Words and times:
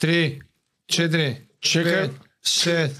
3, 0.00 0.40
4, 0.86 1.36
Чекај. 1.60 2.10
6, 2.42 2.90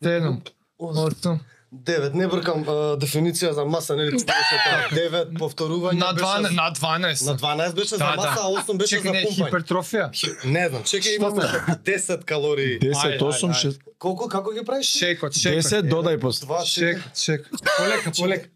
7, 0.00 0.40
8. 0.78 1.38
Девет, 1.74 2.14
не 2.14 2.28
бркам 2.30 2.62
а, 2.62 2.74
дефиниција 2.94 3.50
за 3.50 3.64
маса, 3.66 3.96
нели 3.98 4.14
тоа. 4.14 4.74
Девет 4.94 5.32
повторување 5.34 5.98
На 5.98 6.12
12, 6.14 6.42
беше 6.42 6.54
на 6.54 6.68
12. 6.70 7.26
на 7.26 7.34
12 7.36 7.74
беше 7.74 7.88
за 7.88 7.98
Да, 7.98 8.12
маса, 8.14 8.28
да. 8.30 8.40
а 8.40 8.62
8 8.62 8.78
беше 8.78 8.96
Чекай, 8.96 9.08
за 9.08 9.12
не, 9.12 9.22
пумпање. 9.24 9.38
хипертрофија. 9.40 10.06
Не 10.46 10.68
знам, 10.68 10.82
чекај 10.84 11.16
имаме 11.16 11.42
10 11.82 12.24
калории. 12.24 12.78
10, 12.78 12.94
Ајде, 12.94 13.18
8, 13.20 13.50
ајде, 13.50 13.72
6. 13.72 13.80
Колку 13.98 14.28
како 14.28 14.52
ги 14.52 14.62
правиш? 14.64 14.86
Шекот, 14.94 15.34
шекот. 15.34 15.64
10 15.64 15.90
додај 15.90 16.20
после. 16.20 16.46
2 16.46 16.62
Шек, 16.66 17.02
шек. 17.16 17.50
Полека, 17.74 18.12
полека. 18.12 18.48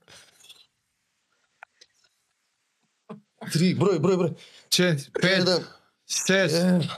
3, 3.51 3.75
број, 3.75 3.99
број, 3.99 4.17
број. 4.17 4.33
4, 4.71 5.11
5, 5.19 5.59
6, 6.07 6.89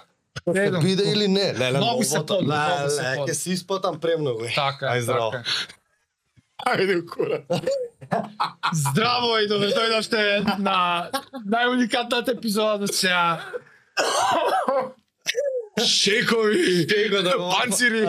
7. 0.46 0.82
биде 0.82 1.10
или 1.12 1.28
не? 1.28 1.52
Леле, 1.54 1.78
Многу 1.78 2.02
се 2.04 2.18
под, 2.26 2.42
Леле, 2.42 3.26
ќе 3.26 3.32
се 3.32 3.52
испатам 3.52 4.00
премногу. 4.00 4.46
Така, 4.54 4.94
Ај, 4.94 5.00
здраво. 5.00 5.30
така. 5.30 5.44
Ајде, 6.66 7.07
кура. 7.07 7.43
Здраво 8.72 9.38
и 9.38 9.48
добре 9.48 9.71
дојдовте 9.74 10.58
на 10.58 11.11
најуникатната 11.46 12.35
епизода 12.36 12.79
до 12.79 12.93
сега. 12.93 13.40
Шекови. 15.86 16.86
Шеко 16.88 17.22
да 17.22 17.36
Панцири. 17.38 18.08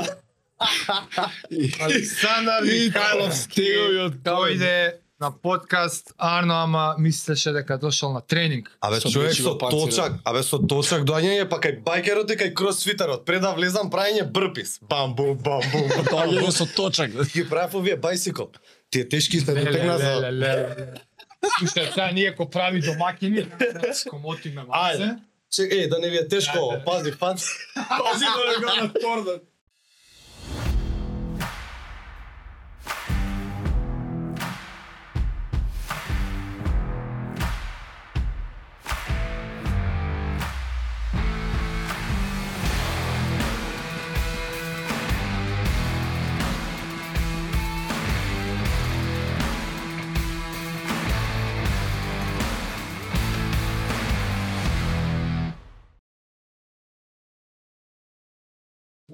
Александар 1.81 2.63
Михайловски 2.63 3.51
Стигови 3.51 3.99
од 4.05 4.20
дојде 4.26 4.76
на 5.21 5.31
подкаст 5.31 6.13
Арно, 6.17 6.53
ама 6.53 6.95
мислеше 6.99 7.52
дека 7.52 7.77
дошол 7.77 8.13
на 8.13 8.21
тренинг. 8.21 8.77
Абе 8.81 8.99
Со 8.99 9.09
човек 9.09 9.34
со 9.34 9.53
точак, 9.57 10.17
абе 10.25 10.43
со 10.43 10.57
точак 10.57 11.05
доаѓање 11.05 11.48
па 11.49 11.62
кај 11.62 11.84
байкерот 11.85 12.34
и 12.34 12.38
кај 12.39 12.53
кросфитерот. 12.57 13.26
Пред 13.26 13.45
да 13.45 13.53
влезам 13.53 13.91
праење 13.93 14.26
брпис. 14.26 14.79
Бам 14.81 15.15
бум 15.15 15.38
бам 15.38 15.62
бум. 15.71 15.89
Тоа 16.09 16.26
е 16.26 16.52
со 16.52 16.65
точак. 16.65 17.13
Ги 17.34 17.46
правев 17.49 17.76
овие 17.76 17.96
байсикл. 17.96 18.49
Тие 18.90 19.07
тешки 19.09 19.40
сте 19.40 19.54
не 19.54 19.65
тегна 19.65 19.98
за. 19.98 20.13
Слушај, 21.41 21.90
сега 21.90 22.12
ние 22.12 22.35
ко 22.35 22.49
прави 22.49 22.81
домакини, 22.81 23.46
скомотиме 23.93 24.63
маце. 24.63 24.98
Ајде. 24.98 25.20
Чек, 25.51 25.74
е, 25.74 25.87
да 25.87 25.99
не 25.99 26.09
ви 26.09 26.18
е 26.18 26.27
тешко, 26.27 26.74
пази, 26.85 27.12
пази. 27.12 27.46
Пази 27.76 28.26
да 28.26 28.71
не 28.71 28.90
го 28.90 29.15
на 29.15 29.40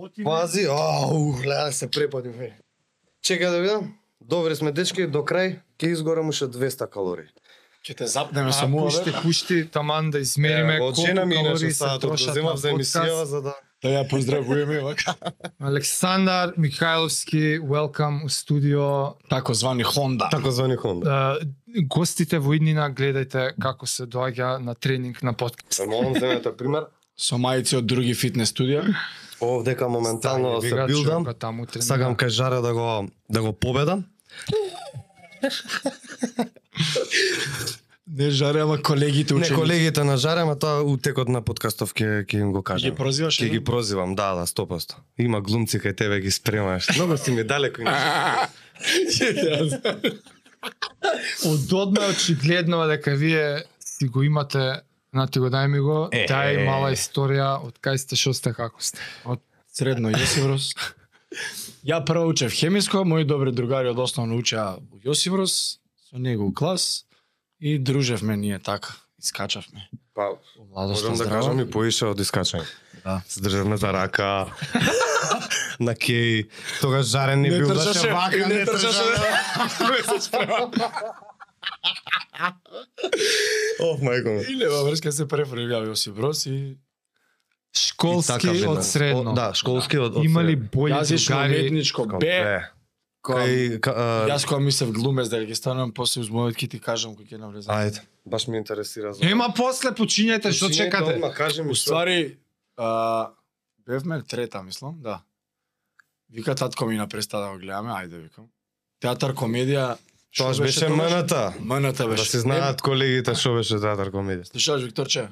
тордат. 0.09 0.25
Пази, 0.25 0.67
ау, 0.69 1.31
гледа 1.31 1.71
се 1.71 1.87
препадим. 1.91 2.41
е. 2.41 2.57
Чекај 3.25 3.51
да 3.51 3.59
видам. 3.61 3.93
Добре 4.21 4.55
сме 4.55 4.71
дечки, 4.71 5.07
до 5.07 5.23
крај 5.23 5.59
ќе 5.79 5.91
изгорам 5.91 6.29
уште 6.29 6.45
200 6.45 6.89
калории. 6.89 7.29
Ќе 7.85 7.97
те 7.97 8.07
запнеме 8.07 8.51
со 8.51 8.65
А, 8.65 8.67
муа, 8.67 8.89
пушти, 8.89 9.13
пушти, 9.23 9.67
таман 9.71 10.11
да 10.11 10.19
измериме 10.19 10.75
Е, 10.75 10.79
колку 10.79 11.01
калории 11.05 11.71
се 11.71 11.85
трошат 12.01 12.35
на 12.35 12.57
за 12.57 12.71
емисија 12.71 13.23
за 13.23 13.41
да 13.41 13.53
Да 13.83 13.89
ја 13.89 14.07
поздравуваме, 14.09 14.79
вака. 14.81 15.13
Александар 15.61 16.53
Михайловски, 16.57 17.59
welcome 17.59 18.25
у 18.25 18.29
студио. 18.29 19.13
Тако 19.29 19.53
звани 19.53 19.83
Honda. 19.83 20.31
тако 20.31 20.51
звани 20.51 20.75
Honda. 20.75 21.05
Uh, 21.05 21.51
гостите 21.85 22.39
во 22.39 22.55
иднина 22.57 22.89
гледајте 22.89 23.53
како 23.61 23.85
се 23.85 24.07
доаѓа 24.09 24.57
на 24.57 24.73
тренинг 24.73 25.21
на 25.23 25.33
подкаст. 25.33 25.85
Молам 25.85 26.17
земете 26.17 26.51
пример. 26.57 26.89
Со 27.17 27.37
мајци 27.37 27.77
од 27.77 27.85
други 27.85 28.13
фитнес 28.17 28.49
студија. 28.49 28.81
Овдека 29.41 29.89
моментално 29.89 30.59
да 30.59 30.67
се 30.67 30.85
билдам. 30.87 31.25
Сакам 31.79 32.15
кај 32.15 32.27
жара 32.27 32.61
да 32.61 32.73
го 32.73 33.07
да 33.29 33.41
го 33.41 33.53
победам. 33.53 34.05
Не 38.07 38.29
жаре, 38.29 38.59
ама 38.61 38.81
колегите 38.81 39.33
Не 39.33 39.39
ученици. 39.39 39.61
колегите 39.61 40.03
на 40.03 40.17
жара, 40.17 40.41
ама 40.41 40.55
тоа 40.59 40.81
утекот 40.81 41.27
на 41.29 41.41
подкастов 41.43 41.91
ќе 41.93 42.23
ќе 42.23 42.39
им 42.39 42.53
го 42.55 42.63
кажам. 42.63 42.89
Ги 42.89 42.95
прозиваш? 42.95 43.35
Ќе 43.35 43.49
ги 43.51 43.59
прозивам, 43.63 44.15
да, 44.15 44.31
да, 44.33 44.47
100%. 44.47 44.95
Има 45.19 45.41
глумци 45.41 45.75
кај 45.77 45.91
тебе 45.91 46.21
ги 46.23 46.31
спремаш. 46.31 46.87
Многу 46.95 47.17
си 47.17 47.35
ми 47.35 47.43
далеко. 47.43 47.83
Од 51.45 51.73
одма 51.73 52.05
е 52.07 52.11
очигледно 52.15 52.87
дека 52.87 53.11
вие 53.11 53.63
си 53.79 54.07
го 54.07 54.23
имате 54.23 54.86
Нати 55.13 55.39
го 55.39 55.49
дај 55.49 55.67
ми 55.67 55.79
го, 55.79 56.09
Е. 56.11 56.25
дај 56.29 56.65
мала 56.65 56.91
историја 56.91 57.63
од 57.63 57.79
кај 57.79 57.97
сте, 57.97 58.15
шо 58.15 58.33
сте, 58.33 58.53
како 58.53 58.81
сте. 58.83 58.99
Од 59.25 59.39
средно 59.71 60.11
Јосифрос. 60.11 60.75
Ја 61.87 62.03
прво 62.05 62.27
учев 62.27 62.51
хемиско, 62.51 63.05
мои 63.05 63.23
добри 63.23 63.51
другари 63.51 63.89
од 63.89 63.99
основно 63.99 64.35
учеа 64.35 64.77
Јосифрос, 65.05 65.79
со 66.09 66.17
него 66.17 66.45
у 66.47 66.53
клас 66.53 67.05
и 67.59 67.79
дружевме 67.79 68.37
ние 68.37 68.59
така, 68.59 68.89
искачавме. 69.19 69.87
Па, 70.13 70.35
Во 70.57 70.87
можам 70.87 71.13
да 71.13 71.23
здраво. 71.23 71.35
кажам 71.35 71.59
и 71.59 71.71
поише 71.71 72.05
од 72.05 72.19
искачање. 72.19 72.65
Да. 73.03 73.21
Се 73.27 73.41
државме 73.41 73.77
за 73.77 73.91
рака. 73.93 74.51
на 75.79 75.93
кеј, 75.93 76.49
тогаш 76.81 77.05
жарен 77.05 77.41
не 77.41 77.49
Не 77.49 77.57
бил 77.59 77.67
да 77.67 78.13
вака, 78.13 78.37
не 78.37 78.55
не 78.55 78.65
трчаше. 78.65 79.03
Оф, 83.81 83.99
мајко 84.01 84.29
ми. 84.37 84.41
И 84.49 84.55
лева 84.57 84.83
врска 84.87 85.11
се 85.11 85.25
префрлија 85.29 85.83
Јосифрос 85.87 86.47
и 86.49 86.77
Школски 87.77 88.47
И 88.47 88.61
така, 88.61 88.69
од 88.71 88.85
средно. 88.85 89.31
О, 89.31 89.35
Да, 89.37 89.51
школски 89.53 89.97
од, 89.97 90.15
од 90.17 90.25
Има 90.25 90.41
ли 90.41 90.55
средно. 90.55 90.69
бољи 90.73 90.93
Јас 90.95 91.13
ишов 91.13 91.27
другари? 91.35 91.59
уметничко 91.59 92.05
Б, 92.05 92.17
Бе. 92.19 92.71
Кај, 93.27 93.79
ка, 93.79 93.91
а, 93.91 94.27
Јас 94.29 94.45
кога 94.47 94.59
мислев 94.63 94.91
глумец 94.95 95.27
дека 95.29 95.45
ќе 95.45 95.55
станам 95.55 95.91
после 95.91 96.21
уз 96.23 96.29
мојот 96.29 96.55
ќе 96.55 96.69
ти 96.69 96.79
кажам 96.79 97.13
кој 97.13 97.27
ќе 97.27 97.37
навлезам. 97.37 97.75
Ајде, 97.75 98.01
баш 98.25 98.47
ме 98.47 98.57
интересира 98.57 99.13
за. 99.13 99.21
Ема 99.21 99.49
после 99.53 99.91
почињете, 99.91 100.49
што 100.51 100.69
чекате? 100.71 101.17
Одма, 101.17 101.33
кажи 101.33 101.61
ми 101.61 101.75
што. 101.75 101.91
Уствари, 101.91 102.37
а, 102.77 103.29
бевме 103.85 104.21
трета, 104.23 104.63
мислам, 104.63 104.95
да. 105.01 105.21
Вика 106.29 106.55
татко 106.55 106.85
ми 106.85 106.95
на 106.95 107.07
представа 107.07 107.45
да 107.45 107.51
го 107.51 107.59
гледаме, 107.59 107.91
ајде 107.91 108.17
викам. 108.17 108.47
Театар 108.99 109.33
комедија. 109.33 109.97
Тоа 110.35 110.53
што 110.53 110.63
беше 110.63 110.79
тогаш? 110.87 111.11
МНТ. 111.13 111.31
МНТ 111.61 111.97
Да 111.97 112.07
беше. 112.07 112.25
се 112.25 112.39
знаат 112.39 112.81
колегите 112.81 113.35
што 113.35 113.53
беше 113.55 113.79
театар 113.79 114.11
комедија. 114.11 114.43
Слушаш 114.45 114.81
Викторче? 114.83 115.27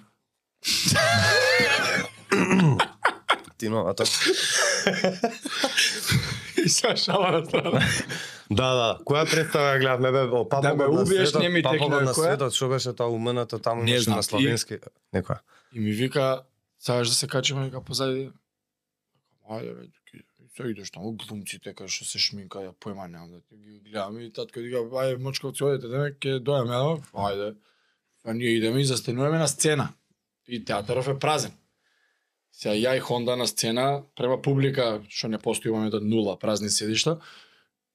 Ти 3.58 3.70
новата. 3.70 4.04
И 6.58 6.70
сега 6.70 6.96
шала 6.98 7.32
на 7.32 7.46
страна. 7.46 7.80
Да, 8.52 8.74
да. 8.74 9.00
Која 9.06 9.26
представа 9.26 9.74
ја 9.76 9.80
гледавме 9.80 10.12
бе? 10.12 10.20
О, 10.32 10.50
папа 10.50 10.62
Да 10.62 10.76
ме 10.76 10.84
на 10.86 10.90
убиеш, 11.02 11.34
не 11.34 11.50
ми 11.50 11.62
Папа 11.62 11.74
текне 11.78 11.90
на 11.90 12.02
која? 12.14 12.16
светот, 12.34 12.54
што 12.54 12.68
беше 12.70 12.94
тоа 12.94 13.08
умената 13.10 13.60
таму 13.60 13.84
Не 13.84 14.00
на 14.08 14.24
славенски. 14.24 14.78
Некоја. 15.14 15.40
И 15.74 15.80
ми 15.80 15.92
вика, 15.92 16.44
сакаш 16.80 17.08
да 17.10 17.16
се 17.16 17.28
качиме 17.28 17.66
вика 17.66 17.82
позади. 17.82 18.32
Ајде 19.50 19.90
се 20.56 20.70
идеш 20.72 20.92
таму 20.96 21.12
глумците 21.20 21.74
кај 21.76 21.92
што 21.92 22.08
се 22.08 22.22
шминка, 22.22 22.64
ја 22.64 22.72
појма 22.80 23.10
немам 23.12 23.32
да 23.32 23.42
ти 23.42 23.58
ги 23.58 23.80
гледам 23.90 24.20
и 24.24 24.32
татко 24.32 24.64
вика, 24.64 24.86
ајде 24.88 25.20
мочковци 25.20 25.66
одете, 25.68 25.92
деме 25.92 26.14
ќе 26.16 26.40
дојаме, 26.40 26.80
да? 26.80 27.20
ајде. 27.28 27.50
А 28.24 28.34
ние 28.34 28.56
идеме 28.58 28.82
и 28.82 28.86
застануваме 28.86 29.38
на 29.38 29.48
сцена. 29.48 29.90
И 30.48 30.64
театаров 30.66 31.08
е 31.08 31.20
празен. 31.20 31.52
Сега 32.56 32.76
ја 32.76 32.96
и 32.98 33.00
Хонда 33.04 33.36
на 33.36 33.48
сцена, 33.48 34.04
према 34.16 34.42
публика, 34.42 35.04
што 35.10 35.28
не 35.28 35.38
постои 35.38 35.74
моментот 35.76 36.04
нула 36.08 36.38
празни 36.40 36.70
седишта. 36.70 37.20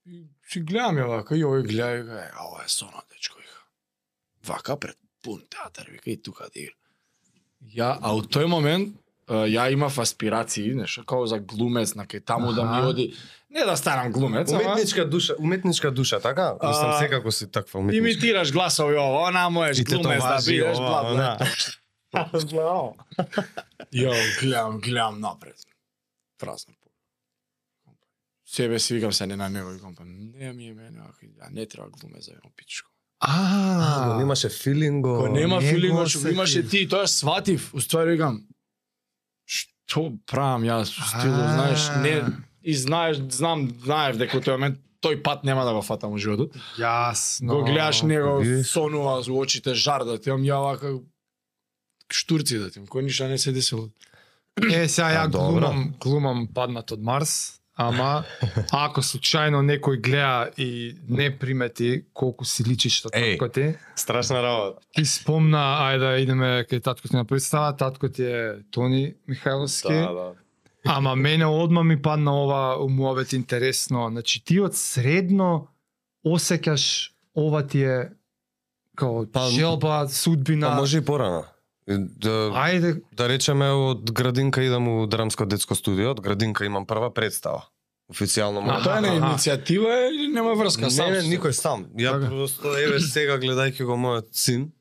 И 0.04 0.26
си 0.44 0.60
ја 0.60 0.92
вака, 1.08 1.36
и 1.36 1.44
овој 1.44 1.64
гледа 1.64 1.96
и 1.96 2.02
вика, 2.02 2.24
е, 2.26 2.30
а 2.34 2.44
ова 2.44 2.64
е 2.64 2.68
соно, 2.68 3.00
дечко, 3.12 3.38
вика. 3.38 3.64
Вака 4.44 4.76
пред 4.76 4.98
пун 5.22 5.40
театар, 5.48 5.88
вика, 5.88 6.10
и 6.10 6.20
тука 6.22 6.50
да 6.52 6.60
игра. 6.60 6.76
Ја, 7.76 7.98
а 8.02 8.12
у 8.14 8.20
тој 8.20 8.46
момент, 8.46 8.96
ја 9.30 9.72
имав 9.72 9.98
аспирации, 9.98 10.74
нешто 10.74 11.04
како 11.04 11.26
за 11.26 11.38
глумец, 11.38 11.94
на 11.94 12.06
кај 12.06 12.24
таму 12.24 12.52
да 12.52 12.64
ми 12.64 12.82
оди, 12.82 13.14
не 13.50 13.60
да 13.60 13.76
станам 13.76 14.12
глумец, 14.12 14.52
ама 14.52 14.62
Уметничка 14.62 15.04
душа, 15.04 15.34
уметничка 15.38 15.90
душа, 15.90 16.20
така? 16.20 16.54
Мислам 16.54 16.90
А, 16.90 16.98
секако 16.98 17.32
си 17.32 17.50
таква 17.50 17.80
уметничка. 17.80 18.08
имитираш 18.08 18.52
гласови 18.52 18.96
ово, 18.96 19.26
она 19.28 19.50
можеш 19.50 19.78
И 19.78 19.84
глумец 19.84 20.22
да 20.22 20.38
бидеш, 20.46 20.78
ова, 20.78 20.88
бла, 20.88 21.02
бла. 21.04 21.38
она. 22.12 22.26
Ја, 23.92 24.14
гледам, 24.40 24.80
гледам 24.80 25.20
напред. 25.20 25.56
Празно. 26.38 26.74
Себе 28.46 28.78
си 28.78 28.94
викам 28.94 29.12
се 29.12 29.26
не 29.26 29.36
на 29.36 29.48
него, 29.48 29.70
викам, 29.70 29.94
па 29.94 30.02
не 30.04 30.52
ми 30.52 30.66
е 30.66 30.74
мене, 30.74 30.98
ја 31.38 31.50
не 31.50 31.66
треба 31.66 31.88
глумец 31.90 32.24
за 32.24 32.30
едно 32.32 32.50
пичко. 32.56 32.90
А, 33.20 34.12
А, 34.12 34.18
немаше 34.18 34.48
филинго. 34.48 35.16
Кога 35.16 35.28
нема 35.30 35.60
него 35.60 35.72
филинг, 35.72 36.08
што 36.08 36.18
го 36.18 36.22
осети. 36.22 36.34
имаше 36.34 36.68
ти, 36.68 36.88
тоа 36.88 37.06
сватив, 37.06 37.74
уствари 37.74 38.10
викам, 38.10 38.42
То 39.90 40.12
правам 40.30 40.62
јас 40.62 40.92
со 40.94 41.02
стилот, 41.10 41.42
А. 41.44 41.54
знаеш, 41.56 41.88
не 42.02 42.14
и 42.62 42.74
знаеш, 42.74 43.18
знам, 43.32 43.68
знаев 43.82 44.20
дека 44.20 44.38
во 44.38 44.44
тој 44.44 44.56
момент 44.58 44.78
тој 45.02 45.22
пат 45.24 45.44
нема 45.44 45.64
да 45.64 45.72
го 45.72 45.82
фатам 45.82 46.12
во 46.12 46.18
животот. 46.18 46.54
Јасно. 46.78 47.48
Го 47.48 47.64
гледаш 47.64 48.02
него 48.02 48.38
сонува 48.64 49.22
со 49.24 49.32
очите 49.32 49.74
жар 49.74 50.04
да 50.04 50.18
ти 50.18 50.30
ја 50.30 50.60
вака 50.62 51.00
штурци 52.12 52.58
да 52.58 52.70
ти 52.70 52.80
кој 52.80 53.08
ништо 53.08 53.28
не 53.28 53.38
се 53.38 53.52
десило. 53.52 53.88
Е, 54.60 54.88
сега 54.88 55.10
ја 55.14 55.30
глумам, 55.30 55.94
глумам 55.98 56.46
паднат 56.54 56.92
од 56.92 57.00
Марс, 57.00 57.59
ама 57.80 58.24
ако 58.72 59.00
случајно 59.00 59.62
некој 59.64 60.00
гледа 60.04 60.50
и 60.60 60.94
не 61.08 61.30
примети 61.38 62.04
колку 62.12 62.44
си 62.44 62.64
личиш 62.64 63.04
на 63.04 63.10
Еј. 63.10 63.38
татко 63.38 63.48
ти, 63.48 63.74
Страшна 63.96 64.42
работа. 64.42 64.80
ти 64.94 65.04
спомна, 65.04 65.62
ајде 65.88 65.98
да 65.98 66.18
идеме 66.20 66.50
кај 66.68 66.82
татко 66.84 67.08
ти 67.08 67.16
на 67.16 67.24
представа, 67.24 67.76
татко 67.76 68.08
ти 68.08 68.24
е 68.24 68.54
Тони 68.70 69.14
Михајловски, 69.28 69.96
да. 69.96 70.32
ама 70.86 71.16
мене 71.16 71.46
одма 71.46 71.82
ми 71.82 72.02
падна 72.02 72.32
ова 72.42 72.84
умовет 72.84 73.32
интересно. 73.32 74.08
Значи 74.10 74.44
ти 74.44 74.60
од 74.60 74.76
средно 74.76 75.68
осеќаш 76.26 77.10
ова 77.34 77.66
ти 77.66 77.82
е 77.82 78.10
као 78.96 79.24
Па, 79.32 79.48
желба, 79.48 80.08
судбина. 80.08 80.68
Па 80.68 80.74
може 80.74 80.98
и 80.98 81.04
порано. 81.04 81.44
Да, 81.90 82.34
Ајде, 82.54 83.00
да 83.12 83.28
речеме 83.28 83.70
од 83.74 84.10
градинка 84.14 84.62
идам 84.62 84.88
у 84.88 85.06
драмско 85.10 85.46
детско 85.46 85.74
студио, 85.74 86.12
од 86.14 86.20
градинка 86.20 86.64
имам 86.64 86.86
прва 86.86 87.10
представа. 87.14 87.66
Официјално 88.10 88.60
може. 88.60 88.84
Тоа 88.84 88.98
е 88.98 89.06
аха. 89.06 89.16
иницијатива 89.18 89.94
или 90.10 90.28
нема 90.34 90.54
врска 90.58 90.90
сам? 90.90 91.12
Не, 91.12 91.22
не, 91.22 91.36
никој 91.36 91.54
сам. 91.54 91.86
Ја 91.94 92.16
Така. 92.18 92.30
просто 92.30 92.74
еве 92.78 92.98
сега 93.00 93.38
гледајќи 93.38 93.84
го 93.86 93.94
мојот 93.94 94.30
син 94.32 94.72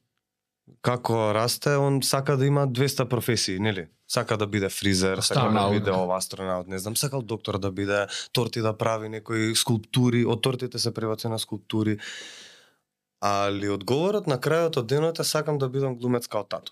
како 0.82 1.34
расте, 1.34 1.76
он 1.78 2.02
сака 2.04 2.38
да 2.38 2.46
има 2.46 2.68
200 2.68 3.06
професии, 3.10 3.60
нели? 3.60 3.88
Сака 4.08 4.38
да 4.38 4.48
биде 4.48 4.70
фризер, 4.70 5.22
сака 5.22 5.52
да 5.54 5.70
биде 5.70 5.92
ова 5.92 6.18
астронавт, 6.18 6.68
не 6.68 6.80
знам, 6.80 6.98
сакал 6.98 7.22
доктор 7.22 7.60
да 7.60 7.72
биде, 7.72 8.08
торти 8.32 8.62
да 8.62 8.74
прави 8.78 9.10
некои 9.10 9.56
скулптури, 9.56 10.26
од 10.26 10.42
тортите 10.42 10.80
се 10.80 10.94
преваци 10.94 11.28
на 11.28 11.40
скулптури. 11.40 12.00
Али 13.22 13.70
одговорот 13.70 14.28
на 14.28 14.40
крајот 14.40 14.80
од 14.80 14.88
денот 14.88 15.20
е 15.20 15.24
сакам 15.24 15.58
да 15.58 15.70
бидам 15.70 15.98
глумец 15.98 16.28
као 16.28 16.44
тато. 16.44 16.72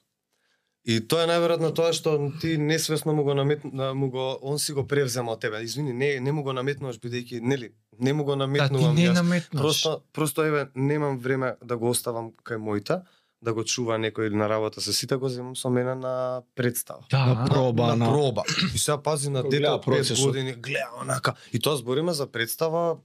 И 0.88 1.02
тоа 1.04 1.26
е 1.26 1.28
најверојатно 1.28 1.74
тоа 1.76 1.92
што 1.92 2.14
ти 2.42 2.56
несвесно 2.58 3.12
му 3.14 3.24
го 3.24 3.34
намет 3.36 3.64
му 3.94 4.08
го 4.10 4.40
он 4.42 4.60
си 4.60 4.72
го 4.72 4.86
превзема 4.88 5.32
од 5.32 5.42
тебе. 5.42 5.60
Извини, 5.62 5.92
не 5.94 6.20
не 6.20 6.32
му 6.32 6.44
го 6.44 6.54
наметнуваш 6.54 7.00
бидејќи 7.00 7.42
нели, 7.42 7.74
не 8.00 8.14
му 8.14 8.24
го 8.24 8.32
да 8.32 8.46
ти 8.46 8.48
наметнувам 8.48 8.96
не 8.96 9.02
јас. 9.02 9.14
наметнаш. 9.14 9.62
Просто 9.62 10.02
просто 10.14 10.44
еве 10.44 10.68
немам 10.76 11.18
време 11.20 11.56
да 11.62 11.78
го 11.78 11.90
оставам 11.90 12.32
кај 12.44 12.56
мојта, 12.58 13.02
да 13.42 13.54
го 13.54 13.64
чува 13.64 13.98
некој 14.00 14.32
на 14.32 14.48
работа 14.48 14.82
со 14.82 14.94
сите 14.94 15.16
го 15.16 15.30
земам 15.30 15.56
со 15.56 15.70
мене 15.70 15.96
на 15.96 16.42
представа. 16.56 17.04
Да, 17.12 17.26
на 17.26 17.46
проба, 17.46 17.88
на, 17.88 17.96
на- 17.96 18.06
проба. 18.08 18.44
И 18.74 18.78
сега 18.78 18.98
пази 18.98 19.30
на 19.30 19.44
дете 19.44 19.68
од 19.68 19.82
5 19.82 19.86
процесот. 19.86 20.26
години, 20.26 20.54
гледа 20.54 20.90
онака. 21.02 21.34
И 21.54 21.60
тоа 21.60 21.76
збориме 21.76 22.14
за 22.14 22.28
представа 22.28 22.98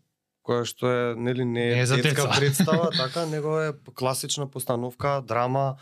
која 0.42 0.64
што 0.64 0.86
е 0.86 1.14
нели 1.14 1.44
не 1.44 1.60
Не 1.70 1.72
е 1.72 1.78
е 1.78 1.86
за 1.86 1.96
детска 1.96 2.22
деца. 2.22 2.40
представа, 2.40 2.90
така, 2.96 3.26
него 3.26 3.60
е 3.60 3.72
класична 3.94 4.46
постановка, 4.46 5.22
драма, 5.24 5.74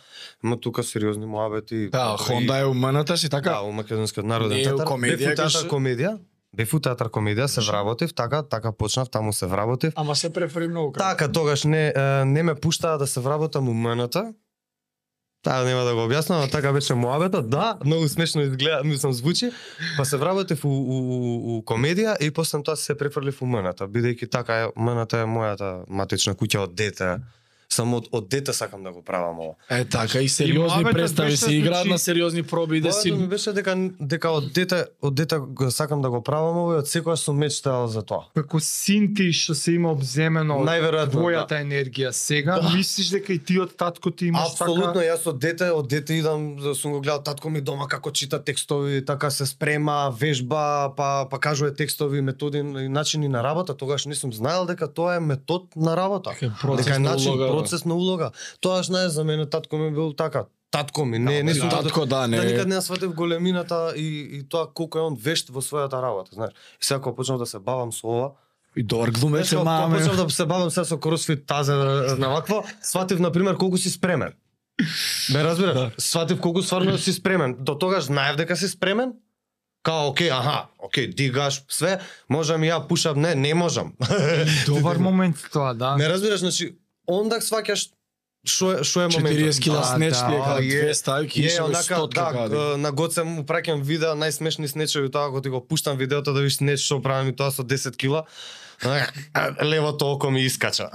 има 0.44 0.60
тука 0.60 0.82
сериозни 0.82 1.26
муабети. 1.26 1.88
Да, 1.88 2.16
Хонда 2.18 2.58
е 2.58 2.64
умната 2.64 3.16
си 3.16 3.28
така. 3.28 3.50
Да, 3.50 3.60
у 3.60 3.72
Македонскиот 3.72 4.26
народен 4.26 4.56
Не 4.56 4.60
е 4.60 4.64
театар. 4.64 4.86
комедија, 4.86 5.36
театар 5.36 5.68
комедија. 5.68 6.18
Бев 6.52 6.74
у 6.74 6.80
театар 6.80 7.08
комедија, 7.08 7.46
се 7.46 7.60
вработив, 7.62 8.14
така, 8.14 8.42
така 8.42 8.72
почнав, 8.72 9.10
таму 9.10 9.32
се 9.32 9.46
вработив. 9.46 9.92
Ама 9.96 10.16
се 10.16 10.32
префери 10.32 10.68
многу. 10.68 10.92
Така, 10.92 11.32
тогаш 11.32 11.64
не, 11.64 11.88
е, 11.88 12.24
не 12.24 12.42
ме 12.42 12.54
пуштаа 12.54 12.98
да 12.98 13.06
се 13.06 13.20
вработам 13.20 13.68
у 13.68 13.74
МНТ. 13.74 14.16
Таа 15.42 15.64
нема 15.64 15.86
да 15.88 15.94
го 15.96 16.04
објаснам, 16.04 16.42
но 16.44 16.48
така 16.52 16.72
беше 16.72 16.94
муабета. 16.94 17.40
Да, 17.42 17.78
многу 17.84 18.08
смешно 18.08 18.42
изгледа, 18.42 18.84
мислам 18.84 19.12
звучи. 19.12 19.50
Па 19.96 20.04
се 20.04 20.16
вработев 20.16 20.64
у, 20.64 20.68
у, 20.68 20.96
у, 21.00 21.56
у 21.56 21.62
комедија 21.64 22.18
и 22.20 22.28
после 22.30 22.60
тоа 22.62 22.76
се 22.76 22.92
префрлив 22.94 23.40
у 23.40 23.48
мената, 23.48 23.88
бидејќи 23.88 24.28
така 24.28 24.58
е, 24.60 24.66
МНТ 24.76 25.16
е 25.16 25.24
мојата 25.24 25.70
матична 25.88 26.36
куќа 26.36 26.66
од 26.68 26.74
дете. 26.76 27.16
Само 27.72 27.96
од, 27.96 28.08
од 28.12 28.28
дете 28.28 28.52
сакам 28.52 28.82
да 28.82 28.90
го 28.90 29.02
правам 29.02 29.38
ова. 29.40 29.54
Е 29.70 29.84
така 29.84 30.18
и 30.18 30.28
сериозни 30.28 30.58
муабетот 30.82 30.92
представи 30.92 31.36
се 31.36 31.54
играат 31.54 31.86
на 31.86 31.98
сериозни 31.98 32.42
проби 32.42 32.80
да 32.80 32.88
Мојато 32.88 33.02
си 33.02 33.12
ми 33.12 33.28
беше 33.28 33.52
дека 33.52 33.76
дека 34.00 34.30
од 34.30 34.52
дете 34.52 34.84
од 35.02 35.14
дете 35.14 35.38
го 35.38 35.70
сакам 35.70 36.02
да 36.02 36.10
го 36.10 36.22
правам 36.22 36.56
ова 36.58 36.74
и 36.74 36.78
од 36.78 36.88
секогаш 36.88 37.20
сум 37.20 37.38
мечтал 37.38 37.86
за 37.86 38.02
тоа. 38.02 38.24
како 38.34 38.60
син 38.60 39.14
ти 39.14 39.32
што 39.32 39.54
се 39.54 39.72
има 39.72 39.90
обземено 39.90 40.58
од 40.58 40.66
Најверојатно, 40.66 41.14
твојата 41.14 41.60
енергија 41.62 42.10
сега, 42.10 42.58
Да. 42.60 42.74
мислиш 42.74 43.08
дека 43.08 43.32
и 43.32 43.38
ти 43.38 43.60
од 43.60 43.76
татко 43.76 44.10
ти 44.10 44.26
имаш 44.26 44.50
Апсолутно, 44.50 44.92
така? 44.92 45.06
јас 45.06 45.26
од 45.26 45.38
дете, 45.38 45.70
од 45.70 45.88
дете 45.88 46.14
идам, 46.14 46.56
да 46.56 46.74
сум 46.74 46.92
го 46.92 47.00
гледал 47.00 47.22
татко 47.22 47.50
ми 47.50 47.60
дома 47.60 47.86
како 47.86 48.10
чита 48.10 48.42
текстови, 48.44 49.04
така 49.04 49.30
се 49.30 49.46
спрема, 49.46 50.10
вежба, 50.20 50.90
па 50.96 51.26
па 51.30 51.38
кажува 51.38 51.70
текстови, 51.70 52.20
методи 52.20 52.58
и 52.58 52.62
начини 52.88 53.28
на 53.28 53.42
работа, 53.42 53.74
тогаш 53.74 54.06
не 54.06 54.14
сум 54.14 54.32
знаел 54.32 54.66
дека 54.66 54.88
тоа 54.88 55.14
е 55.14 55.20
метод 55.20 55.64
на 55.76 55.96
работа. 55.96 56.30
Дека 56.30 56.46
е 56.46 56.50
процес 56.60 56.84
дека 56.84 56.96
е 56.96 56.98
на 56.98 57.10
начин, 57.10 57.59
улога, 57.60 57.62
да. 57.62 57.70
процес 57.70 57.84
на 57.84 57.94
улога. 57.94 58.30
Тоа 58.60 58.82
знаеш 58.82 59.12
за 59.12 59.24
мене 59.24 59.46
татко 59.46 59.76
ми 59.76 59.90
бил 59.90 60.12
така. 60.12 60.44
Татко 60.70 61.04
ми, 61.04 61.18
не, 61.18 61.42
не 61.42 61.52
Да, 61.52 61.60
сум 61.60 61.70
татко, 61.70 62.06
да, 62.06 62.26
не. 62.26 62.36
Да 62.36 62.44
никад 62.44 62.68
не 62.68 62.74
ја 62.74 62.80
сватив 62.80 63.14
големината 63.14 63.92
и, 63.96 64.38
и 64.38 64.48
тоа 64.48 64.66
колку 64.74 64.98
е 64.98 65.02
он 65.02 65.16
вешт 65.16 65.50
во 65.50 65.60
својата 65.60 66.02
работа, 66.02 66.30
знаеш. 66.32 66.52
И 66.52 66.84
сега 66.84 67.00
кога 67.00 67.16
почнав 67.16 67.38
да 67.38 67.46
се 67.46 67.58
бавам 67.58 67.92
со 67.92 68.06
ова, 68.06 68.30
И 68.76 68.82
добар 68.82 69.10
глумец 69.10 69.52
е 69.52 69.56
маме. 69.56 69.98
почнав 69.98 70.16
да 70.16 70.30
се 70.30 70.46
бавам 70.46 70.70
сега 70.70 70.84
со 70.84 70.98
кросфит 70.98 71.46
тазе 71.46 71.74
на 72.18 72.28
вакво, 72.28 72.64
сватив 72.82 73.20
на 73.20 73.32
пример 73.32 73.56
колку 73.56 73.76
си 73.76 73.90
спремен. 73.90 74.32
Ме 75.32 75.44
разбираш? 75.44 75.74
Да. 75.74 75.90
Сватив 75.98 76.40
колку 76.40 76.62
стварно 76.62 76.98
си 76.98 77.12
спремен. 77.12 77.56
До 77.58 77.74
тогаш 77.74 78.04
знаев 78.04 78.36
дека 78.36 78.56
си 78.56 78.68
спремен? 78.68 79.12
Као, 79.82 80.08
окей, 80.08 80.30
аха, 80.30 80.66
окей, 80.78 81.06
дигаш, 81.08 81.62
све, 81.68 82.00
можам 82.28 82.62
и 82.62 82.68
ја 82.68 82.86
пушам, 82.86 83.20
не, 83.20 83.34
не 83.34 83.54
можам. 83.54 83.94
Добар 84.66 84.96
момент 85.08 85.36
тоа, 85.52 85.74
да. 85.74 85.96
Ме 85.96 86.08
разбираш, 86.08 86.40
значи, 86.40 86.76
ондак 87.10 87.42
сваќаш 87.42 87.90
шо 88.46 88.72
е 88.72 88.84
шо 88.84 89.02
е 89.04 89.08
моментот. 89.08 89.52
40 89.52 89.62
кила 89.62 89.80
Да, 89.80 89.84
снеч 89.84 90.14
да, 90.14 90.58
е, 90.60 90.68
две 90.68 90.94
ставки 90.94 91.42
и 91.42 91.46
Е, 91.46 91.50
што 91.50 91.64
онака, 91.64 91.94
100 91.94 92.48
да, 92.48 92.76
на 92.78 92.92
Гоце 92.92 93.24
му 93.24 93.44
праќам 93.44 93.82
видеа, 93.82 94.14
најсмешни 94.16 94.68
снечеви 94.68 95.10
тоа, 95.10 95.28
кога 95.28 95.42
ти 95.42 95.48
го 95.48 95.60
пуштам 95.60 95.98
видеото 95.98 96.32
да 96.32 96.40
видиш 96.40 96.56
снеч 96.56 96.80
што 96.80 97.02
правам 97.02 97.28
и 97.28 97.36
тоа 97.36 97.50
со 97.50 97.62
10 97.62 97.96
кила. 97.96 98.24
Левото 99.62 100.12
око 100.12 100.30
ми 100.30 100.40
искача. 100.40 100.88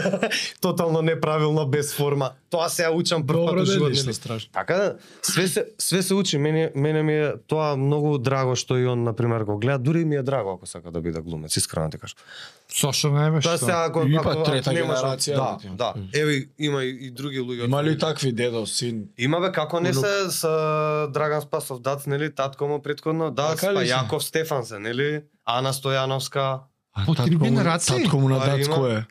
Тотално 0.60 1.02
неправилно, 1.02 1.66
без 1.66 1.94
форма. 1.94 2.30
Тоа 2.50 2.68
се 2.68 2.82
ја 2.82 2.90
учам 2.94 3.26
прв 3.26 3.46
пат 3.46 3.56
да 3.56 3.64
живот. 3.64 3.92
нели? 3.92 4.14
страшно. 4.14 4.50
Така 4.52 4.74
да, 4.74 4.96
све 5.22 5.48
се 5.48 5.66
све 5.78 6.02
се 6.02 6.14
учи. 6.14 6.38
Мене 6.38 6.72
мене 6.74 7.02
ми 7.02 7.14
е 7.14 7.32
тоа 7.46 7.76
многу 7.76 8.18
драго 8.18 8.56
што 8.56 8.78
и 8.78 8.86
он 8.86 9.02
на 9.02 9.12
пример 9.12 9.42
го 9.44 9.58
гледа, 9.58 9.78
дури 9.78 10.04
ми 10.04 10.16
е 10.16 10.22
драго 10.22 10.50
ако 10.56 10.66
сака 10.66 10.90
да 10.90 11.00
биде 11.00 11.20
глумец, 11.20 11.56
искрено 11.56 11.90
ти 11.90 11.98
кажам. 11.98 12.16
Зошто 12.80 13.10
не 13.10 13.30
беше 13.30 13.48
Тоа 13.48 13.58
сега 13.58 13.84
ако 13.88 14.06
И 14.06 14.14
ако, 14.16 14.24
па 14.24 14.30
ако 14.32 14.42
трета 14.42 14.70
генерација, 14.70 15.34
Да, 15.34 15.58
да. 15.64 15.74
да. 15.76 15.94
Еве 16.14 16.44
има 16.58 16.84
и, 16.84 16.98
и 17.06 17.10
други 17.10 17.40
луѓе. 17.40 17.64
Има 17.64 17.84
ли 17.84 17.98
такви 17.98 18.32
дедо, 18.32 18.66
син? 18.66 19.04
Има 19.18 19.40
бе 19.40 19.52
како 19.52 19.80
не 19.80 19.94
се 19.94 20.30
с 20.30 20.42
Драган 21.12 21.42
Спасов 21.42 21.80
Дац, 21.80 22.06
нели, 22.06 22.34
татко 22.34 22.66
му 22.66 22.82
предходно, 22.82 23.30
Дац, 23.30 23.60
Така 23.60 23.74
па 23.74 23.86
се? 23.86 23.92
Јаков 23.92 24.18
Стефан 24.18 24.64
се, 24.64 24.78
нели, 24.78 25.22
Ана 25.44 25.72
Стојановска, 25.72 26.58
По 26.96 27.14
три 27.14 27.16
Татко 27.16 27.32
му- 27.34 27.44
генерации? 27.46 27.96
Татко 27.96 28.18
му 28.18 28.28
на 28.28 28.38
Дацко 28.40 28.74
има. 28.76 28.88
е. 28.90 29.04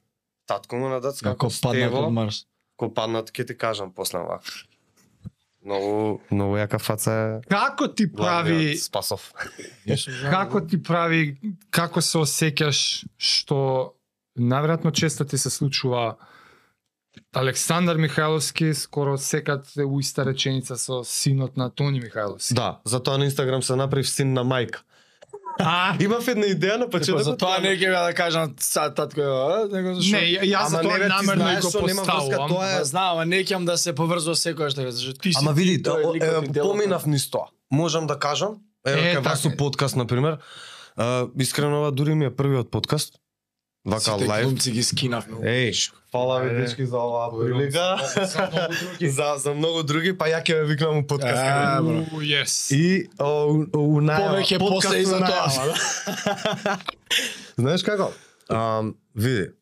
татко 0.48 0.76
му 0.76 0.90
на 0.90 1.00
Дац, 1.00 1.22
како 1.22 1.38
Како 1.40 1.54
паднат 1.62 1.94
од 1.94 2.14
Марс. 2.14 2.46
ко 2.78 2.90
паднат, 2.90 3.32
ќе 3.32 3.48
ти 3.48 3.56
кажам 3.56 3.92
после 3.92 4.20
вака. 4.20 4.52
Многу, 5.64 6.20
многу 6.32 6.56
јака 6.56 6.80
фаца 6.80 7.12
е 7.12 7.50
Како 7.50 7.88
ти 7.90 8.06
прави 8.08 8.78
Спасов. 8.78 9.32
како 10.30 10.62
ти 10.62 10.78
прави 10.80 11.38
како 11.72 12.02
се 12.02 12.18
осеќаш 12.20 12.80
што 13.18 13.94
наверојатно 14.38 14.92
често 14.94 15.26
ти 15.26 15.38
се 15.38 15.50
случува 15.50 16.16
Александар 17.34 17.98
Михајловски 17.98 18.74
скоро 18.74 19.18
секад 19.18 19.66
е 19.78 19.84
у 19.84 20.00
иста 20.00 20.24
реченица 20.24 20.78
со 20.78 21.04
синот 21.04 21.58
на 21.58 21.70
Тони 21.70 22.02
Михајловски. 22.02 22.54
Да, 22.54 22.80
затоа 22.86 23.18
на 23.18 23.26
Инстаграм 23.26 23.64
се 23.64 23.76
направив 23.76 24.10
син 24.10 24.34
на 24.34 24.44
мајка. 24.44 24.84
А, 25.58 25.96
Имав 26.00 26.28
една 26.28 26.46
идеја 26.46 26.78
на 26.78 26.86
Па 26.86 26.92
почетокот. 26.92 27.24
за 27.24 27.38
тоа 27.38 27.60
не 27.60 27.70
ќе 27.72 27.88
да 27.88 28.14
кажам 28.14 28.54
сад 28.60 28.96
татко, 28.96 29.22
него 29.72 29.94
зашо? 29.94 30.12
не, 30.12 30.22
ја- 30.34 30.44
јас 30.44 30.68
за 30.68 30.78
Ама 30.78 30.82
тоа 30.82 30.98
намерно 31.10 31.44
го 31.56 31.70
што, 31.70 31.80
поставувам. 31.82 32.50
тоа 32.50 32.72
е- 32.72 32.84
знам, 32.84 33.08
ама 33.10 33.26
не 33.26 33.36
ќе 33.38 33.66
да 33.66 33.78
се 33.78 33.94
поврзува 33.94 34.36
секојаш 34.36 34.76
така, 34.76 34.92
зашто 34.92 35.14
ти 35.14 35.34
си 35.34 35.40
Ама 35.40 35.54
види, 35.54 35.84
поминав 36.62 37.06
низ 37.06 37.30
тоа. 37.30 37.48
Можам 37.72 38.08
да 38.08 38.16
кажам, 38.18 38.56
еве 38.86 39.00
Е, 39.02 39.16
кај 39.16 39.20
вас 39.22 39.42
така 39.42 39.58
подкаст 39.58 39.96
на 39.96 40.06
пример, 40.06 40.38
а, 40.98 41.28
искрено 41.40 41.80
ова 41.80 41.92
дури 41.92 42.16
ми 42.16 42.26
е 42.26 42.30
првиот 42.32 42.72
подкаст. 42.72 43.14
Вака 43.86 44.02
Сите 44.02 44.26
лайв. 44.26 44.44
глумци 44.46 44.72
ги 44.72 44.84
скинав. 44.84 45.28
Еј, 45.30 45.92
фала 46.12 46.40
ви 46.42 46.62
дечки 46.62 46.86
за 46.86 46.98
оваа 46.98 47.30
прилика. 47.30 47.98
За 48.26 48.50
многу 48.52 48.74
други. 48.82 49.10
за 49.38 49.54
многу 49.54 49.84
други, 49.84 50.14
па 50.18 50.26
ја 50.26 50.42
ќе 50.42 50.54
ве 50.54 50.66
викнам 50.66 50.98
у 50.98 51.08
подкаст. 51.08 51.44
Yes. 52.26 52.76
И 52.76 53.10
о, 53.20 53.54
у, 53.78 54.02
најава. 54.02 54.42
Повеќе 54.42 54.60
подкаст 54.60 54.88
после 54.90 55.02
и 55.02 55.06
за 55.06 55.20
тоа. 55.20 55.50
да. 56.66 56.78
Знаеш 57.62 57.84
како? 57.84 58.10
Ам, 58.50 58.96
види, 59.14 59.54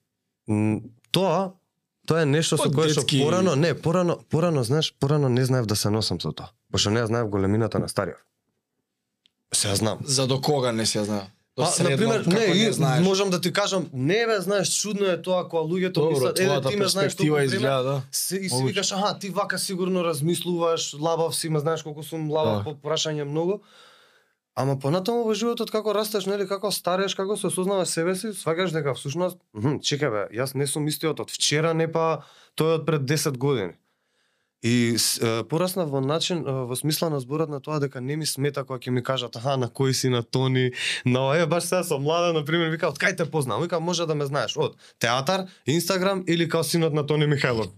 тоа 1.12 1.51
тоа 2.08 2.22
е 2.22 2.25
нешто 2.25 2.58
со 2.58 2.72
Па, 2.72 2.72
кое 2.72 2.96
што 2.96 3.03
порано, 3.03 3.56
не, 3.56 3.74
порано, 3.75 4.20
порано, 4.30 4.63
знаеш, 4.63 4.94
порано 5.00 5.30
не 5.30 5.46
знаев 5.46 5.65
да 5.65 5.75
се 5.75 5.89
носам 5.89 6.22
со 6.22 6.32
тоа. 6.32 6.51
Пошто 6.72 6.96
не 6.96 7.03
ја 7.03 7.12
знаев 7.12 7.27
големината 7.27 7.80
на 7.80 7.92
стариот. 7.92 8.24
Се 9.51 9.68
ја 9.68 9.75
знам. 9.75 10.00
За 10.08 10.27
до 10.27 10.39
кога 10.42 10.72
не 10.72 10.86
се 10.86 11.03
знае? 11.03 11.27
До 11.58 11.64
Па, 11.64 11.70
средно, 11.70 11.90
например, 11.92 12.24
како 12.24 12.36
не, 12.36 12.66
и, 12.66 12.72
знаеш. 12.74 13.04
можам 13.06 13.30
да 13.30 13.42
ти 13.42 13.54
кажам, 13.54 13.90
не 13.94 14.26
бе, 14.26 14.40
знаеш, 14.42 14.74
чудно 14.74 15.06
е 15.06 15.22
тоа 15.22 15.44
кога 15.50 15.62
луѓето 15.62 15.94
Добро, 15.94 16.10
мислат, 16.10 16.40
е, 16.40 16.48
твојата 16.48 16.70
ти 16.70 16.76
ме 16.76 16.88
знаеш 16.88 17.16
толку 17.16 17.38
изгледа, 17.40 17.84
да. 17.84 18.02
се, 18.12 18.38
и 18.38 18.50
си 18.50 18.64
викаш, 18.66 18.92
аха, 18.92 19.20
ти 19.20 19.30
вака 19.30 19.60
сигурно 19.60 20.04
размислуваш, 20.04 20.96
лабав 21.00 21.36
си, 21.36 21.50
ме 21.50 21.60
знаеш 21.60 21.84
колку 21.84 22.04
сум 22.04 22.32
лабав 22.32 22.64
Да. 22.64 22.64
по 22.64 22.90
прашање 22.90 23.24
многу. 23.24 23.62
Ама 24.56 24.80
понатаму 24.80 25.24
во 25.26 25.34
животот 25.34 25.72
како 25.72 25.94
растеш, 25.94 26.26
нели, 26.26 26.48
како 26.48 26.72
стареш, 26.72 27.14
како 27.14 27.38
се 27.38 27.48
осознаваш 27.48 27.88
себе 27.88 28.16
си, 28.16 28.34
сваќаш 28.34 28.74
дека 28.74 28.94
всушност, 28.94 29.38
чекај 29.54 30.10
бе, 30.10 30.22
јас 30.38 30.56
не 30.56 30.66
сум 30.68 30.88
истиот 30.88 31.20
од 31.20 31.30
вчера, 31.30 31.74
не 31.74 31.86
па 31.92 32.24
тој 32.58 32.76
од 32.82 32.86
пред 32.86 33.02
10 33.02 33.38
години. 33.38 33.74
И 34.63 34.96
е, 35.22 35.43
пораснав 35.43 35.89
во 35.91 36.00
начин, 36.01 36.38
е, 36.48 36.51
во 36.63 36.75
смисла 36.75 37.10
на 37.10 37.20
зборот 37.20 37.50
на 37.50 37.60
тоа 37.60 37.79
дека 37.84 38.01
не 38.01 38.15
ми 38.15 38.25
смета 38.25 38.63
кога 38.63 38.79
ќе 38.79 38.89
ми 38.96 39.03
кажат, 39.03 39.36
аха, 39.36 39.58
на 39.58 39.67
кој 39.67 39.91
си 39.91 40.10
на 40.10 40.24
Тони, 40.24 40.72
на 41.05 41.20
ова, 41.20 41.38
е, 41.38 41.46
баш 41.46 41.63
сега 41.63 41.84
сум 41.84 42.03
млада, 42.03 42.34
на 42.34 42.46
пример, 42.46 42.72
вика, 42.72 42.88
од 42.88 42.96
кај 43.00 43.17
те 43.17 43.25
познам? 43.27 43.62
Вика, 43.62 43.79
може 43.79 44.08
да 44.08 44.15
ме 44.15 44.25
знаеш 44.25 44.55
од 44.58 44.77
театар, 45.00 45.48
Инстаграм 45.67 46.24
или 46.27 46.48
као 46.50 46.63
синот 46.63 46.93
на 46.93 47.03
Тони 47.03 47.25
Михајлов. 47.27 47.70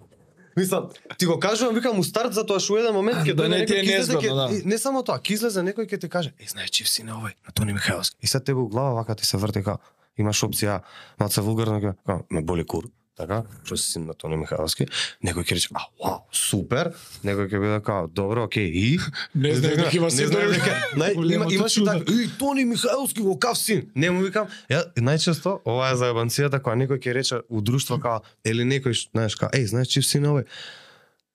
Мислам, 0.58 0.90
ти 1.18 1.26
го 1.26 1.40
кажувам, 1.40 1.76
викам 1.76 2.00
у 2.00 2.04
старт 2.04 2.34
затоа 2.34 2.60
што 2.60 2.74
у 2.74 2.78
еден 2.78 2.94
момент 2.94 3.26
ќе 3.26 3.34
Да 3.34 3.44
дојде 3.44 3.66
некој 3.66 3.76
е 3.76 3.84
ќе 3.84 4.00
излезе, 4.00 4.14
ќе- 4.22 4.36
да. 4.36 4.70
не 4.70 4.78
само 4.78 5.02
тоа, 5.04 5.18
ќе 5.20 5.34
излезе 5.34 5.60
некој 5.66 5.90
ќе 5.90 6.00
ти 6.00 6.10
каже, 6.10 6.32
е, 6.40 6.46
знаеш 6.48 6.70
чив 6.70 6.88
си 6.88 7.04
на 7.04 7.18
овој, 7.18 7.34
на 7.44 7.52
Тони 7.52 7.74
Михајловски. 7.74 8.16
И 8.22 8.28
сега 8.28 8.44
тебе 8.44 8.60
у 8.62 8.68
глава 8.70 8.94
вака 8.94 9.16
ти 9.16 9.26
се 9.26 9.38
врти 9.38 9.64
као, 9.64 9.82
имаш 10.18 10.44
опција, 10.44 10.82
малце 11.20 11.42
вулгарно 11.42 11.96
ме 12.30 12.42
боли 12.42 12.64
кур, 12.64 12.88
така, 13.16 13.44
што 13.64 13.78
си 13.78 13.92
син 13.92 14.06
на 14.06 14.14
Тони 14.14 14.38
Михајловски. 14.40 14.88
Некој 15.24 15.48
ќе 15.48 15.58
рече, 15.58 15.70
а, 15.74 15.88
вау, 16.02 16.22
супер. 16.32 16.92
Некој 17.24 17.50
ќе 17.50 17.62
биде 17.64 17.80
као, 17.86 18.08
добро, 18.08 18.46
окей, 18.46 18.68
и 18.68 19.00
Не 19.34 19.56
знаеш 19.56 19.78
дека 19.78 19.98
има 19.98 20.06
не 20.06 20.12
син 20.12 20.30
нај, 20.30 21.34
има 21.34 21.48
имаше 21.52 21.80
чудо. 21.80 21.92
така, 21.92 22.12
и 22.12 22.30
Тони 22.40 22.66
Михајловски 22.66 23.24
во 23.24 23.38
кав 23.40 23.58
син. 23.58 23.90
Не 23.96 24.12
му 24.12 24.24
викам, 24.26 24.48
ја 24.70 24.84
најчесто 25.00 25.60
ова 25.66 25.92
е 25.92 26.00
заебанцијата 26.00 26.62
кога 26.62 26.76
некој 26.76 27.00
ќе 27.00 27.14
рече 27.14 27.42
у 27.50 27.62
друштво 27.62 28.00
као 28.00 28.22
или 28.46 28.64
некој 28.64 28.96
знаеш 29.12 29.36
као, 29.40 29.50
еј, 29.56 29.66
знаеш 29.72 29.88
чив 29.88 30.06
син 30.06 30.28
овој. 30.28 30.46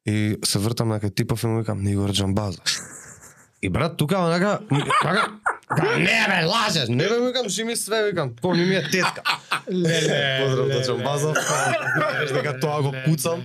И 0.07 0.37
се 0.45 0.59
вртам 0.59 0.89
на 0.89 1.01
кај 1.01 1.15
типов 1.15 1.45
и 1.45 1.47
му 1.47 1.61
викам 1.61 1.83
Нигор 1.85 2.13
Џамбаза. 2.13 2.61
И 3.63 3.69
брат 3.69 3.97
тука 3.97 4.19
онака 4.19 4.61
така 5.03 5.41
Ка, 5.77 5.99
не 5.99 6.27
бе, 6.29 6.47
лажеш. 6.47 6.89
Не 6.89 7.09
бе, 7.09 7.21
викам, 7.21 7.49
жими 7.49 7.77
све, 7.77 8.03
викам, 8.05 8.33
помни 8.43 8.65
ми 8.65 8.75
е 8.75 8.91
тетка. 8.91 9.23
Леле, 9.73 10.41
Поздрав 10.43 10.97
до. 10.97 11.35
Знаеш 11.97 12.31
дека 12.31 12.61
тоа 12.61 12.83
го 12.83 12.95
пуцам. 13.05 13.45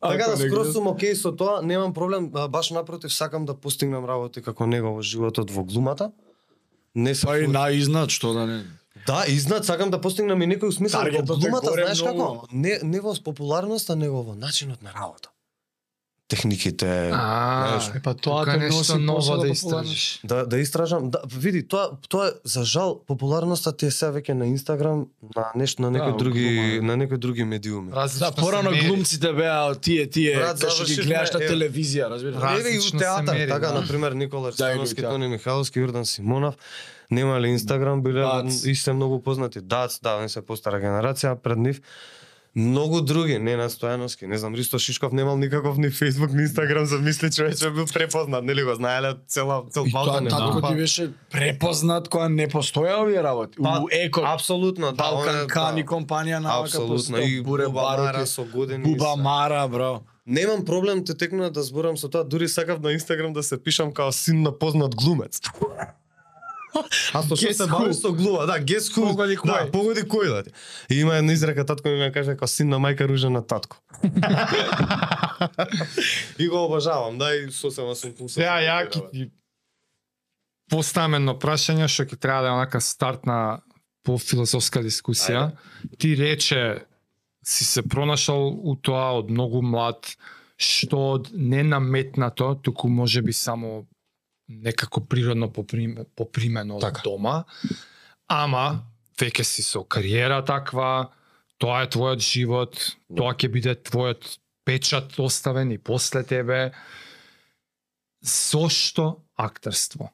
Така 0.00 0.24
да 0.30 0.36
скроз 0.36 0.72
сум 0.72 0.86
окей 0.86 1.14
со 1.14 1.32
тоа, 1.32 1.62
немам 1.62 1.94
проблем, 1.94 2.28
баш 2.30 2.70
напротив 2.70 3.12
сакам 3.12 3.46
да 3.46 3.54
постигнам 3.54 4.04
работи 4.04 4.42
како 4.42 4.66
него 4.66 4.94
во 4.94 5.02
животот 5.02 5.50
во 5.50 5.64
глумата. 5.64 6.10
Не 6.94 7.14
се 7.14 7.26
Па 7.26 7.38
и 7.38 7.46
на 7.46 7.70
изнад, 7.70 8.10
што 8.10 8.32
да 8.34 8.46
не. 8.46 8.62
Да, 9.06 9.24
изнад 9.28 9.66
сакам 9.66 9.90
да 9.90 10.00
постигнам 10.00 10.42
и 10.42 10.46
некој 10.46 10.74
смисла 10.74 11.06
во 11.06 11.22
глумата, 11.22 11.70
знаеш 11.70 12.02
како? 12.02 12.46
Не 12.52 12.78
не 12.82 13.00
во 13.00 13.14
популарноста, 13.14 13.94
него 13.96 14.22
во 14.22 14.34
начинот 14.34 14.82
на 14.82 14.90
работа. 14.94 15.30
Техниките, 16.28 17.10
А, 17.10 17.78
знаеш, 17.78 18.02
Па 18.04 18.14
тоа 18.14 18.40
тука 18.40 18.52
те 18.52 18.58
нешто 18.58 18.76
носи 18.76 18.98
ново 18.98 19.32
да 19.32 19.38
да 19.38 19.48
истражиш. 19.48 20.20
да 20.24 20.46
да 20.46 20.58
истражам, 20.58 21.10
да 21.10 21.20
види, 21.26 21.62
тоа 21.64 21.90
тоа 22.04 22.26
е 22.26 22.30
за 22.44 22.64
жал 22.64 23.00
популарноста 23.02 23.72
ти 23.72 23.86
е 23.86 23.90
се 23.90 24.06
веќе 24.06 24.32
на 24.32 24.46
Инстаграм, 24.46 25.06
на 25.32 25.44
нешто 25.56 25.82
на 25.82 25.90
некои 25.90 26.12
Да, 26.12 26.16
други 26.18 26.44
глума. 26.50 26.82
на 26.82 26.96
некои 26.96 27.18
други 27.18 27.44
медиуми. 27.44 27.90
Да, 27.90 27.96
Различно 27.96 28.32
порано 28.34 28.70
глумците 28.78 29.32
беа 29.32 29.74
тие 29.76 30.06
тие 30.06 30.36
Брат, 30.36 30.60
што 30.60 30.84
ги 30.84 30.96
гледаш 30.98 31.32
на 31.32 31.40
телевизија, 31.42 32.10
разбираш? 32.10 32.36
Ра- 32.36 32.52
Еве 32.52 32.68
и 32.68 32.72
у 32.72 32.76
Различно 32.76 32.98
се 32.98 33.04
театар, 33.06 33.34
мери, 33.34 33.50
така, 33.50 33.68
да. 33.68 33.74
на 33.74 33.86
пример 33.86 34.12
Никола 34.12 34.50
Да, 34.50 34.64
и 34.64 34.68
у 34.68 34.70
Арсеновски, 34.70 34.96
театар. 34.96 35.10
Тони 35.12 35.28
Михайловски, 35.28 35.78
Јордан 35.78 36.04
Симонов, 36.04 36.54
немале 37.10 37.48
Инстаграм, 37.48 38.02
биле 38.02 38.20
Дац. 38.20 38.64
и 38.64 38.74
се 38.76 38.92
многу 38.92 39.18
познати. 39.20 39.60
Дац, 39.62 39.98
да, 39.98 40.10
они 40.12 40.28
се 40.28 40.42
постара 40.42 40.76
генерација 40.78 41.34
пред 41.36 41.58
нив. 41.58 41.80
Многу 42.56 43.00
други, 43.00 43.38
не 43.38 43.56
на 43.56 43.64
Стојановски, 43.64 44.26
не 44.26 44.38
знам, 44.38 44.54
Ристо 44.54 44.78
Шишков 44.78 45.12
немал 45.12 45.36
никаков 45.36 45.78
ни 45.78 45.90
Фейсбук, 45.90 46.32
ни 46.32 46.42
Инстаграм, 46.42 46.86
замисли 46.86 47.30
човече 47.30 47.70
бил 47.70 47.86
препознат, 47.86 48.44
нели 48.44 48.62
го 48.62 48.74
знаеле 48.74 49.14
цела 49.26 49.62
цел 49.70 49.84
И 49.86 49.92
тоа 49.92 50.04
Балкан 50.04 50.26
татко 50.26 50.52
знал. 50.52 50.70
ти 50.70 50.76
беше 50.76 51.12
препознат 51.30 52.08
кога 52.08 52.28
не 52.28 52.48
постоја 52.48 52.98
овие 52.98 53.22
работи. 53.22 53.58
Па, 53.62 53.80
У 53.80 53.88
Еко, 53.92 54.20
Апсолутно, 54.22 54.86
да, 54.86 54.92
Балкан 54.94 55.36
е- 55.36 55.46
Кани 55.46 55.82
да. 55.82 55.88
компанија 55.88 56.38
на 56.38 56.60
Апсолутно, 56.60 57.18
и 57.18 57.42
Буре 57.42 57.68
Мара 57.68 58.26
со 58.26 58.44
години. 58.44 58.82
Буба. 58.84 59.16
Мара, 59.16 59.68
бро. 59.68 60.00
Немам 60.26 60.64
проблем 60.64 61.04
те 61.04 61.14
текнува 61.14 61.50
да 61.50 61.62
зборам 61.62 61.96
со 61.96 62.08
тоа, 62.08 62.24
дури 62.24 62.48
сакав 62.48 62.80
на 62.80 62.92
Инстаграм 62.92 63.32
да 63.32 63.42
се 63.42 63.62
пишам 63.62 63.92
као 63.92 64.12
син 64.12 64.42
на 64.42 64.58
познат 64.58 64.94
глумец. 64.94 65.40
А 67.12 67.22
со 67.22 67.36
што 67.36 67.52
се 67.54 67.66
бавиш 67.66 67.96
со 67.96 68.12
глува, 68.12 68.46
да, 68.46 68.60
who. 68.60 68.94
Погоди 69.10 69.34
Да, 69.36 69.42
кој. 69.42 69.70
погоди 69.72 70.00
кој 70.04 70.28
да. 70.28 70.42
И 70.90 71.00
има 71.00 71.16
една 71.16 71.32
изрека 71.32 71.64
татко 71.66 71.88
ми 71.88 71.96
ме 71.98 72.12
каже 72.12 72.30
како 72.36 72.46
син 72.46 72.68
на 72.68 72.78
мајка 72.78 73.08
ружен 73.08 73.32
на 73.32 73.42
татко. 73.46 73.76
и 76.38 76.48
го 76.48 76.64
обожавам, 76.64 77.18
да, 77.18 77.36
и 77.36 77.50
сосема 77.50 77.94
сум 77.96 78.12
пусо. 78.12 78.40
Ја, 78.40 78.60
ја 78.62 79.30
поставам 80.70 81.14
едно 81.14 81.34
прашање 81.38 81.88
што 81.88 82.04
ќе 82.04 82.16
треба 82.20 82.42
да 82.42 82.48
е 82.48 82.52
онака 82.58 82.80
стартна 82.80 83.60
по 84.04 84.18
филозофска 84.18 84.82
дискусија. 84.84 85.50
Ти 85.98 86.16
рече 86.16 86.84
си 87.44 87.64
се 87.64 87.82
пронашал 87.82 88.48
у 88.48 88.76
тоа 88.76 89.12
од 89.20 89.30
многу 89.32 89.62
млад, 89.64 90.16
што 90.58 90.96
од 91.16 91.30
ненаметнато, 91.32 92.54
туку 92.62 92.88
може 92.88 93.22
би 93.22 93.32
само 93.32 93.86
некако 94.48 95.00
природно 95.00 95.52
поприм, 95.52 95.96
попримено 96.16 96.76
од 96.76 96.80
Така. 96.82 97.00
дома, 97.04 97.44
ама 98.28 98.82
веќе 99.18 99.42
си 99.42 99.62
со 99.62 99.84
кариера 99.84 100.44
таква, 100.44 101.10
тоа 101.58 101.82
е 101.82 101.88
твојот 101.88 102.18
живот, 102.22 102.78
тоа 103.10 103.34
ќе 103.34 103.48
биде 103.48 103.74
твојот 103.74 104.38
печат 104.64 105.18
оставен 105.18 105.72
и 105.72 105.78
после 105.78 106.22
тебе. 106.24 106.72
Зошто 108.22 109.16
актерство? 109.36 110.10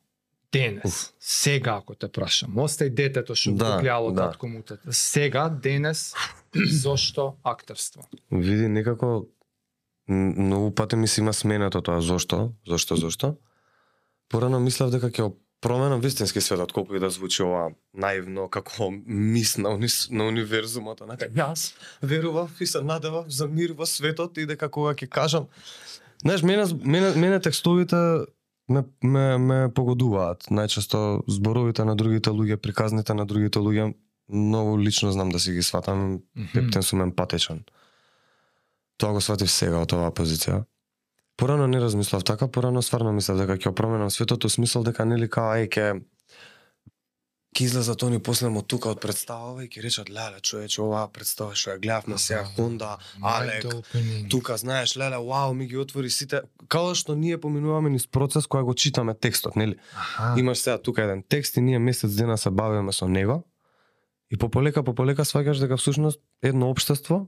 Денес, 0.53 0.85
Уф. 0.85 1.13
сега 1.19 1.77
ако 1.77 1.95
те 1.95 2.07
прашам, 2.09 2.55
остај 2.55 2.89
детето 2.91 3.35
што 3.35 3.51
Да, 3.53 3.65
куплјало 3.73 4.13
да. 4.15 4.29
татко 4.29 4.47
мутата. 4.49 4.93
Сега, 4.93 5.49
денес, 5.49 6.15
зошто 6.55 7.35
актерство? 7.43 8.07
Види 8.31 8.69
некако 8.69 9.27
многу 10.09 10.71
пати 10.71 10.97
ми 10.97 11.09
се 11.09 11.21
има 11.21 11.33
сменето 11.33 11.83
тоа 11.83 12.01
зошто, 12.01 12.53
зошто, 12.69 12.97
зошто. 12.97 13.37
Порано 14.29 14.61
мислев 14.61 14.91
дека 14.91 15.11
ќе 15.11 15.29
го 15.29 15.35
променам 15.65 16.01
вистински 16.01 16.41
светот, 16.41 16.73
колку 16.73 16.95
и 16.95 17.01
да 17.01 17.09
звучи 17.11 17.43
ова 17.43 17.71
наивно 17.97 18.49
како 18.53 18.91
мис 18.93 19.57
на, 19.57 19.73
унис, 19.73 20.11
на 20.11 20.29
универзумот, 20.29 21.01
онака 21.01 21.31
јас 21.33 21.73
верував 22.03 22.61
и 22.61 22.67
се 22.67 22.83
надевав 22.85 23.31
за 23.33 23.49
мир 23.49 23.73
во 23.73 23.87
светот 23.89 24.39
и 24.39 24.47
дека 24.47 24.69
кога 24.69 24.93
ќе 24.95 25.09
кажам 25.09 25.49
Знаеш, 26.25 26.43
мене, 26.43 26.65
мене, 26.85 27.11
мене 27.21 27.41
текстовите 27.41 27.97
ме, 28.69 28.83
ме, 29.03 29.39
ме 29.39 29.59
погодуваат. 29.75 30.47
Најчесто 30.49 31.21
зборовите 31.29 31.85
на 31.85 31.97
другите 31.97 32.33
луѓе, 32.33 32.57
приказните 32.57 33.15
на 33.15 33.27
другите 33.27 33.61
луѓе, 33.61 33.91
многу 34.29 34.79
лично 34.81 35.13
знам 35.13 35.29
да 35.29 35.39
си 35.39 35.53
ги 35.53 35.63
сватам 35.63 36.23
Ептен 36.55 36.83
сум 36.83 37.03
емпатичен. 37.05 37.65
Тоа 38.97 39.13
го 39.13 39.21
сватив 39.21 39.51
сега 39.51 39.83
од 39.85 39.93
оваа 39.93 40.15
позиција. 40.17 40.65
Порано 41.37 41.67
не 41.67 41.81
размислав 41.81 42.25
така, 42.25 42.49
порано 42.49 42.83
стварно 42.83 43.13
мислев 43.13 43.39
дека 43.43 43.59
ќе 43.59 43.75
променам 43.75 44.11
светот, 44.11 44.45
у 44.45 44.49
смисол 44.49 44.85
дека 44.87 45.05
нели 45.05 45.27
као 45.29 45.57
ај 45.59 45.67
ќе 45.69 45.87
ќе 47.55 47.65
излезат 47.65 48.03
они 48.03 48.19
после 48.19 48.49
мо 48.51 48.63
тука 48.63 48.91
од 48.91 49.01
представава 49.03 49.65
и 49.65 49.69
ќе 49.71 49.83
речат 49.83 50.11
леле 50.11 50.41
човече 50.43 50.83
оваа 50.83 51.07
представа 51.11 51.55
што 51.55 51.71
ја 51.71 51.79
гледавме 51.83 52.19
сега 52.19 52.45
Хонда, 52.57 52.97
Алек, 53.23 53.67
тука 54.31 54.57
знаеш 54.59 54.97
леле 54.97 55.19
вау 55.19 55.55
ми 55.55 55.67
ги 55.67 55.79
отвори 55.79 56.11
сите 56.11 56.43
као 56.69 56.95
што 56.95 57.15
ние 57.15 57.39
поминуваме 57.39 57.91
низ 57.91 58.07
процес 58.07 58.47
кога 58.47 58.63
го 58.63 58.75
читаме 58.75 59.15
текстот, 59.15 59.57
нели? 59.57 59.77
Аха. 59.95 60.35
Имаш 60.39 60.59
сега 60.59 60.79
тука 60.79 61.03
еден 61.03 61.23
текст 61.29 61.57
и 61.57 61.61
ние 61.61 61.79
месец 61.79 62.15
дена 62.15 62.39
се 62.39 62.51
бавиме 62.51 62.93
со 62.93 63.09
него 63.09 63.43
и 64.31 64.37
пополека 64.37 64.83
пополека 64.83 65.23
сваќаш 65.23 65.61
дека 65.61 65.77
всушност 65.77 66.21
едно 66.43 66.71
општество 66.71 67.27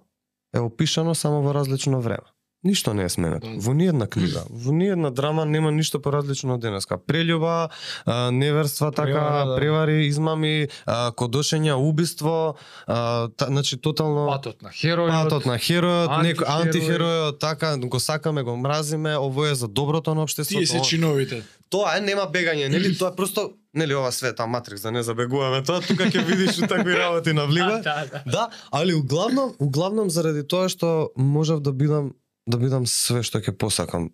е 0.54 0.58
опишано 0.58 1.14
само 1.14 1.42
во 1.42 1.54
различно 1.54 2.00
време. 2.00 2.26
Ништо 2.66 2.94
не 2.94 3.04
е 3.04 3.08
сменето. 3.08 3.46
Да. 3.46 3.60
Во 3.62 3.74
ниедна 3.74 4.06
книга, 4.10 4.42
во 4.50 4.72
ниедна 4.74 5.10
драма 5.14 5.44
нема 5.46 5.70
ништо 5.70 6.00
поразлично 6.02 6.54
од 6.54 6.60
денеска. 6.60 6.98
Прелюба, 6.98 7.68
а, 8.04 8.30
неверства, 8.30 8.90
така, 8.92 9.44
да. 9.46 9.56
превари, 9.56 10.06
измами, 10.06 10.68
кодошења, 10.86 11.78
убиство, 11.78 12.56
та, 12.86 13.46
значи 13.46 13.76
тотално 13.78 14.26
Патот 14.26 14.62
на 14.62 14.70
херојот. 14.74 15.22
патот 15.22 15.46
на 15.46 15.58
херојот, 15.62 16.10
некој 16.26 16.42
антихерој. 16.42 16.72
антихеројот, 16.72 17.38
така 17.38 17.76
го 17.76 18.00
сакаме, 18.00 18.42
го 18.42 18.56
мразиме, 18.56 19.16
ово 19.16 19.46
е 19.46 19.54
за 19.54 19.68
доброто 19.68 20.14
на 20.14 20.22
општеството. 20.22 20.58
Тие 20.58 20.66
се 20.66 20.82
чиновите. 20.82 21.42
тоа 21.70 21.96
е 21.98 22.00
нема 22.00 22.26
бегање, 22.32 22.68
нели? 22.68 22.96
Тоа 22.98 23.12
е 23.12 23.16
просто 23.16 23.50
нели 23.74 23.94
ова 23.94 24.12
света 24.12 24.46
матрикс 24.46 24.82
да 24.82 24.90
не 24.90 25.02
забегуваме 25.02 25.62
тоа, 25.62 25.80
тука 25.80 26.08
ќе 26.08 26.24
видиш 26.24 26.58
у 26.58 26.66
такви 26.66 26.96
работи 26.96 27.32
на 27.32 27.46
влива. 27.46 27.80
да, 27.84 28.06
да. 28.12 28.22
Да, 28.26 28.48
али 28.72 28.94
углавном, 28.94 29.54
углавном 29.58 30.10
заради 30.10 30.46
тоа 30.46 30.68
што 30.68 31.10
можев 31.16 31.60
да 31.60 31.72
бидам 31.72 32.12
да 32.46 32.58
бидам 32.58 32.86
све 32.86 33.22
што 33.26 33.40
ќе 33.42 33.56
посакам 33.58 34.10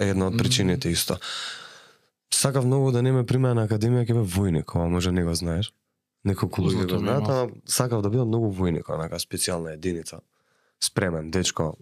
е 0.00 0.10
една 0.14 0.30
од 0.30 0.38
причините 0.40 0.90
исто. 0.90 1.18
Сакав 2.34 2.64
многу 2.64 2.92
да 2.92 3.02
не 3.02 3.12
ме 3.12 3.26
примеа 3.26 3.54
на 3.54 3.66
академија 3.68 4.06
ќе 4.06 4.16
бе 4.16 4.24
војник, 4.24 4.74
ова 4.74 4.88
може 4.88 5.12
не 5.12 5.24
го 5.24 5.34
знаеш. 5.34 5.72
Неколку 6.24 6.62
луѓе 6.62 6.86
го 6.88 6.98
знаат, 6.98 7.28
ама 7.28 7.62
сакав 7.66 8.02
да 8.02 8.10
бидам 8.10 8.28
многу 8.28 8.52
војник, 8.52 8.88
онака 8.88 9.20
специјална 9.20 9.74
единица. 9.74 10.20
Спремен, 10.80 11.30
дечко, 11.30 11.76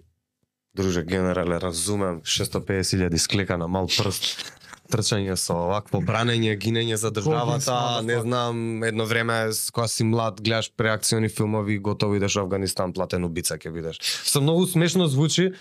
друже 0.75 1.05
генерале, 1.05 1.61
разумем, 1.61 2.23
650.000 2.23 3.17
склека 3.17 3.59
на 3.59 3.69
мал 3.69 3.87
прст, 3.87 4.58
трчање 4.89 5.37
со 5.37 5.55
овакво 5.55 6.01
бранење, 6.01 6.57
гинење 6.57 6.95
за 6.95 7.11
државата, 7.11 7.77
не 8.03 8.21
знам, 8.21 8.57
едно 8.83 9.05
време 9.05 9.53
с- 9.53 9.71
кога 9.71 9.89
си 9.89 10.05
млад, 10.05 10.41
гледаш 10.41 10.73
преакциони 10.73 11.29
филмови, 11.29 11.79
готово 11.79 12.17
идеш 12.17 12.35
во 12.35 12.43
Афганистан, 12.43 12.93
платен 12.93 13.25
убица 13.25 13.55
ќе 13.55 13.71
бидеш. 13.71 13.99
Со 14.25 14.41
многу 14.41 14.67
смешно 14.67 15.07
звучи. 15.07 15.53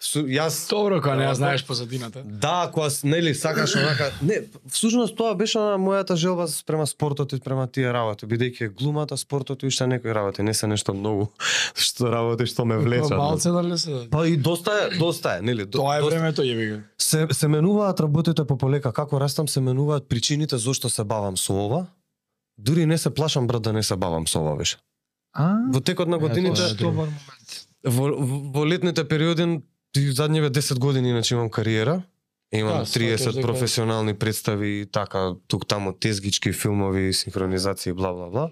Су, 0.00 0.20
јас 0.20 0.68
Добро, 0.68 0.98
кога 0.98 1.14
не 1.14 1.24
ја 1.24 1.32
знаеш 1.32 1.62
позадината. 1.62 2.22
Да, 2.24 2.68
кога 2.68 2.88
нели 3.04 3.34
сакаш 3.34 3.74
онака, 3.74 4.12
не, 4.20 4.40
всушност 4.68 5.16
тоа 5.16 5.34
беше 5.34 5.58
на 5.58 5.78
мојата 5.78 6.14
желба 6.14 6.48
спрема 6.48 6.86
спортот 6.86 7.32
и 7.32 7.36
спрема 7.36 7.66
тие 7.66 7.88
работи, 7.88 8.26
бидејќи 8.26 8.62
е 8.62 8.68
глумата, 8.70 9.16
спортот 9.16 9.62
и 9.62 9.66
уште 9.66 9.86
некои 9.86 10.10
работи, 10.10 10.42
не 10.42 10.54
се 10.54 10.66
нешто 10.66 10.92
многу 10.92 11.28
што 11.76 12.10
работи 12.10 12.44
што 12.44 12.64
ме 12.64 12.76
влечат. 12.76 13.10
Малце 13.12 13.50
дали 13.50 13.78
се? 13.78 14.08
Па 14.10 14.26
и 14.26 14.36
доста 14.36 14.70
е, 14.84 14.98
доста 14.98 15.28
е, 15.30 15.42
нели? 15.42 15.64
до- 15.64 15.78
Тоа 15.78 15.96
е 15.96 16.00
доста- 16.00 16.10
времето 16.10 16.42
јеби 16.42 16.66
го. 16.70 16.82
Се, 16.98 17.26
се 17.30 17.48
менуваат 17.48 18.00
работите 18.00 18.44
по 18.44 18.58
полека, 18.58 18.92
како 18.92 19.16
растам 19.16 19.48
се 19.48 19.60
менуваат 19.60 20.08
причините 20.08 20.58
зошто 20.58 20.90
се 20.90 21.04
бавам 21.04 21.36
со 21.36 21.52
ова. 21.54 21.86
Дури 22.58 22.86
не 22.86 22.98
се 22.98 23.10
плашам 23.10 23.46
брат 23.46 23.62
да 23.62 23.72
не 23.72 23.82
се 23.82 23.96
бавам 23.96 24.26
со 24.26 24.40
ова 24.40 24.56
беше. 24.56 24.76
А, 25.32 25.56
Во 25.68 25.80
текот 25.80 26.08
на 26.08 26.18
годините, 26.18 26.54
тоа 26.56 26.68
е 26.68 26.74
добар 26.74 27.06
момент. 27.06 27.48
во, 27.84 28.04
во, 28.10 28.26
во 28.52 28.64
летните 28.64 29.02
периоди, 29.04 29.60
задниве 29.94 30.50
10 30.50 30.78
години 30.78 31.10
иначе 31.10 31.34
имам 31.34 31.50
кариера. 31.50 32.02
Имам 32.52 32.78
Да, 32.78 32.84
30 32.84 33.16
сваќаш 33.16 33.32
дека- 33.32 33.42
професионални 33.42 34.14
представи, 34.14 34.80
и 34.80 34.86
така, 34.86 35.34
тук 35.46 35.66
таму 35.66 35.92
тезгички 35.92 36.52
филмови, 36.52 37.12
синхронизации, 37.12 37.92
бла 37.92 38.12
бла 38.12 38.30
бла. 38.30 38.50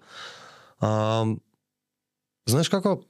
А, 0.80 1.24
знаеш 2.48 2.68
како 2.68 3.04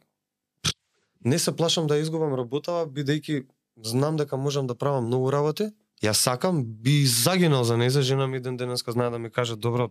не 1.25 1.39
се 1.39 1.57
плашам 1.57 1.87
да 1.87 1.97
изгубам 1.97 2.35
работава 2.35 2.87
бидејќи 2.87 3.47
знам 3.83 4.17
дека 4.17 4.37
можам 4.37 4.67
да 4.67 4.75
правам 4.75 5.07
многу 5.07 5.33
работи. 5.33 5.71
Ја 6.03 6.13
сакам, 6.13 6.65
би 6.65 7.07
загинал 7.07 7.65
за 7.65 7.75
неја, 7.75 8.01
жена 8.01 8.27
ми 8.27 8.41
ден 8.41 8.57
денеска 8.57 8.93
знае 8.93 9.11
да 9.11 9.19
ми 9.19 9.31
каже 9.31 9.57
добро, 9.57 9.91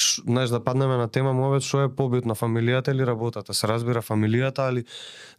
ш, 0.00 0.22
знаеш 0.26 0.50
да 0.50 0.60
паднеме 0.64 0.96
на 0.96 1.08
тема 1.08 1.32
мовет 1.32 1.62
што 1.62 1.84
е 1.84 1.88
побитно 1.88 2.34
фамилијата 2.34 2.90
или 2.90 3.06
работата. 3.06 3.54
Се 3.54 3.68
разбира 3.68 4.02
фамилијата, 4.02 4.68
али 4.68 4.84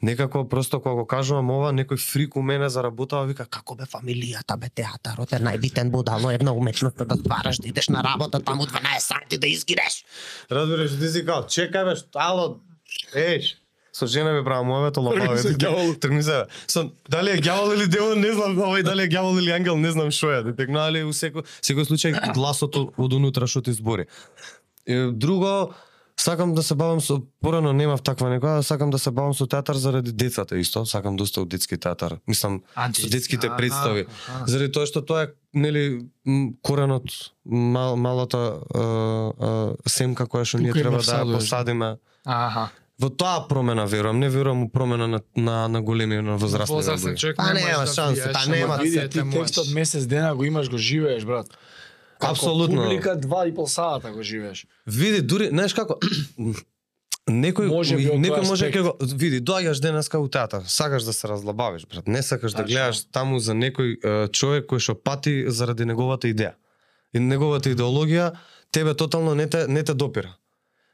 некако 0.01 0.49
просто 0.49 0.79
кога 0.81 0.95
го 0.95 1.05
кажувам 1.05 1.49
ова, 1.51 1.71
некој 1.71 1.97
фрик 1.99 2.35
у 2.35 2.41
мене 2.41 2.69
за 2.69 2.83
работава 2.83 3.25
вика 3.25 3.45
како 3.45 3.75
бе 3.75 3.83
фамилијата 3.83 4.57
бе 4.57 4.69
театарот 4.69 5.33
е 5.33 5.39
најбитен 5.39 5.89
будало 5.89 6.31
една 6.31 6.51
уметност 6.51 6.97
да 7.07 7.15
ствараш 7.15 7.57
да 7.57 7.67
идеш 7.67 7.89
на 7.89 8.03
работа 8.03 8.39
таму 8.39 8.65
12 8.65 8.99
сати 8.99 9.37
да 9.37 9.47
изгиреш. 9.47 10.05
Разбираш, 10.51 10.99
ти 10.99 11.07
си 11.09 11.25
као, 11.25 11.43
чекај 11.43 11.85
бе, 11.85 11.95
што- 11.95 12.19
ало, 12.19 12.59
еш, 13.15 13.60
со 14.01 14.07
жена 14.09 14.33
ми 14.33 14.41
правам 14.43 14.71
се 15.37 15.53
ѓавол. 15.53 15.93
Тргни 16.01 16.23
се. 16.25 16.45
Со, 16.67 16.87
дали 17.09 17.35
е 17.35 17.41
ѓавол 17.41 17.75
или 17.75 17.85
демон, 17.85 18.17
не 18.21 18.33
знам, 18.33 18.57
овој 18.57 18.81
дали 18.87 19.05
е 19.05 19.11
ѓавол 19.13 19.37
или 19.37 19.53
ангел, 19.53 19.77
не 19.77 19.91
знам 19.93 20.09
што 20.09 20.33
е. 20.33 20.41
Текно, 20.57 20.81
али 20.81 21.05
у 21.05 21.13
секој, 21.13 21.45
секој 21.61 21.85
случај 21.85 22.33
гласото 22.33 22.89
од 22.97 23.13
унутра 23.13 23.45
што 23.45 23.61
ти 23.61 23.75
збори. 23.77 24.09
И, 24.89 24.97
друго, 25.13 25.75
сакам 26.17 26.55
да 26.55 26.63
се 26.63 26.75
бавам 26.75 27.01
со 27.01 27.21
порано 27.41 27.73
немав 27.77 28.01
таква 28.01 28.29
некоја, 28.33 28.65
сакам 28.65 28.89
да 28.89 28.97
се 28.97 29.11
бавам 29.11 29.37
со 29.37 29.45
театар 29.45 29.77
заради 29.77 30.11
децата 30.11 30.57
исто, 30.57 30.85
сакам 30.85 31.17
доста 31.17 31.45
од 31.45 31.53
детски 31.53 31.77
театар. 31.77 32.17
Мислам, 32.27 32.61
со 32.73 33.09
детските 33.09 33.53
представи. 33.57 34.07
Заради 34.47 34.71
тоа 34.73 34.89
што 34.89 35.05
тоа 35.05 35.29
е 35.29 35.31
нели 35.53 36.09
коренот 36.65 37.13
мал, 37.45 37.97
малата 37.97 38.61
а, 38.73 38.81
а, 38.81 39.75
семка 39.85 40.25
која 40.25 40.45
што 40.45 40.57
ние 40.57 40.73
треба 40.73 41.01
да 41.01 41.21
ја 41.21 41.25
да. 41.25 41.37
посадиме. 41.37 41.97
Аха. 42.25 42.69
Во 43.01 43.09
тоа 43.09 43.47
промена 43.49 43.85
верувам, 43.85 44.19
не 44.19 44.29
верувам 44.29 44.63
у 44.63 44.69
промена 44.69 45.07
на 45.07 45.21
на, 45.35 45.67
на 45.67 45.81
големи 45.81 46.21
на 46.21 46.37
возрастни 46.37 46.75
Возрастен 46.75 47.15
човек 47.17 47.37
Па 47.37 47.53
нема 47.53 47.87
шанси, 47.87 48.21
влијаеш, 48.21 48.33
та 48.33 48.45
нема 48.51 48.77
да 48.77 48.83
Види, 48.83 48.97
се 48.97 49.07
ти 49.09 49.29
текстот 49.31 49.73
месец 49.73 50.05
дена 50.05 50.35
го 50.35 50.45
имаш, 50.45 50.69
го 50.69 50.77
живееш, 50.77 51.25
брат. 51.25 51.47
Како 52.19 52.33
Апсолутно. 52.33 52.83
Публика 52.83 53.15
два 53.15 53.47
и 53.47 53.55
пол 53.55 53.67
сата 53.67 54.11
го 54.11 54.23
живееш. 54.23 54.67
Види, 54.87 55.21
дури, 55.21 55.47
знаеш 55.49 55.73
како 55.73 55.97
Некој 57.29 57.69
Може 57.69 57.95
некој 57.97 58.45
може 58.47 58.67
ќе 58.73 58.81
го 58.81 58.95
види, 58.99 59.39
доаѓаш 59.45 59.79
денеска 59.81 60.19
у 60.19 60.27
театар, 60.27 60.63
сакаш 60.65 61.05
да 61.05 61.13
се 61.13 61.29
разлабавиш, 61.29 61.85
брат. 61.85 62.07
Не 62.07 62.21
сакаш 62.21 62.51
да 62.51 62.63
Тачно. 62.63 62.73
гледаш 62.73 63.03
таму 63.13 63.39
за 63.39 63.53
некој 63.53 63.93
е, 63.93 64.27
човек 64.33 64.65
кој 64.69 64.81
што 64.81 64.95
пати 64.97 65.45
заради 65.47 65.85
неговата 65.85 66.27
идеја. 66.27 66.57
И 67.13 67.19
неговата 67.19 67.69
идеологија 67.69 68.31
тебе 68.71 68.93
тотално 68.97 69.35
не 69.35 69.47
те 69.47 69.67
не 69.67 69.83
те 69.83 69.93
допира. 69.93 70.33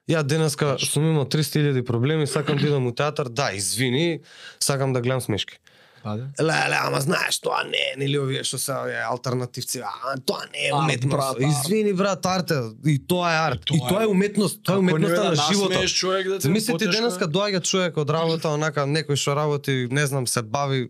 Ја 0.08 0.24
денеска 0.24 0.78
сум 0.80 1.04
имал 1.06 1.26
300.000 1.26 1.84
проблеми, 1.84 2.28
сакам 2.28 2.58
да 2.58 2.68
идам 2.68 2.88
у 2.88 2.92
театар, 2.92 3.28
да, 3.30 3.52
извини, 3.54 4.20
сакам 4.60 4.94
да 4.94 5.02
гледам 5.02 5.22
смешки. 5.22 5.60
Паде. 6.04 6.24
Леле, 6.40 6.78
ама 6.80 7.02
знаеш, 7.02 7.40
тоа 7.40 7.64
не 7.64 7.78
е, 7.78 7.98
нели 7.98 8.20
овие 8.20 8.44
што 8.44 8.58
се 8.58 8.72
овие 8.72 9.02
алтернативци, 9.04 9.82
а 9.82 10.16
тоа 10.26 10.46
не 10.54 10.68
е 10.68 10.72
Арт, 10.72 10.84
уметност. 10.84 11.10
брат. 11.12 11.36
Извини 11.42 11.94
брат, 11.94 12.26
арте, 12.26 12.54
и 12.86 13.08
тоа 13.08 13.34
е 13.34 13.38
арт. 13.38 13.60
И 13.74 13.80
тоа 13.90 14.04
е 14.04 14.08
уметност, 14.08 14.64
тоа 14.64 14.76
е 14.76 14.80
уметноста 14.80 15.24
на 15.24 15.36
животот. 15.36 15.88
човек 15.88 16.28
да 16.28 16.36
те 16.36 16.42
Замисли 16.42 16.68
ти 16.68 16.72
потешка. 16.72 17.02
денеска 17.02 17.28
доаѓа 17.28 17.62
човек 17.62 17.98
од 17.98 18.10
работа, 18.10 18.50
онака 18.50 18.86
некој 18.88 19.16
што 19.16 19.36
работи, 19.36 19.88
не 19.92 20.06
знам, 20.06 20.28
се 20.28 20.42
бави 20.42 20.88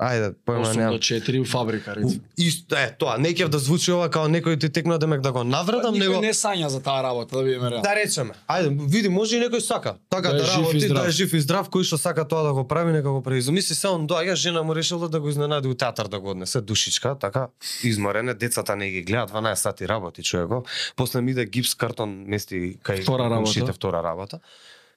Ајде, 0.00 0.32
појма 0.46 0.64
8 0.64 0.76
немам. 0.76 0.92
до 0.92 0.98
4 0.98 1.40
у 1.40 1.44
фабрика, 1.44 1.92
реци. 1.92 2.20
Исто 2.38 2.72
е 2.74 2.96
тоа, 2.98 3.18
не 3.18 3.28
ќе 3.30 3.48
да 3.48 3.58
звучи 3.58 3.92
ова 3.92 4.08
као 4.08 4.28
некој 4.28 4.56
ти 4.56 4.70
текна 4.70 4.96
демек 4.96 5.20
да 5.20 5.28
го 5.30 5.44
навредам, 5.44 5.92
Никој 5.92 5.98
него 6.00 6.20
не 6.20 6.32
сања 6.32 6.66
за 6.66 6.80
таа 6.80 7.02
работа, 7.02 7.36
да 7.36 7.42
бидеме 7.42 7.68
реални. 7.68 7.82
да 7.82 7.94
речеме. 7.94 8.32
Ајде, 8.48 8.72
види, 8.86 9.08
може 9.10 9.36
и 9.36 9.40
некој 9.40 9.60
сака. 9.60 9.96
Така 10.08 10.28
Да 10.30 10.38
да, 10.38 10.48
работи, 10.48 10.88
да 10.88 11.04
е 11.04 11.10
жив 11.12 11.34
и 11.34 11.40
здрав, 11.40 11.68
кој 11.68 11.84
што 11.84 11.98
сака 11.98 12.24
тоа 12.24 12.42
да 12.42 12.52
го 12.52 12.64
прави, 12.64 12.92
нека 12.92 13.10
го 13.10 13.20
прави. 13.22 13.42
Замисли 13.42 13.74
се 13.74 13.88
он 13.88 14.08
доаѓа, 14.08 14.34
жена 14.34 14.62
му 14.62 14.72
решила 14.72 15.08
да 15.08 15.20
го 15.20 15.28
изненади 15.28 15.68
у 15.68 15.74
театар 15.74 16.08
да 16.08 16.20
го 16.20 16.30
однесе 16.30 16.60
душичка, 16.60 17.14
така 17.14 17.48
изморене, 17.84 18.34
децата 18.34 18.76
не 18.76 18.90
ги 18.90 19.02
гледа 19.02 19.26
12 19.26 19.54
сати 19.54 19.88
работи 19.88 20.22
човеко. 20.22 20.64
После 20.96 21.20
ми 21.20 21.30
иде 21.30 21.44
гипс 21.44 21.74
картон 21.74 22.24
мести 22.26 22.78
кај 22.78 23.02
Втора 23.02 23.24
работа. 23.26 23.72
втора 23.72 24.02
работа. 24.02 24.40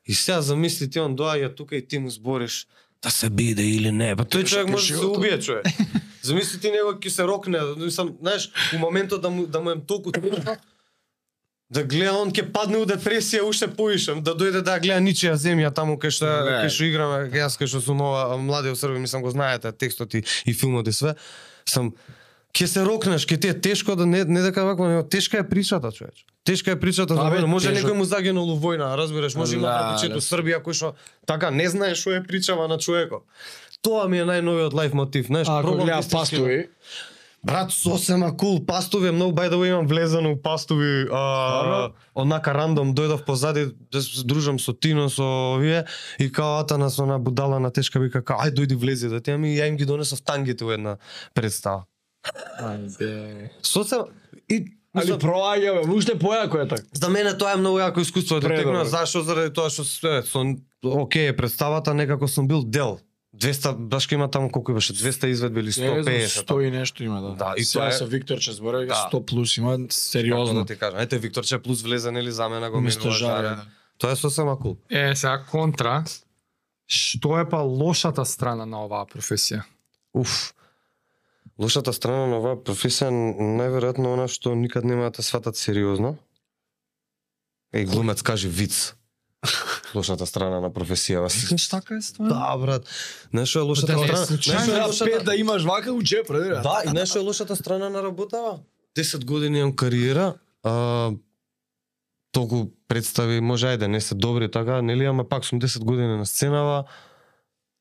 И 0.05 0.13
сега 0.13 0.41
замисли 0.41 0.89
ти 0.89 0.99
он 0.99 1.15
доаѓа 1.15 1.55
тука 1.55 1.75
и 1.75 1.87
ти 1.87 1.99
му 1.99 2.09
збориш 2.09 2.67
да 3.03 3.11
се 3.11 3.29
биде 3.29 3.63
или 3.63 3.91
не. 3.91 4.15
Па 4.15 4.25
тој 4.25 4.45
човек 4.47 4.69
може 4.69 4.93
да 4.93 4.99
се 4.99 5.05
убие 5.05 5.39
човек. 5.39 5.65
Замисли 6.23 6.59
ти 6.59 6.71
него 6.71 6.95
ќе 6.95 7.09
се 7.09 7.23
рокне, 7.27 7.59
мислам, 7.77 8.15
знаеш, 8.21 8.49
у 8.75 8.79
моментот 8.79 9.21
да 9.21 9.29
му 9.29 9.47
да 9.47 9.59
му 9.59 9.71
ем 9.71 9.81
толку 9.87 10.11
да 11.73 11.83
гледа 11.83 12.13
он 12.21 12.31
ќе 12.31 12.45
падне 12.53 12.77
у 12.77 12.85
депресија 12.85 13.43
уште 13.47 13.67
поишем, 13.67 14.21
да 14.23 14.35
дојде 14.37 14.61
да 14.61 14.77
гледа 14.79 15.01
ничија 15.01 15.33
земја 15.39 15.73
таму 15.73 15.97
кај 15.97 16.13
што 16.13 16.29
кај 16.47 16.69
што 16.69 16.87
играме, 16.87 17.31
јас 17.33 17.57
кај 17.59 17.71
што 17.71 17.81
сум 17.81 18.03
ова 18.05 18.37
млади 18.37 18.71
у 18.71 18.77
Србија, 18.77 19.01
мислам 19.01 19.23
го 19.25 19.31
знаете 19.33 19.71
текстот 19.71 20.13
и, 20.13 20.23
и 20.45 20.53
филмот 20.53 20.87
и 20.87 20.93
све. 20.93 21.15
Сам 21.65 21.93
ќе 22.53 22.65
се 22.65 22.83
рокнеш, 22.85 23.25
ќе 23.25 23.39
ти 23.41 23.47
е 23.49 23.61
тешко 23.61 23.95
да 23.95 24.05
не 24.05 24.23
не 24.25 24.41
дека 24.41 24.65
вакво, 24.65 24.87
него 24.87 25.03
тешка 25.03 25.37
е 25.37 25.49
причата, 25.49 25.91
човече. 25.91 26.25
Тешка 26.43 26.71
е 26.71 26.79
причата 26.79 27.13
Абе, 27.13 27.41
војна. 27.41 27.45
Може 27.45 27.73
некој 27.73 27.93
му 27.97 28.05
загинал 28.05 28.45
војна, 28.57 28.93
разбираш, 28.97 29.35
може 29.35 29.55
има 29.55 29.67
Да, 29.67 29.73
братичето 29.73 30.19
да. 30.19 30.21
Србија 30.21 30.61
кој 30.61 30.73
што 30.73 30.93
така 31.25 31.51
не 31.51 31.69
знае 31.69 31.95
што 31.95 32.13
е 32.13 32.23
причава 32.23 32.67
на 32.67 32.77
човекот. 32.77 33.25
Тоа 33.81 34.07
ми 34.07 34.19
е 34.19 34.25
најновиот 34.25 34.73
лайф 34.73 34.93
мотив, 34.93 35.27
знаеш, 35.27 35.47
пробам 35.47 35.85
гледа 35.85 35.99
истински- 35.99 36.37
пастови, 36.37 36.69
Брат, 37.43 37.71
сосема 37.71 38.37
кул, 38.37 38.65
пастови 38.65 39.07
е 39.07 39.11
многу 39.11 39.35
the 39.35 39.51
way 39.51 39.67
имам 39.67 39.87
влезено 39.87 40.31
у 40.31 40.41
пастови, 40.41 41.07
а, 41.11 41.91
однака 42.15 42.53
рандом 42.53 42.95
дојдов 42.95 43.25
позади 43.25 43.65
да 43.91 43.99
дружам 44.23 44.59
со 44.59 44.73
Тино 44.73 45.09
со 45.09 45.55
овие 45.55 45.83
и 46.19 46.31
као 46.31 46.59
Атанас 46.59 46.99
она 46.99 47.19
будала 47.19 47.59
на 47.59 47.71
тешка 47.71 47.99
вика 47.99 48.23
као 48.23 48.37
ај 48.47 48.53
дојди 48.55 48.75
влези 48.75 49.09
да 49.09 49.19
ти 49.19 49.31
ами 49.31 49.57
ја 49.57 49.67
им 49.67 49.75
ги 49.75 49.85
донесов 49.85 50.21
тангите 50.21 50.63
у 50.63 50.71
една 50.71 50.97
представа. 51.33 51.83
Ајде. 52.59 53.49
Сосема 53.61 54.05
и 54.49 54.65
Али 54.93 55.05
мислам, 55.05 55.19
проаѓа, 55.21 55.89
уште 55.89 56.13
појако 56.13 56.61
е 56.61 56.67
така. 56.67 56.83
За 56.93 57.09
мене 57.09 57.33
тоа 57.33 57.53
е 57.53 57.57
многу 57.57 57.79
јако 57.79 57.99
искуство 57.99 58.39
да 58.39 58.47
текнува, 58.47 58.85
зашо 58.85 59.21
заради 59.21 59.49
тоа 59.49 59.69
што 59.69 59.83
се 59.83 60.21
со 60.21 60.43
окей 60.83 61.27
е 61.27 61.35
представата, 61.35 61.93
некако 61.93 62.27
сум 62.27 62.47
бил 62.47 62.63
дел. 62.63 62.99
200 63.33 63.73
башка 63.89 64.15
има 64.15 64.29
таму 64.29 64.51
колку 64.51 64.73
беше 64.73 64.93
200 64.93 65.25
изведби 65.25 65.59
или 65.59 65.71
150. 65.71 66.45
100 66.45 66.61
и 66.61 66.71
нешто 66.71 67.03
има, 67.03 67.21
да. 67.21 67.29
Да, 67.35 67.53
и 67.57 67.63
Сега 67.63 67.79
тоа 67.81 67.89
е- 67.89 67.97
со 67.97 68.05
Виктор 68.05 68.37
ќе 68.37 68.51
збореме, 68.51 68.85
Да. 68.85 69.09
100 69.09 69.25
плюс 69.25 69.57
има, 69.57 69.79
сериозно. 69.89 70.59
да 70.59 70.65
ти 70.65 70.79
кажам. 70.79 70.99
Ете 70.99 71.17
Викторче 71.17 71.57
плюс 71.57 71.81
влезе 71.81 72.11
нели 72.11 72.31
за 72.31 72.49
мене 72.49 72.69
го 72.69 72.81
минува 72.81 73.11
жаре. 73.11 73.47
жаре. 73.47 73.61
Тоа 73.97 74.11
е 74.11 74.15
сосема 74.15 74.59
кул. 74.59 74.77
Е, 74.91 75.15
сега 75.15 75.43
контра. 75.51 76.03
Што 76.87 77.39
е 77.39 77.49
па 77.49 77.57
лошата 77.57 78.25
страна 78.25 78.65
на 78.65 78.85
оваа 78.85 79.05
професија? 79.05 79.63
Уф. 80.13 80.53
Лошата 81.59 81.93
страна 81.93 82.27
на 82.27 82.39
оваа 82.41 82.57
професија 82.57 83.11
најверојатно 83.13 84.13
она 84.15 84.27
што 84.27 84.55
никад 84.57 84.83
нема 84.85 85.09
да 85.09 85.19
те 85.19 85.21
сватат 85.25 85.57
сериозно. 85.57 86.15
Еј 87.73 87.85
глумец 87.85 88.21
кажи 88.21 88.49
виц. 88.49 88.95
Лошата 89.95 90.25
страна 90.25 90.59
на 90.61 90.71
професија. 90.73 91.27
Знаеш 91.29 91.67
така 91.69 91.97
е 91.97 92.01
стварно? 92.01 92.33
Да, 92.33 92.57
брат. 92.57 92.87
Знаеш 93.29 93.49
што 93.49 93.59
е 93.59 93.67
лошата 93.69 93.93
Да, 93.93 93.99
не, 93.99 94.07
страна? 94.07 94.25
Знаеш 94.25 94.65
што 94.65 94.77
е 94.77 94.87
лошата- 94.87 95.11
пет 95.11 95.25
да 95.25 95.35
имаш 95.35 95.63
вака 95.63 95.93
у 95.93 96.01
джеп, 96.01 96.29
ради. 96.29 96.49
Да, 96.49 96.81
и 96.85 96.89
знаеш 96.89 97.09
што 97.09 97.19
е 97.19 97.27
лошата 97.29 97.55
страна 97.55 97.89
на 97.89 98.03
работава? 98.03 98.59
10 98.97 99.25
години 99.25 99.59
имам 99.59 99.75
кариера, 99.75 100.33
а, 100.63 101.11
толку 102.31 102.71
представи, 102.87 103.41
може 103.41 103.67
ајде, 103.67 103.87
не 103.87 104.01
се 104.01 104.15
добри 104.15 104.51
така, 104.51 104.81
нели, 104.81 105.05
ама 105.05 105.23
пак 105.23 105.45
сум 105.45 105.61
10 105.61 105.83
години 105.83 106.17
на 106.17 106.25
сценава 106.25 106.83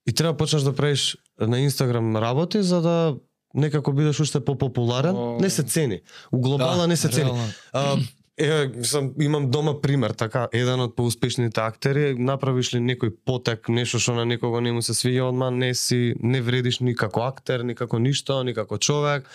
и 0.07 0.13
треба 0.13 0.37
почнеш 0.37 0.63
да 0.63 0.77
правиш 0.77 1.17
на 1.41 1.61
Инстаграм 1.61 2.17
работи 2.17 2.63
за 2.63 2.81
да 2.81 3.17
некако 3.55 3.93
бидеш 3.93 4.21
уште 4.21 4.41
попопуларен, 4.41 5.17
О. 5.17 5.39
не 5.41 5.51
се 5.51 5.63
цени. 5.63 6.01
У 6.33 6.41
глобала 6.41 6.87
не 6.87 6.97
се 6.97 7.09
цени. 7.09 7.25
реално. 7.31 7.49
А, 7.73 7.97
е, 8.39 8.71
сам, 8.83 9.13
имам 9.21 9.51
дома 9.51 9.81
пример, 9.81 10.11
така, 10.11 10.49
еден 10.53 10.81
од 10.81 10.97
поуспешните 10.97 11.61
актери, 11.61 12.15
направиш 12.19 12.73
ли 12.75 12.81
некој 12.81 13.13
потек, 13.27 13.69
нешто 13.69 14.01
што 14.01 14.15
на 14.17 14.25
некого 14.25 14.61
не 14.61 14.73
му 14.73 14.83
се 14.83 14.93
свиѓа, 14.97 15.29
одма 15.29 15.51
не 15.51 15.75
си, 15.75 16.15
не 16.23 16.41
вредиш 16.41 16.81
ни 16.81 16.95
како 16.97 17.23
актер, 17.29 17.61
ни 17.61 17.75
како 17.75 17.99
ништо, 17.99 18.43
ни 18.43 18.55
како 18.55 18.79
човек. 18.79 19.29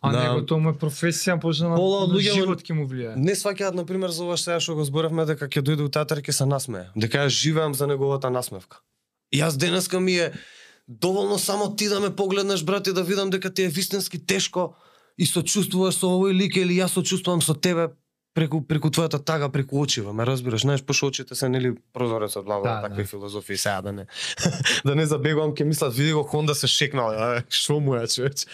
А 0.00 0.12
Да. 0.12 0.22
него 0.22 0.46
тоа 0.46 0.58
му 0.58 0.70
е 0.70 0.72
професија, 0.72 1.42
може 1.42 1.64
на, 1.64 1.74
Пола 1.76 2.06
луѓе 2.06 2.34
живот 2.34 2.62
ќе 2.62 2.72
му 2.72 2.86
влијае. 2.86 3.16
Не 3.16 3.34
сваќаат, 3.34 3.74
на 3.74 3.84
пример, 3.84 4.10
за 4.10 4.24
ова 4.24 4.36
што 4.36 4.74
го 4.74 4.84
зборевме, 4.84 5.26
дека 5.26 5.48
ќе 5.48 5.62
дојде 5.62 5.82
у 5.82 5.88
театар 5.88 6.22
ќе 6.22 6.32
се 6.32 6.46
насмее. 6.46 6.86
Дека 6.96 7.26
ја 7.26 7.28
живеам 7.28 7.74
за 7.74 7.86
неговата 7.86 8.30
насмевка. 8.30 8.78
Јас 9.34 9.56
денеска 9.58 10.00
ми 10.00 10.12
е 10.12 10.32
доволно 10.88 11.38
само 11.38 11.76
ти 11.76 11.88
да 11.88 12.00
ме 12.00 12.16
погледнеш, 12.16 12.64
брат, 12.64 12.86
и 12.86 12.92
да 12.92 13.04
видам 13.04 13.30
дека 13.30 13.54
ти 13.54 13.62
е 13.62 13.68
вистински 13.68 14.26
тешко 14.26 14.74
и 15.18 15.26
сочувствуваш 15.26 15.96
со 15.96 16.06
овој 16.06 16.32
лик 16.36 16.56
или 16.56 16.76
јас 16.76 16.92
сочувствувам 16.92 17.42
со 17.42 17.54
тебе 17.54 17.88
преку 18.36 18.60
преку 18.60 18.90
твојата 18.92 19.18
тага, 19.24 19.48
преку 19.48 19.80
очива, 19.80 20.12
ме 20.12 20.26
разбираш, 20.26 20.60
знаеш, 20.60 20.82
пошто 20.84 21.06
очите 21.06 21.34
се 21.34 21.48
нели 21.48 21.72
прозорецот, 21.92 22.44
бла 22.44 22.60
бла, 22.60 22.74
Да, 22.74 22.82
такви 22.88 23.02
да. 23.02 23.08
филозофии 23.08 23.56
сега 23.56 23.80
да 23.82 23.92
не 23.92 24.06
да 24.84 24.94
не 24.94 25.06
забегувам, 25.06 25.54
ќе 25.56 25.64
мислат 25.64 25.94
види 25.94 26.12
го 26.12 26.22
Хонда 26.22 26.54
се 26.54 26.66
шекнал, 26.66 27.40
што 27.48 27.80
му 27.80 27.96
е, 27.96 28.06
човече. 28.06 28.46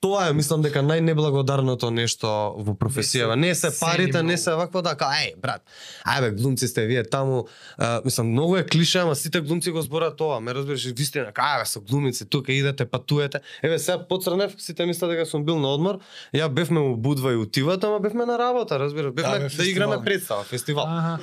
Тоа 0.00 0.28
е, 0.30 0.32
мислам 0.32 0.62
дека 0.62 0.78
најнеблагодарното 0.86 1.88
нешто 1.90 2.28
во 2.62 2.74
професијава. 2.78 3.34
Не 3.34 3.50
се 3.58 3.72
парите, 3.74 4.20
не 4.22 4.36
се 4.38 4.52
вакво 4.54 4.78
да, 4.86 4.92
као, 4.94 5.10
еј, 5.24 5.32
брат, 5.42 5.64
ајбе, 6.06 6.30
глумци 6.38 6.68
сте 6.70 6.84
вие 6.86 7.02
таму, 7.02 7.48
а, 7.76 7.98
мислам, 8.04 8.30
многу 8.30 8.60
е 8.60 8.62
клише, 8.62 9.00
ама 9.02 9.16
сите 9.18 9.40
глумци 9.40 9.74
го 9.74 9.82
зборат 9.82 10.14
тоа, 10.16 10.38
ме 10.40 10.54
разбираш, 10.54 10.86
вистина, 10.94 11.32
као, 11.34 11.66
се 11.66 11.80
глумици, 11.80 12.28
тука 12.30 12.52
идете, 12.52 12.86
патуете. 12.86 13.40
Еве, 13.62 13.78
сега 13.78 13.98
поцрнев, 14.08 14.54
сите 14.58 14.86
мислат 14.86 15.10
дека 15.10 15.26
сум 15.26 15.44
бил 15.44 15.58
на 15.58 15.74
одмор, 15.74 15.98
ја 16.30 16.46
бевме 16.46 16.78
у 16.78 16.94
Будва 16.96 17.34
и 17.34 17.36
утиват, 17.36 17.84
ама 17.84 17.98
бевме 17.98 18.26
на 18.26 18.38
работа, 18.38 18.78
разбираш, 18.78 19.12
бевме 19.12 19.48
бе, 19.48 19.56
да, 19.56 19.66
играме 19.66 19.98
представа, 20.04 20.44
фестивал. 20.44 20.86
Аха. 20.86 21.18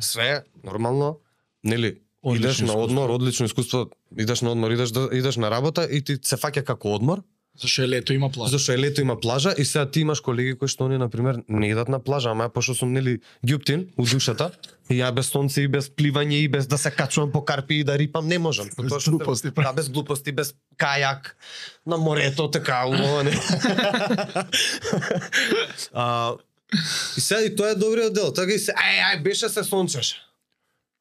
Све, 0.00 0.44
нормално, 0.64 1.18
нели, 1.64 1.96
Одлично 2.22 2.66
идеш 2.66 2.74
на 2.74 2.80
одмор, 2.80 3.10
одлично 3.10 3.46
искуство, 3.46 3.86
идеш 4.18 4.42
на 4.42 4.52
одмор, 4.52 4.70
идеш 4.70 4.90
да 4.90 5.08
идеш 5.12 5.36
на 5.36 5.50
работа 5.50 5.88
и 5.90 6.04
ти 6.04 6.18
се 6.22 6.36
фаќа 6.36 6.62
како 6.62 6.94
одмор, 6.94 7.22
Зашо 7.56 7.82
е 7.82 7.88
лето 7.88 8.12
има 8.12 8.30
плажа. 8.30 8.50
Зашто 8.50 8.72
е 8.72 8.78
лето 8.78 9.00
има 9.00 9.20
плажа 9.20 9.54
и 9.58 9.64
сега 9.64 9.90
ти 9.90 10.00
имаш 10.00 10.20
колеги 10.20 10.54
кои 10.58 10.68
што 10.68 10.84
они 10.84 10.98
на 10.98 11.08
пример 11.08 11.36
не 11.48 11.68
идат 11.68 11.88
на 11.88 12.00
плажа, 12.00 12.30
ама 12.30 12.48
пошто 12.48 12.74
сум 12.74 12.92
нели 12.92 13.18
ѓуптин 13.46 13.86
у 13.98 14.04
душата 14.04 14.50
и 14.90 14.94
ја 14.94 15.12
без 15.12 15.26
сонце 15.26 15.60
и 15.62 15.68
без 15.68 15.90
пливање 15.90 16.32
и 16.34 16.48
без 16.48 16.66
да 16.66 16.78
се 16.78 16.90
качувам 16.90 17.32
по 17.32 17.44
карпи 17.44 17.74
и 17.74 17.84
да 17.84 17.98
рипам 17.98 18.26
не 18.26 18.38
можам. 18.38 18.68
Без 18.72 18.88
Тоа 18.88 18.98
те- 18.98 19.10
глупости, 19.10 19.50
Да, 19.52 19.72
без 19.72 19.88
глупости, 19.88 20.32
без 20.32 20.54
кајак 20.78 21.36
на 21.86 21.96
морето 21.98 22.50
така 22.50 22.86
убаво 22.86 23.22
не. 23.22 23.30
а, 25.92 26.32
и 27.16 27.20
сега 27.20 27.40
и 27.42 27.56
тоа 27.56 27.70
е 27.70 27.74
добриот 27.74 28.14
дел. 28.14 28.32
Така 28.32 28.52
и 28.52 28.58
се 28.58 28.72
ај 28.72 29.12
ај 29.12 29.22
беше 29.22 29.48
се 29.48 29.64
сончеше. 29.64 30.16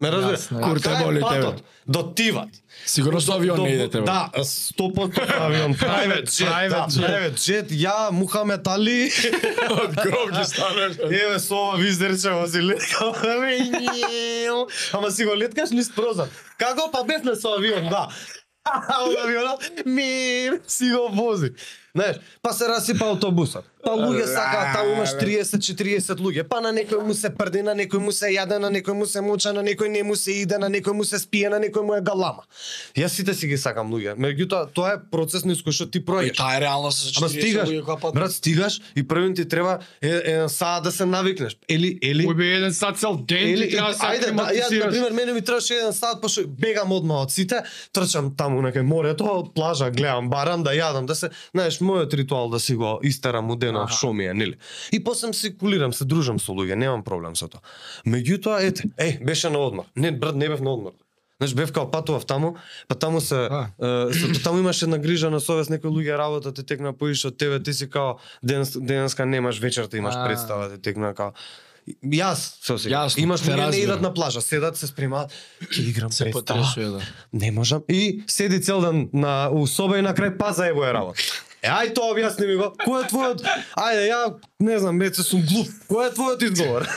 Ме 0.02 0.10
разбира? 0.12 0.38
Јасно, 0.38 0.58
А 0.58 0.64
Кур 0.66 0.80
те 0.82 0.90
боли 1.04 1.22
тебе. 1.30 1.56
До 1.86 2.14
тиват. 2.14 2.50
Сигурно 2.86 3.22
со 3.22 3.34
авион 3.34 3.60
не 3.64 3.76
идете. 3.76 4.02
Да, 4.02 4.30
100% 4.36 5.28
со 5.28 5.46
авион. 5.46 5.74
Private 5.74 6.26
jet, 6.26 6.48
Private 6.48 6.70
да, 6.70 6.88
jet. 6.90 7.08
private 7.08 7.38
jet. 7.38 7.72
Ја, 7.72 8.12
Мухамед 8.12 8.68
Али. 8.68 9.12
Од 9.70 9.96
гроб 9.96 10.32
ги 10.32 10.46
станеш. 10.46 10.98
Еве 11.06 11.40
со 11.40 11.56
ова 11.56 11.78
виздерче 11.78 12.34
во 12.34 12.48
си 12.48 12.62
леткам. 12.62 13.14
Ама 14.94 15.12
си 15.12 15.26
го 15.26 15.36
леткаш 15.38 15.70
низ 15.70 15.92
прозор. 15.96 16.28
Како 16.58 16.90
па 16.92 17.04
бевме 17.04 17.36
со 17.36 17.54
авион, 17.58 17.90
да. 17.90 18.08
Од 19.06 19.16
авионот, 19.26 19.86
ми 19.86 20.50
си 20.68 20.90
го 20.90 21.10
вози. 21.14 21.54
Знаеш, 21.96 22.18
па 22.42 22.54
се 22.54 22.68
расипа 22.68 23.06
автобусот. 23.12 23.66
Па 23.84 23.92
луѓе 23.98 24.26
сакаат, 24.30 24.76
таму 24.76 24.92
имаш 24.96 25.14
30-40 25.20 26.20
луѓе. 26.22 26.44
Па 26.48 26.62
на 26.62 26.70
некој 26.74 27.02
му 27.04 27.14
се 27.14 27.30
прди, 27.30 27.62
на 27.66 27.74
некој 27.76 28.00
му 28.00 28.12
се 28.12 28.30
јаде, 28.34 28.60
на 28.62 28.70
некој 28.70 28.94
му 28.94 29.06
се 29.06 29.22
муча, 29.22 29.54
на 29.54 29.64
некој 29.64 29.90
не 29.90 30.04
му 30.04 30.16
се 30.16 30.32
иде, 30.44 30.58
на 30.58 30.70
некој 30.70 30.94
му 30.94 31.04
се 31.04 31.20
спие, 31.20 31.50
на 31.50 31.60
некој 31.60 31.82
му 31.82 31.96
е 31.96 32.02
галама. 32.02 32.44
Јас 32.96 33.18
сите 33.18 33.34
си 33.34 33.48
ги 33.48 33.58
сакам 33.58 33.92
луѓе. 33.92 34.16
Меѓутоа, 34.18 34.70
тоа 34.74 34.94
е 34.94 35.00
процес 35.12 35.46
низ 35.46 35.64
кој 35.64 35.72
што 35.74 35.90
ти 35.90 36.00
И 36.00 36.06
проаѓаш. 36.06 36.38
таа 36.38 36.58
е 36.58 36.62
реалност 36.62 36.98
со 37.00 37.10
40 37.10 37.18
Ама 37.18 37.30
стигаш, 37.30 37.70
луѓе 37.70 37.84
која 37.84 38.00
пат. 38.02 38.14
брат, 38.14 38.32
стигаш 38.32 38.82
и 38.96 39.04
првим 39.04 39.36
ти 39.36 39.48
треба 39.48 39.80
еден 40.02 40.50
саат 40.50 40.84
да 40.84 40.92
се 40.92 41.06
навикнеш. 41.06 41.58
Или, 41.70 41.98
или, 42.02 42.26
Кој 42.28 42.36
би 42.36 42.46
еден 42.48 42.74
сат 42.74 42.98
цел 42.98 43.16
ден 43.18 43.50
или, 43.50 43.70
ти 43.70 43.76
треба 43.76 43.88
да 43.88 43.94
се 43.94 44.06
ајде, 44.06 44.32
да, 44.32 44.44
ја, 44.54 44.86
на 44.86 44.92
пример, 44.92 45.12
мене 45.12 45.34
ми 45.34 45.42
требаше 45.42 45.74
еден 45.74 45.94
саат, 45.94 46.22
пошто 46.22 46.48
бегам 46.48 46.92
одма 46.92 47.22
од 47.22 47.32
сите, 47.32 47.64
трчам 47.94 48.36
таму 48.36 48.62
на 48.62 48.72
кај 48.72 48.82
морето, 48.82 49.52
плажа, 49.56 49.90
гледам, 49.92 50.30
барам, 50.30 50.64
да 50.64 50.72
јадам, 50.72 51.06
да 51.06 51.16
се, 51.16 51.30
знаеш, 51.54 51.80
мојот 51.80 52.14
ритуал 52.14 52.50
да 52.50 52.60
си 52.60 52.76
го 52.76 53.00
истерам 53.04 53.52
у 53.52 53.56
Аха. 53.80 53.94
шо 53.94 54.14
ми 54.14 54.26
е, 54.26 54.34
нели? 54.34 54.56
И 54.92 55.04
после 55.04 55.34
си 55.34 55.58
кулирам, 55.58 55.94
се 55.94 56.06
дружам 56.06 56.40
со 56.40 56.52
луѓе, 56.52 56.76
немам 56.76 57.04
проблем 57.04 57.36
со 57.36 57.48
тоа. 57.48 57.62
Меѓутоа, 58.08 58.62
ете, 58.62 58.84
еј, 58.98 59.26
беше 59.26 59.50
на 59.50 59.60
одмор. 59.60 59.86
Не, 59.96 60.12
брат, 60.12 60.36
не 60.36 60.50
бев 60.50 60.62
на 60.62 60.74
одмор. 60.74 60.92
Знаеш, 61.40 61.54
бев 61.54 61.72
као 61.72 61.92
патував 61.92 62.26
таму, 62.26 62.56
па 62.88 62.96
таму 62.96 63.22
се, 63.22 63.36
А. 63.36 63.68
е, 64.10 64.14
се 64.14 64.44
таму 64.44 64.60
имаше 64.60 64.86
една 64.86 64.98
грижа 64.98 65.30
на 65.30 65.40
совест, 65.40 65.70
некои 65.70 65.90
луѓе 65.90 66.18
работа 66.18 66.54
те 66.54 66.64
текна 66.64 66.94
поише 66.94 67.28
од 67.28 67.38
тебе, 67.38 67.64
ти 67.64 67.74
си 67.74 67.90
као 67.90 68.16
денес, 68.44 68.78
денеска 68.78 69.26
немаш 69.26 69.60
вечерта 69.60 69.98
имаш 69.98 70.14
А. 70.18 70.28
представа, 70.28 70.70
те 70.70 70.78
текна 70.78 71.14
као 71.14 71.32
Јас 72.06 72.62
се 72.62 72.74
осеќам. 72.74 72.94
Јасно, 72.94 73.20
Имаш 73.20 73.42
луѓе 73.42 73.70
не 73.72 73.78
идат 73.78 74.02
на 74.02 74.14
плажа, 74.14 74.42
седат, 74.42 74.78
се 74.78 74.88
спремаат, 74.88 75.34
ќе 75.66 75.82
играм 75.82 76.12
Се 76.12 76.24
представа. 76.24 76.62
потресува, 76.62 76.90
да. 76.92 77.02
Не 77.34 77.52
можам. 77.52 77.82
И 77.90 78.24
седи 78.28 78.62
цел 78.62 78.82
ден 78.82 79.10
на 79.14 79.50
у 79.52 79.68
соба 79.68 79.98
и 79.98 80.02
на 80.02 80.14
крај 80.14 80.38
паза 80.38 80.68
ево 80.68 80.86
е 80.86 80.94
работа. 80.94 81.20
Е, 81.62 81.70
ај 81.70 81.92
тоа 81.94 82.16
објасни 82.16 82.48
ми 82.50 82.56
го. 82.58 82.72
Кој 82.82 83.04
е 83.04 83.08
твојот? 83.12 83.42
Ајде, 83.78 84.06
ја 84.10 84.20
не 84.66 84.78
знам, 84.82 84.98
веќе 84.98 85.22
сум 85.22 85.44
глуп. 85.46 85.68
Кој 85.92 86.08
е 86.08 86.14
твојот 86.16 86.46
изговор? 86.48 86.88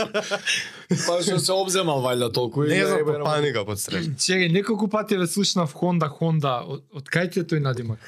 Па 1.06 1.16
што 1.24 1.38
се 1.40 1.54
обземал 1.56 2.02
вајда 2.04 2.28
толку 2.36 2.66
и 2.66 2.74
не 2.74 2.82
знам, 2.84 3.06
по 3.08 3.16
паника 3.24 3.64
под 3.64 3.80
стрес. 3.80 4.10
Чегај, 4.20 4.52
неколку 4.52 4.90
пати 4.92 5.16
ве 5.16 5.24
слушнав 5.24 5.72
Хонда, 5.72 6.10
Хонда. 6.12 6.58
Од, 6.68 6.84
од 6.92 7.08
кај 7.08 7.32
ти 7.32 7.40
е 7.40 7.48
тој 7.48 7.64
надимак? 7.64 8.04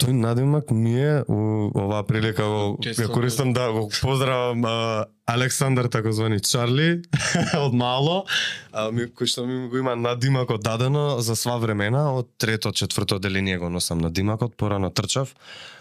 Тој 0.00 0.16
надимак 0.16 0.70
ми 0.72 0.94
е 0.96 1.22
оваа 1.28 2.04
прилика 2.08 2.46
го 2.48 2.60
ја 2.80 3.08
користам 3.12 3.52
да 3.52 3.68
го 3.72 3.88
поздравам 4.00 4.64
а, 4.64 5.04
Александар 5.28 5.90
таkozvani 5.92 6.40
Чарли 6.40 7.02
од 7.64 7.74
мало, 7.76 8.24
а, 8.72 8.88
ми, 8.90 9.10
кој 9.12 9.28
што 9.28 9.44
ми 9.44 9.68
го 9.68 9.76
има 9.76 9.96
надимакот 10.00 10.64
дадено 10.64 11.20
за 11.20 11.36
сва 11.36 11.58
времена, 11.60 12.08
од 12.16 12.30
трето, 12.40 12.72
четврто 12.72 13.18
деление 13.20 13.58
го 13.60 13.68
носам 13.68 14.00
надимакот, 14.00 14.56
порано 14.56 14.90
трчав. 14.90 15.34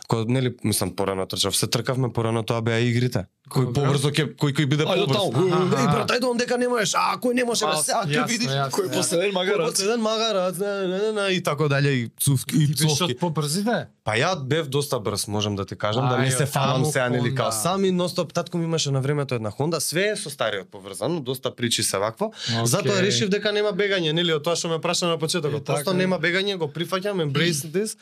Кој 0.09 0.25
нели 0.27 0.49
мислам 0.63 0.89
порано 0.91 1.25
трчав, 1.25 1.53
се 1.53 1.67
тркавме 1.67 2.09
порано 2.09 2.41
тоа 2.43 2.61
беа 2.61 2.79
игрите. 2.81 3.27
Кој 3.45 3.67
побрзо 3.73 4.09
ќе 4.09 4.23
кој 4.33 4.53
кој 4.53 4.65
биде 4.65 4.85
Ајде 4.85 5.05
побрз. 5.05 5.17
таму. 5.19 5.43
Еј 5.69 5.85
брат, 5.87 6.09
ајде 6.09 6.25
он 6.25 6.37
дека 6.37 6.57
не 6.57 6.67
можеш. 6.67 6.93
А 6.93 7.13
кој 7.17 7.33
не 7.33 7.43
може, 7.43 7.65
Па, 7.65 7.77
сега 7.77 8.01
ќе 8.05 8.25
видиш. 8.27 8.49
Кој 8.73 8.89
последен 8.89 9.29
Кој 9.29 9.33
магарац? 9.33 9.69
последен 9.69 10.01
магарац, 10.01 10.57
не, 10.57 10.71
не, 10.83 10.97
не, 10.99 11.11
не, 11.13 11.27
и 11.31 11.41
така 11.41 11.67
дале 11.67 11.89
и 11.91 12.09
цувки 12.17 12.55
и 12.55 12.65
Ти 12.67 12.83
беше 12.83 12.95
цовки. 12.95 13.13
од 13.13 13.19
побрзите? 13.19 13.77
Па 14.03 14.13
ја 14.13 14.33
бев 14.39 14.67
доста 14.67 14.99
брз, 14.99 15.27
можам 15.27 15.55
да 15.55 15.65
ти 15.65 15.75
кажам, 15.75 16.09
да 16.09 16.17
не 16.17 16.27
Ај, 16.27 16.37
се 16.37 16.45
фалам 16.47 16.85
сега 16.85 17.09
нели 17.09 17.29
као 17.31 17.51
сами 17.51 17.91
ностоп 17.91 18.33
татко 18.33 18.57
ми 18.57 18.65
имаше 18.65 18.89
на 18.89 19.01
времето 19.01 19.35
една 19.35 19.51
Хонда, 19.51 19.77
све 19.79 20.07
е 20.07 20.15
со 20.15 20.29
стариот 20.29 20.69
поврзано, 20.69 21.21
доста 21.21 21.49
причи 21.51 21.83
се 21.83 21.97
вакво. 21.97 22.33
Затоа 22.63 22.97
решив 22.99 23.29
дека 23.29 23.51
нема 23.51 23.73
бегање, 23.73 24.09
нели 24.11 24.33
од 24.33 24.41
тоа 24.41 24.55
што 24.55 24.69
ме 24.69 24.79
праша 24.79 25.05
на 25.05 25.17
почетокот. 25.17 25.63
Така 25.63 25.75
Просто 25.75 25.93
нема 25.93 26.17
бегање, 26.17 26.57
го 26.57 26.65
прифаќам, 26.67 27.21
embrace 27.21 27.65
this. 27.75 27.93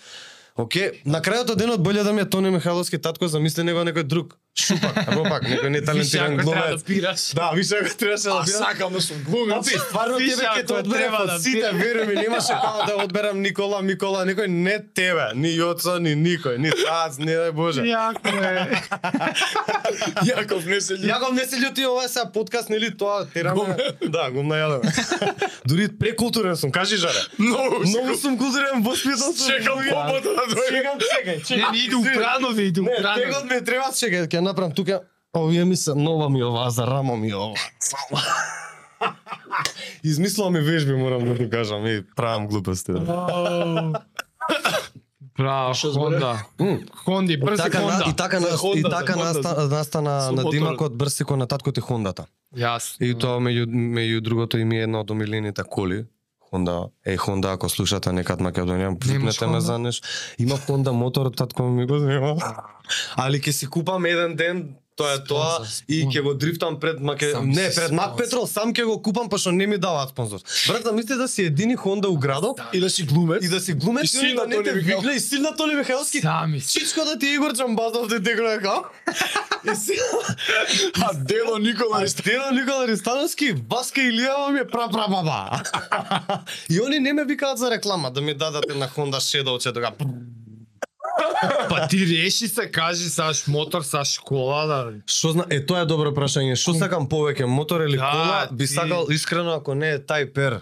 Океј, 0.58 1.04
на 1.06 1.22
крајот 1.22 1.52
од 1.54 1.60
денот 1.62 1.84
боле 1.86 2.02
да 2.04 2.12
ми 2.13 2.24
е 2.26 2.30
Тони 2.30 2.50
Михайловски 2.50 2.98
татко, 2.98 3.28
замисли 3.30 3.63
него 3.63 3.84
некој 3.86 4.08
друг. 4.10 4.39
Шупак, 4.58 4.98
ропак, 5.08 5.43
некој 5.43 5.70
неталентиран 5.70 6.02
Више, 6.32 6.41
ако 6.41 6.52
треба 6.52 6.67
глумец. 6.67 6.82
да. 7.36 7.41
Да, 7.41 7.52
више 7.52 7.76
ако 7.76 7.96
требаше 7.96 8.24
да 8.24 8.30
А 8.32 8.43
бирам. 8.43 8.58
сакам 8.60 8.93
да 8.93 9.02
сум 9.02 9.17
глумец. 9.22 9.56
Папи, 9.58 9.80
стварно 9.80 10.17
Више, 10.17 10.36
тебе 10.36 10.48
ќе 10.48 10.65
те 10.65 10.74
одберам 10.74 10.91
треба 11.04 11.17
од 11.17 11.28
да 11.28 11.39
сите, 11.39 11.70
веруј 11.74 12.06
ми, 12.06 12.15
немаше 12.15 12.54
како 12.56 12.86
да 12.88 12.93
одберам 12.98 13.38
Никола, 13.39 13.82
Микола, 13.82 14.26
некој 14.26 14.48
не 14.48 14.80
тебе, 14.91 15.28
ни 15.36 15.50
Јоцо, 15.52 16.00
ни 16.00 16.15
никој, 16.17 16.58
ни 16.58 16.72
тац, 16.72 17.17
не 17.20 17.34
дај 17.34 17.52
Боже. 17.54 17.82
Јако 17.84 18.34
е. 18.34 18.82
Јаков 20.28 20.65
не 20.65 20.82
се 20.82 20.93
љуби. 20.96 21.08
Јаков 21.08 21.32
не 21.34 21.46
се 21.46 21.56
љути 21.58 21.86
ова 21.86 22.04
е 22.04 22.10
сега 22.10 22.26
подкаст, 22.28 22.70
нели 22.70 22.89
тоа 22.91 23.26
тераме. 23.28 23.78
Да, 24.08 24.30
гум 24.32 24.48
најадаме. 24.48 24.89
Дури 25.65 25.88
прекултурен 25.89 26.56
сум, 26.56 26.72
кажи 26.72 26.98
жаре. 26.98 27.20
Многу 27.38 27.80
Многу 27.86 28.15
сум 28.15 28.38
културен, 28.38 28.82
воспитан 28.82 29.17
сум. 29.30 29.48
Чекам 29.48 29.78
луѓе. 29.78 29.91
побота 29.91 30.30
да 30.30 30.43
дојде. 30.48 30.70
Чекам, 30.72 30.98
чекај, 31.00 31.26
Не, 31.30 31.43
чекам. 31.43 31.72
не 31.72 31.80
иде 31.80 31.96
у 31.96 32.04
пранови, 32.06 32.63
иде 32.63 32.82
у 32.82 32.84
Не, 32.84 32.98
тегот 33.15 33.43
ми 33.46 33.62
треба, 33.62 33.91
чекај, 33.93 34.28
направам 34.48 34.72
тука. 34.72 35.02
Овие 35.38 35.66
ми 35.66 35.76
се 35.76 35.96
нова 35.96 36.30
ми 36.30 36.44
ова, 36.44 36.70
за 36.70 36.88
рамо 36.88 37.18
ми 37.18 37.34
ова. 37.34 37.56
Измислувам 40.04 40.54
ми 40.54 40.62
вежби, 40.62 40.96
морам 40.96 41.26
да 41.26 41.38
ти 41.38 41.50
кажам, 41.50 41.86
и 41.86 42.04
правам 42.16 42.48
глупости. 42.48 42.92
Да. 42.92 43.94
Браво? 45.38 45.74
Хонда. 45.94 46.46
Хонди, 46.96 47.38
брзи 47.38 47.64
Така, 47.64 47.80
Хонда. 47.80 48.06
и 48.10 48.16
така, 48.16 48.40
на, 48.40 48.48
и 48.76 48.84
така 48.84 49.16
наста, 49.16 49.68
настана 49.68 50.32
на. 50.32 50.50
Димакот 50.50 50.98
брсико 50.98 51.38
на 51.38 51.48
таткот 51.48 51.78
и 51.78 51.82
Хондата. 51.82 52.26
Јасно. 52.56 53.04
И 53.04 53.14
тоа 53.14 53.40
меѓу 53.44 53.68
меѓу 53.68 54.22
другото 54.22 54.58
и 54.58 54.66
ми 54.66 54.80
е 54.80 54.88
една 54.88 55.04
од 55.04 55.12
омилените 55.12 55.64
коли. 55.68 56.06
Хонда, 56.50 56.90
е 57.06 57.18
Хонда 57.18 57.52
ако 57.52 57.70
слушате 57.70 58.12
некад 58.16 58.40
Македонија, 58.40 58.96
випнете 59.04 59.48
ме 59.48 59.62
за 59.62 59.80
нешто. 59.80 60.08
Има 60.40 60.58
Хонда 60.58 60.94
мотор, 60.94 61.32
татко 61.32 61.64
ми 61.64 61.86
го 61.86 62.00
зема. 62.00 62.36
Али 63.18 63.42
ќе 63.42 63.52
си 63.52 63.68
купам 63.68 64.06
еден 64.06 64.36
ден, 64.36 64.64
тоа 64.98 65.14
е 65.14 65.20
тоа 65.24 65.62
и 65.88 66.02
ќе 66.10 66.22
го 66.26 66.34
дрифтам 66.34 66.80
пред 66.80 67.00
Маке... 67.00 67.32
Сам 67.32 67.50
не, 67.50 67.70
пред 67.76 67.92
Мак. 67.92 68.18
Петрол, 68.18 68.48
сам 68.50 68.74
ќе 68.74 68.84
го 68.90 68.98
купам 69.02 69.30
пошто 69.30 69.52
не 69.52 69.68
ми 69.68 69.78
даваат 69.78 70.10
спонзор. 70.10 70.40
Брат, 70.68 70.84
замисли 70.84 71.16
да 71.16 71.28
си 71.28 71.44
едини 71.44 71.76
Хонда 71.76 72.10
у 72.10 72.18
градот 72.18 72.62
И 72.74 72.80
да 72.80 72.90
си 72.90 73.04
глумец. 73.04 73.46
и 73.46 73.50
да 73.50 73.60
си 73.60 73.74
глумец 73.74 74.14
И 74.14 74.34
да 74.34 74.48
не 74.48 74.64
те 74.64 74.74
вигля 74.74 75.14
и 75.14 75.20
силна 75.20 75.56
Тони 75.56 75.76
Михаилски. 75.76 76.22
Сами. 76.22 76.62
Чичко 76.62 77.06
да 77.06 77.20
ти 77.20 77.28
Игор 77.28 77.54
Джамбазов 77.54 78.08
да 78.08 78.24
те 78.24 78.36
го 78.36 78.42
као. 78.62 78.82
И 79.74 79.76
си 79.76 79.98
А 81.02 81.14
Дело 81.14 81.58
Никола 81.58 82.08
Стена 82.08 82.52
Никола 82.52 82.88
Ристановски, 82.88 83.54
Васка 83.70 84.02
Илијава 84.02 84.52
ми 84.52 84.60
е 84.60 84.68
пра 84.68 84.90
пра 84.92 85.08
баба. 85.10 85.62
И 86.70 86.82
они 86.82 87.00
не 87.00 87.14
ме 87.14 87.26
викаат 87.26 87.58
за 87.58 87.72
реклама 87.72 88.12
да 88.12 88.22
ми 88.22 88.34
дадат 88.34 88.66
една 88.70 88.88
Honda 88.88 89.18
Shadow 89.18 89.60
че 89.60 89.74
така. 89.74 89.92
Па 91.69 91.88
ти 91.88 91.97
реши 91.99 92.47
се, 92.47 92.71
кажи 92.71 93.10
саш 93.10 93.47
мотор, 93.47 93.82
саш 93.82 94.19
кола, 94.19 94.65
да. 94.65 94.93
Што 95.06 95.32
зна, 95.32 95.45
е 95.49 95.60
тоа 95.62 95.82
е 95.82 95.86
добро 95.86 96.12
прашање. 96.12 96.56
Што 96.56 96.73
сакам 96.73 97.08
повеќе, 97.08 97.45
мотор 97.45 97.82
или 97.82 97.97
Да, 97.97 98.12
кола? 98.12 98.47
Би 98.51 98.65
ти- 98.65 98.73
сакал 98.73 99.08
искрено 99.10 99.51
ако 99.53 99.75
не 99.75 99.89
е 99.89 99.99
тај 99.99 100.34
пер. 100.34 100.60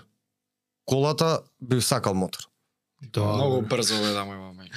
Колата 0.85 1.39
би 1.61 1.81
сакал 1.81 2.13
мотор. 2.13 2.45
Многу 3.15 3.61
брзо 3.61 3.95
да 3.95 4.23
мој 4.23 4.37
мај. 4.55 4.69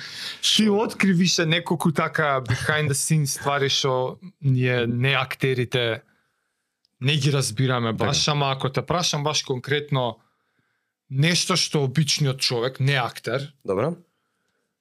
Ти 0.42 0.68
откри 0.68 1.12
више 1.12 1.46
неколку 1.46 1.92
така 1.92 2.40
behind 2.40 2.88
the 2.88 2.94
scenes 2.94 3.38
ствари 3.38 3.68
што 3.68 4.18
ние 4.40 4.86
не 4.86 5.14
актерите 5.14 6.02
не 7.00 7.16
ги 7.16 7.32
разбираме 7.32 7.92
баш, 7.92 8.24
Така. 8.24 8.30
ама 8.32 8.52
ако 8.52 8.68
те 8.68 8.82
прашам 8.82 9.24
баш 9.24 9.42
конкретно 9.42 10.18
нешто 11.10 11.56
што 11.56 11.84
обичниот 11.84 12.40
човек, 12.40 12.80
не 12.80 12.94
актер, 12.94 13.52
Добро? 13.64 13.94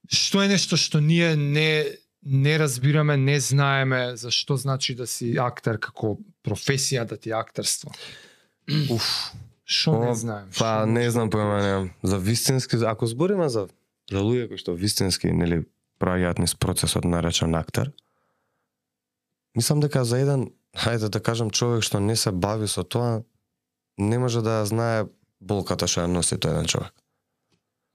Што 0.07 0.43
е 0.43 0.47
нешто 0.47 0.77
што 0.77 0.99
ние 0.99 1.35
не 1.35 1.85
не 2.27 2.57
разбираме, 2.59 3.15
не 3.17 3.39
знаеме 3.39 4.17
за 4.17 4.31
што 4.31 4.57
значи 4.57 4.95
да 4.95 5.07
си 5.07 5.37
актер 5.39 5.77
како 5.79 6.17
професија 6.43 7.05
да 7.07 7.15
ти 7.17 7.29
е 7.29 7.37
актерство. 7.39 7.91
Уф. 8.91 9.31
Што 9.63 9.99
не 10.03 10.15
знаеме? 10.15 10.51
Па 10.57 10.83
Што- 10.83 10.91
не 10.91 11.05
знам 11.11 11.29
појма 11.31 11.61
немам. 11.61 11.87
За 12.03 12.17
вистински, 12.19 12.75
ако 12.83 13.07
збориме 13.07 13.49
за 13.49 13.67
за 14.11 14.19
луѓе 14.23 14.47
кои 14.47 14.57
што 14.57 14.75
вистински 14.75 15.31
нели 15.31 15.65
праќаат 15.99 16.39
низ 16.39 16.55
процесот 16.55 17.03
наречен 17.03 17.55
актер, 17.55 17.91
мислам 19.55 19.79
дека 19.83 20.05
за 20.05 20.19
еден, 20.19 20.51
хајде 20.75 21.09
да 21.09 21.19
кажам 21.19 21.49
човек 21.51 21.83
што 21.83 21.99
не 21.99 22.15
се 22.15 22.31
бави 22.31 22.67
со 22.67 22.83
тоа, 22.83 23.23
не 23.97 24.19
може 24.19 24.41
да 24.41 24.63
знае 24.65 25.07
болката 25.39 25.87
што 25.87 26.05
ја 26.05 26.11
носи 26.11 26.35
тој 26.35 26.55
еден 26.55 26.67
човек. 26.67 26.93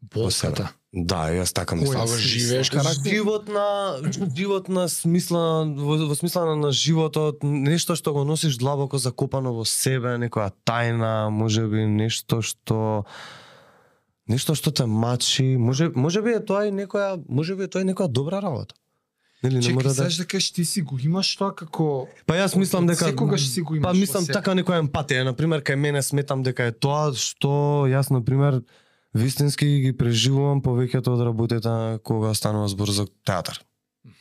болката. 0.03 0.73
Да, 0.93 1.31
јас 1.33 1.55
така 1.57 1.77
мислам. 1.77 2.03
Ако 2.05 2.17
живееш 2.21 2.71
карактер. 2.71 3.15
Живот 3.15 3.49
на 3.49 3.97
живот 4.37 4.69
на 4.69 4.89
смисла 4.93 5.65
во, 5.65 5.97
во 5.97 6.15
смисла 6.15 6.45
на, 6.45 6.57
на 6.57 6.73
животот, 6.73 7.41
нешто 7.43 7.97
што 7.97 8.13
го 8.13 8.27
носиш 8.29 8.59
длабоко 8.61 9.01
закопано 9.01 9.55
во 9.57 9.65
себе, 9.65 10.19
некоја 10.21 10.51
тајна, 10.69 11.33
можеби 11.33 11.87
нешто 11.89 12.43
што 12.45 13.09
нешто 14.29 14.53
што 14.53 14.69
те 14.69 14.85
мачи, 14.85 15.57
може 15.57 15.89
можеби 15.97 16.37
е 16.37 16.45
тоа 16.45 16.69
и 16.69 16.77
некоја, 16.77 17.17
можеби 17.25 17.65
е 17.65 17.73
тоа 17.73 17.81
и 17.81 17.89
некоја 17.89 18.13
добра 18.13 18.45
работа. 18.45 18.77
Нели 19.43 19.65
не 19.65 19.73
мора 19.75 19.95
да 19.95 20.09
дека 20.19 20.41
ж 20.41 20.53
ти 20.53 20.65
си 20.65 20.83
го 20.83 20.99
имаш 21.01 21.33
тоа 21.41 21.55
како 21.57 22.07
Па 22.27 22.37
јас 22.37 22.53
мислам 22.55 22.87
дека 22.87 23.09
секогаш 23.11 23.49
си 23.49 23.65
го 23.65 23.75
имаш 23.75 23.89
Па 23.89 23.99
мислам 23.99 24.29
така 24.29 24.53
некоја 24.55 24.85
емпатија, 24.85 25.25
на 25.25 25.33
пример 25.33 25.65
кај 25.65 25.75
мене 25.75 26.03
сметам 26.03 26.45
дека 26.45 26.69
е 26.69 26.73
тоа 26.73 27.17
што 27.17 27.89
јас 27.89 28.13
на 28.13 28.21
пример 28.21 28.61
вистински 29.15 29.67
ги 29.67 29.93
преживувам 29.97 30.63
повеќето 30.63 31.13
од 31.15 31.21
работите 31.27 31.99
кога 32.05 32.35
станува 32.35 32.69
збор 32.69 32.91
за 32.91 33.07
театар 33.27 33.61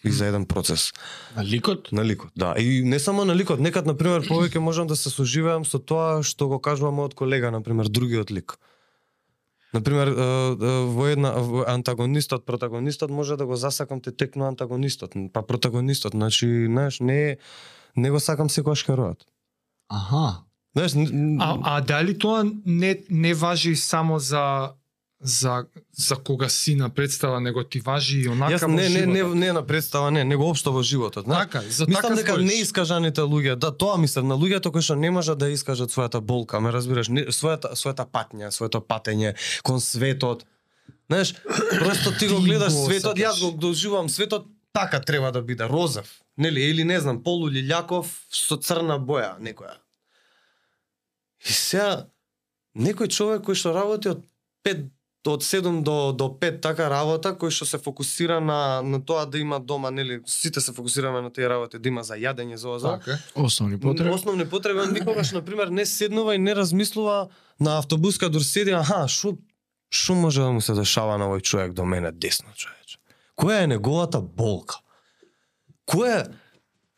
и 0.04 0.12
за 0.12 0.28
еден 0.28 0.46
процес 0.46 0.92
На 1.36 1.44
ликот? 1.44 1.92
на 1.92 2.06
ликот. 2.06 2.32
Да, 2.36 2.56
и 2.58 2.84
не 2.84 3.00
само 3.00 3.26
на 3.26 3.36
ликот, 3.36 3.60
некад 3.60 3.86
на 3.86 3.98
пример 3.98 4.28
повеќе 4.28 4.58
можам 4.60 4.88
да 4.88 4.96
се 4.96 5.10
соживеам 5.10 5.66
со 5.66 5.80
тоа 5.80 6.22
што 6.24 6.48
го 6.48 6.60
кажува 6.60 6.92
мојот 6.92 7.16
колега, 7.16 7.52
на 7.52 7.62
пример 7.62 7.88
другиот 7.90 8.32
лик. 8.32 8.58
На 9.74 9.82
пример, 9.82 10.08
е, 10.08 10.12
е, 10.12 10.86
во 10.86 11.08
една 11.08 11.32
антагонистот, 11.68 12.46
протагонистот 12.46 13.10
може 13.10 13.38
да 13.38 13.46
го 13.46 13.56
засакам 13.56 14.02
те 14.02 14.12
текно 14.12 14.46
антагонистот, 14.48 15.16
па 15.34 15.42
протагонистот, 15.48 16.12
значи, 16.12 16.66
знаеш, 16.66 17.00
не 17.00 17.38
не 17.96 18.12
го 18.12 18.20
сакам 18.20 18.50
секогаш 18.50 18.86
херојот. 18.86 19.24
Аха. 19.90 20.44
Знаеш, 20.76 20.94
А, 21.40 21.58
а 21.64 21.82
дали 21.82 22.18
тоа 22.18 22.44
не 22.66 23.04
не 23.10 23.34
важи 23.34 23.76
само 23.76 24.20
за 24.20 24.72
за 25.22 25.66
за 25.92 26.16
кога 26.16 26.50
си 26.50 26.76
на 26.76 26.90
представа, 26.90 27.42
него 27.42 27.64
ти 27.64 27.80
важи 27.80 28.22
и 28.22 28.30
онака 28.30 28.54
Јас 28.54 28.66
во 28.66 28.74
не, 28.74 28.90
не, 28.90 29.06
не, 29.06 29.24
не 29.24 29.54
на 29.54 29.62
представа, 29.68 30.12
не, 30.12 30.24
него 30.24 30.50
општо 30.50 30.72
во 30.72 30.82
животот. 30.84 31.26
Знаеш, 31.26 31.46
Така, 31.46 31.62
за 31.70 31.86
Мислам 31.86 32.02
така 32.02 32.16
дека 32.16 32.34
збориш. 32.34 32.52
неискажаните 32.52 33.22
луѓе, 33.22 33.56
да, 33.56 33.72
тоа 33.72 33.98
мислам, 33.98 34.28
на 34.28 34.36
луѓето 34.36 34.72
кои 34.72 34.82
што 34.82 34.96
не 34.96 35.12
можат 35.12 35.38
да 35.38 35.50
искажат 35.50 35.92
својата 35.92 36.20
болка, 36.20 36.60
ме 36.60 36.72
разбираш, 36.72 37.10
не, 37.10 37.26
својата 37.30 37.74
својата 37.78 38.06
патња, 38.06 38.50
своето 38.50 38.82
патење 38.82 39.36
кон 39.64 39.82
светот. 39.82 40.46
Знаеш, 41.08 41.36
просто 41.80 42.18
ти 42.18 42.28
го 42.28 42.40
Ти 42.40 42.46
гледаш 42.46 42.74
го 42.74 42.86
светот, 42.86 43.18
јас 43.18 43.42
го 43.42 43.52
доживувам 43.52 44.10
светот 44.10 44.48
така 44.74 45.02
треба 45.02 45.32
да 45.32 45.42
биде, 45.42 45.68
розев, 45.68 46.22
нели, 46.38 46.62
или 46.62 46.84
не 46.84 47.00
знам, 47.00 47.22
полулилјаков 47.24 48.08
со 48.32 48.58
црна 48.58 48.98
боја, 48.98 49.38
некоја. 49.40 49.78
И 51.46 51.54
сега, 51.54 52.08
некој 52.76 53.10
човек 53.12 53.44
кој 53.46 53.56
што 53.58 53.74
работи 53.76 54.10
од 54.10 54.24
5 54.64 54.88
од 55.30 55.44
7 55.44 55.84
до 55.84 56.12
до 56.12 56.28
5 56.42 56.62
така 56.62 56.90
работа 56.90 57.34
кој 57.38 57.52
што 57.54 57.66
се 57.66 57.78
фокусира 57.78 58.40
на 58.42 58.82
на 58.82 59.00
тоа 59.06 59.26
да 59.26 59.38
има 59.38 59.60
дома 59.60 59.92
нели 59.92 60.22
сите 60.26 60.62
се 60.62 60.74
фокусираме 60.74 61.22
на 61.22 61.30
тие 61.34 61.50
работи 61.50 61.80
да 61.80 61.90
има 61.90 62.04
за 62.04 62.18
јадење 62.18 62.56
за 62.56 62.70
оза. 62.70 62.98
Така. 63.00 63.12
е. 63.12 63.42
Основни 63.42 63.80
потреби. 63.80 64.10
Основни 64.10 64.50
потреби 64.50 64.80
никогаш 64.92 65.32
на 65.32 65.42
пример 65.42 65.68
не 65.68 65.86
седнува 65.86 66.36
и 66.36 66.38
не 66.38 66.56
размислува 66.56 67.28
на 67.60 67.78
автобус 67.78 68.18
каде 68.18 68.40
седи, 68.40 68.72
аха, 68.72 69.08
шо 69.08 69.38
шо 69.94 70.16
може 70.16 70.42
да 70.42 70.52
му 70.52 70.62
се 70.62 70.74
дешава 70.74 71.18
на 71.18 71.30
овој 71.30 71.42
човек 71.42 71.74
до 71.74 71.86
мене 71.86 72.12
десно 72.12 72.50
човече. 72.56 72.98
Која 73.38 73.64
е 73.64 73.68
неговата 73.68 74.22
болка? 74.22 74.82
Која 75.86 76.22
е 76.22 76.26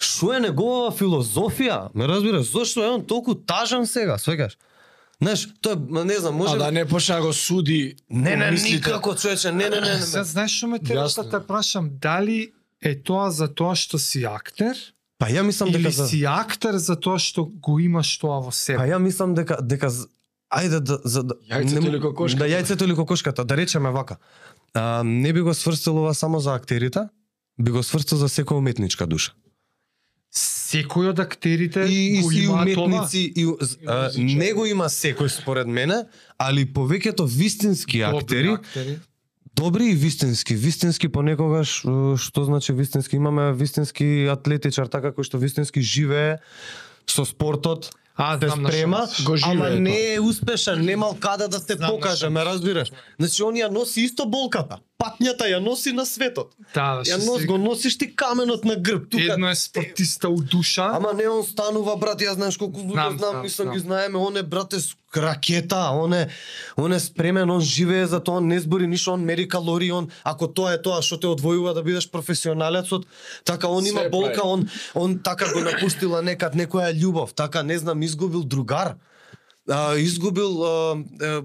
Што 0.04 0.34
е 0.36 0.40
негова 0.44 0.92
филозофија? 0.92 1.90
Ме 1.96 2.08
разбираш, 2.10 2.50
зошто 2.52 2.84
е 2.84 2.90
он 2.92 3.06
толку 3.08 3.36
тажан 3.36 3.88
сега, 3.88 4.18
свегаш? 4.18 4.58
Знаеш, 5.24 5.48
тоа 5.62 5.76
не 6.04 6.16
знам, 6.16 6.36
може 6.36 6.56
А 6.56 6.58
да 6.58 6.72
не 6.72 6.86
почне 6.86 7.16
да 7.16 7.22
го 7.22 7.34
суди 7.34 7.96
Не, 8.10 8.36
не, 8.36 8.52
мислите. 8.52 8.76
никако, 8.76 9.16
човече, 9.16 9.52
не, 9.52 9.66
не, 9.66 9.80
не, 9.80 9.90
не. 9.92 10.02
Сега 10.02 10.24
знаеш 10.26 10.52
што 10.54 10.68
ме 10.68 10.80
треба 10.80 11.02
Јасно. 11.02 11.24
да 11.24 11.30
те 11.32 11.48
прашам, 11.48 11.90
дали 11.94 12.52
е 12.82 12.96
тоа 12.98 13.32
за 13.32 13.48
тоа 13.50 13.76
што 13.76 13.98
си 13.98 14.24
актер 14.26 14.76
Па 15.18 15.28
ја 15.28 15.42
мислам 15.42 15.72
дека 15.72 15.92
за... 15.92 16.08
си 16.08 16.26
актер 16.26 16.76
за 16.76 16.96
тоа 16.98 17.16
што 17.18 17.46
го 17.46 17.80
имаш 17.80 18.18
тоа 18.18 18.40
во 18.40 18.46
Па 18.46 18.52
себе? 18.54 18.84
ја 18.84 19.00
мислам 19.00 19.34
дека 19.34 19.58
дека 19.64 19.88
ајде 20.52 20.80
да 20.82 21.00
за 21.04 21.24
да 21.24 21.36
Јајцето 21.48 21.80
не- 21.80 21.88
или 21.88 22.00
кокошката? 22.00 22.40
Да 22.40 22.50
јајцето 22.50 22.84
или 22.84 22.96
кокошката, 22.96 23.44
да 23.44 23.58
речеме 23.58 23.90
вака. 23.90 24.18
А, 24.74 25.04
не 25.04 25.34
би 25.34 25.42
го 25.42 25.54
сврстил 25.54 25.98
ова 25.98 26.14
само 26.14 26.40
за 26.40 26.54
актерите, 26.54 27.00
би 27.58 27.72
го 27.72 27.84
сврстил 27.84 28.18
за 28.18 28.28
секоја 28.28 28.54
уметничка 28.56 29.08
душа. 29.08 29.32
Секој 30.34 31.12
од 31.12 31.20
актерите 31.22 31.86
И, 31.86 32.18
и, 32.18 32.22
го 32.22 32.32
и 32.32 32.44
има 32.44 32.66
тоа? 32.66 32.86
уметници 32.86 33.34
и 33.36 33.46
а, 33.86 34.10
не 34.18 34.54
го 34.54 34.66
има 34.66 34.90
секој 34.90 35.30
според 35.30 35.68
мене, 35.68 36.04
али 36.42 36.66
повеќето 36.66 37.28
вистински 37.30 38.02
Добри 38.02 38.18
актери, 38.18 38.50
актери. 38.50 39.00
добри 39.56 39.86
и 39.86 39.96
вистински, 39.96 40.56
вистински 40.56 41.10
понекогаш 41.10 41.86
е, 41.86 42.18
што 42.18 42.44
значи 42.44 42.74
вистински 42.74 43.16
имаме 43.16 43.54
вистински 43.54 44.26
атлетичар 44.26 44.90
така 44.90 45.14
кој 45.14 45.24
што 45.24 45.38
вистински 45.38 45.82
живее 45.82 46.40
со 47.06 47.26
спортот, 47.26 47.92
А, 48.16 48.38
се 48.40 48.50
спрема. 48.50 49.08
Го 49.26 49.38
ама 49.44 49.66
живее 49.70 49.80
не 49.80 50.14
е 50.14 50.20
успешен, 50.22 50.86
немал 50.86 51.18
каде 51.20 51.48
да 51.48 51.60
се 51.60 51.74
Знам 51.74 51.90
покаже, 51.90 52.30
ме 52.30 52.46
разбираш. 52.46 52.92
Значи 53.20 53.44
он 53.44 53.54
ја 53.58 53.70
носи 53.70 54.02
исто 54.06 54.26
болката, 54.30 54.78
патњата 55.04 55.50
ја 55.52 55.60
носи 55.60 55.92
на 55.92 56.06
светот. 56.06 56.56
Да, 56.74 57.04
Ја 57.04 57.20
што 57.20 57.26
нос 57.26 57.42
си- 57.42 57.48
го 57.48 57.58
носиш 57.58 57.98
ти 57.98 58.16
каменот 58.16 58.66
на 58.66 58.76
грб 58.76 59.10
тука. 59.10 59.34
Едно 59.34 59.50
е 59.50 59.56
спортиста 59.56 60.30
у 60.30 60.40
душа, 60.42 60.92
Ама 60.96 61.14
не 61.14 61.28
он 61.28 61.44
станува 61.44 61.98
брат, 61.98 62.22
ја 62.22 62.34
знаеш 62.34 62.58
колку 62.58 62.80
луѓе 62.80 62.94
Знам, 62.94 63.18
знам, 63.18 63.48
знам, 63.48 63.74
ги 63.74 63.80
знаеме, 63.80 64.18
он 64.18 64.38
е 64.38 64.44
брате 64.44 64.78
ракета, 65.18 65.90
он 65.94 66.14
е 66.14 66.30
он 66.78 66.94
е 66.94 67.00
спремен, 67.00 67.50
он 67.50 67.62
живее 67.62 68.08
за 68.08 68.20
тоа, 68.20 68.38
он 68.38 68.48
не 68.48 68.60
збори 68.60 68.88
ништо, 68.88 69.14
он 69.14 69.26
мери 69.26 69.48
калории, 69.48 69.92
он 69.92 70.10
ако 70.24 70.48
тоа 70.48 70.74
е 70.74 70.82
тоа 70.82 71.02
што 71.02 71.20
те 71.20 71.28
одвојува 71.28 71.74
да 71.74 71.84
бидеш 71.84 72.10
професионалецот, 72.12 73.06
така 73.46 73.68
он 73.68 73.86
има 73.86 74.10
болка, 74.10 74.34
прави. 74.34 74.48
он 74.48 74.70
он 74.96 75.20
така 75.20 75.54
го 75.54 75.60
напустила 75.60 76.22
некад 76.22 76.56
некоја 76.56 76.94
љубов, 76.94 77.34
така 77.34 77.64
не 77.64 77.78
знам, 77.78 78.02
изгубил 78.02 78.44
другар. 78.44 78.96
А, 79.70 79.96
изгубил 79.96 80.64
а, 80.64 81.04
е, 81.22 81.42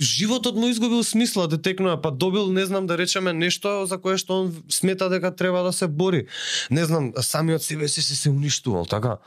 животот 0.00 0.56
му 0.56 0.68
изгубил 0.68 1.04
смисла, 1.04 1.48
да 1.48 1.56
детекнува, 1.56 2.00
па 2.00 2.10
добил, 2.10 2.52
не 2.52 2.64
знам 2.66 2.86
да 2.86 2.98
речеме 2.98 3.32
нешто 3.32 3.86
за 3.86 3.98
кое 3.98 4.18
што 4.18 4.42
он 4.42 4.50
смета 4.68 5.08
дека 5.08 5.30
треба 5.36 5.62
да 5.62 5.72
се 5.72 5.88
бори. 5.88 6.26
Не 6.70 6.84
знам, 6.84 7.12
самиот 7.20 7.62
себе 7.62 7.88
си 7.88 8.02
се, 8.02 8.16
се 8.16 8.30
уништувал, 8.30 8.84
така? 8.84 9.18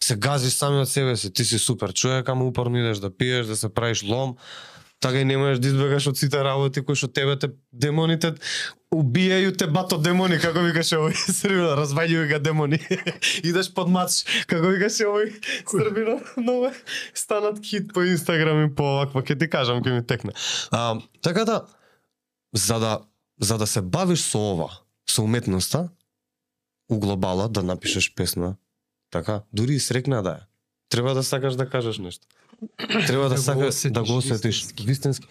Се 0.00 0.16
гази 0.16 0.50
самиот 0.50 0.88
себе 0.88 1.16
си, 1.16 1.32
ти 1.32 1.44
си 1.44 1.58
супер 1.58 1.92
човек, 1.92 2.28
ама 2.28 2.46
упорно 2.46 2.78
идеш 2.78 2.98
да 2.98 3.16
пиеш, 3.16 3.46
да 3.46 3.56
се 3.56 3.68
правиш 3.68 4.02
лом, 4.02 4.36
така 5.00 5.18
и 5.18 5.24
не 5.24 5.36
можеш 5.36 5.58
да 5.58 5.68
избегаш 5.68 6.06
од 6.06 6.16
сите 6.18 6.44
работи 6.44 6.84
кои 6.86 6.94
што 6.94 7.10
тебе 7.10 7.38
те 7.38 7.50
демоните 7.72 8.34
убијају 8.92 9.54
те 9.58 9.66
бато 9.72 9.96
демони, 9.98 10.38
како 10.42 10.62
викаше 10.64 10.98
овој 11.00 11.16
Србино, 11.38 11.72
разваѓају 11.78 12.28
га 12.30 12.38
демони. 12.42 12.78
Идеш 13.48 13.72
под 13.74 13.90
мач, 13.92 14.22
како 14.50 14.72
викаше 14.74 15.08
овој 15.08 15.32
Србино, 15.70 16.18
е 16.68 16.72
станат 17.14 17.62
хит 17.64 17.92
по 17.94 18.04
Инстаграм 18.04 18.66
и 18.66 18.74
по 18.74 18.84
оваква, 18.96 19.24
ќе 19.24 19.38
ти 19.38 19.48
кажам, 19.50 19.82
ќе 19.82 19.96
ми 19.96 20.06
текне. 20.06 20.36
А, 20.70 21.00
така 21.22 21.44
да, 21.48 21.62
за 22.52 22.78
да, 22.78 22.92
за 23.40 23.58
да 23.58 23.66
се 23.66 23.82
бавиш 23.82 24.20
со 24.28 24.42
ова, 24.52 24.70
со 25.08 25.24
уметноста, 25.24 25.88
у 26.90 26.98
глобала 26.98 27.48
да 27.48 27.62
напишеш 27.62 28.12
песна, 28.14 28.56
така, 29.10 29.42
дури 29.52 29.74
и 29.74 29.80
срекна 29.80 30.22
да 30.22 30.30
е. 30.30 30.42
Треба 30.92 31.14
да 31.14 31.22
сакаш 31.22 31.54
да 31.56 31.68
кажеш 31.68 31.98
нешто. 31.98 32.26
Треба 33.06 33.28
да, 33.28 33.28
Да 33.28 33.38
сакаш 33.38 33.90
да 33.90 34.02
го 34.04 34.16
осетиш 34.16 34.66
вистински. 34.84 35.28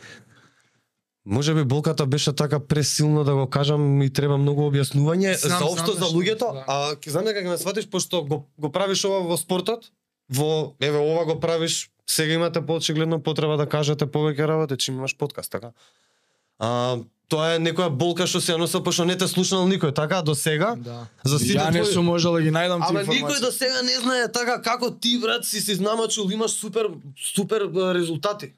Може 1.25 1.53
би 1.53 1.63
болката 1.63 2.05
беше 2.05 2.33
така 2.33 2.59
пресилно 2.59 3.23
да 3.23 3.35
го 3.35 3.49
кажам 3.49 4.01
и 4.01 4.09
треба 4.09 4.37
многу 4.37 4.61
објаснување 4.71 5.37
Знам, 5.37 5.59
заопшто 5.59 5.93
знам 5.93 6.09
за 6.09 6.15
луѓето, 6.15 6.47
да. 6.53 6.63
а 6.67 6.75
ќе 6.97 7.09
знам 7.13 7.25
дека 7.29 7.43
ќе 7.45 7.49
ме 7.49 7.57
сватиш 7.61 7.85
пошто 7.89 8.23
го, 8.25 8.47
го 8.57 8.71
правиш 8.71 9.05
ова 9.05 9.19
во 9.29 9.37
спортот, 9.37 9.91
во 10.33 10.73
еве 10.81 10.97
ова 10.97 11.25
го 11.25 11.39
правиш, 11.39 11.91
сега 12.09 12.33
имате 12.33 12.61
поочигледно 12.65 13.21
потреба 13.21 13.57
да 13.57 13.69
кажете 13.69 14.05
повеќе 14.09 14.47
работи, 14.49 14.77
чим 14.81 14.97
имаш 14.97 15.13
подкаст, 15.17 15.51
така? 15.51 15.71
А, 16.57 16.97
тоа 17.29 17.53
е 17.53 17.59
некоја 17.61 17.89
болка 17.93 18.25
што 18.25 18.41
се 18.41 18.53
ја 18.53 18.57
носел 18.57 18.81
пошто 18.83 19.05
не 19.05 19.13
те 19.17 19.27
слушнал 19.29 19.69
никој, 19.69 19.93
така 19.93 20.23
до 20.25 20.33
сега. 20.35 20.73
Да. 20.75 21.05
За 21.23 21.37
сите 21.39 21.59
Ја 21.59 21.69
не 21.69 21.85
сум 21.85 22.05
можел 22.09 22.33
да 22.33 22.41
ги 22.41 22.49
најдам 22.49 22.81
тие 22.81 22.97
Ама 22.97 23.05
никој 23.05 23.21
информации. 23.21 23.45
до 23.45 23.51
сега 23.51 23.81
не 23.85 23.99
знае 24.01 24.31
така 24.31 24.57
како 24.61 24.89
ти 24.89 25.19
брат 25.21 25.45
си 25.45 25.61
се 25.61 25.77
изнамачил, 25.77 26.25
имаш 26.33 26.51
супер 26.51 26.89
супер 27.13 27.69
резултати. 27.93 28.53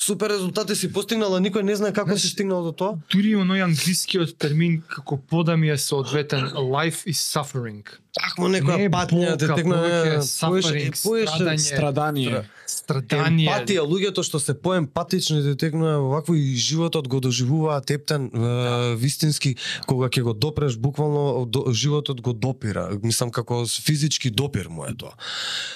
Супер 0.00 0.30
резултати 0.30 0.76
си 0.78 0.92
постигнал, 0.94 1.34
а 1.34 1.40
никој 1.42 1.64
не 1.66 1.74
знае 1.74 1.90
како 1.90 2.14
си 2.14 2.28
Знаеш, 2.28 2.34
стигнал 2.36 2.62
до 2.62 2.70
тоа. 2.70 3.00
Дури 3.10 3.32
оној 3.34 3.64
англискиот 3.66 4.36
термин 4.38 4.78
како 4.86 5.18
подами 5.18 5.72
е 5.74 5.78
соодветен 5.78 6.54
life 6.54 7.02
is 7.02 7.18
suffering. 7.18 7.82
Такмо 8.14 8.46
Не 8.46 8.60
некоја 8.60 8.86
е 8.86 8.92
патња 8.94 9.34
те 9.34 9.50
е, 9.50 10.22
suffering, 10.22 10.94
страдање. 10.94 11.58
Страдание. 11.58 12.44
Страдание. 12.70 13.50
Емпатија, 13.50 13.82
луѓето 13.82 14.22
што 14.22 14.38
се 14.38 14.54
поемпатични 14.54 15.42
те 15.42 15.58
текнува 15.66 15.98
вакво 16.14 16.38
и 16.38 16.54
животот 16.54 17.08
го 17.10 17.18
доживуваат 17.18 17.90
ептен 17.90 18.30
е, 18.30 18.94
вистински 18.94 19.56
кога 19.90 20.06
ќе 20.06 20.22
го 20.22 20.32
допреш 20.32 20.78
буквално 20.78 21.42
до, 21.42 21.72
животот 21.74 22.22
го 22.22 22.32
допира. 22.32 22.86
Мислам 23.02 23.34
како 23.34 23.66
физички 23.66 24.30
допир 24.30 24.70
му 24.70 24.86
е 24.86 24.94
тоа. 24.94 25.18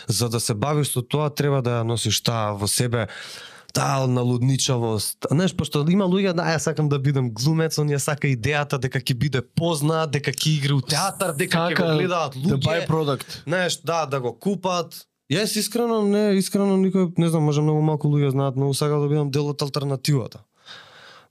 За 0.06 0.28
да 0.28 0.38
се 0.38 0.54
бавиш 0.54 0.94
со 0.94 1.02
тоа 1.02 1.26
треба 1.34 1.58
да 1.58 1.82
ја 1.82 1.88
носиш 1.90 2.22
таа 2.22 2.54
во 2.54 2.70
себе 2.70 3.08
таа 3.72 4.06
налудничавост. 4.06 5.26
Знаеш, 5.28 5.54
пошто 5.54 5.84
има 5.88 6.04
луѓе, 6.04 6.32
да, 6.32 6.42
ја 6.44 6.58
сакам 6.58 6.88
да 6.88 6.98
бидам 6.98 7.30
глумец, 7.30 7.78
он 7.78 7.88
ја 7.88 7.98
сака 7.98 8.28
идејата 8.28 8.78
дека 8.78 9.00
ќе 9.00 9.14
биде 9.14 9.42
познат, 9.42 10.10
дека 10.10 10.30
ќе 10.32 10.58
игра 10.58 10.74
у 10.74 10.80
театар, 10.82 11.32
дека 11.34 11.58
ќе 11.66 11.76
го 11.76 11.88
гледаат 11.94 12.34
the 12.34 12.52
луѓе. 12.52 12.86
byproduct. 12.86 13.42
Знаеш, 13.44 13.80
да, 13.80 14.06
да 14.06 14.20
го 14.20 14.32
купат. 14.34 15.06
Јас 15.30 15.56
искрено, 15.56 16.02
не, 16.04 16.36
искрено 16.36 16.76
никој, 16.76 17.12
не 17.16 17.28
знам, 17.28 17.42
може 17.42 17.62
многу 17.62 17.80
малку 17.80 18.08
луѓе 18.08 18.30
знаат, 18.30 18.56
многу 18.56 18.74
сакам 18.74 19.00
да 19.00 19.08
бидам 19.08 19.30
дел 19.30 19.48
од 19.48 19.62
алтернативата. 19.62 20.44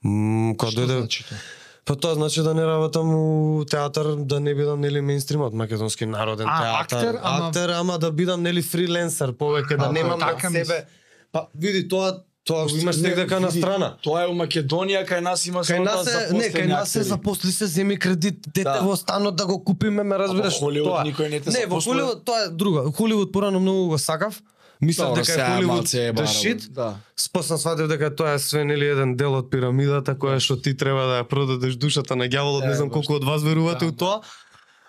М, 0.04 0.56
кога 0.56 0.71
дојде 0.73 0.97
значи 0.99 1.23
тоа? 1.23 1.38
Па 1.84 1.95
тоа 1.95 2.13
значи 2.13 2.41
да 2.41 2.54
не 2.54 2.62
работам 2.63 3.10
у 3.10 3.65
театар, 3.65 4.15
да 4.15 4.39
не 4.39 4.54
бидам 4.54 4.80
нели 4.80 5.01
меинстримот, 5.01 5.54
македонски 5.54 6.06
народен 6.06 6.47
А, 6.47 6.58
театар. 6.58 6.82
актер, 6.99 7.19
ама- 7.23 7.47
актер, 7.47 7.69
ама 7.71 7.97
да 7.97 8.12
бидам 8.12 8.41
нели 8.41 8.62
фриленсер, 8.62 9.34
повеќе 9.34 9.77
да 9.77 9.91
немам 9.91 10.19
на 10.19 10.27
така 10.27 10.49
себе. 10.49 10.86
Па 11.32 11.47
види 11.56 11.88
тоа 11.88 12.21
тоа 12.43 12.65
го 12.65 12.77
имаш 12.77 12.97
негде 12.97 13.25
на 13.30 13.47
види, 13.47 13.60
страна. 13.60 13.97
Тоа 14.01 14.23
е 14.23 14.27
у 14.27 14.34
Македонија, 14.34 15.06
кај 15.06 15.19
нас 15.19 15.45
има 15.45 15.60
Кај 15.62 15.80
нас 15.80 16.08
е, 16.08 16.34
не, 16.34 16.49
кај 16.49 16.67
нас 16.67 16.89
се 16.89 17.04
запосли 17.04 17.51
се, 17.51 17.65
земи 17.67 17.97
кредит, 17.97 18.41
дете 18.47 18.63
Да. 18.63 18.82
во 18.82 18.95
станот 18.95 19.36
да 19.36 19.45
го 19.45 19.63
купиме, 19.63 20.04
ме 20.04 20.17
разбираш. 20.17 20.54
во 20.54 20.60
Холивуд 20.60 20.88
тоа. 20.88 21.04
никој 21.04 21.30
не 21.30 21.39
те 21.39 21.49
Не, 21.49 21.65
во. 21.65 21.80
Холивуд 21.82 22.25
тоа 22.25 22.45
е 22.45 22.49
друго. 22.49 22.91
Холивуд 22.91 23.32
порано 23.32 23.60
многу 23.60 23.88
го 23.88 23.97
сакав. 23.97 24.41
Мислев 24.82 25.13
дека 25.13 25.34
е 25.34 25.45
Холивуд 25.45 25.86
the 25.86 26.25
shit. 26.25 26.69
Да. 26.69 26.95
После 27.34 27.58
сватив 27.58 27.88
дека 27.88 28.15
тоа 28.15 28.34
е 28.34 28.39
све 28.39 28.65
нели 28.65 28.86
еден 28.86 29.15
дел 29.15 29.36
од 29.36 29.49
пирамидата 29.51 30.15
која 30.15 30.39
што 30.39 30.58
ти 30.58 30.73
треба 30.73 31.06
да 31.06 31.21
ја 31.21 31.23
продадеш 31.23 31.75
душата 31.75 32.15
на 32.15 32.25
ѓаволот, 32.25 32.65
не 32.65 32.71
Е, 32.71 32.75
знам 32.75 32.89
колку 32.89 33.13
од 33.13 33.23
вас 33.23 33.43
верувате 33.43 33.86
Да, 33.86 33.86
у 33.86 33.91
тоа. 33.91 34.21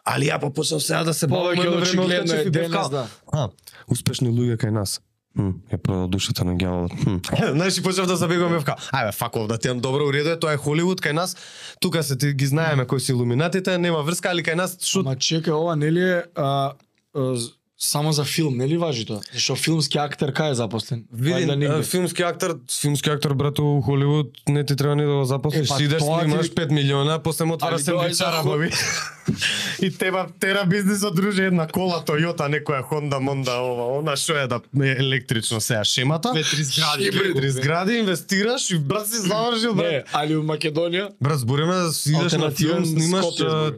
Али 0.04 0.26
ја 0.26 0.40
попочнав 0.40 0.82
сега 0.82 1.04
да 1.04 1.14
се 1.14 1.26
бавам 1.26 1.52
Повеќе 1.54 1.66
едно 1.86 2.06
време 2.06 2.40
е 2.40 2.44
бев 2.44 2.50
денес, 2.50 2.88
да. 2.88 3.06
А, 3.32 3.48
успешни 3.88 4.28
луѓе 4.28 4.56
кај 4.56 4.70
нас. 4.70 5.00
Ја 5.32 5.78
продал 5.80 6.08
душата 6.12 6.44
на 6.44 6.52
ѓаволот. 6.58 6.92
Хм. 7.04 7.16
Знаеш, 7.56 7.78
и 7.78 7.82
почнав 7.82 8.06
да 8.06 8.16
забегувам 8.16 8.52
бев 8.52 8.66
као, 8.68 8.76
ајде, 8.92 9.14
фак 9.16 9.36
оф, 9.36 9.46
да 9.48 9.58
ти 9.58 9.72
добро 9.74 10.04
уредо 10.04 10.34
е, 10.34 10.36
тоа 10.36 10.52
е 10.52 10.60
Холивуд 10.60 11.00
кај 11.00 11.16
нас. 11.16 11.36
Тука 11.80 12.02
се 12.02 12.18
ти 12.18 12.34
ги 12.34 12.46
знаеме 12.46 12.84
кои 12.84 13.00
се 13.00 13.12
илуминатите, 13.12 13.78
нема 13.78 14.02
врска, 14.04 14.30
али 14.36 14.44
кај 14.44 14.60
нас 14.60 14.76
шут 14.84 15.08
Ма 15.08 15.16
чекај, 15.16 15.56
ова 15.56 15.76
нели 15.76 16.04
е 16.04 16.22
а, 16.36 16.76
само 17.82 18.12
за 18.12 18.24
филм, 18.24 18.56
нели 18.56 18.76
важи 18.78 19.04
тоа? 19.04 19.20
Зашто 19.32 19.56
филмски 19.56 19.98
актер 19.98 20.32
кај 20.32 20.50
е 20.50 20.54
запослен? 20.54 21.04
Види, 21.12 21.34
Вајда 21.36 21.54
нигде. 21.54 21.74
а, 21.74 21.82
филмски 21.84 22.22
актер, 22.22 22.50
филмски 22.72 23.10
актер 23.10 23.34
брато 23.34 23.64
у 23.68 23.82
Холивуд 23.82 24.26
не 24.48 24.64
ти 24.64 24.76
треба 24.76 24.96
ни 24.96 25.02
да 25.02 25.12
го 25.12 25.24
запослиш. 25.24 25.66
Е, 25.66 25.68
па 25.68 25.76
Си 25.76 25.84
идеш, 25.84 25.98
тоа 25.98 26.18
ти- 26.18 26.24
снимаш 26.24 26.48
5 26.48 26.70
милиона, 26.70 27.18
после 27.20 27.44
му 27.44 27.54
отвара 27.54 27.74
Али 27.74 27.84
тоа 27.84 28.06
е 28.06 28.08
за 28.08 28.14
сендвичара, 28.16 28.36
ху- 28.36 28.48
баби. 28.48 28.70
И 29.80 29.90
теба 29.92 30.26
тера 30.40 30.66
бизнисот 30.66 31.14
дружи 31.14 31.42
една 31.42 31.66
кола 31.68 32.02
Toyota, 32.02 32.48
некоја 32.50 32.82
Honda, 32.82 33.18
Monda, 33.18 33.54
ова, 33.62 33.98
она 33.98 34.16
што 34.16 34.32
е 34.34 34.46
да 34.46 34.60
е 34.78 34.90
електрично 34.92 35.60
сега 35.60 35.84
шемата. 35.84 36.30
Две-три 36.32 36.62
згради. 36.62 37.10
Две 37.10 37.34
три 37.34 37.50
згради 37.50 37.92
инвестираш 37.94 38.70
и 38.70 38.78
брат 38.80 39.06
си 39.06 39.16
завршил 39.18 39.74
брат. 39.74 39.86
Не, 39.86 40.04
али 40.12 40.36
у 40.36 40.42
Македонија 40.42 41.08
Брат, 41.20 41.38
збориме 41.38 41.74
да 41.74 41.92
си 41.92 42.12
идеш 42.12 42.32
на 42.32 42.50
филм, 42.50 42.86
снимаш 42.86 43.24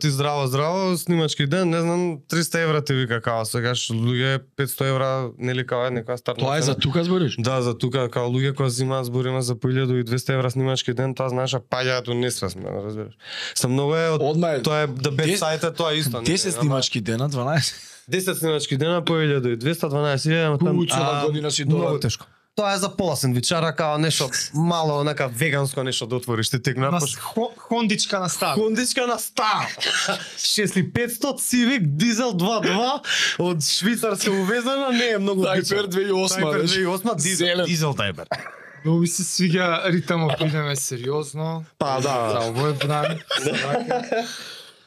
ти 0.01 0.11
здраво 0.11 0.47
здраво, 0.47 0.99
снимачки 0.99 1.47
ден, 1.47 1.71
не 1.71 1.81
знам, 1.81 2.19
300 2.29 2.59
евра 2.61 2.85
ти 2.85 2.95
вика 2.95 3.21
као 3.21 3.45
сегаш 3.45 3.91
луѓе 3.97 4.39
500 4.57 4.85
евра 4.87 5.09
нели 5.39 5.63
као 5.63 5.87
е 5.87 5.91
некоја 5.93 6.17
стартна 6.17 6.41
тоа 6.41 6.59
е 6.59 6.63
за 6.63 6.75
тука 6.75 7.05
збориш? 7.05 7.37
Да, 7.39 7.63
за 7.63 7.73
тука 7.75 8.09
као 8.09 8.27
луѓе 8.27 8.55
кои 8.55 8.71
земаат 8.71 9.07
збориме 9.07 9.43
за 9.43 9.55
по 9.55 9.69
1200 9.69 10.05
евра 10.31 10.51
снимачки 10.51 10.93
ден, 10.93 11.15
тоа 11.15 11.29
знаеш 11.29 11.55
паѓаат 11.65 12.09
у 12.09 12.15
несвест, 12.15 12.57
разбираш. 12.59 13.15
Сам 13.55 13.73
многу 13.73 13.95
е 13.95 14.09
од 14.11 14.21
Одма 14.23 14.59
тоа 14.61 14.81
е 14.81 14.87
да 14.89 15.11
Дес- 15.13 15.41
сајта 15.41 15.71
тоа 15.71 15.93
е 15.93 15.99
исто. 15.99 16.21
не, 16.21 16.27
10 16.27 16.49
ама 16.49 16.61
снимачки 16.61 17.01
дена, 17.01 17.29
12. 17.29 17.75
10 18.09 18.35
снимачки 18.35 18.77
дена 18.77 19.01
по 19.01 19.13
1200, 19.15 19.57
12 19.85 20.47
ама 20.47 20.59
там 20.59 20.77
Пу, 20.77 20.87
цела 20.87 21.11
а, 21.15 21.27
година 21.27 21.51
си 21.51 21.65
многу 21.65 21.83
долар. 21.83 22.01
тешко. 22.01 22.27
Тоа 22.57 22.73
е 22.73 22.79
за 22.79 22.89
пола 22.91 23.17
сендвичара 23.17 23.73
као 23.73 23.99
нешто 23.99 24.29
мало 24.55 25.01
онака 25.01 25.29
веганско 25.29 25.83
нешто 25.83 26.07
да 26.07 26.17
отвориш 26.17 26.51
ти 26.51 26.59
текна 26.61 26.91
На 26.91 27.01
пош- 27.01 27.17
хо- 27.17 27.53
хондичка 27.59 28.21
на 28.21 28.29
стар. 28.29 28.55
Хондичка 28.55 29.07
на 29.07 29.19
стар. 29.19 29.67
6500 30.39 31.19
Civic 31.19 31.81
дизел 31.83 32.33
2.2 32.33 33.01
од 33.41 33.65
Швицар 33.65 34.15
се 34.15 34.31
увезена, 34.31 34.91
не 34.91 35.07
е 35.07 35.19
многу 35.19 35.43
Тайпер 35.45 35.89
2008, 35.89 36.29
Тайпер 36.35 36.59
веш. 36.59 36.71
2008 36.71 37.17
дизел, 37.17 37.65
дизел 37.65 37.95
Тайпер. 37.95 38.27
Многу 38.85 39.01
ми 39.01 39.07
се 39.09 39.23
свиѓа 39.25 39.67
ритамот, 39.87 40.41
идеме 40.41 40.77
сериозно. 40.77 41.65
Па 41.79 41.97
За 41.97 42.03
да. 42.03 42.41
овој 42.43 42.73
бран. 42.79 43.19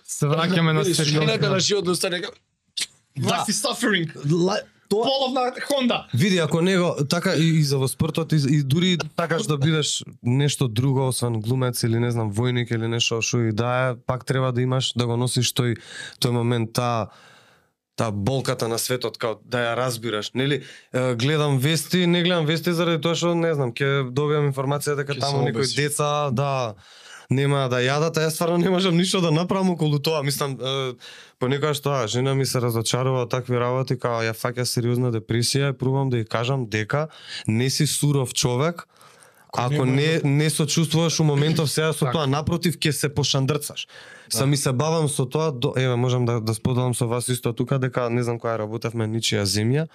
Се 0.06 0.25
враќаме- 0.25 0.71
на 0.71 0.82
Видиш, 0.82 0.97
Шината 0.99 1.25
на 1.25 1.34
сериозно. 1.34 1.60
живот 1.60 1.86
да 1.86 1.91
остане 1.91 2.21
како- 2.21 2.38
Life 3.19 3.47
is 3.47 3.60
suffering. 3.65 4.08
Тоа 4.89 5.04
Половна 5.04 5.52
Хонда. 5.67 6.08
Види, 6.13 6.38
ако 6.38 6.62
него, 6.62 6.95
така 7.10 7.34
и, 7.36 7.60
и 7.60 7.63
за 7.63 7.78
во 7.78 7.88
спортот, 7.88 8.34
и, 8.34 8.39
и 8.50 8.63
дури 8.63 8.97
такаш 9.15 9.47
да 9.47 9.58
бидеш 9.58 10.04
нешто 10.23 10.67
друго, 10.67 11.08
освен 11.08 11.39
глумец 11.39 11.84
или 11.84 12.00
не 12.00 12.12
знам, 12.12 12.32
војник 12.32 12.72
или 12.72 12.88
нешто 12.88 13.22
што 13.22 13.41
и 13.47 13.51
да 13.51 13.91
е, 13.91 13.95
пак 13.95 14.26
треба 14.26 14.51
да 14.51 14.62
имаш, 14.62 14.93
да 14.95 15.05
го 15.05 15.18
носиш 15.18 15.51
тој, 15.53 15.78
тој 16.24 16.32
момент, 16.32 16.74
таа 16.74 17.09
таа 17.97 18.12
болката 18.12 18.68
на 18.68 18.78
светот, 18.78 19.18
као 19.18 19.39
да 19.41 19.64
ја 19.66 19.74
разбираш. 19.76 20.32
Нели, 20.38 20.62
гледам 20.93 21.57
вести, 21.57 22.05
не 22.05 22.22
гледам 22.24 22.45
вести 22.45 22.72
заради 22.72 23.01
тоа 23.01 23.18
што, 23.18 23.34
не 23.34 23.53
знам, 23.57 23.74
ќе 23.74 24.14
добијам 24.14 24.51
информација 24.51 24.93
дека 24.99 25.18
таму 25.18 25.41
некои 25.41 25.66
деца, 25.66 26.30
да, 26.30 26.78
нема 27.30 27.67
да 27.69 27.82
јадат, 27.84 28.17
а 28.17 28.28
јас 28.28 28.36
стварно 28.39 28.57
не 28.57 28.69
можам 28.69 28.97
ништо 28.97 29.21
да 29.21 29.32
направам 29.32 29.69
околу 29.69 29.99
тоа. 29.99 30.23
Мислам, 30.23 30.57
е, 30.61 30.93
понекогаш 31.39 31.80
тоа, 31.80 32.07
жена 32.07 32.36
ми 32.36 32.45
се 32.45 32.61
разочарува 32.61 33.21
од 33.28 33.30
такви 33.30 33.59
работи, 33.59 33.99
као 33.99 34.23
ја 34.23 34.34
фаќа 34.34 34.65
сериозна 34.65 35.11
депресија 35.11 35.73
и 35.73 35.78
пробам 35.78 36.09
да 36.09 36.17
ја 36.17 36.28
кажам 36.28 36.67
дека 36.69 37.07
не 37.47 37.69
си 37.69 37.88
суров 37.88 38.34
човек, 38.34 38.88
Ако 39.57 39.86
не 39.86 40.21
не 40.23 40.49
сочувствуваш 40.49 41.19
у 41.19 41.23
моментов 41.23 41.71
сега 41.71 41.93
со 41.93 42.05
Така. 42.05 42.11
тоа, 42.11 42.28
напротив 42.28 42.78
ќе 42.78 42.91
се 42.91 43.09
пошандрцаш. 43.09 43.88
Сами 44.30 44.57
се 44.57 44.71
бавам 44.71 45.09
со 45.09 45.25
тоа, 45.25 45.51
до, 45.51 45.73
еве 45.75 45.95
можам 45.95 46.25
да 46.25 46.41
да 46.41 46.53
споделам 46.53 46.93
со 46.93 47.07
вас 47.07 47.30
исто 47.30 47.53
тука 47.53 47.80
дека 47.80 48.09
не 48.09 48.23
знам 48.23 48.39
која 48.39 48.57
работевме 48.59 49.07
ничија 49.07 49.43
земја. 49.47 49.88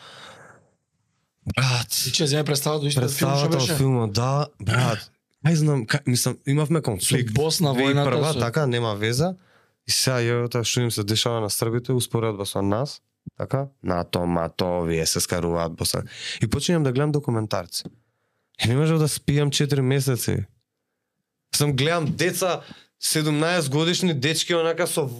Брат, 1.56 1.90
Че 2.12 2.26
земе 2.26 2.44
представа 2.44 2.80
до 2.80 2.86
исто 2.86 3.00
филм 3.00 3.10
што 3.10 3.26
представата 3.26 3.58
беше? 3.58 3.76
филмот, 3.76 4.12
да, 4.12 4.46
брат. 4.60 5.11
Ај 5.42 5.54
знам, 5.54 5.86
ка, 5.86 6.00
мислам, 6.06 6.36
имавме 6.46 6.82
конфликт. 6.82 7.34
Босна 7.34 7.74
војната, 7.74 8.10
2001, 8.14 8.32
со- 8.32 8.40
така, 8.40 8.66
нема 8.66 8.94
веза. 8.94 9.34
И 9.86 9.90
сега 9.90 10.20
јавата 10.22 10.62
што 10.64 10.80
им 10.80 10.90
се 10.90 11.02
дешава 11.02 11.40
на 11.40 11.50
србите, 11.50 11.92
успоредба 11.92 12.46
со 12.46 12.62
нас, 12.62 13.00
така, 13.38 13.68
НАТО, 13.82 14.26
мато, 14.26 14.66
овие 14.82 15.06
се 15.06 15.20
скаруваат 15.20 15.72
Босна. 15.72 16.04
И 16.42 16.46
починам 16.46 16.82
да 16.82 16.92
гледам 16.92 17.12
документарци. 17.12 17.84
И 18.64 18.68
не 18.68 18.76
можев 18.76 18.98
да 18.98 19.08
спијам 19.08 19.50
4 19.50 19.80
месеци. 19.80 20.46
Сам 21.54 21.72
гледам 21.76 22.06
деца 22.16 22.62
17 23.02 23.70
годишни 23.70 24.14
дечки 24.14 24.54
онака 24.54 24.86
со 24.86 25.10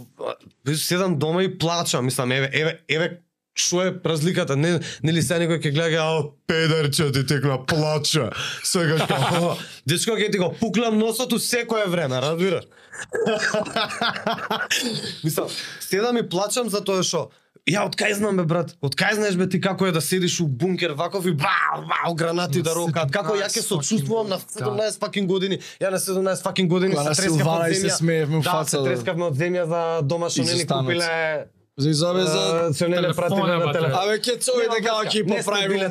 седам 0.75 1.19
дома 1.19 1.43
и 1.43 1.59
плачам, 1.59 2.05
мислам 2.05 2.31
еве 2.31 2.51
еве 2.53 2.81
еве 2.89 3.21
што 3.55 3.83
е 3.83 3.95
разликата? 4.05 4.57
Не 4.57 4.81
нели 5.03 5.23
сега 5.23 5.45
некој 5.45 5.61
ќе 5.61 5.75
гледа 5.75 6.05
ао 6.05 6.23
педарче 6.47 7.13
ти 7.13 7.27
текна 7.27 7.59
плача. 7.67 8.31
Сега 8.65 8.99
што 9.05 9.57
дечко 9.87 10.17
ќе 10.17 10.33
ти 10.33 10.39
го 10.39 10.55
пуклам 10.61 10.99
носот 10.99 11.33
у 11.33 11.39
секое 11.39 11.87
време, 11.87 12.21
разбираш? 12.21 12.65
мислам, 15.25 15.49
седам 15.81 16.17
и 16.17 16.29
плачам 16.29 16.69
за 16.69 16.85
тоа 16.85 17.03
што 17.03 17.31
Ја 17.63 17.85
од 17.87 17.95
кај 17.95 18.17
знам 18.19 18.41
бе 18.41 18.45
брат? 18.49 18.73
Од 18.83 18.97
кај 18.99 19.21
знаеш 19.21 19.37
бе 19.39 19.47
ти 19.47 19.61
како 19.63 19.87
е 19.87 19.93
да 19.95 20.01
седиш 20.03 20.41
у 20.43 20.49
бункер 20.49 20.97
ваков 20.99 21.29
и 21.31 21.31
бау 21.31 21.85
бау 21.87 22.15
гранати 22.19 22.59
На 22.59 22.67
да 22.67 22.73
рокат? 22.75 23.13
Како 23.15 23.37
ја 23.39 23.47
17 23.47 23.55
ќе 23.55 23.63
сочувствувам 23.63 24.33
на 24.33 24.39
fucking 24.43 24.67
години, 24.67 24.83
17 24.83 24.99
факин 24.99 25.27
години? 25.31 25.59
Ја 25.79 25.93
на 25.95 26.01
17 26.03 26.43
факин 26.43 26.69
години 26.69 26.97
Кога 26.97 27.09
на 27.09 27.15
се 27.15 27.23
трескав 27.23 27.47
од 27.47 27.71
и 27.71 27.75
се 27.75 27.87
земја. 27.87 27.97
смеевме 27.97 28.41
Да, 28.43 28.51
фаца, 28.51 28.71
се 28.71 28.79
да. 28.79 28.85
трескавме 28.85 29.25
од 29.25 29.37
земја 29.39 29.65
за 29.71 30.03
дома 30.03 30.31
што 30.31 30.43
И 30.43 30.45
не 30.45 30.55
ни 30.55 30.67
купиле 30.67 31.47
За 31.79 31.91
изобе 31.91 32.23
за... 32.23 32.71
Се 32.75 32.89
не 32.89 32.97
пратиле 33.17 33.57
на 33.57 33.73
телефон. 33.73 33.97
Абе, 33.97 34.19
ке 34.21 34.37
цој 34.37 34.67
дека 34.69 34.93
ќе 35.09 35.25
Не 35.25 35.39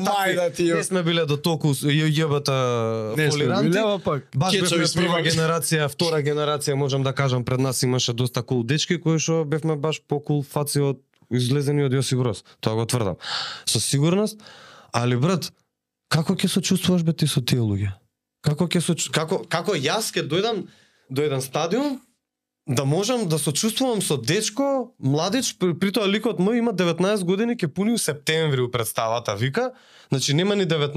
такви. 0.05 0.37
мајда 0.37 0.45
ти. 0.53 0.67
Не 0.73 0.83
сме 0.83 1.01
биле 1.03 1.25
до 1.25 1.37
толку 1.41 1.73
јебата 1.73 2.53
Не 3.17 3.31
сме 3.31 3.31
фолиранти. 3.31 3.77
ама 3.77 3.99
пак. 3.99 4.27
Баш 4.35 4.53
бевме 4.53 4.85
прва 4.93 5.21
генерација, 5.25 5.89
втора 5.89 6.21
генерација, 6.21 6.73
можам 6.77 7.03
да 7.03 7.13
кажам, 7.13 7.43
пред 7.43 7.59
нас 7.59 7.81
имаше 7.83 8.13
доста 8.13 8.43
кул 8.43 8.63
дечки 8.63 8.99
кои 9.01 9.17
што 9.17 9.41
бевме 9.45 9.75
баш 9.75 10.01
покул 10.07 10.43
фаци 10.43 10.79
од 10.85 11.01
излезени 11.31 11.83
од 11.83 11.91
Јосип 11.97 12.21
Брос. 12.21 12.43
Тоа 12.61 12.75
го 12.77 12.85
тврдам. 12.85 13.17
Со 13.65 13.79
сигурност, 13.81 14.37
али 14.93 15.17
брат, 15.17 15.49
како 16.13 16.35
ќе 16.37 16.45
се 16.47 16.61
чувствуваш 16.61 17.01
бе 17.03 17.13
ти 17.13 17.25
со 17.25 17.41
тие 17.41 17.57
луѓе? 17.59 17.89
Како 18.45 18.67
ќе 18.69 18.81
се 18.85 19.09
како 19.11 19.41
како 19.49 19.73
јас 19.73 20.13
ќе 20.13 20.27
дојдам 20.29 20.67
до 21.09 21.25
еден 21.25 21.41
стадион 21.41 21.97
да 22.67 22.85
можам 22.85 23.27
да 23.27 23.39
се 23.39 23.51
чувствувам 23.51 24.01
со 24.01 24.17
дечко, 24.17 24.93
младич, 24.99 25.55
при, 25.59 25.73
при 25.73 25.91
тоа 25.91 26.07
ликот 26.07 26.39
мој 26.39 26.57
има 26.57 26.73
19 26.73 27.23
години, 27.23 27.55
ќе 27.55 27.67
пуни 27.67 27.91
у 27.91 27.97
септември 27.97 28.61
у 28.61 28.71
представата, 28.71 29.35
вика. 29.35 29.71
Значи 30.09 30.33
нема 30.33 30.55
ни 30.55 30.65
19, 30.65 30.93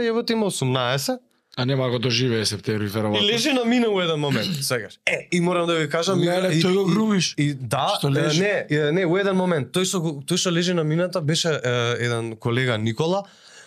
еве 0.00 0.22
има 0.30 0.46
18. 0.46 1.18
А 1.56 1.64
нема 1.64 1.84
да 1.84 1.90
го 1.90 1.98
доживее 1.98 2.46
септември, 2.46 2.84
И 2.84 2.88
веројатно. 2.88 3.22
лежи 3.24 3.52
на 3.52 3.64
мине 3.64 3.88
у 3.88 4.00
еден 4.00 4.20
момент, 4.20 4.46
сегаш. 4.62 4.94
Е, 5.06 5.28
и 5.32 5.40
морам 5.40 5.66
да 5.66 5.74
ви 5.74 5.88
кажам, 5.88 6.20
Не, 6.20 6.40
не, 6.40 6.48
и, 6.48 6.62
тој 6.62 6.74
го 6.74 6.90
и- 6.90 6.94
грумиш. 6.94 7.34
И 7.38 7.54
да, 7.54 7.94
Што 7.98 8.10
лежи? 8.10 8.40
не, 8.40 8.66
не, 8.92 9.06
у 9.06 9.16
еден 9.16 9.36
момент, 9.36 9.68
тој 9.68 9.84
што 9.84 9.98
тој 10.22 10.36
што 10.36 10.50
лежи 10.50 10.74
на 10.74 10.84
мината 10.84 11.20
беше 11.20 11.48
е, 11.50 11.60
еден 11.98 12.36
колега 12.36 12.78
Никола, 12.78 13.22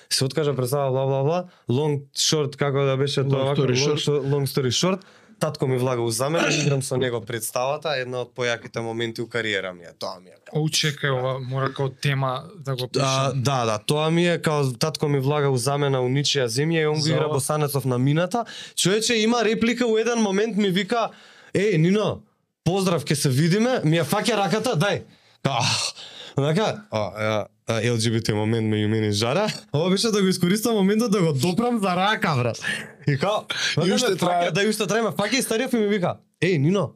се 0.09 0.25
откажа 0.25 0.55
представа 0.55 0.91
бла 0.91 1.05
бла 1.05 1.23
бла, 1.23 1.39
long 1.69 1.99
short 2.15 2.55
како 2.55 2.85
да 2.85 2.97
беше 2.97 3.23
тоа 3.23 3.43
Long 3.45 3.55
story 3.55 3.75
long, 3.75 3.97
short, 3.97 4.23
long 4.23 4.45
story 4.45 4.71
short. 4.71 4.99
Татко 5.41 5.67
ми 5.67 5.77
влага 5.77 6.01
у 6.01 6.11
замен, 6.11 6.45
играм 6.61 6.83
со 6.85 6.97
него 6.97 7.17
представата, 7.25 7.95
една 7.97 8.21
од 8.21 8.29
појаките 8.37 8.83
моменти 8.85 9.21
у 9.21 9.27
кариера 9.27 9.73
ми 9.73 9.83
е, 9.89 9.93
тоа 9.97 10.19
ми 10.21 10.29
е. 10.29 10.37
О, 10.53 10.67
чекај, 10.69 11.09
ова 11.17 11.39
мора 11.41 11.71
као 11.73 11.89
тема 11.89 12.43
да 12.61 12.75
го 12.75 12.87
пишам. 12.87 13.41
да, 13.41 13.65
да, 13.65 13.79
тоа 13.79 14.11
ми 14.11 14.27
е 14.29 14.37
као 14.41 14.69
татко 14.73 15.09
ми 15.09 15.19
влага 15.19 15.49
у 15.49 15.57
замена 15.57 16.01
у 16.01 16.09
ничија 16.09 16.45
земја 16.45 16.83
и 16.83 16.87
он 16.87 17.01
го 17.01 17.01
За 17.01 17.13
игра? 17.13 17.27
Босанецов 17.27 17.85
на 17.85 17.97
мината. 17.97 18.45
Човече 18.75 19.15
има 19.17 19.41
реплика 19.45 19.87
у 19.87 19.97
еден 19.97 20.21
момент 20.21 20.57
ми 20.57 20.69
вика: 20.69 21.09
"Еј, 21.53 21.77
Нино, 21.77 22.21
поздрав, 22.63 23.01
ќе 23.03 23.13
се 23.13 23.29
видиме." 23.29 23.81
Ми 23.83 23.97
ја 23.97 24.05
фаќа 24.05 24.37
раката, 24.37 24.77
дај. 24.77 25.01
Ах, 25.43 25.93
Онака, 26.37 26.85
а, 26.91 26.99
а, 26.99 27.25
а, 27.25 27.47
LGBT 27.67 28.33
момент 28.33 28.67
меѓу 28.67 28.87
мене 28.87 29.07
и 29.07 29.11
Жара. 29.11 29.47
Ова 29.73 29.89
беше 29.89 30.11
да 30.11 30.21
го 30.21 30.27
искористам 30.27 30.75
моментот 30.75 31.11
да 31.11 31.21
го 31.21 31.33
допрам 31.33 31.79
за 31.79 31.95
рака, 31.95 32.35
брат. 32.35 32.59
И 33.07 33.17
као, 33.17 33.45
И 33.85 33.91
уште 33.91 34.09
ме 34.09 34.15
трае. 34.15 34.51
Да, 34.51 34.63
и 34.63 34.69
уште 34.69 34.87
трае, 34.87 35.01
фаќа 35.01 35.39
и 35.39 35.41
стариот 35.41 35.73
и 35.73 35.77
ми 35.77 35.87
вика: 35.87 36.17
"Еј, 36.41 36.57
Нино, 36.57 36.93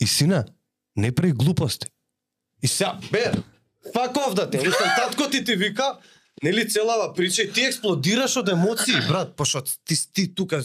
и 0.00 0.06
сине, 0.06 0.44
не 0.96 1.12
прави 1.12 1.32
глупости." 1.32 1.86
И 2.62 2.68
сега, 2.68 2.98
бе, 3.12 3.32
fuck 3.94 4.14
off 4.14 4.34
да 4.34 4.50
те, 4.50 4.58
мислам, 4.58 4.88
татко 4.96 5.30
ти 5.30 5.44
ти 5.44 5.56
вика, 5.56 5.98
нели 6.42 6.68
целава 6.68 7.14
прича 7.14 7.42
и 7.42 7.52
ти 7.52 7.60
експлодираш 7.60 8.36
од 8.36 8.48
емоции, 8.48 8.94
брат, 9.08 9.36
пошто 9.36 9.62
ти 9.84 10.12
ти 10.12 10.34
тука 10.34 10.62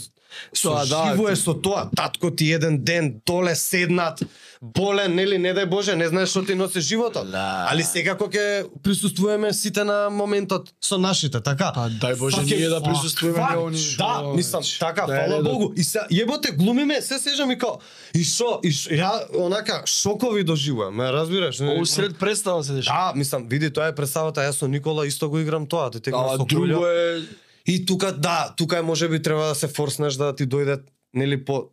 Тоа, 0.61 0.85
да, 0.85 1.03
живо 1.07 1.27
е 1.27 1.33
ти- 1.33 1.41
со 1.41 1.53
тоа, 1.53 1.89
татко 1.95 2.31
ти 2.31 2.51
еден 2.51 2.77
ден 2.79 3.21
доле 3.25 3.55
седнат, 3.55 4.23
болен, 4.63 5.15
нели, 5.15 5.37
не 5.37 5.53
дај 5.53 5.65
Боже, 5.65 5.95
не 5.95 6.07
знаеш 6.07 6.29
што 6.29 6.43
ти 6.43 6.55
носи 6.55 6.81
животот. 6.81 7.31
Да. 7.31 7.67
Али 7.69 7.83
секако 7.83 8.25
ќе 8.25 8.65
присуствуваме 8.81 9.53
сите 9.53 9.83
на 9.83 10.09
моментот 10.09 10.69
со 10.81 10.97
нашите, 10.97 11.39
така? 11.39 11.71
Па 11.75 11.89
дај 11.91 12.17
Боже 12.17 12.35
Фак 12.35 12.51
е- 12.51 12.55
ние 12.55 12.69
да 12.69 12.81
присуствуваме 12.81 13.37
фак, 13.37 13.55
на 13.55 13.61
они. 13.61 13.81
Да, 13.97 14.23
мислам, 14.35 14.63
така, 14.79 15.01
Да 15.01 15.15
фала 15.15 15.37
редот. 15.37 15.43
Богу. 15.45 15.73
И 15.75 15.83
се 15.83 15.99
јеботе 16.11 16.51
глумиме, 16.53 17.01
се 17.01 17.19
сежам 17.19 17.51
и 17.51 17.57
као 17.57 17.77
и 18.13 18.23
шо, 18.23 18.59
и 18.63 18.71
шо, 18.71 18.89
ја 18.91 19.11
онака 19.37 19.83
шокови 19.85 20.43
доживувам, 20.43 20.95
ме 20.95 21.11
разбираш? 21.11 21.57
Па 21.57 21.73
Усред 21.75 22.17
представа 22.17 22.63
се 22.63 22.73
деша. 22.73 22.89
Да, 22.89 23.13
мислам, 23.15 23.45
види, 23.45 23.69
тоа 23.69 23.87
е 23.87 23.95
представата, 23.95 24.41
јас 24.41 24.51
со 24.53 24.67
Никола 24.67 25.05
исто 25.05 25.29
го 25.29 25.39
играм 25.39 25.67
тоа, 25.67 25.91
те 25.91 25.99
текна 25.99 26.19
Ама 26.19 26.29
со 26.31 26.45
друго 26.45 26.87
е 26.87 27.21
И 27.65 27.85
тука, 27.85 28.11
да, 28.13 28.53
тука 28.57 28.77
е 28.77 28.81
можеби 28.83 29.21
треба 29.21 29.43
да 29.43 29.55
се 29.55 29.67
форснеш 29.67 30.13
да 30.13 30.35
ти 30.35 30.45
дојде, 30.45 30.81
нели, 31.13 31.45
по 31.45 31.63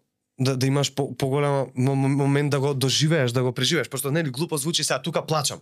да, 0.40 0.56
да 0.56 0.66
имаш 0.66 0.94
по, 0.94 1.16
поголема 1.16 1.66
мо- 1.68 1.94
мо- 1.94 2.16
момент 2.16 2.50
да 2.50 2.60
го 2.60 2.74
доживееш, 2.74 3.32
да 3.32 3.42
го 3.42 3.52
преживееш, 3.52 3.88
пошто 3.88 4.10
нели 4.10 4.30
глупо 4.30 4.56
звучи 4.56 4.84
сега 4.84 5.02
тука 5.02 5.26
плачам. 5.26 5.60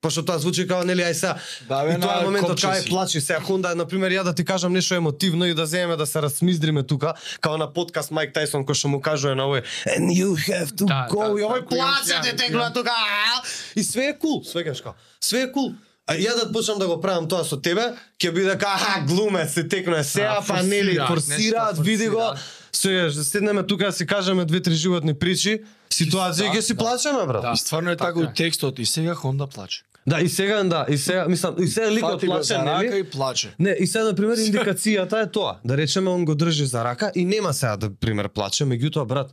Пошто 0.00 0.24
тоа 0.24 0.38
звучи 0.38 0.66
као 0.66 0.84
нели 0.84 1.02
ај 1.02 1.12
сега 1.12 1.34
Да, 1.68 1.84
бе, 1.84 1.92
и 1.92 2.00
тоа 2.00 2.20
е 2.20 2.24
моментот 2.24 2.56
кај 2.56 2.88
плачи. 2.88 3.20
Сега 3.20 3.40
хунда 3.40 3.74
на 3.74 3.84
пример 3.84 4.10
ја 4.10 4.22
да 4.22 4.34
ти 4.34 4.44
кажам 4.44 4.72
нешто 4.72 4.94
емотивно 4.94 5.44
и 5.44 5.54
да 5.54 5.66
земеме 5.66 5.96
да 5.96 6.06
се 6.06 6.22
размиздриме 6.22 6.82
тука 6.82 7.12
као 7.40 7.58
на 7.58 7.68
подкаст 7.68 8.10
Майк 8.10 8.32
Тайсон 8.32 8.64
кој 8.64 8.72
што 8.72 8.88
му 8.88 9.00
кажува 9.00 9.34
на 9.34 9.42
овој 9.42 9.60
and 9.90 10.08
you 10.10 10.32
have 10.48 10.72
to 10.72 10.86
Да, 10.86 11.04
go 11.10 11.20
да, 11.26 11.36
и 11.36 11.44
овој 11.44 11.60
да, 11.60 11.66
плаче 11.66 12.12
ја, 12.12 12.22
те 12.22 12.28
ја. 12.28 12.36
тегла 12.38 12.72
тука 12.72 12.96
и 13.76 13.82
све 13.82 14.04
е 14.06 14.18
кул 14.18 14.40
свегаш 14.42 14.80
као 14.80 14.92
све 15.20 15.42
е 15.42 15.52
кул 15.52 15.74
А 16.10 16.14
ја 16.18 16.34
да 16.34 16.52
почнам 16.52 16.78
да 16.78 16.86
го 16.90 16.96
правам 17.00 17.28
тоа 17.30 17.44
со 17.46 17.54
тебе, 17.62 17.92
ќе 18.18 18.32
биде 18.34 18.56
ка 18.58 18.72
аха 18.74 19.04
глумец 19.06 19.52
се 19.54 19.62
сега 20.02 20.40
Да, 20.40 20.44
па 20.46 20.62
нели 20.62 20.98
форсираат, 21.06 21.78
види 21.78 22.08
го. 22.08 22.34
да 22.84 23.12
седнеме 23.24 23.62
тука 23.62 23.86
да 23.86 23.92
си 23.92 24.06
кажеме 24.06 24.44
две-три 24.44 24.74
животни 24.74 25.14
причи, 25.14 25.62
ситуација 25.90 26.50
Да, 26.50 26.58
ќе 26.58 26.60
си 26.60 26.74
да. 26.74 26.78
плачеме 26.78 27.26
брат. 27.26 27.42
Да. 27.42 27.52
И 27.54 27.58
стварно 27.58 27.90
е 27.90 27.96
Така 27.96 28.14
така 28.14 28.30
у 28.30 28.34
текстот 28.34 28.78
и 28.78 28.86
сега 28.86 29.14
Хонда 29.14 29.46
плаче. 29.46 29.82
Да, 30.06 30.20
и 30.20 30.28
сега 30.28 30.64
да, 30.64 30.86
и 30.88 30.98
сега 30.98 31.28
мислам, 31.28 31.54
и 31.58 31.68
сега 31.68 31.90
ликот 31.90 32.20
плаче, 32.20 32.42
за 32.44 32.58
рака 32.58 32.82
нели? 32.82 32.98
и 32.98 33.04
плаче. 33.04 33.54
Не, 33.58 33.70
и 33.70 33.86
сега 33.86 34.04
на 34.04 34.14
пример 34.14 34.38
индикацијата 34.38 35.22
е 35.22 35.30
тоа, 35.30 35.58
да 35.64 35.76
речеме 35.76 36.10
он 36.10 36.24
го 36.24 36.34
држи 36.34 36.66
за 36.66 36.84
рака 36.84 37.12
и 37.14 37.24
нема 37.24 37.54
сега 37.54 37.76
да 37.76 37.90
пример 38.00 38.28
плаче, 38.28 38.64
меѓутоа 38.64 39.06
брат, 39.06 39.30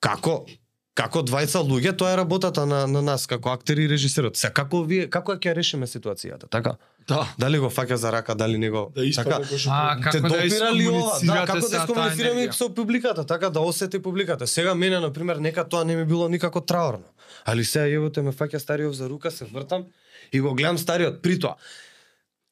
како 0.00 0.46
како 0.94 1.22
двајца 1.24 1.62
луѓе, 1.64 1.94
тоа 1.96 2.12
е 2.12 2.16
работата 2.20 2.66
на 2.66 2.86
на 2.86 3.02
нас 3.02 3.26
како 3.26 3.52
актери 3.52 3.84
и 3.84 3.88
режисерот. 3.88 4.36
Сега 4.36 4.52
како 4.62 4.82
вие 4.84 5.08
како 5.10 5.36
ќе 5.36 5.52
ја 5.52 5.54
решиме 5.56 5.86
ситуацијата, 5.86 6.48
така? 6.50 6.76
Да. 7.08 7.24
Дали 7.38 7.58
го 7.58 7.70
фаќа 7.72 7.96
за 7.98 8.12
рака, 8.14 8.34
дали 8.34 8.58
не 8.58 8.70
го 8.70 8.92
Да 8.94 9.02
така? 9.16 9.40
А, 9.70 9.96
Те 9.96 10.20
како 10.20 10.28
да 10.28 10.42
допира 10.42 10.70
ли 10.72 10.88
ова? 10.88 11.18
Да, 11.22 11.44
како 11.46 11.68
да 11.68 11.76
искомуницираме 11.76 12.52
со 12.52 12.68
публиката, 12.74 13.26
така 13.26 13.50
да 13.50 13.60
осети 13.60 13.98
публиката. 14.02 14.46
Сега 14.46 14.74
мене 14.74 15.00
на 15.00 15.12
пример 15.12 15.36
нека 15.36 15.64
тоа 15.68 15.84
не 15.84 15.96
ми 15.96 16.04
било 16.04 16.28
никако 16.28 16.60
траурно. 16.60 17.08
Али 17.44 17.64
сега 17.64 17.88
јевоте 17.90 18.22
ме 18.22 18.30
фаќа 18.32 18.58
стариот 18.58 18.94
за 18.94 19.08
рука, 19.08 19.30
се 19.30 19.44
вртам 19.44 19.86
и 20.32 20.40
го 20.40 20.54
гледам 20.54 20.78
стариот 20.78 21.22
при 21.22 21.38
тоа. 21.40 21.56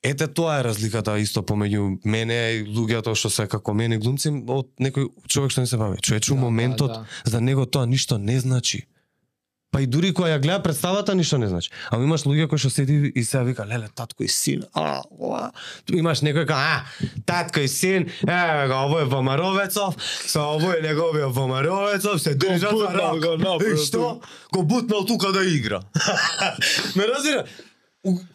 Ете 0.03 0.27
тоа 0.33 0.61
е 0.61 0.65
разликата 0.65 1.13
исто 1.21 1.43
помеѓу 1.45 1.99
мене 2.09 2.37
и 2.57 2.63
луѓето 2.65 3.13
што 3.13 3.29
се 3.29 3.45
како 3.53 3.75
мене 3.77 3.99
глумци 4.01 4.33
од 4.33 4.71
некој 4.81 5.11
човек 5.29 5.53
што 5.53 5.61
не 5.61 5.69
се 5.69 5.77
бави. 5.77 6.01
Човечу 6.01 6.35
Да, 6.35 6.41
моментот 6.41 6.93
да, 6.93 7.05
за 7.25 7.41
него 7.41 7.67
тоа 7.67 7.85
ништо 7.87 8.19
не 8.19 8.41
значи. 8.41 8.87
Па 9.71 9.83
и 9.85 9.87
дури 9.87 10.15
кога 10.17 10.33
ја 10.33 10.41
гледа 10.41 10.63
представата 10.63 11.15
ништо 11.15 11.39
не 11.39 11.47
значи. 11.53 11.71
Ама 11.91 12.09
имаш 12.09 12.25
луѓе 12.25 12.49
кои 12.49 12.59
што 12.59 12.73
седи 12.73 13.13
и 13.15 13.25
сега 13.25 13.45
вика 13.45 13.67
леле 13.69 13.93
татко 13.95 14.25
и 14.25 14.29
син. 14.29 14.65
А, 14.75 15.03
ова. 15.13 15.53
Ту 15.85 15.95
имаш 15.95 16.25
некој 16.25 16.49
ка 16.49 16.57
а 16.57 16.85
татко 17.29 17.61
и 17.61 17.69
син, 17.69 18.09
еве 18.25 18.67
го 18.73 18.81
овој 18.89 19.05
Вомаровецов, 19.05 20.01
со 20.01 20.49
овој 20.57 20.81
неговиот 20.81 21.37
Вомаровецов 21.37 22.23
се 22.25 22.35
држат 22.35 22.73
за 22.73 22.73
бутнал, 22.73 23.21
рак. 23.21 23.39
го 23.39 23.65
И 23.69 23.77
што? 23.77 24.21
Го 24.51 24.63
бутнал 24.63 25.05
тука 25.05 25.33
да 25.33 25.45
игра. 25.45 25.83
Ме 26.97 27.05
разбира? 27.07 27.45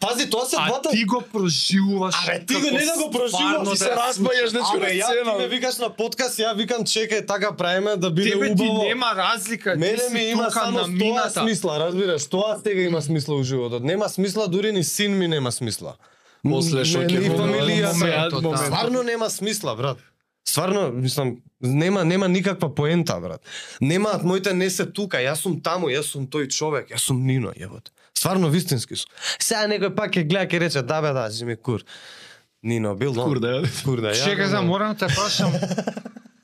Пази, 0.00 0.30
тоа 0.30 0.44
се 0.44 0.56
А 0.58 0.66
двата 0.66 0.90
ти 0.90 1.04
го 1.04 1.22
проживуваш. 1.24 2.14
Абе, 2.22 2.44
ти 2.46 2.54
го 2.54 2.60
не 2.62 2.84
да 2.84 2.94
го 2.96 3.10
проживуваш, 3.10 3.68
ти 3.70 3.76
се 3.76 3.84
да- 3.84 3.96
разбајаш 3.96 4.52
нечко 4.52 4.76
Абе, 4.76 4.80
на 4.80 4.92
ја 4.92 5.04
сцена. 5.04 5.32
ти 5.32 5.38
ме 5.38 5.48
викаш 5.48 5.78
на 5.78 5.90
подкаст, 5.90 6.38
ја 6.38 6.54
викам 6.54 6.84
чекај 6.84 7.26
така 7.26 7.52
правиме 7.52 7.96
да 7.96 8.10
биде 8.10 8.30
Тебе 8.30 8.46
ти 8.48 8.62
убаво. 8.62 8.82
нема 8.84 9.12
разлика, 9.16 9.72
ти 9.72 9.78
Мене 9.78 9.98
си 9.98 10.12
ми 10.12 10.20
има 10.22 10.42
тука 10.44 10.52
само 10.54 10.70
на 10.72 10.78
тоа 10.78 10.88
мината. 10.88 11.30
смисла, 11.32 11.78
разбираш? 11.80 12.26
Тоа 12.26 12.58
сега 12.58 12.80
има 12.82 13.02
смисла 13.02 13.34
у 13.34 13.42
животот. 13.42 13.82
Нема 13.82 14.08
смисла, 14.08 14.48
дури 14.48 14.72
ни 14.72 14.84
син 14.84 15.18
ми 15.18 15.28
нема 15.28 15.52
смисла. 15.52 15.94
После 16.44 16.84
што 16.84 16.98
Не, 16.98 17.06
ќе 17.08 17.30
фамилија, 17.32 17.90
да. 18.42 18.56
Стварно 18.58 19.02
нема 19.02 19.30
смисла, 19.30 19.74
брат. 19.74 19.98
Стварно, 20.46 20.92
мислам, 20.92 21.36
нема 21.60 22.04
нема 22.04 22.28
никаква 22.28 22.70
поента, 22.70 23.16
брат. 23.16 23.40
Немаат 23.80 24.22
моите 24.22 24.54
не 24.54 24.70
се 24.70 24.86
тука, 24.86 25.16
јас 25.18 25.34
сум 25.36 25.60
таму, 25.60 25.88
јас 25.88 26.02
сум 26.04 26.26
тој 26.26 26.48
човек, 26.48 26.88
јас 26.88 26.98
сум 27.00 27.26
Нино, 27.26 27.50
јебот. 27.52 27.90
Стварно 28.16 28.48
вистински 28.50 28.96
сум. 28.96 29.10
Сега 29.38 29.66
некој 29.68 29.94
пак 29.94 30.16
ќе 30.16 30.24
гледа 30.24 30.48
ќе 30.48 30.60
рече 30.60 30.82
да 30.82 31.00
бе 31.04 31.12
да, 31.12 31.28
зими 31.30 31.56
кур. 31.56 31.84
Нино 32.62 32.94
бил 32.96 33.12
но. 33.14 33.24
Кур 33.24 33.40
да 33.40 33.58
ја. 33.58 33.84
Кур 33.84 34.00
да 34.00 34.14
ја. 34.14 34.24
Чекај, 34.24 34.48
за 34.50 34.62
морам 34.62 34.94
да 34.96 35.06
те 35.06 35.14
прашам 35.14 35.52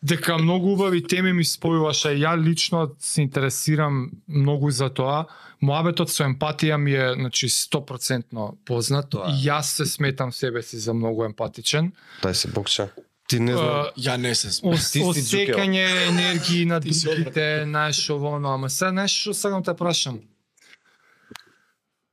дека 0.03 0.39
многу 0.39 0.73
убави 0.75 1.03
теми 1.03 1.33
ми 1.33 1.45
спојуваш, 1.47 2.05
а 2.11 2.13
ја 2.13 2.35
лично 2.37 2.91
се 2.99 3.23
интересирам 3.23 4.11
многу 4.29 4.71
за 4.71 4.91
тоа. 4.91 5.25
Моабетот 5.63 6.11
со 6.11 6.27
емпатија 6.27 6.77
ми 6.77 6.93
е 6.93 7.13
значи 7.15 7.49
100% 7.49 8.65
познат 8.67 9.11
Тоа 9.11 9.31
е. 9.31 9.39
јас 9.47 9.79
се 9.79 9.87
сметам 9.87 10.33
себе 10.33 10.63
си 10.63 10.79
за 10.79 10.95
многу 10.95 11.25
емпатичен. 11.25 11.93
Дај 12.23 12.33
се 12.33 12.49
бокча. 12.49 12.89
Ти 13.29 13.39
не 13.41 13.53
знам. 13.55 13.65
Uh, 13.65 13.93
Ја 13.97 14.17
не 14.17 14.35
се 14.35 14.51
сме. 14.53 14.75
ос, 14.75 14.91
Ти 14.91 14.99
си 14.99 15.05
осекање 15.07 16.09
енергии 16.09 16.67
на 16.67 16.81
другите, 16.81 17.63
знаеш 17.65 18.11
ово, 18.11 18.39
но 18.39 18.53
ама 18.55 18.71
сега 18.71 18.91
знаеш 18.91 19.15
што 19.15 19.35
сакам 19.35 19.63
те 19.63 19.75
прашам. 19.75 20.19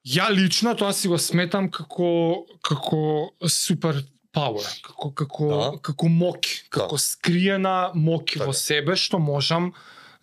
Ја 0.09 0.29
лично 0.33 0.73
тоа 0.75 0.93
си 0.93 1.07
го 1.07 1.17
сметам 1.17 1.69
како 1.71 2.45
како 2.65 3.29
супер 3.47 4.01
power, 4.33 4.65
како 4.83 5.11
како 5.13 5.49
Да. 5.49 5.77
како 5.81 6.07
моќ, 6.07 6.69
како 6.69 6.97
скриена 6.97 7.91
моќ 7.95 8.33
Така. 8.33 8.45
во 8.45 8.53
себе 8.53 8.95
што 8.95 9.19
можам 9.19 9.73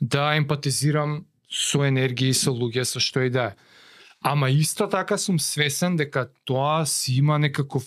да 0.01 0.35
емпатизирам 0.35 1.25
со 1.51 1.79
енергија 1.87 2.29
и 2.29 2.35
со 2.35 2.51
луѓе 2.51 2.85
со 2.85 3.01
што 3.01 3.23
и 3.23 3.31
да 3.31 3.45
е. 3.45 3.55
Ама 4.23 4.51
исто 4.51 4.89
така 4.91 5.19
сум 5.19 5.39
свесен 5.39 5.97
дека 5.97 6.29
тоа 6.45 6.87
си 6.87 7.19
има 7.19 7.39
некаков 7.39 7.85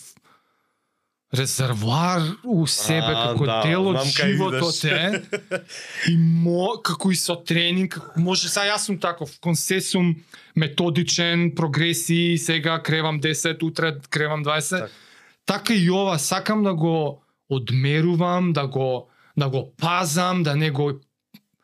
резервоар 1.34 2.21
у 2.43 2.67
себе 2.67 3.13
А, 3.13 3.27
како 3.27 3.45
да, 3.45 3.59
дел 3.61 3.88
од 3.91 4.01
животот 4.05 4.84
е? 4.84 5.21
И 6.11 6.15
мо 6.17 6.80
како 6.84 7.11
и 7.13 7.17
со 7.19 7.36
тренинг 7.38 7.99
може 8.17 8.49
сега 8.49 8.73
јас 8.73 8.89
сум 8.89 8.97
таков 9.01 9.36
кон 9.43 9.55
се 9.55 9.77
сум 9.82 10.15
методичен 10.55 11.51
прогресии 11.55 12.38
сега 12.38 12.80
кревам 12.82 13.21
10 13.21 13.63
утре 13.63 13.93
кревам 14.09 14.45
20 14.45 14.69
Така. 14.69 14.91
така 15.45 15.73
и 15.73 15.89
ова 15.89 16.17
сакам 16.19 16.63
да 16.63 16.73
го 16.73 17.21
одмерувам 17.49 18.53
да 18.53 18.67
го 18.67 19.09
да 19.38 19.49
го 19.49 19.73
пазам 19.77 20.43
да 20.43 20.55
не 20.55 20.71
го 20.71 20.93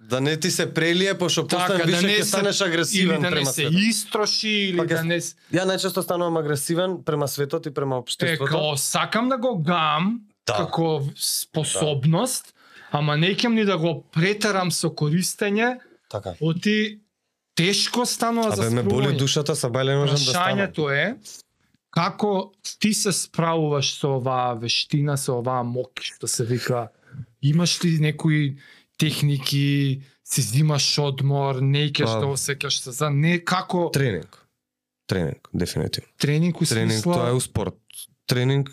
Да 0.05 0.21
не 0.21 0.37
ти 0.37 0.51
се 0.51 0.73
прелие, 0.73 1.13
пошто 1.15 1.43
така 1.43 1.61
постане 1.63 1.79
да 1.79 1.85
више 1.87 2.05
не 2.05 2.11
ќе 2.11 2.17
се 2.17 2.27
станеш 2.27 2.59
или 2.59 2.67
агресивен 2.67 3.15
да 3.15 3.21
не 3.21 3.29
према 3.31 3.45
се 3.47 3.53
светот. 3.53 3.73
истроши 3.79 4.49
или 4.49 4.77
Пак 4.77 4.91
е- 4.91 4.93
да 4.93 5.03
не 5.03 5.19
Ја 5.19 5.65
најчесто 5.65 6.01
станувам 6.01 6.37
агресивен 6.37 7.03
према 7.05 7.27
светот 7.27 7.65
и 7.65 7.71
према 7.71 7.95
е 7.95 7.99
општеството. 7.99 8.45
као 8.47 8.77
сакам 8.77 9.29
да 9.29 9.37
го 9.37 9.57
гам 9.57 10.19
Да. 10.47 10.53
како 10.55 11.01
способност 11.15 12.53
ама 12.91 13.17
не 13.17 13.27
ќе 13.29 13.47
ни 13.49 13.65
да 13.65 13.77
го 13.77 14.03
претерам 14.11 14.71
со 14.71 14.89
користење 14.89 15.77
Така. 16.09 16.33
оти 16.41 16.99
тешко 17.55 18.05
станува 18.05 18.51
за 18.51 18.61
Абе 18.61 18.69
ме 18.71 18.83
боли 18.83 19.15
душата, 19.15 19.55
са 19.55 19.69
бајле 19.69 19.95
можам 19.95 20.15
да 20.15 20.21
станам. 20.21 20.59
Прашањето 20.59 20.91
е 20.93 21.15
како 21.91 22.51
ти 22.79 22.93
се 22.93 23.11
справуваш 23.11 23.93
со 23.93 24.09
оваа 24.11 24.53
вештина, 24.55 25.17
со 25.17 25.33
оваа 25.33 25.63
моќ 25.63 25.87
што 26.03 26.27
се 26.27 26.43
вика. 26.45 26.89
Имаш 27.41 27.83
ли 27.83 27.99
некои 27.99 28.57
техники, 28.97 30.01
си 30.23 30.41
зимаш 30.41 30.97
одмор, 30.99 31.55
не 31.55 31.89
ќе 31.89 32.03
Па- 32.03 32.09
што 32.09 32.25
осеќаш 32.27 32.69
се 32.79 32.91
за 32.91 33.09
не 33.09 33.39
како 33.39 33.89
Тренинг. 33.91 34.41
Тренинг, 35.07 35.49
дефинитивно. 35.53 36.09
тренинг 36.17 36.61
у 36.61 36.65
Тренинг 36.65 36.91
смисла 36.93 37.13
тоа 37.13 37.29
е 37.29 37.33
у 37.33 37.39
спорт. 37.39 37.75
Тренинг 38.25 38.69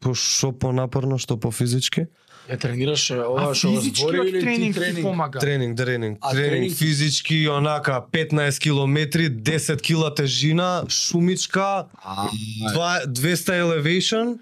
по 0.00 0.14
што 0.14 0.52
понапорно, 0.52 1.18
што 1.18 1.36
по 1.36 1.50
физички. 1.50 2.06
Ја 2.48 2.58
тренираш 2.58 3.10
ова 3.12 3.54
што 3.54 3.70
физички 3.70 4.02
збори 4.02 4.28
или 4.28 4.40
тренинг 4.40 4.74
ти 4.74 4.80
тренинг? 4.80 5.02
помага. 5.02 5.38
Тренинг, 5.38 5.76
тренинг, 5.76 6.18
А, 6.20 6.30
тренинг, 6.30 6.70
тренинг- 6.70 6.76
физички, 6.76 7.48
онака 7.48 8.04
15 8.12 8.60
километри, 8.60 9.28
10 9.28 9.82
кила 9.82 10.14
тежина, 10.14 10.84
шумичка, 10.88 11.86
А, 11.96 12.28
два- 12.72 13.02
200 13.06 13.52
elevation, 13.52 14.38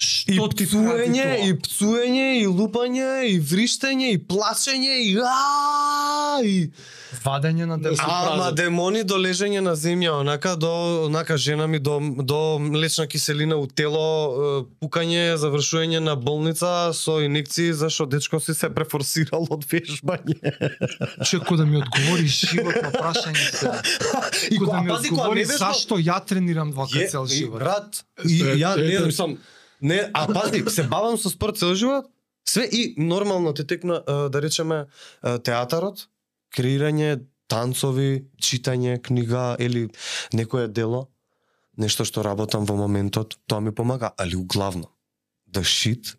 Што 0.00 0.48
ти 0.48 0.64
прави 0.64 1.10
пцуење, 1.10 1.24
тоа? 1.28 1.46
и 1.46 1.56
пцуење, 1.60 2.28
и 2.40 2.46
лупање, 2.48 3.10
и 3.34 3.36
вриштење, 3.40 4.14
и 4.16 4.18
плачење, 4.18 4.96
и 5.04 5.12
аа, 5.20 6.40
и 6.40 6.70
Вадење 7.24 7.66
на 7.66 7.76
Да 7.78 7.90
се 7.96 8.02
демон. 8.02 8.28
Ама 8.32 8.52
демони 8.56 9.02
до 9.04 9.18
лежење 9.18 9.60
на 9.60 9.74
земја, 9.76 10.20
онака 10.22 10.54
до 10.56 10.70
онака 11.06 11.36
жена 11.36 11.66
ми 11.66 11.78
до 11.78 11.98
до 12.00 12.58
млечна 12.58 13.06
киселина 13.06 13.56
у 13.56 13.66
тело, 13.66 14.64
пукање, 14.80 15.36
завршување 15.42 16.00
на 16.00 16.16
болница 16.16 16.92
со 16.94 17.18
инекции 17.20 17.72
зашто 17.72 18.06
дечко 18.06 18.40
си 18.40 18.54
се 18.54 18.70
префорсирал 18.74 19.46
од 19.50 19.66
вежбање. 19.68 20.38
Чеко 21.26 21.56
да 21.56 21.66
ми 21.66 21.82
одговори 21.82 22.26
живот 22.26 22.78
на 22.82 22.92
прашањето. 22.94 23.74
И 24.50 24.58
Ко 24.58 24.66
да 24.66 24.72
а 24.78 24.82
ми 24.82 24.88
пази, 24.88 25.08
кога 25.08 25.22
одговори 25.22 25.44
зашто 25.44 25.98
ја 25.98 26.20
тренирам 26.24 26.72
вака 26.72 27.08
цел 27.10 27.26
и, 27.26 27.42
живот. 27.42 27.58
Брат, 27.60 28.04
и 28.24 28.42
ја 28.62 28.76
не 28.78 28.94
е, 28.96 29.12
сам 29.12 29.36
не, 29.82 30.10
а 30.14 30.26
пази, 30.32 30.64
се 30.68 30.82
бавам 30.82 31.18
со 31.18 31.30
спорт 31.30 31.58
цел 31.58 31.74
живот. 31.74 32.06
Све 32.44 32.64
и 32.72 32.94
нормално 32.98 33.54
ти 33.54 33.66
текна 33.66 34.02
да 34.06 34.42
речеме 34.42 34.86
театарот, 35.22 36.08
креирање 36.56 37.20
танцови, 37.50 38.26
читање 38.42 38.98
книга 39.02 39.56
или 39.58 39.88
некое 40.32 40.68
дело, 40.68 41.08
нешто 41.76 42.04
што 42.04 42.24
работам 42.26 42.64
во 42.64 42.76
моментот, 42.78 43.38
тоа 43.46 43.60
ми 43.60 43.74
помага, 43.74 44.12
али 44.16 44.36
углавно 44.36 44.90
да 45.46 45.60
shit 45.60 46.16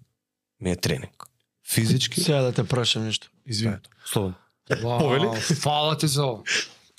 ми 0.61 0.71
е 0.71 0.75
тренинг. 0.75 1.27
Физички. 1.67 2.21
Сега 2.21 2.41
да 2.41 2.51
те 2.51 2.67
прашам 2.67 3.03
нешто. 3.03 3.31
Извини. 3.45 3.75
Слободно. 4.05 4.35
Вау, 4.83 4.99
Повели? 4.99 5.41
Фала 5.41 5.97
ти 5.97 6.07
за 6.07 6.25
ова. 6.25 6.43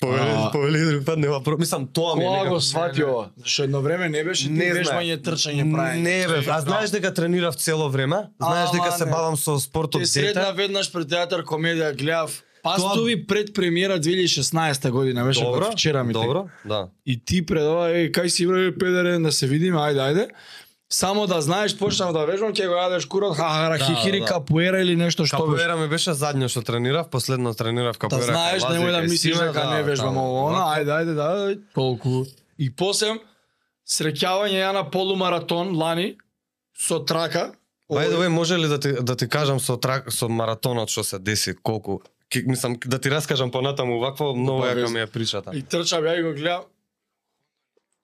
Повели, 0.03 0.51
повели 0.51 0.85
друг 0.85 1.05
пат 1.05 1.19
нема 1.19 1.43
про... 1.43 1.57
Мислам 1.57 1.87
тоа 1.87 2.15
ми 2.15 2.23
е 2.23 2.27
Кога 2.27 2.37
некако. 2.37 2.53
го 2.55 2.61
свати 2.61 3.03
ова? 3.03 3.29
Зашто 3.37 3.63
едно 3.63 3.81
време 3.81 4.09
не 4.09 4.23
беше 4.23 4.47
ти 4.47 4.53
Не 4.53 4.71
вежбање, 4.73 5.17
трчање, 5.23 5.63
праење. 5.71 6.01
Не 6.01 6.27
бе, 6.27 6.39
а 6.47 6.61
знаеш 6.61 6.89
дека 6.91 7.13
тренирав 7.13 7.55
цело 7.55 7.89
време? 7.89 8.27
Знаеш 8.41 8.69
дека 8.75 8.91
се 8.91 9.05
бавам 9.05 9.37
со 9.37 9.59
спорт 9.59 9.95
од 9.95 10.01
Те 10.01 10.07
средна 10.07 10.51
дете? 10.51 10.57
веднаш 10.61 10.91
пред 10.91 11.09
театар 11.09 11.43
комедија 11.47 11.93
гледав 11.95 12.43
Пастови 12.63 13.27
пред 13.27 13.53
премиера 13.53 13.99
2016 13.99 14.89
година 14.89 15.25
беше 15.25 15.43
Добро, 15.43 15.71
вчера 15.71 16.03
ми 16.03 16.13
Добро, 16.13 16.45
да. 16.65 16.87
И 17.05 17.25
ти 17.25 17.45
пред 17.45 17.63
ова 17.63 17.89
е 17.91 18.07
кај 18.11 18.27
си 18.27 18.47
бре 18.47 18.71
педере 18.77 19.19
да 19.19 19.31
се 19.31 19.47
видиме, 19.47 19.77
ајде 19.77 19.99
ајде. 19.99 20.27
Само 20.93 21.25
да 21.27 21.41
знаеш, 21.41 21.73
почнав 21.73 22.13
да 22.13 22.21
вежбам, 22.21 22.53
ќе 22.53 22.67
го 22.67 22.75
јадеш 22.75 23.07
курот, 23.07 23.33
хахара, 23.33 23.77
Да, 23.77 23.85
хихири, 23.85 24.19
да. 24.19 24.25
капуера 24.27 24.77
или 24.77 24.95
нешто 24.95 25.25
што 25.25 25.37
беше. 25.39 25.57
Капоера 25.57 25.77
ми 25.77 25.87
беше 25.89 26.13
задњо 26.13 26.45
што 26.47 26.61
тренирав, 26.61 27.09
последно 27.09 27.53
тренирав 27.53 27.95
Да 27.95 27.99
капоера. 27.99 28.29
знаеш, 28.29 28.61
кај 28.61 28.77
немој 28.77 28.91
да 28.91 29.01
мислиш 29.03 29.37
дека 29.37 29.53
да, 29.53 29.71
не 29.71 29.83
вежбам 29.83 30.13
таму. 30.13 30.21
ово, 30.21 30.47
она, 30.47 30.61
ајде, 30.75 30.91
ајде, 30.91 31.13
да, 31.13 31.55
толку. 31.73 32.25
И 32.57 32.69
после 32.69 33.17
среќавање 33.89 34.59
ја 34.59 34.71
на 34.71 34.83
полумаратон 34.85 35.73
лани 35.73 36.13
со 36.77 36.99
трака. 37.01 37.53
The 37.89 38.13
way, 38.13 38.27
може 38.27 38.57
ли 38.57 38.67
да 38.67 38.79
ти 38.79 38.93
да 38.93 39.15
ти 39.15 39.27
кажам 39.27 39.59
со 39.59 39.77
трак 39.77 40.11
со 40.13 40.29
маратонот 40.29 40.89
што 40.89 41.03
се 41.03 41.19
деси, 41.19 41.55
колку 41.55 42.01
Ки, 42.29 42.43
мислам 42.45 42.77
да 42.85 42.99
ти 42.99 43.09
раскажам 43.09 43.51
понатаму 43.51 43.99
вакво 43.99 44.35
многу 44.35 44.63
јака 44.63 44.89
ми 44.89 44.99
е 44.99 45.07
причата. 45.07 45.51
И 45.53 45.61
трчав 45.61 46.01
ја 46.03 46.19
и 46.19 46.23
го 46.23 46.33
гледам. 46.33 46.63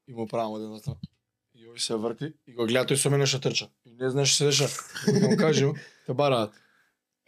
И 0.07 0.13
му 0.13 0.27
правам 0.27 0.53
од 0.53 0.61
едната. 0.61 0.97
И 1.79 1.81
се 1.81 1.95
врти 1.95 2.33
и 2.47 2.53
го 2.53 2.65
гледа 2.67 2.91
тој 2.91 2.99
со 2.99 3.09
мене 3.09 3.23
што 3.25 3.39
трча. 3.39 3.69
И 3.87 3.95
не 3.95 4.09
знаеш 4.11 4.33
што 4.35 4.37
се 4.37 4.45
деша. 4.51 4.67
Му 5.23 5.37
кажем, 5.39 5.73
те 6.07 6.13
бараат. 6.13 6.51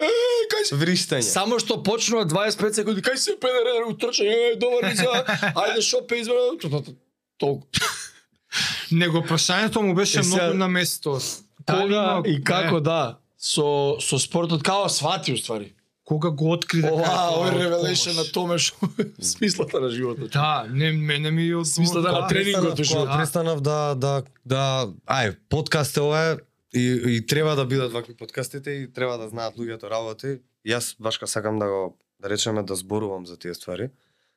Е, 0.02 0.10
кај 0.52 0.64
се 0.68 0.76
Вриштење. 0.76 1.24
Само 1.24 1.60
што 1.62 1.78
почнува 1.84 2.26
25 2.28 2.76
секунди, 2.82 3.02
кај 3.06 3.16
се 3.16 3.38
педере 3.40 3.86
утрча, 3.88 4.28
е, 4.28 4.56
добар 4.60 4.90
ни 4.90 4.96
за, 5.00 5.24
ајде 5.56 5.82
шопе 5.82 6.20
изведе, 6.20 6.98
толку. 7.40 7.68
Него 8.92 9.24
прашањето 9.24 9.80
му 9.82 9.96
беше 9.96 10.20
Е, 10.20 10.24
сега- 10.24 10.52
многу 10.52 10.58
на 10.58 10.68
место. 10.68 11.20
Дали 11.68 11.94
Кога 11.94 12.22
и 12.26 12.44
како 12.44 12.80
да, 12.82 13.20
со, 13.38 13.96
со 14.02 14.20
спортот, 14.20 14.64
као 14.64 14.90
свати 14.90 15.34
уствари. 15.34 15.72
Кога 16.12 16.30
го 16.30 16.52
откри 16.52 16.82
дека 16.84 16.92
Ова, 16.92 17.12
овој 17.32 17.54
од 17.54 17.58
ревелешен 17.62 18.16
на 18.20 18.26
помош. 18.28 18.34
томе 18.36 18.58
што 18.60 18.90
е 19.00 19.24
смислата 19.24 19.80
на 19.80 19.90
животот. 19.90 20.32
Да, 20.36 20.68
не 20.68 20.92
мене 20.92 21.32
ми 21.32 21.54
од 21.56 21.68
Смислата 21.68 22.12
на 22.12 22.28
тренингот 22.28 22.76
престанав, 22.76 22.80
уште. 22.80 22.98
кога 22.98 23.18
престанав 23.18 23.62
да 23.62 23.96
да 23.96 24.24
да 24.46 24.92
ај 25.08 25.36
подкаст 25.48 25.98
е 25.98 26.02
ова 26.02 26.20
е, 26.20 26.38
и 26.76 27.16
и 27.16 27.26
треба 27.26 27.56
да 27.56 27.66
бидат 27.66 27.92
вакви 27.96 28.14
подкастите 28.14 28.72
и 28.72 28.92
треба 28.94 29.18
да 29.18 29.30
знаат 29.32 29.56
луѓето 29.56 29.88
работи. 29.88 30.42
Јас 30.68 30.96
башка 31.00 31.28
сакам 31.28 31.60
да 31.60 31.66
го 31.72 31.96
да 32.20 32.30
речеме 32.30 32.64
да 32.64 32.76
зборувам 32.76 33.26
за 33.26 33.38
тие 33.40 33.54
ствари. 33.54 33.90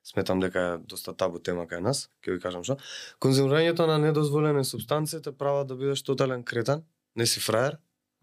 Сметам 0.04 0.40
дека 0.40 0.60
е 0.60 0.78
доста 0.86 1.10
табу 1.16 1.38
тема 1.42 1.66
кај 1.66 1.80
нас, 1.80 2.08
ќе 2.22 2.36
ви 2.36 2.40
кажам 2.40 2.62
што. 2.62 2.76
Конзумирањето 3.18 3.86
на 3.90 3.98
недозволени 3.98 4.64
субстанции 4.64 5.18
те 5.22 5.32
прават 5.32 5.66
да 5.66 5.74
бидеш 5.74 6.02
тотален 6.06 6.44
кретан, 6.44 6.84
не 7.16 7.26
си 7.26 7.40
фраер 7.40 7.78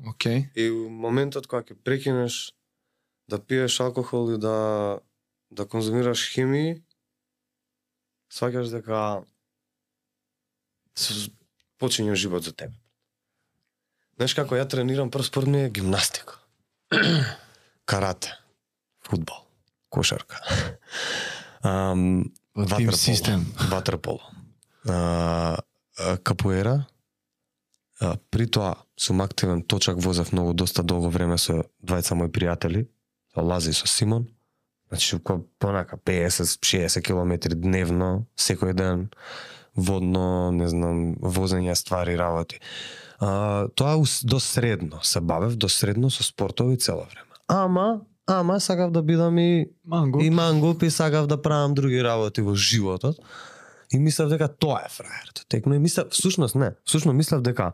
Океј. 0.07 0.53
и 0.55 0.69
у 0.69 0.89
моментот 0.89 1.47
кога 1.47 1.63
ќе 1.67 1.75
прекинеш 1.83 2.53
да 3.31 3.39
пиеш 3.39 3.79
алкохол 3.79 4.33
и 4.35 4.37
да 4.37 4.99
да 5.51 5.67
конзумираш 5.67 6.23
химии, 6.31 6.79
сваќаш 8.31 8.71
дека 8.71 8.99
почиња 11.81 12.15
живот 12.15 12.47
за 12.47 12.53
тебе. 12.55 12.75
Знаеш 14.15 14.35
како 14.37 14.55
ја 14.55 14.67
тренирам 14.69 15.11
прв 15.11 15.27
спорт 15.27 15.51
ми 15.51 15.65
е 15.65 15.71
гимнастика. 15.73 16.39
Карате, 17.89 18.31
фудбал, 19.03 19.43
кошарка. 19.89 20.39
Ам, 21.63 22.31
ватерполо, 22.55 22.97
систем. 22.97 23.45
Ватерполо. 23.71 24.21
А, 24.87 25.59
а, 25.97 26.17
капуера. 26.17 26.85
А, 27.99 28.15
при 28.29 28.47
тоа 28.47 28.75
сум 28.95 29.21
активен, 29.21 29.63
точак 29.63 29.99
возев 29.99 30.31
многу 30.31 30.53
доста 30.53 30.83
долго 30.83 31.09
време 31.09 31.37
со 31.37 31.65
двајца 31.83 32.15
мои 32.15 32.29
пријатели, 32.29 32.87
Лази 33.37 33.73
со 33.73 33.87
Симон. 33.87 34.27
Значи, 34.89 35.19
ко 35.19 35.45
понака 35.59 35.97
50-60 35.97 37.01
километри 37.01 37.55
дневно, 37.55 38.25
секој 38.35 38.73
ден, 38.73 39.09
водно, 39.75 40.51
не 40.51 40.67
знам, 40.67 41.15
возење 41.15 41.75
ствари, 41.75 42.17
работи. 42.19 42.59
А, 43.19 43.69
тоа 43.75 44.03
до 44.23 44.39
средно 44.39 44.99
се 45.01 45.21
бавев, 45.21 45.55
до 45.55 45.69
средно 45.69 46.09
со 46.09 46.23
спортови 46.23 46.77
цело 46.77 47.07
време. 47.07 47.31
Ама, 47.47 48.01
ама 48.27 48.59
сакав 48.59 48.91
да 48.91 49.01
бидам 49.01 49.37
и 49.37 49.69
Манго. 49.85 50.21
и 50.21 50.29
мангуп 50.29 50.83
и 50.83 50.89
сакав 50.89 51.27
да 51.27 51.41
правам 51.41 51.73
други 51.73 52.03
работи 52.03 52.41
во 52.41 52.55
животот. 52.55 53.15
И 53.93 53.99
мислев 53.99 54.29
дека 54.29 54.47
тоа 54.47 54.81
е 54.85 54.89
фраерот. 54.89 55.45
Текно 55.47 55.73
и 55.75 55.79
мислев, 55.79 56.07
всушност 56.11 56.55
не, 56.55 56.71
всушност 56.85 57.15
мислев 57.15 57.41
дека 57.41 57.71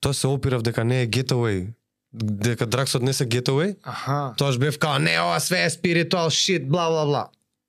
тоа 0.00 0.14
се 0.14 0.26
опирав 0.26 0.62
дека 0.62 0.84
не 0.84 1.02
е 1.02 1.08
getaway, 1.08 1.74
дека 2.14 2.66
драксот 2.66 3.02
не 3.02 3.12
се 3.12 3.28
getaway, 3.28 3.76
Аха. 3.82 4.34
Тоаш 4.38 4.58
бев 4.58 4.78
као, 4.78 4.98
не, 4.98 5.20
ова 5.20 5.40
све 5.40 5.64
е 5.64 5.70
спиритуал 5.70 6.30
шит, 6.30 6.68
бла, 6.68 6.88
бла, 6.90 7.04
бла. 7.06 7.24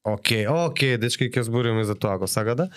Океј, 0.05 0.45
океј, 0.45 0.97
дечки, 1.01 1.31
ќе 1.33 1.41
збориме 1.41 1.83
за 1.83 1.95
тоа, 1.95 2.19
ако 2.19 2.27
сакате. 2.29 2.69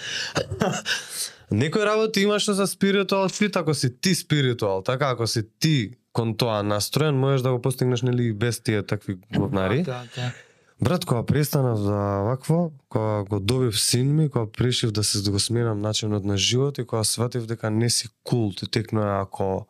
Некој 1.53 1.85
работи 1.85 2.25
има 2.25 2.39
што 2.41 2.57
за 2.57 2.67
спиритуал 2.67 3.29
шит, 3.29 3.57
ако 3.57 3.75
си 3.75 3.93
ти 4.01 4.15
спиритуал, 4.15 4.83
така, 4.83 5.13
ако 5.13 5.27
си 5.27 5.45
ти 5.61 5.93
кон 6.13 6.37
тоа 6.37 6.63
настроен, 6.63 7.15
можеш 7.15 7.43
да 7.43 7.53
го 7.53 7.63
постигнеш, 7.63 8.03
нели, 8.03 8.33
без 8.33 8.61
тие 8.61 8.83
такви 8.83 9.19
говнари. 9.37 9.83
Да, 9.83 10.03
да. 10.17 10.33
Брат, 10.81 11.05
кога 11.05 11.27
престанав 11.27 11.79
за 11.79 11.95
вакво, 12.23 12.73
кога 12.89 13.25
го 13.25 13.41
добив 13.41 13.81
син 13.81 14.17
ми, 14.17 14.31
кога 14.31 14.47
решив 14.61 14.91
да 14.91 15.05
се 15.05 15.23
да 15.23 15.31
го 15.31 15.39
сменам 15.39 15.81
начинот 15.81 16.25
на 16.25 16.37
живот 16.37 16.79
и 16.79 16.87
кога 16.87 17.05
сватив 17.05 17.47
дека 17.47 17.71
не 17.71 17.91
си 17.91 18.09
кул, 18.25 18.53
ти 18.57 18.71
текнува 18.71 19.21
ако 19.21 19.67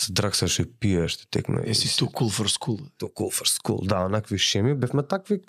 се 0.00 0.12
драксаш 0.12 0.58
и 0.58 0.64
пиеш, 0.80 1.16
ти 1.16 1.26
текнува. 1.30 1.62
Еси 1.66 1.88
too 1.88 2.10
cool 2.12 2.30
for 2.42 2.46
school. 2.58 2.90
to 2.98 3.06
cool 3.14 3.30
for 3.42 3.60
school. 3.60 3.86
Да, 3.88 4.00
онакви 4.04 4.38
шеми, 4.38 4.74
бевме 4.74 5.02
такви, 5.02 5.40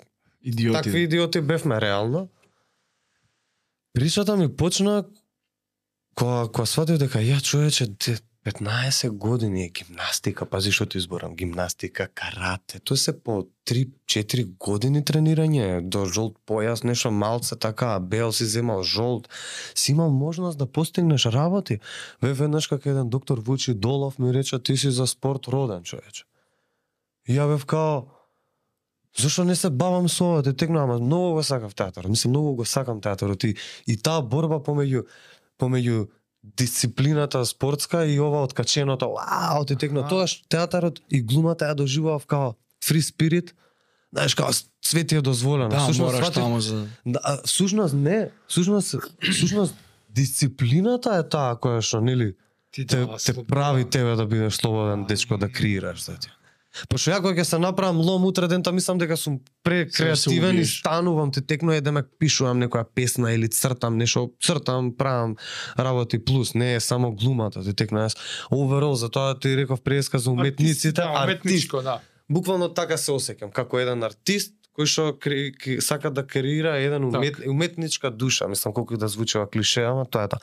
Идиоти. 0.42 0.82
такви 0.82 1.00
идиоти 1.00 1.40
бевме 1.40 1.80
реално. 1.80 2.28
Причата 3.92 4.36
ми 4.36 4.56
почна 4.56 5.04
кога 6.14 6.46
кога 6.52 6.66
сватив 6.66 6.98
дека 6.98 7.18
ја 7.18 7.40
човече 7.42 7.86
15 8.46 9.10
години 9.10 9.64
е 9.64 9.68
гимнастика, 9.68 10.46
пази 10.46 10.72
што 10.74 10.86
ти 10.86 10.98
изборам, 10.98 11.36
гимнастика, 11.38 12.08
карате, 12.10 12.80
тоа 12.82 12.96
се 12.98 13.12
по 13.14 13.44
3-4 13.70 14.56
години 14.58 15.02
тренирање, 15.06 15.78
до 15.80 16.02
жолт 16.10 16.40
појас, 16.42 16.82
нешто 16.82 17.12
малце 17.14 17.54
така, 17.54 18.00
бел 18.00 18.32
си 18.32 18.44
земал 18.44 18.82
жолт, 18.82 19.28
си 19.74 19.92
имал 19.92 20.10
можност 20.10 20.58
да 20.58 20.66
постигнеш 20.66 21.26
работи. 21.26 21.78
Ве 22.22 22.32
веднаш 22.32 22.66
како 22.66 22.88
еден 22.88 23.10
доктор 23.10 23.38
Вучи 23.38 23.74
Долов 23.74 24.18
ми 24.18 24.34
рече 24.34 24.58
ти 24.58 24.76
си 24.76 24.90
за 24.90 25.06
спорт 25.06 25.46
роден 25.46 25.86
човече. 25.86 26.24
И 27.28 27.38
ја 27.38 27.46
бев 27.46 27.66
као, 27.66 28.10
Зошто 29.18 29.44
не 29.44 29.54
се 29.56 29.70
бавам 29.70 30.08
со 30.08 30.24
ова, 30.24 30.42
те 30.42 30.52
текнува, 30.56 30.82
ама 30.82 30.98
многу 30.98 31.34
го 31.34 31.42
сакав 31.42 31.74
театар. 31.74 32.06
Мислам, 32.08 32.30
многу 32.30 32.54
го 32.54 32.64
сакам 32.64 33.00
театарот 33.00 33.44
и, 33.44 33.54
и 33.86 33.96
таа 33.96 34.22
борба 34.22 34.56
помеѓу 34.56 35.04
помеѓу 35.60 36.08
дисциплината 36.44 37.46
спортска 37.46 38.06
и 38.06 38.20
ова 38.20 38.42
откаченото, 38.42 39.14
вау, 39.14 39.64
те 39.64 39.76
текна 39.76 40.00
Аха. 40.00 40.08
тоа 40.08 40.26
театарот 40.48 41.00
и 41.10 41.22
глумата 41.22 41.62
ја 41.62 41.74
доживував 41.74 42.26
као 42.26 42.54
фри 42.84 43.02
спирит. 43.02 43.54
Знаеш, 44.12 44.34
као 44.34 44.52
све 44.84 45.04
ти 45.04 45.16
е 45.16 45.20
дозволено. 45.20 45.68
Да, 45.68 45.78
Всушност, 45.78 46.14
мораш 46.14 46.30
таму 46.30 46.60
за... 46.60 46.86
Да, 47.06 47.20
а, 47.22 47.42
всушност 47.44 47.94
не, 47.94 48.30
всушност, 48.48 48.96
всушност 49.32 49.74
дисциплината 50.08 51.16
е 51.16 51.28
таа 51.28 51.56
која 51.56 51.80
што 51.80 52.00
нели 52.00 52.34
Ти 52.72 52.86
те, 52.86 53.06
те 53.26 53.44
прави 53.44 53.84
тебе 53.84 54.16
да 54.16 54.26
бидеш 54.26 54.54
слободен 54.54 55.04
дечко 55.04 55.36
да 55.36 55.48
креираш 55.52 56.04
за 56.04 56.16
ти. 56.16 56.28
Пошто 56.88 57.12
ја 57.12 57.20
кога 57.20 57.36
ќе 57.36 57.44
се 57.44 57.58
направам 57.60 58.00
лом 58.00 58.24
утре 58.24 58.48
дента 58.48 58.72
мислам 58.72 58.98
дека 58.98 59.16
сум 59.16 59.40
прекреативен 59.64 60.58
и 60.58 60.64
станувам 60.64 61.32
те 61.32 61.40
текно 61.40 61.72
е 61.72 61.80
да 61.80 61.92
ме 61.92 62.02
пишувам 62.18 62.62
некоја 62.62 62.86
песна 62.94 63.32
или 63.32 63.48
цртам 63.48 63.98
нешто, 64.00 64.30
цртам, 64.40 64.92
правам 64.96 65.36
работи 65.78 66.18
плюс, 66.24 66.54
не 66.54 66.74
е 66.74 66.80
само 66.80 67.12
глумата, 67.12 67.60
те 67.64 67.74
текно 67.76 68.06
јас 68.06 68.16
overall, 68.50 68.94
затоа 68.94 69.38
ти 69.38 69.56
реков 69.56 69.82
преска 69.82 70.18
за 70.18 70.30
уметниците, 70.30 71.02
да, 71.02 71.12
артист. 71.12 71.44
уметничко, 71.44 71.82
да. 71.82 72.00
Буквално 72.30 72.68
така 72.72 72.96
се 72.96 73.12
осеќам, 73.12 73.52
како 73.52 73.78
еден 73.78 74.02
артист 74.02 74.56
кој 74.72 74.88
што 74.88 75.04
кре, 75.20 75.52
сака 75.84 76.10
да 76.10 76.24
креира 76.26 76.78
еден 76.80 77.04
умет, 77.04 77.42
уметничка 77.48 78.10
душа, 78.10 78.48
мислам 78.48 78.72
колку 78.72 78.96
да 78.96 79.08
звучи 79.08 79.36
ова 79.38 79.50
клише, 79.50 79.84
ама 79.84 80.06
тоа 80.08 80.24
е 80.24 80.32
тоа. 80.32 80.40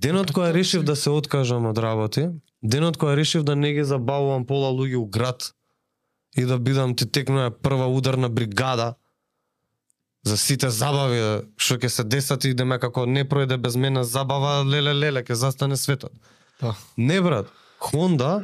Денот 0.00 0.32
кога 0.32 0.52
решив 0.52 0.82
да 0.82 0.96
се 0.96 1.10
откажам 1.10 1.66
од 1.66 1.78
работи, 1.78 2.28
денот 2.62 2.96
кога 2.96 3.16
решив 3.16 3.44
да 3.44 3.56
не 3.56 3.72
ги 3.72 3.84
забавувам 3.84 4.44
пола 4.46 4.68
луѓе 4.68 5.00
у 5.00 5.06
град 5.06 5.52
и 6.36 6.44
да 6.44 6.58
бидам 6.58 6.92
ти 6.96 7.06
текнуја 7.06 7.50
прва 7.50 7.86
ударна 7.88 8.28
бригада 8.28 8.94
за 10.26 10.36
сите 10.36 10.68
забави 10.70 11.46
што 11.56 11.78
ќе 11.80 11.88
се 11.88 12.04
десат 12.04 12.44
и 12.44 12.52
идеме 12.52 12.78
како 12.82 13.06
не 13.06 13.24
пројде 13.24 13.56
без 13.56 13.76
мене 13.76 14.04
забава, 14.04 14.60
леле 14.64 14.92
леле 14.92 15.22
ќе 15.24 15.32
застане 15.32 15.76
светот. 15.80 16.12
Да. 16.60 16.74
Не 16.96 17.20
брат, 17.20 17.48
Хонда 17.78 18.42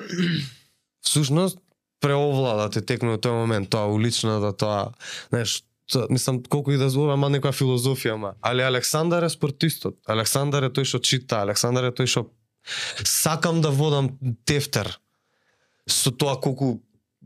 всушност 1.01 1.59
преовлада 2.01 2.71
те 2.73 2.81
текнува 2.81 3.21
тој 3.21 3.37
момент, 3.43 3.69
тоа 3.71 3.93
уличната, 3.93 4.57
тоа, 4.57 4.93
знаеш, 5.29 5.63
мислам 6.11 6.43
колку 6.43 6.73
и 6.73 6.79
да 6.79 6.89
зборам, 6.91 7.21
ама 7.21 7.31
некоја 7.33 7.55
филозофија, 7.57 8.17
ма. 8.17 8.35
Али 8.41 8.63
Александар 8.63 9.23
е 9.23 9.31
спортистот. 9.33 9.99
Александар 10.07 10.69
е 10.69 10.71
тој 10.71 10.89
што 10.89 11.01
чита, 11.01 11.43
Александар 11.43 11.91
е 11.91 11.95
тој 11.97 12.11
што 12.11 12.27
сакам 13.05 13.61
да 13.61 13.71
водам 13.71 14.13
тефтер 14.45 14.99
со 15.87 16.11
тоа 16.11 16.37
колку 16.41 16.81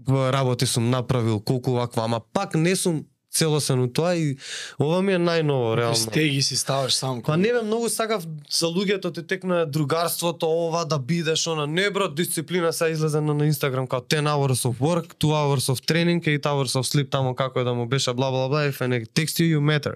работи 0.06 0.66
сум 0.66 0.90
направил, 0.90 1.40
колку 1.40 1.72
ваква, 1.72 2.04
ама 2.04 2.20
пак 2.20 2.54
не 2.54 2.76
сум 2.76 3.06
целосен 3.36 3.80
у 3.80 3.88
тоа 3.92 4.14
и 4.16 4.36
ова 4.80 5.02
ми 5.02 5.12
е 5.12 5.20
најново 5.20 5.76
реално. 5.76 5.96
Стеги 5.96 6.42
си 6.42 6.56
ставаш 6.56 6.94
сам. 6.96 7.22
Па 7.22 7.36
не 7.36 7.52
бе, 7.52 7.62
многу 7.62 7.88
сакав 7.92 8.24
за 8.50 8.66
луѓето 8.66 9.12
ти 9.14 9.26
текна 9.26 9.66
другарството, 9.66 10.48
ова 10.48 10.84
да 10.84 10.98
бидеш, 10.98 11.46
она 11.46 11.66
не 11.66 11.90
брат, 11.90 12.14
дисциплина 12.14 12.72
се 12.72 12.88
излезе 12.96 13.20
на, 13.20 13.34
на 13.34 13.46
Инстаграм 13.46 13.86
као 13.86 14.00
10 14.00 14.24
hours 14.24 14.64
of 14.68 14.80
work, 14.80 15.14
2 15.20 15.36
hours 15.36 15.68
of 15.72 15.84
training, 15.84 16.24
8 16.24 16.40
hours 16.40 16.80
of 16.80 16.84
sleep, 16.88 17.10
тамо 17.10 17.34
како 17.34 17.60
е 17.60 17.64
да 17.64 17.74
му 17.74 17.86
беше 17.86 18.12
бла 18.12 18.30
бла 18.30 18.48
бла, 18.48 18.64
if 18.66 18.80
I 18.80 19.06
text 19.12 19.42
you, 19.42 19.60
matter. 19.60 19.94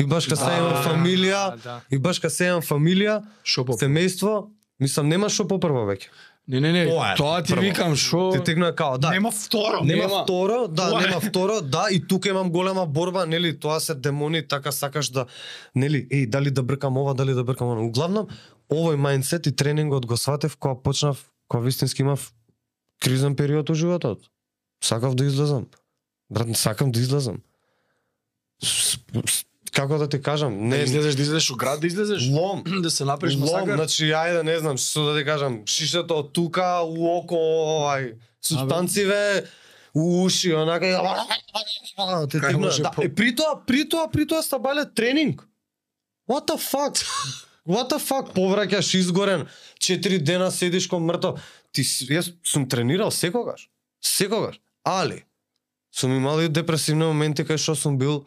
И 0.00 0.04
баш 0.04 0.26
ка 0.26 0.36
се 0.36 0.44
Да, 0.44 0.56
имам 0.56 0.82
фамилија, 0.84 1.50
да, 1.50 1.56
да. 1.64 1.80
и 1.90 1.98
баш 1.98 2.18
ка 2.18 2.30
се 2.30 2.46
имам 2.46 2.62
фамилија, 2.62 3.20
Шо 3.44 3.64
семејство, 3.64 4.48
мислам 4.80 5.08
нема 5.08 5.28
што 5.28 5.44
попрво 5.48 5.84
веќе. 5.88 6.08
Не, 6.50 6.60
не, 6.60 6.72
не, 6.72 6.86
Тоа 6.86 7.12
е, 7.12 7.16
тоа 7.16 7.42
ти 7.42 7.52
прво. 7.52 7.62
викам, 7.62 7.96
шо... 7.96 8.30
Ти 8.32 8.42
текна 8.44 8.74
као, 8.74 8.98
да. 8.98 9.10
Нема 9.10 9.30
второ. 9.30 9.84
Нема, 9.84 10.02
Нема. 10.02 10.22
второ, 10.22 10.68
да, 10.68 10.90
Тоа 10.90 11.02
е. 11.02 11.06
нема 11.06 11.20
второ, 11.20 11.60
да, 11.60 11.86
и 11.90 12.06
тука 12.06 12.28
имам 12.28 12.50
голема 12.50 12.86
борба, 12.86 13.26
нели, 13.26 13.60
тоа 13.60 13.80
се 13.80 13.94
демони, 13.94 14.48
така 14.48 14.72
сакаш 14.72 15.08
да, 15.10 15.26
нели, 15.74 16.08
еј, 16.08 16.26
дали 16.26 16.50
да 16.50 16.62
бркам 16.62 16.96
ова, 16.96 17.14
дали 17.14 17.34
да 17.34 17.44
бркам 17.44 17.68
она. 17.70 17.80
Углавном, 17.80 18.26
овој 18.72 18.98
мајндсет 18.98 19.46
и 19.46 19.52
тренингот 19.56 20.06
го 20.06 20.16
сватев 20.16 20.56
кога 20.56 20.74
почнав, 20.82 21.22
кога 21.48 21.62
вистински 21.62 22.02
имав 22.02 22.32
кризен 23.00 23.36
период 23.36 23.70
у 23.70 23.74
животот. 23.74 24.18
Сакав 24.82 25.14
да 25.14 25.24
излезам. 25.24 25.66
Брат, 26.30 26.56
сакам 26.56 26.90
да 26.92 27.00
излезам. 27.00 27.38
Како 29.72 29.98
да 29.98 30.08
ти 30.08 30.22
кажам, 30.22 30.52
Не 30.58 30.76
не, 30.76 30.82
излезеш, 30.82 31.14
да 31.14 31.22
излезеш 31.22 31.50
у 31.50 31.56
град, 31.56 31.80
да 31.80 31.86
излезеш. 31.86 32.28
лом, 32.28 32.64
Да 32.82 32.90
се 32.90 33.04
направиш 33.04 33.34
Лом, 33.34 33.40
масакар. 33.42 33.74
значи 33.74 34.04
ајде 34.04 34.42
не 34.42 34.58
знам 34.58 34.76
што 34.76 35.04
да 35.04 35.18
ти 35.18 35.24
кажам, 35.24 35.62
шишето 35.66 36.18
од 36.18 36.32
тука 36.32 36.82
у 36.82 37.06
око, 37.08 37.36
овај 37.36 38.14
субстанциве 38.42 39.46
у 39.94 40.24
уши, 40.24 40.52
онака 40.52 40.86
и 40.86 40.94
те 42.26 42.38
Кај 42.38 42.46
тегна. 42.46 42.58
може 42.58 42.82
Да, 42.82 42.90
е 43.02 43.14
при 43.14 43.34
тоа, 43.36 43.62
при 43.66 43.88
тоа, 43.88 44.10
при 44.10 44.26
тоа 44.26 44.42
стабале 44.42 44.84
тренинг. 44.86 45.46
What 46.28 46.46
the 46.46 46.56
fuck? 46.56 47.04
What 47.66 47.90
the 47.90 47.98
fuck? 47.98 48.32
Повраќаш 48.34 48.94
изгорен, 48.94 49.46
4 49.78 50.18
дена 50.18 50.50
седиш 50.50 50.86
кон 50.86 51.04
мртов. 51.04 51.40
Ти 51.72 51.82
јас 51.82 52.34
сум 52.44 52.68
тренирал 52.68 53.10
секогаш. 53.10 53.68
Секогаш. 54.00 54.60
Али 54.84 55.24
сум 55.92 56.16
имал 56.16 56.40
и 56.40 56.48
депресивни 56.48 57.04
моменти 57.04 57.42
кај 57.42 57.58
што 57.58 57.74
сум 57.74 57.98
бил 57.98 58.26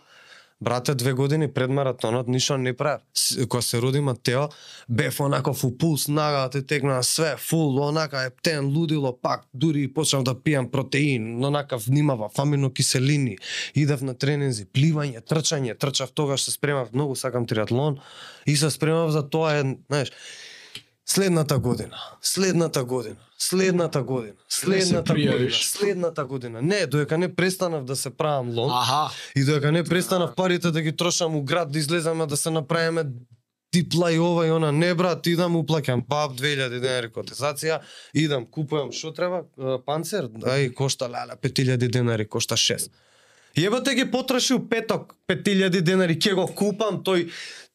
Брате, 0.64 0.96
две 0.96 1.14
години 1.14 1.52
пред 1.52 1.70
маратонот 1.70 2.28
ништо 2.28 2.58
не 2.58 2.74
правев. 2.74 3.02
Кога 3.50 3.62
се 3.62 3.82
роди 3.82 4.00
Матео, 4.00 4.48
бев 4.90 5.20
онаков 5.20 5.58
фу 5.58 5.78
пулс, 5.78 6.08
нага, 6.08 6.50
те 6.50 6.82
све, 7.02 7.36
фул, 7.38 7.80
онака 7.80 8.24
ептен, 8.24 8.66
лудило, 8.78 9.20
пак, 9.22 9.44
дури 9.54 9.84
и 9.84 9.94
почнав 9.94 10.24
да 10.24 10.34
пијам 10.34 10.72
протеин, 10.72 11.46
онака 11.46 11.78
внимава, 11.78 12.30
фаминокиселини. 12.30 13.38
идев 13.76 14.02
на 14.02 14.14
тренинзи, 14.14 14.66
пливање, 14.66 15.20
трчање, 15.22 15.76
трчав 15.78 16.12
тогаш 16.12 16.42
се 16.42 16.52
спремав, 16.52 16.94
многу 16.94 17.16
сакам 17.16 17.46
триатлон 17.46 18.00
и 18.46 18.56
се 18.56 18.70
спремав 18.70 19.12
за 19.12 19.30
тоа, 19.30 19.60
е, 19.60 19.78
знаеш, 19.88 20.12
Следната 21.06 21.60
година, 21.60 21.98
следната 22.22 22.84
година, 22.84 23.16
следната 23.38 24.04
година, 24.04 24.34
следната 24.50 25.14
година, 25.14 25.50
следната 25.52 26.26
година. 26.26 26.62
Не, 26.62 26.86
доека 26.86 27.18
не 27.18 27.36
престанав 27.36 27.86
да 27.86 27.96
се 27.96 28.10
правам 28.10 28.50
лон, 28.50 28.72
Аха. 28.72 29.16
И 29.36 29.44
доека 29.46 29.72
не 29.72 29.84
престанав 29.84 30.36
парите 30.36 30.72
да 30.72 30.82
ги 30.82 30.96
трошам 30.96 31.36
у 31.36 31.44
град, 31.44 31.72
да 31.72 31.80
излеземе 31.80 32.26
да 32.26 32.38
се 32.38 32.50
направиме 32.50 33.04
дипла 33.74 34.12
и 34.12 34.20
ова 34.20 34.48
и 34.48 34.52
она, 34.52 34.72
не 34.72 34.94
брат, 34.94 35.28
идам 35.28 35.58
уплаќам 35.58 36.06
пап 36.08 36.36
2000 36.38 36.80
денари 36.80 37.10
котизација, 37.10 37.80
идам 38.14 38.46
купувам 38.46 38.92
што 38.94 39.12
треба, 39.18 39.44
панцер, 39.86 40.30
ај 40.30 40.70
кошта 40.78 41.10
леле 41.10 41.36
5000 41.42 41.90
денари, 41.90 42.28
кошта 42.30 42.56
6. 42.56 42.92
Јебате 43.58 43.94
ги 43.94 44.06
потрошил 44.10 44.62
петок 44.70 45.16
5000 45.30 45.82
денари, 45.82 46.18
ќе 46.18 46.34
го 46.38 46.48
купам, 46.48 47.02
тој 47.06 47.28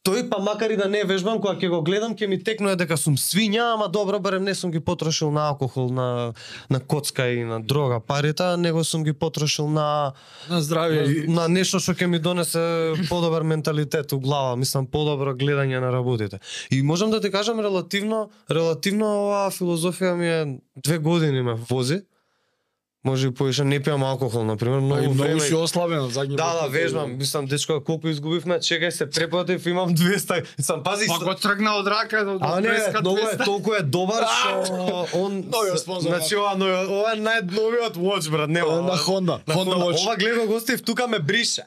тој 0.06 0.28
па 0.30 0.38
макар 0.38 0.70
и 0.70 0.76
да 0.76 0.88
не 0.88 1.02
вежбам, 1.04 1.40
кога 1.40 1.54
ќе 1.54 1.68
го 1.68 1.82
гледам, 1.82 2.14
ќе 2.14 2.28
ми 2.28 2.38
текнува 2.38 2.76
дека 2.76 2.96
сум 2.96 3.16
свиња, 3.16 3.74
ама 3.74 3.88
добро 3.88 4.20
барем 4.20 4.44
не 4.44 4.54
сум 4.54 4.70
ги 4.70 4.80
потрошил 4.80 5.30
на 5.30 5.48
алкохол, 5.48 5.90
на 5.90 6.32
на 6.70 6.80
коцка 6.80 7.28
и 7.28 7.44
на 7.44 7.60
дрога 7.60 8.00
парите, 8.00 8.56
него 8.56 8.84
сум 8.84 9.04
ги 9.04 9.12
потрошил 9.12 9.68
на 9.68 10.12
На 10.48 10.60
здравје. 10.60 11.24
и- 11.24 11.28
на 11.28 11.48
нешто 11.48 11.78
што 11.78 11.92
ќе 11.92 12.06
ми 12.06 12.18
донесе 12.18 12.94
подобар 13.08 13.42
менталитет 13.42 14.12
у 14.12 14.20
глава, 14.20 14.56
мислам 14.56 14.86
подобро 14.86 15.34
гледање 15.34 15.80
на 15.80 15.92
работите. 15.92 16.38
И 16.70 16.82
можам 16.82 17.10
да 17.10 17.20
ти 17.20 17.30
кажам 17.30 17.60
релативно, 17.60 18.30
релативно 18.50 19.06
оваа 19.24 19.50
филозофија 19.50 20.14
ми 20.14 20.26
е 20.26 20.58
две 20.76 20.98
години 20.98 21.42
ме 21.42 21.54
вози. 21.54 22.00
Може 23.04 23.28
и 23.28 23.30
поише 23.30 23.62
не 23.64 23.78
пијам 23.78 24.02
алкохол 24.02 24.42
на 24.44 24.56
пример, 24.56 24.80
Па 24.80 24.84
и 24.84 25.06
многу 25.06 25.14
многу 25.14 25.22
време. 25.22 25.40
си 25.40 25.54
ослабен 25.54 26.00
од 26.02 26.10
задње 26.10 26.34
Да, 26.36 26.48
да, 26.62 26.66
вежбам, 26.66 27.14
мислам 27.16 27.46
дечко 27.46 27.78
колку 27.80 28.08
изгубивме, 28.08 28.58
чекај 28.58 28.90
се 28.90 29.06
препатив, 29.06 29.66
имам 29.66 29.94
200. 29.94 30.44
Сам 30.58 30.82
пази. 30.82 31.06
Па 31.06 31.24
го 31.24 31.34
тргна 31.34 31.76
од 31.78 31.86
рака 31.86 32.24
до 32.24 32.38
А 32.40 32.60
не, 32.60 32.68
преска 32.68 33.00
многу 33.00 33.18
е 33.18 33.36
200. 33.36 33.44
толку 33.44 33.74
е 33.74 33.82
добар 33.82 34.26
што 34.26 35.06
он 35.14 35.44
Новиот 35.54 35.78
спонзор, 35.78 36.10
Значи 36.10 36.36
ова 36.36 36.56
новиот, 36.56 36.88
ова 36.90 37.12
е 37.12 37.16
најновиот 37.16 37.94
watch 37.94 38.30
брат, 38.30 38.50
нема. 38.50 38.66
Ова 38.66 38.78
е 38.78 38.82
на 38.82 38.98
Honda, 38.98 39.38
На 39.46 39.54
Honda 39.54 39.76
Watch. 39.78 40.02
Ова 40.02 40.16
гледа 40.16 40.46
гостив, 40.46 40.82
тука 40.82 41.06
ме 41.06 41.18
брише. 41.18 41.62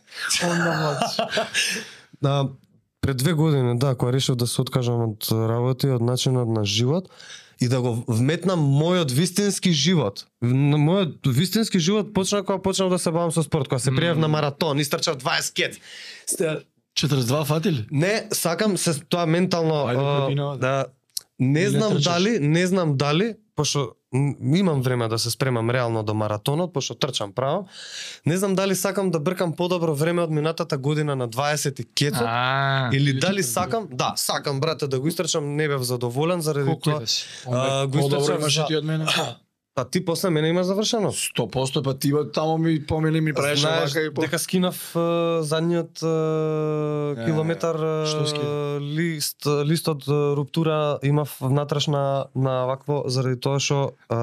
Да, 2.21 2.47
пред 3.01 3.17
две 3.17 3.33
години, 3.33 3.79
да, 3.79 3.95
кога 3.95 4.11
решив 4.13 4.35
да 4.35 4.47
се 4.47 4.61
откажам 4.61 5.01
од 5.09 5.31
работа 5.31 5.87
и 5.87 5.91
од 5.91 6.01
начинот 6.01 6.49
на 6.49 6.65
живот 6.65 7.07
и 7.61 7.67
да 7.69 7.81
го 7.81 8.03
вметнам 8.07 8.59
мојот 8.59 9.11
вистински 9.13 9.71
живот. 9.71 10.25
Мојот 10.43 11.29
вистински 11.29 11.79
живот 11.79 12.13
почна 12.13 12.43
кога 12.43 12.61
почнав 12.61 12.89
да 12.89 12.99
се 12.99 13.11
бавам 13.11 13.31
со 13.31 13.43
спорт, 13.43 13.69
кога 13.69 13.79
се 13.79 13.91
пријав 13.93 14.17
на 14.17 14.27
маратон, 14.27 14.79
истрчав 14.79 15.21
20 15.21 15.53
кет. 15.53 15.77
Сте- 16.25 16.65
42 16.97 17.45
фатили? 17.45 17.85
Не, 17.91 18.27
сакам 18.33 18.77
се 18.77 18.99
тоа 18.99 19.25
ментално 19.25 19.73
Ајде, 19.87 20.33
а, 20.33 20.57
да. 20.57 20.57
да 20.57 20.85
не 21.39 21.69
знам 21.69 21.97
дали, 22.03 22.39
не 22.39 22.67
знам 22.67 22.97
дали, 22.97 23.35
пошто 23.55 23.93
имам 24.55 24.81
време 24.81 25.07
да 25.07 25.19
се 25.19 25.31
спремам 25.31 25.69
реално 25.69 26.03
до 26.03 26.13
маратонот, 26.13 26.73
пошто 26.73 26.95
трчам 26.95 27.31
право. 27.31 27.67
Не 28.25 28.37
знам 28.37 28.55
дали 28.55 28.75
сакам 28.75 29.11
да 29.11 29.19
бркам 29.19 29.53
подобро 29.53 29.95
време 29.95 30.21
од 30.21 30.31
минатата 30.31 30.77
година 30.77 31.15
на 31.15 31.29
20 31.29 31.87
кецот. 31.95 32.21
А, 32.21 32.89
Или 32.93 33.19
дали 33.19 33.43
сакам, 33.43 33.87
да, 33.91 34.13
сакам 34.15 34.59
брате 34.59 34.87
да 34.87 34.99
го 34.99 35.07
истрчам, 35.07 35.55
не 35.55 35.67
бев 35.67 35.81
задоволен 35.81 36.41
заради 36.41 36.65
колку 36.65 36.81
тоа. 36.81 36.95
идеш? 36.95 37.25
А, 37.47 37.87
го 37.87 37.97
имаш 38.31 38.55
за- 38.55 38.65
ти 38.65 38.75
од 38.75 38.85
мене. 38.85 39.05
Па 39.75 39.85
ти 39.85 40.05
после 40.05 40.29
мене 40.29 40.47
има 40.47 40.63
завршено. 40.63 41.11
100% 41.11 41.83
па 41.83 41.93
ти 41.93 42.11
ба- 42.11 42.31
таму 42.31 42.57
ми 42.57 42.85
помили 42.85 43.21
ми 43.21 43.33
правеше 43.33 43.67
вака 43.67 44.01
и 44.01 44.13
по... 44.13 44.21
дека 44.21 44.39
скинав 44.39 44.95
е, 44.95 44.99
задниот 45.41 45.97
Е, 45.97 47.25
километар 47.25 47.75
ски? 48.25 48.39
лист 48.81 49.37
листот 49.45 50.03
е, 50.03 50.11
руптура 50.11 50.99
имав 51.03 51.37
внатрешна 51.41 52.25
на 52.35 52.65
вакво 52.65 53.03
заради 53.05 53.39
тоа 53.39 53.59
што 53.59 53.91
е, 54.11 54.15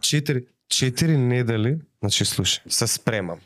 четири 0.00 0.44
четири 0.68 1.16
недели, 1.16 1.78
значи 2.00 2.24
слушај, 2.24 2.68
се 2.68 2.86
спремам. 2.86 3.38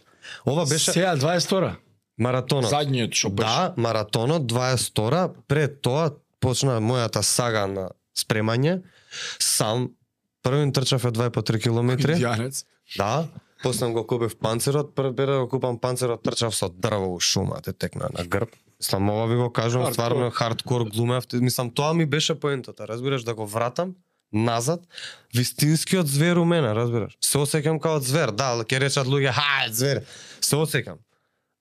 Ова 0.46 0.64
беше 0.64 0.92
Сега 0.92 1.16
22 1.16 1.74
маратонот. 2.18 2.70
Задниот 2.70 3.12
што 3.14 3.30
беше. 3.30 3.48
Да, 3.48 3.74
маратонот 3.76 4.42
22 4.42 5.30
пред 5.48 5.82
тоа 5.82 6.10
почна 6.40 6.78
мојата 6.80 7.20
сага 7.20 7.66
на 7.66 7.88
спремање. 8.16 8.80
Сам 9.38 9.90
првин 10.42 10.72
трчав 10.72 11.04
е 11.04 11.08
2 11.08 11.30
по 11.30 11.42
3 11.42 11.62
километри. 11.62 12.14
Индијанец. 12.14 12.64
Да, 12.96 13.26
после 13.62 13.86
го 13.92 14.06
купив 14.06 14.38
панцерот, 14.38 14.94
прв 14.94 15.12
бе 15.12 15.26
да 15.26 15.38
го 15.38 15.48
купам 15.48 15.78
панцерот, 15.78 16.22
трчав 16.22 16.54
со 16.54 16.68
дрво 16.68 17.14
у 17.14 17.20
шума, 17.20 17.60
те 17.62 17.72
текна 17.72 18.08
на 18.18 18.24
грб. 18.24 18.48
Мислам, 18.80 19.10
ова 19.10 19.26
ви 19.26 19.36
го 19.36 19.50
Хардкор. 19.56 19.92
стварно 19.92 20.30
хардкор 20.30 20.84
глумев. 20.84 21.24
Мислам, 21.32 21.70
тоа 21.70 21.94
ми 21.94 22.06
беше 22.06 22.34
поентата, 22.40 22.88
разбираш, 22.88 23.22
да 23.22 23.34
го 23.34 23.46
вратам 23.46 23.94
назад, 24.32 24.80
вистинскиот 25.34 26.06
звер 26.06 26.36
у 26.36 26.44
мене, 26.44 26.74
разбираш. 26.74 27.18
Се 27.20 27.38
осеќам 27.38 27.80
као 27.80 28.00
звер, 28.00 28.30
да, 28.30 28.56
ќе 28.64 28.80
речат 28.80 29.06
луѓе, 29.06 29.32
ха, 29.32 29.68
звер. 29.72 30.02
Се 30.40 30.56
осеќам. 30.56 30.96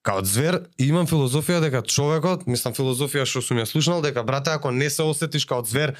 Као 0.09 0.23
звер, 0.25 0.55
имам 0.81 1.05
филозофија 1.05 1.59
дека 1.61 1.83
човекот, 1.85 2.47
мислам 2.49 2.73
филозофија 2.73 3.27
што 3.29 3.43
сум 3.45 3.59
ја 3.61 3.67
слушнал, 3.69 4.01
дека 4.01 4.23
брате 4.25 4.49
ако 4.55 4.71
не 4.73 4.87
се 4.89 5.05
осетиш 5.05 5.45
као 5.45 5.61
звер, 5.61 5.93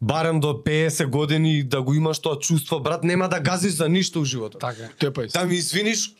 барем 0.00 0.40
до 0.44 0.52
50 0.66 1.06
години 1.08 1.62
да 1.64 1.80
го 1.82 1.94
имаш 1.94 2.20
тоа 2.20 2.36
чувство, 2.36 2.80
брат, 2.80 3.04
нема 3.04 3.30
да 3.32 3.40
газиш 3.40 3.72
за 3.80 3.88
ништо 3.88 4.20
у 4.20 4.24
животот. 4.24 4.60
Така. 4.60 4.90
Тепај. 5.00 5.32
Да 5.32 5.46
ми 5.46 5.56
извиниш, 5.56 6.12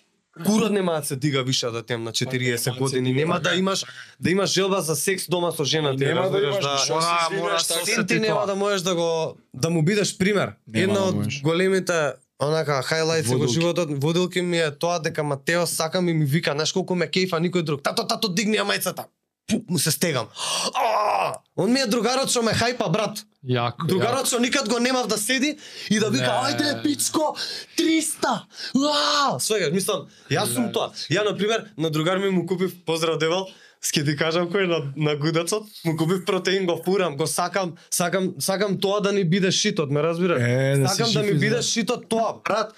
курот 0.46 0.72
нема 0.72 0.96
да 0.96 1.04
се 1.04 1.16
дига 1.16 1.42
више 1.42 1.66
да 1.66 1.82
тем 1.82 2.04
на 2.04 2.12
40 2.12 2.78
години, 2.78 3.12
нема 3.12 3.40
да 3.40 3.54
имаш 3.54 3.84
да 4.20 4.30
имаш 4.30 4.52
желба 4.52 4.80
за 4.80 4.96
секс 4.96 5.28
дома 5.28 5.52
со 5.52 5.64
жена 5.64 5.96
ти, 5.96 6.04
Нема 6.04 6.30
да 6.30 6.40
имаш, 6.40 6.64
да 6.64 6.76
така. 6.88 7.58
се 7.58 7.84
Син 7.84 8.06
ти 8.06 8.20
нема 8.20 8.46
да 8.46 8.54
можеш 8.54 8.82
да 8.82 8.94
го 8.94 9.36
да 9.54 9.70
му 9.70 9.84
бидеш 9.84 10.18
пример. 10.18 10.52
Нема 10.68 10.82
Една 10.82 11.00
да 11.00 11.06
од 11.06 11.28
големите 11.42 12.12
онака 12.38 12.82
хайлайтс 12.82 13.28
во 13.28 13.46
животот, 13.46 13.88
водилки 14.02 14.40
ми 14.42 14.58
е 14.58 14.70
тоа 14.70 14.98
дека 15.00 15.22
Матео 15.24 15.66
сакам 15.66 16.08
и 16.08 16.12
ми 16.12 16.24
вика, 16.24 16.52
знаеш 16.52 16.72
колку 16.72 16.94
ме 16.94 17.06
кејфа 17.08 17.40
никој 17.40 17.62
друг. 17.62 17.82
Тато, 17.82 18.04
тато, 18.04 18.28
дигни 18.28 18.58
ја 18.58 18.66
мајцата. 18.68 19.06
Пу, 19.46 19.62
му 19.68 19.78
се 19.78 19.90
стегам. 19.90 20.26
А! 20.74 21.34
Он 21.56 21.72
ми 21.72 21.80
е 21.80 21.86
другарот 21.86 22.30
што 22.30 22.42
ме 22.42 22.52
хајпа, 22.52 22.90
брат. 22.90 23.22
Јако. 23.46 23.86
Другарот 23.86 24.26
што 24.26 24.40
никад 24.42 24.68
го 24.68 24.78
немав 24.78 25.06
да 25.06 25.18
седи 25.18 25.56
и 25.88 26.00
да 26.00 26.10
вика, 26.10 26.26
Не. 26.26 26.50
ајде 26.50 26.82
пичко, 26.82 27.36
300! 27.78 28.42
Уа! 28.74 29.38
Свегаш, 29.38 29.72
мислам, 29.72 30.08
јас 30.30 30.52
сум 30.54 30.72
тоа. 30.72 30.90
Ја 31.10 31.24
на 31.24 31.36
пример 31.36 31.70
на 31.76 31.90
другар 31.90 32.18
ми 32.18 32.30
му 32.30 32.46
купив 32.46 32.74
поздрав 32.84 33.18
девал, 33.18 33.46
Ски 33.86 34.02
ти 34.02 34.16
кажам 34.18 34.48
кој 34.50 34.64
е 34.64 34.70
на, 34.70 34.78
на 34.96 35.14
гудацот, 35.20 35.68
му 35.86 35.94
купив 35.96 36.24
протеин, 36.26 36.66
го 36.66 36.74
фурам, 36.82 37.16
го 37.16 37.26
сакам, 37.30 37.76
сакам, 37.90 38.32
сакам 38.42 38.80
тоа 38.82 39.00
да 39.00 39.12
ни 39.12 39.22
биде 39.24 39.52
шитот, 39.54 39.92
ме 39.94 40.02
разбираш? 40.02 40.42
Е, 40.42 40.76
да 40.80 40.88
сакам 40.88 41.12
да 41.12 41.22
жив 41.22 41.34
ми 41.34 41.38
биде 41.38 41.62
шитот 41.62 42.08
тоа, 42.10 42.32
брат. 42.42 42.74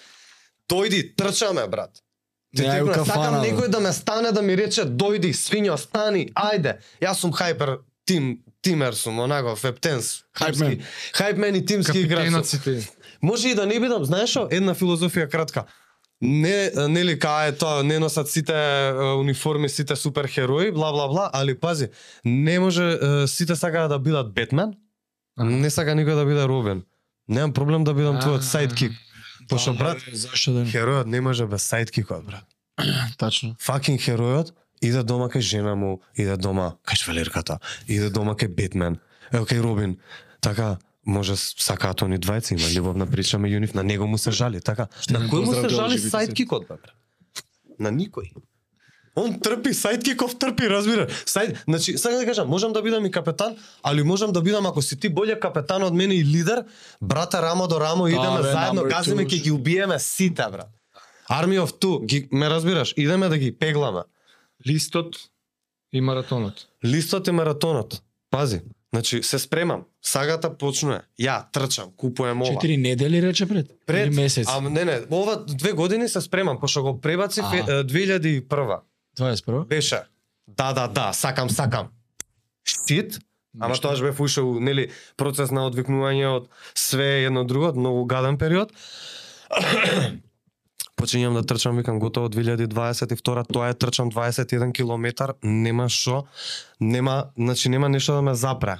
Дојди, 0.68 1.16
трчаме, 1.16 1.64
брат. 1.68 2.02
Ти 2.56 2.62
Не, 2.62 2.84
кафана, 2.84 3.06
сакам 3.06 3.40
некој 3.40 3.68
да 3.72 3.80
ме 3.80 3.92
стане 3.92 4.32
да 4.32 4.42
ми 4.42 4.56
рече 4.56 4.84
дојди, 4.84 5.32
свињо, 5.32 5.78
стани, 5.80 6.28
ајде. 6.36 6.76
Јас 7.00 7.24
сум 7.24 7.32
хајпер 7.32 7.78
тим, 8.04 8.42
тимер 8.60 8.96
сум, 8.96 9.20
онако, 9.24 9.56
фептенс. 9.56 10.24
Хајпмен. 10.36 10.80
Хајпмен 11.16 11.56
и 11.56 11.64
тимски 11.64 12.04
играч. 12.04 12.52
Ти. 12.64 12.78
Може 13.22 13.48
и 13.48 13.54
да 13.54 13.66
не 13.66 13.80
бидам, 13.80 14.04
знаеш 14.04 14.36
што? 14.36 14.48
Една 14.52 14.76
филозофија 14.76 15.28
кратка. 15.30 15.64
Не, 16.20 16.70
нели 16.88 17.14
е 17.46 17.52
тоа, 17.52 17.82
не 17.82 17.98
носат 17.98 18.28
сите 18.28 18.54
униформи, 19.16 19.68
сите 19.68 19.96
суперхерои, 19.96 20.72
бла 20.72 20.92
бла 20.92 21.08
бла, 21.08 21.30
али 21.32 21.54
пази, 21.54 21.88
не 22.24 22.58
може 22.58 22.98
сите 23.26 23.56
сакаат 23.56 23.88
да 23.90 23.98
бидат 23.98 24.32
Бетмен, 24.34 24.74
не 25.38 25.70
сака 25.70 25.94
никој 25.94 26.18
да 26.18 26.26
биде 26.26 26.46
Робин. 26.46 26.82
Немам 27.28 27.52
проблем 27.52 27.84
да 27.84 27.94
бидам 27.94 28.18
твојот 28.18 28.42
сайдкик. 28.42 28.92
Пошто 29.48 29.72
Да, 29.72 29.78
брат, 29.78 29.98
бе, 30.04 30.16
Зашто 30.16 30.52
да 30.52 30.64
херојот 30.64 31.06
не 31.06 31.20
може 31.20 31.46
без 31.46 31.62
сайдкикот, 31.62 32.24
брат. 32.24 32.44
Тачно. 33.18 33.54
Факин 33.60 33.98
херојот 33.98 34.52
иде 34.82 35.02
дома 35.02 35.28
кај 35.30 35.40
жена 35.40 35.74
му, 35.74 36.00
иде 36.16 36.36
дома 36.36 36.74
кај 36.84 36.98
швелерката, 37.04 37.58
иде 37.86 38.10
дома 38.10 38.34
кај 38.34 38.48
Бетмен, 38.54 38.98
ево 39.32 39.46
кај 39.46 39.62
Робин. 39.62 39.98
Така, 40.40 40.78
може 41.08 41.36
сакаат 41.36 42.04
они 42.04 42.18
двајца, 42.20 42.54
има 42.54 42.68
љубовна 42.68 43.08
прича 43.08 43.40
меѓу 43.40 43.64
нив, 43.64 43.74
на 43.74 43.82
него 43.82 44.06
му 44.06 44.18
се 44.18 44.30
жали, 44.30 44.60
така. 44.60 44.88
На 45.10 45.24
не 45.24 45.32
кој 45.32 45.44
му 45.46 45.54
се 45.56 45.68
жали 45.68 45.98
бе? 45.98 46.10
брат? 46.68 46.94
На 47.78 47.90
никој. 47.90 48.30
Он 49.18 49.40
трпи, 49.40 49.72
сайдкиков 49.74 50.38
трпи, 50.38 50.68
разбира. 50.70 51.08
Сайд, 51.26 51.64
значи, 51.68 51.98
сега 51.98 52.18
да 52.18 52.26
кажам, 52.26 52.48
можам 52.48 52.72
да 52.72 52.82
бидам 52.82 53.06
и 53.06 53.10
капетан, 53.10 53.56
али 53.82 54.02
можам 54.02 54.32
да 54.32 54.42
бидам 54.42 54.66
ако 54.66 54.82
си 54.82 55.00
ти 55.00 55.08
боле 55.08 55.40
капетан 55.40 55.82
од 55.82 55.94
мене 55.94 56.14
и 56.14 56.24
лидер, 56.24 56.64
брата 57.02 57.42
рамо 57.42 57.66
до 57.66 57.80
рамо 57.80 58.08
идеме 58.08 58.42
бе, 58.42 58.52
заедно, 58.52 58.82
two. 58.82 59.26
ќе 59.26 59.42
ги 59.42 59.50
убиеме 59.50 59.98
сите, 59.98 60.44
брат. 60.52 60.70
Army 61.30 61.58
of 61.60 61.78
Two, 61.80 62.06
ги, 62.06 62.28
ме 62.32 62.50
разбираш, 62.50 62.94
идеме 62.96 63.28
да 63.28 63.38
ги 63.38 63.52
пегламе. 63.58 64.02
Листот 64.66 65.16
и 65.92 66.00
маратонот. 66.00 66.66
Листот 66.84 67.28
и 67.28 67.30
маратонот. 67.30 68.02
Пази, 68.30 68.60
значи 68.94 69.22
се 69.22 69.38
спремам. 69.38 69.84
Сагата 70.02 70.50
почнува. 70.58 71.02
Ја 71.20 71.42
трчам, 71.52 71.90
купувам 71.96 72.42
ова. 72.42 72.54
Четири 72.54 72.76
недели 72.76 73.22
рече 73.22 73.46
пред? 73.48 73.70
Пред 73.86 74.06
Или 74.06 74.14
месец? 74.14 74.48
А 74.50 74.60
не 74.60 74.84
не, 74.84 75.00
ова 75.10 75.44
две 75.46 75.72
години 75.72 76.08
се 76.08 76.20
спремам, 76.20 76.60
пошто 76.60 76.82
го 76.82 77.00
пребаци 77.00 77.40
Аха. 77.40 77.56
2001 77.84 78.80
21? 79.18 79.66
беше. 79.66 80.00
Да, 80.48 80.72
да, 80.72 80.88
да, 80.88 81.12
сакам, 81.12 81.50
сакам. 81.50 81.88
Шит, 82.64 83.18
Ама 83.60 83.74
тоаш 83.74 84.00
бев 84.00 84.20
ушел, 84.20 84.60
нели, 84.60 84.88
процес 85.16 85.50
на 85.50 85.64
одвикнување 85.66 86.28
од 86.30 86.48
све 86.78 87.24
едно 87.26 87.44
друго, 87.44 87.72
многу 87.74 88.04
гаден 88.06 88.38
период. 88.38 88.72
Почињам 90.98 91.36
да 91.38 91.44
трчам, 91.46 91.76
викам, 91.78 92.00
готово 92.02 92.28
2022, 92.28 93.46
тоа 93.52 93.68
е 93.70 93.74
трчам 93.74 94.10
21 94.10 94.72
километар, 94.74 95.34
нема 95.42 95.88
шо, 95.88 96.24
нема, 96.80 97.30
значи 97.38 97.68
нема 97.68 97.88
нешто 97.88 98.12
да 98.12 98.22
ме 98.22 98.34
запре. 98.34 98.78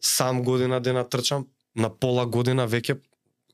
Сам 0.00 0.42
година 0.42 0.80
дена 0.80 1.04
трчам, 1.04 1.46
на 1.76 1.90
пола 1.90 2.24
година 2.26 2.64
веќе 2.68 3.00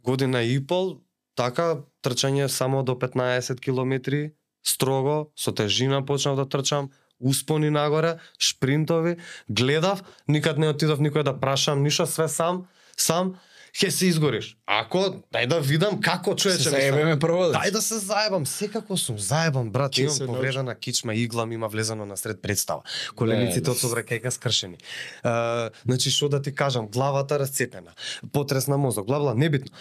година 0.05 0.43
и 0.43 0.61
пол, 0.67 1.01
така 1.35 1.83
трчање 2.05 2.47
само 2.49 2.85
до 2.85 2.95
15 2.95 3.61
километри, 3.61 4.35
строго, 4.63 5.33
со 5.37 5.53
тежина 5.53 6.05
почнав 6.07 6.37
да 6.37 6.47
трчам, 6.49 6.91
успони 7.21 7.71
нагоре, 7.71 8.19
шпринтови, 8.39 9.17
гледав, 9.49 10.03
никад 10.29 10.59
не 10.59 10.69
отидов 10.69 11.01
никој 11.01 11.25
да 11.25 11.35
прашам 11.35 11.83
ништо, 11.83 12.07
све 12.07 12.29
сам, 12.29 12.67
сам, 12.97 13.35
ќе 13.75 13.91
се 13.91 14.07
изгориш. 14.07 14.55
Ако, 14.71 15.03
дај 15.35 15.49
да 15.51 15.59
видам 15.61 15.99
како 16.01 16.37
човече 16.39 16.69
Се 16.69 16.71
заебеме 16.71 17.19
прво. 17.19 17.49
да. 17.51 17.59
Дај 17.59 17.73
да 17.75 17.83
се 17.83 17.99
заебам, 17.99 18.47
секако 18.47 18.97
сум 18.97 19.19
заебам, 19.19 19.71
брат, 19.71 19.95
се 19.95 20.03
имам 20.03 20.27
повредена 20.27 20.75
кичма, 20.75 21.15
игла 21.15 21.47
ми 21.47 21.55
има 21.55 21.69
влезено 21.69 22.07
на 22.07 22.17
сред 22.17 22.43
представа. 22.43 22.83
Колениците 23.15 23.71
од 23.71 23.79
собракајка 23.79 24.31
скршени. 24.31 24.79
Uh, 25.25 25.71
значи, 25.85 26.11
што 26.11 26.29
да 26.29 26.43
ти 26.43 26.55
кажам, 26.55 26.87
главата 26.89 27.39
расцепена, 27.39 27.93
потрес 28.33 28.67
на 28.67 28.79
мозок, 28.79 29.07
бла 29.07 29.19
бла, 29.19 29.35
небитно. 29.35 29.75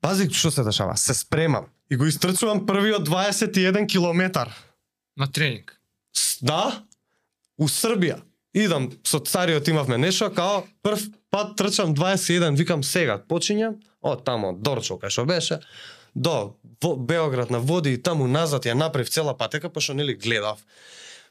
Пази 0.00 0.28
што 0.32 0.50
се 0.50 0.64
дешава, 0.64 0.96
се 0.96 1.14
спремам 1.14 1.68
и 1.90 1.96
го 1.96 2.06
истрчувам 2.06 2.66
првиот 2.66 3.08
21 3.08 3.86
километар. 3.86 4.48
На 5.16 5.28
тренинг. 5.28 5.76
Да, 6.42 6.84
у 7.58 7.68
Србија. 7.68 8.22
Идам 8.54 8.90
со 9.02 9.18
цариот 9.18 9.68
имавме 9.68 9.98
нешто, 9.98 10.30
као 10.30 10.62
прв 10.82 11.10
пат 11.30 11.56
трчам 11.56 11.94
21, 11.94 12.54
викам 12.56 12.84
сега, 12.84 13.18
почињам, 13.18 13.80
од 14.02 14.24
тамо, 14.24 14.52
Дорчо, 14.54 14.94
кај 15.02 15.10
што 15.10 15.24
беше, 15.26 15.58
до 16.14 16.54
во, 16.82 16.94
Београд 16.96 17.50
на 17.50 17.58
води 17.58 17.94
и 17.94 17.98
таму 17.98 18.28
назад 18.30 18.66
ја 18.66 18.78
направив 18.78 19.10
цела 19.10 19.34
патека, 19.34 19.68
пошто 19.68 19.94
нели 19.94 20.14
гледав. 20.14 20.62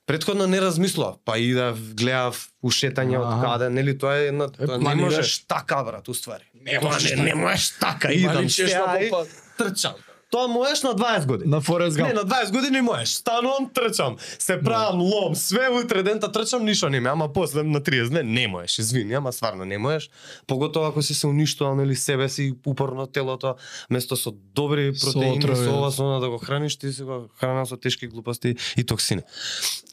Предходно 0.05 0.47
не 0.47 0.59
размислував, 0.59 1.15
па 1.23 1.37
идав, 1.39 1.79
гледав 1.95 2.49
ушетање 2.59 3.21
од 3.23 3.39
каде, 3.39 3.69
нели 3.71 3.95
тоа 3.97 4.17
е 4.19 4.27
една 4.27 4.49
Е, 4.59 4.67
тоа 4.67 4.77
не 4.77 4.95
можеш 4.95 5.45
така 5.47 5.83
брат, 5.83 6.09
уствари. 6.09 6.43
Не 6.53 6.79
можеш 6.79 7.11
не, 7.15 7.23
така. 7.23 7.35
можеш 7.35 7.69
така, 7.79 8.11
идам 8.11 8.43
на 8.43 8.99
и 8.99 9.09
попад? 9.09 9.27
трчам. 9.57 9.95
Тоа 10.33 10.47
можеш 10.47 10.81
на 10.83 10.95
20 10.95 11.25
години. 11.25 11.51
На 11.51 11.61
Форест 11.61 11.97
Не, 11.97 12.03
Гамп. 12.03 12.15
на 12.15 12.21
20 12.21 12.51
години 12.51 12.81
можеш. 12.81 13.09
Станувам, 13.09 13.69
трчам. 13.73 14.15
Се 14.39 14.61
правам 14.61 15.01
лом, 15.01 15.35
све 15.35 15.69
утре 15.69 16.03
дента 16.03 16.31
трчам, 16.31 16.65
ништо 16.65 16.89
нема, 16.89 17.09
ама 17.09 17.33
после 17.33 17.63
на 17.63 17.81
30 17.81 18.09
не, 18.09 18.23
не 18.23 18.47
можеш, 18.47 18.79
извини, 18.79 19.13
ама 19.13 19.33
стварно 19.33 19.65
не 19.65 19.77
можеш. 19.77 20.09
Поготово 20.47 20.85
ако 20.85 21.01
си 21.01 21.13
се 21.13 21.27
уништувал 21.27 21.75
нели 21.75 21.95
себе 21.95 22.29
си 22.29 22.53
упорно 22.67 23.07
телото, 23.07 23.55
место 23.89 24.15
со 24.17 24.31
добри 24.31 24.95
Со 24.95 25.05
протеини, 25.13 25.41
со 25.41 25.63
да. 25.63 25.71
ова, 25.71 25.91
со 25.91 26.19
да 26.19 26.29
го 26.29 26.37
храниш, 26.37 26.75
ти 26.75 26.93
си 26.93 27.03
го 27.03 27.29
хранал 27.37 27.65
со 27.65 27.77
тешки 27.77 28.07
глупости 28.07 28.55
и 28.77 28.83
токсини. 28.83 29.21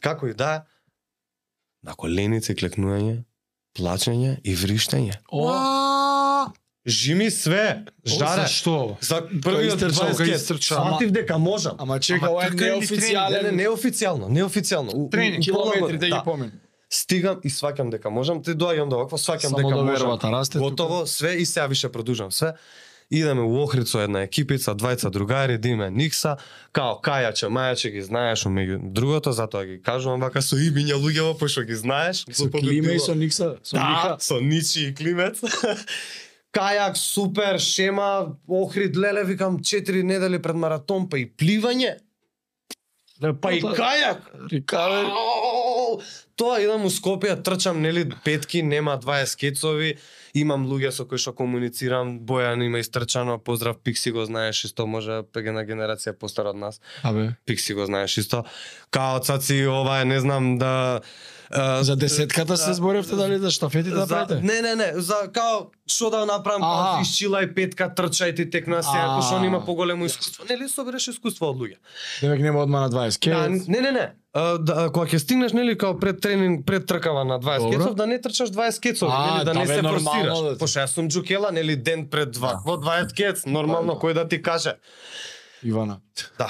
Како 0.01 0.27
и 0.27 0.35
да, 0.35 0.65
на 1.85 1.95
коленици 1.95 2.55
клекнување, 2.55 3.25
плачење 3.77 4.41
и 4.45 4.57
вриштење. 4.57 5.21
О, 5.33 5.45
Жими 6.87 7.31
све, 7.31 7.85
жаре. 8.05 8.43
Зашто? 8.43 8.97
За 9.01 9.21
првиот 9.43 9.83
истрчал, 9.83 10.09
20 10.09 10.11
кога 10.13 10.25
кет, 10.25 10.37
истрчал. 10.37 10.87
сватив 10.89 11.11
дека 11.11 11.39
можам. 11.39 11.77
Ама 11.79 12.01
чека, 12.01 12.31
ова 12.31 12.47
е 12.47 12.49
така 12.51 12.65
или 12.67 12.87
тренинг? 12.87 13.01
Не, 13.31 13.43
не, 13.43 13.53
неофицијален 13.53 13.53
неофицијално, 13.53 14.29
неофицијално. 14.29 15.11
Тренинг, 15.11 15.45
километри 15.45 15.99
да 15.99 16.07
ги 16.07 16.21
помин. 16.25 16.53
Стигам 16.91 17.41
и 17.45 17.51
сваќам 17.51 17.91
дека 17.91 18.11
можам, 18.11 18.43
ти 18.43 18.51
доаѓам 18.51 18.89
до 18.89 18.97
овакво, 18.97 19.19
сваќам 19.19 19.57
дека 19.57 19.77
до 19.77 19.85
можам. 19.85 20.19
расте. 20.33 20.59
Готово, 20.59 21.07
све 21.07 21.35
и 21.37 21.47
сега 21.47 21.67
више 21.67 21.89
продужам 21.93 22.33
све. 22.33 22.53
Идеме 23.13 23.43
у 23.43 23.63
Охрид 23.63 23.89
со 23.89 23.99
една 24.01 24.23
екипица, 24.23 24.71
двајца 24.75 25.11
другари, 25.11 25.59
диме 25.59 25.91
Никса, 25.91 26.37
као 26.73 27.01
Кајаче, 27.03 27.51
Мајаче 27.51 27.91
ги 27.91 28.03
знаеш, 28.03 28.45
меѓу 28.47 28.79
другото, 28.93 29.33
затоа 29.33 29.65
ги 29.67 29.83
кажувам 29.83 30.21
вака 30.21 30.41
со 30.43 30.57
имиња 30.57 30.95
луѓево, 30.95 31.35
пошто 31.39 31.63
ги 31.63 31.75
знаеш. 31.75 32.25
Со 32.33 32.49
климе 32.51 32.95
и 32.95 32.99
со 32.99 33.15
Никса, 33.15 33.57
со 33.63 33.77
Да, 33.77 33.83
Ника. 33.83 34.17
со 34.21 34.41
Ничи 34.41 34.87
и 34.89 34.95
Климец. 34.95 35.41
Кајак, 36.53 36.97
супер, 36.99 37.59
шема, 37.63 38.37
Охрид, 38.49 38.97
леле, 38.97 39.25
викам, 39.25 39.59
4 39.63 40.03
недели 40.03 40.39
пред 40.43 40.57
маратон, 40.57 41.09
па 41.09 41.19
и 41.19 41.27
пливање. 41.27 41.99
Па 43.21 43.53
и 43.53 43.61
Тоа- 43.61 43.77
кајак. 43.77 44.21
Рикаве. 44.51 45.05
Тоа 46.37 46.57
идам 46.63 46.87
у 46.89 46.91
Скопје, 46.91 47.37
трчам 47.45 47.83
нели 47.83 48.09
петки, 48.25 48.63
нема 48.63 48.97
20 48.99 49.37
кецови, 49.37 49.99
имам 50.35 50.65
луѓе 50.67 50.91
со 50.91 51.05
кои 51.05 51.19
што 51.19 51.35
комуницирам, 51.37 52.19
Бојан 52.21 52.65
има 52.65 52.81
истрчано, 52.81 53.39
поздрав 53.39 53.77
Пикси 53.85 54.11
го 54.11 54.25
знаеш 54.25 54.65
исто, 54.65 54.87
може 54.87 55.23
една 55.37 55.63
генерација 55.69 56.17
постар 56.17 56.47
од 56.47 56.57
нас. 56.57 56.81
Абе, 57.05 57.37
Пикси 57.45 57.75
го 57.75 57.85
знаеш 57.87 58.17
исто. 58.19 58.45
Као 58.91 59.21
цаци 59.21 59.67
ова 59.67 60.01
е, 60.01 60.05
не 60.05 60.21
знам 60.21 60.59
да 60.59 61.01
а, 61.51 61.83
за 61.85 61.97
десетката 61.97 62.57
се 62.57 62.73
зборевте 62.73 63.17
дали 63.17 63.39
за 63.39 63.51
штафетите 63.51 63.95
да 63.95 64.07
правите? 64.07 64.41
не, 64.43 64.61
не, 64.61 64.75
не, 64.75 64.93
за 64.97 65.15
као 65.33 65.71
што 65.91 66.11
да 66.11 66.27
направам, 66.27 66.63
као 66.63 67.03
исчилај 67.03 67.55
петка, 67.55 67.91
трчај 67.91 68.37
ти 68.37 68.51
текна 68.51 68.83
сега, 68.83 69.07
А. 69.11 69.17
пошто 69.17 69.37
он 69.37 69.45
има 69.45 69.65
поголемо 69.65 70.05
искуство. 70.07 70.45
Нели 70.51 70.69
собереш 70.69 71.09
искуство 71.09 71.51
од 71.51 71.57
луѓе. 71.59 71.77
Демек 72.21 72.41
нема 72.41 72.63
одма 72.63 72.81
на 72.81 72.91
20 72.91 73.19
ке. 73.19 73.31
Да, 73.31 73.49
не, 73.49 73.81
не, 73.81 73.91
не. 73.91 74.13
А, 74.33 74.59
да, 74.59 74.91
кога 74.95 75.07
ќе 75.07 75.19
стигнеш 75.19 75.53
нели 75.53 75.75
као 75.79 75.99
пред 75.99 76.21
тренинг, 76.21 76.67
пред 76.67 76.87
тркава 76.87 77.25
на 77.25 77.41
20 77.41 77.59
Добро. 77.59 77.79
кецов, 77.79 77.95
да 77.95 78.07
не 78.07 78.21
трчаш 78.21 78.51
20 78.51 78.81
кецови, 78.81 79.13
нели 79.13 79.45
да 79.45 79.55
не 79.55 79.67
табе, 79.67 79.75
се 79.75 79.83
форсираш. 79.83 80.39
да 80.39 80.59
Пошто 80.59 80.79
јас 80.79 80.87
сум 80.87 81.09
џукела, 81.11 81.51
нели 81.53 81.77
ден 81.77 82.07
пред 82.07 82.31
два, 82.31 82.61
во 82.65 82.79
20 82.79 83.13
кец, 83.13 83.43
нормално 83.47 83.99
кој 83.99 84.15
да 84.15 84.29
ти 84.29 84.43
каже. 84.43 84.79
Ивана. 85.65 85.99
Да. 86.39 86.47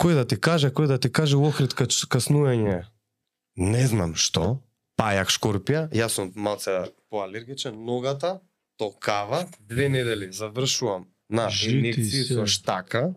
Кој 0.00 0.14
да 0.14 0.24
ти 0.24 0.40
каже, 0.40 0.70
кој 0.70 0.86
да 0.86 0.98
ти 0.98 1.12
каже 1.12 1.36
Охрид 1.36 1.74
каснување. 1.74 2.84
Не 3.58 3.86
знам 3.90 4.14
што. 4.14 4.58
Пајак 4.98 5.30
шкорпија, 5.30 5.88
јас 5.94 6.16
сум 6.18 6.32
малце 6.34 6.88
поалергичен, 7.10 7.76
ногата 7.86 8.40
токава, 8.78 9.44
две 9.60 9.88
недели 9.88 10.32
завршувам 10.32 11.06
на 11.30 11.50
се. 11.50 12.24
со 12.24 12.46
штака. 12.46 13.14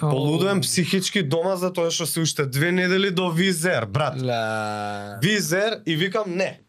Полудуем 0.00 0.60
психички 0.60 1.22
дома 1.22 1.56
за 1.56 1.70
тоа 1.72 1.90
што 1.90 2.06
се 2.06 2.20
уште 2.20 2.46
две 2.46 2.72
недели 2.72 3.10
до 3.10 3.30
визер, 3.30 3.86
брат. 3.86 4.18
Ла. 4.22 5.18
Визер 5.22 5.82
и 5.86 5.96
викам 5.96 6.36
не. 6.36 6.60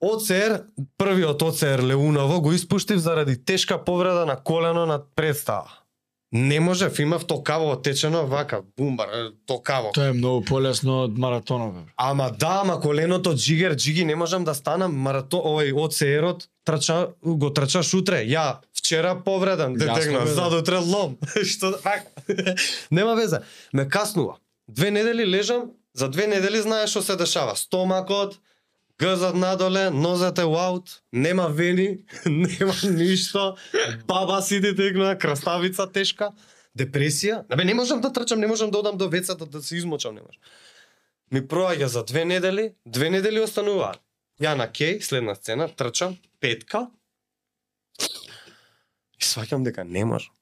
ОЦР, 0.00 0.66
првиот 0.98 1.42
ОЦР 1.42 1.82
Леуново 1.82 2.40
го 2.40 2.52
испуштив 2.52 2.98
заради 2.98 3.44
тешка 3.44 3.84
повреда 3.84 4.26
на 4.26 4.36
колено 4.36 4.86
на 4.86 4.98
представа. 5.14 5.85
Не 6.36 6.60
можев, 6.60 6.98
имав 6.98 7.24
токаво 7.24 7.70
отечено 7.70 8.26
вака, 8.26 8.60
бумбар, 8.76 9.08
токаво. 9.46 9.90
Тоа 9.94 10.10
е 10.10 10.12
многу 10.12 10.44
полесно 10.44 11.02
од 11.04 11.18
маратонов. 11.18 11.74
бе. 11.74 11.80
Ама 11.96 12.30
да, 12.38 12.60
ама 12.62 12.80
коленото 12.80 13.34
джигер, 13.34 13.76
джиги, 13.76 14.04
не 14.04 14.14
можам 14.14 14.44
да 14.44 14.54
станам 14.54 14.92
маратон, 14.92 15.40
овој 15.40 15.72
ОЦР-от, 15.72 16.48
трча, 16.64 17.08
го 17.22 17.50
трчаш 17.50 17.94
утре. 17.94 18.20
Ја, 18.28 18.60
вчера 18.76 19.14
повреден, 19.24 19.74
детегна, 19.74 20.20
да. 20.20 20.26
задутре 20.26 20.76
лом. 20.76 21.16
Што, 21.50 21.72
вака. 21.84 22.12
Нема 22.90 23.14
везе. 23.14 23.40
Ме 23.72 23.88
каснува. 23.88 24.36
Две 24.68 24.90
недели 24.90 25.24
лежам, 25.24 25.70
за 25.94 26.08
две 26.08 26.26
недели 26.26 26.60
знаеш 26.60 26.90
што 26.90 27.02
се 27.02 27.16
дешава. 27.16 27.56
Стомакот, 27.56 28.36
гзат 28.98 29.34
надоле, 29.34 29.90
нозете 29.90 30.42
аут, 30.42 31.02
нема 31.12 31.48
вени, 31.48 32.04
нема 32.26 32.74
ништо, 32.82 33.56
баба 34.06 34.42
си 34.42 34.60
детегна, 34.60 35.18
краставица 35.18 35.86
тешка, 35.86 36.32
депресија. 36.76 37.44
Абе 37.48 37.64
не 37.64 37.74
можам 37.74 38.00
да 38.00 38.12
трчам, 38.12 38.40
не 38.40 38.46
можам 38.46 38.70
да 38.70 38.78
одам 38.78 38.96
до 38.96 39.08
вецата 39.08 39.46
да 39.46 39.62
се 39.62 39.76
измочам, 39.76 40.14
не 40.14 40.20
можам. 40.20 40.40
Ми 41.32 41.42
проаѓа 41.42 41.86
за 41.86 42.04
две 42.04 42.24
недели, 42.24 42.72
две 42.86 43.10
недели 43.10 43.40
остануваат. 43.40 44.00
Ја 44.40 44.54
на 44.54 44.68
кеј, 44.68 45.00
следна 45.00 45.34
сцена, 45.34 45.68
трчам, 45.68 46.16
петка, 46.40 46.88
и 49.16 49.24
сваќам 49.24 49.64
дека 49.64 49.84
не 49.84 50.04
можам. 50.04 50.32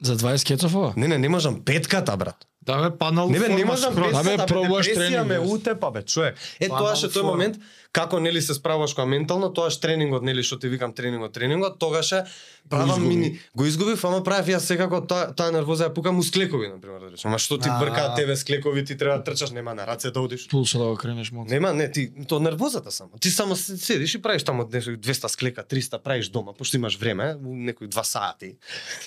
За 0.00 0.16
20 0.16 0.44
кецов 0.44 0.74
ова? 0.74 0.92
Не, 0.96 1.08
не, 1.08 1.18
не 1.18 1.28
можам 1.28 1.62
петката, 1.64 2.16
брат. 2.16 2.46
Да 2.66 2.90
бе, 2.90 2.98
паднал 2.98 3.30
Не 3.30 3.38
бе, 3.38 3.48
не 3.48 3.64
можам 3.64 3.92
скроз. 3.92 4.12
Да, 4.12 4.22
бе, 4.22 4.46
пробуваш 4.46 4.86
тренинг, 4.94 5.26
ме 5.26 5.38
утепа, 5.38 5.90
бе, 5.90 6.02
човек. 6.02 6.34
Е, 6.60 6.68
тоа 6.68 6.96
ше 6.98 7.06
тој 7.06 7.22
момент, 7.22 7.60
како 7.92 8.18
нели 8.20 8.42
се 8.42 8.54
справуваш 8.58 8.92
која 8.92 9.06
ментално, 9.08 9.48
тоаш 9.54 9.78
тренингот, 9.80 10.26
нели 10.26 10.42
што 10.42 10.58
ти 10.58 10.68
викам 10.68 10.92
тренингот, 10.92 11.32
тренингот, 11.32 11.78
тогаш 11.78 12.12
е 12.12 12.24
правам 12.68 13.08
мини, 13.08 13.38
го 13.56 13.64
изгубив, 13.64 14.04
ама 14.04 14.24
правев 14.24 14.50
јас 14.50 14.66
секако 14.66 15.00
таа 15.06 15.30
таа 15.32 15.54
нервоза 15.54 15.86
ја 15.86 15.94
пукам 15.94 16.18
у 16.18 16.22
склекови, 16.26 16.68
на 16.68 16.80
пример, 16.80 17.00
да 17.00 17.10
речем. 17.14 17.30
Ама 17.30 17.38
што 17.38 17.58
ти 17.58 17.70
А. 17.70 17.78
бркаат 17.78 18.16
тебе 18.16 18.36
склекови, 18.36 18.84
ти 18.84 18.96
треба 18.96 19.16
да 19.16 19.24
трчаш, 19.24 19.50
нема 19.50 19.74
на 19.74 19.86
раце 19.86 20.10
да 20.10 20.20
одиш. 20.20 20.48
Пулсо 20.48 20.78
да 20.78 20.84
го 20.84 20.96
кренеш 20.96 21.30
малку. 21.32 21.50
Нема, 21.50 21.72
не, 21.72 21.90
ти 21.90 22.10
то 22.28 22.40
нервозата 22.40 22.90
само. 22.90 23.10
Ти 23.20 23.30
само 23.30 23.56
се- 23.56 23.76
седиш 23.76 24.14
и 24.14 24.22
правиш 24.22 24.42
таму 24.42 24.68
нешто 24.72 24.90
200 24.90 25.28
склека, 25.28 25.62
300 25.62 25.98
правиш 25.98 26.28
дома, 26.28 26.52
пошто 26.52 26.76
имаш 26.76 26.98
време, 26.98 27.36
некои 27.40 27.88
два 27.88 28.04
сати. 28.04 28.56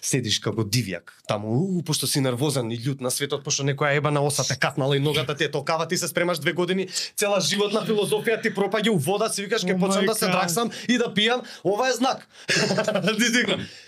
Седиш 0.01 0.39
како 0.39 0.64
дивјак 0.64 1.12
таму, 1.28 1.84
пошто 1.84 2.07
си 2.07 2.22
нервозен 2.22 2.72
и 2.72 2.80
љут 2.80 3.01
на 3.01 3.12
светот, 3.12 3.43
пошто 3.50 3.64
некоја 3.64 3.95
ебана 3.95 4.22
оса 4.22 4.43
те 4.43 4.56
катнала 4.56 4.95
и 4.95 5.00
ногата 5.00 5.36
ти 5.36 5.43
е 5.43 5.52
толкава, 5.52 5.88
ти 5.88 5.97
се 5.97 6.08
спремаш 6.08 6.39
две 6.39 6.54
години, 6.54 6.88
цела 7.18 7.41
животна 7.41 7.82
филозофија 7.82 8.41
ти 8.41 8.54
пропаѓа 8.54 8.89
у 8.89 8.97
вода, 8.97 9.30
си 9.30 9.41
викаш 9.41 9.66
ке 9.66 9.74
Oh 9.74 9.80
почнам 9.80 10.06
да 10.06 10.16
се 10.16 10.28
драксам 10.28 10.72
и 10.88 10.97
да 10.97 11.10
пијам, 11.10 11.41
ова 11.64 11.89
е 11.89 11.93
знак. 11.93 12.28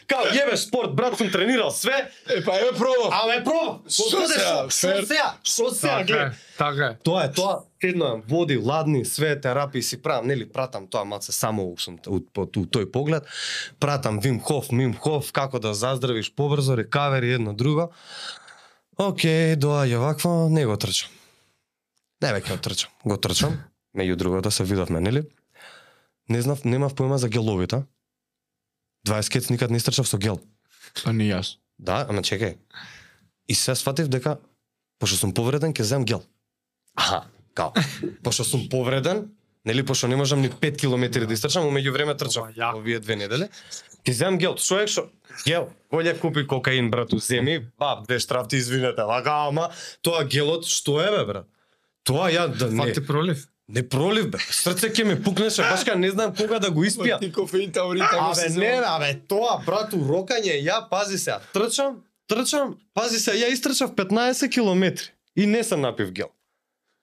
Као, 0.07 0.25
јебе 0.27 0.55
спорт, 0.55 0.91
брат, 0.91 1.17
сум 1.17 1.29
тренирал 1.31 1.71
све, 1.71 2.11
Е, 2.27 2.43
па 2.43 2.57
еве 2.57 2.71
пробав. 2.71 3.11
а 3.11 3.27
ме 3.27 3.43
проба. 3.43 3.79
Шо 3.87 4.03
сега, 4.27 4.67
Шо 4.69 4.69
фер? 4.71 5.03
сега? 5.03 5.33
Шо 5.45 5.69
сега, 5.69 5.97
Така 5.97 6.01
е, 6.01 6.05
гледај. 6.05 6.31
така 6.57 6.85
е. 6.85 6.97
Тоа 7.03 7.23
е 7.23 7.31
тоа, 7.31 7.59
едно 7.81 8.05
е 8.07 8.21
води, 8.27 8.57
ладни, 8.57 9.05
све 9.05 9.41
терапии 9.41 9.81
си 9.81 10.01
правам, 10.01 10.27
нели 10.27 10.49
пратам 10.49 10.87
тоа 10.87 11.05
маце 11.05 11.31
само 11.31 11.73
сум 11.77 11.97
у 12.07 12.19
тој 12.19 12.91
поглед. 12.91 13.23
Пратам 13.79 14.19
Вим 14.19 14.39
Хоф, 14.39 14.71
Мим 14.71 14.93
Хоф, 14.93 15.31
како 15.31 15.59
да 15.59 15.73
заздравиш 15.73 16.33
побрзо, 16.35 16.77
рекавери 16.77 17.31
едно 17.31 17.53
друго. 17.53 17.91
Океј, 19.01 19.55
доаѓа 19.57 19.97
вакво, 19.97 20.31
не 20.53 20.61
го 20.69 20.75
трчам. 20.77 21.09
Не 22.21 22.29
веќе 22.35 22.53
го 22.53 22.57
трчам, 22.61 22.91
го 23.01 23.15
трчам. 23.17 23.55
Меѓу 23.97 24.15
другото 24.15 24.51
се 24.53 24.63
видовме, 24.63 25.01
нели? 25.01 25.23
Не 26.29 26.41
знав, 26.45 26.61
немав 26.69 26.93
појма 26.93 27.17
за 27.17 27.29
геловите. 27.33 27.81
20 29.09 29.31
кец 29.33 29.49
никад 29.49 29.73
не 29.73 29.81
истрчав 29.81 30.05
со 30.05 30.19
гел. 30.21 30.37
Па 31.01 31.15
не 31.17 31.31
јас. 31.31 31.57
Да, 31.79 32.05
ама 32.05 32.21
чекај. 32.21 32.59
И 33.49 33.55
се 33.57 33.73
сватив 33.75 34.07
дека 34.07 34.37
пошто 34.99 35.17
сум 35.17 35.33
повреден 35.33 35.73
ќе 35.73 35.81
земам 35.81 36.05
гел. 36.05 36.21
Аха, 36.93 37.23
као. 37.57 37.73
Пошто 38.21 38.45
сум 38.45 38.69
повреден, 38.69 39.31
нели 39.65 39.85
пошто 39.85 40.07
не 40.07 40.15
можам 40.15 40.41
ни 40.41 40.49
5 40.49 40.77
километри 40.77 41.25
да 41.25 41.33
истрчам, 41.33 41.65
умеѓу 41.65 41.91
време 41.91 42.13
јако. 42.13 42.77
овие 42.77 42.99
две 42.99 43.15
недели. 43.15 43.49
Ќе 44.05 44.11
земам 44.13 44.37
гел. 44.37 44.55
Човек 44.55 44.89
што 44.89 45.09
гел, 45.45 45.69
Оле 45.91 46.19
купи 46.19 46.47
кокаин 46.47 46.91
брату, 46.91 47.19
земи, 47.19 47.67
баб, 47.79 48.07
две 48.07 48.19
штрафти 48.19 48.55
извинете, 48.55 49.03
вака, 49.03 49.47
ама 49.47 49.69
тоа 50.01 50.23
гелот 50.23 50.65
што 50.65 51.01
е 51.01 51.09
бе 51.11 51.25
брат? 51.25 51.47
Тоа 52.03 52.29
ја 52.31 52.47
да 52.47 52.69
не, 52.71 52.77
Факти 52.77 53.05
пролив. 53.05 53.47
не 53.67 53.83
пролив 53.89 54.29
бе. 54.31 54.39
Срце 54.39 54.89
ќе 54.89 55.03
ми 55.03 55.15
пукнеше, 55.23 55.61
баш 55.61 55.85
не 55.95 56.11
знам 56.11 56.35
кога 56.35 56.59
да 56.59 56.71
го 56.71 56.83
испија. 56.83 57.19
Ти 57.19 57.31
кофеин 57.31 57.71
таурин 57.71 58.03
тако 58.03 58.31
Абе 58.31 58.49
не, 58.49 58.59
бе, 58.59 58.83
абе 58.85 59.21
тоа 59.27 59.61
брату 59.65 59.97
рокање, 59.97 60.57
ја 60.63 60.89
пази 60.89 61.17
се, 61.17 61.39
трчам, 61.53 62.03
трчам, 62.27 62.77
пази 62.93 63.19
се, 63.19 63.31
ја 63.31 63.51
истрчав 63.51 63.91
15 63.95 64.49
километри 64.51 65.11
и 65.35 65.45
не 65.45 65.63
се 65.63 65.77
напив 65.77 66.11
гел. 66.11 66.29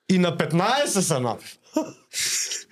И 0.09 0.18
на 0.18 0.37
15 0.37 0.87
се 0.87 1.20
напив. 1.20 1.59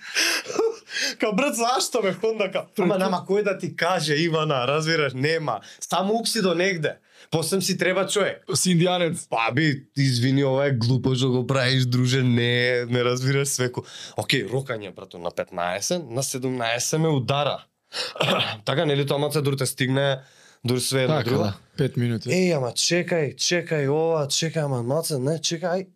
Ка 1.19 1.31
брат, 1.33 1.55
зашто 1.55 2.01
ме 2.03 2.13
Хонда 2.13 2.51
ка? 2.51 2.65
Ама 2.79 2.97
нема 2.97 3.23
кој 3.27 3.43
да 3.43 3.57
ти 3.57 3.75
каже, 3.75 4.15
Ивана, 4.15 4.67
разбираш, 4.67 5.13
нема. 5.13 5.59
Само 5.79 6.13
укси 6.19 6.41
до 6.41 6.55
негде. 6.55 6.97
Посем 7.31 7.61
си 7.61 7.77
треба 7.77 8.07
човек. 8.07 8.43
Си 8.55 8.77
индијанец. 8.77 9.27
Па 9.29 9.51
би, 9.53 9.87
извини, 9.97 10.43
ова 10.43 10.67
е 10.67 10.71
глупо 10.71 11.15
што 11.15 11.29
го 11.31 11.47
правиш, 11.47 11.85
друже, 11.85 12.23
не, 12.23 12.85
не 12.85 13.03
разбираш 13.03 13.47
свеко. 13.47 13.83
Океј, 14.17 14.47
рокање, 14.49 14.93
брато, 14.95 15.17
на 15.19 15.31
15, 15.31 16.07
на 16.09 16.23
17 16.23 16.97
ме 16.97 17.07
удара. 17.07 17.65
така, 18.65 18.85
нели 18.85 19.05
тоа 19.07 19.17
маце 19.17 19.41
дур 19.41 19.57
те 19.57 19.65
стигне, 19.65 20.19
дур 20.63 20.79
све 20.79 21.03
едно 21.03 21.17
Така, 21.17 21.29
друго. 21.29 21.43
да. 21.43 21.53
5 21.83 21.97
минути. 21.97 22.29
Еј, 22.29 22.57
ама 22.57 22.71
чекај, 22.71 23.35
чекај 23.35 23.87
ова, 23.89 24.27
чекај, 24.27 24.63
ама 24.65 24.83
маце, 24.83 25.19
не, 25.19 25.37
чекај. 25.39 25.87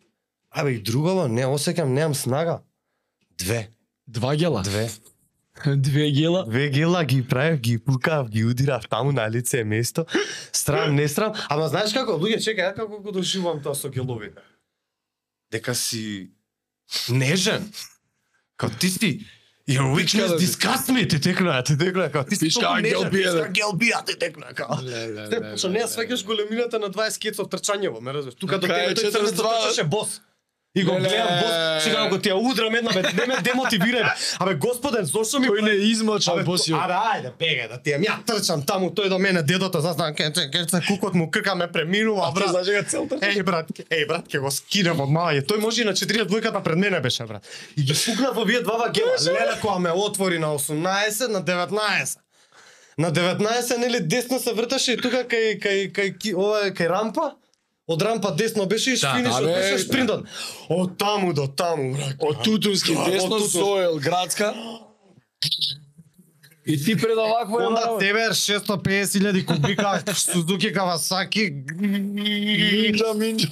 Абе, 0.52 0.72
и 0.72 0.82
другово, 0.84 1.28
не 1.28 1.45
осеќам, 1.47 1.93
немам 1.95 2.16
снага. 2.16 2.62
Две, 3.38 3.70
Два 4.12 4.36
гела. 4.36 4.62
две. 4.64 4.89
Две 5.76 6.12
гела. 6.12 6.45
Две 6.45 6.70
гела 6.70 7.03
ги 7.05 7.28
правев, 7.28 7.59
ги 7.59 7.78
пукав, 7.78 8.30
ги 8.30 8.45
удирав 8.45 8.88
таму 8.88 9.12
на 9.12 9.30
лице 9.30 9.64
место. 9.64 10.05
Страм, 10.51 10.95
не 10.95 11.07
страм. 11.07 11.34
Ама 11.49 11.68
знаеш 11.68 11.93
како, 11.93 12.18
луѓе, 12.20 12.41
чекај, 12.43 12.72
ја 12.72 12.76
како 12.76 12.99
го 12.99 13.12
доживувам 13.12 13.62
тоа 13.64 13.76
со 13.76 13.89
геловите. 13.89 14.43
Дека 15.51 15.76
си 15.76 16.32
нежен. 17.09 17.72
Као 18.57 18.70
ти 18.80 18.89
си 18.89 19.20
Your 19.70 19.93
weakness 19.95 20.28
да 20.28 20.39
disgusts 20.39 20.89
me, 20.91 21.09
ти 21.09 21.22
текна, 21.22 21.64
ти 21.64 21.78
текна, 21.78 22.12
као 22.12 22.24
ти 22.24 22.36
си 22.36 22.49
толку 22.49 22.82
гел 22.82 22.82
нежен, 22.82 23.09
пичка, 23.12 23.43
бе. 23.43 23.49
гел 23.49 23.72
бија, 23.72 24.05
ти 24.05 24.20
текна, 24.20 24.51
као. 24.57 24.76
Што 25.55 25.70
не 25.72 25.84
ја 25.84 25.88
сваќаш 25.88 26.26
големината 26.26 26.80
на 26.80 26.89
20 26.89 27.22
кецов 27.22 27.47
трчањево, 27.47 28.01
ме 28.01 28.12
разбираш. 28.12 28.36
Тука 28.36 28.59
до 28.59 28.68
тебе 28.68 28.91
тој 28.91 29.07
42 29.07 29.12
црнец 29.12 29.38
трчаше 29.38 29.84
бос. 29.88 30.20
И 30.76 30.84
го 30.84 30.91
гледам 30.93 31.28
бос, 31.41 31.84
сега 31.84 32.07
го 32.07 32.17
ти 32.17 32.30
ја 32.30 32.38
удрам 32.41 32.76
една, 32.76 32.91
бе, 32.91 33.01
не 33.03 33.26
ме 33.28 33.36
демотивирај. 33.38 34.03
бе. 34.03 34.11
Абе, 34.39 34.53
господен, 34.55 35.05
зошто 35.05 35.39
ми 35.39 35.47
Тој 35.47 35.61
не 35.61 35.72
измоча 35.84 36.32
Абе, 36.32 36.43
босиот. 36.43 36.80
Абе, 36.80 36.93
ајде, 36.93 37.32
бегај 37.36 37.67
да 37.67 37.78
ти 37.78 37.89
ја 37.91 38.15
трчам 38.26 38.63
таму, 38.63 38.89
тој 38.89 39.09
до 39.09 39.19
мене 39.19 39.43
дедото, 39.43 39.82
знаеш, 39.82 40.15
ке 40.15 40.32
ке 40.32 40.65
ке 40.65 40.80
кукот 40.88 41.13
му 41.13 41.32
крка 41.32 41.55
ме 41.55 41.67
преминува, 41.67 42.32
брат. 42.32 42.49
Знаеш 42.49 42.67
дека 42.67 42.84
целта? 42.86 43.15
Еј 43.17 43.43
брат, 43.43 43.67
ке- 43.69 43.84
еј 43.86 44.07
брат, 44.07 44.24
ќе 44.26 44.39
го 44.39 44.51
скинем 44.51 44.99
од 44.99 45.09
маје. 45.09 45.43
Тој 45.43 45.59
може 45.59 45.82
и 45.82 45.86
на 45.86 45.91
42-ката 45.93 46.61
пред 46.61 46.78
мене 46.78 46.99
беше, 46.99 47.26
брат. 47.26 47.43
И 47.78 47.84
ги 47.84 47.93
пукнав 48.05 48.38
овие 48.38 48.61
два 48.61 48.78
вагела. 48.78 49.11
Леле 49.22 49.59
која 49.61 49.78
ме 49.78 49.91
отвори 49.91 50.39
на 50.39 50.47
18, 50.49 51.28
на 51.28 51.41
19. 51.41 52.17
На 52.97 53.11
19 53.11 53.78
нели 53.78 53.99
десно 53.99 54.39
се 54.39 54.53
врташе 54.53 54.93
и 54.93 54.97
тука 54.97 55.26
кај 55.26 55.59
кај 55.59 55.91
кај 55.91 56.17
ки- 56.17 56.36
ова 56.36 56.63
е 56.63 56.72
кај 56.72 56.89
рампа. 56.89 57.32
Од 57.92 58.02
рампа 58.02 58.32
десно 58.36 58.66
беше 58.66 58.94
и 58.94 58.98
Да, 58.98 59.14
финишот 59.16 59.44
абе, 59.44 59.54
беше 59.54 59.74
да. 59.74 59.80
спринтот. 59.80 60.26
Од 60.70 60.98
таму 60.98 61.34
до 61.34 61.48
таму, 61.48 61.94
брат. 61.94 62.16
Од 62.20 62.44
Тутунски, 62.44 62.96
Да, 62.96 63.10
десно. 63.12 63.39
Соел, 63.39 64.00
градска. 64.00 64.54
И 66.66 66.78
ти 66.84 66.96
пред 66.96 67.18
овакво 67.18 67.60
е 67.60 67.64
направо. 67.64 67.98
Тебер 68.00 68.32
650.000 68.32 69.46
кубика, 69.46 70.04
Suzuki 70.08 70.76
Kawasaki. 70.76 71.46
Минджа, 71.82 73.14
минджа. 73.14 73.48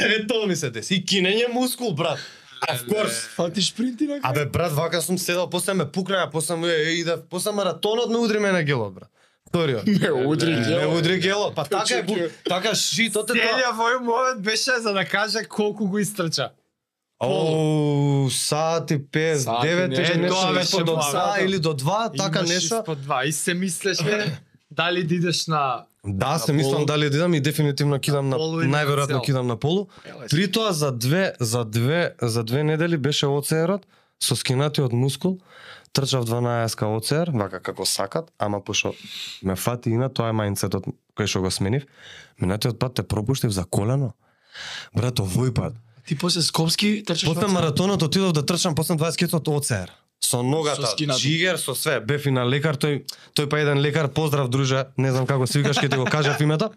Е, 0.00 0.26
тоа 0.26 0.46
ми 0.46 0.56
се 0.56 0.70
деси. 0.70 0.94
И 0.94 1.04
кинење 1.04 1.50
мускул, 1.52 1.92
брат. 1.94 2.18
Of 2.68 2.86
course. 2.88 3.36
Па 3.36 3.50
ти 3.52 3.62
шпринти 3.62 4.06
на 4.06 4.20
Абе, 4.22 4.46
брат, 4.46 4.72
вака 4.72 5.02
сум 5.02 5.18
седал, 5.18 5.50
после 5.50 5.74
ме 5.74 5.84
пукна, 5.84 6.30
после 6.32 6.56
ме 6.56 6.68
иде, 6.72 7.16
после 7.30 7.52
маратонот 7.52 8.10
ме 8.10 8.16
удри 8.16 8.38
мене 8.38 8.64
гелот, 8.64 8.94
брат. 8.94 9.08
Вториот. 9.48 9.86
Ме 10.00 10.10
удри 10.12 10.54
Ме 10.54 10.64
гелот. 10.68 10.98
удри 10.98 11.18
гелот. 11.20 11.54
Па 11.54 11.64
така 11.64 11.94
е, 11.94 12.28
така 12.48 12.74
шитот 12.74 13.30
е 13.30 13.32
тоа. 13.32 13.42
Целиот 13.42 13.76
вој 13.76 13.98
момент 14.00 14.42
беше 14.42 14.80
за 14.80 14.92
да 14.92 15.04
каже 15.04 15.44
колку 15.48 15.86
го 15.86 15.98
истрча. 15.98 16.50
Оу, 17.20 18.30
сати 18.30 18.98
5, 18.98 19.36
Сати 19.36 19.68
9 19.68 19.88
не, 19.88 19.94
или 19.94 20.28
тоа 20.28 20.52
беше 20.52 20.76
до. 20.84 20.96
2 20.96 21.44
или 21.44 21.58
до 21.58 21.74
2, 21.74 22.16
така 22.16 22.42
нешто. 22.42 22.74
Испод 22.74 23.02
два. 23.02 23.24
И 23.24 23.32
се 23.32 23.54
мислеше 23.54 24.38
дали 24.70 25.04
да 25.04 25.14
идеш 25.14 25.46
на 25.46 25.84
Да, 26.04 26.38
се 26.38 26.52
мислам 26.52 26.86
дали 26.86 27.10
да 27.10 27.16
идам 27.16 27.34
и 27.34 27.40
дефинитивно 27.40 27.98
кидам 28.00 28.28
на 28.28 28.36
најверојатно 28.36 29.24
кидам 29.24 29.46
на 29.46 29.56
полу. 29.56 29.86
При 30.30 30.50
тоа 30.52 30.72
за 30.72 30.92
две 30.92 31.32
за 31.40 31.64
две 31.64 32.14
за 32.22 32.44
две 32.44 32.64
недели 32.64 32.96
беше 32.96 33.26
оцерот 33.26 33.86
со 34.22 34.36
скинатиот 34.36 34.92
мускул. 34.92 35.38
Трчав 35.96 36.26
12 36.28 36.82
оцер, 36.92 37.30
вака 37.32 37.62
како 37.64 37.86
сакат, 37.88 38.28
ама 38.38 38.60
пошо 38.60 38.92
ме 39.42 39.56
фати 39.56 39.90
и 39.90 39.96
на 39.96 40.10
тоа 40.12 40.28
е 40.28 40.36
мајнцетот 40.36 40.90
кој 41.16 41.24
што 41.24 41.40
го 41.40 41.50
сменив. 41.50 41.86
Минатиот 42.36 42.76
пат 42.78 42.98
те 43.00 43.02
пропуштив 43.02 43.54
за 43.56 43.64
колено. 43.64 44.12
Брат, 44.92 45.24
овој 45.24 45.54
пат. 45.56 45.78
Ти 46.06 46.18
после 46.18 46.42
Скопски 46.42 47.02
трчаш 47.06 47.32
После 47.32 47.48
маратонот 47.48 48.02
отидов 48.02 48.32
да 48.32 48.44
трчам 48.46 48.74
после 48.74 48.94
20 48.94 49.16
кецот 49.16 49.48
оцер. 49.48 49.92
Со 50.20 50.42
ногата, 50.42 50.86
Со 50.86 50.96
джигер, 50.96 51.58
со 51.58 51.74
све. 51.74 52.00
Бев 52.00 52.26
и 52.26 52.30
на 52.30 52.42
лекар, 52.44 52.74
тој, 52.74 53.04
тој 53.36 53.48
па 53.48 53.60
еден 53.60 53.78
лекар, 53.78 54.08
поздрав 54.08 54.48
друже, 54.48 54.86
не 54.96 55.12
знам 55.12 55.26
како 55.26 55.46
се 55.46 55.60
викаш, 55.60 55.76
ќе 55.76 55.90
ти 55.90 55.96
го 55.96 56.04
кажав 56.04 56.40
името. 56.40 56.70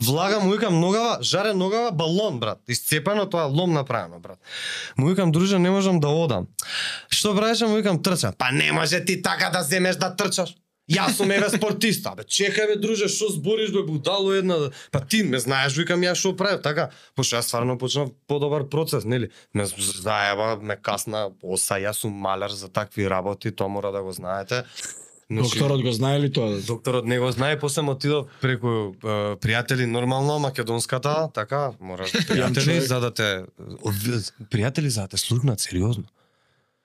Влагам, 0.00 0.46
му 0.46 0.52
викам 0.52 0.80
ногава, 0.80 1.18
жаре 1.22 1.54
ногава, 1.54 1.92
балон, 1.92 2.40
брат. 2.40 2.58
Isцепано 2.68 3.28
тоа 3.30 3.46
лом 3.46 3.72
направено, 3.72 4.18
брат. 4.20 4.38
Му 4.96 5.08
викам, 5.08 5.32
друже, 5.32 5.58
не 5.58 5.70
можам 5.70 6.00
да 6.00 6.08
одам. 6.08 6.48
Што 7.10 7.36
правиш, 7.36 7.60
му 7.60 7.76
викам, 7.76 8.02
трчам. 8.02 8.32
Па 8.38 8.50
не 8.52 8.72
може 8.72 9.04
ти 9.04 9.22
така 9.22 9.50
да 9.50 9.62
земеш 9.62 9.96
да 9.96 10.16
трчаш. 10.16 10.56
Јас 10.86 11.16
сум 11.18 11.32
еве 11.34 11.48
спортиста, 11.50 12.12
бе 12.14 12.22
чекај 12.22 12.68
бе 12.70 12.74
друже, 12.78 13.08
што 13.10 13.26
збориш 13.34 13.72
бе 13.74 13.82
будало 13.82 14.30
една, 14.38 14.70
па 14.94 15.00
ти 15.02 15.24
ме 15.26 15.40
знаеш, 15.42 15.74
викам 15.74 16.04
ја 16.06 16.14
што 16.14 16.30
правев, 16.38 16.60
така, 16.62 16.92
пошто 17.18 17.40
јас 17.40 17.50
стварно 17.50 17.74
почнав 17.78 18.12
подобар 18.30 18.68
процес, 18.70 19.02
нели? 19.04 19.32
Ме 19.54 19.66
заеба, 19.66 20.54
ме 20.62 20.76
касна 20.78 21.32
оса, 21.42 21.80
јас 21.82 22.06
сум 22.06 22.14
маляр 22.14 22.54
за 22.54 22.70
такви 22.70 23.10
работи, 23.10 23.50
тоа 23.50 23.66
мора 23.68 23.90
да 23.90 24.02
го 24.06 24.12
знаете. 24.14 24.62
Значи, 25.26 25.58
Докторот 25.58 25.82
го 25.82 25.92
знае 25.92 26.20
ли 26.20 26.32
тоа? 26.32 26.60
Докторот 26.62 27.04
не 27.04 27.18
го 27.18 27.32
знае, 27.34 27.58
после 27.58 27.82
му 27.82 27.98
отидов 27.98 28.30
преку 28.40 28.94
е, 28.94 29.34
пријатели 29.42 29.90
нормално 29.90 30.38
македонската, 30.38 31.28
така, 31.34 31.72
мораш 31.80 32.12
пријатели 32.30 32.62
човек. 32.62 32.82
за 32.82 33.00
да 33.00 33.10
те 33.10 33.44
пријатели 34.54 34.86
за 34.86 35.00
да 35.02 35.08
те 35.08 35.16
слушнат 35.16 35.60
сериозно. 35.60 36.04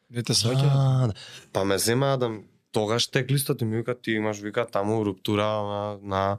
Не 0.09 0.23
те 0.23 0.33
сваќа? 0.33 0.65
А, 0.73 1.07
да. 1.07 1.13
Па 1.53 1.65
ме 1.65 1.77
зема 1.77 2.17
да 2.17 2.33
тогаш 2.71 3.07
тек 3.07 3.31
листот 3.31 3.61
и 3.61 3.65
ми 3.65 3.77
вика 3.77 4.01
ти 4.01 4.11
имаш 4.11 4.39
вика 4.39 4.65
таму 4.65 5.05
руптура 5.05 5.43
на, 5.43 5.97
на, 6.03 6.37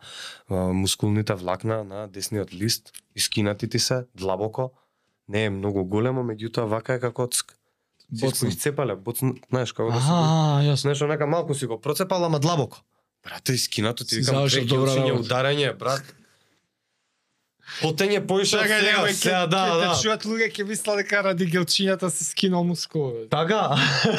а, 0.51 0.55
мускулните 0.55 1.35
влакна 1.35 1.85
на 1.85 2.09
десниот 2.09 2.55
лист, 2.55 2.93
искинати 3.17 3.69
ти 3.69 3.79
се 3.79 4.05
длабоко. 4.15 4.73
Не 5.29 5.45
е 5.45 5.51
многу 5.51 5.85
големо, 5.85 6.23
меѓутоа 6.23 6.65
вака 6.65 6.95
е 6.95 7.01
како 7.01 7.27
цк. 7.27 7.53
Си 8.17 8.25
Боцна. 8.27 8.49
го 8.49 8.53
изцепале, 8.53 8.97
боцна, 8.97 9.35
знаеш 9.51 9.73
како 9.73 9.91
да 9.91 10.01
си 10.01 10.07
го 10.07 10.15
Аа, 10.15 10.63
јасно. 10.63 10.77
Знаеш, 10.77 11.01
онака 11.03 11.27
малку 11.27 11.55
си 11.55 11.67
го 11.67 11.81
процепал, 11.81 12.25
ама 12.25 12.41
длабоко. 12.41 12.83
Брате, 13.25 13.53
искинато 13.53 14.05
ти 14.05 14.15
Си 14.15 14.21
викам, 14.21 14.67
добра 14.67 14.97
работа. 14.97 15.15
ударање, 15.23 15.79
брат. 15.79 16.15
Потење 17.81 18.21
поише 18.23 18.57
од 18.57 18.63
сега, 18.63 18.79
сега, 19.09 19.37
ќе- 19.37 19.49
да, 19.49 19.61
ќе 19.61 19.79
да. 19.79 19.93
Те 19.93 20.03
чујат 20.03 20.25
луѓе 20.25 20.49
ќе 20.51 20.65
мислат 20.65 20.97
дека 20.97 21.23
ради 21.23 21.47
гелчињата 21.47 22.11
се 22.11 22.25
скинал 22.25 22.65
мускулове. 22.65 23.29
Така? 23.29 23.61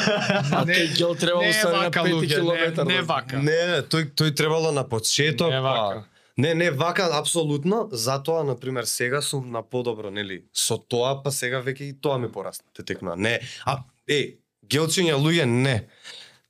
А 0.52 0.64
тој 0.64 0.96
гел 0.96 1.14
требало 1.14 1.42
не 1.42 1.48
е 1.48 1.52
стави 1.52 1.72
на 1.72 1.82
вака, 1.82 2.00
5 2.00 2.12
луѓе, 2.12 2.34
километар. 2.34 2.84
не, 2.84 2.94
не 2.94 3.02
вака. 3.02 3.36
Не, 3.38 3.58
не, 3.66 3.78
тој 3.84 4.10
тој 4.12 4.34
требало 4.34 4.72
на 4.72 4.84
почеток. 4.84 5.48
Не 5.48 5.56
па- 5.56 5.62
вака. 5.62 6.04
Не, 6.36 6.54
не 6.54 6.70
вака 6.72 7.08
апсолутно, 7.12 7.88
затоа 7.92 8.42
на 8.42 8.56
пример 8.56 8.84
сега 8.84 9.22
сум 9.22 9.50
на 9.50 9.62
подобро, 9.62 10.10
нели? 10.10 10.42
Со 10.52 10.76
тоа 10.78 11.22
па 11.22 11.30
сега 11.30 11.62
веќе 11.62 11.80
и 11.84 11.94
тоа 11.94 12.18
ми 12.18 12.26
порасна 12.28 12.64
те 12.72 12.82
текнува. 12.84 13.14
Не, 13.16 13.36
а 13.64 13.78
е, 14.08 14.34
гелчиња 14.64 15.14
луѓе 15.14 15.44
не. 15.44 15.86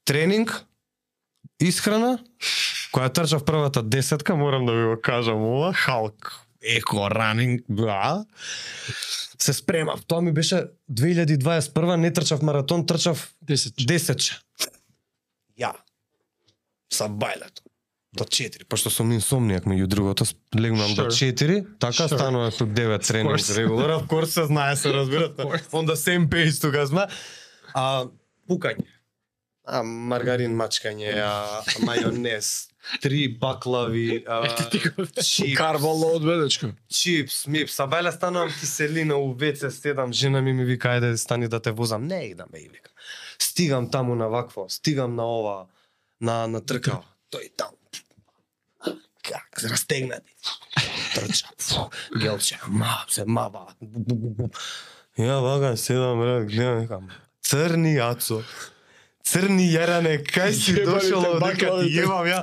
Тренинг, 0.05 0.65
исхрана, 1.61 2.19
која 2.93 3.11
трчав 3.11 3.45
првата 3.45 3.83
десетка, 3.83 4.35
морам 4.35 4.67
да 4.67 4.73
ви 4.73 4.85
го 4.87 5.01
кажам 5.01 5.37
ова, 5.39 5.73
Халк, 5.75 6.33
еко 6.65 7.11
ранинг, 7.11 7.63
да. 7.69 8.25
Се 9.39 9.53
спремав. 9.53 10.07
Тоа 10.07 10.21
ми 10.21 10.33
беше 10.33 10.63
2021, 10.93 11.97
не 11.97 12.13
трчав 12.13 12.43
маратон, 12.43 12.87
трчав 12.87 13.35
10. 13.45 13.87
10. 13.87 14.41
Ја. 15.61 15.73
Са 16.93 17.05
бајлето. 17.05 17.61
До 18.15 18.25
4, 18.25 18.65
пошто 18.65 18.91
сум 18.91 19.11
инсомнијак 19.11 19.65
меѓу 19.67 19.87
другото, 19.87 20.25
легнам 20.55 20.95
до 20.95 21.03
Sure. 21.03 21.35
4, 21.35 21.67
така 21.79 21.93
Sure. 22.07 22.15
станува 22.15 22.51
со 22.53 22.65
9 22.67 23.07
тренинг 23.07 23.31
course. 23.31 23.57
регулар, 23.57 23.91
of 23.91 24.07
course 24.07 24.25
се 24.25 24.45
знае 24.45 24.77
се 24.77 24.93
разбирате. 24.93 25.43
On 25.73 25.87
the 25.87 25.95
same 25.97 26.29
page 26.29 26.61
тука 26.61 26.87
сме. 26.87 27.07
А 27.75 28.07
пукање. 28.49 28.87
А 29.67 29.83
маргарин 29.83 30.55
мачкање, 30.55 31.11
а 31.19 31.63
мајонез, 31.81 32.69
три 33.01 33.29
баклави, 33.29 34.25
чипс, 35.23 35.57
Карбол 35.57 36.05
од 36.17 36.25
бедечко. 36.25 36.73
чипс, 36.89 37.47
мипс, 37.47 37.81
а 37.81 37.87
бајле 37.87 38.13
станувам 38.13 38.49
киселина 38.49 39.17
у 39.17 39.35
ВЦ, 39.35 39.71
седам, 39.71 40.13
жена 40.13 40.41
ми 40.41 40.53
ми 40.53 40.65
вика, 40.65 40.89
ајде 40.89 41.17
стани 41.17 41.49
да 41.49 41.61
те 41.61 41.71
возам. 41.71 42.07
Не 42.07 42.25
идам, 42.31 42.49
бе, 42.53 42.59
и 42.59 42.69
вика. 42.69 42.91
Стигам 43.39 43.91
таму 43.91 44.15
на 44.15 44.29
вакво, 44.29 44.69
стигам 44.69 45.15
на 45.17 45.25
ова, 45.25 45.67
на, 46.21 46.47
на 46.47 46.61
тркава. 46.61 47.05
Тој 47.33 47.51
таму. 47.57 47.79
Как, 49.23 49.63
растегнати. 49.63 50.35
Трча, 51.15 51.49
гелче, 52.21 52.59
ма, 52.69 53.05
се 53.09 53.25
бу. 53.81 54.51
Ја 55.19 55.39
вака 55.41 55.77
седам, 55.77 56.19
брат, 56.21 56.49
гледам, 56.51 56.81
викам, 56.83 57.11
црни 57.41 57.95
јацо, 57.95 58.41
црни 59.23 59.69
јаране, 59.71 60.19
кај 60.27 60.53
си 60.53 60.75
дошол 60.83 61.39
баклавите. 61.39 61.93
јебам 61.95 62.27
ја. 62.27 62.41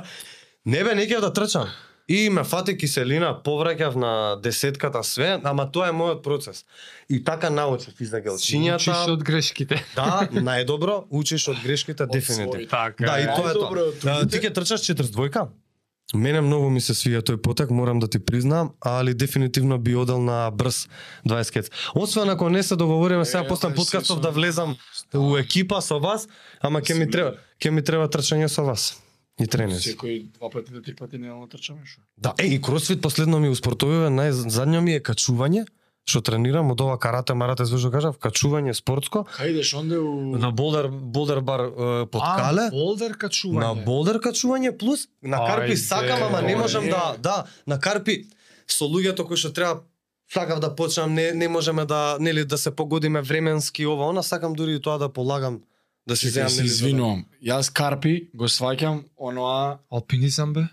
Не 0.66 0.84
бе, 0.84 0.94
не 0.94 1.06
да 1.06 1.32
трчам. 1.32 1.68
И 2.08 2.30
ме 2.30 2.42
фати 2.44 2.74
киселина, 2.76 3.30
повраќав 3.44 3.94
на 3.96 4.36
десетката 4.42 5.02
све, 5.06 5.38
ама 5.44 5.68
тоа 5.72 5.88
е 5.88 5.94
мојот 5.94 6.22
процес. 6.22 6.64
И 7.08 7.24
така 7.24 7.50
научив 7.50 8.00
и 8.00 8.04
за 8.04 8.18
Учиш 8.18 8.26
гелчињата. 8.26 9.12
од 9.12 9.22
грешките. 9.22 9.78
Да, 9.96 10.28
најдобро, 10.32 11.04
учиш 11.10 11.48
од 11.48 11.56
грешките 11.62 12.06
дефинитивно. 12.06 12.68
Така 12.68 13.04
Да, 13.06 13.20
и 13.20 13.26
тоа 13.26 13.50
е 13.50 13.54
тоа. 13.54 13.92
Да, 14.02 14.26
ти 14.26 14.38
ќе 14.38 14.54
трчаш 14.54 14.80
42 14.80 15.48
Мене 16.14 16.40
многу 16.40 16.68
ми 16.70 16.80
се 16.80 16.92
свија 16.92 17.22
тој 17.22 17.36
потек, 17.40 17.70
морам 17.70 17.98
да 17.98 18.08
ти 18.08 18.18
признам, 18.18 18.74
али 18.80 19.14
дефинитивно 19.14 19.78
би 19.78 19.96
одел 19.96 20.20
на 20.20 20.50
брз 20.50 20.88
20 21.26 21.52
кец. 21.52 21.70
Освен 21.94 22.30
ако 22.30 22.50
не 22.50 22.62
се 22.62 22.76
договориме 22.76 23.24
сега 23.24 23.48
после 23.48 23.74
подкастов 23.74 24.20
да 24.20 24.30
влезам 24.30 24.76
у 25.14 25.36
екипа 25.36 25.80
со 25.80 25.98
вас, 25.98 26.28
ама 26.60 26.80
ќе 26.80 26.98
ми 26.98 27.10
треба 27.10 27.38
ќе 27.60 27.70
ми 27.70 27.82
треба 27.82 28.08
трчање 28.08 28.46
со 28.46 28.64
вас. 28.64 29.01
И 29.42 29.46
тренинг. 29.50 29.82
Секој 29.82 30.22
два 30.38 30.50
пати 30.50 30.72
да 30.72 30.82
три 30.82 30.94
пати 30.94 31.18
не 31.18 31.30
трчаме 31.50 31.86
шо. 31.86 32.00
Да, 32.16 32.34
е, 32.38 32.46
и 32.46 32.60
кросфит 32.62 33.02
последно 33.02 33.40
ми 33.40 33.50
успортовива, 33.50 34.10
најзадњо 34.10 34.80
ми 34.80 34.94
е 34.98 35.00
качување, 35.00 35.66
што 36.06 36.22
тренирам 36.22 36.70
од 36.74 36.80
ова 36.82 36.98
карате, 36.98 37.34
марате, 37.34 37.64
зашто 37.66 37.90
кажав, 37.94 38.18
качување 38.22 38.74
спортско, 38.74 39.24
Кај 39.36 39.62
онде 39.78 39.98
у 39.98 40.36
на 40.38 40.50
болдер, 40.50 40.88
болдер 40.90 41.40
бар 41.40 41.60
е, 41.60 42.06
под 42.06 42.22
А, 42.24 42.34
Кале. 42.38 42.70
болдер 42.70 43.14
качување. 43.18 43.60
На 43.60 43.74
болдер 43.74 44.18
качување 44.18 44.74
плюс 44.78 45.06
на 45.22 45.38
карпи 45.38 45.74
Ајде, 45.74 45.82
сакам, 45.82 46.22
ама 46.22 46.42
не 46.42 46.56
можам 46.56 46.88
да, 46.90 47.16
да, 47.18 47.44
на 47.66 47.78
карпи 47.78 48.26
со 48.66 48.84
луѓето 48.84 49.26
кои 49.26 49.36
што 49.36 49.52
треба 49.54 49.82
сакав 50.32 50.60
да 50.60 50.74
почнам, 50.74 51.14
не 51.14 51.32
не 51.32 51.48
можеме 51.48 51.84
да 51.84 52.16
нели 52.20 52.44
да 52.44 52.58
се 52.58 52.70
погодиме 52.70 53.22
временски 53.22 53.86
ова, 53.86 54.08
она 54.08 54.22
сакам 54.22 54.54
дури 54.54 54.74
и 54.74 54.82
тоа 54.82 54.98
да 54.98 55.08
полагам 55.08 55.62
да 56.06 56.14
Чекај, 56.16 56.28
земам 56.30 56.48
се 56.48 56.56
нели. 56.56 56.68
да- 56.68 56.74
извинувам. 56.74 57.24
Јас 57.42 57.72
Карпи 57.72 58.30
го 58.34 58.44
сваќам 58.46 59.02
оноа 59.16 59.78
Алпинизам 59.90 60.52
бе? 60.52 60.66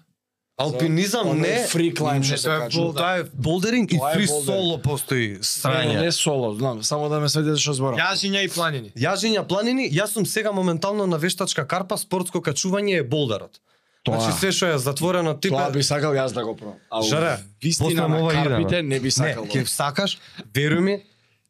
Алпинизам 0.57 1.39
не 1.39 1.67
free 1.67 1.93
climb 1.93 2.19
што 2.21 2.31
Не, 2.31 2.37
се 2.37 2.43
тоа 2.43 2.55
е 2.55 2.59
кажува. 2.59 2.83
бол- 2.83 2.93
Тоа 2.93 3.15
е 3.15 3.23
болдеринг 3.35 3.91
и 3.93 3.99
фри 4.05 4.27
соло 4.27 4.77
постои 4.79 5.27
Не, 5.29 5.39
страње. 5.39 6.01
не 6.01 6.11
соло, 6.11 6.53
знам, 6.53 6.83
само 6.83 7.07
да 7.07 7.19
ме 7.19 7.29
сведете 7.29 7.57
што 7.57 7.73
зборам. 7.73 7.97
Јажиња 7.97 8.43
и 8.43 8.49
планини. 8.49 8.91
Јажиња 8.91 9.47
планини, 9.47 9.89
јас 9.89 10.07
сум 10.07 10.25
сега 10.25 10.51
моментално 10.51 11.07
на 11.07 11.17
вештачка 11.17 11.65
карпа, 11.65 11.95
спортско 11.95 12.41
качување 12.41 12.97
е 12.97 13.03
болдерот. 13.05 13.59
Тоа. 14.03 14.19
Значи 14.19 14.37
се 14.37 14.51
што 14.51 14.65
е 14.65 14.77
затворено 14.79 15.33
типе 15.35 15.49
Тоа 15.51 15.71
би 15.71 15.79
сакал 15.79 16.11
јас 16.11 16.33
да 16.33 16.43
го 16.43 16.55
пробам. 16.55 16.75
А 16.89 17.01
Жаре, 17.03 17.37
вистина 17.63 18.07
на 18.09 18.27
карпите 18.29 18.81
не 18.81 18.97
би 18.97 19.05
не, 19.05 19.11
сакал. 19.11 19.45
ќе 19.45 19.63
сакаш, 19.65 20.17
веруј 20.53 20.79
ми, 20.81 21.03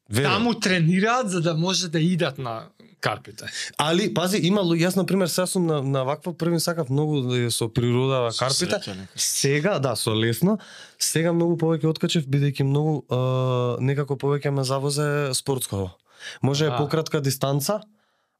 веруј. 0.07 0.23
Таму 0.25 0.53
тренираат 0.53 1.29
за 1.29 1.41
да 1.41 1.53
може 1.55 1.87
да 1.87 1.99
идат 1.99 2.37
на 2.37 2.63
карпите. 2.99 3.45
Али 3.77 4.13
пази, 4.13 4.37
има 4.43 4.61
луѓе, 4.61 4.87
јас 4.87 4.95
на 4.95 5.05
пример 5.05 5.27
сега 5.27 5.47
сум 5.47 5.65
на 5.65 5.81
на 5.83 6.03
ваква 6.03 6.33
први 6.33 6.59
сакав 6.59 6.89
многу 6.89 7.21
да 7.21 7.37
е 7.37 7.51
со 7.51 7.69
природа 7.69 8.31
Со 8.31 8.39
карпите. 8.45 8.75
среќа. 8.75 8.95
Сега, 9.15 9.79
да, 9.79 9.95
со 9.95 10.11
лесно, 10.11 10.57
сега 10.99 11.33
многу 11.33 11.57
повеќе 11.57 11.85
откачев 11.87 12.25
бидејќи 12.27 12.63
многу 12.63 13.03
е, 13.07 13.15
некако 13.83 14.15
повеќе 14.15 14.51
ме 14.51 14.63
завозе 14.63 15.33
спортско. 15.33 15.91
Може 16.41 16.65
е 16.65 16.69
А. 16.69 16.77
пократка 16.77 17.21
дистанца, 17.21 17.81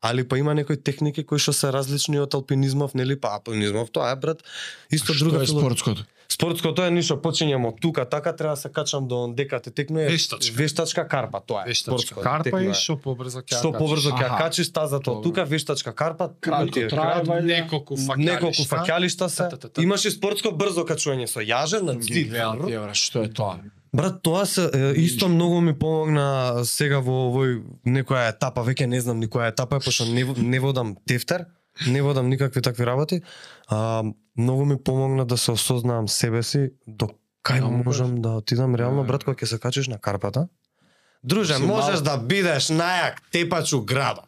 али 0.02 0.24
па 0.24 0.38
има 0.38 0.54
некои 0.54 0.78
техники 0.78 1.24
кои 1.24 1.40
што 1.40 1.54
се 1.54 1.72
различни 1.72 2.20
од 2.20 2.34
алпинизмов, 2.34 2.94
нели? 2.94 3.16
Па 3.16 3.28
алпинизмов 3.30 3.92
тоа 3.92 4.12
е 4.12 4.16
брат, 4.16 4.44
исто 4.92 5.14
Што 5.14 5.26
друга 5.26 5.44
е 5.44 5.46
фило- 5.46 5.60
спортското? 5.62 6.06
Спортското 6.30 6.86
е 6.86 6.92
ништо, 6.92 7.18
почињам 7.18 7.66
од 7.66 7.82
тука, 7.82 8.06
така 8.06 8.36
треба 8.36 8.54
да 8.54 8.62
се 8.62 8.70
качам 8.70 9.08
до 9.08 9.34
дека 9.34 9.60
те 9.60 9.72
текнува. 9.72 10.06
Вештачка. 10.06 10.54
Вештачка 10.56 11.08
карпа, 11.08 11.42
тоа 11.42 11.64
е. 11.64 11.70
Вештачка 11.70 12.22
карпа 12.22 12.62
и 12.64 12.74
што 12.74 12.96
побрзо 12.96 13.42
ќе 13.42 13.58
Што 13.58 13.72
побрзо 13.74 14.12
ќе 14.12 14.22
ја 14.22 14.26
Аха. 14.26 14.38
качиш 14.38 14.70
тазата 14.70 15.12
од 15.12 15.24
тука, 15.24 15.44
вештачка 15.44 15.92
карпа, 15.92 16.30
Кратко 16.40 16.80
бајле. 17.26 17.42
Неколку 17.44 17.98
факелишта. 17.98 18.32
неколку 18.32 18.62
факјалишта 18.64 19.28
се. 19.28 19.38
Та, 19.38 19.50
та, 19.50 19.58
та, 19.58 19.70
та. 19.70 19.82
Имаш 19.82 20.06
и 20.06 20.12
спортско 20.12 20.52
брзо 20.52 20.86
качување 20.86 21.26
со 21.28 21.42
јаже 21.42 21.82
на 21.82 21.98
бра, 21.98 22.94
што 22.94 23.24
е 23.24 23.34
тоа? 23.34 23.58
Брат, 23.94 24.22
тоа 24.24 24.46
се 24.46 24.70
е, 24.74 24.92
исто 25.02 25.30
многу 25.30 25.62
ми 25.62 25.74
помогна 25.74 26.62
сега 26.64 27.00
во 27.02 27.30
овој 27.30 27.62
некоја 27.86 28.30
етапа, 28.30 28.62
веќе 28.62 28.86
не 28.86 29.02
знам 29.02 29.20
ни 29.20 29.28
која 29.28 29.50
етапа 29.50 29.80
е, 29.80 29.86
пошто 29.86 30.06
не, 30.06 30.24
не 30.38 30.60
водам 30.60 30.96
тефтер, 31.08 31.46
не 31.88 32.02
водам 32.02 32.30
никакви 32.30 32.62
такви 32.62 32.86
работи. 32.86 33.22
А, 33.68 34.04
многу 34.38 34.66
ми 34.66 34.78
помогна 34.84 35.26
да 35.26 35.38
се 35.38 35.52
осознаам 35.52 36.08
себе 36.08 36.44
си 36.44 36.70
до 36.88 37.10
кај 37.44 37.60
Таму 37.60 37.84
можам 37.84 38.22
да 38.22 38.30
отидам 38.30 38.76
реално 38.76 39.04
брат 39.04 39.24
кога 39.24 39.36
ќе 39.36 39.46
се 39.46 39.60
качиш 39.60 39.88
на 39.88 39.98
карпата. 39.98 40.48
Друже, 41.24 41.56
Си 41.56 41.64
можеш 41.64 42.00
мал- 42.00 42.04
да 42.04 42.18
бидеш 42.18 42.70
најак 42.70 43.14
тепач 43.32 43.74
у 43.74 43.82
градов. 43.82 44.26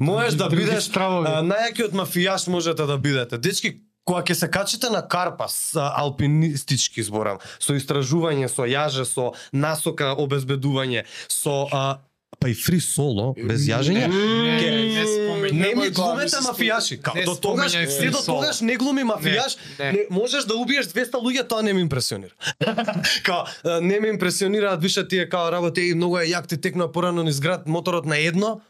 Можеш 0.00 0.34
да 0.34 0.48
бидеш 0.48 0.88
најакиот 0.88 1.92
мафијаш 1.92 2.48
можете 2.48 2.86
да 2.86 2.98
бидете. 2.98 3.38
Дечки, 3.38 3.80
кога 4.10 4.24
ќе 4.24 4.34
се 4.34 4.50
качите 4.50 4.90
на 4.90 5.06
карпа, 5.06 5.46
с 5.48 5.76
а, 5.76 5.92
алпинистички 5.96 7.02
зборам, 7.02 7.38
со 7.58 7.78
истражување, 7.78 8.48
со 8.48 8.66
јаже, 8.66 9.06
со 9.06 9.30
насока 9.54 10.16
обезбедување, 10.18 11.04
со 11.28 11.68
а, 11.70 12.00
па 12.40 12.48
и 12.48 12.54
фри 12.54 12.80
соло, 12.80 13.34
без 13.36 13.68
јажење, 13.68 14.08
Не, 14.08 14.58
Ке- 14.58 14.70
не 14.88 15.04
спомењај. 15.04 15.52
не 15.52 15.70
ми 15.74 15.86
глумете 15.90 16.40
мафијаши. 16.40 16.98
Ка, 16.98 17.12
не 17.14 17.24
до 17.24 17.34
тогаш, 17.36 17.70
се 17.70 18.10
до 18.10 18.18
тогаш 18.18 18.60
не 18.60 18.76
глуми 18.76 19.04
мафијаш, 19.04 19.56
Не, 19.78 19.84
не, 19.84 19.92
не. 19.92 20.04
можеш 20.10 20.44
да 20.44 20.56
убиеш 20.56 20.86
200 20.88 21.20
луѓе, 21.20 21.46
тоа 21.46 21.62
не 21.62 21.72
ме 21.72 21.80
импресионира. 21.80 22.34
као, 23.22 23.44
а, 23.64 23.80
не 23.80 24.00
ме 24.00 24.08
импресионираат 24.08 24.82
више 24.82 25.06
тие 25.06 25.28
као 25.28 25.52
работи, 25.52 25.80
и 25.82 25.94
многу 25.94 26.18
е 26.18 26.26
јак 26.26 26.46
ти 26.46 26.56
текнува 26.56 26.90
порано 26.90 27.22
низ 27.22 27.38
град 27.38 27.68
моторот 27.68 28.06
на 28.06 28.18
едно, 28.18 28.60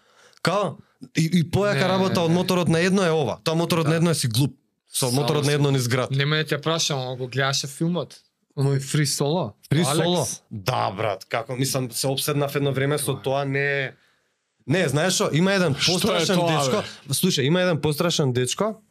као, 0.43 0.77
и, 1.17 1.31
и 1.33 1.45
појака 1.45 1.89
работа 1.89 2.21
од 2.21 2.31
моторот 2.31 2.69
на 2.69 2.81
едно 2.81 3.03
е 3.03 3.11
ова. 3.11 3.39
Тоа 3.41 3.55
моторот 3.55 3.89
на 3.89 3.97
едно 3.97 4.11
е 4.11 4.15
си 4.15 4.29
глуп. 4.29 4.60
Со 4.93 5.11
моторот 5.11 5.45
на 5.45 5.53
едно 5.53 5.71
низ 5.71 5.89
град. 5.89 6.11
Нема 6.11 6.37
да 6.37 6.45
те 6.45 6.61
прашам, 6.61 7.01
ако 7.01 7.17
го 7.17 7.29
гледаше 7.29 7.67
филмот. 7.67 8.19
Оној 8.59 8.81
фри 8.83 9.07
соло. 9.07 9.55
Фри 9.71 9.85
Алекс. 9.87 10.05
соло? 10.05 10.27
Да, 10.51 10.91
брат, 10.91 11.25
како 11.25 11.57
мислам 11.57 11.91
се 11.91 12.09
обседнав 12.09 12.57
едно 12.57 12.73
време 12.73 12.99
со 12.99 13.15
тоа 13.15 13.45
не 13.45 13.95
Не, 14.67 14.89
знаеш 14.89 15.15
што, 15.15 15.31
има 15.33 15.53
еден 15.53 15.75
пострашен 15.75 16.37
тоа, 16.37 16.51
дечко. 16.51 16.83
Слушај, 17.11 17.47
има 17.49 17.63
еден 17.63 17.81
пострашен 17.81 18.33
дечко. 18.33 18.83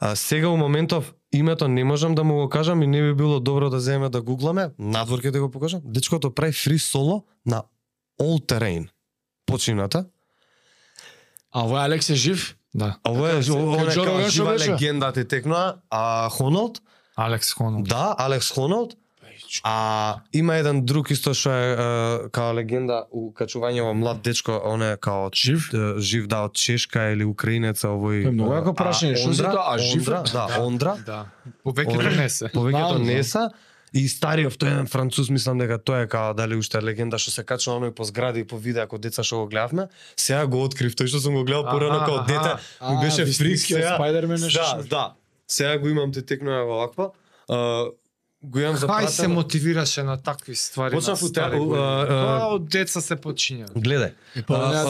А 0.00 0.16
сега 0.16 0.48
у 0.48 0.56
моментов 0.56 1.14
името 1.32 1.68
не 1.68 1.84
можам 1.84 2.14
да 2.14 2.24
му 2.24 2.34
го 2.34 2.48
кажам 2.48 2.82
и 2.82 2.86
не 2.86 3.02
би 3.02 3.14
било 3.14 3.40
добро 3.40 3.70
да 3.70 3.80
земеме 3.80 4.08
да 4.08 4.22
гугламе, 4.22 4.70
надвор 4.78 5.20
ќе 5.20 5.30
да 5.30 5.40
го 5.40 5.50
покажам. 5.50 5.80
Дечкото 5.84 6.34
прави 6.34 6.52
фри 6.52 6.78
соло 6.78 7.24
на 7.46 7.62
all 8.20 8.38
terrain. 8.46 8.88
Почината. 9.46 10.06
А 11.52 11.64
овој 11.64 11.84
Алекс 11.84 12.10
е 12.10 12.14
жив? 12.14 12.56
Да. 12.74 12.96
А 13.04 13.10
Ова 13.10 13.30
е 13.30 13.50
ова 13.52 13.82
е 13.82 13.86
како 13.86 14.28
жива 14.28 14.52
беше? 14.52 14.70
легенда 14.72 15.12
ти 15.12 15.24
текнува. 15.24 15.76
А 15.90 16.28
Хоналд, 16.28 16.80
Алекс 17.16 17.52
Хонолд. 17.52 17.88
да, 17.88 18.14
Алекс 18.18 18.50
Хоналд, 18.50 18.94
А 19.62 20.20
има 20.32 20.54
еден 20.54 20.84
друг 20.86 21.10
исто 21.10 21.34
што 21.34 21.50
е, 21.50 21.72
е 21.72 22.28
као 22.30 22.54
легенда 22.54 23.04
у 23.10 23.32
качување 23.32 23.82
во 23.82 23.94
млад 23.94 24.22
дечко, 24.22 24.60
он 24.64 24.82
е 24.82 24.96
као 24.96 25.30
Жив? 25.34 25.70
жив 25.98 26.26
да 26.26 26.44
од 26.44 26.54
Чешка 26.54 27.10
или 27.10 27.24
украинец 27.24 27.82
овој. 27.82 28.28
Е, 28.28 28.30
многу 28.30 28.52
јако 28.52 28.74
прашање, 28.74 29.16
што 29.16 29.30
Ондра- 29.30 29.50
тоа? 29.50 29.64
А, 29.66 29.78
жив? 29.78 30.06
Ондра, 30.06 30.22
да, 30.24 30.46
Ондра. 30.60 30.94
Да. 31.02 31.26
Повеќето 31.66 32.16
не 32.16 32.28
се. 32.28 32.46
Повеќето 32.46 32.98
не 33.00 33.22
знам. 33.22 33.50
И 33.92 34.06
стариот 34.06 34.54
тој 34.54 34.70
еден 34.70 34.86
француз 34.86 35.30
мислам 35.30 35.58
дека 35.58 35.78
тој 35.78 36.04
е 36.04 36.08
као 36.08 36.32
дали 36.32 36.54
уште 36.54 36.78
е 36.78 36.82
легенда 36.82 37.18
што 37.18 37.30
се 37.32 37.42
качува 37.42 37.78
оној 37.78 37.90
по 37.90 38.04
згради 38.04 38.40
и 38.40 38.44
по 38.44 38.56
видеа 38.56 38.82
како 38.82 38.98
деца 38.98 39.22
што 39.22 39.36
го 39.38 39.46
гледавме. 39.48 39.88
Сега 40.16 40.46
го 40.46 40.62
открив 40.62 40.94
тој 40.94 41.06
што 41.06 41.18
сум 41.18 41.34
го 41.34 41.44
гледал 41.44 41.64
порано 41.64 41.98
аха. 41.98 42.24
дете. 42.24 42.50
Ми 42.80 42.96
А, 42.96 43.00
беше 43.00 43.26
фрик 43.26 43.58
сега. 43.58 43.96
Спајдермен 43.96 44.38
нешто 44.38 44.62
Да, 44.78 44.82
да. 44.84 45.04
Сега 45.48 45.78
го 45.78 45.88
имам 45.88 46.12
те 46.12 46.22
текнува 46.22 46.64
ваква. 46.66 47.10
А, 47.48 47.90
го 48.42 48.58
имам 48.58 48.72
Кај 48.72 48.78
се 48.78 48.80
запратено. 48.80 49.34
мотивираше 49.34 50.02
на 50.02 50.16
такви 50.18 50.54
ствари? 50.54 50.94
Почнав 50.94 51.20
на 51.20 51.26
у 51.26 51.28
стари 51.28 51.50
те- 51.50 51.56
у, 51.56 51.64
години? 51.66 51.84
а, 51.84 52.00
а, 52.00 52.06
Тоа 52.06 52.46
од 52.48 52.68
деца 52.68 53.00
се 53.00 53.16
почиња. 53.16 53.66
Гледај. 53.70 54.12
Е, 54.32 54.42
да, 54.42 54.54
јас 54.54 54.86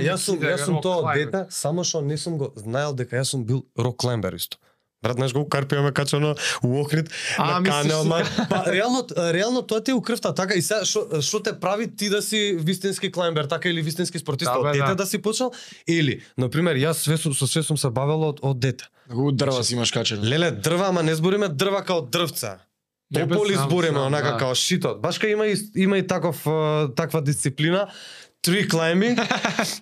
ја 0.00 0.16
сум- 0.16 0.40
јас 0.40 0.64
тоа- 0.64 0.82
тоа 0.82 1.00
клаймер. 1.02 1.26
дете, 1.26 1.46
само 1.50 1.84
што 1.84 2.00
не 2.00 2.16
сум 2.16 2.38
го 2.38 2.52
знаел 2.56 2.92
дека 2.92 3.16
јас 3.16 3.24
сум 3.26 3.44
бил 3.44 3.62
рок 3.78 3.96
клаймбер 3.96 4.34
исто. 4.34 4.56
Брат, 5.02 5.14
знаеш 5.14 5.32
колку 5.32 5.46
карпија 5.46 5.82
ме 5.84 5.92
качано 5.94 6.32
у 6.62 6.80
Охрид 6.80 7.10
А, 7.38 7.52
на 7.52 7.60
мислиш 7.60 7.76
канел, 7.82 8.02
си- 8.02 8.08
ма, 8.08 8.22
па 8.50 8.64
реално 8.72 9.06
реално 9.16 9.62
тоа 9.62 9.80
ти 9.80 9.90
е 9.90 9.94
у 9.94 10.02
крвта, 10.02 10.34
така 10.34 10.54
и 10.58 10.62
сега 10.62 10.82
што 10.84 11.22
што 11.22 11.38
те 11.42 11.52
прави 11.60 11.86
ти 11.96 12.08
да 12.10 12.22
си 12.22 12.56
вистински 12.58 13.12
клаймбер, 13.12 13.46
така 13.46 13.68
или 13.68 13.82
вистински 13.82 14.18
спортиста 14.18 14.52
Да, 14.52 14.58
од 14.58 14.64
бе, 14.66 14.72
дете 14.72 14.88
да. 14.88 14.94
да 14.94 15.06
си 15.06 15.22
почнал 15.22 15.52
или 15.86 16.20
на 16.38 16.50
пример 16.50 16.74
јас 16.76 16.98
све 17.06 17.14
со 17.16 17.30
све 17.46 17.62
сум 17.62 17.78
се 17.78 17.90
бавел 17.90 18.26
од 18.26 18.42
од 18.42 18.58
дете. 18.58 18.90
Колку 19.08 19.32
дрва 19.32 19.62
си 19.62 19.74
имаш 19.74 19.90
качено? 19.94 20.22
Леле, 20.24 20.50
дрва, 20.50 20.88
ама 20.88 21.02
не 21.02 21.14
збориме 21.14 21.48
дрва 21.48 21.84
као 21.84 22.02
дрвца. 22.02 22.58
Тополи 23.14 23.54
збориме 23.54 23.98
онака 24.00 24.32
да. 24.32 24.36
као 24.36 24.54
шитот. 24.54 25.00
Баш 25.00 25.16
кај 25.22 25.32
има 25.32 25.46
и 25.46 25.54
има 25.76 25.98
и 25.98 26.06
таков 26.06 26.42
таква 26.96 27.22
дисциплина 27.22 27.86
tree 28.42 28.66
climbing 28.66 29.16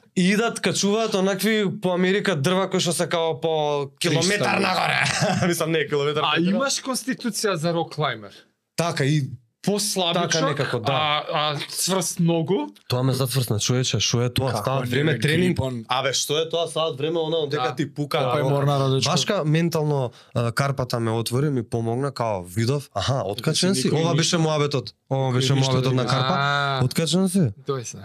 и 0.17 0.23
идат 0.25 0.61
качуваат 0.61 1.15
онакви 1.15 1.81
по 1.83 1.93
Америка 1.93 2.37
дрва 2.37 2.71
кои 2.71 2.81
што 2.81 2.93
се 2.93 3.07
као 3.07 3.41
по 3.41 3.55
километар 4.01 4.57
300. 4.57 4.61
нагоре. 4.61 5.01
Мислам 5.47 5.71
не 5.71 5.87
километар. 5.87 6.23
А 6.23 6.31
по 6.31 6.37
кило. 6.37 6.51
имаш 6.53 6.81
конституција 6.81 7.55
за 7.55 7.73
рок 7.73 7.95
клаймер? 7.95 8.33
така 8.77 9.05
и 9.05 9.23
Послабичок, 9.63 10.31
Така 10.31 10.47
некако, 10.47 10.81
да. 10.81 10.93
а, 10.93 11.25
а 11.33 11.59
цврст 11.69 12.21
многу. 12.21 12.55
тоа 12.89 13.03
ме 13.03 13.13
затврсна 13.13 13.59
човече, 13.59 13.99
што 13.99 14.23
е 14.23 14.31
тоа? 14.31 14.53
Не, 14.55 14.87
време 14.87 15.19
тренинг. 15.19 15.57
грипон. 15.57 15.85
Абе, 15.89 16.13
што 16.13 16.39
е 16.39 16.49
тоа? 16.49 16.69
Стават 16.69 16.99
време 16.99 17.19
оно 17.19 17.47
дека 17.47 17.63
Да. 17.65 17.75
ти 17.75 17.95
пука. 17.95 18.31
Па 18.33 18.41
е 18.41 18.43
морна 18.45 18.79
радечко. 18.79 19.11
Башка 19.11 19.45
ментално 19.45 20.11
а, 20.35 20.53
карпата 20.53 21.01
ме 21.01 21.11
отвори, 21.11 21.51
ми 21.51 21.63
помогна 21.65 22.13
као 22.13 22.45
видов. 22.45 22.91
Аха, 22.95 23.23
откачен 23.27 23.75
си. 23.75 23.91
никој 23.91 24.01
Ова 24.01 24.15
беше 24.15 24.39
муабетот. 24.39 24.95
Ова 25.11 25.33
беше 25.33 25.55
муабетот 25.55 25.83
да 25.85 25.91
на 25.93 26.03
има. 26.03 26.07
карпа. 26.07 26.85
Откачен 26.85 27.29
си? 27.29 27.51
Тој 27.67 27.83
се. 27.83 27.99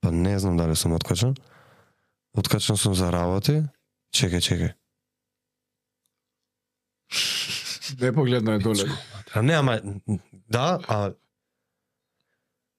Па 0.00 0.10
не 0.12 0.38
знам 0.38 0.56
дали 0.56 0.76
сум 0.76 0.92
откачен. 0.92 1.36
Откачен 2.34 2.76
сум 2.76 2.94
за 2.94 3.10
работи. 3.12 3.62
Чекај, 4.14 4.40
чекај. 4.40 4.72
Не 8.00 8.12
погледна 8.12 8.54
е 8.54 8.58
доле. 8.58 8.86
А 9.34 9.42
не, 9.42 9.54
ама 9.54 9.80
да, 10.48 10.78
а 10.88 11.12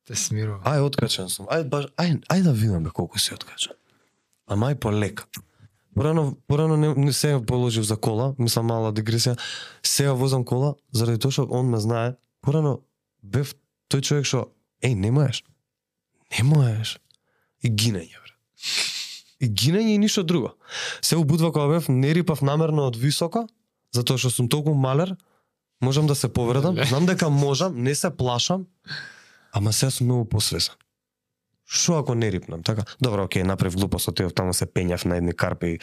Те 0.08 0.16
смирува. 0.16 0.64
ај 0.66 0.82
откачен 0.82 1.30
сум. 1.30 1.46
Ај 1.52 1.68
баш 1.70 1.86
ај 1.98 2.24
ај 2.26 2.44
да 2.44 2.54
видам 2.54 2.84
бе 2.84 2.90
колку 2.90 3.20
си 3.20 3.34
откачен. 3.34 3.74
Ама 4.48 4.72
ај 4.72 4.80
полека. 4.80 5.26
Порано 5.96 6.38
порано 6.48 6.78
не, 6.78 6.94
не 6.96 7.14
се 7.14 7.40
положив 7.48 7.84
за 7.84 7.98
кола, 7.98 8.34
мислам 8.38 8.66
мала 8.66 8.94
дигресија. 8.94 9.38
Сега 9.84 10.14
возам 10.14 10.46
кола 10.46 10.76
заради 10.92 11.20
тоа 11.20 11.32
што 11.32 11.48
он 11.52 11.70
ме 11.70 11.78
знае. 11.78 12.16
Порано 12.42 12.80
бев 13.22 13.54
тој 13.92 14.02
човек 14.02 14.26
што 14.26 14.48
еј 14.82 14.96
не 14.96 15.12
можеш. 15.12 15.44
Не 16.40 16.44
можеш. 16.48 17.01
И 17.64 17.70
гинење 17.70 18.18
бре. 18.18 18.36
И 19.42 19.50
гинење 19.50 19.96
и 19.96 20.02
ништо 20.02 20.24
друго. 20.24 20.56
Се 21.02 21.18
убудва 21.18 21.52
кога 21.52 21.68
бев 21.68 21.90
не 21.90 22.14
рипав 22.14 22.42
намерно 22.42 22.88
од 22.90 22.98
високо, 22.98 23.48
затоа 23.94 24.18
што 24.22 24.30
сум 24.30 24.50
толку 24.50 24.74
малер, 24.74 25.16
можам 25.82 26.08
да 26.08 26.16
се 26.16 26.30
повредам, 26.30 26.78
знам 26.86 27.06
дека 27.06 27.30
можам, 27.30 27.82
не 27.84 27.96
се 27.96 28.10
плашам, 28.10 28.68
ама 29.52 29.74
сега 29.74 29.92
сум 29.92 30.08
многу 30.08 30.26
посвесен. 30.26 30.76
Што 31.72 32.02
ако 32.02 32.16
не 32.16 32.28
рипнам, 32.32 32.64
така? 32.64 32.84
Добро, 33.00 33.24
окей, 33.24 33.44
направив 33.44 33.76
глупост, 33.76 34.10
отидов 34.12 34.34
таму 34.36 34.52
се 34.54 34.66
пењав 34.68 35.06
на 35.08 35.22
едни 35.22 35.32
карпи, 35.32 35.78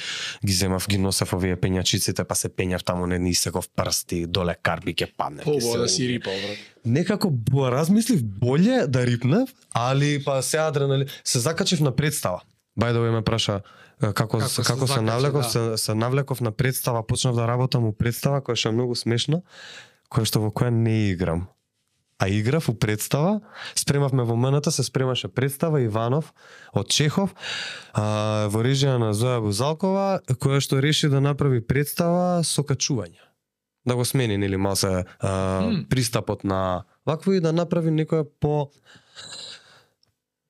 ги 0.44 0.52
земав, 0.52 0.84
ги 0.88 0.98
носев 1.00 1.32
овие 1.32 1.56
пењачиците, 1.56 2.26
па 2.28 2.36
се 2.36 2.50
пењав 2.52 2.84
таму 2.84 3.06
на 3.08 3.16
едни 3.16 3.32
секов 3.34 3.70
прсти, 3.72 4.26
доле 4.26 4.52
карпи 4.62 4.92
ќе 4.92 5.08
падне. 5.16 5.46
Побо 5.48 5.64
се 5.64 5.78
да 5.78 5.88
си 5.88 6.08
рипал, 6.08 6.36
брат. 6.44 6.60
Некако 6.84 7.30
бо 7.30 7.70
размислив 7.72 8.20
боле 8.20 8.84
да 8.86 9.06
рипнев, 9.06 9.48
али 9.72 10.20
па 10.24 10.42
се 10.42 10.60
адреналин, 10.60 11.08
се 11.24 11.38
закачив 11.38 11.80
на 11.80 11.96
представа. 11.96 12.44
The 12.78 13.00
way 13.00 13.10
ме 13.10 13.24
праша 13.24 13.62
како 13.98 14.38
Како 14.38 14.40
се, 14.44 14.62
се 14.62 14.62
како 14.62 14.86
се 14.86 14.92
закачи, 14.92 15.04
навлеков, 15.04 15.42
да. 15.42 15.48
се, 15.50 15.84
се 15.84 15.94
навлеков 15.94 16.40
на 16.40 16.52
представа, 16.52 17.06
почнав 17.06 17.34
да 17.34 17.48
работам 17.48 17.88
у 17.88 17.92
представа 17.92 18.44
која 18.44 18.60
што 18.60 18.70
е 18.70 18.76
многу 18.76 18.94
смешна, 18.94 19.40
која 20.12 20.28
што 20.28 20.44
во 20.44 20.52
која 20.52 20.70
не 20.70 21.08
играм. 21.10 21.48
А 22.18 22.28
играв 22.28 22.68
у 22.68 22.74
представа, 22.74 23.40
спремавме 23.74 24.22
во 24.22 24.36
МНТ, 24.36 24.72
се 24.72 24.82
спремаше 24.82 25.28
представа 25.28 25.82
Иванов 25.82 26.34
од 26.74 26.90
Чехов, 26.90 27.30
а, 27.94 28.48
во 28.50 28.62
режија 28.66 28.98
на 28.98 29.12
Зоја 29.14 29.38
Бузалкова, 29.44 30.20
која 30.42 30.58
што 30.58 30.82
реши 30.82 31.08
да 31.08 31.22
направи 31.22 31.62
представа 31.62 32.42
со 32.42 32.66
качување. 32.66 33.22
Да 33.86 33.94
го 33.94 34.04
смени, 34.04 34.36
нели, 34.36 34.58
малце 34.58 35.06
а, 35.20 35.32
пристапот 35.88 36.42
на 36.44 36.84
вакво 37.06 37.38
и 37.38 37.40
да 37.40 37.52
направи 37.52 37.94
некоја 37.94 38.26
по 38.26 38.68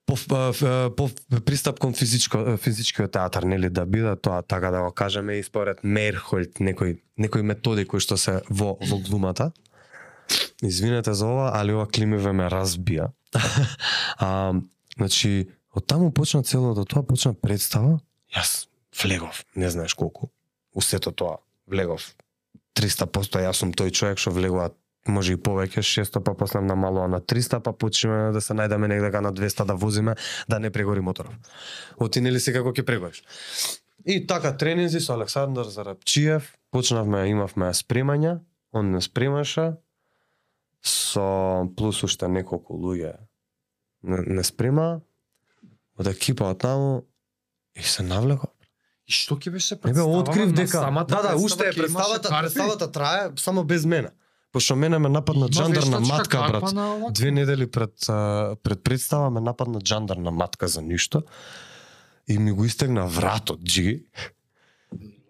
по, 0.09 0.17
по 0.97 1.11
пристап 1.45 1.79
кон 1.79 1.93
физичко 1.93 2.57
физичкиот 2.57 3.13
театар 3.13 3.43
нели 3.43 3.69
да 3.69 3.85
биде 3.87 4.17
тоа 4.17 4.43
така 4.43 4.71
да 4.71 4.81
го 4.83 4.91
кажеме 4.91 5.37
и 5.37 5.43
според 5.43 5.85
Мерхолд 5.85 6.61
некои 6.61 6.97
некои 7.19 7.43
методи 7.43 7.85
кои 7.85 8.01
што 8.01 8.17
се 8.17 8.41
во 8.49 8.79
во 8.81 8.99
глумата 9.05 9.53
Извинете 10.63 11.15
за 11.15 11.27
ова, 11.27 11.51
али 11.55 11.73
ова 11.73 11.87
климиве 11.87 12.33
ме 12.33 12.49
разбија. 12.51 13.13
а, 14.19 14.55
значи, 14.97 15.49
од 15.75 15.87
таму 15.87 16.11
почна 16.13 16.43
целото 16.43 16.85
тоа, 16.85 17.05
почна 17.07 17.35
представа. 17.35 18.01
Јас 18.35 18.67
влегов, 19.03 19.45
не 19.55 19.71
знаеш 19.71 19.95
колку. 19.95 20.33
У 20.75 20.83
сето 20.83 21.13
тоа 21.13 21.39
влегов 21.71 22.15
300%, 22.79 23.43
јас 23.47 23.63
сум 23.63 23.73
тој 23.73 23.95
човек 23.95 24.19
што 24.19 24.35
влегува 24.35 24.71
може 25.09 25.35
и 25.35 25.41
повеќе, 25.41 25.83
600 25.83 26.23
па 26.25 26.35
после 26.37 26.61
на 26.61 26.77
мало 26.77 27.07
на 27.09 27.21
300, 27.21 27.63
па 27.65 27.73
почнеме 27.73 28.33
да 28.33 28.41
се 28.45 28.55
најдеме 28.55 28.89
негде 28.89 29.21
на 29.21 29.33
200 29.33 29.65
да 29.65 29.75
возиме, 29.75 30.15
да 30.49 30.59
не 30.59 30.71
прегори 30.71 31.01
моторов. 31.01 31.35
Оти 31.99 32.21
нели 32.21 32.41
се 32.41 32.53
како 32.53 32.73
ќе 32.73 32.85
прегориш. 32.85 33.23
И 34.05 34.27
така 34.27 34.53
тренинзи 34.57 35.01
со 35.01 35.15
Александар 35.15 35.67
Зарапчиев, 35.67 36.55
почнавме, 36.71 37.27
имавме 37.29 37.73
спремања, 37.75 38.39
он 38.73 38.93
не 38.93 39.01
спремаше, 39.03 39.73
со 40.83 41.69
плюс 41.77 42.03
уште 42.05 42.29
неколку 42.29 42.79
луѓе 42.79 43.17
не, 44.03 44.19
не 44.27 44.45
спрема, 44.45 45.01
од 45.99 46.07
екипа 46.07 46.53
од 46.53 46.63
таму 46.63 46.93
и 47.75 47.83
се 47.83 48.07
навлеков. 48.07 48.51
И 49.09 49.13
што 49.13 49.39
ќе 49.41 49.51
беше 49.51 49.75
Не 49.75 49.81
бе, 49.81 49.89
представава 49.89 50.19
открив 50.21 50.53
дека 50.53 50.79
самата 50.85 51.09
да, 51.09 51.23
да, 51.23 51.29
представа 51.33 51.45
уште 51.45 51.69
е 51.69 51.73
представата, 51.73 52.29
представата 52.29 52.93
трае 52.93 53.31
само 53.37 53.65
без 53.65 53.85
мене. 53.85 54.11
Пошто 54.53 54.77
мене 54.77 54.99
ме 54.99 55.09
нападна 55.09 55.47
Има 55.47 55.49
джандар 55.49 55.83
на 55.83 55.99
вештачка 55.99 56.39
матка, 56.39 56.61
брат. 56.61 56.73
на? 56.73 57.11
Две 57.11 57.31
недели 57.31 57.71
пред 57.71 57.95
пред 58.63 58.85
представа 58.85 59.31
ме 59.31 59.41
нападна 59.41 59.81
джандар 59.81 60.17
на 60.17 60.31
матка 60.31 60.69
за 60.69 60.83
ништо 60.83 61.23
и 62.29 62.39
ми 62.39 62.53
го 62.53 62.65
истегна 62.65 63.07
вратот, 63.07 63.65
джиги. 63.65 64.05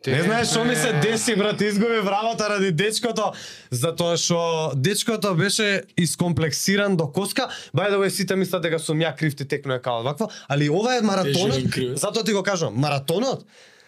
Не 0.07 0.23
знаеш 0.23 0.51
што 0.51 0.65
ми 0.65 0.77
се 0.77 0.93
деси, 1.03 1.35
брат, 1.37 1.61
изгубив 1.61 2.07
работа 2.07 2.49
ради 2.49 2.71
дечкото, 2.71 3.33
затоа 3.71 4.17
што 4.17 4.71
дечкото 4.75 5.35
беше 5.35 5.83
искомплексиран 5.99 6.97
до 6.97 7.09
коска. 7.11 7.49
By 7.75 7.91
the 7.91 7.99
way, 7.99 8.09
сите 8.09 8.37
мислат 8.37 8.63
дека 8.63 8.79
сум 8.79 9.03
ја 9.03 9.17
крив 9.17 9.35
ти 9.37 9.45
текнуе 9.45 9.83
као 9.83 10.03
вакво, 10.03 10.31
али 10.49 10.71
ова 10.71 10.97
е 10.97 11.03
маратонот. 11.03 11.99
Затоа 11.99 12.25
ти 12.25 12.33
го 12.33 12.43
кажувам, 12.43 12.79
маратонот 12.79 13.45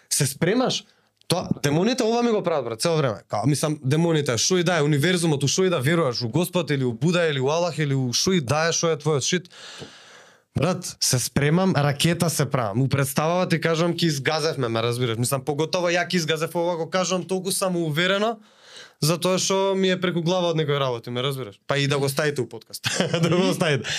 се 0.09 0.27
спремаш 0.27 0.83
Тоа, 1.31 1.47
демоните 1.63 2.03
ова 2.03 2.23
ми 2.23 2.31
го 2.31 2.43
прават, 2.43 2.65
брат, 2.65 2.81
цело 2.81 2.97
време. 2.97 3.23
Као, 3.29 3.47
мислам, 3.47 3.77
демоните, 3.83 4.35
што 4.37 4.57
и 4.59 4.65
да 4.67 4.81
е, 4.81 4.83
универзумот, 4.83 5.43
у 5.43 5.47
што 5.47 5.63
и 5.63 5.69
да 5.71 5.79
веруваш, 5.79 6.25
у 6.27 6.29
Господ 6.29 6.71
или 6.75 6.83
у 6.83 6.91
Буда 6.91 7.23
или 7.29 7.39
у 7.39 7.47
Аллах 7.47 7.79
или 7.79 7.95
у 7.95 8.11
што 8.11 8.33
и 8.35 8.41
да 8.43 8.67
е, 8.67 8.73
што 8.75 8.91
е 8.91 8.99
твојот 8.99 9.23
шит. 9.23 9.47
Брат, 10.57 10.97
се 10.99 11.19
спремам, 11.19 11.73
ракета 11.75 12.29
се 12.29 12.45
правам. 12.45 12.81
У 12.81 12.89
представава 12.89 13.47
ти 13.49 13.61
кажам 13.61 13.97
ки 13.97 14.05
изгазевме, 14.05 14.67
ме 14.67 14.83
разбираш. 14.83 15.17
Мислам, 15.17 15.45
поготово 15.45 15.87
ја 15.87 16.07
ки 16.07 16.17
изгазев 16.17 16.55
ова 16.55 16.77
го 16.77 16.89
кажам 16.89 17.23
толку 17.23 17.51
само 17.51 17.85
уверено, 17.87 18.37
затоа 19.01 19.39
што 19.39 19.75
ми 19.75 19.89
е 19.89 20.01
преку 20.01 20.21
глава 20.21 20.51
од 20.51 20.59
некои 20.59 20.75
работи, 20.75 21.09
ме 21.09 21.23
разбираш. 21.23 21.55
Па 21.67 21.77
и 21.77 21.87
да 21.87 21.97
го 21.97 22.09
ставите 22.09 22.41
у 22.41 22.49
подкаст. 22.49 22.83
да 23.21 23.29
го 23.29 23.53
ставите. 23.53 23.89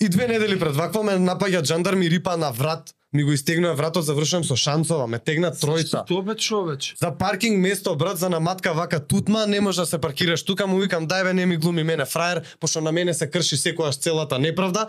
И 0.00 0.08
две 0.08 0.28
недели 0.28 0.58
пред 0.58 0.76
вакво 0.76 1.02
ме 1.02 1.18
напаѓа 1.18 1.62
джандар 1.62 1.94
ми 1.94 2.10
рипа 2.10 2.36
на 2.36 2.52
врат 2.52 2.94
ми 3.12 3.24
го 3.24 3.32
истегнува 3.32 3.74
вратот, 3.74 4.04
завршувам 4.04 4.44
со 4.44 4.56
шанцова, 4.56 5.06
ме 5.10 5.18
тегна 5.18 5.50
тројца. 5.50 6.04
Што 6.06 6.22
бе 6.22 6.36
човече? 6.38 6.94
За 7.00 7.10
паркинг 7.10 7.58
место, 7.58 7.96
брат, 7.98 8.18
за 8.18 8.30
наматка 8.30 8.72
вака 8.72 9.00
тутма, 9.00 9.46
не 9.46 9.60
може 9.60 9.82
да 9.82 9.86
се 9.86 9.98
паркираш 9.98 10.44
тука, 10.46 10.66
му 10.66 10.78
викам 10.78 11.08
дај 11.10 11.24
бе 11.24 11.32
не 11.34 11.46
ми 11.46 11.56
глуми 11.56 11.82
мене 11.82 12.06
фраер, 12.06 12.44
пошто 12.60 12.80
на 12.80 12.92
мене 12.92 13.14
се 13.14 13.30
крши 13.30 13.56
секогаш 13.56 13.98
целата 13.98 14.38
неправда. 14.38 14.86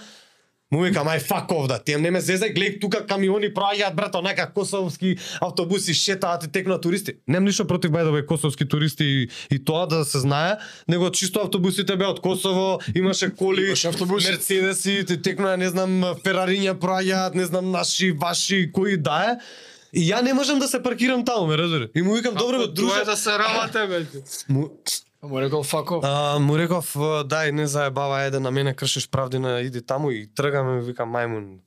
Му 0.72 0.82
викам 0.86 1.08
ај 1.12 1.20
fuck 1.20 1.50
off 1.52 1.68
да, 1.68 1.80
тем 1.84 2.02
не 2.02 2.12
ме 2.12 2.22
зезај, 2.24 2.54
гледај 2.56 2.80
тука 2.80 3.02
камиони 3.08 3.50
праќаат 3.52 3.96
брат, 3.96 4.16
онака 4.16 4.46
косовски 4.54 5.18
автобуси 5.42 5.94
шетаат 5.94 6.46
и 6.48 6.52
текнува 6.52 6.80
туристи. 6.82 7.18
Немам 7.28 7.50
ништо 7.52 7.66
против 7.68 7.92
бај 7.92 8.06
да 8.08 8.12
бе 8.12 8.26
косовски 8.26 8.64
туристи 8.68 9.04
и, 9.04 9.30
и 9.52 9.60
тоа 9.60 9.86
да 9.88 10.06
се 10.06 10.20
знае, 10.24 10.58
него 10.88 11.10
чисто 11.12 11.42
автобусите 11.44 11.98
беа 11.98 12.14
од 12.16 12.22
Косово, 12.24 12.80
имаше 12.96 13.36
коли, 13.36 13.68
Имаше 13.68 13.88
автобуси. 13.88 14.32
Мерцедеси, 14.32 15.06
те 15.08 15.22
текнува 15.22 15.58
не 15.58 15.68
знам 15.70 16.02
Ферариња 16.24 16.78
праќаат, 16.80 17.36
не 17.36 17.46
знам 17.46 17.72
наши, 17.72 18.12
ваши, 18.12 18.72
кои 18.72 18.96
да 18.98 19.36
е. 19.36 19.36
И 19.94 20.08
ја 20.08 20.22
не 20.24 20.34
можам 20.34 20.60
да 20.60 20.68
се 20.72 20.80
паркирам 20.84 21.26
таму, 21.26 21.48
ме 21.48 21.58
разбери. 21.58 21.90
И 21.96 22.02
му 22.02 22.16
викам, 22.16 22.36
добро 22.36 22.58
бе, 22.60 22.66
Тоа 22.66 22.74
друже. 22.74 23.02
е 23.02 23.06
да 23.06 23.18
се 23.18 23.32
рамате 23.36 23.88
бе. 23.88 24.06
Му, 24.50 24.70
Му 25.24 25.42
рекол 25.42 25.64
фако. 25.64 26.02
а, 26.04 26.40
му 26.40 26.58
реков, 26.58 26.96
дај, 27.30 27.52
не 27.52 27.68
заебава, 27.68 28.24
еде 28.26 28.40
на 28.40 28.52
мене 28.52 28.74
кршиш 28.74 29.10
правдина, 29.10 29.60
иди 29.62 29.82
таму 29.82 30.12
и 30.12 30.26
тргаме, 30.36 30.80
ми 30.80 30.82
викам 30.82 31.14
мајмун. 31.14 31.60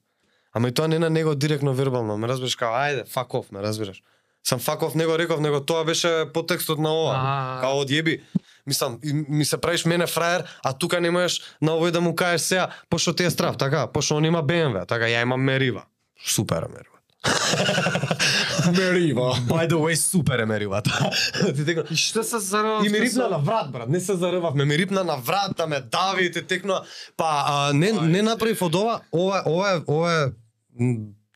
Ама 0.53 0.69
и 0.69 0.73
тоа 0.73 0.89
не 0.89 0.99
на 0.99 1.11
него 1.11 1.35
директно 1.35 1.75
вербално, 1.75 2.19
ме 2.19 2.29
разбираш 2.29 2.57
као, 2.57 2.75
ајде, 2.75 3.07
off, 3.07 3.53
ме 3.53 3.63
разбираш. 3.63 4.03
Сам 4.43 4.59
off 4.59 4.95
него 4.95 5.19
реков, 5.19 5.41
него 5.41 5.61
тоа 5.61 5.85
беше 5.85 6.27
потекстот 6.35 6.79
на 6.79 6.91
ова. 6.91 7.15
А. 7.15 7.61
Као 7.61 7.85
одјеби. 7.85 8.21
Мислам, 8.67 8.99
и 9.05 9.13
ми 9.29 9.45
се 9.45 9.61
правиш 9.61 9.85
мене 9.85 10.07
фраер, 10.07 10.45
а 10.65 10.73
тука 10.73 11.01
не 11.01 11.11
можеш 11.11 11.43
на 11.63 11.73
овој 11.73 11.91
да 11.91 12.01
му 12.01 12.17
кажеш 12.17 12.41
сега, 12.41 12.69
пошто 12.91 13.13
ти 13.15 13.25
е 13.25 13.31
страв, 13.31 13.57
така, 13.57 13.87
пошто 13.87 14.17
он 14.17 14.25
има 14.25 14.43
BMW, 14.43 14.87
така 14.89 15.05
ја 15.05 15.23
имам 15.23 15.41
Мерива. 15.41 15.85
Супер 16.27 16.67
Мерива. 16.67 16.99
Мерива. 18.73 19.35
By 19.49 19.69
the 19.69 19.75
way, 19.75 19.95
супер 19.95 20.39
е 20.39 20.47
Меривата. 20.47 21.11
Ти 21.57 21.65
текна, 21.65 21.85
И 21.91 21.97
што 21.97 22.23
се 22.23 22.39
зарава? 22.39 22.87
И 22.87 22.89
ми 22.89 23.01
рипна 23.01 23.29
на 23.29 23.39
врат, 23.39 23.73
брат, 23.73 23.89
не 23.89 24.01
се 24.01 24.17
заревавме, 24.17 24.65
ми 24.65 24.79
рипна 24.79 25.05
на 25.05 25.17
врат, 25.17 25.57
да 25.57 25.67
ме 25.67 25.81
дави, 25.81 26.33
те 26.33 26.43
текнува. 26.43 26.85
Па, 27.17 27.45
а, 27.47 27.73
не, 27.73 27.93
не 27.93 28.23
направив 28.23 28.63
од 28.63 28.75
ова, 28.75 29.01
ова, 29.13 29.43
ова 29.47 29.73
е, 29.73 29.81
ова 29.87 30.33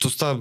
доста 0.03 0.39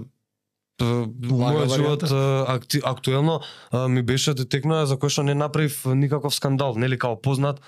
мојот 0.78 1.74
живот 1.74 2.04
акти, 2.48 2.82
актуелно 2.84 3.42
ми 3.90 4.02
беше 4.02 4.34
да 4.34 4.46
текнува 4.46 4.86
за 4.86 4.98
кој 4.98 5.10
што 5.10 5.24
не 5.24 5.34
направив 5.34 5.86
никаков 5.86 6.36
скандал, 6.36 6.76
нели 6.78 6.98
као 6.98 7.18
познат. 7.22 7.62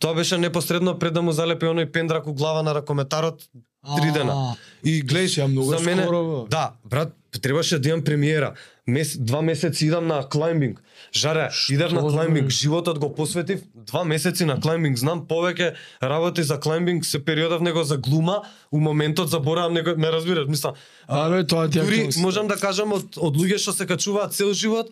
Тоа 0.00 0.14
беше 0.14 0.38
непосредно 0.38 0.98
пред 0.98 1.14
да 1.14 1.22
му 1.22 1.32
залепи 1.32 1.66
оној 1.66 1.90
пендрак 1.92 2.26
у 2.26 2.32
глава 2.32 2.62
на 2.62 2.74
ракометарот 2.74 3.42
три 3.96 4.12
дена. 4.12 4.56
И 4.84 5.02
многу 5.48 5.76
за 5.76 5.80
мене, 5.80 6.02
скоро, 6.02 6.46
да, 6.50 6.72
брат, 6.84 7.12
требаше 7.38 7.78
да 7.78 7.88
имам 7.88 8.04
премиера. 8.04 8.54
Мес, 8.86 9.16
два 9.18 9.42
месеци 9.42 9.86
идам 9.86 10.06
на 10.06 10.28
клаймбинг. 10.28 10.82
Жаре, 11.14 11.50
идев 11.70 11.92
на 11.92 12.00
клаймбинг, 12.00 12.50
животот 12.50 12.98
го 12.98 13.14
посветив, 13.14 13.60
два 13.74 14.04
месеци 14.04 14.44
на 14.44 14.60
клаймбинг, 14.60 14.98
знам 14.98 15.26
повеќе 15.28 15.74
работи 16.02 16.42
за 16.42 16.58
клаймбинг 16.60 17.04
се 17.04 17.24
периодов 17.24 17.60
него 17.62 17.84
за 17.84 17.96
глума, 17.96 18.42
у 18.70 18.80
моментот 18.80 19.30
заборавам 19.30 19.74
него, 19.74 19.94
ме 19.96 20.12
разбираш, 20.12 20.48
мислам. 20.48 20.74
Абе, 21.06 21.46
тоа 21.46 21.68
ти 21.68 21.78
е 21.78 21.82
Дури 21.82 22.08
можам 22.16 22.48
да 22.48 22.56
кажам 22.56 22.92
од, 22.92 23.16
од 23.16 23.36
луѓе 23.36 23.58
што 23.58 23.72
се 23.72 23.86
качуваат 23.86 24.34
цел 24.34 24.52
живот, 24.52 24.90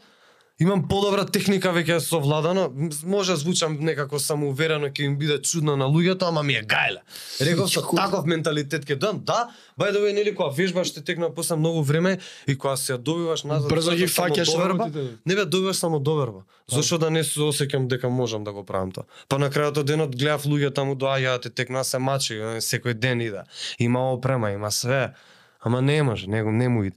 имам 0.58 0.82
подобра 0.88 1.24
техника 1.26 1.70
веќе 1.74 2.00
совладано, 2.02 2.68
може 3.06 3.36
звучам 3.38 3.76
некако 3.84 4.18
самоуверено 4.18 4.90
ќе 4.90 5.06
им 5.06 5.16
биде 5.18 5.38
чудно 5.42 5.76
на 5.78 5.86
луѓето, 5.86 6.28
ама 6.28 6.42
ми 6.42 6.56
е 6.58 6.62
гајле. 6.66 7.02
Реков 7.40 7.70
со 7.70 7.82
таков 7.82 8.26
менталитет 8.26 8.86
ќе 8.88 8.98
дам, 8.98 9.20
да, 9.24 9.48
бај 9.78 9.92
да 9.94 10.02
нели 10.12 10.34
кога 10.34 10.50
вежбаш 10.54 10.94
те 10.94 11.04
текна 11.04 11.30
после 11.34 11.56
многу 11.56 11.82
време 11.82 12.18
и 12.46 12.58
кога 12.58 12.76
се 12.76 12.98
добиваш 12.98 13.44
назад. 13.44 13.70
Брзо 13.70 13.94
ги 13.94 14.10
фаќаш 14.10 14.52
доверба. 14.52 14.90
Не 15.24 15.34
бе, 15.34 15.44
добиваш 15.44 15.76
само 15.76 15.98
доверба. 15.98 16.42
Зошто 16.68 16.98
да 16.98 17.10
не 17.10 17.24
се 17.24 17.40
осеќам 17.40 17.86
дека 17.88 18.08
можам 18.08 18.44
да 18.44 18.52
го 18.52 18.64
правам 18.64 18.92
тоа? 18.92 19.06
Па 19.28 19.38
на 19.38 19.50
крајот 19.50 19.78
од 19.78 19.86
денот 19.86 20.16
гледав 20.16 20.44
луѓе 20.44 20.74
таму 20.74 20.98
доаѓаат 20.98 21.46
и 21.46 21.54
текна 21.54 21.84
се 21.84 21.98
мачи, 21.98 22.36
секој 22.60 22.98
ден 22.98 23.22
иде. 23.22 23.46
Има 23.78 24.12
опрема, 24.12 24.50
има 24.50 24.70
све. 24.70 25.14
Ама 25.60 25.82
не 25.82 26.02
може, 26.02 26.26
него 26.26 26.50
не 26.50 26.68
му 26.68 26.84
иде. 26.84 26.96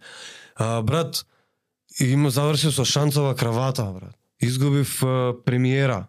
А, 0.56 0.82
брат, 2.00 2.10
има 2.10 2.30
завршив 2.30 2.74
со 2.74 2.86
шанцова 2.86 3.36
кравата, 3.36 3.84
брат. 3.84 4.16
Изгубив 4.40 5.04
а, 5.04 5.34
премиера. 5.46 6.08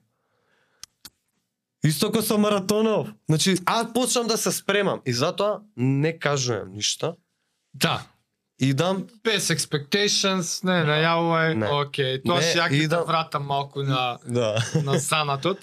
Исто 1.85 2.13
ко 2.13 2.23
со 2.23 2.39
маратонов. 2.39 3.09
Значи, 3.29 3.57
а 3.67 3.93
почнам 3.95 4.27
да 4.27 4.39
се 4.39 4.53
спремам 4.53 5.01
и 5.07 5.13
затоа 5.13 5.61
не 5.77 6.19
кажувам 6.19 6.73
ништо. 6.73 7.17
Да. 7.75 8.03
Идам 8.61 9.07
Без 9.25 9.49
expectations, 9.51 10.65
не, 10.65 10.85
најавувај, 10.87 11.55
Не. 11.55 11.67
окей, 11.67 12.21
тоа 12.23 12.39
ќе 12.39 12.69
ја 12.71 12.89
те 12.91 13.01
вратам 13.07 13.43
малку 13.47 13.83
на 13.83 14.19
Да. 14.25 14.63
на 14.87 15.01
санатот. 15.01 15.59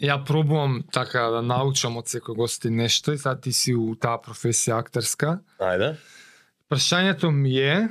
Ја 0.00 0.24
пробувам 0.24 0.82
така 0.92 1.28
да 1.30 1.42
научам 1.42 1.96
од 1.96 2.08
секој 2.08 2.34
гости 2.34 2.70
нешто 2.70 3.12
и 3.12 3.18
сега 3.18 3.36
ти 3.36 3.52
си 3.52 3.74
у 3.74 3.94
таа 3.94 4.16
професија 4.16 4.78
актерска. 4.80 5.42
Ајде. 5.60 5.96
Прашањето 6.70 7.30
ми 7.30 7.58
е 7.60 7.88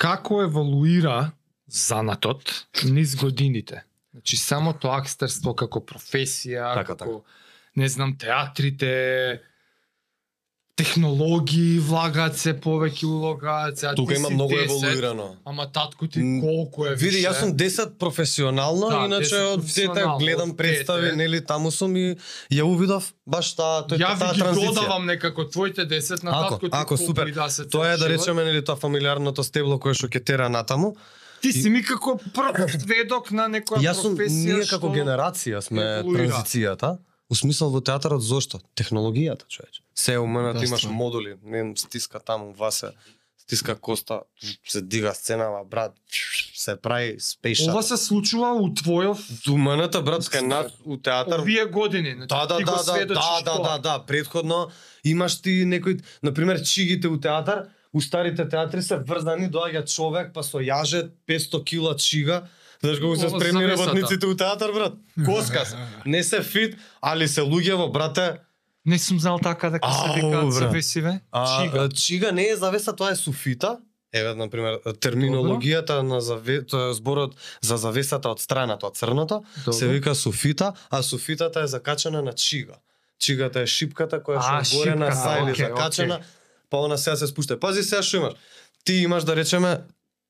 како 0.00 0.40
еволуира 0.42 1.32
занатот 1.66 2.54
низ 2.88 3.14
годините? 3.20 3.84
Значи 4.14 4.36
самото 4.40 4.90
актерство 4.90 5.54
како 5.54 5.82
професија, 5.86 6.72
Така, 6.80 6.96
како 6.96 7.20
не 7.78 7.88
знам 7.88 8.16
театрите, 8.18 8.90
технологии 10.80 11.78
влагаат 11.80 12.36
се 12.38 12.52
повеќе 12.56 13.04
улога, 13.06 13.72
сега 13.74 13.94
Тука 13.94 14.14
има 14.14 14.30
многу 14.30 14.54
10, 14.54 14.64
еволуирано. 14.64 15.36
Ама 15.44 15.66
татко 15.72 16.06
ти 16.06 16.20
колку 16.40 16.86
е 16.86 16.94
Види, 16.94 17.20
јас 17.22 17.40
сум 17.40 17.52
10 17.52 17.98
професионално, 17.98 18.88
Да, 18.88 19.04
иначе 19.04 19.34
10 19.34 19.52
од 19.52 19.60
дете 19.60 20.04
гледам 20.18 20.56
представи, 20.56 21.12
нели, 21.12 21.40
таму 21.42 21.70
сум 21.70 21.96
и 21.96 22.16
ја 22.50 22.64
увидов 22.64 23.12
баш 23.26 23.52
таа 23.54 23.84
тој 23.86 23.98
Ја 23.98 24.18
таа 24.18 24.32
транзиција. 24.34 24.66
додавам 24.68 25.06
некако 25.06 25.44
твоите 25.46 25.84
10 25.84 26.22
на 26.22 26.30
Ако, 26.30 26.42
татко 26.50 26.66
ти 26.66 26.76
ако, 26.76 26.96
супер. 26.96 27.26
и 27.26 27.32
да 27.32 27.48
се 27.50 27.68
Тоа 27.68 27.88
е 27.88 27.96
да 27.96 28.08
речеме 28.08 28.44
нели 28.44 28.64
тоа 28.64 28.76
фамилиарното 28.76 29.44
стебло 29.44 29.78
кое 29.78 29.94
што 29.94 30.08
ќе 30.08 30.24
тера 30.24 30.48
натаму. 30.48 30.94
Ти 31.42 31.52
си 31.52 31.70
ми 31.70 31.82
како 31.82 32.18
сведок 32.70 33.30
на 33.30 33.48
некоја 33.48 33.80
Јас 33.82 34.00
сум 34.00 34.16
професија 34.16 34.54
ние 34.54 34.64
што... 34.64 34.76
како 34.76 34.92
генерација 34.92 35.60
сме 35.60 35.82
еволуира. 35.82 36.28
транзицијата. 36.32 36.98
У 37.30 37.34
смисол 37.34 37.70
во 37.70 37.80
театарот 37.80 38.22
зошто? 38.22 38.58
Технологијата, 38.74 39.46
човече. 39.48 39.80
Се 40.00 40.18
уменат 40.18 40.56
Да, 40.56 40.64
имаш 40.64 40.84
модули, 40.84 41.34
не 41.44 41.72
стиска 41.76 42.20
таму 42.20 42.52
Васе, 42.52 42.86
стиска 43.38 43.74
Коста, 43.76 44.20
се 44.68 44.80
дига 44.82 45.14
сценава, 45.14 45.64
брат, 45.64 45.92
се 46.54 46.76
прави 46.76 47.16
спешат. 47.18 47.68
Ова 47.68 47.82
се 47.82 47.96
случува 47.96 48.54
у 48.56 48.70
твојов 48.72 49.20
Думаната 49.44 50.00
брат 50.02 50.24
кај 50.24 50.46
нас 50.46 50.72
у 50.84 50.96
театар 50.96 51.44
овие 51.44 51.66
години. 51.66 52.14
Значи, 52.16 52.28
Да, 52.28 52.46
да, 52.46 52.56
ти 52.56 52.64
го 52.64 52.70
да, 52.70 52.82
да, 52.84 53.06
да, 53.06 53.42
да, 53.44 53.58
да, 53.62 53.78
да, 53.78 54.04
предходно 54.06 54.70
имаш 55.04 55.40
ти 55.42 55.68
некој, 55.68 56.00
на 56.22 56.32
пример 56.34 56.62
чигите 56.62 57.08
у 57.08 57.20
театар, 57.20 57.68
у 57.92 58.00
старите 58.00 58.48
театри 58.48 58.82
се 58.82 58.96
врзани, 58.96 59.50
доаѓа 59.52 59.84
човек 59.84 60.32
па 60.32 60.40
со 60.42 60.64
јаже 60.64 61.10
500 61.28 61.64
кила 61.64 61.96
чига, 61.96 62.46
Знаеш 62.80 63.00
колку 63.00 63.16
се 63.16 63.28
спремни 63.28 63.68
работниците 63.68 64.26
у 64.26 64.36
театар, 64.36 64.72
брат? 64.72 64.94
Коска 65.26 65.66
се. 65.66 65.76
Не 66.06 66.24
се 66.24 66.42
фит, 66.42 66.78
али 67.02 67.28
се 67.28 67.40
луѓево, 67.40 67.92
брате. 67.92 68.40
Не 68.86 68.98
сум 68.98 69.20
знал 69.20 69.38
така 69.38 69.70
дека 69.70 69.88
се 69.92 70.20
викаат 70.20 70.52
завесиве. 70.52 71.20
А, 71.32 71.62
Чига. 71.62 71.88
чига 71.88 72.32
не 72.32 72.48
е 72.48 72.56
завеса, 72.56 72.96
тоа 72.96 73.10
е 73.10 73.16
суфита. 73.16 73.78
Еве, 74.12 74.34
на 74.34 74.48
пример, 74.50 74.80
терминологијата 74.98 76.02
на 76.02 76.20
заве... 76.20 76.64
тоа 76.66 76.90
е 76.90 76.94
зборот 76.94 77.36
за 77.62 77.76
завесата 77.76 78.30
од 78.30 78.40
страната, 78.40 78.86
од 78.90 78.96
црното, 78.96 79.44
се 79.70 79.86
Добро. 79.86 79.92
вика 79.94 80.14
суфита, 80.14 80.72
а 80.90 81.02
суфитата 81.02 81.60
е 81.60 81.66
закачена 81.66 82.22
на 82.22 82.32
чига. 82.32 82.80
Чигата 83.20 83.60
е 83.60 83.66
шипката 83.66 84.18
која 84.18 84.42
што 84.64 84.76
горе 84.80 84.96
на 84.96 85.12
сајли 85.14 85.52
окей, 85.52 85.66
закачана, 85.66 86.14
окей. 86.14 86.26
па 86.70 86.76
она 86.82 86.96
сега 86.98 87.16
се 87.16 87.26
спушта. 87.26 87.60
Пази 87.60 87.82
сега 87.82 88.02
што 88.02 88.16
имаш. 88.16 88.34
Ти 88.84 88.92
имаш 89.04 89.24
да 89.24 89.36
речеме, 89.36 89.78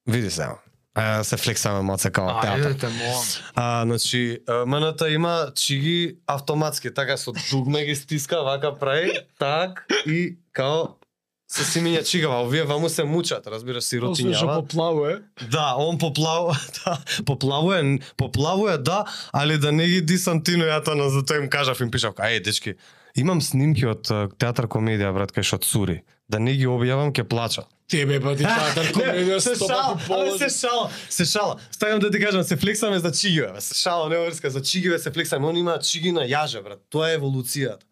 види 0.06 0.30
сега. 0.30 0.58
А, 1.00 1.24
се 1.24 1.36
флексаме 1.36 1.80
маце 1.82 2.10
као 2.12 2.36
театар. 2.42 2.74
Ајде. 2.76 3.40
А, 3.54 3.84
значи, 3.88 4.38
а, 4.46 4.66
МНТ 4.66 5.08
има 5.10 5.52
чиги 5.56 6.18
автоматски, 6.26 6.94
така 6.94 7.16
со 7.16 7.32
дугме 7.50 7.84
ги 7.84 7.96
стиска, 7.96 8.42
вака 8.44 8.74
прави, 8.78 9.12
так, 9.38 9.86
и 10.06 10.36
као 10.52 11.00
се 11.50 11.64
си 11.64 11.80
миња 11.82 12.04
чигава, 12.06 12.44
овие 12.44 12.62
ваму 12.62 12.88
се 12.88 13.04
мучат, 13.04 13.46
разбираш, 13.50 13.88
сиротињава. 13.88 14.60
поплавува. 14.62 15.18
Да, 15.50 15.74
он 15.78 15.98
поплавува, 15.98 16.54
да, 16.84 16.98
поплавува, 17.26 17.98
поплавува, 18.16 18.78
да, 18.78 19.04
али 19.32 19.58
да 19.58 19.72
не 19.72 19.86
ги 19.86 20.00
дисантино 20.00 20.68
ја 20.68 20.84
тоа 20.84 20.94
на 20.94 21.10
затоа 21.10 21.42
им 21.42 21.50
кажав, 21.50 21.80
им 21.80 21.90
пишав, 21.90 22.14
ај 22.14 22.44
дечки, 22.44 22.76
имам 23.16 23.40
снимки 23.42 23.86
од 23.86 24.06
театар 24.38 24.70
комедија 24.70 25.10
брат 25.16 25.34
кај 25.34 25.42
што 25.42 25.58
цури. 25.58 26.02
Да 26.30 26.38
не 26.38 26.54
ги 26.54 26.68
објавам 26.70 27.10
ќе 27.10 27.24
плачат. 27.26 27.66
Тебе 27.90 28.20
па 28.22 28.36
ти 28.38 28.46
театар 28.46 28.86
комедија 28.94 29.38
се 29.46 29.56
шала, 29.58 29.96
положи. 30.06 30.38
се 30.38 30.48
шала, 30.60 30.90
се 31.10 31.24
шала. 31.26 31.56
Ставам 31.74 31.98
да 31.98 32.10
ти 32.10 32.20
кажам, 32.22 32.44
се 32.46 32.56
флексаме 32.56 32.98
за 32.98 33.10
чигиве, 33.12 33.60
се 33.60 33.74
шала, 33.74 34.08
не 34.08 34.18
врска, 34.18 34.50
за 34.50 34.62
чигиве 34.62 34.98
се 34.98 35.10
флексаме. 35.10 35.46
Он 35.46 35.56
има 35.56 35.78
чиги 35.78 36.12
на 36.12 36.22
јаже, 36.22 36.62
брат. 36.62 36.78
Тоа 36.90 37.10
е 37.10 37.18
еволуцијата. 37.18 37.82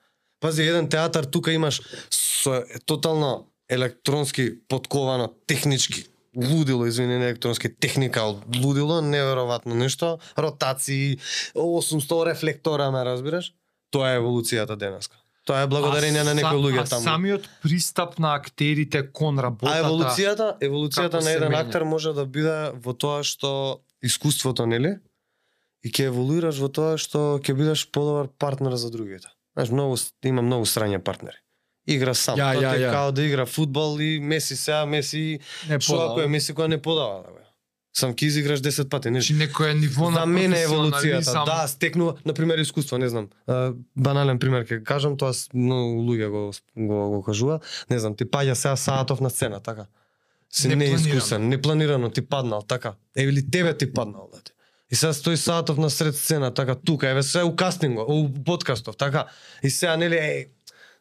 Пази, 0.41 0.63
еден 0.63 0.87
театар 0.89 1.27
тука 1.27 1.53
имаш 1.53 1.81
со 2.15 2.63
тотално 2.87 3.51
електронски 3.69 4.53
подковано, 4.69 5.33
технички, 5.47 6.05
лудило, 6.37 6.87
извини, 6.87 7.19
не 7.19 7.25
електронски, 7.25 7.75
техника 7.75 8.23
лудило, 8.63 9.03
неверојатно 9.03 9.75
нешто, 9.75 10.19
ротации, 10.39 11.19
800 11.55 12.27
рефлектора, 12.31 12.91
ме 12.91 13.03
разбираш? 13.05 13.53
Тоа 13.91 14.15
е 14.15 14.21
еволуцијата 14.23 14.77
денеска. 14.77 15.17
Тоа 15.49 15.63
е 15.65 15.67
благодарение 15.67 16.25
на 16.29 16.35
некои 16.37 16.61
луѓе 16.61 16.83
а 16.83 16.85
таму. 16.85 17.05
самиот 17.09 17.47
пристап 17.65 18.19
на 18.21 18.35
актерите 18.37 19.01
кон 19.09 19.39
работата. 19.41 19.73
А 19.73 19.81
еволуцијата, 19.81 20.49
еволуцијата 20.61 21.23
на 21.25 21.33
еден 21.33 21.55
актер 21.57 21.89
може 21.89 22.13
да 22.13 22.27
биде 22.29 22.73
во 22.77 22.93
тоа 22.93 23.25
што 23.25 23.81
искуството, 24.05 24.67
нели? 24.69 24.99
И 25.81 25.89
ќе 25.89 26.11
еволуираш 26.13 26.61
во 26.61 26.69
тоа 26.69 27.01
што 27.01 27.41
ќе 27.41 27.57
бидеш 27.57 27.87
подобар 27.89 28.29
партнер 28.29 28.77
за 28.77 28.93
другите. 28.93 29.33
Знаеш, 29.57 29.73
многу 29.73 29.97
има 30.29 30.45
многу 30.45 30.69
срања 30.69 31.01
партнери. 31.01 31.41
Игра 31.89 32.13
сам. 32.13 32.37
Ја, 32.37 32.53
Тоа 32.53 32.63
ја, 32.63 32.73
ја. 32.85 32.93
као 32.93 33.13
да 33.17 33.25
игра 33.25 33.47
фудбал 33.47 33.97
и 34.01 34.21
Меси 34.21 34.57
сега, 34.57 34.85
Меси, 34.85 35.41
што 35.81 36.13
ако 36.13 36.21
е 36.21 36.29
Меси 36.29 36.53
која 36.53 36.69
не 36.69 36.77
подава, 36.77 37.25
да. 37.25 37.38
Сам 37.99 38.13
ќе 38.15 38.29
изиграш 38.31 38.61
10 38.63 38.89
пати, 38.89 39.11
не 39.11 39.21
Значи 39.21 39.35
некој 39.35 39.75
ниво 39.75 40.11
на 40.11 40.21
За 40.21 40.27
мене 40.27 40.57
еволуцијата, 40.67 41.25
професионализам. 41.25 41.45
да, 41.47 41.69
стекнува, 41.69 42.15
на 42.25 42.35
пример 42.35 42.59
искуство, 42.59 42.99
не 42.99 43.09
знам. 43.09 43.29
банален 43.97 44.39
пример 44.39 44.67
ќе 44.67 44.83
кажам, 44.85 45.17
тоа 45.19 45.33
многу 45.55 46.03
луѓе 46.07 46.29
го 46.31 46.53
го, 46.77 47.11
го 47.11 47.23
кажува, 47.23 47.61
не 47.91 47.99
знам, 47.99 48.15
ти 48.15 48.25
паѓа 48.25 48.55
сега 48.55 48.77
Саатов 48.77 49.21
на 49.21 49.31
сцена, 49.31 49.61
така. 49.61 49.87
Си 50.51 50.69
Непланирано. 50.69 51.05
неискусен, 51.05 51.49
непланирано 51.49 52.11
ти 52.11 52.23
паднал, 52.23 52.63
така. 52.63 52.95
Еве 53.17 53.33
ли 53.33 53.51
тебе 53.51 53.77
ти 53.77 53.93
паднал, 53.93 54.29
да 54.35 54.41
ти. 54.41 54.53
И 54.91 54.97
сега 54.97 55.13
стои 55.13 55.37
Саатов 55.37 55.79
на 55.79 55.91
сред 55.91 56.17
сцена, 56.17 56.55
така, 56.55 56.75
тука, 56.75 57.09
еве 57.09 57.23
се 57.23 57.43
у 57.43 57.57
кастинго, 57.57 58.07
у 58.09 58.45
подкастов, 58.45 58.97
така. 58.97 59.27
И 59.63 59.71
сега, 59.71 59.97
нели, 59.97 60.17
е, 60.17 60.47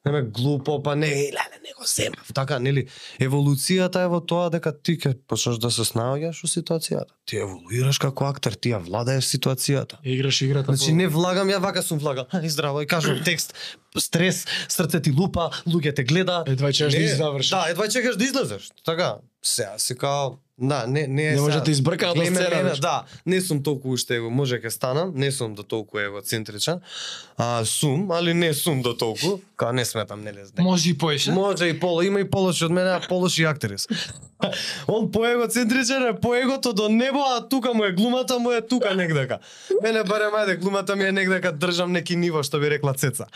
не 0.07 0.11
ме 0.11 0.21
глупо, 0.21 0.77
па 0.83 0.95
не, 0.95 1.07
леле, 1.07 1.57
не 1.63 1.73
го 1.77 1.85
земав, 1.85 2.33
така, 2.33 2.59
нели. 2.59 2.87
Еволуцијата 3.19 4.05
е 4.05 4.11
во 4.11 4.19
тоа 4.23 4.49
дека 4.53 4.73
ти 4.73 4.97
ќе 4.97 5.13
почнеш 5.27 5.59
да 5.63 5.71
се 5.71 5.85
снаоѓаш 5.87 6.41
во 6.43 6.49
ситуацијата. 6.51 7.13
Ти 7.27 7.41
еволуираш 7.43 7.99
како 7.99 8.27
актер, 8.31 8.55
ти 8.55 8.73
ја 8.73 8.81
владаеш 8.83 9.27
ситуацијата. 9.27 9.99
Играш 10.03 10.41
играта. 10.41 10.73
Значи 10.73 10.95
не 10.95 11.07
влагам, 11.07 11.51
ја 11.51 11.59
вака 11.61 11.83
сум 11.83 11.99
влагал. 11.99 12.25
И 12.43 12.49
здраво, 12.49 12.81
и 12.81 12.87
кажам 12.87 13.19
текст, 13.25 13.53
стрес, 13.97 14.45
срце 14.69 15.01
ти 15.01 15.11
лупа, 15.11 15.51
луѓе 15.67 15.95
те 15.95 16.03
гледа. 16.03 16.43
Едва 16.47 16.71
чекаш 16.73 16.93
да 16.93 16.99
Не, 16.99 17.15
завршиш. 17.15 17.49
Да, 17.49 17.65
едва 17.69 17.87
чекаш 17.87 18.17
да 18.17 18.23
излезеш. 18.23 18.71
Така, 18.85 19.17
сега 19.43 19.73
си 19.77 19.97
као, 19.97 20.37
да, 20.59 20.87
не 20.87 21.07
не 21.07 21.23
е 21.23 21.31
Не 21.31 21.41
може 21.41 21.57
да 21.57 21.63
те 21.63 21.71
избркаат 21.71 22.17
од 22.17 22.25
сцена. 22.25 22.73
Да, 22.81 23.03
не 23.25 23.41
сум 23.41 23.63
толку 23.63 23.93
уште 23.93 24.15
его, 24.17 24.29
може 24.33 24.57
ќе 24.57 24.73
станам, 24.73 25.11
не 25.13 25.29
сум 25.31 25.53
до 25.53 25.61
толку 25.63 25.99
егоцентричен. 26.01 26.81
А 27.37 27.61
сум, 27.65 28.11
али 28.11 28.33
не 28.33 28.53
сум 28.53 28.81
до 28.81 28.97
толку, 28.97 29.37
као 29.55 29.73
не 29.73 29.85
сметам 29.85 30.23
нели 30.25 30.41
дека 30.41 30.61
Може 30.61 30.89
и 30.89 30.97
поише. 30.97 31.31
Може 31.31 31.67
и 31.67 31.79
поло, 31.79 32.01
има 32.01 32.19
и 32.19 32.29
полоши 32.29 32.65
од 32.65 32.71
мене, 32.71 32.89
а 32.89 33.01
полоши 33.09 33.43
актери 33.43 33.77
се. 33.77 33.87
Он 34.87 35.11
по 35.11 35.25
егоцентричен 35.25 36.07
е 36.07 36.19
по 36.19 36.35
егото 36.35 36.73
до 36.73 36.89
небо, 36.89 37.19
а 37.19 37.49
тука 37.49 37.73
му 37.73 37.83
е 37.83 37.91
глумата 37.91 38.39
му 38.39 38.51
е 38.51 38.61
тука 38.61 38.95
негдека. 38.95 39.37
Мене 39.83 40.03
барем 40.03 40.33
ајде 40.33 40.57
глумата 40.57 40.95
ми 40.95 41.03
е 41.03 41.11
негдека 41.11 41.53
држам 41.53 41.91
неки 41.91 42.15
ниво 42.15 42.43
што 42.43 42.59
би 42.59 42.69
рекла 42.69 42.93
Цеца. 42.93 43.25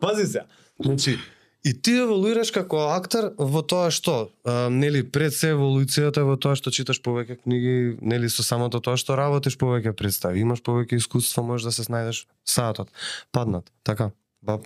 Пази 0.00 0.26
се. 0.26 0.40
Значи, 0.80 1.18
и 1.66 1.72
ти 1.82 1.96
еволуираш 1.98 2.52
како 2.54 2.84
актер 2.94 3.32
во 3.38 3.62
тоа 3.66 3.90
што, 3.90 4.28
а, 4.46 4.68
нели 4.70 5.02
пред 5.02 5.34
се 5.34 5.50
еволуцијата 5.56 6.22
во 6.26 6.36
тоа 6.38 6.54
што 6.58 6.70
читаш 6.70 7.00
повеќе 7.02 7.40
книги, 7.42 7.96
нели 7.98 8.30
со 8.30 8.46
самото 8.46 8.78
тоа 8.78 8.94
што 9.00 9.16
работиш 9.18 9.58
повеќе 9.58 9.96
представи, 9.98 10.44
имаш 10.46 10.62
повеќе 10.62 11.00
искуство, 11.00 11.42
можеш 11.42 11.66
да 11.66 11.74
се 11.74 11.86
снајдеш 11.88 12.22
саатот, 12.46 12.92
паднат, 13.34 13.72
така. 13.82 14.12
Ба 14.46 14.60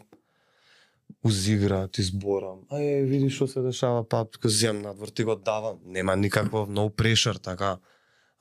узигра, 1.25 1.87
ти 1.89 2.05
зборам. 2.05 2.67
Ај, 2.69 3.05
види 3.09 3.33
што 3.33 3.49
се 3.49 3.65
дешава, 3.65 4.05
па 4.05 4.27
тука 4.29 4.53
зем 4.53 4.83
надвор, 4.85 5.09
ти 5.09 5.25
го 5.25 5.37
давам. 5.37 5.81
Нема 5.87 6.17
никакво 6.17 6.67
no 6.69 6.91
pressure, 6.93 7.41
така. 7.41 7.79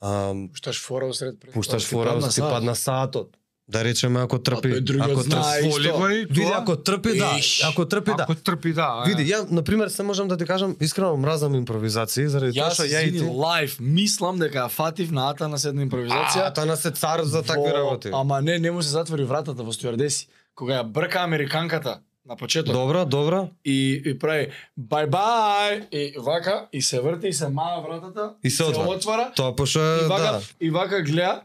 Ам, 0.00 0.48
Пушташ 0.52 0.84
фора 0.84 1.06
усред 1.06 1.40
пред. 1.40 1.52
пушташ 1.52 1.88
фора, 1.88 2.20
ти 2.28 2.40
падна 2.40 2.74
саатот. 2.74 3.36
Да 3.70 3.84
речеме 3.84 4.20
ако 4.20 4.38
трпи, 4.40 4.72
ако 5.00 5.20
знае 5.20 5.60
трпи, 5.60 5.88
го 5.90 6.08
и 6.08 6.18
види 6.18 6.40
тоа. 6.42 6.56
ако 6.56 6.76
трпи 6.78 7.18
да, 7.18 7.34
Иш. 7.38 7.64
ако 7.64 7.86
трпи 7.86 8.10
да. 8.10 8.22
Ако 8.22 8.34
трпи 8.36 8.72
да. 8.72 9.04
Види, 9.06 9.22
ја 9.24 9.50
на 9.50 9.62
пример 9.62 9.88
се 9.88 10.02
можам 10.02 10.28
да 10.28 10.36
ти 10.36 10.44
кажам, 10.44 10.76
искрено 10.80 11.16
мразам 11.16 11.54
импровизации 11.54 12.28
заради 12.28 12.52
тоа 12.52 12.64
Јас 12.64 12.72
што 12.72 12.82
ја 12.84 13.02
и 13.04 13.12
ти. 13.12 13.24
лайв, 13.24 13.76
мислам 13.80 14.38
дека 14.38 14.58
ја 14.58 14.68
фатив 14.70 15.12
на 15.12 15.30
ата 15.30 15.48
на 15.48 15.58
седна 15.58 15.82
А, 15.82 15.84
импровизација. 15.84 16.54
тоа 16.54 16.64
на 16.66 16.76
се 16.76 16.90
цар 16.92 17.22
за 17.22 17.42
такви 17.42 17.62
во- 17.62 17.74
работи. 17.74 18.10
Ама 18.12 18.42
не, 18.42 18.58
не 18.58 18.70
му 18.70 18.82
се 18.82 18.88
затвори 18.90 19.24
вратата 19.24 19.62
во 19.62 19.72
стюардеси. 19.72 20.26
Кога 20.54 20.74
ја 20.74 20.84
брка 20.84 21.18
американката 21.20 22.00
на 22.26 22.36
почеток 22.36 22.74
Добро, 22.74 23.04
добро. 23.06 23.48
и, 23.64 23.76
и 24.04 24.18
прави 24.18 24.50
бај 24.80 25.06
бај 25.08 25.70
и 25.90 26.14
вака 26.18 26.66
и 26.72 26.82
се 26.82 27.00
врти 27.00 27.28
и 27.28 27.32
се 27.32 27.48
мава 27.48 27.82
вратата 27.82 28.34
И 28.44 28.50
се 28.50 28.64
отвара. 28.64 28.88
отвара 28.88 29.32
Тоа 29.36 29.56
пошто 29.56 29.78
и 29.78 30.06
вака 30.06 30.22
да. 30.24 30.40
и 30.60 30.70
вака 30.70 31.02
гледа 31.02 31.42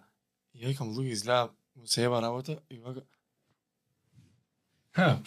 и 0.54 0.64
ја 0.64 0.68
викам 0.68 0.88
луѓе 0.90 1.12
изгледа 1.12 1.48
се 1.86 2.04
еба 2.04 2.22
работа 2.22 2.58
и 2.70 2.80
вака 2.80 3.02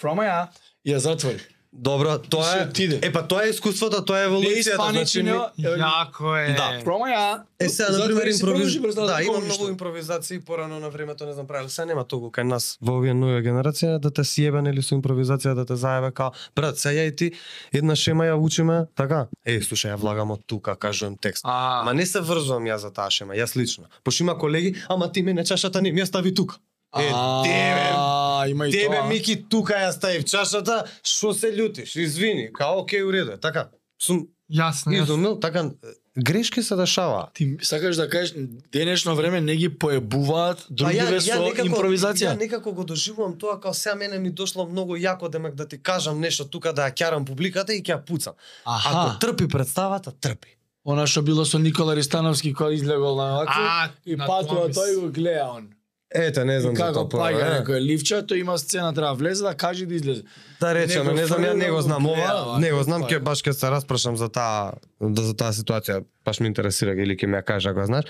промаја 0.00 0.48
и 0.84 0.92
ја 0.94 0.98
затвори. 1.04 1.40
Добро, 1.72 2.18
тоа 2.20 2.44
се 2.44 2.84
е. 2.84 2.98
Е 3.02 3.12
па 3.12 3.22
тоа 3.22 3.44
е 3.44 3.48
искуството, 3.48 4.04
тоа 4.04 4.22
е 4.22 4.26
еволуцијата, 4.26 4.72
испаничи, 4.72 5.22
ми- 5.22 5.30
Јако 5.58 6.32
е. 6.40 6.54
Да. 6.54 6.80
промаја. 6.84 7.42
Е 7.60 7.68
сега 7.68 7.90
на 7.90 8.06
пример 8.06 8.26
импровиз... 8.26 8.82
представата 8.82 9.12
Да, 9.12 9.22
има 9.22 9.40
многу 9.40 9.68
импровизации 9.68 10.40
порано 10.40 10.80
на 10.80 10.90
времето, 10.90 11.26
не 11.26 11.32
знам 11.32 11.46
правил. 11.46 11.68
Сега 11.68 11.84
нема 11.86 12.04
толку 12.04 12.30
кај 12.30 12.42
нас 12.42 12.78
во 12.80 12.96
овие 12.98 13.14
нови 13.14 13.42
генерација 13.42 13.98
да 13.98 14.10
те 14.10 14.24
сиебе 14.24 14.62
нели 14.62 14.82
со 14.82 14.94
импровизација 14.94 15.54
да 15.54 15.66
те 15.66 15.76
заебе 15.76 16.10
као 16.10 16.30
брат, 16.56 16.78
сега 16.78 16.94
ја 16.94 17.08
и 17.08 17.16
ти 17.16 17.32
една 17.72 17.96
шема 17.96 18.24
ја 18.24 18.34
учиме, 18.34 18.86
така? 18.96 19.26
Е, 19.44 19.60
слушај, 19.60 19.92
ја 19.92 19.96
влагам 19.96 20.30
од 20.30 20.40
тука, 20.46 20.76
кажувам 20.76 21.16
текст. 21.20 21.44
А, 21.44 21.80
Ама 21.82 21.94
не 21.94 22.06
се 22.06 22.20
врзувам 22.20 22.64
ја 22.64 22.76
за 22.76 22.90
таа 22.90 23.10
шема, 23.10 23.34
јас 23.34 23.56
лично. 23.56 23.84
Пошто 24.04 24.22
има 24.22 24.38
колеги, 24.38 24.74
ама 24.88 25.12
ти 25.12 25.22
мене 25.22 25.44
чашата 25.44 25.82
не 25.82 25.92
ми 25.92 26.00
ја 26.00 26.04
стави 26.04 26.34
тука. 26.34 26.56
Е, 26.96 27.08
тебе, 27.44 28.50
има 28.50 28.68
и 28.68 28.72
тебе 28.72 28.96
тоа. 28.96 29.08
Мики 29.08 29.36
тука 29.48 29.74
ја 29.74 29.90
стави 29.92 30.20
в 30.20 30.24
чашата, 30.24 30.84
што 31.04 31.34
се 31.34 31.52
љутиш? 31.52 31.96
Извини, 32.00 32.48
као 32.52 32.80
окей, 32.80 33.04
уреду 33.04 33.32
е, 33.32 33.40
така. 33.40 33.68
Сум 34.00 34.28
јасно, 34.48 34.92
јасно. 34.92 35.02
изумил, 35.02 35.40
така 35.40 35.70
грешки 36.16 36.62
се 36.62 36.76
дешаваат. 36.76 37.34
Ти 37.34 37.56
сакаш 37.62 37.96
да 37.96 38.08
кажеш 38.08 38.34
денешно 38.72 39.14
време 39.16 39.40
не 39.40 39.56
ги 39.56 39.68
поебуваат 39.68 40.66
другиве 40.70 41.20
со 41.20 41.38
импровизација? 41.62 42.32
Ја 42.32 42.38
некако 42.38 42.72
го 42.72 42.84
доживувам 42.84 43.38
тоа 43.38 43.60
као 43.60 43.74
сега 43.74 43.94
мене 43.94 44.18
ми 44.18 44.30
дошло 44.30 44.66
многу 44.66 44.96
јако 44.96 45.28
демек 45.28 45.54
да 45.54 45.68
ти 45.68 45.82
кажам 45.82 46.20
нешто 46.20 46.44
тука 46.44 46.72
да 46.72 46.88
ја 46.88 46.94
ќарам 46.94 47.26
публиката 47.26 47.74
и 47.74 47.82
ќе 47.82 47.98
ја 47.98 48.04
пуцам. 48.04 48.34
Ако 48.64 48.88
Аха, 48.88 49.18
трпи 49.20 49.48
представата, 49.48 50.12
трпи. 50.12 50.56
она 50.84 51.06
што 51.06 51.22
било 51.22 51.44
со 51.44 51.58
Никола 51.58 51.94
Ристановски 51.94 52.54
кој 52.54 52.74
излегол 52.74 53.16
на 53.16 53.44
вака 53.44 53.52
А, 53.56 53.90
и 54.06 54.16
патува 54.16 54.68
тој 54.72 55.00
го 55.00 55.12
гледа 55.12 55.50
он. 55.52 55.68
Ете, 56.14 56.44
не 56.44 56.60
знам 56.60 56.76
за 56.76 56.86
како 56.88 57.04
тоа. 57.04 57.20
паѓа 57.20 57.48
некој 57.58 57.82
ливче, 57.84 58.22
тој 58.24 58.40
има 58.40 58.56
сцена 58.56 58.94
треба 58.96 59.12
влезе 59.12 59.44
да 59.44 59.52
каже 59.52 59.84
да 59.86 59.94
излезе. 59.94 60.22
Да 60.60 60.72
речеме, 60.72 61.12
не 61.12 61.26
знам, 61.28 61.44
ја 61.44 61.52
не 61.52 61.68
го 61.70 61.82
знам 61.84 62.06
ова, 62.08 62.56
не 62.58 62.72
го 62.72 62.80
знам, 62.82 63.04
тоа 63.04 63.12
ќе 63.12 63.20
е. 63.20 63.24
баш 63.28 63.42
ќе 63.44 63.52
се 63.52 63.68
распрашам 63.68 64.16
за 64.16 64.30
таа 64.32 64.78
да 65.00 65.22
за 65.22 65.36
таа 65.36 65.52
ситуација, 65.52 66.00
баш 66.24 66.40
ме 66.40 66.48
интересира 66.48 66.96
или 66.96 67.12
ќе 67.12 67.28
ми 67.28 67.36
ја 67.36 67.44
кажа 67.44 67.76
ако 67.76 67.84
знаеш. 67.84 68.08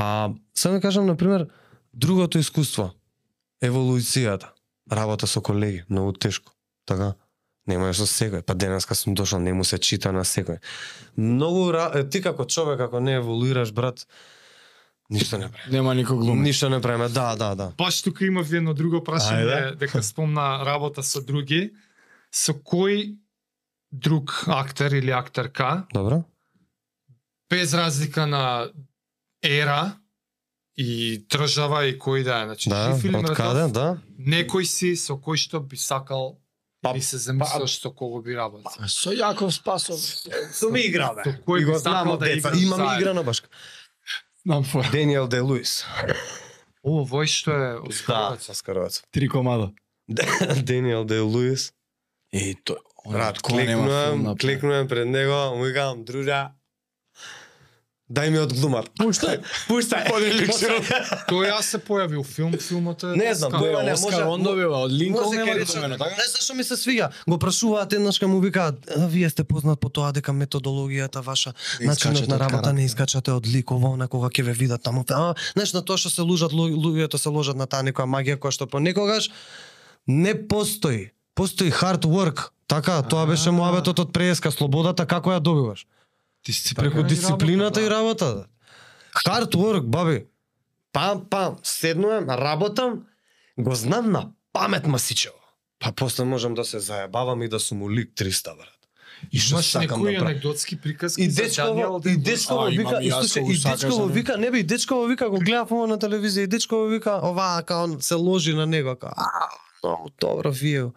А 0.00 0.30
само 0.56 0.80
да 0.80 0.80
кажам 0.80 1.06
на 1.06 1.16
пример 1.16 1.46
другото 1.92 2.38
искуство, 2.38 2.94
еволуцијата, 3.60 4.56
работа 4.90 5.26
со 5.26 5.42
колеги, 5.42 5.84
многу 5.90 6.12
тешко. 6.12 6.52
Така? 6.86 7.14
Не 7.66 7.76
можеш 7.78 8.00
со 8.00 8.08
секој, 8.08 8.42
па 8.42 8.54
денеска 8.54 8.96
сум 8.96 9.14
дошол, 9.14 9.44
не 9.44 9.52
му 9.52 9.64
се 9.64 9.78
чита 9.78 10.12
на 10.12 10.24
секој. 10.24 10.56
Многу 11.20 11.68
ти 12.10 12.22
како 12.24 12.48
човек 12.48 12.80
ако 12.80 13.00
не 13.00 13.20
еволуираш 13.20 13.72
брат, 13.72 14.06
ништо 15.10 15.38
не 15.38 15.48
прави. 15.48 15.70
Нема 15.70 15.94
никој 15.94 16.16
глумец. 16.16 16.44
Ништо 16.44 16.68
не 16.68 16.80
правиме. 16.80 17.08
Да, 17.08 17.36
да, 17.36 17.54
да. 17.54 17.72
Баш 17.78 18.02
тука 18.02 18.24
имав 18.24 18.52
едно 18.52 18.74
друго 18.74 19.00
прашање 19.00 19.44
Ајде. 19.44 19.76
дека 19.76 20.02
спомна 20.02 20.62
работа 20.64 21.02
со 21.02 21.20
други. 21.20 21.72
Со 22.30 22.52
кој 22.54 23.16
друг 23.92 24.44
актер 24.46 24.92
или 24.94 25.10
актерка, 25.10 25.86
Добро? 25.92 26.22
без 27.50 27.74
разлика 27.74 28.26
на 28.26 28.70
ера 29.42 29.96
и 30.76 31.18
држава 31.28 31.84
и 31.86 31.98
кој 31.98 32.22
да 32.24 32.42
е, 32.42 32.44
значи 32.46 32.70
Да, 32.70 32.92
жив 32.94 33.04
или 33.04 33.16
од 33.16 33.22
мртов, 33.22 33.36
каде, 33.36 33.66
да? 33.72 33.98
некој 34.18 34.62
си 34.64 34.94
со 34.96 35.14
кој 35.18 35.36
што 35.36 35.60
би 35.60 35.76
сакал 35.76 36.38
Па- 36.82 36.94
или 36.94 37.02
се 37.02 37.18
замислаш 37.18 37.80
со 37.80 37.90
кого 37.90 38.22
би 38.22 38.32
работил. 38.36 38.70
Со 38.88 39.10
Јаков 39.12 39.50
Спасов. 39.50 39.98
Сум 40.54 40.76
играл, 40.76 41.16
Со 41.24 41.34
кој 41.44 41.58
би 41.58 41.64
го 41.64 41.78
знам 41.78 42.06
сакал 42.06 42.16
да 42.16 42.30
играш 42.32 42.62
Имам 42.62 42.80
игра 42.96 43.12
на 43.12 43.22
башка. 43.22 43.48
Нам 44.44 44.64
фора. 44.64 44.88
Даниел 44.92 45.28
Де 45.28 45.40
Луис. 45.40 45.84
О, 46.82 47.04
вој 47.04 47.26
што 47.28 47.52
е 47.52 47.72
Да, 47.76 47.88
Оскаровец. 47.88 48.48
Оскаровец. 48.48 49.02
Три 49.10 49.28
комада. 49.28 49.72
Даниел 50.08 51.04
Де 51.04 51.20
Луис. 51.20 51.72
И 52.32 52.54
тој. 52.54 52.78
Клекнувам, 53.42 54.22
направи? 54.22 54.38
клекнувам 54.38 54.88
пред 54.88 55.08
него, 55.08 55.56
му 55.56 55.64
викам, 55.64 56.04
дружа, 56.04 56.52
Дај 58.10 58.30
ми 58.30 58.38
одглумат. 58.38 58.88
Пуштај, 58.98 59.38
пуштај. 59.68 60.08
Тој 61.28 61.44
јас 61.46 61.62
се 61.62 61.78
појави 61.78 62.18
у 62.18 62.24
филм, 62.24 62.52
филмот 62.52 63.04
е 63.04 63.14
Не 63.14 63.34
знам, 63.34 63.54
Оскар. 63.54 63.60
тој 63.62 63.84
не 63.84 63.92
Оскар 63.92 64.10
може- 64.12 64.24
он 64.24 64.42
добива 64.42 64.76
од 64.78 64.92
Линколн 64.92 65.24
Може 65.24 65.38
нема 65.38 65.54
да 65.54 65.64
домено, 65.64 65.96
така? 65.96 66.10
Знаеш 66.10 66.30
зашо 66.32 66.54
ми 66.54 66.64
се 66.64 66.74
свиѓа? 66.74 67.10
Го 67.28 67.38
прашуваат 67.38 67.92
еднаш 67.92 68.18
кога 68.18 68.28
му 68.28 68.40
викаат, 68.40 68.74
"А, 68.90 69.06
вие 69.06 69.30
сте 69.30 69.44
познат 69.44 69.80
по 69.80 69.88
тоа 69.88 70.12
дека 70.12 70.32
методологијата 70.32 71.20
ваша, 71.20 71.54
Не 71.80 71.86
начинот 71.86 72.28
на 72.28 72.34
од 72.34 72.40
работа 72.40 72.72
не 72.72 72.84
искачате 72.84 73.30
од 73.30 73.46
ликова, 73.46 73.96
некога 73.96 74.28
ќе 74.28 74.42
ве 74.42 74.52
видат 74.54 74.82
таму. 74.82 75.04
А, 75.08 75.34
знаеш 75.54 75.72
на 75.72 75.82
тоа 75.82 75.96
што 75.96 76.10
се 76.10 76.22
лужат 76.22 76.50
лу- 76.52 76.74
луѓето 76.74 77.16
се 77.16 77.28
ложат 77.28 77.56
на 77.56 77.66
таа 77.66 77.82
некоја 77.82 78.06
магија 78.06 78.36
која 78.36 78.50
што 78.50 78.66
понекогаш 78.66 79.30
не 80.06 80.34
постои. 80.34 81.10
Постои 81.34 81.70
hard 81.70 82.04
work. 82.04 82.50
Така, 82.66 83.02
тоа 83.02 83.26
беше 83.26 83.50
муабетот 83.50 83.98
од 83.98 84.12
преска 84.12 84.50
слободата 84.50 85.06
како 85.06 85.30
ја 85.30 85.40
добиваш. 85.40 85.86
Дисциплина. 86.46 86.90
Преку 86.90 87.04
и 87.04 87.08
дисциплината 87.08 87.80
работа, 87.80 87.80
и 87.80 87.84
да. 87.84 87.90
работа. 87.90 88.46
Hard 89.26 89.54
work, 89.54 89.82
баби. 89.82 90.26
Пам, 90.92 91.24
пам, 91.30 91.58
седнувам, 91.62 92.30
работам, 92.30 93.06
го 93.58 93.74
знам 93.74 94.10
на 94.10 94.30
памет 94.52 94.86
масичево. 94.86 95.34
Па 95.78 95.92
после 95.92 96.24
можам 96.24 96.54
да 96.54 96.64
се 96.64 96.78
заебавам 96.78 97.42
и 97.42 97.48
да 97.48 97.60
сум 97.60 97.82
у 97.82 97.90
лик 97.90 98.12
300, 98.16 98.56
брат. 98.56 98.76
И 99.32 99.38
што 99.38 99.54
Имаш 99.54 99.66
сакам 99.66 100.00
некои 100.00 100.14
да 100.14 100.18
правам. 100.18 100.30
анекдотски 100.32 100.80
приказки 100.80 101.22
И 101.22 101.28
дечково, 101.28 102.00
и 102.06 102.16
дечково 102.16 102.66
вика, 102.66 102.98
и 103.02 103.10
кога 103.10 103.40
и 103.52 103.58
дечково 103.58 104.06
не? 104.06 104.12
вика, 104.12 104.38
не 104.38 104.50
би, 104.50 104.62
дечково 104.62 105.06
вика, 105.06 105.28
го 105.30 105.38
гледав 105.38 105.72
ово 105.72 105.86
на 105.86 105.98
телевизија, 105.98 106.44
и 106.44 106.46
дечково 106.46 106.86
вика, 106.88 107.20
оваа, 107.22 107.62
као 107.62 107.84
он 107.84 108.00
се 108.00 108.14
ложи 108.14 108.54
на 108.54 108.66
него, 108.66 108.96
као, 108.96 109.12
а, 109.16 109.48
многу 109.84 110.10
добро 110.20 110.50
вие. 110.50 110.92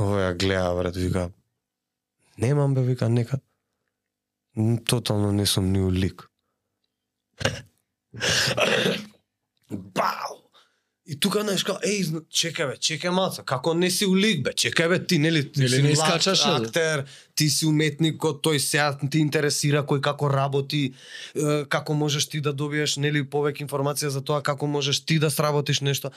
Ово 0.00 0.16
ја 0.16 0.32
гледа, 0.34 0.74
брат, 0.74 0.96
вика, 0.96 1.30
немам 2.38 2.74
бе, 2.74 2.80
вика, 2.82 3.08
некад. 3.08 3.40
Тотално 4.86 5.32
не 5.32 5.46
сум 5.46 5.72
ни 5.72 5.80
у 5.80 5.90
лик. 5.92 6.28
Бау! 9.70 10.44
И 11.06 11.18
тука 11.20 11.42
знаеш 11.44 11.60
као, 11.68 11.76
еј, 11.84 12.22
чекај 12.32 12.70
бе, 12.70 12.74
чекај 12.80 13.12
малце, 13.12 13.42
како 13.44 13.74
не 13.76 13.90
си 13.92 14.06
у 14.08 14.14
лик 14.16 14.38
бе, 14.46 14.54
чекај 14.56 14.88
бе, 14.88 14.98
ти 15.04 15.18
нели 15.20 15.42
ти 15.52 15.60
Или 15.60 15.68
си 15.68 15.82
не 15.82 15.90
млад 15.90 15.98
искачаш, 15.98 16.44
актер, 16.48 17.02
ти 17.36 17.48
си 17.52 17.66
уметник, 17.68 18.16
кој 18.16 18.38
тој 18.40 18.56
сега 18.56 18.86
ти 18.96 19.20
интересира 19.20 19.82
кој 19.84 20.00
како 20.00 20.30
работи, 20.32 20.94
како 21.68 21.92
можеш 21.92 22.24
ти 22.32 22.40
да 22.40 22.54
добиеш 22.56 22.96
нели 22.96 23.20
повеќе 23.20 23.66
информација 23.66 24.08
за 24.16 24.24
тоа 24.24 24.40
како 24.40 24.66
можеш 24.66 25.02
ти 25.04 25.18
да 25.20 25.28
сработиш 25.28 25.82
нешто. 25.84 26.08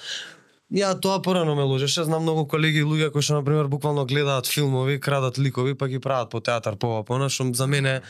Ја 0.68 0.92
тоа 1.00 1.22
порано 1.24 1.56
ме 1.56 1.64
ложеше, 1.64 2.04
знам 2.04 2.26
многу 2.28 2.44
колеги 2.46 2.82
и 2.84 2.88
луѓе 2.88 3.12
кои 3.12 3.24
што 3.24 3.40
на 3.40 3.44
пример 3.44 3.70
буквално 3.72 4.04
гледаат 4.06 4.48
филмови, 4.52 5.00
крадат 5.00 5.40
ликови, 5.40 5.78
па 5.80 5.88
ги 5.88 6.00
прават 6.00 6.30
по 6.30 6.42
театар 6.44 6.76
по 6.76 7.04
по 7.08 7.30
што 7.30 7.54
за 7.54 7.68
мене 7.68 8.02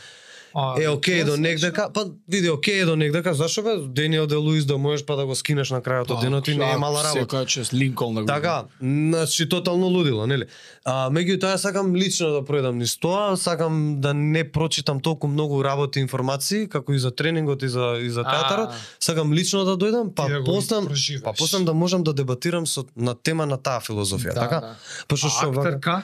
А, 0.54 0.82
е 0.82 0.88
окей 0.88 1.20
тоа 1.20 1.26
до 1.26 1.34
се 1.34 1.40
негдека, 1.40 1.90
па 1.94 2.06
види 2.28 2.50
окей 2.50 2.84
до 2.84 2.96
негдека, 2.96 3.34
зашо 3.34 3.62
бе 3.62 3.76
Дениел 3.78 4.26
Де 4.26 4.34
Луис 4.36 4.64
да 4.64 4.78
можеш 4.78 5.06
па 5.06 5.16
да 5.16 5.26
го 5.26 5.34
скинеш 5.34 5.70
на 5.70 5.80
крајот 5.80 6.10
од 6.10 6.20
денот 6.20 6.48
и 6.48 6.56
не 6.56 6.70
е 6.72 6.76
мала 6.76 7.04
работа. 7.04 7.24
Секоја 7.26 7.46
чест 7.46 7.74
Линколн 7.74 8.14
да 8.14 8.20
го 8.20 8.26
Така, 8.26 8.64
значи 8.80 9.48
тотално 9.48 9.86
лудило, 9.86 10.26
нели? 10.26 10.44
А 10.84 11.10
меѓутоа 11.10 11.56
сакам 11.56 11.96
лично 11.96 12.30
да 12.30 12.42
пројдам 12.42 12.70
низ 12.72 12.96
тоа, 12.98 13.36
сакам 13.36 14.00
да 14.00 14.14
не 14.14 14.44
прочитам 14.44 15.00
толку 15.00 15.28
многу 15.28 15.64
работи 15.64 15.98
и 15.98 16.02
информации 16.02 16.68
како 16.68 16.92
и 16.92 16.98
за 16.98 17.10
тренингот 17.10 17.62
и 17.62 17.68
за 17.68 17.98
и 18.00 18.10
за 18.10 18.24
театарот. 18.24 18.70
Сакам 19.00 19.32
лично 19.32 19.64
да 19.64 19.76
дојдам, 19.76 20.14
па 20.14 20.28
да 20.28 20.44
проживеш. 20.86 21.22
па 21.22 21.32
после 21.32 21.58
да 21.58 21.74
можам 21.74 22.02
да 22.02 22.12
дебатирам 22.12 22.66
со 22.66 22.84
на 22.96 23.14
тема 23.14 23.46
на 23.46 23.56
таа 23.56 23.80
филозофија, 23.80 24.34
Да, 24.34 24.40
така? 24.40 24.60
да. 24.60 24.76
Пошто 25.08 25.26
А 25.26 25.30
што 25.30 25.52
вака- 25.52 26.02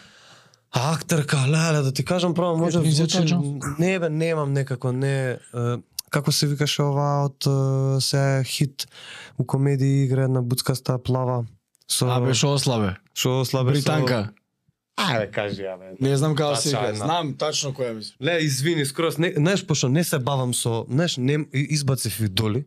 актерка? 0.74 0.80
А, 0.80 0.94
актерка, 0.94 1.36
леле, 1.48 1.82
да 1.82 1.92
ти 1.92 2.04
кажам 2.04 2.34
право, 2.34 2.58
може 2.58 2.78
Кетрин 2.78 2.92
звучи... 2.92 3.36
Не 3.78 3.98
бе, 3.98 4.10
немам 4.10 4.52
некако, 4.52 4.92
не... 4.92 5.30
е, 5.30 5.38
Како 6.10 6.32
се 6.32 6.46
викаше 6.46 6.82
ова 6.82 7.24
од 7.24 7.46
е, 7.46 8.00
се 8.00 8.42
хит 8.46 8.86
у 9.38 9.44
комедии 9.46 10.04
игра 10.04 10.22
една 10.24 10.42
буцкаста 10.42 10.98
плава 11.02 11.44
со 11.90 12.06
А 12.06 12.20
беше 12.20 12.46
ослабе. 12.46 12.96
што 13.14 13.44
слабе 13.44 13.72
Британка. 13.72 14.30
Со... 14.30 15.04
Ајде 15.10 15.30
кажи 15.34 15.62
ја 15.62 15.74
бе. 15.78 15.96
Не 16.00 16.16
знам 16.16 16.36
како 16.36 16.54
се 16.56 16.68
вика. 16.68 16.86
една. 16.88 17.04
Знам 17.04 17.34
тачно 17.34 17.72
која 17.74 17.94
мислиш. 17.94 18.14
Ле, 18.22 18.38
извини, 18.40 18.84
скроз 18.86 19.18
не, 19.18 19.32
знаеш 19.36 19.66
пошто 19.66 19.88
не 19.88 20.04
се 20.04 20.18
бавам 20.18 20.54
со, 20.54 20.86
знаеш, 20.90 21.16
не 21.16 21.46
избацив 21.52 22.20
идоли. 22.20 22.64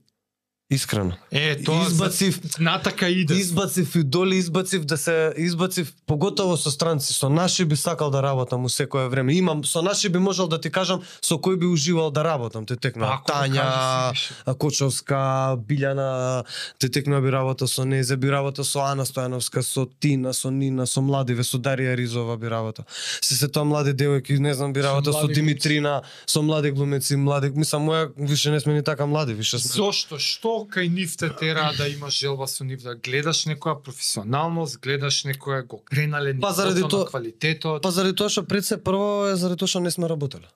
Искрено. 0.69 1.14
Е, 1.31 1.64
тоа 1.64 1.88
Избацив 1.88 2.41
за... 2.44 2.64
натака 2.64 3.07
иде. 3.07 3.34
Избацив 3.34 3.95
идоли, 3.95 4.35
избацив 4.35 4.85
да 4.85 4.98
се 4.98 5.34
избацив 5.38 5.94
поготово 6.06 6.57
со 6.57 6.72
странци, 6.72 7.14
со 7.14 7.30
наши 7.30 7.65
би 7.65 7.76
сакал 7.76 8.11
да 8.11 8.23
работам 8.23 8.65
у 8.65 8.69
секое 8.69 9.07
време. 9.07 9.34
Имам 9.34 9.64
со 9.64 9.81
наши 9.81 10.10
би 10.10 10.19
можел 10.19 10.48
да 10.48 10.60
ти 10.60 10.69
кажам 10.69 10.99
со 11.22 11.35
кој 11.39 11.56
би 11.56 11.65
уживал 11.65 12.11
да 12.11 12.23
работам. 12.23 12.65
Те 12.65 12.76
текна 12.76 13.07
Ако 13.15 13.31
Тања, 13.31 14.11
Кочовска, 14.60 15.56
Билјана, 15.56 16.44
те 16.80 16.89
текна 16.89 17.22
би 17.22 17.31
работа 17.31 17.68
со 17.68 17.85
Незе, 17.85 18.18
би 18.18 18.27
работа 18.27 18.64
со 18.64 18.91
Ана 18.91 19.06
Стојановска, 19.06 19.64
со 19.64 19.88
Тина, 19.99 20.34
со 20.34 20.52
Нина, 20.52 20.85
со 20.85 20.99
младиве, 21.02 21.48
со 21.48 21.57
Дарија 21.57 21.95
Ризова 21.95 22.35
би 22.38 22.49
работа. 22.49 22.84
Се 23.22 23.39
се 23.39 23.48
тоа 23.48 23.64
млади 23.64 23.95
девојки, 23.95 24.35
не 24.39 24.53
знам 24.53 24.73
би 24.73 24.84
работа 24.84 25.14
со, 25.14 25.19
млади 25.23 25.34
Димитрина, 25.34 26.02
со 26.26 26.41
млади 26.41 26.72
глумеци, 26.72 27.15
млади, 27.15 27.56
мислам 27.56 27.88
моја 27.88 28.11
више 28.18 28.52
не 28.52 28.60
сме 28.60 28.73
ни 28.73 28.84
така 28.84 29.06
млади, 29.06 29.34
више 29.34 29.60
сме. 29.60 29.72
Зошто? 29.72 30.19
Што 30.19 30.56
кај 30.65 30.89
нив 30.89 31.17
те 31.17 31.29
тера 31.29 31.73
да 31.77 31.88
имаш 31.88 32.19
желба 32.19 32.47
со 32.47 32.63
нив 32.63 32.81
да 32.81 32.95
гледаш 32.95 33.45
некоја 33.45 33.77
професионалност, 33.84 34.79
гледаш 34.81 35.23
некоја 35.23 35.67
го 35.67 35.84
кренале 35.85 36.39
Па, 36.39 36.51
заради 36.53 36.81
тоа- 36.81 37.05
на 37.05 37.05
квалитетот? 37.05 37.81
Па 37.84 37.91
заради 37.91 38.15
тоа 38.15 38.29
што 38.29 38.43
пред 38.47 38.65
се 38.65 38.77
прво 38.84 39.27
е 39.27 39.35
заради 39.35 39.59
тоа 39.59 39.67
што 39.67 39.79
не 39.79 39.91
сме 39.91 40.07
работеле. 40.09 40.47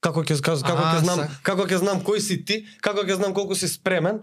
Како 0.00 0.22
ќе 0.22 0.40
како 0.42 0.82
ќе 0.82 1.00
знам, 1.04 1.18
са. 1.18 1.28
како 1.42 1.62
ќе 1.66 1.78
знам 1.78 2.02
кој 2.02 2.20
си 2.20 2.44
ти, 2.44 2.66
како 2.80 3.06
ќе 3.06 3.16
знам 3.16 3.34
колку 3.34 3.54
си 3.54 3.68
спремен 3.68 4.20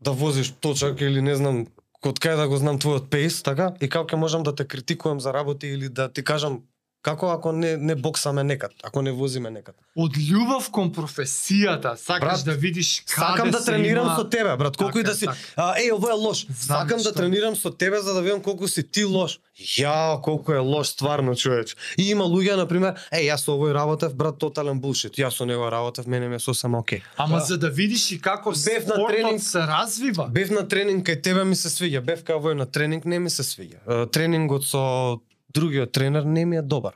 да 0.00 0.10
возиш 0.10 0.52
точак 0.60 1.00
или 1.00 1.20
не 1.22 1.36
знам 1.36 1.66
од 2.02 2.18
кај 2.18 2.36
да 2.36 2.48
го 2.48 2.56
знам 2.56 2.78
твојот 2.82 3.06
пейс, 3.10 3.42
така? 3.42 3.74
И 3.80 3.88
како 3.88 4.06
ќе 4.10 4.16
можам 4.18 4.42
да 4.42 4.54
те 4.54 4.64
критикувам 4.66 5.20
за 5.20 5.32
работи 5.32 5.66
или 5.66 5.88
да 5.88 6.08
ти 6.12 6.24
кажам 6.24 6.62
како 7.02 7.28
ако 7.28 7.52
не 7.52 7.76
не 7.76 7.94
боксаме 7.96 8.44
некад, 8.44 8.72
ако 8.82 9.02
не 9.02 9.12
возиме 9.12 9.50
некад. 9.50 9.74
Од 9.96 10.14
љубов 10.14 10.70
кон 10.70 10.92
професијата, 10.92 11.94
сакаш 11.96 12.20
Брат, 12.20 12.44
да 12.44 12.52
видиш 12.54 13.02
каде 13.04 13.26
Сакам 13.26 13.50
да 13.50 13.64
тренирам 13.64 14.06
има... 14.06 14.16
со 14.16 14.24
тебе, 14.24 14.56
брат, 14.56 14.76
колку 14.76 14.98
и 14.98 15.02
Така, 15.02 15.10
да 15.10 15.16
си. 15.16 15.26
така. 15.26 15.38
А, 15.56 15.74
еј, 15.76 15.92
ово 15.92 16.08
е 16.08 16.12
лош. 16.14 16.46
Знам 16.46 16.78
Сакам 16.80 16.98
да 16.98 17.04
што. 17.04 17.14
тренирам 17.14 17.56
со 17.56 17.70
тебе 17.70 18.00
за 18.00 18.14
да 18.14 18.22
видам 18.22 18.40
колку 18.40 18.68
си 18.68 18.82
ти 18.84 19.04
лош. 19.04 19.40
Ја, 19.76 20.20
колку 20.20 20.52
е 20.52 20.58
лош 20.58 20.86
стварно, 20.88 21.34
човеч. 21.34 21.76
И 21.98 22.10
има 22.10 22.24
луѓе 22.24 22.56
на 22.56 22.66
пример, 22.66 22.94
еј, 23.12 23.28
јас 23.28 23.36
со 23.38 23.52
овој 23.52 23.72
работев, 23.72 24.14
брат, 24.14 24.38
тотален 24.38 24.80
булшит. 24.80 25.18
Јас 25.18 25.30
со 25.32 25.44
него 25.44 25.70
работев, 25.70 26.06
мене 26.06 26.28
ми 26.28 26.36
е 26.36 26.38
сосема 26.38 26.78
окей. 26.78 27.02
Ама 27.16 27.40
за 27.40 27.58
да 27.58 27.68
видиш 27.70 28.10
и 28.12 28.20
како 28.20 28.50
Бев 28.52 28.86
на 28.86 29.06
тренинг. 29.08 29.42
се 29.42 29.58
развива. 29.60 30.28
Бев 30.30 30.50
на 30.50 30.68
тренинг 30.68 31.06
кај 31.06 31.22
тебе 31.22 31.44
ми 31.44 31.56
се 31.56 31.68
свиѓа, 31.68 32.00
бев 32.00 32.24
кај 32.24 32.38
овој 32.38 32.54
на 32.54 32.66
тренинг 32.66 33.04
не 33.04 33.18
ми 33.18 33.30
се 33.30 33.42
свиѓа. 33.42 33.78
Е, 33.86 34.06
Тренингот 34.06 34.64
со 34.64 35.20
другиот 35.52 35.92
тренер 35.92 36.24
не 36.24 36.44
ми 36.46 36.56
е 36.56 36.62
добар. 36.62 36.94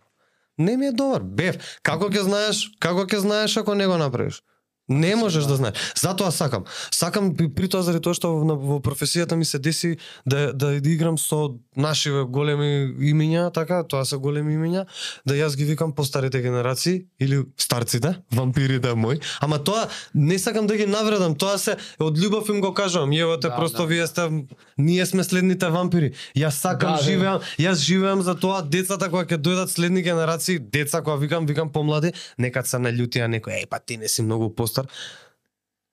Не 0.58 0.76
ми 0.76 0.86
е 0.86 0.92
добар. 0.92 1.22
Бев, 1.22 1.58
како 1.82 2.08
ќе 2.08 2.24
знаеш, 2.24 2.62
како 2.80 3.04
ќе 3.04 3.22
знаеш 3.24 3.56
ако 3.56 3.74
не 3.74 3.86
го 3.86 3.98
направиш? 4.00 4.42
Не 4.88 5.16
можеш 5.16 5.44
да 5.44 5.56
знаеш. 5.56 5.74
Затоа 6.00 6.30
сакам. 6.30 6.64
Сакам 6.90 7.34
при, 7.34 7.68
тоа 7.68 7.82
заради 7.82 8.02
тоа 8.02 8.14
што 8.14 8.30
во, 8.30 8.54
во 8.54 8.76
професијата 8.78 9.34
ми 9.34 9.44
се 9.44 9.58
деси 9.58 9.96
да 10.26 10.52
да 10.52 10.76
играм 10.76 11.18
со 11.18 11.58
наши 11.76 12.10
големи 12.28 12.94
имиња, 12.94 13.52
така, 13.52 13.82
тоа 13.82 14.04
се 14.04 14.16
големи 14.16 14.54
имиња, 14.54 14.86
да 15.26 15.34
јас 15.34 15.56
ги 15.56 15.64
викам 15.64 15.92
постарите 15.92 16.40
генерации 16.42 17.06
или 17.20 17.42
старците, 17.58 18.14
вампирите 18.30 18.94
мој, 18.94 19.18
ама 19.40 19.58
тоа 19.58 19.88
не 20.14 20.38
сакам 20.38 20.66
да 20.66 20.76
ги 20.76 20.86
навредам, 20.86 21.34
тоа 21.34 21.58
се 21.58 21.76
од 21.98 22.18
љубов 22.18 22.48
им 22.54 22.60
го 22.60 22.70
кажувам. 22.74 23.10
Јевате 23.10 23.50
Да, 23.50 23.56
просто 23.56 23.82
да. 23.82 23.86
вие 23.86 24.06
сте 24.06 24.30
ние 24.78 25.06
сме 25.06 25.24
следните 25.24 25.66
вампири. 25.66 26.12
Јас 26.36 26.50
сакам 26.62 26.90
Да, 26.90 26.96
да. 26.96 27.02
живеам, 27.02 27.40
јас 27.58 27.74
живеам 27.82 28.22
за 28.22 28.34
тоа 28.34 28.62
децата 28.62 29.10
кога 29.10 29.24
ќе 29.24 29.38
дојдат 29.38 29.66
следни 29.66 30.02
генерации, 30.02 30.58
деца 30.58 31.02
кога 31.02 31.16
викам, 31.16 31.46
викам 31.46 31.72
помлади, 31.72 32.12
нека 32.38 32.62
се 32.62 32.78
наљутија 32.78 33.26
некој, 33.26 33.62
еј 33.62 33.66
па 33.66 33.78
ти 33.78 33.96
не 33.96 34.08
си 34.08 34.22
многу 34.22 34.54
постар. 34.76 34.86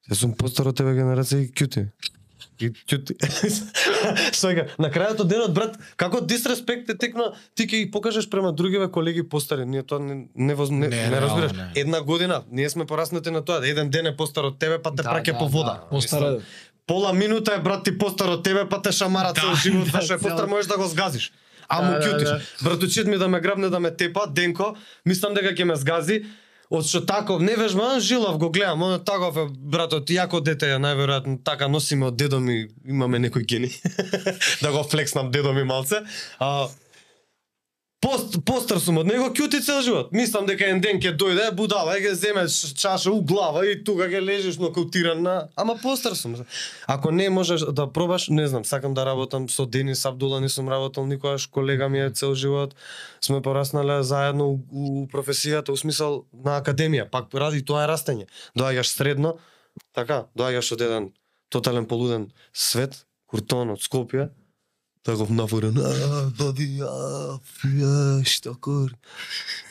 Јас 0.03 0.15
сум 0.15 0.33
постар 0.33 0.67
од 0.67 0.75
тебе 0.75 0.93
генерација 0.93 1.39
и 1.39 1.49
кјути. 1.49 1.85
И 2.59 2.69
кјути. 2.69 3.15
Сега, 4.33 4.67
на 4.77 4.89
крајот 4.89 5.21
од 5.21 5.27
денот, 5.27 5.53
брат, 5.53 5.77
како 5.95 6.19
дисреспект 6.21 6.89
е 6.89 6.95
текна, 6.95 7.23
ти 7.55 7.63
ќе 7.63 7.79
ги 7.79 7.91
покажеш 7.91 8.27
према 8.29 8.51
другиве 8.53 8.89
колеги 8.89 9.23
постари. 9.23 9.65
Ние 9.65 9.83
тоа 9.83 9.99
не 9.99 10.27
не, 10.35 10.53
воз, 10.53 10.69
не, 10.69 10.87
Не, 10.87 11.09
не, 11.09 11.21
разбираш. 11.21 11.53
не. 11.53 11.71
Една 11.75 12.01
година, 12.01 12.43
ние 12.51 12.69
сме 12.69 12.85
пораснати 12.85 13.31
на 13.31 13.41
тоа, 13.41 13.61
еден 13.63 13.89
ден 13.89 14.07
е 14.07 14.15
постар 14.15 14.43
од 14.43 14.59
тебе, 14.59 14.79
па 14.79 14.91
те 14.91 15.03
Да, 15.03 15.09
праќа 15.11 15.31
да, 15.31 15.37
по 15.39 15.47
вода. 15.47 15.73
да. 15.81 15.89
Постара. 15.89 16.39
Пола 16.85 17.13
минута 17.13 17.53
е 17.53 17.59
брат 17.59 17.83
ти 17.83 17.97
постар 17.97 18.27
од 18.29 18.43
тебе, 18.43 18.67
па 18.67 18.81
те 18.81 18.91
шамара 18.91 19.33
цел 19.33 19.49
Да, 19.49 19.55
живот, 19.57 19.85
да, 19.85 19.91
да, 19.93 20.01
што 20.01 20.13
е 20.13 20.17
постар 20.19 20.37
цел- 20.39 20.49
можеш 20.49 20.67
да 20.67 20.77
го 20.77 20.87
згазиш. 20.87 21.31
А 21.69 21.81
му 21.81 21.91
Да, 21.91 21.99
да, 21.99 22.05
кјутиш. 22.05 22.23
да. 22.25 22.41
Братучиот 22.61 23.07
ми 23.07 23.17
да 23.17 23.27
ме 23.29 23.39
грабне 23.39 23.69
да 23.69 23.79
ме 23.79 23.89
тепа, 23.93 24.27
Денко, 24.29 24.75
мислам 25.05 25.33
дека 25.33 25.55
ќе 25.55 25.63
ме 25.63 25.75
згази. 25.77 26.25
Од 26.69 26.87
што 26.87 27.01
таков 27.05 27.41
не 27.41 27.55
вежбан, 27.59 27.99
жилав 28.01 28.37
го 28.39 28.49
гледам, 28.49 28.81
он 28.81 29.03
таков 29.03 29.37
е 29.37 29.47
братот, 29.51 30.09
јако 30.09 30.41
дете 30.41 30.73
е 30.75 30.79
најверојатно 30.81 31.39
така 31.43 31.67
носиме 31.67 32.07
од 32.07 32.17
дедо 32.17 32.39
ми, 32.39 32.69
имаме 32.85 33.19
некој 33.19 33.45
гени. 33.45 33.71
да 34.63 34.71
го 34.71 34.83
флекснам 34.83 35.31
дедо 35.31 35.53
ми 35.53 35.63
малце. 35.63 36.03
А 36.39 36.69
Пост, 38.03 38.33
постар 38.43 38.81
сум 38.83 38.97
од 38.99 39.07
него, 39.07 39.29
кјути 39.31 39.61
цел 39.63 39.77
живот. 39.79 40.09
Мислам 40.11 40.43
дека 40.43 40.65
еден 40.67 40.81
ден 40.83 40.97
ќе 40.99 41.13
дојде, 41.15 41.45
будала, 41.55 41.93
ќе 41.95 42.11
земе 42.19 42.41
чаша 42.51 43.13
у 43.13 43.21
глава 43.23 43.61
и 43.63 43.77
тука 43.79 44.09
ќе 44.11 44.19
лежиш 44.19 44.57
нокаутиран 44.59 45.21
на... 45.23 45.35
Ама 45.55 45.77
постар 45.79 46.17
сум. 46.19 46.35
Ако 46.85 47.13
не 47.15 47.29
можеш 47.31 47.63
да 47.71 47.87
пробаш, 47.87 48.27
не 48.27 48.47
знам, 48.47 48.65
сакам 48.65 48.93
да 48.93 49.05
работам 49.05 49.47
со 49.47 49.65
Денис 49.65 50.03
Абдула, 50.05 50.41
не 50.43 50.49
сум 50.49 50.67
работел 50.67 51.07
никогаш, 51.07 51.47
колега 51.47 51.87
ми 51.89 52.03
е 52.03 52.09
цел 52.11 52.35
живот. 52.35 52.75
Сме 53.21 53.41
пораснале 53.41 54.03
заедно 54.03 54.51
у, 54.51 54.59
у 54.73 55.07
професијата, 55.07 55.71
у 55.71 55.79
смисал 55.79 56.25
на 56.33 56.59
академија, 56.59 57.07
пак 57.07 57.31
ради 57.31 57.63
тоа 57.63 57.87
е 57.87 57.91
растење. 57.93 58.27
Доаѓаш 58.59 58.97
средно, 58.99 59.37
така, 59.95 60.25
доаѓаш 60.35 60.75
од 60.75 60.87
еден 60.91 61.11
тотален 61.47 61.87
полуден 61.87 62.33
свет, 62.51 63.05
куртон 63.31 63.77
од 63.77 63.79
Скопје, 63.79 64.27
таков 65.03 65.29
нафорен, 65.29 65.77
а, 65.77 66.31
баби, 66.37 66.79
а, 66.81 67.39
фија, 67.61 68.23
што 68.23 68.55
кор, 68.55 68.91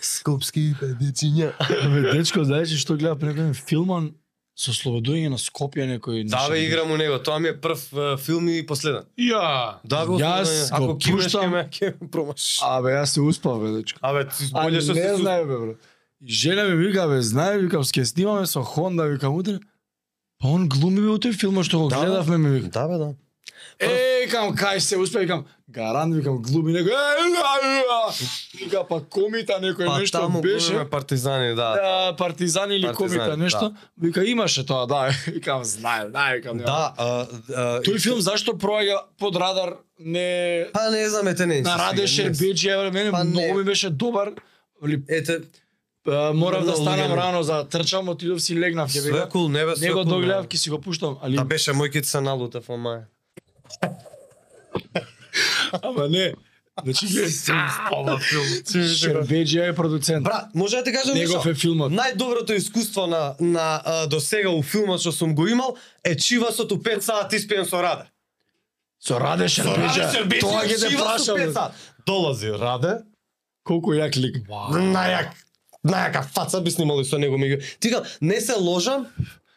скопски 0.01 0.75
педециња. 0.81 1.53
Бе, 1.93 2.13
дечко, 2.13 2.45
знаеш 2.45 2.75
што 2.81 2.97
гледа 3.01 3.17
преку 3.17 3.53
филман 3.57 4.13
со 4.53 4.75
слободување 4.77 5.31
на 5.33 5.39
Скопје 5.41 5.87
некој 5.89 6.27
Да, 6.29 6.45
бе, 6.53 6.61
играм 6.67 6.91
у 6.93 6.97
него, 7.01 7.17
тоа 7.19 7.39
ми 7.41 7.49
е 7.49 7.57
прв 7.57 7.81
е, 7.97 8.17
филм 8.21 8.49
и 8.53 8.61
последен. 8.67 9.09
Ја. 9.17 9.81
Да, 9.85 10.05
го 10.07 10.19
Јас 10.21 10.69
ако 10.71 10.99
кимеш 10.99 11.25
пуштам- 11.25 11.49
ќе 11.49 11.51
ме 11.51 11.63
ќе 11.73 11.95
ме 11.97 12.09
промаш. 12.13 12.59
Абе, 12.63 12.93
јас 12.93 13.17
се 13.17 13.25
успав, 13.25 13.63
бе, 13.65 13.73
дечко. 13.81 13.99
Абе, 14.03 14.29
ти 14.29 14.51
боле 14.53 14.81
што 14.81 14.95
не 14.95 15.17
знае, 15.17 15.45
бе, 15.45 15.57
бро. 15.57 15.75
И 16.21 16.29
жена 16.31 16.69
ми 16.69 16.77
вика, 16.77 17.09
бе, 17.09 17.23
знае, 17.23 17.59
викам, 17.59 17.83
ке 17.83 18.05
снимаме 18.05 18.47
со 18.47 18.63
Хонда, 18.63 19.09
викам, 19.09 19.35
утре. 19.35 19.59
Па 20.39 20.49
он 20.49 20.69
глуми 20.69 21.01
бе 21.01 21.09
у 21.09 21.19
тој 21.19 21.33
филм 21.33 21.63
што 21.65 21.79
го 21.79 21.89
Да, 21.89 22.05
гледавме, 22.05 22.37
ми 22.39 22.51
вика. 22.51 22.69
Да, 22.69 22.89
бе, 22.89 22.99
да. 22.99 23.15
Е, 23.83 24.25
викам, 24.25 24.55
кај 24.55 24.79
се 24.79 24.97
успе, 24.97 25.19
викам, 25.21 25.45
гарант, 25.69 26.15
викам, 26.15 26.39
глуми 26.39 26.73
некој. 26.73 26.95
Вика, 28.55 28.85
па 28.85 29.01
комита 29.01 29.59
некој 29.61 29.87
Па 29.87 29.99
нешто 29.99 30.19
таму 30.19 30.41
беше. 30.41 30.85
партизани, 30.91 31.55
да. 31.55 31.75
Да, 31.75 32.17
партизани 32.17 32.77
или 32.77 32.87
Партизани, 32.87 33.19
комита 33.19 33.37
нешто. 33.37 33.69
да. 33.69 33.77
Вика, 33.99 34.25
имаше 34.25 34.67
тоа, 34.67 34.87
да. 34.87 35.11
Викам, 35.27 35.65
знае, 35.65 36.09
знае, 36.09 36.37
викам. 36.37 36.59
Да, 36.59 36.95
а, 36.97 37.27
а, 37.51 37.81
Тој 37.83 37.99
филм 37.99 38.21
зашто 38.21 38.53
проаѓа 38.53 39.01
под 39.19 39.37
радар 39.37 39.77
не 39.99 40.67
Па 40.73 40.91
не 40.91 41.09
знам, 41.09 41.29
ете 41.29 41.47
не. 41.47 41.61
на 41.61 41.79
Раде 41.79 42.07
Шербеджи, 42.07 42.71
мене 42.93 43.11
Па 43.11 43.25
многу 43.25 43.55
ми 43.55 43.65
беше 43.65 43.91
добар. 43.91 44.33
Ете, 45.09 45.41
морав 46.35 46.65
да 46.65 46.77
станам 46.77 47.13
рано 47.13 47.43
за 47.43 47.65
трчам, 47.65 48.09
отидов 48.09 48.43
си 48.43 48.61
легнав, 48.61 48.91
ќе 48.91 49.01
све 49.01 49.13
бега. 49.13 49.29
кул, 49.29 49.49
не 49.49 49.65
бе, 49.65 49.77
све 49.77 49.87
Него 49.87 50.05
догледав, 50.05 50.43
бе. 50.43 50.49
ќе 50.49 50.57
си 50.57 50.71
го 50.71 50.81
пуштам, 50.81 51.19
али 51.23 51.37
Да 51.37 51.45
беше 51.45 51.71
мој 51.71 51.93
кит 51.93 52.07
се 52.07 52.21
налутав, 52.21 52.71
ама 52.71 53.07
ама 55.83 56.09
не. 56.09 56.35
Значи 56.85 57.07
гледа, 57.07 57.31
Шербеджи 58.97 59.59
е 59.59 59.75
продуцент. 59.75 60.25
Брат, 60.25 60.45
може 60.55 60.77
да 60.77 60.85
ти 60.85 60.93
кажам 60.93 61.15
Негов 61.17 61.35
нешто? 61.35 61.51
е 61.51 61.55
филмот. 61.55 61.93
Најдоброто 61.93 62.53
искуство 62.57 63.07
на 63.07 63.35
на 63.41 63.83
а, 63.85 64.07
до 64.07 64.21
сега 64.21 64.51
у 64.51 64.63
филмот 64.63 65.01
што 65.01 65.13
сум 65.13 65.35
го 65.35 65.47
имал 65.49 65.77
е 66.05 66.17
чивасот 66.17 66.73
у 66.73 66.77
5 66.77 67.01
сати 67.01 67.37
испиен 67.37 67.67
со 67.67 67.83
Раде. 67.83 68.09
Со 69.01 69.21
Раде 69.21 69.49
Шербеджи. 69.49 70.01
Тоа 70.41 70.65
ќе 70.65 70.81
те 70.81 70.97
прашам. 70.97 71.73
Долази 72.07 72.51
Раде, 72.57 73.05
Колку 73.65 73.93
јак 73.93 74.17
лик. 74.17 74.41
најак 74.49 75.29
најака 75.87 76.23
фаца 76.25 76.61
би 76.61 76.71
снимали 76.71 77.05
со 77.05 77.19
него 77.19 77.39
ми. 77.39 77.59
Ти 77.81 77.93
не 78.21 78.41
се 78.41 78.55
ложам, 78.55 79.07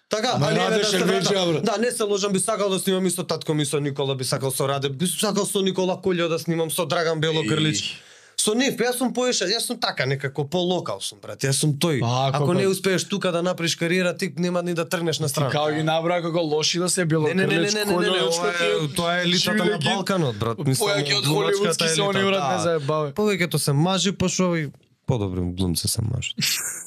Така, 0.10 0.38
али 0.42 0.56
еве 0.56 0.66
Раде 0.66 0.80
да 0.80 0.86
се 0.86 1.06
бре. 1.06 1.62
Да, 1.62 1.78
не 1.78 1.92
се 1.92 2.04
ложам, 2.04 2.34
би 2.34 2.40
сакал 2.40 2.70
да 2.70 2.80
снимам 2.80 3.06
и 3.06 3.12
со 3.12 3.24
татко 3.24 3.54
ми 3.54 3.66
со 3.66 3.80
Никола, 3.80 4.16
би 4.16 4.24
сакал 4.24 4.52
со 4.52 4.68
Раде, 4.68 4.90
би 4.90 5.08
сакал 5.08 5.46
со 5.46 5.62
Никола 5.62 5.98
Колјо 6.04 6.28
да 6.30 6.40
снимам, 6.40 6.72
со 6.72 6.86
Драган 6.86 7.20
Белогрлич. 7.20 8.02
Со 8.38 8.54
нив, 8.54 8.78
јас 8.78 9.00
сум 9.00 9.14
поеша, 9.14 9.48
јас 9.50 9.66
сум 9.66 9.80
така 9.80 10.06
некако 10.06 10.44
по-локал 10.46 11.02
сум, 11.02 11.18
брат. 11.22 11.42
Јас 11.42 11.58
сум 11.64 11.74
тој. 11.74 12.00
Па, 12.02 12.28
ако 12.28 12.44
Ако 12.44 12.54
не 12.54 12.68
успееш 12.68 13.04
тука 13.04 13.32
да 13.32 13.42
направиш 13.42 13.76
кариера, 13.76 14.18
ти 14.18 14.34
нема 14.38 14.62
ни 14.62 14.74
да 14.74 14.90
тргнеш 14.90 15.20
на 15.20 15.28
Ти 15.28 15.32
страна. 15.32 15.50
као 15.50 15.74
ги 15.74 15.84
набра 15.84 16.22
како 16.22 16.40
лоши 16.42 16.80
да 16.80 16.90
се 16.90 17.06
било 17.06 17.28
Не, 17.28 17.34
не, 17.34 17.48
не, 17.48 17.58
не, 17.58 17.62
не, 17.62 17.86
не, 17.86 17.96
не, 17.96 18.10
не, 18.10 18.94
тоа 18.96 19.18
е 19.18 19.24
елитата 19.24 19.66
на 19.66 19.80
Балканот, 19.80 20.38
брат. 20.38 20.58
Појаќе 20.58 21.18
од 21.18 21.26
холивудски 21.26 21.88
се 21.88 22.02
они 22.02 22.24
урат 22.24 22.58
не 22.58 22.60
заебаве. 22.64 23.14
Повеќето 23.14 23.58
се 23.58 23.74
мажи, 23.74 24.12
па 24.12 24.30
шо 24.30 24.56
и 24.56 24.70
подобри 25.08 25.42
глумци 25.42 25.88
се 25.88 26.02
мажи. 26.02 26.36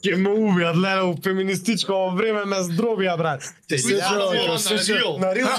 Ќе 0.00 0.16
ме 0.16 0.30
убијат, 0.32 0.76
леле, 0.80 1.02
у 1.10 1.16
феминистичко 1.24 1.98
време 2.16 2.44
ме 2.48 2.62
здробија, 2.64 3.16
брат. 3.20 3.44
Те 3.68 3.78
се 3.78 3.98
чува, 4.00 4.58
се 4.58 4.78
чува. 4.86 5.18
На 5.18 5.34
Рил. 5.34 5.46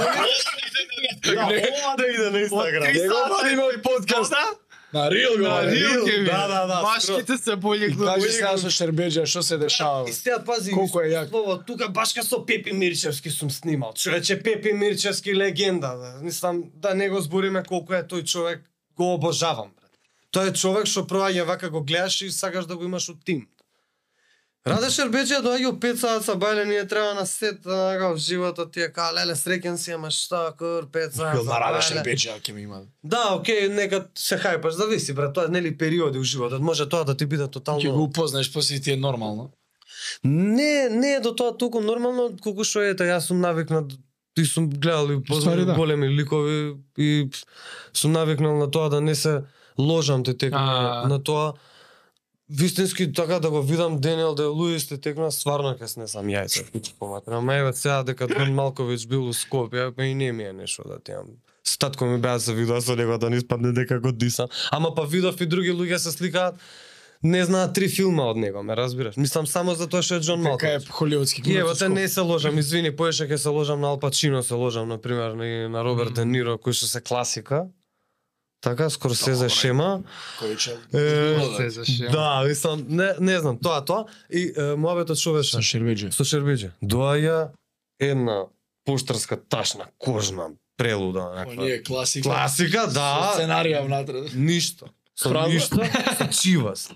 Да, 1.21 1.45
ова 1.45 1.95
да 1.97 2.05
иде 2.07 2.29
на 2.29 2.39
Инстаграм. 2.39 2.93
Не 2.93 3.07
го 3.07 3.19
водиме 3.29 3.61
овој 3.61 3.81
подкаст. 3.81 4.33
На 4.93 5.11
Рил 5.11 5.37
го 5.37 5.43
На 5.43 5.71
Рил, 5.71 6.05
да, 6.25 6.47
да, 6.47 6.67
да. 6.67 6.81
Машките 6.81 7.37
се 7.37 7.55
боле 7.55 7.85
И 7.85 7.97
кажи 7.97 8.29
сега 8.29 8.57
со 8.57 8.69
Шербеджа 8.69 9.25
што 9.25 9.43
се 9.43 9.57
дешава. 9.57 10.09
И 10.09 10.13
сега 10.13 10.41
пази, 10.43 10.71
Колку 10.71 10.99
е 10.99 11.13
јак. 11.13 11.29
Слово, 11.29 11.57
тука 11.63 11.87
башка 11.89 12.23
со 12.23 12.41
Пепи 12.45 12.73
Мирчевски 12.73 13.29
сум 13.29 13.51
снимал. 13.51 13.93
Човече 13.93 14.41
Пепи 14.43 14.73
Мирчевски 14.73 15.35
легенда. 15.35 15.95
Да. 15.95 16.19
Мислам 16.21 16.63
да 16.75 16.93
не 16.95 17.09
го 17.09 17.21
збориме 17.21 17.63
колку 17.63 17.93
е 17.93 18.03
тој 18.03 18.25
човек, 18.25 18.67
го 18.97 19.13
обожавам. 19.13 19.71
Брат. 19.77 19.91
Тој 20.35 20.51
е 20.51 20.53
човек 20.53 20.85
што 20.85 21.07
проаѓа 21.07 21.47
вака 21.47 21.69
го 21.69 21.83
гледаш 21.83 22.21
и 22.21 22.31
сакаш 22.31 22.65
да 22.65 22.75
го 22.75 22.83
имаш 22.83 23.09
од 23.09 23.23
тим. 23.23 23.47
Раде 24.61 24.91
Шербеджи 24.93 25.39
доаѓа 25.41 25.69
у 25.71 25.77
5 25.81 25.95
саат 25.97 26.25
са 26.25 26.35
бајле, 26.37 26.67
ние 26.69 26.83
треба 26.87 27.15
на 27.17 27.25
сет, 27.25 27.63
така, 27.63 28.11
в 28.13 28.17
животот 28.17 28.71
ти 28.71 28.83
е 28.85 28.91
као, 28.93 29.15
леле, 29.15 29.33
среќен 29.33 29.77
си, 29.81 29.95
ама 29.97 30.11
што, 30.13 30.41
кур, 30.57 30.85
5 30.85 31.15
саат 31.17 31.39
за 31.41 31.49
на 31.49 31.57
Раде. 31.63 31.81
Шербеджа 31.87 32.35
ќе 32.37 32.53
ми 32.53 32.61
има. 32.67 32.81
Да, 33.03 33.23
окей, 33.39 33.69
нека 33.73 34.03
се 34.13 34.37
хајпаш, 34.37 34.77
зависи, 34.77 35.15
брат, 35.17 35.33
тоа 35.33 35.49
е 35.49 35.53
нели 35.55 35.73
периоди 35.77 36.21
у 36.21 36.23
животот, 36.23 36.61
може 36.61 36.85
тоа 36.89 37.07
да 37.09 37.17
ти 37.17 37.25
биде 37.25 37.47
тотално... 37.49 37.81
Ќе 37.81 37.89
го 37.89 38.03
упознаеш 38.03 38.53
после 38.53 38.77
ти 38.79 38.93
е 38.93 39.01
нормално. 39.01 39.49
Не, 40.23 40.89
не 40.89 41.15
е 41.17 41.19
до 41.19 41.33
тоа 41.35 41.57
толку 41.57 41.81
нормално 41.81 42.29
колку 42.37 42.61
што 42.61 42.85
ете, 42.85 43.09
јас 43.09 43.33
сум 43.33 43.41
навикнат 43.41 43.97
и 44.37 44.45
сум 44.45 44.69
гледал 44.69 45.09
и 45.09 45.23
познав 45.25 45.65
да. 45.65 45.73
големи 45.73 46.09
ликови 46.09 46.77
и 46.97 47.29
сум 47.93 48.11
навикнал 48.11 48.61
на 48.61 48.69
тоа 48.71 48.89
да 48.93 49.01
не 49.01 49.15
се 49.15 49.41
ложам 49.79 50.23
те 50.23 50.37
текна 50.37 51.01
А. 51.03 51.07
на 51.09 51.23
тоа. 51.23 51.53
Вистински 52.51 53.13
така 53.13 53.39
да 53.39 53.49
го 53.49 53.61
видам 53.61 53.99
Денел 53.99 54.35
Де 54.35 54.43
Луис 54.43 54.87
те 54.87 54.97
текна 54.97 55.31
стварно 55.31 55.71
ке 55.79 55.87
снесам 55.87 56.27
јајца 56.27 56.65
пичко 56.71 56.99
поматра. 56.99 57.37
Ама 57.37 57.55
еве 57.55 57.73
сега 57.73 58.03
дека 58.03 58.27
Дон 58.27 58.51
Малковиќ 58.57 59.07
бил 59.07 59.29
у 59.29 59.33
Скопје, 59.33 59.91
па 59.95 60.03
и 60.03 60.13
не 60.13 60.31
ми 60.31 60.43
е 60.43 60.53
нешто 60.53 60.83
да 60.87 60.99
ти 60.99 61.11
имам. 61.11 61.39
С 61.63 61.77
татко 61.77 62.05
ми 62.05 62.19
беа 62.19 62.39
се 62.39 62.53
видоа 62.53 62.81
со 62.81 62.95
него 62.95 63.17
да 63.17 63.29
не 63.29 63.37
испадне 63.37 63.71
дека 63.71 63.99
го 63.99 64.11
дисам. 64.11 64.47
Ама 64.71 64.95
па 64.95 65.05
видов 65.05 65.41
и 65.41 65.45
други 65.45 65.71
луѓе 65.71 65.97
се 65.97 66.11
сликаат 66.11 66.59
не 67.23 67.45
знаат 67.45 67.73
три 67.73 67.87
филма 67.87 68.23
од 68.31 68.37
него, 68.37 68.63
ме 68.63 68.75
разбираш? 68.75 69.17
Мислам 69.17 69.47
само 69.47 69.75
за 69.75 69.87
тоа 69.87 70.01
што 70.01 70.17
е 70.17 70.25
Џон 70.25 70.41
Дека 70.41 70.67
е 70.67 70.79
Малковиќ. 70.79 70.89
холивудски 70.89 71.43
И 71.45 71.57
ево 71.57 71.73
те 71.77 71.89
не 71.89 72.07
се 72.07 72.21
ложам, 72.21 72.57
извини, 72.57 72.95
поеше 72.95 73.27
ќе 73.29 73.37
се 73.37 73.49
ложам 73.49 73.81
на 73.81 73.93
Ал 73.93 73.99
Пачино, 73.99 74.43
се 74.43 74.53
ложам 74.53 74.89
на 74.89 74.97
пример 74.97 75.37
на, 75.37 75.69
на 75.69 75.83
Роберт 75.83 76.13
Де 76.17 76.25
Ниро 76.25 76.57
кој 76.57 76.73
што 76.73 76.89
се 76.89 77.01
класика. 77.01 77.67
Така, 78.61 78.89
скоро 78.89 79.15
се 79.15 79.33
за 79.35 79.49
шема. 79.49 80.03
кој 80.39 80.55
че 80.57 80.77
да, 82.11 82.43
мислам, 82.45 82.85
не, 82.87 83.13
не 83.19 83.39
знам, 83.39 83.57
тоа, 83.57 83.81
тоа. 83.85 84.05
И 84.29 84.53
е, 84.53 84.75
муабетот 84.77 85.17
што 85.17 85.33
беше? 85.33 85.57
со 85.57 85.61
Шербеджа. 85.61 86.11
Со 86.13 86.21
Шербиџе. 86.21 86.69
Доаја 86.81 87.49
една 87.99 88.45
поштарска 88.85 89.37
ташна, 89.37 89.89
кожна, 89.97 90.51
прелуда, 90.77 91.33
некаква. 91.35 91.63
Оние 91.63 91.83
класика. 91.83 92.29
Класика, 92.29 92.85
Со 92.85 92.93
да. 92.93 93.33
Сценарија 93.33 93.81
внатре. 93.85 94.29
Ништо. 94.33 94.93
Со 95.15 95.29
Правда? 95.29 95.53
ништо, 95.53 95.81
со 96.17 96.27
чивас. 96.29 96.91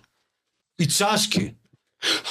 И 0.78 0.86
чашки. 0.86 1.56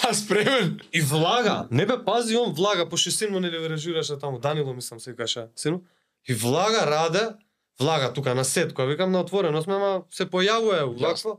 А 0.07 0.15
спремен. 0.15 0.81
И 0.93 1.01
влага. 1.01 1.67
Не 1.71 1.87
бе, 1.87 1.99
пази, 1.99 2.37
он 2.37 2.53
влага, 2.55 2.87
пошто 2.87 3.11
сино 3.11 3.41
не 3.41 3.51
ли 3.51 3.69
режираше 3.69 4.17
таму, 4.17 4.39
Данило 4.39 4.75
мислам 4.75 5.01
се 5.01 5.17
каша, 5.17 5.49
сино. 5.57 5.83
И 6.29 6.35
влага 6.35 6.87
раде, 6.87 7.35
влага 7.81 8.13
тука 8.13 8.35
на 8.35 8.45
сет, 8.45 8.73
која 8.75 8.95
викам 8.95 9.13
на 9.13 9.21
отворено 9.21 9.63
сме, 9.63 9.75
ама 9.75 10.05
се 10.11 10.27
појавува, 10.31 10.85
влаксла. 10.95 11.39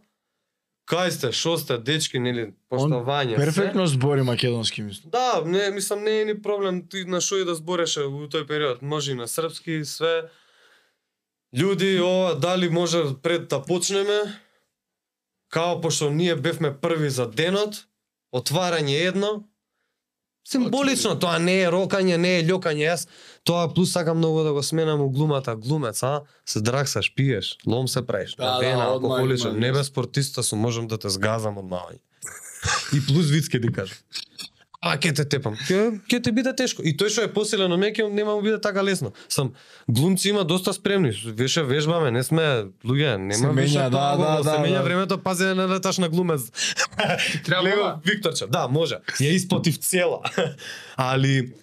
Кај 0.85 1.09
сте, 1.09 1.31
шо 1.33 1.55
сте, 1.57 1.79
дечки, 1.81 2.19
нели, 2.21 2.51
поштовање. 2.69 3.39
се. 3.39 3.41
Перфектно 3.41 3.87
збори 3.87 4.21
македонски 4.21 4.81
мислам. 4.81 5.09
Да, 5.11 5.41
не, 5.45 5.71
мислам, 5.71 6.03
не 6.03 6.21
е 6.21 6.25
ни 6.25 6.41
проблем 6.41 6.83
ти 6.87 7.05
на 7.05 7.21
шо 7.21 7.41
и 7.41 7.45
да 7.45 7.55
збореше 7.55 8.05
у 8.05 8.27
тој 8.29 8.45
период. 8.47 8.81
Може 8.81 9.11
и 9.11 9.15
на 9.15 9.27
српски, 9.27 9.81
све. 9.85 10.29
Луѓи, 11.57 12.01
ова, 12.03 12.35
дали 12.35 12.69
може 12.69 13.01
пред 13.23 13.47
да 13.49 13.61
почнеме, 13.61 14.37
као 15.49 15.81
пошто 15.81 16.09
ние 16.09 16.35
бевме 16.35 16.69
први 16.77 17.09
за 17.09 17.25
денот, 17.25 17.87
отварање 18.35 19.07
едно, 19.07 19.43
Символично, 20.45 21.15
тоа 21.17 21.39
не 21.41 21.55
е 21.63 21.69
рокање, 21.73 22.19
не 22.21 22.35
е 22.39 22.43
љокање, 22.45 22.83
јас 22.85 23.07
тоа 23.45 23.69
плюс 23.73 23.91
сакам 23.91 24.17
многу 24.17 24.43
да 24.43 24.53
го 24.53 24.63
сменам 24.63 25.01
у 25.01 25.09
глумата, 25.09 25.55
глумец, 25.57 26.03
а? 26.03 26.21
Се 26.45 26.61
драксаш, 26.61 27.13
пиеш, 27.15 27.57
лом 27.67 27.87
се 27.87 28.05
правиш, 28.05 28.35
Да, 28.35 28.45
да, 28.45 28.51
да, 28.51 28.59
вена, 28.59 28.87
одма 28.87 29.07
алкохоличен, 29.09 29.59
не 29.59 29.71
бе 29.71 29.83
спортиста 29.83 30.43
сум, 30.43 30.59
можам 30.59 30.87
да 30.87 30.97
те 30.97 31.09
сгазам 31.09 31.57
од 31.57 31.65
навање. 31.65 32.01
И 32.93 33.01
плюс 33.05 33.29
вицке 33.29 33.61
ти 33.61 33.69
кажам. 33.71 33.97
а 34.85 34.97
ќе 34.97 35.15
те 35.15 35.23
тепам. 35.25 35.55
Ќе 35.65 35.99
ќе 36.05 36.23
ти 36.23 36.31
биде 36.31 36.51
тешко. 36.53 36.83
И 36.85 36.93
тој 36.97 37.09
што 37.09 37.21
е 37.25 37.29
посилен 37.33 37.71
од 37.73 37.79
мене 37.79 38.09
нема 38.13 38.35
му 38.35 38.41
биде 38.41 38.59
така 38.61 38.83
лесно. 38.83 39.13
Сам 39.29 39.53
глумци 39.89 40.29
има 40.29 40.43
доста 40.43 40.73
спремни. 40.73 41.11
Веше 41.25 41.63
вежбаме, 41.63 42.11
не 42.11 42.23
сме 42.23 42.65
луѓе, 42.85 43.17
нема 43.17 43.33
Се 43.33 43.49
више 43.49 43.77
менја, 43.77 43.89
да, 43.89 44.17
тоа, 44.17 44.37
да, 44.37 44.43
се 44.43 44.49
да, 44.49 44.57
менја 44.61 44.77
да. 44.77 44.83
времето, 44.83 45.17
пази 45.17 45.43
да 45.43 45.55
не 45.55 45.65
леташ 45.65 45.97
на 45.97 46.09
глумец. 46.09 46.41
Треба 47.45 47.63
Лего, 47.63 47.83
да- 47.83 47.99
Викторче, 48.05 48.45
да, 48.47 48.67
може. 48.67 49.01
Ја 49.21 49.33
испотив 49.33 49.77
цела. 49.77 50.21
Али 50.97 51.53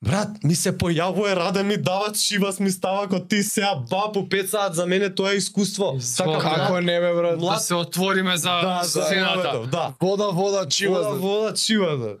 Брат, 0.00 0.28
ми 0.44 0.54
се 0.56 0.72
појавува 0.72 1.34
Раде 1.36 1.62
ми 1.62 1.76
дава 1.76 2.12
чивас 2.12 2.60
ми 2.60 2.70
става 2.70 3.08
ко 3.08 3.20
ти 3.20 3.42
сега 3.42 3.74
ба 3.90 4.08
по 4.12 4.20
5 4.28 4.46
саат 4.46 4.74
за 4.74 4.86
мене 4.86 5.14
тоа 5.14 5.32
е 5.32 5.36
искуство. 5.36 5.98
Така, 6.16 6.38
Како 6.40 6.80
не 6.80 7.00
бе 7.00 7.12
брат? 7.14 7.40
Да 7.40 7.58
се 7.58 7.74
отвориме 7.74 8.36
за 8.36 8.48
да, 8.48 8.80
за 8.84 9.02
сцената. 9.02 9.60
Да. 9.70 9.92
Вода, 10.00 10.30
вода, 10.30 10.68
чива. 10.68 11.02
Вода, 11.02 11.20
вода, 11.20 11.54
чива, 11.54 11.96
да. 11.96 12.16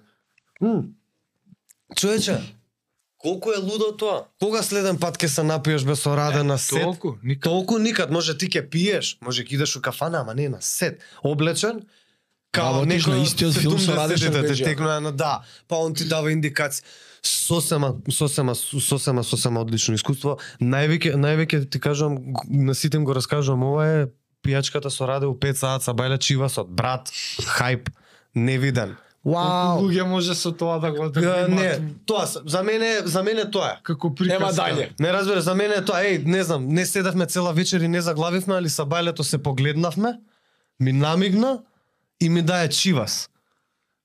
М. 0.60 0.82
Човече, 1.96 2.38
колку 3.18 3.50
е 3.50 3.58
лудо 3.58 3.96
тоа? 3.96 4.24
Кога 4.40 4.62
следен 4.62 4.98
пат 5.00 5.16
ќе 5.16 5.26
се 5.26 5.42
напиеш 5.42 5.84
без 5.84 6.04
со 6.04 6.12
Раде 6.16 6.42
на 6.42 6.58
сет? 6.58 6.82
Толку, 6.82 7.16
никак. 7.24 7.42
Толку 7.48 7.78
никад, 7.78 8.10
може 8.10 8.36
ти 8.36 8.48
ќе 8.48 8.68
пиеш, 8.68 9.16
може 9.24 9.40
ќе 9.42 9.56
идеш 9.56 9.76
у 9.76 9.80
кафана, 9.80 10.20
ама 10.20 10.34
не 10.34 10.48
на 10.52 10.60
сет. 10.60 11.00
Облечен, 11.24 11.80
као 12.52 12.84
Работиш 12.84 13.08
некој 13.08 13.16
на 13.16 13.24
истиот 13.24 13.56
филм 13.56 13.78
со 13.80 13.96
Раде 13.96 14.20
70-те, 14.20 14.52
Шарбеджијан. 14.52 14.64
текнува 14.64 15.00
на 15.00 15.12
да, 15.12 15.40
па 15.68 15.80
он 15.80 15.94
ти 15.94 16.04
дава 16.04 16.28
индикација. 16.28 16.84
Сосема, 17.22 17.94
сосема, 18.08 18.54
сосема, 18.54 19.24
сосема 19.24 19.60
одлично 19.60 19.94
искуство. 19.94 20.38
Највеќе, 20.60 21.14
највеќе 21.14 21.70
ти 21.70 21.80
кажувам, 21.80 22.16
г- 22.16 22.46
на 22.48 22.74
сите 22.74 22.96
им 22.96 23.04
го 23.04 23.12
раскажувам, 23.12 23.62
ова 23.62 23.86
е 23.86 24.06
пијачката 24.42 24.88
со 24.88 25.06
Раде 25.06 25.26
у 25.26 25.34
5 25.34 25.52
саат 25.54 25.82
са 25.82 25.92
бајле 25.92 26.18
чивасот, 26.18 26.68
брат, 26.68 27.10
хајп, 27.50 27.90
невиден. 28.34 28.96
Колку 29.22 29.36
Вау! 29.36 29.82
луѓе 29.82 30.02
може 30.02 30.34
со 30.34 30.48
тоа 30.50 30.78
да 30.78 30.90
го 30.92 31.10
да 31.10 31.20
имаат 31.20 31.50
Не, 31.50 31.92
тоа 32.06 32.24
за 32.26 32.62
мене, 32.62 33.00
за 33.04 33.22
мене 33.22 33.44
тоа 33.44 33.68
е. 33.68 33.80
како 33.82 34.14
приказка. 34.14 34.40
Нема 34.40 34.52
дале. 34.52 34.90
Не 34.98 35.12
разбира, 35.12 35.40
за 35.40 35.54
мене 35.54 35.74
е 35.74 35.84
тоа, 35.84 36.00
еј, 36.00 36.24
не 36.24 36.42
знам, 36.42 36.68
не 36.68 36.86
седавме 36.86 37.26
цела 37.26 37.52
вечер 37.52 37.80
и 37.80 37.88
не 37.88 38.00
заглавивме, 38.00 38.54
али 38.54 38.68
са 38.68 38.86
бајлето 38.86 39.20
се 39.20 39.38
погледнавме, 39.38 40.20
ми 40.80 40.92
намигна 40.92 41.62
и 42.20 42.28
ми 42.28 42.42
дае 42.42 42.68
чивас. 42.68 43.28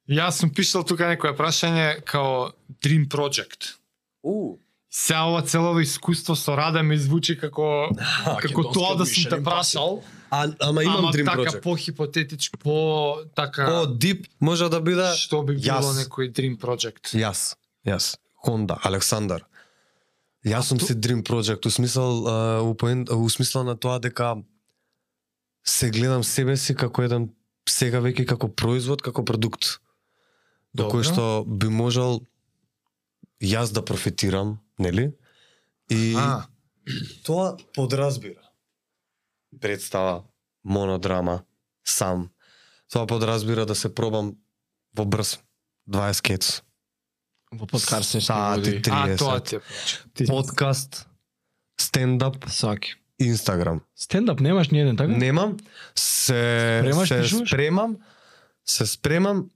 Јас 0.10 0.30
сум 0.32 0.50
пишал 0.50 0.84
тука 0.84 1.08
некое 1.08 1.32
прашање 1.32 2.04
као 2.04 2.52
Dream 2.84 3.08
Project. 3.08 3.76
У. 4.24 4.58
Се 4.90 5.16
ова 5.16 5.42
целово 5.42 5.80
искуство 5.80 6.36
со 6.36 6.56
Рада 6.58 6.84
ми 6.84 6.98
звучи 6.98 7.38
како 7.38 7.90
како 8.42 8.62
Македонска 8.62 8.74
тоа 8.74 8.96
да 8.96 9.06
сум 9.06 9.24
те 9.30 9.44
прашал, 9.44 10.04
А, 10.30 10.48
ама 10.60 10.84
имам 10.84 10.96
ама 10.98 11.12
Dream 11.14 11.26
така 11.26 11.42
Project. 11.42 11.62
по 11.62 11.76
хипотетички, 11.76 12.58
по 12.58 13.16
така 13.36 13.66
По 13.66 13.88
дип 13.88 14.28
може 14.42 14.70
да 14.70 14.82
биде 14.82 15.14
што 15.16 15.44
би 15.44 15.56
било 15.56 15.82
јас. 15.84 16.08
некој 16.08 16.32
Dream 16.32 16.58
Project. 16.58 17.14
Јас, 17.14 17.56
јас, 17.86 18.16
Honda, 18.48 18.80
Александар. 18.84 19.46
Јас 20.46 20.62
сум 20.62 20.80
си 20.80 20.94
Dream 20.94 21.24
Project, 21.24 21.66
у 21.66 21.70
смисла, 21.70 22.04
а, 22.04 22.62
у, 23.16 23.30
смисла 23.30 23.64
на 23.64 23.76
тоа 23.76 24.00
дека 24.00 24.36
се 25.66 25.90
гледам 25.90 26.24
себе 26.24 26.58
си 26.58 26.76
како 26.76 27.04
еден 27.04 27.30
сега 27.70 28.00
веќе 28.00 28.26
како 28.26 28.48
производ, 28.48 29.02
како 29.02 29.26
продукт. 29.26 29.80
До 30.74 30.90
кој 30.92 31.04
што 31.04 31.44
би 31.48 31.68
можел 31.70 32.22
јас 33.42 33.72
да 33.72 33.86
профитирам, 33.86 34.60
нели? 34.80 35.12
И 35.90 36.16
А, 36.18 36.46
тоа 37.24 37.58
подразбира 37.74 38.42
представа, 39.62 40.24
монодрама, 40.64 41.44
сам. 41.84 42.30
Тоа 42.90 43.08
подразбира 43.08 43.66
да 43.66 43.76
се 43.76 43.96
пробам 43.96 44.36
во 44.96 45.06
брз 45.06 45.40
20 45.90 46.22
кец. 46.22 46.62
Во 47.52 47.66
подкаст 47.68 48.10
се 48.10 48.22
Сати, 48.22 48.60
води. 48.62 48.82
а 48.86 49.08
30. 49.08 49.18
тоа 49.18 49.40
ти 49.40 49.56
е. 49.56 49.60
Ти 50.14 50.26
Подкаст, 50.26 51.08
стендап, 51.80 52.50
Саки. 52.50 52.96
Инстаграм. 53.20 53.82
Стендап 53.96 54.40
немаш 54.40 54.70
ни 54.70 54.82
еден, 54.82 54.98
така? 54.98 55.12
Немам, 55.12 55.58
се 55.96 56.80
Спремаш, 56.82 57.08
се 57.10 57.22
пишуваш? 57.22 57.50
спремам, 57.50 57.98
се 58.66 58.86
спремам, 58.86 59.50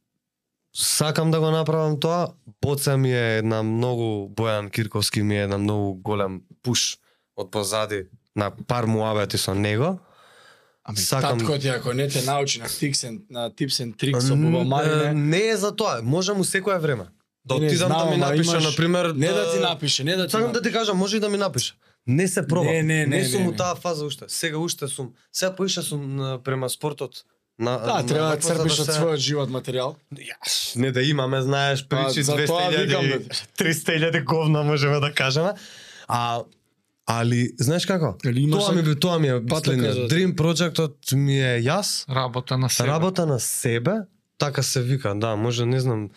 сакам 0.79 1.31
да 1.31 1.39
го 1.39 1.51
направам 1.51 1.99
тоа. 1.99 2.27
Боца 2.61 2.97
ми 2.97 3.13
е 3.13 3.37
една 3.37 3.63
многу 3.63 4.29
Бојан 4.33 4.69
Кирковски 4.69 5.23
ми 5.23 5.37
е 5.37 5.43
една 5.43 5.57
многу 5.57 5.93
голем 5.93 6.41
пуш 6.63 6.97
од 7.35 7.51
позади 7.51 8.07
на 8.35 8.51
пар 8.67 8.85
муабети 8.85 9.37
со 9.37 9.55
него. 9.55 9.99
Ами 10.83 10.97
Сакам- 10.97 11.39
татко 11.39 11.59
ти 11.59 11.67
ако 11.67 11.93
не 11.93 12.07
те 12.07 12.23
научи 12.23 12.59
на 12.59 12.67
and 12.67 13.21
на 13.29 13.51
and 13.51 13.95
tricks 13.95 14.19
со 14.19 14.35
Марине, 14.35 15.13
Не 15.13 15.47
е 15.47 15.57
за 15.57 15.75
тоа, 15.75 16.01
може 16.03 16.33
му 16.33 16.43
секое 16.43 16.79
време. 16.79 17.05
Да 17.45 17.55
отидам 17.55 17.89
да 17.89 18.05
ми 18.05 18.17
напише, 18.17 18.51
имаш- 18.51 18.63
на 18.63 18.75
пример, 18.75 19.05
не 19.05 19.27
да 19.27 19.53
ти 19.53 19.59
напише, 19.59 20.03
не 20.03 20.15
да 20.15 20.25
ти 20.25 20.31
Сакам 20.31 20.51
да 20.51 20.61
ти 20.61 20.71
кажам, 20.71 20.97
може 20.97 21.17
и 21.17 21.19
да 21.19 21.29
ми 21.29 21.37
напише. 21.37 21.73
Не 22.07 22.27
се 22.27 22.47
пробам. 22.47 22.65
Не, 22.65 22.83
не, 22.83 23.05
не, 23.05 23.25
сум 23.25 23.41
не, 23.41 23.47
у 23.47 23.51
не. 23.51 23.57
таа 23.57 23.75
фаза 23.75 24.05
уште. 24.05 24.25
Сега 24.27 24.57
уште 24.57 24.87
сум. 24.87 25.13
Сега 25.33 25.55
поише 25.55 25.81
сум 25.81 26.39
према 26.43 26.69
спортот. 26.69 27.23
На, 27.59 27.77
Да, 27.77 27.93
на 27.93 28.05
треба 28.05 28.25
да 28.25 28.31
за 28.31 28.55
црпиш 28.55 28.79
од 28.79 28.85
се- 28.85 28.91
својот 28.93 29.17
живот 29.17 29.49
материјал. 29.49 29.95
Јас, 30.13 30.75
Не 30.75 30.91
да 30.91 31.01
имаме, 31.03 31.41
знаеш, 31.41 31.83
причи 31.83 32.23
за 32.23 32.31
тоа 32.37 32.71
200.000, 32.71 32.85
викам 32.85 33.03
да- 33.03 33.19
300.000 33.57 34.23
говна 34.23 34.63
можеме 34.63 34.99
да 34.99 35.13
кажеме. 35.13 35.51
А 36.07 36.41
али 37.05 37.51
знаеш 37.57 37.85
како? 37.85 38.15
Али 38.23 38.39
имаш 38.41 38.59
Тоа 38.59 38.71
ми 38.71 38.81
би 38.83 38.95
тоа 38.97 39.19
ми 39.19 39.27
е 39.29 39.41
патека 39.41 39.63
следниот. 39.65 39.93
за- 39.93 40.07
Dream 40.07 40.33
Projectот 40.33 40.95
ми 41.13 41.37
е 41.37 41.61
јас, 41.61 42.07
работа 42.09 42.57
на 42.57 42.69
себе. 42.69 42.87
работа 42.87 43.25
на 43.25 43.39
себе, 43.39 43.91
така 44.37 44.63
се 44.63 44.81
вика, 44.81 45.15
да, 45.15 45.35
може 45.35 45.65
не 45.65 45.79
знам, 45.79 46.09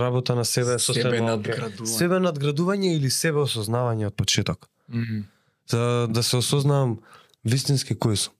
работа 0.00 0.34
на 0.34 0.44
себе 0.44 0.74
е 0.74 0.78
Себе 0.78 1.08
од 1.10 1.22
надградување. 1.22 1.86
себе 1.88 2.14
надградување 2.16 2.96
или 2.96 3.10
себе 3.10 3.38
осознавање 3.40 4.06
од 4.06 4.14
почеток. 4.14 4.68
Мгм. 4.88 5.20
За 5.68 6.06
да 6.10 6.22
се 6.22 6.36
осознавам 6.36 6.98
вистински 7.44 7.94
кој 7.94 8.14
сум 8.16 8.32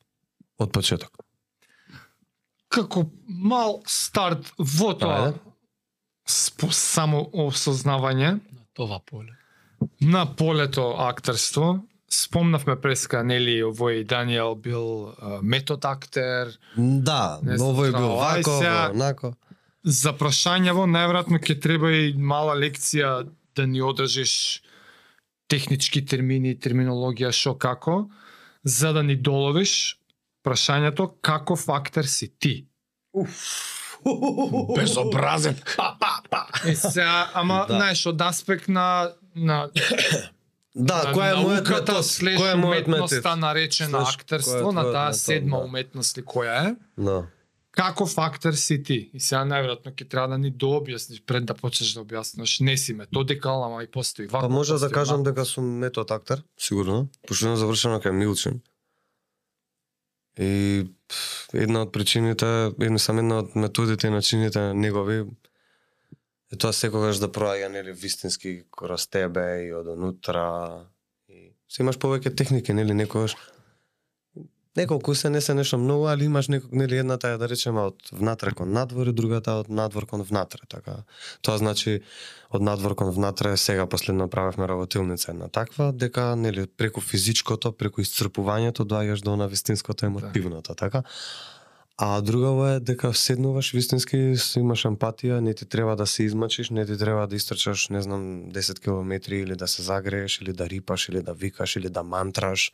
од 0.58 0.72
почеток. 0.72 1.10
Како 2.72 3.04
мал 3.28 3.82
старт 3.86 4.48
во 4.58 4.92
тоа 4.94 5.18
Ајде. 5.22 5.38
спо, 6.26 6.70
само 6.70 7.24
осознавање 7.34 8.32
На 8.32 8.64
това 8.74 8.98
поле. 9.00 9.32
на 10.00 10.24
полето 10.26 10.94
актерство. 11.00 11.82
Спомнавме 12.08 12.76
преска, 12.76 13.22
нели, 13.24 13.62
овој 13.62 14.04
Даниел 14.04 14.54
бил 14.54 14.82
а, 15.10 15.38
метод 15.42 15.84
актер, 15.84 16.52
Да, 16.76 17.38
Не 17.42 17.56
знам, 17.56 17.68
овој 17.68 17.90
бил 17.90 18.08
вако, 18.16 18.58
онако. 18.90 19.34
за 19.82 20.12
прашањево 20.12 20.84
најверојатно 20.86 21.40
ќе 21.40 21.60
треба 21.60 21.90
и 21.90 22.12
мала 22.14 22.54
лекција 22.54 23.26
да 23.56 23.66
ни 23.66 23.80
одржиш 23.80 24.62
технички 25.48 26.04
термини, 26.04 26.54
терминологија 26.54 27.32
што 27.32 27.54
како, 27.54 28.08
за 28.64 28.92
да 28.92 29.02
ни 29.02 29.16
доловиш 29.16 29.96
прашањето 30.44 31.12
како 31.22 31.56
фактор 31.56 32.04
си 32.04 32.32
ти. 32.38 32.66
Безобразен. 34.76 35.56
Е 36.66 36.74
сега, 36.74 37.30
ама 37.34 37.66
Да. 37.68 37.74
знаеш 37.76 38.06
од 38.06 38.20
аспект 38.20 38.68
на 38.68 39.12
на 39.34 39.70
Да, 40.74 41.04
на 41.04 41.12
која 41.14 41.32
е 41.32 41.36
науката 41.36 42.02
слеш 42.02 42.40
Која 42.40 42.52
е 42.52 42.56
уметноста 42.56 43.36
наречена 43.36 44.04
Слеш, 44.04 44.14
актерство, 44.14 44.72
на 44.72 44.92
таа 44.92 45.12
седма 45.12 45.58
да. 45.58 45.64
уметност 45.64 46.18
ли 46.18 46.22
која 46.22 46.70
е, 46.70 46.74
Да. 46.98 47.26
како 47.70 48.06
фактор 48.06 48.52
си 48.52 48.82
ти? 48.82 49.10
И 49.14 49.20
сега 49.20 49.44
најверојатно 49.44 49.92
ќе 49.92 50.08
треба 50.08 50.28
да 50.28 50.38
ни 50.38 50.52
дообјасниш 50.52 51.22
пред 51.26 51.44
да 51.44 51.54
почнеш 51.54 51.92
да 51.92 52.00
објасниш. 52.00 52.60
Не 52.60 52.76
си 52.76 52.94
методикал, 52.94 53.64
ама 53.64 53.82
и 53.84 53.86
постои 53.86 54.26
вако. 54.26 54.48
Па 54.48 54.48
може 54.48 54.74
да 54.74 54.90
кажам 54.90 55.22
дека 55.22 55.44
сум 55.44 55.64
метод 55.78 56.14
актер, 56.14 56.42
сигурно, 56.58 57.08
пошто 57.28 57.44
сум 57.44 57.56
завршено 57.56 58.00
кај 58.00 58.10
Милчин. 58.10 58.60
И 60.38 60.84
една 61.52 61.82
од 61.84 61.92
причините, 61.92 62.72
едно 62.80 62.98
сам 62.98 63.18
една 63.20 63.42
од 63.42 63.56
методите 63.56 64.08
и 64.08 64.14
начините 64.14 64.72
негови 64.74 65.24
е 66.52 66.56
тоа 66.60 66.72
секогаш 66.76 67.20
да 67.20 67.30
проаѓа 67.32 67.68
нели 67.72 67.92
вистински 67.96 68.62
кроз 68.72 69.06
тебе 69.08 69.66
и 69.66 69.72
од 69.72 69.88
онутра. 69.88 70.84
И 71.28 71.52
се 71.68 71.82
имаш 71.84 71.98
повеќе 72.00 72.34
техники, 72.36 72.76
нели 72.76 72.96
некогаш 72.96 73.36
неколку 74.76 75.14
се 75.14 75.30
не 75.30 75.40
се 75.40 75.54
нешто 75.54 75.78
многу, 75.78 76.06
али 76.08 76.24
имаш 76.24 76.48
некој 76.48 76.72
нели 76.72 76.98
едната 77.02 77.34
е 77.34 77.38
да 77.40 77.48
речеме 77.48 77.88
од 77.92 78.12
внатре 78.12 78.54
кон 78.56 78.72
надвор 78.72 79.10
и 79.10 79.12
другата 79.12 79.58
од 79.60 79.68
надвор 79.68 80.06
кон 80.06 80.22
внатре, 80.22 80.64
така. 80.68 81.02
Тоа 81.42 81.58
значи 81.58 82.00
од 82.50 82.62
надвор 82.62 82.94
кон 82.94 83.12
внатре 83.12 83.56
сега 83.56 83.86
последно 83.86 84.28
правевме 84.28 84.68
работилница 84.68 85.30
една 85.32 85.48
таква 85.48 85.92
дека 85.92 86.36
нели 86.36 86.66
преку 86.66 87.00
физичкото, 87.00 87.72
преку 87.72 88.00
исцрпувањето 88.00 88.88
доаѓаш 88.88 89.22
до 89.22 89.36
она 89.36 89.46
вистинското 89.46 90.06
емотивното, 90.06 90.74
така. 90.74 91.02
А 91.98 92.20
другаво 92.20 92.66
е 92.66 92.80
дека 92.80 93.14
седнуваш 93.14 93.72
вистински, 93.72 94.36
си 94.36 94.58
имаш 94.58 94.86
емпатија, 94.88 95.40
не 95.40 95.52
ти 95.54 95.68
треба 95.68 95.96
да 95.96 96.06
се 96.06 96.24
измачиш, 96.24 96.70
не 96.70 96.86
ти 96.86 96.96
треба 96.98 97.26
да 97.26 97.36
истрчаш, 97.36 97.88
не 97.88 98.02
знам, 98.02 98.48
10 98.50 98.80
километри 98.80 99.38
или 99.38 99.56
да 99.56 99.68
се 99.68 99.82
загрееш 99.82 100.40
или 100.40 100.52
да 100.52 100.68
рипаш 100.68 101.08
или 101.08 101.22
да 101.22 101.34
викаш 101.34 101.76
или 101.76 101.88
да 101.88 102.02
мантраш 102.02 102.72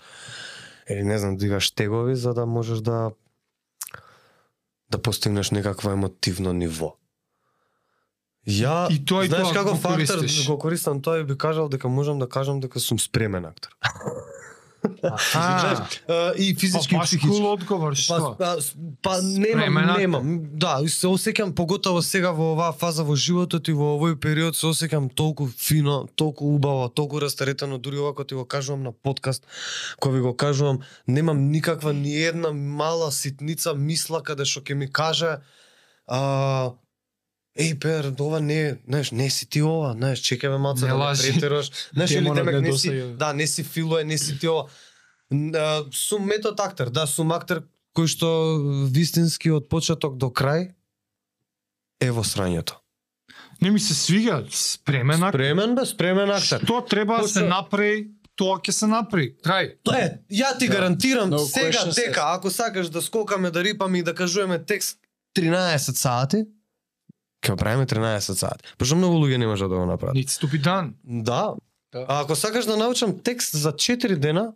или 0.90 1.02
не 1.02 1.18
знам, 1.18 1.36
дигаш 1.36 1.70
тегови 1.70 2.16
за 2.16 2.34
да 2.34 2.46
можеш 2.46 2.78
да 2.78 3.10
да 4.90 5.02
постигнеш 5.02 5.50
некакво 5.50 5.90
емотивно 5.90 6.52
ниво. 6.52 6.96
Ја, 8.48 8.88
И 8.88 9.04
тоа 9.04 9.26
и 9.26 9.28
знаеш 9.28 9.52
тоа 9.52 9.64
како 9.64 9.74
фактор 9.76 10.24
го 10.46 10.58
користам 10.58 11.02
тоа 11.04 11.20
и 11.20 11.24
би 11.24 11.36
кажал 11.36 11.68
дека 11.68 11.88
можам 11.88 12.18
да 12.18 12.28
кажам 12.28 12.60
дека 12.60 12.80
сум 12.80 12.98
спремен 12.98 13.44
актер. 13.44 13.76
А, 15.02 15.86
А, 16.08 16.32
и 16.32 16.54
физички 16.54 16.94
па, 16.94 17.02
и 17.02 17.04
психички. 17.04 17.28
кул 17.28 17.52
одговор, 17.52 17.92
Па, 17.92 17.96
што? 17.96 18.36
па, 18.38 18.56
па 19.02 19.22
немам, 19.22 19.98
немам. 19.98 20.40
Да, 20.58 20.78
се 20.88 21.06
осеќам 21.06 21.54
поготово 21.54 22.02
сега 22.02 22.32
во 22.32 22.52
оваа 22.52 22.72
фаза 22.72 23.04
во 23.04 23.16
животот 23.16 23.68
и 23.68 23.72
во 23.72 23.96
овој 23.98 24.16
период 24.16 24.56
се 24.56 24.66
осеќам 24.66 25.10
толку 25.14 25.48
фино, 25.48 26.08
толку 26.14 26.44
убаво, 26.54 26.88
толку 26.88 27.20
растаретено, 27.20 27.78
дури 27.78 27.98
ова 27.98 28.14
кога 28.14 28.26
ти 28.26 28.34
го 28.34 28.44
кажувам 28.44 28.82
на 28.82 28.92
подкаст, 28.92 29.46
кога 30.00 30.14
ви 30.14 30.20
го 30.20 30.36
кажувам, 30.36 30.78
немам 31.06 31.50
никаква 31.50 31.92
ни 31.92 32.14
една 32.22 32.52
мала 32.52 33.12
ситница 33.12 33.74
мисла 33.74 34.22
каде 34.22 34.44
што 34.44 34.60
ќе 34.60 34.74
ми 34.74 34.86
каже 34.92 35.38
а, 36.06 36.70
Еј, 37.58 37.78
Пер, 37.78 38.12
ова 38.20 38.40
не 38.40 38.78
знаеш, 38.88 39.10
не 39.10 39.30
си 39.30 39.46
ти 39.46 39.62
ова, 39.62 39.92
знаеш, 39.92 40.20
чекаме 40.20 40.58
Не 40.58 40.86
да 40.86 40.94
лажи. 40.94 41.32
претераш. 41.32 41.70
Знаеш, 41.94 42.10
или 42.10 42.30
демек 42.30 42.60
не 42.62 42.72
си, 42.72 43.02
да, 43.16 43.32
не 43.32 43.46
си 43.46 43.64
филое, 43.64 44.04
не 44.04 44.18
си 44.18 44.38
ти 44.38 44.48
ова. 44.48 44.68
Сум 45.92 46.24
метод 46.24 46.62
актер, 46.62 46.90
да, 46.90 47.06
сум 47.06 47.32
актер 47.32 47.62
кој 47.98 48.06
што 48.06 48.28
вистински 48.94 49.50
од 49.50 49.66
почеток 49.68 50.16
до 50.16 50.30
крај 50.30 50.70
е 52.00 52.10
во 52.10 52.22
срањето. 52.22 52.78
Не 53.60 53.70
ми 53.70 53.80
се 53.80 53.94
свига, 53.94 54.44
спремен 54.50 55.22
актер. 55.22 55.40
Спремен 55.40 55.74
бе, 55.74 55.86
спремен 55.86 56.30
актер. 56.30 56.62
Што 56.62 56.84
треба 56.86 57.18
да 57.22 57.28
се 57.28 57.42
направи, 57.42 58.06
тоа 58.38 58.60
ќе 58.62 58.70
се 58.70 58.86
направи. 58.86 59.34
Крај. 59.42 59.82
Тоа 59.82 59.98
е, 59.98 60.22
ја 60.30 60.54
ти 60.58 60.68
Да. 60.68 60.74
гарантирам 60.74 61.30
Но 61.30 61.38
сега 61.38 61.84
дека 61.90 62.38
ако 62.38 62.50
сакаш 62.50 62.88
да 62.88 63.02
скокаме 63.02 63.50
да 63.50 63.64
рипаме 63.64 63.98
и 63.98 64.02
да 64.02 64.14
кажуваме 64.14 64.62
текст 64.64 64.98
13 65.34 65.76
сати, 65.92 66.44
ќе 67.42 67.56
правиме 67.56 67.86
13 67.86 68.34
сати. 68.34 68.64
Пошто 68.78 68.96
многу 68.96 69.18
луѓе 69.18 69.36
не 69.36 69.46
можат 69.46 69.70
да 69.70 69.76
го 69.76 69.86
направат. 69.86 70.14
Нит 70.14 70.30
ступи 70.30 70.58
дан. 70.58 70.94
Да. 71.04 71.54
Да. 71.92 72.04
А 72.08 72.20
ако 72.20 72.36
сакаш 72.36 72.64
да 72.64 72.76
научам 72.76 73.18
текст 73.18 73.56
за 73.56 73.72
4 73.72 74.16
дена, 74.16 74.52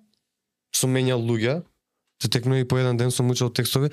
сум 0.77 0.91
менјал 0.93 1.23
луѓе, 1.23 1.63
се 2.23 2.29
текно 2.29 2.57
и 2.57 2.69
по 2.69 2.79
еден 2.79 2.97
ден 2.97 3.11
сум 3.11 3.31
учел 3.31 3.51
текстови. 3.51 3.91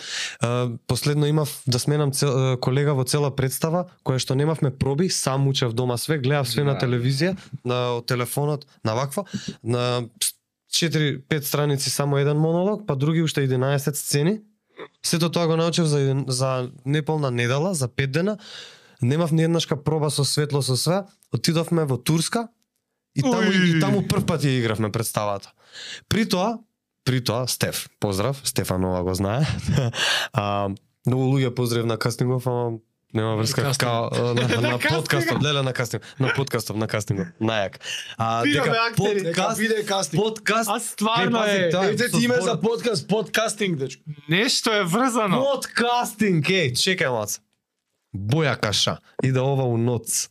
Последно 0.88 1.26
имав 1.26 1.62
да 1.68 1.80
сменам 1.80 2.12
цел, 2.12 2.58
колега 2.58 2.94
во 2.94 3.04
цела 3.04 3.32
представа, 3.36 3.88
која 4.06 4.20
што 4.20 4.36
немавме 4.36 4.70
проби, 4.70 5.10
сам 5.10 5.48
учев 5.48 5.74
дома 5.74 5.98
све, 5.98 6.20
гледав 6.20 6.50
све 6.50 6.64
на 6.64 6.74
Да. 6.74 6.86
телевизија, 6.86 7.38
на 7.66 7.98
од 7.98 8.06
телефонот, 8.06 8.68
на 8.84 8.94
вакво, 8.94 9.26
на 9.64 10.04
4-5 10.74 11.42
страници 11.42 11.90
само 11.90 12.18
еден 12.18 12.38
монолог, 12.38 12.86
па 12.88 12.96
други 12.96 13.24
уште 13.24 13.42
11 13.42 13.96
сцени. 13.96 14.42
Сето 15.02 15.30
тоа 15.32 15.48
го 15.48 15.56
научив 15.58 15.86
за, 15.86 16.24
за 16.28 16.70
неполна 16.86 17.32
недела, 17.32 17.74
за 17.74 17.88
5 17.88 18.08
дена. 18.08 18.38
Немав 19.02 19.32
ни 19.32 19.42
еднашка 19.44 19.84
проба 19.84 20.10
со 20.10 20.24
светло 20.24 20.62
со 20.62 20.76
све. 20.76 21.04
Отидовме 21.32 21.86
во 21.86 21.98
Турска 21.98 22.48
и 23.16 23.22
таму 23.22 23.52
Уј. 23.52 23.78
и 23.78 23.80
таму 23.80 24.02
прв 24.08 24.26
пат 24.26 24.44
ја 24.44 24.60
игравме 24.60 24.92
представата. 24.92 25.52
При 26.08 26.26
тоа, 26.26 26.60
при 27.04 27.22
тоа 27.24 27.48
Стеф, 27.48 27.90
поздрав, 28.00 28.42
Стефанова 28.44 29.04
го 29.04 29.14
знае. 29.14 29.48
а, 30.34 30.70
многу 31.06 31.24
луѓе 31.38 31.56
поздрав 31.56 31.86
на 31.86 31.98
кастингов, 31.98 32.48
ама 32.48 32.78
нема 33.14 33.36
врска 33.36 33.62
Кастинг. 33.62 33.90
као 33.90 34.10
а, 34.12 34.34
на, 34.34 34.48
на, 34.62 34.62
На 34.62 34.80
подкастов, 34.80 35.42
леле 35.42 35.62
на 35.62 35.74
кастинг, 35.74 36.04
на 36.20 36.34
подкастов, 36.36 36.76
на 36.76 36.88
кастингов, 36.88 37.28
најак. 37.42 37.80
А 38.18 38.44
дека 38.44 38.72
актери, 38.92 39.24
подкаст, 39.24 39.60
биде 39.60 39.84
кастинг. 39.86 40.24
подкаст, 40.24 40.70
А 40.70 40.80
стварно 40.80 41.44
е. 41.44 41.72
Ете 41.74 42.12
ти 42.12 42.26
име 42.26 42.42
за 42.42 42.60
подкаст, 42.62 43.08
подкастинг, 43.08 43.78
дечко. 43.78 44.04
нешто 44.30 44.72
е 44.74 44.84
врзано. 44.84 45.40
Подкастинг, 45.40 46.46
еј, 46.46 46.74
чекај 46.74 47.10
мац. 47.10 47.40
Боја 48.14 48.56
каша, 48.56 48.98
и 49.24 49.32
да 49.32 49.44
ова 49.44 49.64
у 49.64 49.78
ноц. 49.78 50.30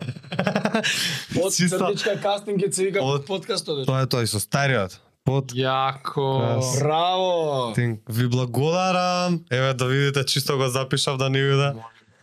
Под 1.34 1.52
Чисто- 1.52 1.78
срдичка 1.78 2.16
кастинг 2.16 2.60
ќе 2.60 2.72
се 2.72 2.84
вика 2.84 3.00
Од- 3.00 3.26
подкастот. 3.26 3.84
Тоа 3.86 4.02
е 4.02 4.06
тоа 4.06 4.22
и 4.22 4.26
со 4.26 4.40
стариот. 4.40 4.96
Под 5.24 5.52
Јако. 5.52 6.56
Браво! 6.78 7.72
Тинг. 7.74 8.00
Ви 8.08 8.26
благодарам. 8.26 9.44
Еве 9.50 9.74
да 9.74 9.86
видите, 9.86 10.24
чисто 10.24 10.56
го 10.56 10.68
запишав 10.68 11.18
да 11.18 11.30
не 11.30 11.38
биде. 11.40 11.72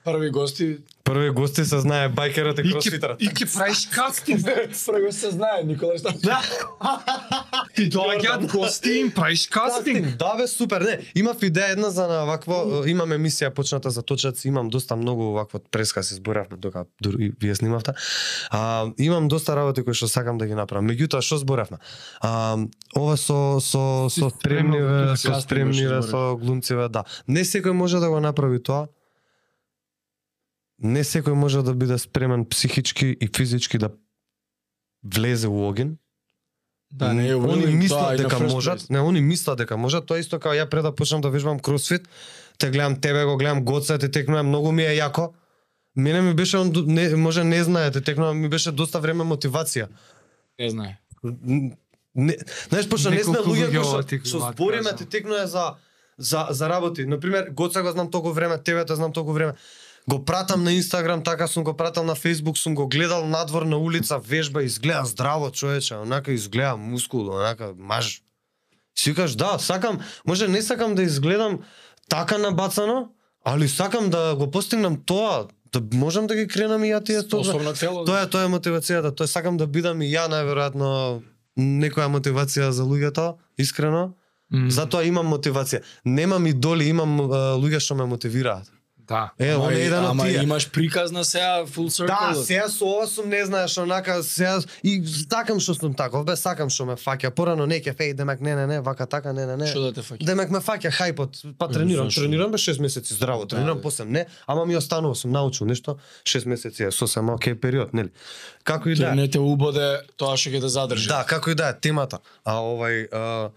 Први 0.08 0.30
гости. 0.30 0.78
Први 1.04 1.30
гости 1.30 1.66
се 1.66 1.80
знае 1.80 2.10
байкерот 2.10 2.60
и 2.60 2.64
кросфитерот. 2.72 3.20
и 3.20 3.28
ќе 3.28 3.48
правиш 3.52 3.82
кастинг. 3.92 4.40
Први 4.88 5.02
гости 5.04 5.20
се 5.20 5.32
знае, 5.36 5.66
Никола 5.68 5.98
што. 6.00 6.14
Да. 6.24 6.40
Ти 7.76 7.90
доаѓаат 7.92 8.48
гости 8.48 8.94
им 9.02 9.12
правиш 9.12 9.50
кастинг. 9.52 10.16
Да 10.16 10.38
бе, 10.40 10.48
супер. 10.48 10.88
Не, 10.88 10.96
имав 11.12 11.44
идеја 11.44 11.76
една 11.76 11.92
за 11.92 12.08
на 12.08 12.24
вакво, 12.24 12.86
имам 12.88 13.12
емисија 13.18 13.52
почната 13.52 13.92
за 13.92 14.00
точаци, 14.00 14.48
имам 14.48 14.72
доста 14.72 14.96
многу 14.96 15.34
вакво 15.36 15.60
преска 15.60 16.04
се 16.04 16.16
зборавме 16.16 16.56
дока 16.58 16.86
дури 17.04 17.34
вие 17.42 17.56
снимавте. 17.56 17.92
А, 18.50 18.88
имам 18.98 19.28
доста 19.28 19.60
работи 19.60 19.84
кои 19.84 19.92
што 19.92 20.08
сакам 20.08 20.40
да 20.40 20.48
ги 20.48 20.56
направам. 20.56 20.88
Меѓутоа 20.88 21.20
што 21.20 21.44
зборавме? 21.44 21.84
А, 22.24 22.56
ова 22.96 23.20
со 23.20 23.60
со 23.60 24.08
со 24.08 24.32
спремнал, 24.32 25.18
со 25.20 25.36
спремниве, 25.44 26.00
беше 26.00 26.16
со 26.16 26.38
глумциве, 26.40 26.88
да. 26.88 27.04
Не 27.28 27.44
секој 27.44 27.76
може 27.76 28.00
да 28.00 28.08
го 28.08 28.24
направи 28.24 28.64
тоа. 28.64 28.88
Не 30.80 31.04
секој 31.04 31.34
може 31.34 31.64
да 31.66 31.74
биде 31.74 31.98
спремен 31.98 32.46
психички 32.46 33.18
и 33.20 33.30
физички 33.36 33.78
да 33.78 33.90
влезе 35.04 35.48
у 35.48 35.68
оген. 35.70 35.98
Да, 36.92 37.14
не 37.14 37.36
они 37.36 37.64
тоа 37.64 37.72
мислат 37.72 38.12
на 38.12 38.18
дека 38.18 38.40
можат, 38.40 38.90
не, 38.90 39.00
они 39.00 39.22
мислат 39.22 39.58
дека 39.58 39.78
можат, 39.78 40.06
тоа 40.08 40.22
исто 40.22 40.40
како 40.40 40.56
ја 40.56 40.70
пред 40.70 40.84
да 40.88 40.94
почнам 40.96 41.22
да 41.22 41.30
вежбам 41.30 41.60
кросфит, 41.60 42.08
те 42.58 42.70
гледам 42.72 42.96
тебе, 43.02 43.26
го 43.26 43.38
гледам 43.38 43.66
Гоца, 43.66 43.98
те 43.98 44.12
текнувам, 44.12 44.48
многу 44.48 44.72
ми 44.72 44.84
е 44.84 44.96
јако. 44.96 45.34
Мене 45.96 46.22
ми 46.22 46.34
беше, 46.34 46.58
он, 46.58 46.72
не, 46.88 47.16
може 47.16 47.44
не 47.44 47.64
знаете, 47.64 48.02
текнувам, 48.02 48.38
ми 48.38 48.50
беше 48.50 48.72
доста 48.72 49.00
време 49.00 49.24
мотивација. 49.24 49.88
Не 50.60 50.70
знае. 50.70 50.98
Не, 52.16 52.38
знаеш, 52.70 52.88
пошто 52.90 53.10
не 53.10 53.24
сме 53.24 53.42
луѓе 53.44 53.68
кои 53.74 54.22
што 54.24 54.40
збориме 54.54 54.84
кажам. 54.84 54.98
ти 54.98 55.06
текнува 55.06 55.48
за 55.48 55.76
за 56.18 56.48
за 56.50 56.70
работи. 56.70 57.06
На 57.06 57.20
пример, 57.20 57.50
Гоца 57.52 57.84
го 57.84 57.92
знам 57.92 58.12
толку 58.12 58.32
време, 58.32 58.58
тебе 58.58 58.86
те 58.86 58.96
знам 58.96 59.14
толку 59.14 59.34
време. 59.34 59.54
Го 60.10 60.26
пратам 60.26 60.64
на 60.64 60.74
Инстаграм, 60.74 61.24
така 61.24 61.48
сум 61.48 61.64
го 61.64 61.74
пратал 61.74 62.04
на 62.04 62.16
Фейсбук, 62.16 62.58
сум 62.58 62.76
го 62.76 62.88
гледал 62.88 63.28
надвор 63.28 63.64
на 63.64 63.78
улица, 63.78 64.20
вежба, 64.20 64.64
изгледа 64.64 65.06
здраво 65.06 65.52
човече, 65.52 65.96
онака 65.96 66.32
изгледа 66.32 66.78
мускул, 66.78 67.28
онака 67.28 67.74
маж. 67.78 68.22
Си 69.00 69.14
кажеш, 69.14 69.36
да, 69.36 69.60
сакам, 69.60 70.00
може 70.28 70.48
не 70.48 70.62
сакам 70.62 70.96
да 70.96 71.04
изгледам 71.04 71.60
така 72.10 72.38
набацано, 72.38 73.10
али 73.46 73.68
сакам 73.68 74.10
да 74.10 74.36
го 74.36 74.52
постигнам 74.52 75.04
тоа, 75.06 75.48
да 75.74 75.98
можам 75.98 76.28
да 76.28 76.36
ги 76.36 76.48
кренам 76.48 76.84
и 76.84 76.94
ја 76.94 77.04
тие 77.04 77.28
тоа. 77.28 77.74
Тело. 77.74 78.06
Тоа 78.06 78.22
е 78.22 78.30
тоа 78.30 78.48
е 78.48 78.52
мотивацијата, 78.52 79.12
тоа 79.16 79.28
сакам 79.28 79.58
да 79.58 79.68
бидам 79.68 80.02
и 80.02 80.08
ја 80.08 80.30
најверојатно 80.32 81.22
некоја 81.58 82.08
мотивација 82.08 82.70
за 82.70 82.84
луѓето, 82.84 83.36
искрено. 83.58 84.14
М, 84.54 84.72
Затоа 84.72 85.04
имам 85.04 85.28
мотивација. 85.28 85.84
Немам 86.06 86.48
идоли, 86.48 86.88
имам 86.88 87.20
луѓе 87.60 87.84
што 87.84 87.96
ме 87.96 88.06
мотивираат. 88.08 88.72
Да. 89.08 89.32
Е, 89.40 89.50
Ама 89.50 89.64
он 89.64 89.72
е 89.72 89.76
еден 89.78 90.06
од 90.06 90.20
тие. 90.20 90.44
имаш 90.44 90.70
приказ 90.70 91.12
на 91.12 91.24
сега 91.24 91.64
full 91.66 91.88
circle. 91.88 92.08
Да, 92.08 92.36
сега 92.36 92.70
со 92.70 92.86
ова 92.86 93.08
сум 93.08 93.30
не 93.30 93.46
знаеш 93.46 93.78
онака 93.78 94.24
сега 94.24 94.60
и 94.84 95.00
сакам 95.30 95.60
што 95.60 95.74
сум 95.74 95.94
таков, 95.94 96.26
бе 96.26 96.36
сакам 96.36 96.70
што 96.70 96.86
ме 96.86 96.94
фаќа. 96.96 97.30
Порано 97.32 97.66
не 97.66 97.80
ќе 97.80 97.94
феј, 97.94 98.14
демек 98.14 98.42
не 98.42 98.56
не 98.56 98.68
не, 98.68 98.82
вака 98.82 99.06
така 99.06 99.34
не 99.34 99.46
не 99.46 99.56
не. 99.56 99.68
Што 99.68 99.82
да 99.82 99.94
те 99.94 100.02
фаќа? 100.02 100.26
Демек 100.26 100.50
ме 100.50 100.60
фаќа 100.60 100.92
хајпот, 100.92 101.56
па 101.58 101.68
тренирам, 101.68 102.10
тренирам 102.10 102.52
бе 102.52 102.58
6 102.58 102.80
месеци 102.80 103.14
здраво, 103.14 103.46
Да, 103.46 103.56
тренирам 103.56 103.78
бе. 103.78 103.82
после 103.82 104.06
не, 104.06 104.26
ама 104.46 104.66
ми 104.66 104.76
останува 104.76 105.16
сум 105.16 105.32
научил 105.32 105.68
нешто, 105.68 105.98
6 106.26 106.46
месеци 106.48 106.84
е 106.84 106.92
сосема 106.92 107.34
окей 107.34 107.56
период, 107.56 107.94
нели? 107.94 108.10
Како 108.64 108.90
и 108.90 108.96
да. 108.96 109.16
Не 109.16 109.28
те 109.28 109.40
убоде 109.40 110.02
тоа 110.18 110.36
што 110.36 110.50
ќе 110.50 110.62
те 110.62 110.68
задржи. 110.70 111.08
Да, 111.08 111.24
како 111.24 111.50
и 111.50 111.56
да 111.56 111.70
е 111.70 111.80
темата. 111.80 112.20
А 112.44 112.60
овај 112.60 113.08
а, 113.14 113.50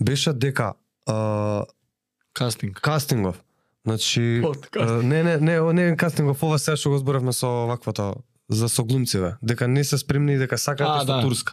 беше 0.00 0.32
дека 0.32 0.74
а, 1.06 1.64
Кастинг. 2.32 2.80
кастингов. 2.80 3.36
Значи, 3.86 4.42
а, 4.76 5.02
не, 5.02 5.22
не, 5.22 5.36
не, 5.36 5.72
не 5.72 5.88
е 5.88 5.96
кастингов, 5.96 6.42
ова 6.42 6.58
сега 6.58 6.76
што 6.80 6.94
го 6.94 6.98
зборавме 6.98 7.32
со 7.36 7.68
ваквото 7.68 8.24
за 8.48 8.68
со 8.68 8.84
глумциве, 8.84 9.36
дека 9.42 9.68
не 9.68 9.84
се 9.84 9.98
спремни 9.98 10.34
и 10.34 10.40
дека 10.40 10.58
сакаат 10.58 11.06
да. 11.06 11.20
турска. 11.20 11.52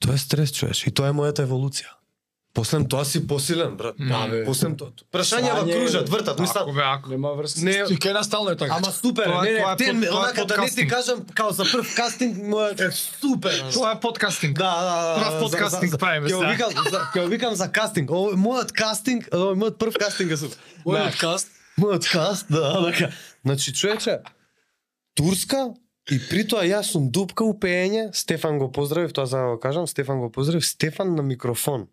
Тоа 0.00 0.16
е 0.16 0.18
стрес, 0.18 0.52
чуеш, 0.56 0.86
и 0.88 0.90
тоа 0.90 1.12
е 1.12 1.16
мојата 1.16 1.44
еволуција. 1.44 1.99
После 2.52 2.84
тоа 2.84 3.04
си 3.04 3.26
посилен, 3.26 3.76
брат. 3.76 3.94
Да, 4.00 4.26
бе. 4.26 4.44
После 4.44 4.74
тоа. 4.74 4.90
Прашањава 5.12 5.60
Сање- 5.60 5.72
кружат, 5.74 6.08
вртат, 6.08 6.28
Ако 6.30 6.42
мислам. 6.42 6.74
бе, 6.74 6.82
ако. 6.84 7.10
Нема 7.10 7.28
врска. 7.30 7.60
Не- 7.60 7.84
Ти 7.84 7.94
кај 7.96 8.12
нас 8.12 8.26
стално 8.26 8.50
е 8.50 8.56
така. 8.56 8.74
Ама 8.74 8.92
супер, 8.92 9.24
Тоа- 9.24 9.42
не, 9.42 9.52
не, 9.52 9.58
тоа 9.58 9.76
те, 9.76 9.86
под- 9.86 10.08
онака 10.10 10.34
да 10.36 10.56
не 10.56 10.66
ти 10.66 10.80
подкастинг. 10.80 10.90
кажам 10.90 11.26
као 11.34 11.50
за 11.50 11.64
прв 11.64 11.94
кастинг, 11.96 12.36
мојот 12.38 12.80
е 12.80 12.90
супер. 12.90 13.70
Тоа 13.72 13.92
е 13.92 14.00
подкастинг. 14.00 14.58
Да, 14.58 14.74
да, 14.76 15.08
да. 15.08 15.20
Прав 15.20 15.32
за- 15.32 15.40
подкастинг 15.40 15.84
за- 15.84 15.90
за- 15.90 15.98
правиме 15.98 16.26
Ќе 16.26 16.30
сега. 16.30 16.48
викам, 16.48 16.70
за, 16.90 16.98
ќе 17.14 17.28
викам 17.28 17.54
за 17.54 17.68
кастинг. 17.68 18.10
Ово, 18.10 18.30
мојот 18.32 18.72
кастинг, 18.72 19.28
ово, 19.32 19.54
мојот 19.56 19.76
прв 19.76 19.94
кастинг 19.96 20.30
е 20.30 20.36
супер. 20.36 20.58
Мојот 20.86 21.18
каст. 21.18 21.48
Мојот 21.78 22.12
каст, 22.12 22.46
да, 22.50 22.84
така. 22.84 23.10
Значи, 23.44 23.72
човече, 23.72 24.18
Турска 25.14 25.70
и 26.08 26.18
при 26.20 26.42
тоа 26.44 26.64
јас 26.64 26.82
сум 26.84 27.10
дупка 27.10 27.44
у 27.44 27.54
пеење, 27.54 28.10
Стефан 28.12 28.58
го 28.58 28.68
поздравив, 28.68 29.12
тоа 29.12 29.26
за 29.26 29.38
да 29.38 29.44
го 29.46 29.60
кажам, 29.60 29.86
Стефан 29.86 30.18
го 30.18 30.32
поздравив, 30.32 30.66
Стефан 30.66 31.14
на 31.14 31.22
микрофон. 31.22 31.86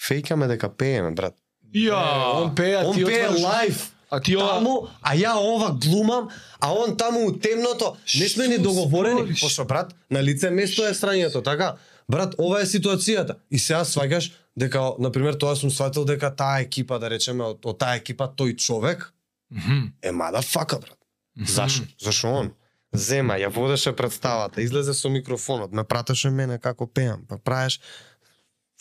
Фејкаме 0.00 0.48
дека 0.48 0.68
пееме, 0.68 1.10
брат. 1.10 1.34
Ја. 1.74 2.42
Он 2.42 2.54
пее, 2.54 2.76
а 2.76 2.86
Он 2.86 2.96
ти 2.96 3.04
пее 3.04 3.28
отвараш. 3.28 3.42
лайв. 3.42 3.90
А 4.10 4.20
ти 4.20 4.36
ова 4.36 4.54
таму, 4.54 4.88
а 5.02 5.14
ја 5.14 5.36
ова 5.36 5.70
глумам, 5.74 6.28
а 6.60 6.72
он 6.74 6.96
таму 6.96 7.26
у 7.26 7.32
темното, 7.32 7.96
не 8.18 8.28
сме 8.28 8.48
ни 8.48 8.58
договорени. 8.58 9.34
Пошто 9.40 9.64
брат, 9.64 9.94
на 10.10 10.22
лице 10.22 10.50
место 10.50 10.82
е 10.82 10.94
срањето, 10.94 11.44
така? 11.44 11.76
Брат, 12.08 12.34
ова 12.38 12.60
е 12.60 12.66
ситуацијата. 12.66 13.36
И 13.50 13.58
сега 13.58 13.84
сваќаш 13.84 14.32
дека, 14.56 14.82
на 14.98 15.12
пример, 15.12 15.34
тоа 15.34 15.54
сум 15.56 15.70
сватил 15.70 16.04
дека 16.04 16.34
таа 16.36 16.60
екипа, 16.60 16.98
да 16.98 17.10
речеме, 17.10 17.44
од, 17.44 17.62
од 17.64 17.78
таа 17.78 17.96
екипа 17.96 18.26
тој 18.26 18.56
човек 18.56 19.12
Мгм. 19.50 19.92
е 20.02 20.10
мадафака, 20.12 20.78
брат. 20.78 20.98
Зашо? 21.46 21.82
Зашо 22.02 22.28
он? 22.28 22.50
Зема, 22.92 23.34
ја 23.38 23.46
водеше 23.48 23.92
представата, 23.92 24.62
излезе 24.62 24.94
со 24.94 25.08
микрофонот, 25.08 25.70
ме 25.72 25.84
пратеше 25.84 26.30
мене 26.30 26.58
како 26.58 26.86
пеам, 26.86 27.22
па 27.28 27.38
правиш 27.38 27.80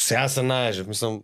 Сега 0.02 0.28
се 0.30 0.42
најажев, 0.42 0.88
мислам, 0.88 1.22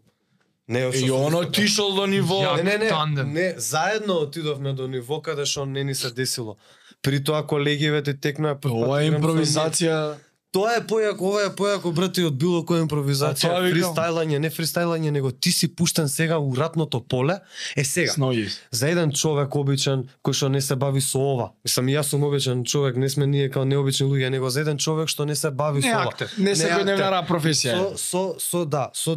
не 0.67 0.79
е 0.79 0.89
и 0.93 1.11
он 1.11 1.35
отишол 1.35 1.95
до 1.95 2.07
ниво. 2.07 2.55
Не, 2.55 2.63
не, 2.63 2.77
не, 2.77 2.89
Тандем. 2.89 3.33
не, 3.33 3.53
заедно 3.57 4.13
отидовме 4.13 4.73
до 4.73 4.87
ниво 4.87 5.21
каде 5.21 5.45
што 5.45 5.65
не 5.65 5.83
ни 5.83 5.95
се 5.95 6.11
десило. 6.11 6.57
При 7.01 7.23
тоа 7.23 7.45
колегиве 7.47 8.01
ти 8.03 8.19
текнаа 8.19 8.59
по 8.59 8.69
Ова 8.69 9.01
е 9.03 9.11
импровизација. 9.11 10.15
Тоа 10.55 10.71
е 10.71 10.81
појако, 10.81 11.19
ова 11.21 11.41
е 11.43 11.49
појако 11.51 11.91
брате 11.91 12.23
од 12.23 12.33
било 12.33 12.61
која 12.63 12.85
импровизација, 12.85 13.49
А 13.51 13.63
фристайлање, 13.65 14.39
не 14.39 14.49
фристайлање, 14.49 15.11
него 15.11 15.31
ти 15.31 15.51
си 15.51 15.67
пуштен 15.67 16.07
сега 16.07 16.37
у 16.39 16.55
ратното 16.55 17.01
поле. 17.01 17.35
Е 17.75 17.83
сега, 17.83 18.13
Сноги. 18.13 18.47
за 18.71 18.87
еден 18.87 19.11
човек 19.11 19.55
обичен 19.55 20.05
кој 20.23 20.33
што 20.33 20.49
не 20.49 20.61
се 20.61 20.75
бави 20.75 21.01
со 21.01 21.19
ова. 21.19 21.49
Мислам, 21.59 21.89
и 21.89 21.93
јас 21.93 22.07
сум 22.07 22.23
обичен 22.23 22.63
човек, 22.63 22.95
не 22.95 23.09
сме 23.09 23.27
ние 23.27 23.49
као 23.49 23.65
необични 23.65 24.07
луѓе, 24.07 24.29
него 24.29 24.49
за 24.49 24.61
еден 24.61 24.77
човек 24.77 25.07
што 25.07 25.25
не 25.25 25.35
се 25.35 25.51
бави 25.51 25.81
Не 25.81 25.91
со 25.91 25.97
ова. 25.97 26.07
актер. 26.07 26.31
Не 26.37 26.43
Не 26.45 26.55
се 26.55 26.71
актер. 26.71 26.83
дневна 26.85 27.27
професија. 27.27 27.75
Со, 27.75 27.97
со, 27.99 28.23
со, 28.39 28.65
да, 28.65 28.89
со 28.95 29.15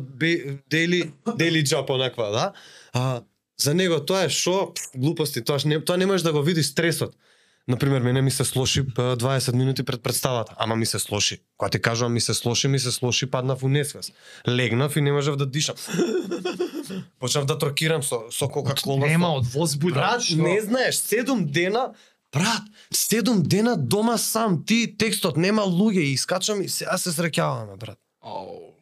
дели, 0.66 1.12
дели 1.36 1.62
джап 1.62 1.90
онаква, 1.90 2.30
да? 2.30 2.52
А, 2.92 3.22
за 3.58 3.74
него 3.74 4.00
тоа 4.00 4.24
е 4.24 4.28
шо, 4.28 4.72
глупости, 4.96 5.38
тоа, 5.40 5.58
не, 5.64 5.78
тоа 5.78 5.96
не 5.96 6.06
можеш 6.06 6.22
да 6.22 6.32
го 6.32 6.42
видиш 6.42 6.66
стресот. 6.66 7.14
Например, 7.68 8.02
мене 8.02 8.22
ми 8.22 8.30
се 8.30 8.44
слоши 8.44 8.86
п, 8.94 9.02
20 9.02 9.54
минути 9.54 9.82
пред 9.82 10.02
представата, 10.02 10.54
ама 10.56 10.76
ми 10.76 10.86
се 10.86 10.98
слоши. 10.98 11.40
Кога 11.56 11.70
ти 11.70 11.82
кажувам 11.82 12.12
ми 12.12 12.20
се 12.20 12.34
слоши, 12.34 12.68
ми 12.68 12.78
се 12.78 12.92
слоши, 12.92 13.30
паднав 13.30 13.62
у 13.62 13.68
несвес. 13.68 14.12
Легнав 14.48 14.96
и 14.96 15.00
не 15.00 15.12
можев 15.12 15.36
да 15.36 15.46
дишам. 15.46 15.76
Почнав 17.20 17.44
да 17.44 17.58
трокирам 17.58 18.02
со, 18.02 18.20
со 18.30 18.48
кока-кола. 18.48 19.06
Нема 19.06 19.34
од 19.36 19.46
возбуда. 19.52 19.94
Брат, 19.94 20.22
што? 20.24 20.40
не 20.42 20.60
знаеш, 20.60 20.96
седум 20.96 21.44
дена, 21.46 21.92
брат, 22.32 22.64
седум 22.90 23.42
дена 23.42 23.76
дома 23.76 24.18
сам, 24.18 24.64
ти 24.64 24.96
текстот 24.98 25.36
нема 25.36 25.62
луѓе 25.62 26.08
и 26.08 26.12
искачам 26.16 26.62
и 26.62 26.68
сега 26.68 26.96
се 26.98 27.12
среќаваме, 27.12 27.76
брат. 27.76 27.98
Ау. 28.24 28.77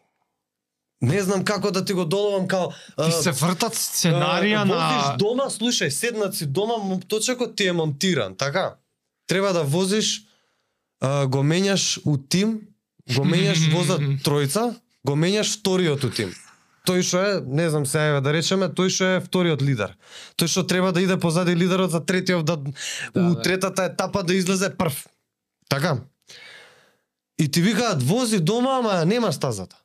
Не 1.03 1.21
знам 1.23 1.45
како 1.45 1.71
да 1.71 1.85
ти 1.85 1.93
го 1.93 2.05
доловам 2.05 2.49
као 2.49 2.71
Ти 2.97 3.13
се 3.13 3.33
вртат 3.37 3.77
сценарија 3.77 4.65
на 4.65 4.79
Возиш 4.81 5.19
дома, 5.21 5.51
слушај, 5.53 5.89
седнат 5.89 6.35
си 6.35 6.47
дома, 6.47 6.81
точекот 7.09 7.57
ти 7.57 7.67
е 7.67 7.73
монтиран, 7.73 8.37
така? 8.37 8.77
Треба 9.27 9.53
да 9.53 9.63
возиш 9.63 10.25
а, 11.01 11.27
го 11.27 11.45
менјаш 11.45 12.01
у 12.05 12.17
тим, 12.17 12.61
го 13.15 13.25
менјаш 13.29 13.69
возат 13.77 14.01
тројца, 14.25 14.73
го 15.05 15.17
менјаш 15.17 15.59
вториот 15.61 16.05
у 16.05 16.11
тим. 16.11 16.33
Тој 16.87 17.03
што 17.03 17.21
е, 17.21 17.31
не 17.45 17.67
знам 17.71 17.87
сега 17.87 18.15
еве 18.15 18.21
да 18.23 18.33
речеме, 18.33 18.71
тој 18.71 18.89
што 18.89 19.09
е 19.17 19.21
вториот 19.21 19.63
лидер. 19.63 19.97
Тој 20.39 20.49
што 20.49 20.63
треба 20.65 20.93
да 20.97 21.03
иде 21.03 21.19
позади 21.21 21.57
лидерот 21.59 21.91
за 21.91 22.01
третиот 22.01 22.47
да, 22.47 22.57
у 22.57 23.35
да. 23.35 23.43
третата 23.43 23.91
етапа 23.91 24.23
да 24.23 24.35
излезе 24.35 24.71
прв. 24.71 25.07
Така? 25.69 25.99
И 27.39 27.51
ти 27.51 27.61
викаат 27.61 28.03
вози 28.03 28.41
дома, 28.41 28.79
ама 28.79 29.05
нема 29.05 29.33
стазата. 29.33 29.77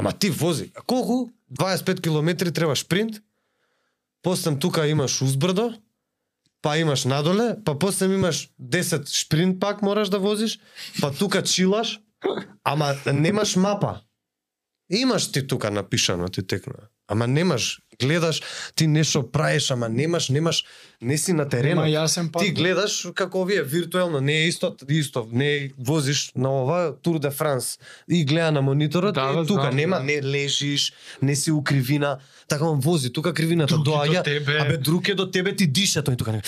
Ама 0.00 0.12
ти 0.12 0.30
вози. 0.30 0.70
А 0.74 0.80
колку? 0.80 1.30
25 1.48 2.00
километри 2.00 2.50
треба 2.50 2.74
шпринт. 2.74 3.22
Постам 4.22 4.58
тука 4.58 4.86
имаш 4.86 5.22
узбрдо, 5.22 5.74
па 6.62 6.78
имаш 6.78 7.04
надоле, 7.04 7.56
па 7.64 7.78
после 7.78 8.06
имаш 8.06 8.50
10 8.58 9.08
шпринт 9.08 9.60
пак 9.60 9.82
мораш 9.82 10.08
да 10.08 10.18
возиш, 10.18 10.60
па 11.00 11.12
тука 11.12 11.42
чилаш, 11.42 12.00
ама 12.64 12.94
немаш 13.12 13.56
мапа. 13.56 14.00
Имаш 14.88 15.32
ти 15.32 15.46
тука 15.46 15.70
напишано 15.70 16.28
ти 16.28 16.42
текна, 16.42 16.88
Ама 17.06 17.26
немаш, 17.26 17.80
гледаш, 18.00 18.42
ти 18.74 18.86
нешто 18.86 19.30
правиш, 19.30 19.70
ама 19.70 19.88
немаш, 19.88 20.28
немаш, 20.28 20.64
не 21.02 21.18
си 21.18 21.32
на 21.32 21.48
теренот. 21.48 21.84
Нема 21.84 21.98
јасен 21.98 22.30
пат. 22.32 22.42
Ти 22.42 22.50
гледаш 22.50 23.06
како 23.14 23.42
овие 23.42 23.62
виртуелно, 23.62 24.20
не 24.20 24.32
е 24.32 24.48
исто, 24.48 24.74
исто, 24.88 25.28
не 25.32 25.70
возиш 25.78 26.32
на 26.36 26.62
ова 26.62 26.94
Тур 27.02 27.18
де 27.18 27.30
Франс 27.30 27.78
и 28.10 28.24
гледа 28.24 28.52
на 28.52 28.62
мониторот 28.62 29.14
Да, 29.14 29.32
и 29.32 29.40
бе, 29.40 29.46
тука 29.46 29.62
знам, 29.62 29.76
нема, 29.76 29.96
да. 29.96 30.02
не 30.02 30.22
лежиш, 30.22 30.92
не 31.22 31.36
си 31.36 31.52
у 31.52 31.62
кривина, 31.64 32.18
така 32.48 32.64
он 32.64 32.80
вози, 32.80 33.12
тука 33.12 33.34
кривината 33.34 33.74
Друг 33.74 33.86
е 33.86 33.90
до 33.90 33.96
доаѓа, 33.96 34.24
тебе. 34.24 34.58
абе 34.60 34.76
друг 34.76 35.08
е 35.08 35.14
до 35.14 35.30
тебе, 35.30 35.56
ти 35.56 35.66
диша, 35.66 36.02
тој 36.02 36.16
тука 36.18 36.32
не. 36.32 36.42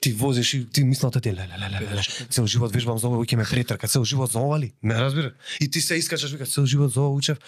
Ти 0.00 0.12
возиш 0.12 0.54
и 0.54 0.70
ти 0.70 0.84
мислата 0.84 1.20
ти 1.20 1.32
ле 1.32 1.48
ле 1.48 1.58
ле 1.60 1.70
ле 1.70 1.96
ле. 1.96 2.02
Цел 2.30 2.46
живот 2.46 2.72
вежбам 2.72 2.98
за 2.98 3.08
ова, 3.08 3.20
ќе 3.24 3.36
ме 3.36 3.44
претрка, 3.44 3.88
цел 3.88 4.04
живот 4.04 4.32
за 4.32 4.40
ова 4.40 4.56
ли? 4.58 4.72
Ме 4.82 4.94
разбира? 4.96 5.32
И 5.60 5.70
ти 5.70 5.80
се 5.80 5.94
искачаш 5.94 6.32
вика 6.32 6.46
цел 6.46 6.66
живот 6.66 6.92
за 6.92 7.00
ова 7.00 7.16
учев. 7.16 7.38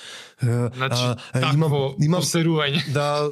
Значи, 0.43 1.03
а, 1.33 1.53
имам 1.55 1.97
имам 1.99 2.20
посерување. 2.20 2.85
да 2.97 3.31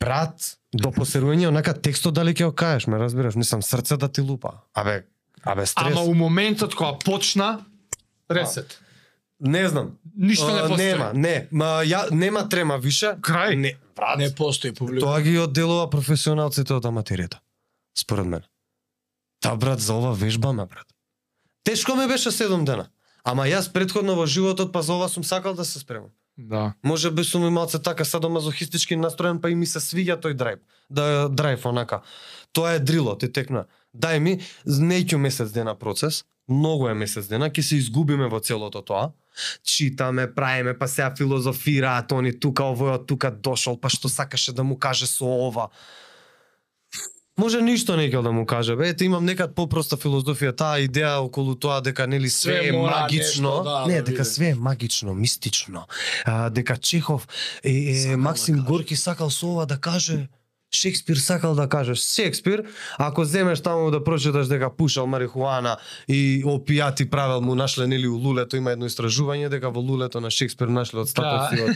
брат 0.00 0.56
до 0.72 0.92
посерување 0.96 1.48
онака 1.48 1.74
текстот 1.76 2.16
дали 2.16 2.32
ќе 2.32 2.48
го 2.48 2.54
кажеш, 2.56 2.86
ме 2.88 2.98
разбираш, 2.98 3.36
мислам 3.36 3.62
срце 3.62 4.00
да 4.00 4.08
ти 4.08 4.24
лупа. 4.24 4.64
Абе, 4.74 5.04
абе 5.44 5.66
стрес. 5.66 5.92
Ама 5.92 6.08
у 6.08 6.14
моментот 6.14 6.74
кога 6.74 6.96
почна 7.04 7.60
ресет. 8.30 8.80
Не 9.40 9.68
знам. 9.68 9.98
Ништо 10.16 10.54
не 10.54 10.68
постои. 10.68 10.86
Нема, 10.86 11.10
не. 11.14 11.48
Ма 11.50 11.84
ја 11.84 12.08
нема 12.14 12.48
трема 12.48 12.78
више. 12.78 13.16
Крај. 13.20 13.56
Не, 13.60 13.76
брат. 13.96 14.18
Не 14.18 14.30
постои 14.34 14.72
публика. 14.72 15.04
Тоа 15.04 15.20
ги 15.20 15.36
одделува 15.38 15.90
професионалците 15.90 16.72
од 16.74 16.84
аматеријата. 16.88 17.42
Според 17.98 18.26
мене. 18.26 18.48
Та 19.44 19.56
брат 19.56 19.80
за 19.80 19.94
ова 19.94 20.12
вежбаме 20.14 20.66
брат. 20.66 20.86
Тешко 21.64 21.96
ме 21.96 22.06
беше 22.06 22.30
7 22.30 22.64
дена. 22.64 22.88
Ама 23.24 23.44
јас 23.44 23.68
предходно 23.72 24.14
во 24.16 24.24
животот 24.26 24.70
па 24.72 24.80
за 24.82 24.94
ова 24.96 25.08
сум 25.08 25.24
сакал 25.24 25.52
да 25.54 25.64
се 25.64 25.78
спремам. 25.78 26.08
Да. 26.38 26.72
Може 26.84 27.10
би 27.10 27.24
сум 27.24 27.44
и 27.46 27.50
малце 27.50 27.78
така 27.82 28.04
садомазохистички 28.04 28.96
настроен, 28.96 29.40
па 29.40 29.50
и 29.50 29.54
ми 29.54 29.66
се 29.66 29.84
свиѓа 29.84 30.16
тој 30.16 30.32
драйв. 30.32 30.58
Да 30.90 31.28
драйв 31.28 31.66
онака. 31.66 32.00
Тоа 32.52 32.72
е 32.72 32.80
дрило, 32.80 33.18
ти 33.18 33.28
текна. 33.32 33.66
Дај 33.92 34.18
ми 34.18 34.40
неќу 34.64 35.20
месец 35.20 35.52
дена 35.52 35.74
процес, 35.76 36.24
многу 36.48 36.88
е 36.88 36.94
месец 36.94 37.28
дена, 37.28 37.50
ќе 37.52 37.60
се 37.60 37.76
изгубиме 37.76 38.28
во 38.32 38.40
целото 38.40 38.80
тоа. 38.80 39.12
Читаме, 39.62 40.24
правиме, 40.34 40.72
па 40.78 40.88
сега 40.88 41.12
филозофираат 41.12 42.16
они 42.16 42.32
тука, 42.32 42.64
овој 42.64 42.96
од 42.96 43.06
тука 43.06 43.28
дошол, 43.28 43.76
па 43.76 43.92
што 43.92 44.08
сакаше 44.08 44.56
да 44.56 44.64
му 44.64 44.78
каже 44.80 45.04
со 45.06 45.28
ова. 45.28 45.68
Може 47.38 47.58
ништо 47.62 47.96
не 47.98 48.06
ќе 48.06 48.22
да 48.22 48.30
му 48.32 48.46
каже. 48.46 48.76
Бе, 48.76 48.88
ете 48.94 49.08
имам 49.08 49.24
некад 49.26 49.56
попроста 49.58 49.96
филозофија, 49.98 50.52
таа 50.54 50.78
идеја 50.78 51.16
околу 51.18 51.56
тоа 51.58 51.80
дека 51.82 52.06
нели 52.06 52.30
све, 52.30 52.60
Све 52.60 52.68
е 52.68 52.72
магично, 52.72 53.50
нешто, 53.50 53.64
да, 53.64 53.86
не, 53.86 53.94
да 53.94 54.02
дека 54.02 54.22
биде. 54.22 54.24
све 54.24 54.48
е 54.48 54.54
магично, 54.54 55.14
мистично. 55.14 55.86
А, 56.24 56.50
дека 56.50 56.76
Чехов 56.76 57.28
е, 57.64 57.72
е 57.72 58.10
да 58.10 58.16
Максим. 58.16 58.62
Горки 58.62 58.96
сакал 58.96 59.30
со 59.30 59.46
ова 59.50 59.66
да 59.66 59.78
каже 59.78 60.28
Шекспир 60.74 61.16
сакал 61.16 61.54
да 61.54 61.68
кажеш 61.68 61.98
Шекспир, 62.04 62.64
ако 62.98 63.24
земеш 63.24 63.60
таму 63.60 63.90
да 63.90 64.04
прочиташ 64.04 64.46
дека 64.46 64.70
пушал 64.70 65.06
марихуана 65.06 65.76
и 66.08 66.42
опијати 66.44 67.04
правел 67.06 67.40
му 67.40 67.54
нашле 67.54 67.86
нели 67.86 68.08
у 68.08 68.16
лулето 68.16 68.56
има 68.56 68.72
едно 68.72 68.86
истражување 68.86 69.48
дека 69.48 69.70
во 69.70 69.80
лулето 69.80 70.20
на 70.20 70.30
Шекспир 70.30 70.66
нашле 70.68 71.00
остатоци 71.00 71.56
Да. 71.56 71.74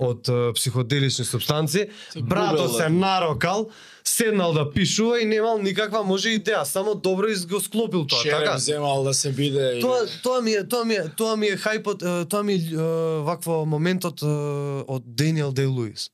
од 0.00 0.28
од 0.28 0.54
психоделични 0.54 1.24
субстанци. 1.24 1.86
Губел, 2.16 2.68
се 2.68 2.82
да. 2.82 2.88
нарокал, 2.90 3.70
седнал 4.04 4.52
да 4.52 4.70
пишува 4.70 5.20
и 5.20 5.24
немал 5.24 5.58
никаква 5.58 6.02
може 6.02 6.28
идеја, 6.30 6.62
само 6.62 6.94
добро 6.94 7.26
го 7.48 7.60
склопил 7.60 8.06
тоа, 8.06 8.18
Шерем 8.18 8.38
така? 8.40 8.58
земал 8.58 9.04
да 9.04 9.14
се 9.14 9.32
биде. 9.32 9.72
и- 9.76 9.80
Тоа 9.80 10.06
тоа 10.22 10.40
ми 10.40 10.52
е 10.52 10.68
тоа 10.68 10.84
ми 10.84 10.94
е 10.94 11.08
тоа 11.16 11.36
ми 11.36 11.46
е 11.46 11.56
хајпот, 11.56 12.28
тоа 12.28 12.42
ми 12.42 12.54
е 12.54 12.76
вакво 13.20 13.66
моментот 13.66 14.22
од 14.88 15.02
Даниел 15.06 15.52
Дей 15.52 15.66
Луис. 15.66 16.10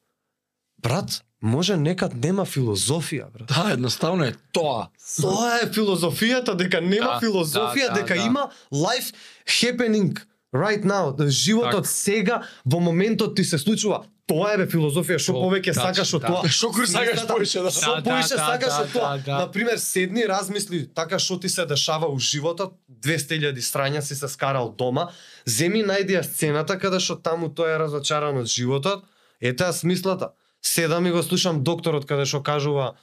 Брат, 0.87 1.11
може 1.43 1.77
некад 1.77 2.15
нема 2.15 2.45
филозофија, 2.45 3.27
брат. 3.29 3.49
Да, 3.49 3.73
едноставно 3.73 4.25
е 4.25 4.35
тоа. 4.53 4.87
Тоа 5.21 5.59
е 5.59 5.67
филозофијата 5.69 6.55
дека 6.55 6.81
нема 6.81 7.07
Да, 7.09 7.21
филозофија, 7.21 7.89
да, 7.89 7.95
да, 7.95 8.01
дека 8.01 8.15
да. 8.15 8.21
има 8.23 8.45
life 8.73 9.11
happening 9.47 10.15
right 10.55 10.85
now. 10.85 11.11
Да, 11.13 11.29
Животот 11.29 11.73
Така. 11.73 11.89
сега 11.89 12.37
во 12.65 12.81
моментот 12.81 13.35
ти 13.37 13.45
се 13.45 13.59
случува. 13.59 14.05
Тоа 14.27 14.53
е 14.53 14.59
бе 14.59 14.67
филозофија, 14.67 15.19
што 15.19 15.33
Тоа, 15.33 15.43
повеќе 15.45 15.67
тачно, 15.69 15.83
сакаш 15.85 16.15
од 16.15 16.23
да. 16.23 16.27
тоа. 16.29 16.49
Што 16.49 16.67
кој 16.69 16.87
сакаш 16.87 17.21
повеќе 17.25 17.63
да- 17.63 17.71
Што 17.73 17.81
Да, 17.87 18.01
да, 18.01 18.11
повеќе 18.11 18.31
да, 18.31 18.47
сакаш 18.47 18.69
да, 18.69 18.81
од 18.81 18.93
тоа. 18.93 19.11
да, 19.11 19.23
да. 19.23 19.39
Например, 19.39 19.77
седни, 19.79 20.23
размисли 20.25 20.87
така 20.89 21.19
што 21.19 21.41
ти 21.41 21.49
се 21.49 21.67
дешава 21.67 22.07
у 22.07 22.19
животот, 22.21 22.75
200.000 22.91 23.59
страња 23.61 24.01
си 24.01 24.15
се 24.15 24.29
скарал 24.29 24.71
дома, 24.71 25.09
земи 25.47 25.83
најди 25.83 26.11
ја 26.13 26.23
сцената 26.25 26.75
каде 26.77 26.99
што 27.01 27.15
таму 27.17 27.49
тој 27.49 27.75
е 27.75 27.79
разочаран 27.79 28.37
од 28.37 28.47
животот, 28.49 29.05
ете 29.41 29.65
ја 29.65 29.73
смислата. 29.73 30.31
Седам 30.63 31.07
и 31.07 31.11
го 31.11 31.23
слушам 31.23 31.63
докторот 31.65 32.07
каде 32.07 32.27
што 32.27 32.43
кажува 32.43 32.95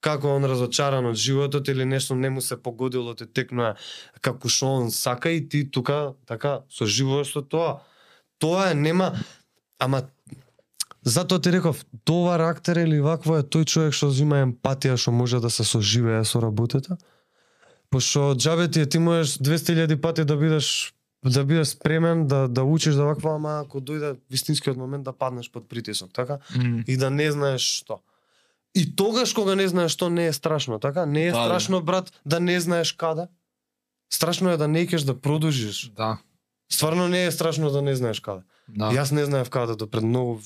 како 0.00 0.32
он 0.36 0.44
разочаран 0.48 1.06
од 1.10 1.16
животот 1.20 1.68
или 1.68 1.84
нешто 1.84 2.14
не 2.14 2.30
му 2.30 2.40
се 2.40 2.56
погодило, 2.56 3.14
те 3.14 3.26
текнува 3.26 3.74
како 4.20 4.48
што 4.48 4.72
он 4.80 4.90
сака 4.90 5.30
и 5.30 5.42
ти 5.48 5.64
тука 5.70 6.14
така 6.26 6.60
со 6.70 6.86
живош 6.86 7.32
со 7.32 7.42
тоа. 7.42 7.80
Тоа 8.38 8.70
е 8.70 8.74
нема 8.74 9.12
ама 9.78 10.02
затоа 11.04 11.40
ти 11.40 11.52
реков, 11.52 11.84
тоа 12.04 12.38
рактер 12.38 12.76
или 12.86 13.00
вакво 13.00 13.38
е 13.38 13.44
тој 13.44 13.64
човек 13.64 13.92
што 13.92 14.10
зима 14.10 14.44
емпатија, 14.46 14.96
што 14.96 15.12
може 15.12 15.40
да 15.40 15.50
се 15.50 15.64
соживее 15.64 16.24
со 16.24 16.40
работата 16.40 16.96
Пошто 17.90 18.34
џабе 18.38 18.70
ти 18.70 18.80
е, 18.80 18.86
ти 18.86 18.98
можеш 18.98 19.38
200.000 19.38 20.00
пати 20.00 20.24
да 20.24 20.36
бидеш 20.36 20.94
да 21.24 21.44
бидеш 21.44 21.68
спремен 21.68 22.26
да 22.26 22.48
да 22.48 22.64
учиш 22.64 22.94
да 22.94 23.04
вакво, 23.04 23.28
ама 23.28 23.60
ако 23.64 23.80
дојде 23.80 24.16
вистинскиот 24.30 24.76
момент 24.76 25.04
да 25.04 25.12
паднеш 25.12 25.50
под 25.52 25.68
притисок, 25.68 26.12
така? 26.12 26.38
и 26.86 26.96
да 26.96 27.10
не 27.10 27.30
знаеш 27.32 27.60
што. 27.60 28.00
И 28.74 28.96
тогаш 28.96 29.34
кога 29.34 29.54
не 29.54 29.68
знаеш 29.68 29.92
што 29.92 30.10
не 30.10 30.26
е 30.26 30.32
страшно, 30.32 30.78
така? 30.78 31.06
Не 31.06 31.26
е 31.26 31.32
Да, 31.32 31.38
да. 31.38 31.44
страшно 31.44 31.82
брат 31.82 32.12
да 32.26 32.40
не 32.40 32.60
знаеш 32.60 32.92
каде. 32.92 33.28
Страшно 34.12 34.50
е 34.50 34.56
да 34.56 34.68
не 34.68 34.80
икеш 34.80 35.02
да 35.02 35.20
продолжиш. 35.20 35.92
Да. 35.96 36.18
Стварно 36.72 37.08
не 37.08 37.24
е 37.24 37.30
страшно 37.30 37.70
да 37.70 37.82
не 37.82 37.96
знаеш 37.96 38.20
каде. 38.20 38.42
Да. 38.68 38.90
Јас 38.90 39.12
не 39.12 39.24
знаев 39.24 39.50
каде 39.50 39.74
до 39.74 39.90
пред 39.90 40.02
многу 40.02 40.40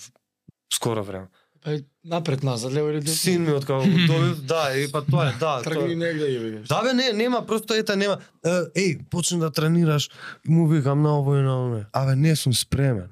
скоро 0.72 1.04
време. 1.04 1.28
Па 1.64 1.78
напред 2.04 2.42
назад, 2.42 2.72
лево 2.72 2.90
или 2.90 3.00
десно. 3.00 3.16
Син 3.16 3.42
ми 3.42 3.52
од 3.52 3.64
кога 3.64 3.78
го 3.78 3.84
добив, 3.84 4.42
да, 4.44 4.76
и 4.76 4.84
па 4.92 5.00
тоа 5.02 5.28
е, 5.28 5.32
да. 5.40 5.62
Тргни 5.62 5.80
тоа- 5.80 5.96
негде 5.96 6.26
и 6.26 6.38
видиш. 6.38 6.68
Да 6.68 6.82
бе, 6.82 6.92
не, 6.92 7.12
нема, 7.12 7.40
просто 7.46 7.74
ете 7.74 7.96
нема. 7.96 8.18
Еј, 8.44 9.00
почни 9.10 9.40
да 9.40 9.50
тренираш, 9.50 10.10
му 10.44 10.68
викам 10.68 11.00
на 11.02 11.16
овој 11.16 11.40
на 11.40 11.54
оној. 11.56 11.84
Абе, 11.92 12.16
не 12.16 12.36
сум 12.36 12.52
спремен. 12.52 13.08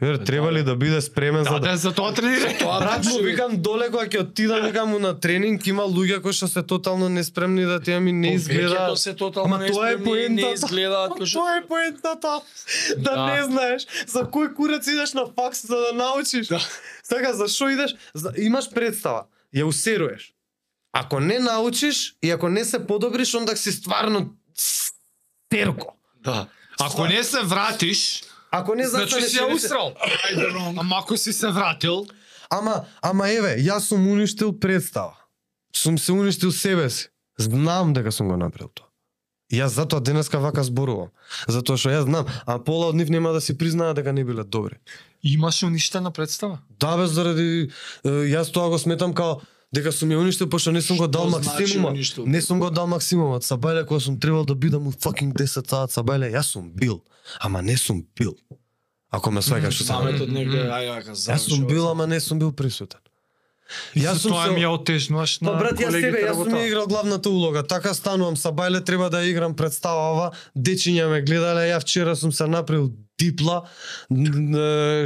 Вер, 0.00 0.16
треба 0.16 0.52
ли 0.52 0.62
да 0.62 0.76
биде 0.76 1.00
спремен 1.00 1.44
за 1.44 1.50
Да, 1.50 1.60
да 1.60 1.68
да, 1.68 1.76
за 1.76 1.92
тоа 1.92 2.12
тренирај. 2.12 2.58
Тоа 2.58 2.78
Брат 2.80 2.98
му 2.98 3.10
точно. 3.10 3.22
викам 3.22 3.56
доле 3.58 3.86
кога 3.86 4.04
ќе 4.04 4.20
отидам 4.20 4.62
викам 4.62 4.88
му 4.88 4.98
на 4.98 5.14
тренинг 5.14 5.66
има 5.66 5.82
луѓе 5.84 6.20
кои 6.20 6.32
што 6.32 6.48
се 6.48 6.62
тотално 6.64 7.08
неспремни 7.08 7.64
да 7.64 7.80
тие 7.80 8.00
ми 8.00 8.12
не 8.12 8.28
Повеќето 8.28 8.34
изгледаат. 8.34 8.98
се 8.98 9.14
тотално 9.14 9.54
Ама 9.54 9.66
тоа 9.66 9.86
е 9.86 9.90
неспремни 9.90 10.20
и 10.20 10.28
не 10.28 10.42
поентата. 10.42 10.54
изгледаат 10.56 11.12
кој 11.12 11.24
што 11.24 11.38
Тоа 11.38 11.56
е 11.56 11.62
поентата. 11.64 12.40
Да, 12.98 13.12
Да. 13.12 13.26
не 13.26 13.42
знаеш 13.44 13.82
за 14.06 14.18
кој 14.20 14.54
курац 14.54 14.86
идеш 14.86 15.12
на 15.12 15.26
факс 15.28 15.62
за 15.62 15.76
да 15.76 15.92
научиш. 15.94 16.46
Да. 16.48 16.60
Така 17.08 17.32
за 17.32 17.48
што 17.48 17.68
идеш? 17.68 17.94
За, 18.14 18.32
имаш 18.36 18.70
представа. 18.70 19.24
Ја 19.54 19.64
усеруеш. 19.64 20.32
Ако 20.92 21.20
не 21.20 21.38
научиш 21.38 22.16
и 22.20 22.30
ако 22.30 22.48
не 22.48 22.64
се 22.64 22.82
подобриш, 22.82 23.34
онда 23.34 23.56
си 23.56 23.72
стварно 23.72 24.34
терко. 25.48 25.94
Да. 26.18 26.46
Ако 26.80 27.06
не 27.06 27.24
се 27.24 27.40
вратиш, 27.42 28.22
Ако 28.54 28.74
не 28.74 28.86
значи 28.86 29.04
застанеш 29.04 29.30
си 29.30 29.36
ја 29.36 29.48
се- 29.48 29.54
усрал. 29.56 29.94
Ама 30.76 30.96
ако 30.98 31.16
си 31.16 31.32
се 31.32 31.48
вратил, 31.48 32.06
Ама, 32.50 32.84
ама 33.02 33.28
еве, 33.28 33.56
јас 33.58 33.78
сум 33.80 34.06
уништил 34.06 34.52
представа. 34.52 35.16
Сум 35.76 35.98
се 35.98 36.12
уништил 36.12 36.52
себе 36.52 36.90
си. 36.90 37.08
Знам 37.38 37.92
дека 37.92 38.12
сум 38.12 38.28
го 38.28 38.36
направил 38.36 38.68
тоа. 38.68 38.86
И 39.52 39.56
јас 39.56 39.74
затоа 39.74 40.00
денеска 40.00 40.38
вака 40.38 40.62
зборувам. 40.62 41.08
Затоа 41.48 41.76
што 41.76 41.90
јас 41.90 42.04
знам, 42.04 42.26
а 42.46 42.58
пола 42.58 42.86
од 42.88 42.94
нив 42.96 43.10
нема 43.10 43.32
да 43.32 43.40
си 43.40 43.58
признаат 43.58 43.96
дека 43.96 44.12
не 44.12 44.24
биле 44.24 44.44
добри. 44.44 44.76
имаш 45.24 45.62
уништена 45.62 46.10
представа. 46.10 46.58
Да 46.80 46.96
бе, 46.96 47.06
заради 47.06 47.70
е, 48.04 48.08
јас 48.08 48.52
тоа 48.52 48.68
го 48.68 48.78
сметам 48.78 49.14
као 49.14 49.40
дека 49.74 49.92
сум 49.92 50.12
ја 50.14 50.20
уништил 50.22 50.48
пошто 50.50 50.72
не 50.72 50.82
сум 50.82 50.98
го 50.98 51.06
дал 51.06 51.28
значи 51.30 51.48
максимумот. 51.48 51.92
уништил? 51.92 52.26
Не 52.26 52.40
сум 52.42 52.60
го 52.60 52.70
дал 52.70 52.86
максимумот. 52.86 53.42
Сабајле 53.42 53.86
кога 53.86 54.00
сум 54.00 54.20
требал 54.20 54.44
да 54.44 54.54
бидам 54.54 54.86
у 54.86 54.92
fucking 54.92 55.32
10 55.34 55.68
саат 55.68 55.90
сабајле, 55.90 56.30
јас 56.32 56.54
сум 56.54 56.70
бил, 56.72 57.02
ама 57.40 57.62
не 57.62 57.76
сум 57.76 58.06
бил. 58.16 58.36
Ако 59.10 59.30
ме 59.30 59.40
сваќаш 59.40 59.70
што 59.70 59.84
сам. 59.84 60.06
Негде, 60.06 60.66
ај 60.66 61.14
Јас 61.14 61.48
сум 61.48 61.66
бил, 61.66 61.88
ама 61.88 62.06
не 62.06 62.20
сум 62.20 62.38
бил 62.38 62.52
присутен. 62.52 63.00
Јас 63.96 64.14
сум 64.22 64.32
тоа 64.32 64.50
ми 64.52 64.60
ја 64.64 64.72
отежнуваш 64.74 65.40
на 65.40 65.52
Па 65.52 65.58
брат, 65.58 65.78
јас 65.80 65.90
себе, 65.90 66.24
јас 66.26 66.34
сум 66.34 66.54
ја 66.54 66.66
играл 66.66 66.86
главната 66.86 67.30
улога. 67.30 67.62
Така 67.62 67.94
станувам 67.94 68.36
са 68.36 68.52
бајле, 68.52 68.84
треба 68.84 69.10
да 69.10 69.24
играм 69.24 69.54
представа 69.56 70.10
ова. 70.12 70.30
Дечиња 70.56 71.08
ме 71.10 71.22
гледале, 71.22 71.70
ја 71.70 71.80
вчера 71.80 72.16
сум 72.16 72.32
се 72.32 72.46
направил 72.46 72.90
дипла, 73.18 73.62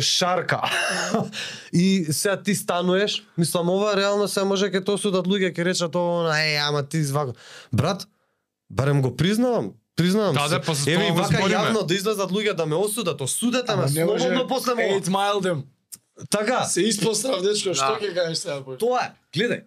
шарка. 0.01 0.61
и 1.73 2.07
сега 2.11 2.43
ти 2.43 2.55
стануеш, 2.55 3.23
мислам 3.39 3.69
ова 3.69 3.97
реално 3.97 4.29
се 4.29 4.45
може 4.45 4.71
ке 4.71 4.81
тоа 4.85 4.99
судат 4.99 5.27
луѓе 5.27 5.53
ќе 5.53 5.65
речат 5.65 5.95
ова, 5.95 6.33
е, 6.41 6.57
ама 6.57 6.83
ти 6.89 6.99
извако. 6.99 7.33
Брат, 7.73 8.07
барем 8.71 9.03
го 9.03 9.17
признавам, 9.17 9.73
признавам 9.97 10.35
Да, 10.35 10.49
се. 10.49 10.55
да, 10.55 10.61
па 10.63 10.73
Еве 10.87 11.11
вака 11.13 11.37
збориме. 11.37 11.55
јавно 11.55 11.87
да 11.87 11.95
излезат 11.95 12.31
луѓе 12.31 12.55
да 12.55 12.67
ме 12.67 12.77
осудат, 12.77 13.21
осудете 13.21 13.77
ме 13.77 13.89
слободно 13.89 14.47
после 14.49 14.73
ова. 14.73 14.83
8 14.83 15.03
mile 15.09 15.41
them. 15.43 15.63
Така, 16.27 16.65
Се 16.65 16.83
испострав 16.83 17.43
дечко, 17.43 17.73
што 17.73 17.87
Да. 17.87 17.99
ќе 18.01 18.15
кажеш 18.15 18.39
сега? 18.39 18.77
тоа 18.77 19.01
е. 19.01 19.11
Гледај. 19.33 19.63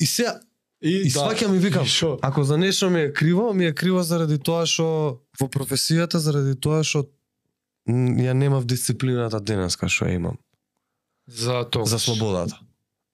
И 0.00 0.06
сега 0.06 0.40
И, 0.82 0.90
И 1.00 1.10
сваќам 1.10 1.54
и 1.54 1.58
викам, 1.58 1.82
И 1.82 1.88
шо? 1.88 2.18
ако 2.22 2.44
за 2.44 2.58
нешто 2.58 2.90
ми 2.90 3.00
е 3.00 3.12
криво, 3.12 3.54
ми 3.54 3.66
е 3.66 3.72
криво 3.72 4.02
заради 4.02 4.38
тоа 4.38 4.66
што 4.66 4.84
во 5.40 5.48
професијата, 5.48 6.16
заради 6.16 6.54
тоа 6.54 6.82
што 6.82 7.06
ја 7.88 8.32
немав 8.34 8.64
дисциплината 8.64 9.40
денеска 9.40 9.88
што 9.88 10.04
ја 10.04 10.14
имам 10.14 10.36
За 11.28 11.64
тоа. 11.64 11.84
за 11.84 11.98
слободата. 11.98 12.60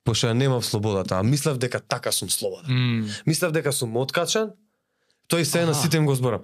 Пошто 0.05 0.27
ја 0.27 0.32
немав 0.35 0.62
слободата, 0.62 1.14
а 1.14 1.23
мислев 1.23 1.56
дека 1.56 1.81
така 1.81 2.12
сум 2.12 2.28
слободен. 2.28 2.70
М, 2.70 3.09
Мислев 3.27 3.52
дека 3.52 3.73
сум 3.73 3.97
откачан, 3.97 4.51
тој 5.28 5.43
се 5.44 5.64
на 5.64 5.74
сите 5.74 5.97
им 5.97 6.06
го 6.06 6.14
зборам. 6.14 6.40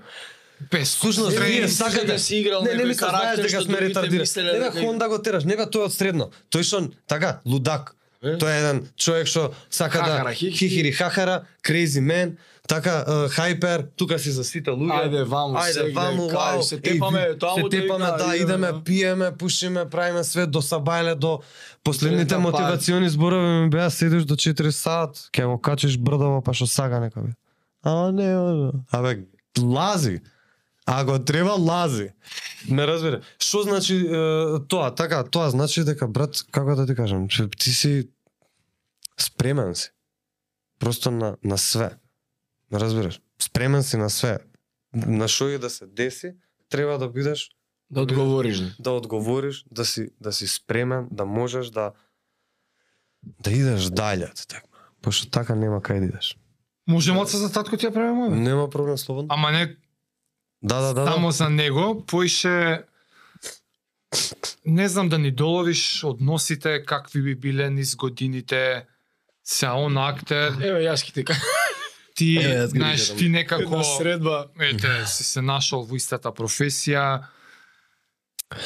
Без 0.71 0.97
контрол. 0.97 1.29
вие 1.29 1.69
сакате 1.69 2.07
дека 2.07 2.19
си 2.19 2.37
играл 2.37 2.63
Не, 2.63 2.75
не 2.75 2.85
ми 2.85 2.95
знаеш 2.95 3.13
карактер 3.13 3.43
дека 3.43 3.63
сме 3.63 3.81
ретардирани. 3.81 4.53
Не 4.53 4.59
бе 4.59 4.81
Хонда 4.81 5.09
го 5.09 5.19
тераш, 5.19 5.45
не 5.45 5.57
бе 5.57 5.63
тој 5.63 5.87
од 5.87 5.93
средно. 5.93 6.31
Тој 6.51 6.63
што 6.63 6.91
така, 7.07 7.41
лудак. 7.47 7.95
Тој 8.23 8.51
е 8.51 8.59
еден 8.59 8.79
човек 8.99 9.27
што 9.31 9.53
сака 9.71 10.03
да 10.03 10.35
хихи. 10.35 10.51
хихири 10.51 10.93
хахара, 10.93 11.45
crazy 11.63 12.03
man, 12.03 12.35
така 12.67 13.05
е, 13.07 13.29
хајпер, 13.31 13.87
тука 13.97 14.19
си 14.19 14.31
за 14.31 14.45
сите 14.45 14.71
луѓе. 14.71 15.07
Ајде, 15.07 15.23
ваму, 15.23 15.55
Ајде, 15.55 15.95
ваму, 15.95 16.29
вау. 16.29 16.63
се 16.63 16.81
тепаме, 16.81 17.39
таму 17.39 17.71
се 17.71 17.71
те 17.71 17.81
тепаме, 17.81 18.07
да, 18.07 18.35
идеме, 18.35 18.43
идеме, 18.43 18.73
да. 18.73 18.85
пиеме, 18.85 19.37
пушиме, 19.39 19.87
правиме 19.91 20.25
све 20.25 20.47
до 20.47 20.59
сабајле, 20.59 21.15
до 21.15 21.41
последните 21.85 22.35
Трета 22.35 22.43
пар. 22.43 22.51
мотивациони 22.51 23.09
зборови 23.09 23.47
ми 23.47 23.71
беа 23.71 23.91
седиш 23.91 24.25
до 24.25 24.35
4 24.35 24.71
саат, 24.71 25.15
ќе 25.33 25.47
го 25.47 25.61
качиш 25.61 25.97
брдово 25.99 26.43
па 26.43 26.53
што 26.55 26.67
сага 26.67 26.99
нека 27.01 27.23
би. 27.23 27.33
Ама 27.85 28.13
не, 28.13 28.27
ама. 28.35 28.73
Абе, 28.91 29.23
лази. 29.63 30.21
Ако 30.91 31.19
треба 31.19 31.51
лази. 31.53 32.11
Не 32.69 32.87
разбира. 32.87 33.21
Што 33.39 33.63
значи 33.63 33.97
е, 33.97 34.11
тоа? 34.69 34.95
Така, 34.95 35.25
тоа 35.25 35.51
значи 35.51 35.85
дека 35.85 36.09
брат, 36.09 36.43
како 36.51 36.75
да 36.75 36.87
ти 36.87 36.95
кажам, 36.95 37.29
че 37.29 37.49
ти 37.51 37.71
си 37.71 38.09
спремен 39.21 39.75
си. 39.75 39.91
Просто 40.79 41.11
на 41.11 41.37
на 41.45 41.59
све. 41.59 41.91
Не 42.73 42.81
разбираш? 42.81 43.21
Спремен 43.43 43.83
си 43.83 43.97
на 43.97 44.11
све. 44.11 44.39
На 44.95 45.29
што 45.29 45.49
и 45.49 45.59
да 45.59 45.71
се 45.71 45.87
деси, 45.87 46.33
треба 46.69 46.99
да 46.99 47.09
бидеш 47.09 47.51
Да 47.91 48.01
одговориш. 48.03 48.61
не? 48.61 48.73
да 48.81 48.91
одговориш, 48.91 49.65
да 49.71 49.85
си 49.85 50.09
да 50.21 50.33
си 50.33 50.47
спремен, 50.49 51.09
да 51.11 51.25
можеш 51.25 51.69
да 51.71 51.93
да 53.23 53.51
идеш 53.51 53.85
дале, 53.85 54.31
така. 54.49 54.67
Пошто 55.03 55.31
така 55.31 55.55
нема 55.55 55.81
кај 55.81 56.01
да 56.01 56.07
идеш. 56.07 56.37
Можеме 56.89 57.21
од 57.21 57.29
за 57.29 57.53
татко 57.53 57.77
ти 57.77 57.87
ја 57.87 57.93
правиме? 57.93 58.29
Нема 58.33 58.71
проблем 58.71 58.97
слободно. 58.99 59.29
Ама 59.35 59.51
не 59.53 59.77
Да, 60.63 60.81
да, 60.81 60.95
да. 60.95 61.05
да. 61.05 61.13
само 61.13 61.31
за 61.31 61.51
него, 61.51 62.05
поише 62.07 62.83
не 64.67 64.89
знам 64.89 65.09
да 65.09 65.19
ни 65.19 65.31
доловиш 65.31 66.05
односите 66.05 66.85
какви 66.85 67.23
би 67.23 67.35
биле 67.35 67.71
низ 67.71 67.97
годините. 67.97 68.85
Се 69.45 69.69
он 69.69 69.97
актер, 69.99 70.53
Еве 70.61 70.85
јас 70.85 71.01
ќе 71.01 71.13
ти 71.15 71.25
кажам. 71.25 71.43
ти 72.15 72.29
знаеш 72.67 73.17
ти 73.17 73.29
некако 73.29 73.63
Една 73.63 73.85
средба. 73.85 74.47
ете 74.61 75.07
си 75.07 75.25
се 75.25 75.41
нашол 75.43 75.87
во 75.89 75.97
истата 75.97 76.29
професија. 76.29 77.23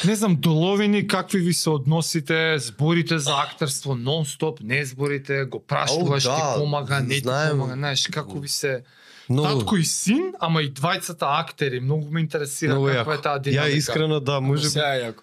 Не 0.05 0.17
знам, 0.17 0.37
доловини 0.37 1.07
какви 1.07 1.39
ви 1.39 1.55
се 1.55 1.71
односите, 1.71 2.59
зборите 2.59 3.19
за 3.19 3.35
актерство 3.35 3.95
нон-стоп, 3.95 4.61
не 4.63 4.85
зборите, 4.85 5.45
го 5.45 5.67
прашуваш, 5.67 6.23
ти 6.23 6.29
да, 6.29 6.55
помага, 6.59 7.01
не 7.01 7.09
ти 7.09 7.21
знаем. 7.21 7.51
помага, 7.51 7.75
знаеш, 7.75 8.07
како 8.07 8.41
ви 8.41 8.49
се... 8.49 8.83
Многу, 9.33 9.49
Татко 9.49 9.77
и 9.77 9.85
син, 9.85 10.33
ама 10.41 10.63
и 10.63 10.69
двајцата 10.71 11.27
актери, 11.41 11.81
многу 11.81 12.11
ме 12.11 12.21
интересира 12.21 12.75
многу 12.75 12.93
каква 12.93 13.15
јако. 13.15 13.19
е 13.19 13.23
таа 13.23 13.39
Ја 13.39 13.43
динамика. 13.43 13.77
искрено 13.77 14.21
да, 14.21 14.41
може 14.41 14.63
би. 14.63 14.69
Сега 14.69 14.95
е 14.95 15.01
јако. 15.09 15.23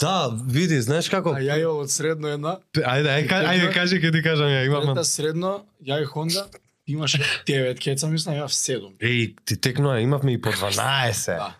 Да, 0.00 0.28
види, 0.48 0.80
знаеш 0.80 1.08
како? 1.08 1.32
А 1.32 1.40
ја 1.40 1.56
имам 1.60 1.78
од 1.84 1.90
средно 1.90 2.28
една. 2.28 2.58
Ајде, 2.76 3.08
ајде, 3.16 3.28
ајде 3.48 3.72
кажи 3.72 4.00
ќе 4.00 4.12
ти 4.12 4.22
кажам 4.22 4.48
ја, 4.48 4.64
имам. 4.66 4.82
Трета 4.92 5.04
средно, 5.04 5.64
ја 5.80 6.02
и 6.02 6.04
Хонда, 6.04 6.46
имаше 6.86 7.18
9 7.46 7.78
кеца, 7.80 8.08
мислам, 8.08 8.34
ја 8.36 8.48
7. 8.48 8.92
Еј, 9.00 9.36
ти 9.44 9.56
текнува, 9.56 10.00
имавме 10.00 10.32
и 10.32 10.40
по 10.40 10.52
12. 10.52 11.36
Да. 11.36 11.54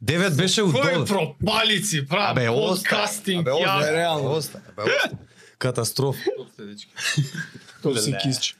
Девет 0.00 0.36
беше 0.36 0.62
у 0.62 0.70
Кој 0.72 1.06
пропалици, 1.06 2.06
прав, 2.08 2.30
Абе, 2.34 2.46
подкастинг, 2.48 3.46
Абе, 3.46 3.52
оста, 3.52 3.86
ја... 3.86 3.92
реално. 3.92 4.30
Оста, 4.30 4.62
абе, 4.76 4.82
оста. 4.82 5.16
Катастрофа. 5.58 6.18
Тоа 7.82 7.98
си 7.98 8.14
кисч. 8.22 8.56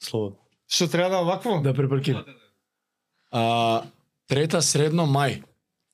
Слободно. 0.00 0.45
Што 0.68 0.88
треба 0.88 1.10
да 1.10 1.22
вакво? 1.22 1.60
Да 1.60 1.72
препаркирам. 1.72 2.24
А, 3.30 3.82
трета 4.26 4.62
средно 4.62 5.06
мај. 5.06 5.42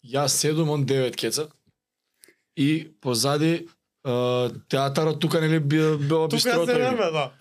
Јас 0.05 0.35
7, 0.43 0.69
он 0.69 0.87
9 0.87 1.17
кеца. 1.17 1.49
И 2.57 2.91
позади 3.01 3.69
а, 4.05 4.51
театарот 4.69 5.21
тука 5.21 5.41
нели 5.41 5.61
би- 5.61 5.97
било 5.99 6.29
бистрото. 6.29 6.67
да. 6.67 7.33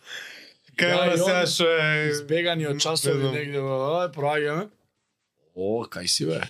Да, 0.78 1.06
и 1.08 1.20
он- 1.20 1.46
што 1.46 1.66
е... 1.68 2.10
Избегани 2.10 2.68
од 2.68 2.80
часови 2.80 3.30
негде, 3.30 3.60
ова, 3.60 4.10
проаѓаме. 4.10 4.70
О, 5.56 5.84
кај 5.84 6.08
си 6.08 6.26
бе? 6.26 6.42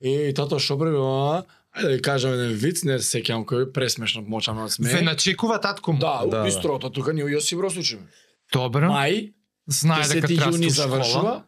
Е, 0.00 0.32
тато 0.32 0.58
што 0.58 0.76
прави, 0.76 0.96
ова? 0.96 1.44
Ајде 1.72 1.82
да 1.82 1.88
ви 1.88 2.02
кажам 2.02 2.32
еден 2.32 2.52
виц, 2.54 2.82
не 2.84 2.98
се 2.98 3.18
сеќавам 3.18 3.44
кој 3.44 3.62
е 3.62 3.72
пресмешно 3.72 4.22
мочам 4.22 4.58
од 4.58 4.70
Ве 4.70 4.84
смеј. 4.90 5.04
начекува 5.04 5.58
татко 5.58 5.92
му. 5.92 5.98
Да, 5.98 6.18
Да, 6.20 6.26
у 6.26 6.30
да. 6.30 6.42
бистрото, 6.44 6.90
тука 6.90 7.12
ние 7.12 7.24
у 7.24 7.28
Јосиф 7.28 7.56
Брос 7.56 7.76
учиме. 7.76 8.06
Добро. 8.52 8.86
Мај, 8.86 9.32
Знае 9.66 10.02
дека 10.04 10.28
10 10.28 10.36
треба 10.36 10.52
јуни 10.52 10.68
да 10.68 10.74
школа. 10.74 10.88
завршува. 10.88 11.44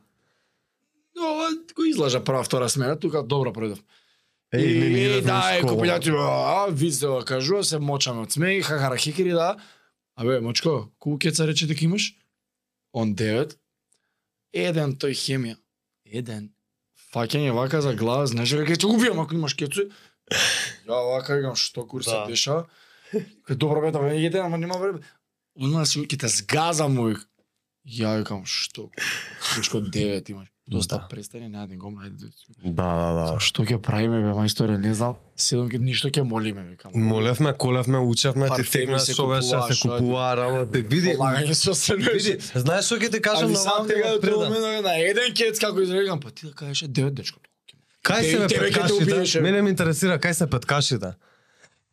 Ова 1.19 1.49
го 1.77 1.85
излажа 1.85 2.25
прва 2.25 2.43
втора 2.43 2.69
смена, 2.69 2.97
тука 2.97 3.23
добро 3.23 3.51
пројдов. 3.51 3.81
Еј, 4.55 4.63
не, 4.81 4.89
не, 4.89 5.01
И 5.01 5.15
не, 5.15 5.21
да, 5.21 5.53
е 5.53 5.59
школа. 5.59 5.73
копилјати, 5.73 6.09
а, 6.11 6.71
го 7.09 7.25
кажува, 7.25 7.65
се 7.65 7.79
мочаме 7.79 8.23
од 8.23 8.31
смеј, 8.31 8.63
хахара 8.63 8.97
хикери, 8.97 9.31
да. 9.31 9.57
Абе, 10.17 10.41
мочко, 10.41 10.89
колку 10.99 11.19
кеца 11.19 11.47
рече 11.47 11.67
дека 11.67 11.85
имаш? 11.85 12.15
Он 12.93 13.15
9. 13.15 13.57
Еден 14.53 14.97
тој 14.97 15.13
хемија. 15.13 15.57
Еден. 16.05 16.53
Фаќање 17.13 17.51
вака 17.53 17.83
за 17.83 17.95
глава, 17.95 18.27
знаеш 18.27 18.51
дека 18.51 18.73
ќе 18.73 18.81
те 18.81 18.87
убијам 18.87 19.21
ако 19.23 19.35
имаш 19.35 19.55
кецу. 19.55 19.91
Ја 20.89 20.97
вака 21.13 21.37
викам 21.37 21.57
што 21.57 21.87
кур 21.87 22.03
се 22.05 22.11
Да. 22.11 22.27
дешава. 22.27 22.67
Кај 23.13 23.55
добро 23.55 23.81
бе, 23.81 23.91
да 23.91 23.99
еден, 24.15 24.47
ама 24.47 24.59
нема 24.59 24.79
време. 24.79 25.01
Она 25.61 25.85
си 25.87 26.01
ќе 26.01 26.21
те 26.21 26.29
згазам 26.29 26.95
му. 26.95 27.15
Ја 27.87 28.19
викам 28.19 28.43
што? 28.45 28.91
Мочко 29.57 29.79
9 29.81 30.31
имаш. 30.31 30.49
Доста 30.69 30.97
Да. 30.99 31.07
престани, 31.09 31.49
не 31.49 31.59
ајде 31.59 31.77
го 31.79 31.91
најде. 31.91 32.27
Да, 32.65 32.73
да, 32.73 33.11
да. 33.15 33.41
Што 33.41 33.63
ќе 33.63 33.79
правиме 33.79 34.19
бе, 34.19 34.33
мајсторе, 34.35 34.79
не 34.83 34.95
знам. 34.95 35.15
Седом 35.37 35.69
ќе 35.71 35.79
ништо 35.79 36.11
ќе 36.11 36.25
молиме, 36.27 36.65
викам. 36.67 36.91
Молевме, 36.95 37.53
колевме, 37.55 37.99
учевме, 37.99 38.49
ти 38.57 38.67
тегна 38.71 38.99
се 38.99 39.13
беше, 39.13 39.23
купуваа, 39.23 39.75
се 39.75 39.89
купува 39.89 40.37
работи. 40.37 40.83
Види, 40.83 41.15
Полагање 41.15 41.55
со 41.55 41.75
се 41.75 41.95
види, 41.95 42.35
знаеш 42.55 42.91
што 42.91 42.99
ќе 42.99 43.13
ти 43.13 43.21
кажам 43.23 43.53
на 43.53 43.59
дека 43.87 43.87
тема 43.87 44.19
тоа 44.19 44.51
преда? 44.51 44.83
на 44.83 44.95
еден 44.99 45.35
кец 45.35 45.59
како 45.63 45.81
изрекам, 45.81 46.19
па 46.21 46.31
ти 46.31 46.47
да 46.47 46.53
кажеш 46.53 46.83
е 46.83 46.89
9 46.89 47.11
дечко. 47.15 47.39
Кај 48.03 48.23
се 48.23 48.37
убиеше, 48.39 48.59
петкашите? 48.59 49.39
бе. 49.39 49.41
Мене 49.43 49.63
ме 49.63 49.71
интересира 49.71 50.19
кај 50.19 50.33
се 50.33 50.51
петкашите. 50.51 51.15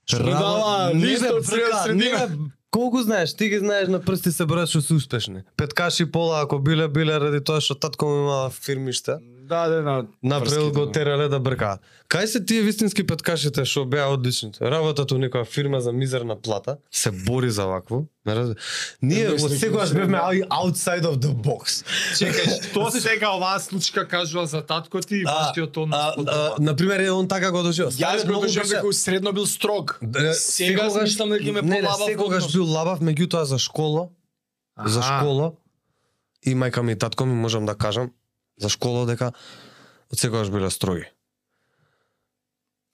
Што 0.10 0.24
дава 0.26 0.90
Не, 0.94 1.14
не, 1.14 2.10
бе, 2.10 2.28
Колку 2.74 3.02
знаеш, 3.02 3.36
ти 3.36 3.50
ги 3.50 3.60
знаеш 3.60 3.90
на 3.94 4.00
прсти 4.02 4.32
се 4.34 4.48
бројат 4.50 4.72
што 4.72 4.80
се 4.82 4.96
успешни. 4.98 5.44
Петкаши 5.62 6.08
пола 6.10 6.40
ако 6.42 6.58
биле 6.58 6.88
биле 6.90 7.20
ради 7.22 7.38
тоа 7.46 7.62
што 7.62 7.76
татко 7.78 8.10
му 8.10 8.24
имала 8.24 8.48
фирмиште. 8.50 9.20
Да, 9.44 9.68
да, 9.68 9.82
на 9.82 10.06
Направил 10.24 10.72
го 10.72 10.86
да. 10.86 10.92
терале 10.92 11.28
да 11.28 11.40
бркаат. 11.40 11.80
Кај 12.10 12.26
се 12.26 12.40
тие 12.40 12.62
вистински 12.62 13.04
петкашите 13.04 13.66
што 13.66 13.84
беа 13.86 14.06
одличните? 14.08 14.62
Работат 14.64 15.12
у 15.12 15.16
некоја 15.16 15.44
фирма 15.46 15.82
за 15.82 15.92
мизерна 15.92 16.36
плата, 16.38 16.78
се 16.92 17.12
бори 17.12 17.52
за 17.52 17.66
вакво. 17.66 18.06
Ние 19.02 19.28
во 19.30 19.50
секогаш 19.50 19.94
бевме 19.94 20.18
ау- 20.18 20.48
outside 20.62 21.04
of 21.04 21.16
the 21.18 21.34
box. 21.34 21.84
Чекај, 22.14 22.64
што 22.64 22.92
сега 23.02 23.32
оваа 23.32 23.60
случка 23.60 24.08
кажува 24.08 24.46
за 24.46 24.62
татко 24.64 25.02
ти 25.02 25.16
и 25.16 25.24
А, 25.28 25.34
вашиот 25.34 25.78
однос 25.78 26.00
А, 26.00 26.16
под 26.16 26.28
а, 26.30 26.56
на 26.60 26.76
пример, 26.76 27.00
е 27.02 27.12
он 27.12 27.28
така 27.28 27.52
го 27.52 27.64
доживел. 27.64 27.92
Јас 27.92 28.24
го 28.26 28.42
беше- 28.42 28.60
дека 28.62 28.94
средно 28.94 29.34
бил 29.34 29.46
строг. 29.46 30.00
Сега 30.34 30.34
секогаш- 30.34 31.04
мислам 31.04 31.30
дека 31.30 31.44
им 31.44 31.58
е 31.58 31.62
не, 31.62 31.70
не, 31.70 31.82
полабав 31.82 32.08
секогаш 32.08 32.52
бил 32.54 32.66
лабав, 32.66 33.00
меѓутоа 33.02 33.42
за 33.44 33.58
школа, 33.60 34.08
за 34.78 35.02
школа 35.02 35.52
и 36.44 36.56
мајка 36.56 36.80
ми 36.80 36.92
и 36.92 36.96
татко 36.96 37.26
ми 37.26 37.34
можам 37.36 37.66
да 37.66 37.76
кажам 37.76 38.12
за 38.58 38.70
школа 38.70 39.06
дека 39.06 39.34
од 40.12 40.20
секогаш 40.20 40.50
биле 40.50 40.70
строги. 40.70 41.10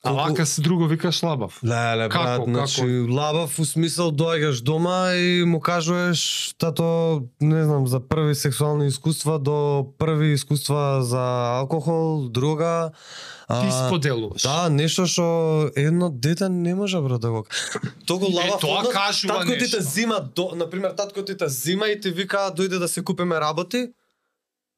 А 0.03 0.11
вака 0.11 0.45
се 0.45 0.61
друго 0.61 0.88
викаш 0.88 1.23
лабав. 1.23 1.60
Леле, 1.64 2.07
Како, 2.10 2.23
брат, 2.23 2.44
значи 2.48 2.86
лабав 3.11 3.60
у 3.60 3.65
смисол 3.68 4.14
доаѓаш 4.15 4.61
дома 4.64 5.11
и 5.11 5.44
му 5.44 5.60
кажуваш 5.60 6.53
тато, 6.57 7.27
не 7.41 7.64
знам, 7.64 7.88
за 7.88 7.99
први 7.99 8.36
сексуални 8.36 8.88
искуства 8.88 9.40
до 9.40 9.88
први 9.99 10.31
искуства 10.31 11.03
за 11.03 11.19
алкохол, 11.60 12.30
друга. 12.30 12.91
Ти 13.49 13.68
споделуваш. 13.72 14.41
Да, 14.41 14.69
нешто 14.69 15.03
што 15.03 15.68
едно 15.76 16.10
дете 16.10 16.49
не 16.49 16.76
може 16.76 17.02
брат 17.02 17.22
да 17.22 17.31
го. 17.31 17.45
Е, 18.10 18.14
лабав 18.14 18.60
тоа 18.61 18.80
однос, 18.80 18.94
кажува 18.94 19.34
татко 19.34 19.52
ти 19.52 19.60
те 19.60 19.77
нешто. 19.77 19.81
зима, 19.81 20.19
до, 20.36 20.52
на 20.56 20.69
пример 20.69 20.95
татко 20.95 21.26
ти 21.26 21.38
те 21.38 21.49
зима 21.49 21.88
и 21.88 21.99
ти 21.99 22.11
вика 22.11 22.53
дојде 22.56 22.80
да 22.80 22.88
се 22.88 23.03
купиме 23.03 23.40
работи, 23.40 23.91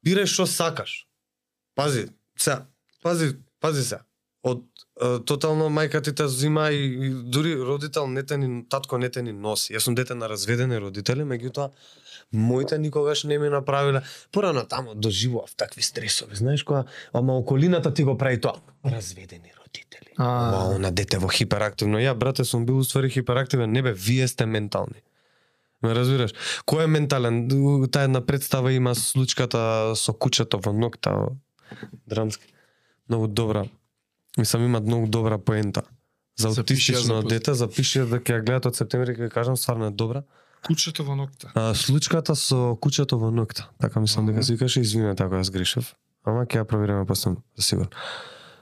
бирај 0.05 0.27
што 0.27 0.45
сакаш. 0.45 1.05
Пази, 1.75 2.09
се, 2.37 2.57
пази, 3.03 3.35
пази 3.59 3.83
се. 3.83 4.01
Од 4.43 4.63
е, 4.97 5.19
тотално 5.25 5.69
мајка 5.69 6.01
ти 6.01 6.15
те 6.15 6.27
зима 6.27 6.71
и, 6.71 7.07
и 7.07 7.09
дури 7.09 7.55
родител 7.55 8.07
не 8.07 8.23
те 8.23 8.37
ни 8.37 8.65
татко 8.69 8.97
не 8.97 9.09
те 9.09 9.21
ни 9.21 9.31
носи. 9.31 9.73
Јас 9.73 9.85
сум 9.85 9.95
дете 9.95 10.17
на 10.17 10.29
разведени 10.29 10.81
родители, 10.81 11.23
меѓутоа 11.23 11.69
моите 12.31 12.77
никогаш 12.77 13.23
не 13.23 13.39
ми 13.39 13.49
направиле. 13.49 14.01
Порано 14.31 14.63
тамо 14.63 14.95
доживував 14.95 15.55
такви 15.55 15.81
стресови, 15.81 16.35
знаеш 16.35 16.63
која, 16.63 16.85
ама 17.13 17.37
околината 17.37 17.93
ти 17.93 18.03
го 18.03 18.17
прави 18.17 18.41
тоа. 18.41 18.61
Разведени 18.85 19.51
родители. 19.59 20.13
А. 20.17 20.77
На 20.79 20.91
дете 20.91 21.17
во 21.17 21.27
хиперактивно. 21.27 21.99
Ја 21.99 22.13
брате 22.13 22.45
сум 22.45 22.65
бил 22.65 22.79
уствари 22.79 23.09
хиперактивен. 23.09 23.71
Не 23.71 23.81
бе, 23.81 23.93
вие 23.93 24.27
сте 24.27 24.45
ментални. 24.45 25.03
Ме 25.81 25.95
разбираш? 25.97 26.33
Кој 26.69 26.85
е 26.85 26.87
ментален? 26.87 27.45
Таа 27.89 28.05
една 28.05 28.21
представа 28.21 28.73
има 28.73 28.93
случката 28.95 29.93
со 29.95 30.13
кучето 30.13 30.59
во 30.61 30.73
нокта. 30.73 31.33
Драмски. 32.07 32.45
Многу 33.09 33.27
добра. 33.27 33.65
Мислам 34.37 34.65
има 34.65 34.79
многу 34.79 35.07
добра 35.07 35.37
поента. 35.37 35.81
За 36.37 36.47
аутистично 36.47 37.21
за 37.21 37.27
дете, 37.27 37.53
запиши 37.53 37.99
ја 37.99 38.05
да 38.09 38.19
ќе 38.21 38.37
ја 38.37 38.45
гледат 38.45 38.69
од 38.71 38.77
септември, 38.77 39.17
ќе 39.17 39.29
кажам, 39.33 39.57
стварно 39.57 39.89
е 39.89 39.91
добра. 39.91 40.23
Кучето 40.65 41.03
во 41.03 41.15
нокта. 41.15 41.51
А, 41.55 41.73
случката 41.73 42.35
со 42.35 42.77
кучето 42.81 43.17
во 43.19 43.31
нокта. 43.31 43.69
Така 43.81 43.99
мислам 43.99 44.29
дека 44.29 44.43
се 44.43 44.53
викаше, 44.53 44.81
извинете 44.81 45.23
ако 45.23 45.41
јас 45.41 45.51
грешев. 45.51 45.95
Ама 46.23 46.45
ќе 46.45 46.61
ја 46.61 46.65
провериме 46.69 47.05
после 47.05 47.35
за 47.57 47.65
сигурно. 47.65 47.89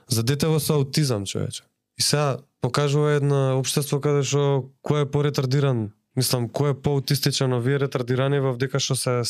За 0.08 0.22
дете 0.22 0.48
во 0.48 0.60
со 0.60 0.80
аутизам, 0.80 1.26
човече. 1.26 1.62
И 1.98 2.02
сега 2.02 2.38
покажува 2.60 3.12
една 3.12 3.56
општество 3.60 4.00
каде 4.00 4.24
што 4.24 4.72
кој 4.82 5.04
е 5.04 5.10
поретардиран, 5.12 5.90
мислам, 6.16 6.48
кој 6.48 6.74
е 6.74 6.80
поаутистичен, 6.82 7.52
овие 7.52 7.78
ретардирани 7.78 8.40
во 8.40 8.56
дека 8.56 8.80
што 8.80 8.96
се 8.96 9.22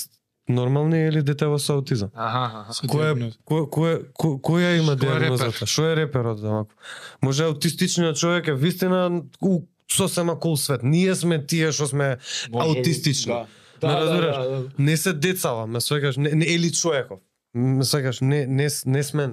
нормални 0.48 1.06
или 1.08 1.22
дете 1.22 1.46
во 1.46 1.58
со 1.58 1.76
аутизам? 1.78 2.10
Аха, 2.14 2.64
аха. 2.66 2.86
Кој 2.86 3.10
е 3.10 3.32
кој 3.46 3.66
кој 3.70 3.96
кој 4.14 4.40
која 4.40 4.70
има 4.78 4.96
Што 4.96 5.06
е 5.06 5.14
репер? 5.14 5.20
диагнозата? 5.20 5.66
Што 5.66 5.84
е 5.90 5.96
реперот 5.96 6.40
вако? 6.40 6.74
Може 7.22 7.44
аутистичниот 7.44 8.16
човек 8.16 8.48
е 8.48 8.54
вистина 8.54 9.22
у 9.40 9.62
сосема 9.90 10.38
кул 10.40 10.56
свет. 10.56 10.82
Ние 10.82 11.14
сме 11.14 11.46
тие 11.46 11.72
што 11.72 11.86
сме 11.86 12.18
аутистични. 12.52 13.32
Да. 13.32 13.46
Да, 13.80 13.88
да, 13.88 14.00
разбираш? 14.00 14.36
да, 14.36 14.50
да. 14.50 14.68
Не 14.78 14.96
се 14.96 15.12
децава, 15.12 15.66
ме 15.66 15.80
свегаш, 15.80 16.16
не, 16.16 16.30
не 16.30 16.44
или 16.44 16.72
човеков. 16.72 17.20
Ме 17.54 17.84
свегаш, 17.84 18.20
не, 18.20 18.46
не, 18.46 18.68
не 18.86 19.02
сме... 19.02 19.30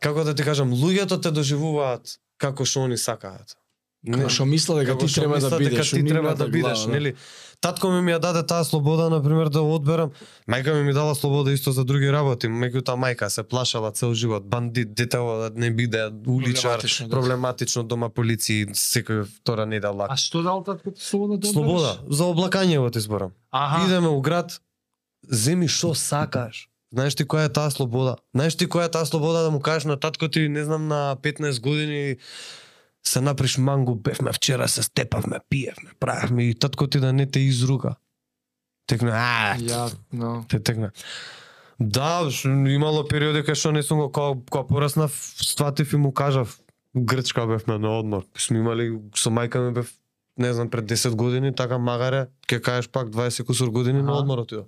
Како 0.00 0.24
да 0.24 0.34
ти 0.34 0.42
кажам, 0.42 0.72
луѓето 0.72 1.20
те 1.22 1.30
доживуваат 1.30 2.16
како 2.40 2.64
што 2.64 2.86
они 2.88 2.96
сакаат. 2.96 3.56
Како 4.00 4.28
што 4.32 4.46
мисла 4.48 4.78
дека 4.80 4.96
ти 4.96 5.06
треба 5.12 5.38
да 5.40 5.58
бидеш. 5.58 5.90
ти 5.90 6.04
треба 6.04 6.34
да 6.34 6.48
бидеш, 6.48 6.84
да. 6.86 6.92
нели? 6.92 7.14
Татко 7.60 7.90
ми 7.90 8.00
ми 8.00 8.12
ја 8.14 8.18
даде 8.18 8.40
таа 8.46 8.64
слобода, 8.64 9.10
на 9.12 9.20
пример, 9.22 9.50
да 9.52 9.60
одберам. 9.60 10.12
Мајка 10.48 10.72
ми 10.72 10.82
ми 10.82 10.92
дала 10.96 11.14
слобода 11.14 11.52
исто 11.52 11.72
за 11.72 11.84
други 11.84 12.08
работи, 12.08 12.48
меѓутоа 12.48 12.96
мајка 12.96 13.28
се 13.28 13.42
плашала 13.42 13.92
цел 13.92 14.14
живот, 14.14 14.48
бандит, 14.48 14.94
детево 14.94 15.36
да 15.36 15.50
не 15.54 15.70
биде 15.70 16.08
уличар, 16.26 16.80
Проблематично, 16.80 17.08
да. 17.08 17.16
проблематично 17.16 17.84
дома 17.84 18.08
полиција, 18.08 18.72
секој 18.72 19.26
втора 19.28 19.66
недела. 19.66 20.08
А 20.08 20.16
што 20.16 20.42
дал 20.42 20.64
татко 20.64 20.90
ти 20.90 21.04
слобода 21.04 21.36
да 21.36 21.52
Слобода, 21.52 21.98
за 22.08 22.24
облакање 22.24 22.80
ти 22.92 23.00
зборам. 23.00 23.36
Аха. 23.52 23.84
Идеме 23.84 24.08
у 24.08 24.20
град, 24.20 24.62
земи 25.28 25.68
што 25.68 25.92
сакаш. 25.94 26.70
Знаеш 26.92 27.14
ти 27.14 27.24
која 27.24 27.46
е 27.46 27.52
таа 27.52 27.70
слобода? 27.70 28.16
Знаеш 28.34 28.56
ти 28.56 28.66
која 28.66 28.88
е 28.88 28.90
таа 28.90 29.06
слобода 29.06 29.44
да 29.44 29.50
му 29.50 29.60
кажеш 29.60 29.84
на 29.84 30.00
татко 30.00 30.28
ти, 30.28 30.48
не 30.48 30.64
знам, 30.64 30.88
на 30.88 31.16
15 31.22 31.60
години 31.60 32.16
се 33.06 33.20
наприш 33.20 33.58
мангу, 33.58 33.94
бевме 33.94 34.32
вчера, 34.32 34.68
се 34.68 34.82
степавме, 34.82 35.38
пиевме, 35.48 35.90
правевме 36.00 36.42
и 36.42 36.54
татко 36.54 36.86
ти 36.86 37.00
да 37.00 37.12
не 37.12 37.26
те 37.26 37.40
изруга. 37.40 37.94
Текне, 38.86 39.10
а, 39.14 39.56
Ја, 39.58 39.94
но. 40.12 40.44
те 40.48 40.62
текне. 40.62 40.90
Да, 41.80 42.28
имало 42.68 43.04
периоди 43.08 43.40
кај 43.40 43.54
што 43.54 43.72
не 43.72 43.82
сум 43.82 43.98
го 43.98 44.12
кога, 44.12 44.40
кога 44.50 44.66
пораснав, 44.66 45.12
сватив 45.40 45.92
и 45.92 45.96
му 45.96 46.12
кажав, 46.12 46.60
Грчка 46.96 47.46
бевме 47.46 47.78
на 47.78 47.98
одмор. 47.98 48.24
Сме 48.36 48.58
имали 48.58 48.98
со 49.14 49.30
мајка 49.30 49.62
ми 49.62 49.72
бев 49.72 49.92
не 50.36 50.52
знам 50.52 50.70
пред 50.70 50.84
10 50.84 51.14
години, 51.14 51.54
така 51.54 51.78
магаре, 51.78 52.26
ќе 52.48 52.60
кажеш 52.60 52.88
пак 52.88 53.08
20 53.08 53.44
кусур 53.44 53.70
години 53.70 54.02
на 54.02 54.18
одмор 54.18 54.38
отидов. 54.38 54.66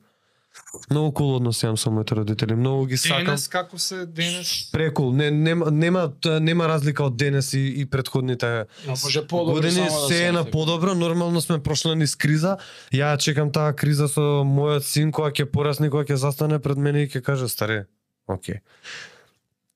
Многу 0.90 1.12
кул 1.12 1.34
однос 1.36 1.62
имам 1.62 1.76
со 1.76 1.90
моите 1.90 2.14
родители, 2.14 2.54
многу 2.54 2.86
ги 2.86 2.96
сакам. 2.96 3.24
Денес 3.24 3.48
како 3.48 3.78
се 3.78 4.06
денес? 4.06 4.70
Прекул, 4.72 5.12
не, 5.12 5.30
нема, 5.30 5.70
нема, 5.70 6.12
нема 6.40 6.68
разлика 6.68 7.04
од 7.04 7.16
денес 7.16 7.52
и, 7.52 7.60
и 7.80 7.86
предходните 7.86 8.64
може 8.88 9.26
подобро 9.26 9.54
години 9.54 9.72
само 9.88 10.00
да 10.00 10.14
се 10.14 10.26
е 10.26 10.32
на 10.32 10.44
подобро, 10.44 10.94
нормално 10.94 11.40
сме 11.40 11.58
прошли 11.62 11.94
низ 11.94 12.16
криза. 12.16 12.56
Ја 12.92 13.16
чекам 13.16 13.52
таа 13.52 13.72
криза 13.72 14.08
со 14.08 14.44
мојот 14.44 14.84
син 14.84 15.12
кога 15.12 15.30
ќе 15.30 15.44
порасне, 15.44 15.90
кога 15.90 16.04
ќе 16.04 16.14
застане 16.20 16.58
пред 16.58 16.76
мене 16.76 17.04
и 17.04 17.08
ќе 17.08 17.20
каже 17.22 17.48
старе, 17.48 17.86
окей. 18.28 18.60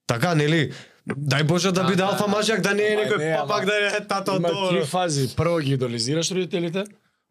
Така, 0.07 0.35
нели? 0.35 0.73
Дај 1.07 1.43
Боже 1.47 1.73
да 1.73 1.83
Да, 1.83 1.89
биде 1.89 2.03
да, 2.03 2.09
алфа 2.13 2.27
да. 2.27 2.33
мажјак, 2.37 2.61
да 2.61 2.75
не 2.75 2.83
е 2.83 2.97
некој 2.97 3.19
не, 3.19 3.37
папак 3.37 3.65
да 3.67 3.75
е 3.97 4.07
тато 4.09 4.37
Има 4.37 4.49
добро. 4.49 4.69
три 4.71 4.85
фази. 4.85 5.29
Прво 5.37 5.59
ги 5.59 5.73
идолизираш 5.73 6.31
родителите, 6.31 6.85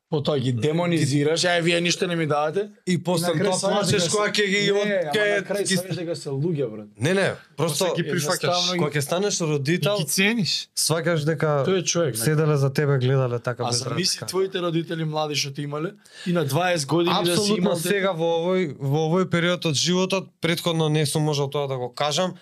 Потоа 0.08 0.38
ги 0.38 0.52
демонизираш, 0.54 1.42
ај 1.42 1.62
вие 1.62 1.82
ништо 1.82 2.06
не 2.06 2.16
ми 2.16 2.28
давате. 2.28 2.70
И 2.86 2.94
после 3.00 3.34
тоа 3.34 3.58
плачеш 3.60 4.04
дека 4.04 4.12
кога 4.12 4.26
се- 4.26 4.32
ќе 4.34 4.46
ги 4.46 4.72
од 4.72 4.86
ќе 5.10 5.64
ги 5.66 5.96
дека 5.96 6.16
се 6.16 6.30
луѓе, 6.30 6.68
брат. 6.68 6.88
Не, 6.98 7.14
не, 7.16 7.26
просто 7.58 7.90
ги 7.92 8.04
прифаќаш. 8.04 8.78
Кога 8.78 8.92
ќе 8.92 9.02
станеш 9.02 9.42
родител, 9.42 9.98
ги 9.98 10.06
цениш. 10.06 10.70
сваќаш 10.78 11.26
дека 11.26 11.66
Тој 11.66 11.80
е 11.80 11.84
човек. 11.84 12.16
седеле 12.16 12.56
за 12.56 12.70
тебе, 12.70 13.00
гледале 13.00 13.40
така 13.40 13.64
А 13.64 13.68
без 13.68 13.78
замисли 13.80 13.96
разлика. 14.14 14.26
твоите 14.28 14.60
родители 14.60 15.04
млади 15.04 15.36
што 15.36 15.52
те 15.52 15.62
имале 15.64 15.94
и 16.28 16.32
на 16.32 16.46
20 16.46 16.86
години 16.86 17.26
да 17.26 17.38
си 17.38 17.54
имал 17.54 17.76
сега 17.76 18.12
во 18.14 18.30
овој 18.40 18.76
во 18.80 19.10
овој 19.10 19.26
период 19.28 19.66
од 19.66 19.74
животот, 19.76 20.30
претходно 20.40 20.88
не 20.88 21.06
сум 21.06 21.24
можел 21.24 21.50
тоа 21.50 21.68
да 21.68 21.78
го 21.78 21.90
кажам. 21.92 22.36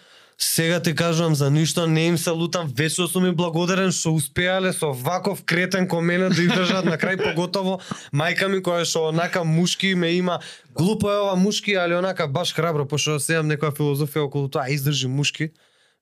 Сега 0.45 0.79
ти 0.79 0.95
кажувам 0.95 1.35
за 1.35 1.51
ништо, 1.51 1.87
не 1.87 2.05
им 2.05 2.17
се 2.17 2.29
лутам, 2.29 2.73
вечно 2.75 3.07
сум 3.07 3.25
им 3.25 3.35
благодарен 3.35 3.91
што 3.95 4.11
успеале 4.11 4.73
со 4.75 4.91
ваков 4.91 5.43
кретен 5.47 5.87
ко 5.87 6.01
мене 6.01 6.27
да 6.29 6.41
издржат 6.43 6.83
на 6.85 6.97
крај 6.99 7.15
поготово. 7.21 7.79
Мајка 8.11 8.49
ми 8.51 8.59
која 8.59 8.83
што 8.83 9.07
онака 9.07 9.43
мушки 9.47 9.95
ме 9.95 10.11
има. 10.19 10.39
Глупо 10.75 11.11
е 11.11 11.21
ова 11.23 11.35
мушки, 11.39 11.75
али 11.79 11.95
онака 11.95 12.27
баш 12.27 12.51
храбро 12.53 12.83
пошто 12.85 13.15
сеам 13.23 13.47
некоја 13.47 13.71
филозофија 13.71 14.27
околу 14.27 14.51
тоа 14.51 14.67
издржи 14.67 15.07
мушки. 15.07 15.53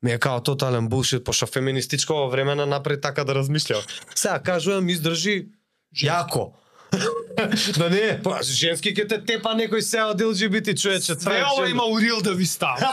Ми 0.02 0.12
е 0.12 0.18
као 0.18 0.42
тотален 0.42 0.90
булшит, 0.90 1.24
пошто 1.24 1.46
феминистичко 1.46 2.14
во 2.14 2.30
времена 2.30 2.66
напред 2.66 3.02
така 3.02 3.24
да 3.24 3.36
размислям. 3.36 3.86
Сега 4.16 4.40
кажувам 4.40 4.90
издржи 4.90 5.54
јако. 5.94 6.58
да 7.78 7.90
не, 7.90 8.20
па 8.24 8.40
женски 8.44 8.92
ќе 8.96 9.08
те 9.08 9.18
тепа 9.26 9.56
некој 9.56 9.82
се 9.86 10.04
од 10.04 10.22
LGBT 10.22 10.76
човече. 10.76 11.16
Све 11.16 11.42
ова 11.48 11.70
има 11.70 11.88
урил 11.88 12.22
да 12.22 12.34
ви 12.36 12.46
става. 12.46 12.92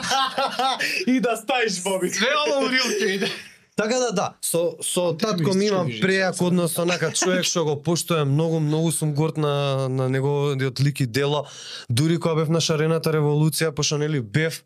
и 1.07 1.21
да 1.21 1.37
стаиш 1.37 1.83
боби. 1.83 2.11
Све 2.15 2.31
ова 2.47 2.67
урил 2.67 2.87
ќе 2.99 3.15
иде. 3.19 3.31
Така 3.79 3.99
да 3.99 4.13
да, 4.13 4.35
со 4.43 4.75
со 4.83 5.13
татко 5.15 5.55
ми 5.55 5.67
имам 5.67 5.91
преак 6.03 6.43
однос 6.43 6.79
онака 6.79 7.13
човек 7.15 7.45
што 7.47 7.63
го 7.63 7.77
поштојам 7.79 8.33
многу, 8.35 8.59
многу 8.59 8.91
сум 8.91 9.13
горд 9.15 9.39
на 9.39 9.87
на 9.89 10.09
неговиот 10.11 10.81
лик 10.81 11.01
и 11.01 11.07
дело. 11.07 11.47
Дури 11.89 12.19
кога 12.19 12.35
бев 12.43 12.49
на 12.51 12.61
шарената 12.61 13.13
револуција, 13.15 13.71
пошто 13.71 13.99
нели 13.99 14.21
бев, 14.21 14.65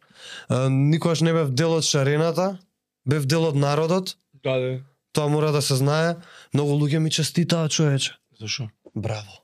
никогаш 0.48 1.20
не 1.20 1.32
бев 1.32 1.52
дел 1.52 1.76
од 1.76 1.84
шарената, 1.84 2.56
бев 3.04 3.26
дел 3.26 3.44
од 3.44 3.56
народот. 3.56 4.16
Да, 4.44 4.56
да. 4.56 4.80
Тоа 5.12 5.28
мора 5.28 5.52
да 5.52 5.60
се 5.62 5.76
знае. 5.76 6.16
Многу 6.54 6.72
луѓе 6.80 6.98
ми 6.98 7.10
честитаа 7.10 7.68
човече. 7.68 8.16
Зашо? 8.40 8.70
Браво. 8.96 9.42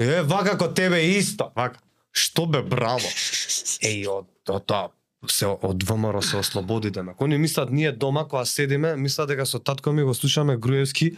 Е, 0.00 0.22
вака 0.22 0.58
ко 0.58 0.74
тебе 0.74 1.00
исто. 1.00 1.50
Вака. 1.56 1.80
Што 2.12 2.46
бе, 2.46 2.62
браво. 2.62 3.08
Еј, 3.88 4.06
од, 4.08 4.26
тоа 4.66 4.90
се 5.30 5.46
од 5.46 5.84
ВМРО 5.86 6.22
се 6.22 6.36
ослободи 6.36 6.90
денак. 6.90 7.20
Они 7.20 7.38
мислат 7.38 7.70
ние 7.70 7.92
дома 7.92 8.24
кога 8.28 8.44
седиме, 8.44 8.96
мислат 8.96 9.28
дека 9.28 9.46
со 9.46 9.58
татко 9.58 9.92
ми 9.92 10.02
го 10.02 10.14
слушаме 10.14 10.56
Груевски 10.56 11.12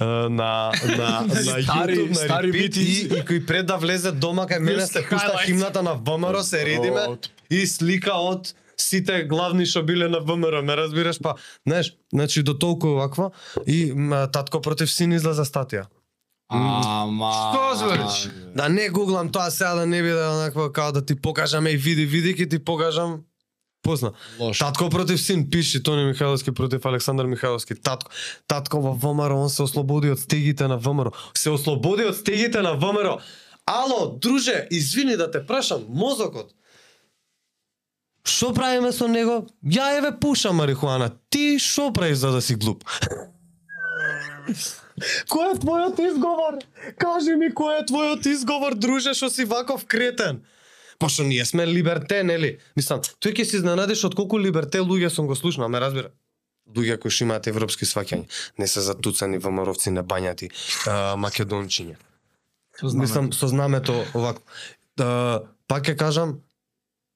на 0.00 0.28
на 0.30 0.70
на 1.26 1.34
Стари- 1.34 1.96
YouTube, 1.96 2.08
на 2.08 2.14
стари 2.14 2.52
бити. 2.52 2.80
и, 2.80 3.02
и 3.06 3.22
кој 3.26 3.46
пред 3.46 3.66
да 3.66 3.76
влезе 3.76 4.12
дома 4.12 4.46
кај 4.46 4.58
мене 4.58 4.86
се 4.86 5.02
пушта 5.02 5.38
химната 5.44 5.82
на 5.82 5.94
ВМРО, 5.94 6.42
се 6.42 6.64
редиме 6.66 7.18
и 7.50 7.66
слика 7.66 8.14
од 8.14 8.54
сите 8.76 9.24
главни 9.24 9.66
што 9.66 9.82
биле 9.82 10.08
на 10.08 10.20
ВМРО, 10.20 10.62
ме 10.62 10.76
разбираш, 10.76 11.18
па, 11.18 11.34
знаеш, 11.66 11.96
значи 12.14 12.42
до 12.42 12.54
толку 12.54 12.94
ваква 12.94 13.30
и 13.66 13.90
татко 14.32 14.60
против 14.60 14.90
син 14.90 15.12
излезе 15.12 15.42
статија. 15.42 15.86
Ама... 16.48 17.32
Што 17.32 17.74
збориш? 17.74 18.28
Да 18.54 18.68
не 18.68 18.88
гуглам 18.88 19.32
тоа 19.34 19.50
сега 19.50 19.74
да 19.74 19.86
не 19.86 20.02
биде 20.02 20.22
онакво 20.22 20.70
као 20.72 20.92
да 20.92 21.02
ти 21.02 21.14
покажам 21.14 21.66
еј 21.66 21.76
види 21.76 22.06
види 22.06 22.34
ќе 22.34 22.50
ти 22.50 22.58
покажам 22.58 23.24
позна. 23.82 24.12
Лошо. 24.38 24.64
Татко 24.64 24.90
против 24.90 25.20
син 25.20 25.50
пиши 25.50 25.82
Тони 25.82 26.04
Михайловски 26.04 26.52
против 26.52 26.86
Александар 26.86 27.26
Михайловски. 27.26 27.74
Татко 27.74 28.10
татко 28.46 28.80
во 28.80 28.94
ВМРО 28.94 29.42
он 29.42 29.50
се 29.50 29.62
ослободи 29.62 30.10
од 30.10 30.20
стегите 30.20 30.68
на 30.68 30.78
ВМРО. 30.78 31.10
Се 31.34 31.50
ослободи 31.50 32.06
од 32.06 32.16
стегите 32.16 32.62
на 32.62 32.74
ВМРО. 32.74 33.18
Ало, 33.66 34.18
друже, 34.22 34.68
извини 34.70 35.16
да 35.16 35.30
те 35.30 35.46
прашам, 35.46 35.82
мозокот. 35.88 36.54
Што 38.26 38.54
правиме 38.54 38.92
со 38.92 39.08
него? 39.08 39.46
Ја 39.62 39.98
еве 39.98 40.14
пушам 40.20 40.62
марихуана. 40.62 41.10
Ти 41.30 41.58
што 41.58 41.92
правиш 41.92 42.18
за 42.18 42.30
да 42.30 42.42
си 42.42 42.54
глуп? 42.54 42.84
Кој 45.28 45.52
е 45.52 45.56
твојот 45.60 45.98
изговор? 46.00 46.60
Кажи 47.00 47.36
ми 47.36 47.50
кој 47.52 47.82
е 47.82 47.86
твојот 47.90 48.28
изговор, 48.30 48.74
друже, 48.74 49.12
што 49.14 49.28
си 49.30 49.44
ваков 49.44 49.84
кретен? 49.84 50.40
Пошто 50.98 51.22
ние 51.22 51.44
сме 51.44 51.66
либерте, 51.66 52.22
нели? 52.24 52.56
Мислам, 52.76 53.02
тој 53.20 53.36
ќе 53.36 53.44
се 53.44 53.60
изненадиш 53.60 54.06
од 54.08 54.16
колку 54.16 54.40
либерте 54.40 54.80
луѓе 54.80 55.12
сум 55.12 55.28
го 55.28 55.36
слушнал, 55.36 55.68
ме 55.68 55.80
разбира. 55.80 56.12
Луѓе 56.72 56.96
кои 56.98 57.12
што 57.12 57.28
имаат 57.28 57.46
европски 57.46 57.84
сваќања, 57.84 58.24
не 58.58 58.66
се 58.66 58.80
затуцани 58.80 59.38
ВМРО-вци, 59.38 59.92
не 59.92 60.02
бањати, 60.02 60.48
а, 60.88 61.14
македончиња. 61.20 62.00
Мислам, 62.82 63.32
со 63.32 63.48
знамето 63.48 63.94
овако. 64.14 64.42
Да, 64.96 65.44
пак 65.68 65.86
ќе 65.88 65.96
кажам, 65.96 66.40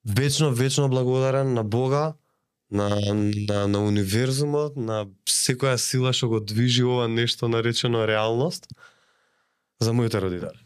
вечно, 0.04 0.52
вечно 0.52 0.88
благодарен 0.88 1.54
на 1.54 1.64
Бога, 1.64 2.14
на, 2.70 2.88
на, 3.48 3.66
на 3.68 3.82
универзумот, 3.84 4.76
на 4.76 5.06
секоја 5.26 5.76
сила 5.76 6.12
што 6.12 6.28
го 6.28 6.40
движи 6.40 6.84
ова 6.86 7.08
нешто 7.08 7.48
наречено 7.48 8.06
реалност, 8.06 8.68
за 9.80 9.92
моите 9.92 10.20
родители. 10.20 10.58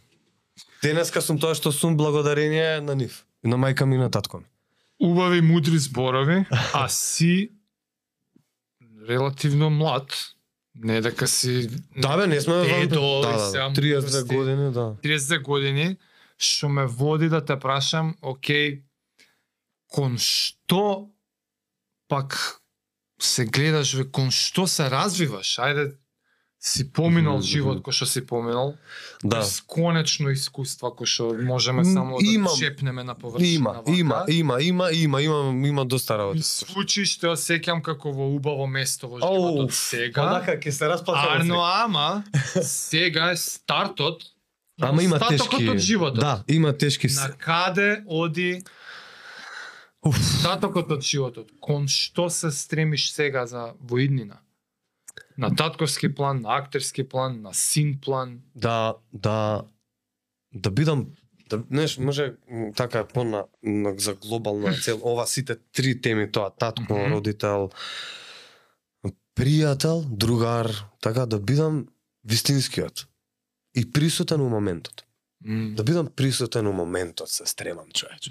Денеска 0.82 1.22
сум 1.22 1.38
тоа 1.40 1.54
што 1.54 1.72
сум 1.72 1.96
благодарение 1.96 2.80
на 2.84 2.94
нив. 2.94 3.24
На 3.44 3.56
мајка 3.56 3.84
ми 3.84 3.96
и 3.96 3.98
на 3.98 4.10
татко 4.10 4.38
ми. 4.38 4.48
Убави 5.00 5.40
мудри 5.40 5.78
зборови, 5.78 6.44
а 6.72 6.88
си 6.88 7.50
релативно 9.08 9.70
млад. 9.70 10.12
Не 10.74 11.00
дека 11.00 11.26
си 11.26 11.68
Да 11.96 12.16
бе, 12.16 12.26
не 12.26 12.40
сме 12.40 12.54
Дедо, 12.54 13.20
да, 13.22 13.32
да, 13.32 13.38
сега 13.38 13.68
да, 13.68 13.80
32 13.80 13.94
мудрости. 13.94 14.36
години, 14.36 14.72
да. 14.72 14.96
30 15.02 15.42
години, 15.42 15.96
што 16.38 16.68
ме 16.68 16.86
води 16.86 17.28
да 17.28 17.44
те 17.44 17.58
прашам, 17.58 18.16
окей, 18.22 18.82
кон 19.88 20.18
што 20.18 21.13
пак 22.14 22.60
се 23.20 23.44
гледаш, 23.44 23.94
ве, 23.94 24.04
кон 24.06 24.30
што 24.30 24.66
се 24.70 24.86
развиваш? 24.86 25.56
Ајде, 25.58 25.94
си 26.64 26.84
поминал 26.92 27.36
Мгм, 27.36 27.46
живот 27.46 27.76
мгм. 27.76 27.84
кој 27.84 27.92
што 27.92 28.06
си 28.06 28.20
поминал, 28.22 28.74
Да. 29.24 29.40
бесконечно 29.40 30.30
искуства 30.30 30.88
кој 30.94 31.06
што 31.06 31.24
можеме 31.42 31.82
само 31.84 32.18
да 32.18 32.24
имам. 32.24 32.54
чепнеме 32.58 33.02
на 33.04 33.14
површина. 33.14 33.48
Има, 33.50 33.70
вака. 33.72 33.90
има, 33.92 34.24
има, 34.28 34.56
има, 34.62 34.86
има, 34.92 35.22
има, 35.22 35.68
има 35.68 35.84
доста 35.84 36.18
работи. 36.18 36.38
И 36.38 36.42
случаи 36.42 37.04
што 37.04 37.26
ја 37.26 37.36
сеќам 37.36 37.82
како 37.82 38.12
во 38.12 38.30
убаво 38.30 38.66
место 38.66 39.08
во 39.08 39.18
Оу, 39.18 39.66
животот 39.66 39.72
сега. 39.74 40.22
Онака 40.22 40.54
ќе 40.56 40.70
се 40.70 40.88
расплака. 40.88 41.34
Арно, 41.34 41.58
ама 41.60 42.24
сега 42.62 43.30
е 43.30 43.36
стартот. 43.36 44.22
Ама 44.80 45.02
има 45.02 45.18
тешки. 45.18 45.68
од 45.68 45.78
животот. 45.78 46.20
Да, 46.20 46.44
има 46.48 46.72
тешки. 46.72 47.06
На 47.06 47.28
каде 47.38 48.02
оди 48.06 48.62
остатокот 50.04 50.90
од 50.90 51.02
животот? 51.02 51.50
Кон 51.60 51.88
што 51.88 52.30
се 52.30 52.50
стремиш 52.50 53.12
сега 53.12 53.46
за 53.46 53.72
воиднина? 53.80 54.40
На 55.38 55.50
татковски 55.50 56.14
план, 56.14 56.40
на 56.40 56.56
актерски 56.56 57.08
план, 57.08 57.42
на 57.42 57.54
син 57.54 57.98
план. 58.00 58.40
да 58.54 58.94
да 59.12 59.64
да 60.52 60.70
бидам 60.70 61.06
да 61.50 61.62
знаеш 61.70 61.98
може 61.98 62.34
така 62.76 62.98
е 62.98 63.06
пона 63.06 63.44
за 63.96 64.14
глобална 64.14 64.72
цел 64.82 65.00
ова 65.02 65.26
сите 65.26 65.56
три 65.72 66.00
теми 66.00 66.32
тоа 66.32 66.50
татко, 66.50 66.94
Мгм. 66.94 67.12
родител, 67.12 67.70
пријател, 69.34 70.04
другар, 70.06 70.70
така 71.00 71.26
да 71.26 71.40
бидам 71.40 71.86
вистинскиот 72.24 73.06
и 73.74 73.92
присутен 73.92 74.40
у 74.40 74.48
моментот. 74.48 75.04
М, 75.44 75.74
Да 75.74 75.82
бидам 75.84 76.06
присутен 76.06 76.66
у 76.66 76.72
моментот 76.72 77.28
се 77.28 77.46
стремам 77.46 77.90
човече. 77.94 78.30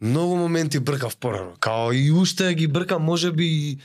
Многу 0.00 0.36
моменти 0.36 0.78
бркав 0.78 1.16
порано, 1.16 1.52
као 1.60 1.92
и 1.92 2.12
уште 2.12 2.54
ги 2.54 2.66
бркам, 2.66 3.02
може 3.02 3.32
би 3.32 3.46
и 3.46 3.78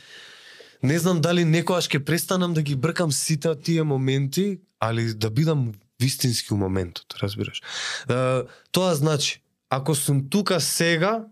не 0.84 1.00
знам 1.00 1.22
дали 1.22 1.46
некојаш 1.48 1.88
ќе 1.90 2.04
престанам 2.06 2.54
да 2.54 2.62
ги 2.62 2.76
бркам 2.76 3.12
сите 3.12 3.56
тие 3.56 3.84
моменти, 3.84 4.60
али 4.80 5.14
да 5.14 5.30
бидам 5.30 5.72
вистински 6.02 6.54
у 6.54 6.58
моментот, 6.58 7.16
разбираш. 7.24 7.62
Е, 8.10 8.44
тоа 8.72 8.96
значи, 8.96 9.42
ако 9.70 9.96
сум 9.96 10.30
тука 10.30 10.62
сега, 10.62 11.26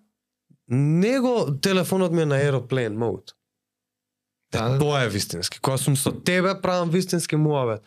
него 0.67 1.59
телефонот 1.61 2.11
ми 2.11 2.21
е 2.21 2.25
на 2.25 2.35
aeroplane 2.35 2.97
mode. 2.97 3.33
Да. 4.51 4.79
Тоа 4.79 5.03
е 5.03 5.09
вистински. 5.09 5.59
Кога 5.59 5.77
сум 5.77 5.95
со 5.95 6.11
тебе, 6.11 6.61
правам 6.61 6.89
вистински 6.89 7.35
муавет. 7.35 7.81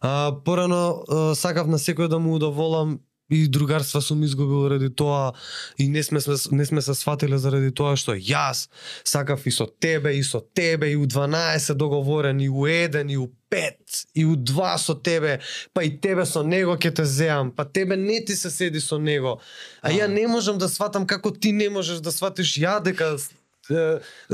А, 0.00 0.34
порано 0.44 1.04
а, 1.08 1.34
сакав 1.34 1.66
на 1.66 1.78
секој 1.78 2.08
да 2.08 2.18
му 2.18 2.34
удоволам 2.36 3.00
и 3.32 3.48
другарства 3.48 4.00
сум 4.00 4.22
изгубил 4.24 4.68
ради 4.68 4.90
тоа 4.90 5.32
и 5.78 5.88
не 5.88 6.02
сме, 6.02 6.20
не 6.50 6.66
сме 6.66 6.82
се 6.82 6.94
сватиле 6.94 7.38
заради 7.38 7.70
тоа 7.70 7.96
што 7.96 8.12
јас 8.12 8.68
сакав 9.04 9.46
и 9.46 9.50
со 9.50 9.66
тебе 9.66 10.16
и 10.18 10.22
со 10.22 10.40
тебе 10.40 10.92
и 10.92 10.96
у 10.96 11.06
12 11.06 11.74
договорен 11.74 12.40
и 12.40 12.48
у 12.48 12.66
1 12.66 13.10
и 13.10 13.16
у 13.16 13.30
5 13.50 14.06
и 14.14 14.24
у 14.24 14.36
2 14.36 14.78
со 14.78 14.94
тебе 14.94 15.40
па 15.72 15.84
и 15.84 15.96
тебе 16.00 16.26
со 16.26 16.42
него 16.42 16.76
ќе 16.76 16.94
те 16.94 17.04
земам 17.04 17.52
па 17.56 17.64
тебе 17.64 17.96
не 17.96 18.20
ти 18.24 18.36
се 18.36 18.50
седи 18.50 18.80
со 18.80 18.98
него. 18.98 19.40
А 19.82 19.90
ја 19.90 20.08
не 20.08 20.26
можам 20.26 20.58
да 20.58 20.68
сватам 20.68 21.06
како 21.06 21.30
ти 21.30 21.52
не 21.52 21.68
можеш 21.68 22.00
да 22.00 22.12
сватиш. 22.12 22.58
Ја 22.58 22.82
дека 22.82 23.16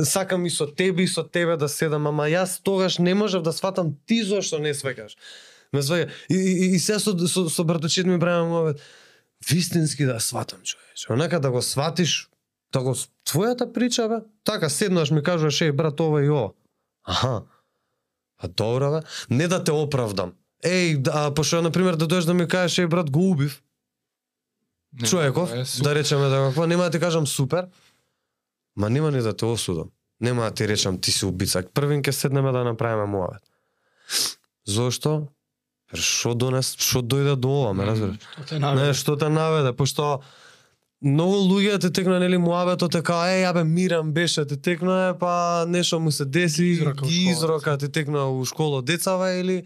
сакам 0.05 0.47
и 0.47 0.51
со 0.51 0.67
тебе 0.67 1.05
и 1.05 1.07
со 1.07 1.23
тебе 1.23 1.57
да 1.57 1.69
седам, 1.69 2.07
ама 2.07 2.29
јас 2.29 2.61
тогаш 2.63 2.99
не 2.99 3.15
можев 3.15 3.43
да 3.43 3.53
сватам 3.53 3.97
ти 4.07 4.23
зошто 4.23 4.59
не 4.59 4.75
свекаш. 4.75 5.17
Ме 5.73 5.83
сваѓа. 5.83 6.11
И, 6.31 6.35
и, 6.35 6.75
и 6.75 6.79
се 6.79 6.99
со, 6.99 7.13
со, 7.29 7.49
со 7.49 7.65
браточет 7.65 8.07
ми 8.07 8.19
правам 8.19 8.49
мовет. 8.49 8.81
Вистински 9.51 10.05
да 10.05 10.21
сватам, 10.21 10.59
човече. 10.63 11.13
Онака 11.13 11.41
да 11.41 11.51
го 11.51 11.63
сватиш, 11.63 12.29
да 12.73 12.83
го 12.83 12.95
твојата 13.27 13.73
прича, 13.73 14.09
бе. 14.09 14.15
Така, 14.45 14.69
седнаш 14.69 15.11
ми 15.11 15.23
кажуваш, 15.23 15.61
еј, 15.61 15.73
брат, 15.73 16.01
ова 16.01 16.25
и 16.25 16.31
ова. 16.31 16.53
Аха. 17.05 17.43
А 18.39 18.49
добро, 18.49 18.91
бе. 18.91 19.01
Не 19.31 19.49
да 19.49 19.65
те 19.65 19.73
оправдам. 19.73 20.33
Еј, 20.65 20.99
да, 20.99 21.13
а, 21.15 21.35
пошто, 21.35 21.63
например, 21.63 21.95
да 21.95 22.07
дојдеш 22.09 22.25
да 22.27 22.35
ми 22.35 22.49
кажеш, 22.49 22.79
еј, 22.79 22.89
брат, 22.89 23.11
го 23.11 23.31
убив, 23.31 23.63
Не, 24.93 25.09
човеков, 25.09 25.53
е 25.55 25.65
супер. 25.65 25.85
да 25.85 25.95
речеме 25.95 26.29
да 26.29 26.47
какво, 26.47 26.67
нема 26.67 26.83
да 26.85 26.91
ти 26.91 27.01
кажам 27.01 27.27
супер, 27.27 27.67
ма 28.77 28.91
нема 28.91 29.11
ни 29.11 29.21
да 29.21 29.37
те 29.37 29.45
осудам. 29.45 29.91
Нема 30.21 30.43
да 30.43 30.51
ти 30.51 30.69
речам 30.69 31.01
ти 31.01 31.13
си 31.13 31.25
убица. 31.25 31.63
Првин 31.75 32.03
ке 32.03 32.13
седнеме 32.13 32.53
да 32.53 32.65
направиме 32.65 33.07
муавет. 33.07 33.43
Зошто? 34.67 35.29
Шо 35.95 36.35
донес, 36.35 36.75
шо 36.77 37.01
дојде 37.01 37.37
до 37.37 37.49
ова, 37.49 37.73
ме 37.73 37.87
разбираш? 37.89 38.17
Не, 38.53 38.93
што 38.93 39.17
те 39.17 39.31
наведе, 39.33 39.73
пошто 39.73 40.21
многу 41.01 41.39
луѓе 41.47 41.79
те 41.81 41.91
текна 41.95 42.19
нели 42.21 42.37
муавето 42.37 42.89
те 42.91 43.03
као 43.07 43.29
еј 43.31 43.47
абе 43.49 43.63
Мирам 43.65 44.13
беше 44.13 44.45
те 44.45 44.57
текна 44.57 45.15
па 45.21 45.65
нешто 45.69 46.01
му 46.01 46.11
се 46.11 46.25
деси 46.25 46.65
Изрока 46.65 47.07
изрока 47.09 47.79
те 47.79 47.89
текна 47.89 48.27
у 48.31 48.45
школа 48.45 48.83
децава 48.83 49.31
или 49.33 49.65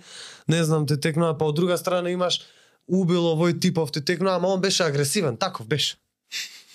не 0.49 0.65
знам 0.65 0.87
те 0.87 1.01
текна 1.01 1.33
па 1.39 1.45
од 1.45 1.57
друга 1.57 1.79
страна 1.79 2.11
имаш 2.11 2.43
убило 2.89 3.33
овој 3.33 3.61
типов 3.61 3.93
те 3.93 4.05
текна 4.05 4.37
ама 4.37 4.49
он 4.49 4.61
беше 4.61 4.83
агресивен 4.83 5.37
таков 5.37 5.67
беше 5.67 5.97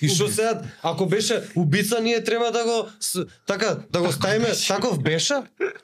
И 0.02 0.07
што 0.07 0.28
сега, 0.28 0.61
ако 0.84 1.06
беше 1.06 1.44
убица, 1.56 1.99
ние 1.99 2.24
треба 2.24 2.52
да 2.52 2.64
го 2.64 2.88
с, 2.99 3.26
така 3.45 3.78
да 3.90 4.02
го 4.02 4.11
ставиме 4.11 4.48
таков 4.68 4.99
беше 4.99 5.34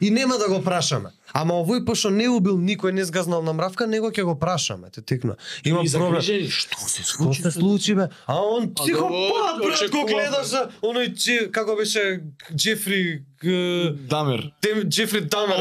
и 0.01 0.11
нема 0.11 0.37
да 0.37 0.47
го 0.47 0.61
прашаме. 0.61 1.09
Ама 1.33 1.53
овој 1.55 1.81
пошто 1.81 2.09
не 2.11 2.27
убил 2.29 2.53
никој, 2.55 2.91
не 2.91 3.03
сгазнал 3.03 3.41
на 3.41 3.53
мравка, 3.53 3.87
него 3.87 4.07
ќе 4.07 4.21
го 4.23 4.35
прашаме, 4.35 4.89
те 4.89 5.01
текна. 5.01 5.33
Има 5.65 5.81
И 5.81 5.89
проблем. 5.89 6.13
загрижени, 6.13 6.45
што 6.47 6.77
се 6.79 7.01
Што 7.01 7.11
случи? 7.15 7.41
се 7.41 7.51
случи 7.51 7.95
бе? 7.95 8.05
А 8.27 8.37
он 8.37 8.69
психопат, 8.71 9.09
да, 9.09 9.33
брат, 9.33 9.57
го 9.57 9.67
очекував, 9.67 10.05
гледаш 10.07 10.37
бе. 10.39 10.47
за 10.47 10.61
оној 10.83 11.07
Дже, 11.09 11.51
како 11.51 11.75
беше 11.75 12.21
Джефри 12.53 13.01
г- 13.37 13.95
Дамер. 14.05 14.51
Дем- 14.61 14.85
Джефри 14.85 15.21
Дамер. 15.23 15.57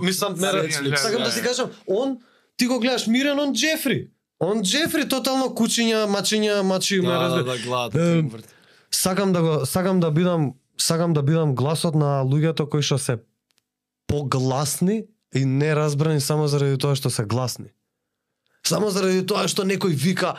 Мислам, 0.00 0.34
не, 0.34 0.46
Netflix, 0.46 0.96
сакам 0.96 1.18
да 1.18 1.24
да, 1.24 1.32
си 1.32 1.40
да. 1.40 1.48
кажам, 1.48 1.70
он 1.88 2.18
ти 2.56 2.66
го 2.66 2.78
гледаш 2.78 3.06
мирен, 3.06 3.40
он 3.40 3.54
Джефри. 3.54 4.08
Он 4.40 4.62
Джефри 4.62 5.08
тотално 5.08 5.50
кучиња, 5.50 6.06
мачиња, 6.06 6.62
мачи, 6.62 7.00
ме 7.00 7.08
Да, 7.08 7.28
да, 7.28 7.44
да, 7.44 7.58
гледат, 7.58 7.94
Е. 7.94 8.24
Сакам 8.90 9.32
да 9.32 9.42
го 9.42 9.66
сакам 9.66 10.00
да 10.00 10.10
бидам 10.10 10.54
сакам 10.78 11.12
да 11.12 11.22
бидам 11.22 11.54
гласот 11.54 11.94
на 11.94 12.22
луѓето 12.24 12.68
кои 12.68 12.82
што 12.82 12.98
се 12.98 13.18
погласни 14.06 15.04
и 15.34 15.44
неразбрани 15.44 16.20
само 16.20 16.48
заради 16.48 16.78
тоа 16.78 16.94
што 16.96 17.10
се 17.10 17.24
гласни. 17.24 17.74
Само 18.62 18.90
заради 18.90 19.26
тоа 19.26 19.48
што 19.48 19.66
некој 19.66 19.92
вика 19.92 20.36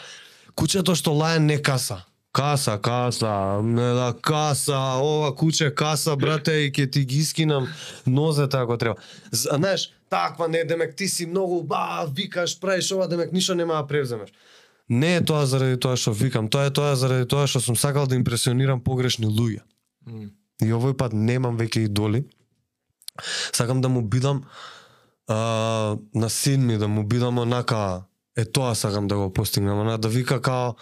кучето 0.55 0.95
што 0.95 1.13
лае 1.13 1.39
не 1.39 1.59
каса. 1.61 2.05
Каса, 2.39 2.79
каса, 2.81 3.61
не 3.63 3.93
да 3.93 4.15
каса, 4.21 4.77
ова 5.01 5.35
куче 5.35 5.75
каса, 5.75 6.15
брате, 6.15 6.53
и 6.63 6.71
ќе 6.71 6.85
ти 6.91 7.01
ги 7.05 7.17
искинам 7.19 7.67
нозете 8.07 8.57
ако 8.57 8.77
треба. 8.77 8.95
Знаеш, 9.31 9.91
таква 10.09 10.47
не, 10.47 10.63
демек 10.63 10.95
ти 10.95 11.07
си 11.07 11.25
многу, 11.25 11.63
ба, 11.63 12.07
викаш, 12.07 12.59
правиш 12.59 12.91
ова, 12.91 13.07
демек 13.07 13.33
ништо 13.33 13.55
нема 13.55 13.73
да 13.73 13.87
превземеш. 13.87 14.29
Не 14.89 15.17
е 15.17 15.25
тоа 15.25 15.43
заради 15.45 15.75
тоа 15.75 15.99
што 15.99 16.15
викам, 16.15 16.47
тоа 16.47 16.69
е 16.69 16.71
тоа 16.71 16.95
заради 16.95 17.27
тоа 17.27 17.43
што 17.43 17.59
сум 17.59 17.75
сакал 17.75 18.07
да 18.07 18.15
импресионирам 18.15 18.79
погрешни 18.79 19.27
луѓе. 19.27 19.59
М. 20.07 20.31
И 20.63 20.71
овој 20.71 20.95
пат 20.95 21.11
немам 21.11 21.59
веќе 21.59 21.91
идоли. 21.91 22.23
Сакам 23.51 23.83
да 23.83 23.91
му 23.91 24.01
бидам 24.01 24.45
а, 25.27 25.99
на 26.15 26.29
син 26.29 26.63
ми, 26.65 26.79
да 26.79 26.87
му 26.87 27.03
бидам 27.03 27.43
онака, 27.43 28.07
е 28.37 28.45
тоа 28.45 28.75
сакам 28.79 29.11
да 29.11 29.19
го 29.19 29.33
постигнам, 29.33 29.83
она 29.83 29.97
да 29.97 30.07
вика 30.07 30.39
као 30.41 30.79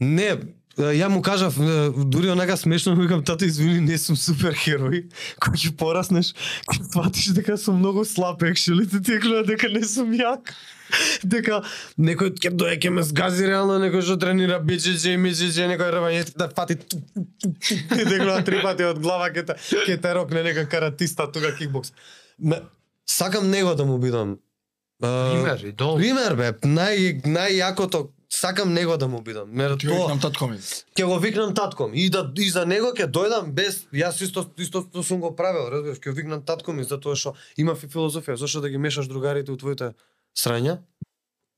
не, 0.00 0.30
ја 0.78 1.08
му 1.08 1.22
кажав, 1.22 1.54
дури 2.10 2.30
онака 2.30 2.56
смешно 2.56 2.94
му 2.94 3.02
викам, 3.02 3.24
тато 3.24 3.44
извини, 3.44 3.80
не 3.80 3.98
сум 3.98 4.16
супер 4.18 4.56
херој, 4.58 5.04
кој 5.42 5.54
ќе 5.54 5.74
пораснеш, 5.78 6.32
ќе 6.66 6.80
сватиш 6.90 7.34
дека 7.36 7.58
сум 7.60 7.78
многу 7.78 8.04
слаб, 8.04 8.42
екшели, 8.42 8.86
ти 8.90 9.02
теклува 9.02 9.44
дека 9.46 9.70
не 9.70 9.84
сум 9.86 10.14
јак. 10.14 10.54
дека 11.24 11.62
некој 11.98 12.34
ќе 12.38 12.50
дое 12.54 12.76
ќе 12.78 12.90
ме 12.92 13.02
сгази 13.06 13.46
реално 13.48 13.78
некој 13.82 14.04
што 14.04 14.18
тренира 14.20 14.58
биџиџи 14.60 15.14
и 15.14 15.20
миџиџи 15.20 15.68
некој 15.72 15.90
рвање 15.94 16.24
да 16.36 16.48
фати 16.52 16.76
ти 16.76 18.04
дека 18.04 18.42
три 18.44 18.60
пати 18.62 18.86
од 18.90 19.00
глава 19.02 19.30
ќе 19.32 19.46
те 19.48 19.58
ќе 19.86 19.96
те 20.02 20.14
рокне 20.14 20.44
нека 20.44 20.66
каратиста 20.68 21.30
тука 21.32 21.54
кикбокс. 21.56 21.94
Ме, 22.38 22.60
сакам 23.06 23.50
него 23.50 23.74
да 23.74 23.84
му 23.84 23.98
бидам. 23.98 24.36
Пример, 25.00 25.64
идол. 25.64 25.96
Пример 25.98 26.36
бе, 26.38 26.52
нај 26.62 27.24
најјакото 27.26 28.06
сакам 28.34 28.72
него 28.72 28.96
да 28.96 29.08
му 29.08 29.20
бидам. 29.22 29.48
Мер 29.52 29.76
тоа 29.76 29.90
викнам 29.90 30.20
татко 30.20 30.46
ми. 30.46 30.58
ќе 30.58 31.04
го 31.04 31.18
викнам 31.18 31.54
татко 31.54 31.88
ми 31.88 31.98
и 31.98 32.10
да 32.10 32.32
и 32.38 32.50
за 32.50 32.66
него 32.66 32.92
ќе 32.92 33.06
дојдам 33.06 33.52
без 33.52 33.86
јас 33.92 34.22
исто 34.22 34.46
исто, 34.58 34.84
исто 34.90 35.02
сум 35.02 35.20
го 35.20 35.34
правел, 35.36 35.68
разбираш, 35.70 35.98
ќе 35.98 36.14
викнам 36.14 36.42
татко 36.42 36.72
ми 36.72 36.84
затоа 36.84 37.16
што 37.16 37.34
има 37.56 37.72
и 37.72 37.86
филозофија, 37.86 38.34
зошто 38.34 38.60
да 38.60 38.68
ги 38.68 38.78
мешаш 38.78 39.06
другарите 39.06 39.52
у 39.52 39.56
твоите 39.56 39.94
срања, 40.36 40.78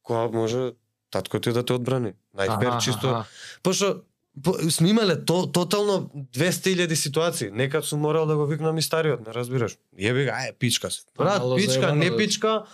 кога 0.02 0.28
може 0.28 0.72
татко 1.10 1.40
ти 1.40 1.52
да 1.52 1.64
те 1.64 1.72
одбрани. 1.72 2.12
Најфер 2.36 2.68
Аха, 2.68 2.80
чисто. 2.80 3.24
Пошто 3.62 4.02
по, 4.42 4.52
сме 4.70 4.90
имале 4.90 5.24
то, 5.24 5.46
тотално 5.46 6.10
200.000 6.36 6.94
ситуации. 6.94 7.50
Некад 7.50 7.84
сум 7.84 8.00
морал 8.00 8.26
да 8.26 8.36
го 8.36 8.46
викнам 8.46 8.78
и 8.78 8.82
стариот, 8.82 9.26
не 9.26 9.32
разбираш. 9.32 9.78
Јеби 9.96 10.26
га, 10.28 10.36
ај, 10.44 10.52
пичка 10.58 10.90
се. 10.90 11.08
Брат, 11.16 11.40
пичка, 11.56 11.94
не 11.94 12.10
да- 12.10 12.16
пичка. 12.16 12.66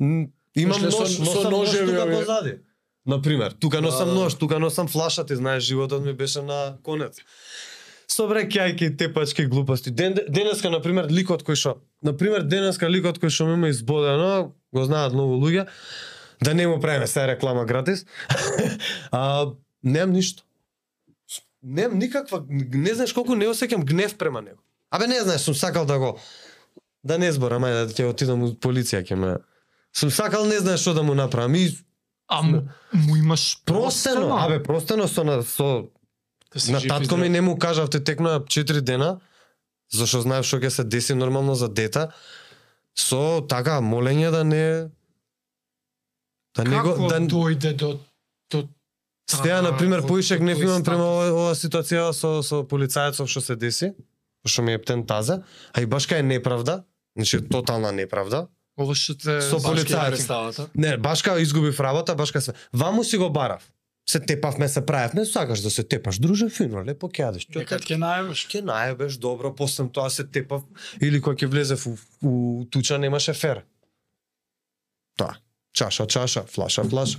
Имам 0.00 0.82
нож, 0.82 0.92
со 0.94 1.22
носам 1.24 1.50
нож 1.50 1.68
ножеви, 1.68 1.92
тука 1.92 2.10
позади. 2.10 2.58
Например, 3.06 3.52
тука 3.52 3.80
носам 3.80 4.08
да. 4.08 4.14
нож, 4.14 4.34
тука 4.34 4.58
носам 4.58 4.88
флаша, 4.88 5.26
ти 5.26 5.36
знаеш, 5.36 5.64
животот 5.64 6.04
ми 6.04 6.12
беше 6.12 6.42
на 6.42 6.76
конец. 6.82 7.20
Со 8.08 8.26
бре 8.28 8.44
кјајки, 8.48 8.96
тепачки 8.96 9.46
глупости. 9.46 9.90
Ден, 9.90 10.16
денеска, 10.28 10.70
например, 10.70 11.08
ликот 11.10 11.42
кој 11.44 11.56
шо, 11.56 11.72
например, 12.04 12.44
денеска 12.44 12.88
ликот 12.88 13.18
кој 13.18 13.32
што 13.32 13.48
ме 13.48 13.56
има 13.56 13.68
избодено, 13.72 14.52
го 14.72 14.84
знаат 14.84 15.16
многу 15.16 15.40
луѓе, 15.40 15.66
да 16.44 16.54
не 16.54 16.66
му 16.68 16.80
правиме 16.80 17.06
се 17.06 17.26
реклама 17.26 17.64
гратис, 17.64 18.04
а, 19.10 19.52
немам 19.82 20.12
ништо. 20.12 20.44
Немам 21.62 21.98
никаква, 21.98 22.44
не 22.48 22.94
знаеш 22.94 23.12
колку 23.12 23.34
не 23.34 23.48
осеќам 23.48 23.84
гнев 23.84 24.16
према 24.18 24.42
него. 24.42 24.60
Абе 24.90 25.06
не 25.06 25.20
знаеш, 25.20 25.40
сум 25.40 25.54
сакал 25.54 25.86
да 25.86 25.98
го 25.98 26.18
да 27.04 27.18
не 27.18 27.32
зборам, 27.32 27.64
ајде 27.64 27.88
да 27.88 27.92
ќе 27.92 28.08
отидам 28.12 28.44
у 28.44 28.52
полиција 28.52 29.04
ќе 29.04 29.16
ме 29.16 29.36
Сум 29.94 30.10
сакал 30.10 30.44
не 30.46 30.58
знаеш 30.58 30.80
што 30.80 30.94
да 30.94 31.02
му 31.02 31.14
направам 31.14 31.54
и 31.54 31.68
А 32.28 32.42
му, 32.42 32.62
му 32.92 33.16
имаш 33.16 33.62
простено, 33.64 34.36
абе 34.36 34.62
простено 34.62 35.08
со 35.08 35.24
на 35.24 35.42
со 35.42 35.88
Да 36.54 36.72
на 36.72 36.80
татко 36.80 37.16
ми 37.16 37.28
не 37.28 37.40
му 37.40 37.58
кажав 37.58 37.90
те 37.90 38.04
текнаа 38.04 38.40
4 38.40 38.80
дена, 38.80 39.20
зашто 39.92 40.20
знаев 40.20 40.46
што 40.46 40.60
ќе 40.62 40.68
се 40.68 40.84
деси 40.84 41.14
нормално 41.14 41.54
за 41.54 41.68
дете. 41.68 42.08
Со 42.94 43.42
така 43.48 43.80
молење 43.82 44.30
да 44.30 44.44
не 44.44 44.88
да 46.56 46.64
не 46.64 46.70
Како 46.70 46.94
го 46.94 47.08
да 47.08 47.20
дојде 47.20 47.74
до 47.74 47.98
до 48.50 48.68
Стеа, 49.30 49.58
таа- 49.58 49.62
на 49.62 49.76
пример, 49.76 50.06
поишек 50.06 50.40
не 50.40 50.52
имам 50.52 50.84
према 50.84 51.04
ова, 51.04 51.30
ова 51.32 51.54
ситуација 51.54 52.12
со 52.12 52.42
со 52.42 52.62
полицајецов 52.62 53.26
што 53.26 53.40
се 53.40 53.56
деси, 53.56 53.94
што 54.46 54.62
ми 54.62 54.72
е 54.72 54.78
птен 54.78 55.06
таза, 55.06 55.42
а 55.72 55.80
и 55.80 55.86
башка 55.86 56.18
е 56.18 56.22
неправда, 56.22 56.84
значи 57.16 57.40
тотална 57.48 57.92
неправда. 57.92 58.46
Ова 58.76 58.94
што 58.94 59.14
те 59.14 59.40
Со 59.40 59.60
полицајци. 59.62 60.68
Не, 60.74 60.96
башка 60.96 61.38
изгубив 61.38 61.78
работа, 61.80 62.14
башка 62.14 62.40
се. 62.40 62.54
Ваму 62.72 63.04
си 63.04 63.16
го 63.16 63.30
барав. 63.30 63.62
Се 64.08 64.20
тепавме, 64.20 64.68
се 64.68 64.82
правевме, 64.86 65.24
сакаш 65.24 65.60
да 65.60 65.70
се 65.70 65.82
тепаш, 65.82 66.18
друже, 66.18 66.48
фино, 66.52 66.82
лепо 66.84 67.08
ќе 67.08 67.22
јадеш. 67.24 67.46
Тоа 67.48 67.62
Некад 67.62 67.86
ќе 67.88 67.96
најаваш. 67.96 68.42
ќе 68.50 68.60
најбеш 68.60 69.16
добро, 69.16 69.54
после 69.56 69.86
тоа 69.88 70.10
се 70.10 70.24
тепав 70.28 70.62
или 71.00 71.20
кога 71.20 71.36
ќе 71.40 71.46
влезе 71.48 71.78
у, 71.88 71.94
у 72.20 72.64
туча 72.68 72.98
немаше 72.98 73.32
фер. 73.32 73.62
Тоа. 75.16 75.38
Чаша, 75.72 76.06
чаша, 76.06 76.42
флаша, 76.42 76.84
флаша. 76.84 77.18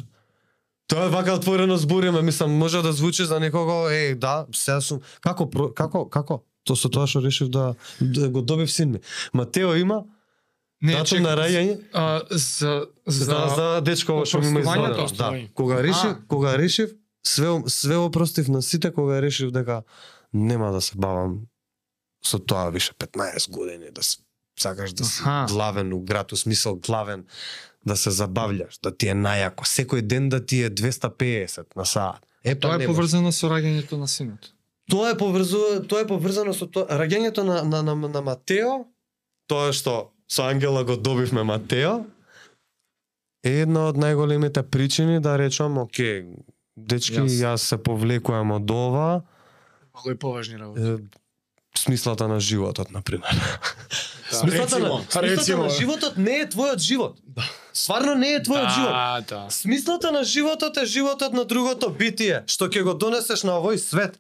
Тоа 0.88 1.06
е 1.06 1.10
вака 1.10 1.34
отворено 1.34 1.78
збориме, 1.78 2.22
мислам, 2.22 2.52
може 2.52 2.82
да 2.82 2.94
звучи 2.94 3.26
за 3.26 3.40
некого, 3.40 3.90
е, 3.90 4.16
да, 4.16 4.46
сега 4.54 4.82
сум, 4.82 5.02
како, 5.22 5.50
про- 5.50 5.74
како, 5.74 6.06
како? 6.10 6.44
То 6.64 6.76
со 6.76 6.90
тоа 6.90 7.08
што 7.08 7.22
решив 7.26 7.50
да, 7.50 7.74
да 8.02 8.30
го 8.30 8.42
добив 8.42 8.72
син 8.72 8.92
ми. 8.92 9.00
Матео 9.34 9.74
има 9.76 10.04
Не, 10.82 10.94
датум 10.94 11.24
на 11.24 11.36
раѓање 11.40 11.80
а, 11.94 12.22
за 12.32 12.88
за, 13.08 13.26
за 13.26 13.40
за 13.56 13.82
дечко 13.82 14.26
што 14.26 14.42
ми 14.42 14.60
извадено. 14.60 15.08
Да. 15.18 15.32
Кога 15.54 15.82
решив, 15.84 16.12
А. 16.12 16.28
кога 16.28 16.58
решив, 16.58 16.90
све 17.26 17.48
све 17.68 17.96
опростив 17.96 18.48
на 18.48 18.62
сите 18.62 18.92
кога 18.94 19.22
решив 19.22 19.52
дека 19.52 19.84
нема 20.34 20.72
да 20.72 20.82
се 20.82 20.94
бавам 20.96 21.40
со 22.26 22.40
тоа 22.40 22.70
више 22.70 22.94
15 22.94 23.50
години 23.52 23.92
да 23.92 24.04
се 24.04 24.18
сакаш 24.60 24.94
да 24.94 25.06
си 25.06 25.22
Аха. 25.22 25.46
главен 25.54 25.94
у 25.94 26.00
град, 26.00 26.32
у 26.32 26.38
смисол 26.38 26.76
главен, 26.76 27.26
да 27.86 27.96
се 27.98 28.10
забављаш, 28.10 28.80
да 28.84 28.92
ти 28.98 29.08
е 29.08 29.14
најако, 29.14 29.64
секој 29.64 30.02
ден 30.02 30.30
да 30.30 30.46
ти 30.46 30.64
е 30.64 30.70
250 30.70 31.76
на 31.76 31.86
саат. 31.86 32.26
Е, 32.44 32.56
па 32.56 32.68
Тоа 32.68 32.84
е 32.84 32.88
поврзано 32.88 33.32
со 33.32 33.50
раѓањето 33.50 33.98
на 33.98 34.08
синот. 34.08 34.52
Тоа 34.90 35.10
е 35.10 35.18
поврзува, 35.18 35.88
тоа 35.88 36.02
е 36.02 36.08
поврзано 36.08 36.54
со 36.54 36.68
тоа 36.68 36.86
раѓањето 36.88 37.44
на 37.44 37.64
на 37.64 37.84
на, 37.84 37.96
на 37.96 38.22
Матео, 38.22 38.86
тоа 39.48 39.74
што 39.74 40.12
со 40.28 40.44
Ангела 40.44 40.84
го 40.84 40.98
добивме 40.98 41.44
Матео, 41.44 42.06
е 43.44 43.62
една 43.62 43.88
од 43.88 43.98
најголемите 43.98 44.64
причини 44.64 45.20
да 45.20 45.38
речам, 45.38 45.78
оке, 45.78 46.26
дечки, 46.76 47.20
Јас. 47.20 47.30
јас 47.44 47.58
се 47.64 47.78
повлекувам 47.78 48.52
од 48.52 48.72
ова, 48.72 49.22
Мало 49.94 50.12
и 50.12 50.16
поважни 50.16 50.58
работи. 50.58 50.82
е, 50.82 50.98
смислата 51.78 52.28
на 52.28 52.40
животот, 52.40 52.92
на 52.92 53.02
пример. 53.02 53.30
Да. 54.26 54.38
Смислата, 54.38 54.80
на, 54.80 54.86
Рецимо, 54.86 54.98
смислата 55.02 55.22
рецимо. 55.22 55.64
на 55.64 55.70
животот 55.70 56.18
не 56.18 56.40
е 56.40 56.50
твојот 56.50 56.80
живот. 56.80 57.18
Стварно 57.74 58.16
не 58.16 58.34
е 58.34 58.40
твојот 58.40 58.74
живот. 58.74 58.90
Да, 58.90 59.22
да. 59.22 59.50
Смислата 59.50 60.12
на 60.12 60.24
животот 60.24 60.78
е 60.78 60.86
животот 60.86 61.34
на 61.34 61.46
другото 61.46 61.90
битие, 61.90 62.42
што 62.48 62.66
ќе 62.66 62.82
го 62.84 62.94
донесеш 62.96 63.44
на 63.44 63.52
овој 63.54 63.78
свет. 63.78 64.18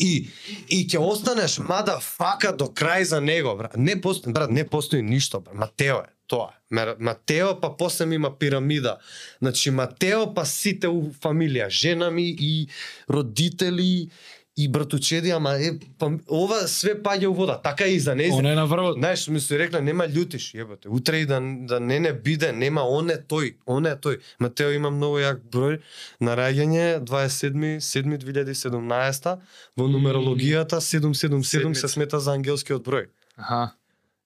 И 0.00 0.30
и 0.68 0.86
ќе 0.88 0.98
останеш 0.98 1.58
мада 1.58 1.98
фака 2.00 2.52
до 2.56 2.70
крај 2.72 3.02
за 3.02 3.20
него, 3.20 3.54
брат. 3.56 3.76
Не 3.76 4.00
постои, 4.00 4.32
брат, 4.32 4.50
не 4.50 4.64
постои 4.64 5.02
ништо, 5.02 5.40
брат. 5.40 5.54
Матео 5.54 6.00
е 6.04 6.10
тоа. 6.26 6.50
Матео 6.98 7.60
па 7.60 7.76
после 7.76 8.06
ми 8.06 8.14
има 8.14 8.38
пирамида. 8.38 8.98
Значи 9.42 9.70
Матео 9.70 10.34
па 10.34 10.46
сите 10.46 10.88
у 10.88 11.10
фамилија, 11.10 11.68
жена 11.68 12.10
ми 12.10 12.28
и 12.30 12.68
родители 13.10 14.10
и 14.56 14.68
братучеди, 14.68 15.30
ама 15.30 15.54
е, 15.56 15.78
па, 15.98 16.10
ова 16.28 16.68
све 16.68 17.02
паѓа 17.02 17.26
у 17.30 17.34
вода. 17.34 17.62
Така 17.62 17.86
и 17.86 18.00
за 18.00 18.14
нејзин. 18.18 18.38
Он 18.42 18.46
е 18.46 18.54
на 18.54 18.66
врвот. 18.66 18.94
Знаеш, 18.98 19.28
ми 19.28 19.40
се 19.40 19.58
рекла, 19.58 19.80
нема 19.80 20.04
љутиш, 20.10 20.54
јебате. 20.54 20.88
Утре 20.90 21.18
и 21.22 21.26
да, 21.26 21.40
да 21.40 21.80
не 21.80 22.00
не 22.00 22.12
биде, 22.12 22.52
нема, 22.52 22.82
он 22.82 23.10
е 23.10 23.16
тој, 23.16 23.54
он 23.66 23.86
е 23.86 23.96
тој. 23.96 24.18
Матео 24.38 24.70
има 24.74 24.90
многу 24.90 25.18
јак 25.22 25.40
број 25.50 25.80
на 26.20 26.36
раѓање, 26.36 27.00
27.2017 27.06 29.38
во 29.76 29.88
нумерологијата 29.88 30.80
777 30.82 31.74
се 31.74 31.88
смета 31.88 32.20
за 32.20 32.32
ангелскиот 32.34 32.82
број. 32.84 33.06
Аха. 33.36 33.70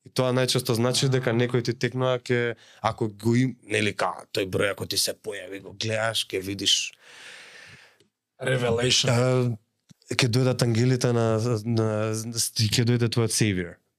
И 0.05 0.10
тоа 0.10 0.32
најчесто 0.36 0.72
значи 0.76 1.09
дека 1.09 1.30
некој 1.32 1.62
ти 1.64 1.72
текнува 1.72 2.18
ке 2.18 2.55
ако 2.82 3.09
го 3.09 3.34
им, 3.36 3.56
нели 3.64 3.92
ка, 3.92 4.12
тој 4.34 4.46
број 4.51 4.70
ако 4.72 4.86
ти 4.86 4.96
се 5.01 5.14
појави, 5.14 5.62
го 5.62 5.72
гледаш, 5.72 6.24
ке 6.24 6.40
видиш 6.40 6.92
Revelation. 8.42 9.09
а, 9.09 9.56
ќе 10.10 10.28
дојдат 10.28 10.62
ангелите 10.62 11.12
на, 11.12 11.39
на, 11.64 11.89
ќе 12.12 12.85
дојде 12.85 13.09
твојот. 13.09 13.32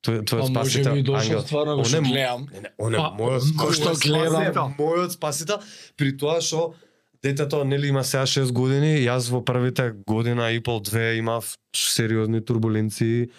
Твој, 0.06 0.22
твојот 0.22 0.49
А 0.49 0.53
може 0.53 0.69
спасител. 0.69 0.94
би 0.94 1.02
дошол 1.03 1.22
ангел. 1.22 1.41
стварно 1.41 1.76
го 1.77 1.84
гледам. 1.84 2.45
Не, 2.53 2.60
не, 2.61 2.69
он 2.77 2.94
е 2.94 2.98
А, 2.98 3.10
мојот 3.18 3.41
кој 3.57 3.73
што 3.73 3.94
гледам. 3.98 4.41
спасител, 4.41 4.68
мојот 4.77 5.11
спасител, 5.11 5.57
при 5.98 6.11
тоа 6.18 6.41
што 6.41 6.73
детето 7.23 7.64
нели 7.65 7.88
има 7.88 8.03
сега 8.03 8.26
6 8.26 8.52
години, 8.52 9.02
јас 9.02 9.32
во 9.32 9.41
првите 9.41 9.95
година 10.06 10.52
и 10.52 10.60
пол 10.61 10.80
две 10.80 11.18
имав 11.18 11.57
сериозни 11.73 12.45
турбуленции 12.45 13.30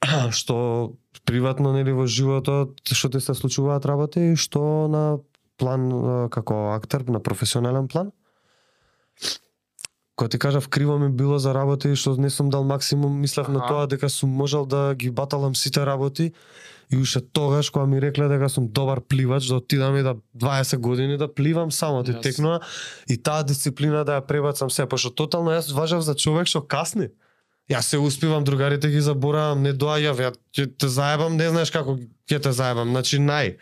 што 0.32 0.96
приватно 1.28 1.72
нели 1.76 1.92
во 1.92 2.06
животот 2.06 2.80
што 2.88 3.10
ти 3.10 3.20
се 3.20 3.34
случуваат 3.34 3.84
работи 3.84 4.32
и 4.32 4.36
што 4.36 4.88
на 4.88 5.18
план 5.60 5.92
како 6.32 6.72
актер 6.72 7.04
на 7.12 7.20
професионален 7.20 7.88
план 7.88 8.12
Кога 10.20 10.28
ти 10.28 10.38
кажав 10.38 10.68
криво 10.68 10.98
ми 10.98 11.08
било 11.08 11.38
за 11.38 11.54
работи 11.54 11.96
што 11.96 12.12
не 12.20 12.28
сум 12.30 12.50
дал 12.50 12.64
максимум, 12.64 13.20
мислев 13.20 13.48
на 13.48 13.58
Аха. 13.64 13.68
тоа 13.68 13.86
дека 13.86 14.08
сум 14.08 14.30
можел 14.30 14.66
да 14.66 14.94
ги 14.94 15.10
баталам 15.10 15.56
сите 15.56 15.86
работи 15.86 16.32
и 16.92 16.96
уште 16.96 17.20
тогаш 17.32 17.70
кога 17.70 17.86
ми 17.86 18.00
рекле 18.00 18.28
дека 18.28 18.48
сум 18.48 18.68
добар 18.68 19.00
пливач, 19.00 19.46
да 19.48 19.54
отидам 19.54 19.96
и 19.96 20.02
да 20.02 20.16
20 20.36 20.76
години 20.76 21.16
да 21.16 21.34
пливам 21.34 21.72
само 21.72 22.04
ти 22.04 22.12
Јас. 22.12 22.20
текнува 22.22 22.60
и 23.08 23.16
таа 23.16 23.44
дисциплина 23.44 24.04
да 24.04 24.20
ја 24.20 24.26
пребацам 24.26 24.70
се, 24.70 24.84
пошто 24.86 25.08
тотално 25.10 25.56
јас 25.56 25.72
важав 25.72 26.02
за 26.04 26.14
човек 26.14 26.46
што 26.46 26.60
касни. 26.60 27.08
Јас 27.70 27.88
се 27.88 27.98
успивам, 27.98 28.44
другарите 28.44 28.90
ги 28.90 29.00
заборавам, 29.00 29.62
не 29.62 29.72
доаѓав, 29.72 30.20
ја 30.20 30.36
ќе 30.52 30.68
те 30.76 30.88
заебам, 30.88 31.36
не 31.36 31.48
знаеш 31.48 31.70
како 31.70 31.96
ќе 32.28 32.42
те 32.42 32.52
заебам, 32.52 32.92
значи 32.92 33.16
нај. 33.16 33.56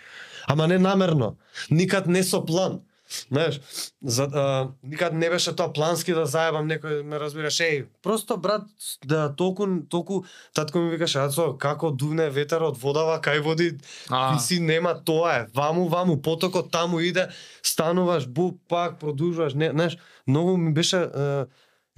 Ама 0.48 0.66
не 0.66 0.78
намерно, 0.78 1.36
никад 1.70 2.06
не 2.06 2.24
со 2.24 2.42
план. 2.42 2.80
Знаеш, 3.28 3.60
за, 4.02 4.28
а, 4.32 4.68
никад 4.82 5.12
не 5.12 5.30
беше 5.30 5.56
тоа 5.56 5.72
плански 5.72 6.12
да 6.12 6.26
заебам 6.28 6.68
некој, 6.68 7.00
ме 7.02 7.20
разбираш, 7.20 7.60
еј, 7.64 7.86
просто 8.04 8.36
брат, 8.36 8.68
да 9.04 9.28
толку, 9.36 9.66
толку, 9.88 10.22
татко 10.54 10.78
ми 10.78 10.90
викаше, 10.90 11.18
Ацо, 11.24 11.54
како 11.58 11.90
дувне 11.90 12.28
ветер 12.30 12.62
од 12.62 12.76
водава, 12.76 13.16
кај 13.24 13.40
води, 13.40 13.70
А, 14.10 14.36
и 14.36 14.40
си 14.40 14.60
нема 14.60 14.92
тоа 15.04 15.32
е, 15.38 15.46
ваму, 15.54 15.88
ваму, 15.88 16.20
потокот 16.22 16.70
таму 16.70 17.00
иде, 17.00 17.28
стануваш, 17.62 18.26
бу, 18.26 18.52
пак, 18.68 18.98
продолжуваш, 19.00 19.54
не, 19.54 19.70
знаеш, 19.70 19.98
многу 20.26 20.56
ми 20.56 20.72
беше, 20.72 20.96
е, 20.96 21.46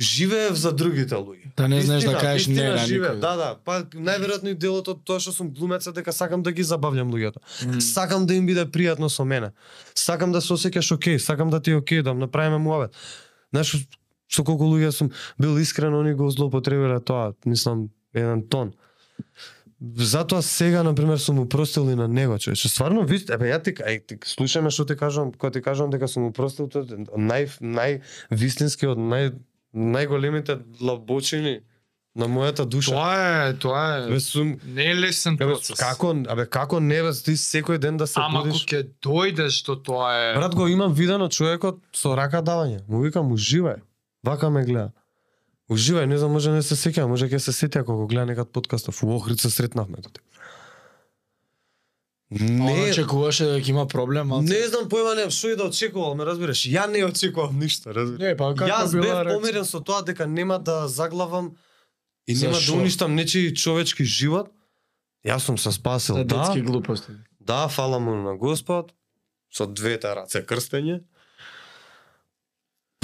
живеев 0.00 0.56
за 0.56 0.72
другите 0.72 1.14
луѓе. 1.14 1.52
Да 1.56 1.68
не 1.68 1.82
знаеш 1.82 2.04
да 2.04 2.18
кажеш 2.18 2.46
не 2.46 2.62
на 2.62 2.78
никој. 2.78 3.20
Да, 3.20 3.36
да, 3.36 3.48
па 3.64 3.82
најверојатно 3.92 4.50
и 4.50 4.54
делот 4.54 4.88
од 4.88 5.04
тоа 5.04 5.20
што 5.20 5.32
сум 5.32 5.50
глумец 5.52 5.86
е 5.86 5.92
дека 5.92 6.12
сакам 6.12 6.42
да 6.42 6.52
ги 6.52 6.62
забавljам 6.62 7.12
луѓето. 7.12 7.36
м, 7.66 7.80
Сакам 7.80 8.26
да 8.26 8.34
им 8.34 8.46
биде 8.46 8.64
пријатно 8.64 9.08
со 9.08 9.24
мене. 9.24 9.52
Сакам 9.94 10.32
да 10.32 10.40
се 10.40 10.52
осеќаш 10.52 10.94
окей, 10.94 11.18
сакам 11.18 11.50
да 11.50 11.60
ти 11.60 11.70
е 11.70 11.76
окей, 11.76 12.02
да 12.02 12.14
направиме 12.14 12.58
муавет. 12.58 12.96
Знаеш, 13.52 13.76
со 14.32 14.44
колку 14.44 14.64
луѓе 14.64 14.90
сум 14.90 15.10
бил 15.38 15.58
искрен, 15.58 15.94
они 15.94 16.14
го 16.14 16.30
злоупотребиле 16.30 17.00
тоа, 17.00 17.34
мислам, 17.46 17.90
еден 18.14 18.48
тон. 18.48 18.72
Затоа 19.96 20.42
сега, 20.42 20.82
на 20.82 20.94
пример, 20.94 21.16
сум 21.18 21.38
упростил 21.38 21.90
и 21.90 21.94
на 21.94 22.08
него, 22.08 22.38
човече. 22.38 22.68
Стварно, 22.68 23.02
ви, 23.02 23.16
ебе, 23.28 23.48
ја 23.48 23.62
ти, 23.64 23.72
ај, 23.72 24.06
ти 24.06 24.18
слушаме 24.28 24.70
што 24.70 24.84
ти 24.84 24.96
кажам, 24.96 25.32
кога 25.32 25.50
ти 25.50 25.62
кажам 25.62 25.90
дека 25.90 26.08
сум 26.08 26.26
упростил, 26.28 26.68
тоа 26.68 26.84
е 26.84 27.04
нај, 27.16 27.48
нај 27.60 28.00
вистински, 28.30 28.86
од 28.86 28.98
нај, 29.00 29.32
најголемите 29.74 30.58
длабочини 30.78 31.60
на 32.14 32.26
мојата 32.26 32.64
душа. 32.66 32.90
Тоа 32.90 33.48
е, 33.48 33.54
тоа 33.54 33.82
е. 33.96 34.08
Бе, 34.10 34.20
сум, 34.20 34.56
Не 34.64 34.90
е 34.90 34.94
лесен 34.96 35.34
Абе, 35.34 35.52
процес. 35.52 35.78
како, 35.78 36.10
абе, 36.28 36.46
како 36.46 36.80
не, 36.80 37.02
бе, 37.02 37.12
ти 37.24 37.36
секој 37.38 37.78
ден 37.78 37.96
да 37.96 38.06
се 38.06 38.18
Ама 38.20 38.42
будиш... 38.42 38.64
кога 38.64 38.80
ќе 38.82 38.88
дојдеш 39.02 39.60
до 39.66 39.76
тоа 39.76 40.10
е... 40.14 40.34
Брат, 40.34 40.54
го 40.54 40.66
имам 40.68 40.94
видено 40.94 41.28
човекот 41.28 41.78
со 41.94 42.16
рака 42.18 42.42
давање. 42.42 42.82
Му 42.88 43.02
викам, 43.02 43.30
уживај. 43.30 43.78
Вака 44.26 44.50
ме 44.50 44.64
гледа. 44.64 44.90
Уживај, 45.70 46.04
не 46.10 46.18
знам, 46.18 46.32
може 46.34 46.50
не 46.50 46.62
се 46.66 46.74
сеќа, 46.74 47.06
може 47.06 47.28
ќе 47.30 47.38
се 47.38 47.52
сети 47.52 47.78
ако 47.78 47.94
го 47.96 48.06
гледа 48.10 48.26
некад 48.26 48.50
подкастов. 48.50 49.02
У 49.04 49.14
Охрид 49.14 49.38
се 49.40 49.50
сретнавме 49.50 50.02
тоа. 50.02 50.18
Не 52.30 52.90
очекуваше 52.90 53.44
дека 53.44 53.70
има 53.70 53.86
проблем, 53.86 54.28
малце. 54.30 54.52
не 54.52 54.68
знам 54.68 54.86
појма 54.86 55.16
не 55.18 55.30
што 55.34 55.50
и 55.50 55.56
да 55.58 55.66
очекувал, 55.66 56.14
ме 56.14 56.24
разбираш. 56.24 56.62
Ја 56.70 56.86
не 56.86 57.02
очекував 57.04 57.50
ништо, 57.52 57.90
разбираш. 57.90 58.22
Не, 58.22 58.36
па 58.38 58.54
како 58.54 58.70
Јас 58.70 58.94
бев 58.94 59.34
помирен 59.34 59.66
со 59.66 59.80
тоа 59.82 60.02
дека 60.06 60.26
нема 60.30 60.58
да 60.58 60.86
заглавам 60.88 61.56
и 62.26 62.34
нема 62.34 62.54
да 62.54 62.72
уништам 62.72 63.14
нечи 63.14 63.50
човечки 63.54 64.04
живот. 64.04 64.54
Јас 65.26 65.50
сум 65.50 65.58
се 65.58 65.72
спасил, 65.72 66.22
да. 66.22 66.24
детски 66.24 66.62
глупости. 66.62 67.12
Да, 67.40 67.68
фала 67.68 67.98
му 67.98 68.14
на 68.14 68.36
Господ, 68.36 68.94
со 69.50 69.66
двете 69.66 70.14
раце 70.14 70.46
крстење. 70.46 71.02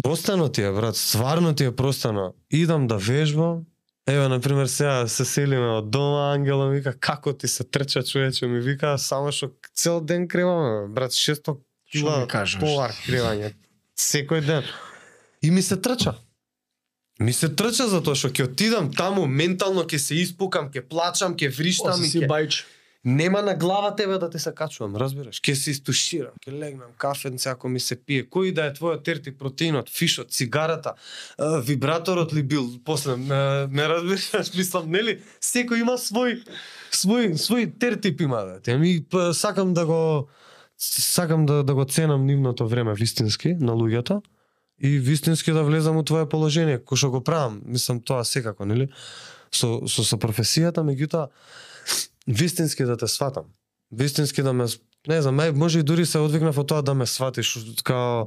Простено 0.02 0.48
ти 0.48 0.62
е, 0.62 0.70
брат, 0.72 0.96
стварно 0.96 1.54
ти 1.54 1.64
е 1.64 1.76
простено. 1.76 2.34
Идам 2.50 2.86
да 2.86 2.96
вежбам, 2.96 3.66
Еве, 4.08 4.28
на 4.28 4.40
пример, 4.40 4.66
сега 4.66 5.08
се 5.08 5.24
селиме 5.24 5.66
од 5.80 5.90
дома, 5.90 6.32
Ангела 6.32 6.68
ми 6.70 6.78
вика, 6.78 6.92
како 6.94 7.32
ти 7.32 7.48
се 7.48 7.64
трча 7.64 8.02
човече, 8.02 8.46
ми 8.46 8.60
вика, 8.62 8.94
само 8.98 9.32
што 9.34 9.50
цел 9.74 9.98
ден 10.00 10.28
креваме, 10.30 10.86
брат, 10.94 11.10
600 11.10 11.42
Што 11.42 11.58
кила 11.90 12.44
товар 12.60 12.94
кревање, 13.02 13.50
секој 13.98 14.44
ден. 14.46 14.62
И 15.42 15.50
ми 15.50 15.62
се 15.62 15.76
трча. 15.76 16.14
Ми 17.18 17.32
се 17.32 17.48
трча 17.48 17.88
затоа 17.90 18.14
што 18.14 18.30
ќе 18.30 18.46
отидам 18.46 18.92
таму, 18.94 19.26
ментално 19.26 19.82
ќе 19.82 19.98
се 19.98 20.22
испукам, 20.22 20.70
ќе 20.70 20.86
плачам, 20.86 21.34
ќе 21.34 21.50
вриштам 21.50 21.98
и 21.98 22.06
Оси 22.06 22.10
си 22.14 22.22
ќе... 22.22 22.30
бајч. 22.30 22.62
Нема 23.08 23.42
на 23.42 23.54
глава 23.54 23.94
тебе 23.96 24.18
да 24.18 24.30
те 24.30 24.38
се 24.38 24.54
качувам, 24.54 24.96
разбираш? 24.96 25.40
Ке 25.40 25.54
се 25.54 25.70
истуширам, 25.70 26.32
ке 26.44 26.52
легнам 26.52 26.88
кафенце 26.98 27.48
ако 27.48 27.68
ми 27.68 27.80
се 27.80 27.94
пие. 27.94 28.24
Кој 28.26 28.50
да 28.50 28.64
е 28.66 28.72
твојот 28.74 29.04
терти 29.06 29.30
протеинот, 29.30 29.86
фишот, 29.86 30.32
цигарата, 30.34 30.96
вибраторот 31.38 32.34
ли 32.34 32.42
бил, 32.42 32.66
после 32.84 33.14
ме, 33.16 33.66
ме 33.70 33.86
разбираш, 33.88 34.50
мислам, 34.58 34.90
нели, 34.90 35.20
секој 35.38 35.86
има 35.86 35.94
свој 35.94 36.42
свој 36.90 37.38
свој 37.38 37.78
тертип 37.78 38.26
има 38.26 38.42
да. 38.42 38.58
Те 38.60 38.74
ми 38.74 38.98
па, 39.10 39.30
сакам 39.30 39.70
да 39.74 39.86
го 39.86 40.26
сакам 40.76 41.46
да 41.46 41.62
да 41.62 41.74
го 41.74 41.84
ценам 41.84 42.26
нивното 42.26 42.66
време 42.66 42.94
вистински 42.94 43.54
на 43.54 43.72
луѓето 43.72 44.18
и 44.82 44.98
вистински 44.98 45.52
да 45.52 45.62
влезам 45.62 45.96
у 45.96 46.02
твое 46.02 46.26
положение, 46.26 46.82
кој 46.82 46.98
што 46.98 47.10
го 47.14 47.22
правам, 47.22 47.62
мислам 47.62 48.02
тоа 48.02 48.24
секако, 48.24 48.66
нели? 48.66 48.90
Со 49.54 49.86
со, 49.86 50.02
со 50.02 50.18
професијата, 50.18 50.82
меѓутоа 50.82 51.30
вистински 52.28 52.84
да 52.84 52.96
те 52.96 53.06
сватам. 53.06 53.44
Вистински 53.92 54.42
да 54.42 54.52
ме 54.52 54.66
не 55.08 55.22
знам, 55.22 55.38
мај 55.38 55.50
може 55.54 55.80
и 55.80 55.86
дури 55.86 56.06
се 56.06 56.18
одвикнав 56.18 56.58
од 56.58 56.68
тоа 56.68 56.82
да 56.82 56.94
ме 56.94 57.06
сватиш 57.06 57.58
као 57.86 58.26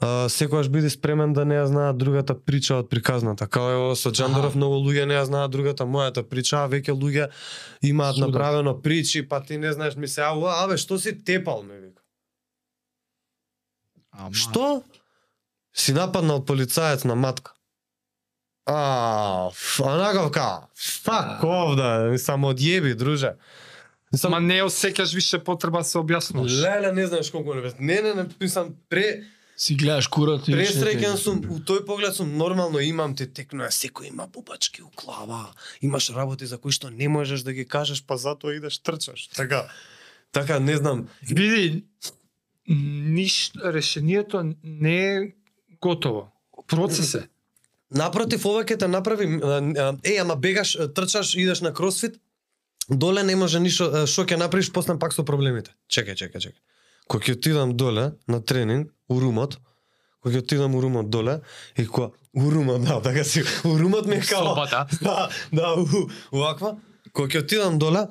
а, 0.00 0.28
секогаш 0.28 0.68
биди 0.68 0.90
спремен 0.90 1.32
да 1.32 1.44
не 1.44 1.56
ја 1.56 1.64
знаат 1.64 1.98
другата 1.98 2.36
прича 2.36 2.76
од 2.78 2.90
приказната. 2.90 3.48
Као 3.48 3.70
ево 3.70 3.96
со 3.96 4.12
Джандоров 4.12 4.54
многу 4.54 4.78
луѓе 4.84 5.08
не 5.08 5.16
ја 5.16 5.24
знаат 5.24 5.50
другата 5.50 5.84
мојата 5.84 6.22
прича, 6.22 6.64
а 6.64 6.68
веќе 6.68 6.94
луѓе 6.94 7.30
имаат 7.82 8.14
Суда. 8.14 8.28
направено 8.28 8.76
причи, 8.82 9.28
па 9.28 9.40
ти 9.42 9.58
не 9.58 9.72
знаеш, 9.72 9.96
ми 9.96 10.08
се 10.08 10.22
ау, 10.22 10.46
абе 10.46 10.76
што 10.76 10.98
си 10.98 11.16
тепал 11.24 11.62
ме 11.62 11.80
вика. 11.80 12.02
Ама, 14.12 14.34
Што? 14.34 14.82
Си 15.74 15.92
нападнал 15.92 16.44
полицаец 16.44 17.04
на 17.04 17.14
матка. 17.14 17.52
А, 18.68 19.48
ф- 19.50 19.80
онаков 19.80 20.30
ка, 20.30 20.68
фак 20.76 21.42
овда, 21.44 22.12
само 22.18 22.52
одјеби, 22.52 22.94
друже. 22.94 23.32
Мислам, 24.12 24.32
Ма 24.32 24.40
не 24.40 24.60
осеќаш 24.64 25.14
више 25.14 25.38
потреба 25.40 25.80
да 25.80 25.88
се 25.88 25.98
објаснуваш. 25.98 26.52
Леле, 26.52 26.92
не 26.92 27.06
знаеш 27.06 27.30
колку 27.30 27.54
не 27.54 27.72
Не, 27.80 28.02
не, 28.02 28.14
не, 28.14 28.26
мислам, 28.40 28.74
пре, 28.88 29.24
Си 29.58 29.74
гледаш 29.74 30.06
курот 30.06 30.46
и 30.46 30.52
пресреќен 30.54 31.16
сум, 31.18 31.40
у 31.50 31.56
тој 31.58 31.80
поглед 31.82 32.14
сум 32.14 32.36
нормално 32.38 32.78
имам 32.78 33.16
те 33.18 33.26
текнуја, 33.26 33.72
секој 33.74 34.12
има 34.12 34.28
бубачки 34.30 34.84
у 34.86 34.90
глава, 34.94 35.48
имаш 35.82 36.10
работи 36.14 36.46
за 36.46 36.60
кои 36.62 36.70
што 36.70 36.92
не 36.94 37.08
можеш 37.08 37.42
да 37.42 37.52
ги 37.52 37.64
кажеш, 37.66 38.04
па 38.06 38.14
затоа 38.16 38.54
идеш 38.54 38.78
трчаш. 38.78 39.26
Така, 39.34 39.66
така 40.30 40.60
не 40.60 40.76
знам. 40.76 41.08
Види, 41.22 41.84
ништо, 42.68 43.72
решението 43.72 44.54
не 44.62 45.16
е 45.16 45.32
готово. 45.80 46.30
Процес 46.66 47.14
е. 47.14 47.28
Напротив, 47.90 48.44
ова 48.44 48.64
ќе 48.68 48.76
те 48.78 48.88
направи, 48.88 49.26
е, 50.04 50.16
ама 50.20 50.36
бегаш, 50.36 50.76
трчаш, 50.94 51.34
идеш 51.34 51.60
на 51.64 51.72
кросфит, 51.74 52.18
доле 52.88 53.22
не 53.24 53.36
може 53.36 53.60
ништо, 53.60 54.04
што 54.06 54.26
ќе 54.28 54.36
направиш, 54.36 54.72
после 54.72 54.98
пак 54.98 55.16
со 55.16 55.24
проблемите. 55.24 55.72
Чекај, 55.88 56.16
чекај, 56.20 56.42
чекај. 56.48 56.60
Кога 57.08 57.24
ќе 57.24 57.38
отидам 57.38 57.76
доле 57.76 58.12
на 58.28 58.42
тренинг, 58.44 58.92
у 59.08 59.20
румот, 59.20 59.56
кога 60.20 60.36
ќе 60.36 60.44
отидам 60.44 60.76
у 60.76 60.82
румот 60.84 61.08
доле, 61.08 61.40
и 61.76 61.86
кога, 61.86 62.12
у 62.36 62.50
румот, 62.50 62.84
да, 62.84 63.00
така 63.00 63.24
си, 63.24 63.44
у 63.64 63.78
румот 63.78 64.06
ми 64.06 64.16
е 64.16 64.20
као, 64.20 64.54
да, 65.00 65.28
да, 65.52 65.74
у, 65.80 66.08
уваква, 66.32 66.76
кога 67.12 67.28
ќе 67.28 67.44
отидам 67.44 67.78
доле, 67.78 68.04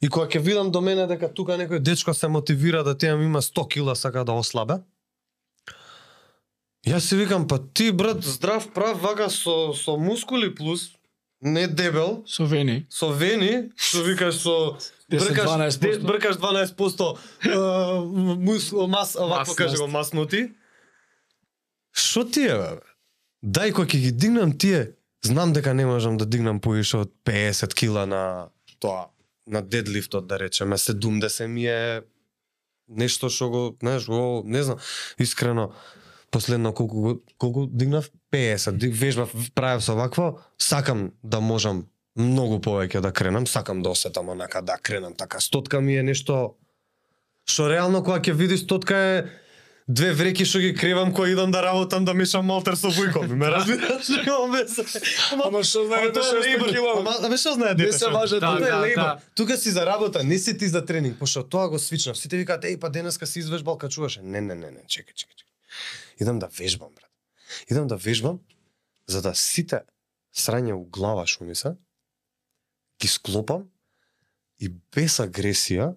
и 0.00 0.08
кога 0.08 0.24
ќе 0.26 0.40
видам 0.40 0.72
до 0.72 0.80
мене 0.80 1.04
дека 1.10 1.28
тука 1.28 1.60
некој 1.60 1.84
дечко 1.84 2.14
се 2.14 2.28
мотивира 2.28 2.84
да 2.84 2.96
тема 2.96 3.24
има 3.24 3.42
100 3.42 3.68
кила 3.68 3.96
сака 3.96 4.24
да 4.24 4.32
ослабе, 4.32 4.80
Јас 6.88 7.08
си 7.10 7.16
викам, 7.16 7.46
па 7.48 7.58
ти 7.58 7.90
брат, 7.92 8.22
здрав 8.24 8.68
прав 8.74 9.00
вака 9.02 9.28
со, 9.30 9.72
со 9.74 9.96
мускули 9.96 10.48
плюс, 10.54 10.90
не 11.40 11.66
дебел, 11.68 12.22
со 12.26 12.44
вени. 12.44 12.86
со 12.88 13.10
вени, 13.12 13.70
што 13.76 14.02
викаш 14.02 14.34
со 14.40 14.78
10, 15.10 15.28
бркаш 15.28 15.46
12%. 15.48 15.80
де- 15.80 15.98
бркаш 15.98 16.36
12% 16.36 17.18
а, 17.44 18.00
мус, 18.38 18.72
мас, 18.72 19.14
вако 19.14 19.54
каже 19.54 19.76
го 19.76 19.86
масноти. 19.86 20.50
Што 21.92 22.24
ти 22.24 22.46
е, 22.48 22.56
бе? 22.56 22.80
Дај 23.44 23.72
кога 23.72 23.86
ќе 23.86 23.98
ги 24.00 24.12
дигнам 24.12 24.52
тие, 24.58 24.94
знам 25.22 25.52
дека 25.52 25.74
не 25.74 25.86
можам 25.86 26.16
да 26.16 26.26
дигнам 26.26 26.60
поише 26.60 27.04
од 27.04 27.12
50 27.24 27.74
кила 27.74 28.06
на 28.06 28.48
тоа, 28.78 29.10
на 29.46 29.62
дедлифтот 29.62 30.26
да 30.26 30.38
речеме, 30.38 30.76
70 30.78 31.46
ми 31.46 31.66
е 31.66 32.02
нешто 32.88 33.28
што 33.28 33.50
го, 33.50 33.62
знаеш, 33.80 34.06
го, 34.06 34.42
не 34.44 34.62
знам, 34.62 34.78
искрено, 35.18 35.72
последно 36.30 36.72
колку 36.72 37.20
колку 37.38 37.66
дигнав 37.66 38.10
50 38.32 38.72
ди- 38.72 38.88
вежбав 38.88 39.32
правев 39.54 39.84
со 39.84 39.94
вакво 39.94 40.38
сакам 40.58 41.12
да 41.22 41.40
можам 41.40 41.86
многу 42.16 42.58
повеќе 42.58 43.00
да 43.00 43.12
кренам 43.12 43.46
сакам 43.46 43.82
да 43.82 43.90
осетам 43.90 44.28
онака 44.28 44.62
да 44.62 44.76
кренам 44.78 45.14
така 45.14 45.40
стотка 45.40 45.80
ми 45.80 45.96
е 45.96 46.02
нешто 46.02 46.54
што 47.48 47.70
реално 47.70 48.02
кога 48.04 48.18
ќе 48.20 48.32
видиш 48.32 48.60
стотка 48.60 48.96
е 48.96 49.24
две 49.88 50.12
вреки 50.12 50.44
што 50.44 50.58
ги 50.58 50.74
кревам 50.74 51.14
кога 51.14 51.28
идам 51.28 51.50
да 51.50 51.62
работам 51.62 52.04
да 52.04 52.14
мешам 52.14 52.44
малтер 52.44 52.76
со 52.76 52.90
бујкови 52.92 53.32
ме 53.32 53.48
разбираш 53.48 54.08
Ама 55.44 55.62
што 55.64 55.86
знае 55.86 56.12
тоа 56.12 56.28
е 56.28 56.40
лейбор. 56.40 56.68
Ама 57.24 57.36
што 57.38 57.54
знае 57.54 57.74
дете? 57.74 57.92
се 57.92 58.04
што? 58.04 58.12
важат 58.12 58.40
да, 58.40 58.58
да, 58.58 58.80
лейбор. 58.80 59.02
да. 59.02 59.18
Тука 59.34 59.56
си 59.56 59.70
за 59.70 59.86
работа, 59.86 60.24
не 60.24 60.38
си 60.38 60.58
ти 60.58 60.68
за 60.68 60.84
тренинг, 60.84 61.18
пошто 61.18 61.42
тоа 61.42 61.68
го 61.68 61.78
свичнав. 61.78 62.18
Сите 62.18 62.36
викаат, 62.36 62.64
еј, 62.64 62.76
па 62.80 62.90
денеска 62.90 63.26
си 63.26 63.38
извежбал, 63.38 63.78
качуваше. 63.78 64.20
Не, 64.22 64.40
не, 64.40 64.54
не, 64.54 64.70
не, 64.70 64.82
чекај, 64.84 65.14
чекај, 65.14 65.34
чекај. 65.34 65.48
Идам 66.20 66.38
да 66.38 66.48
вежбам, 66.58 66.94
брат. 66.94 67.10
Идам 67.70 67.86
да 67.86 67.96
вежбам, 67.96 68.40
за 69.06 69.22
да 69.22 69.34
сите 69.34 69.82
срања 70.34 70.76
у 70.76 70.84
глава 70.84 71.26
што 71.26 71.44
ми 71.44 71.54
се, 71.54 71.76
ги 73.00 73.08
склопам 73.08 73.68
и 74.58 74.68
без 74.68 75.18
агресија 75.22 75.94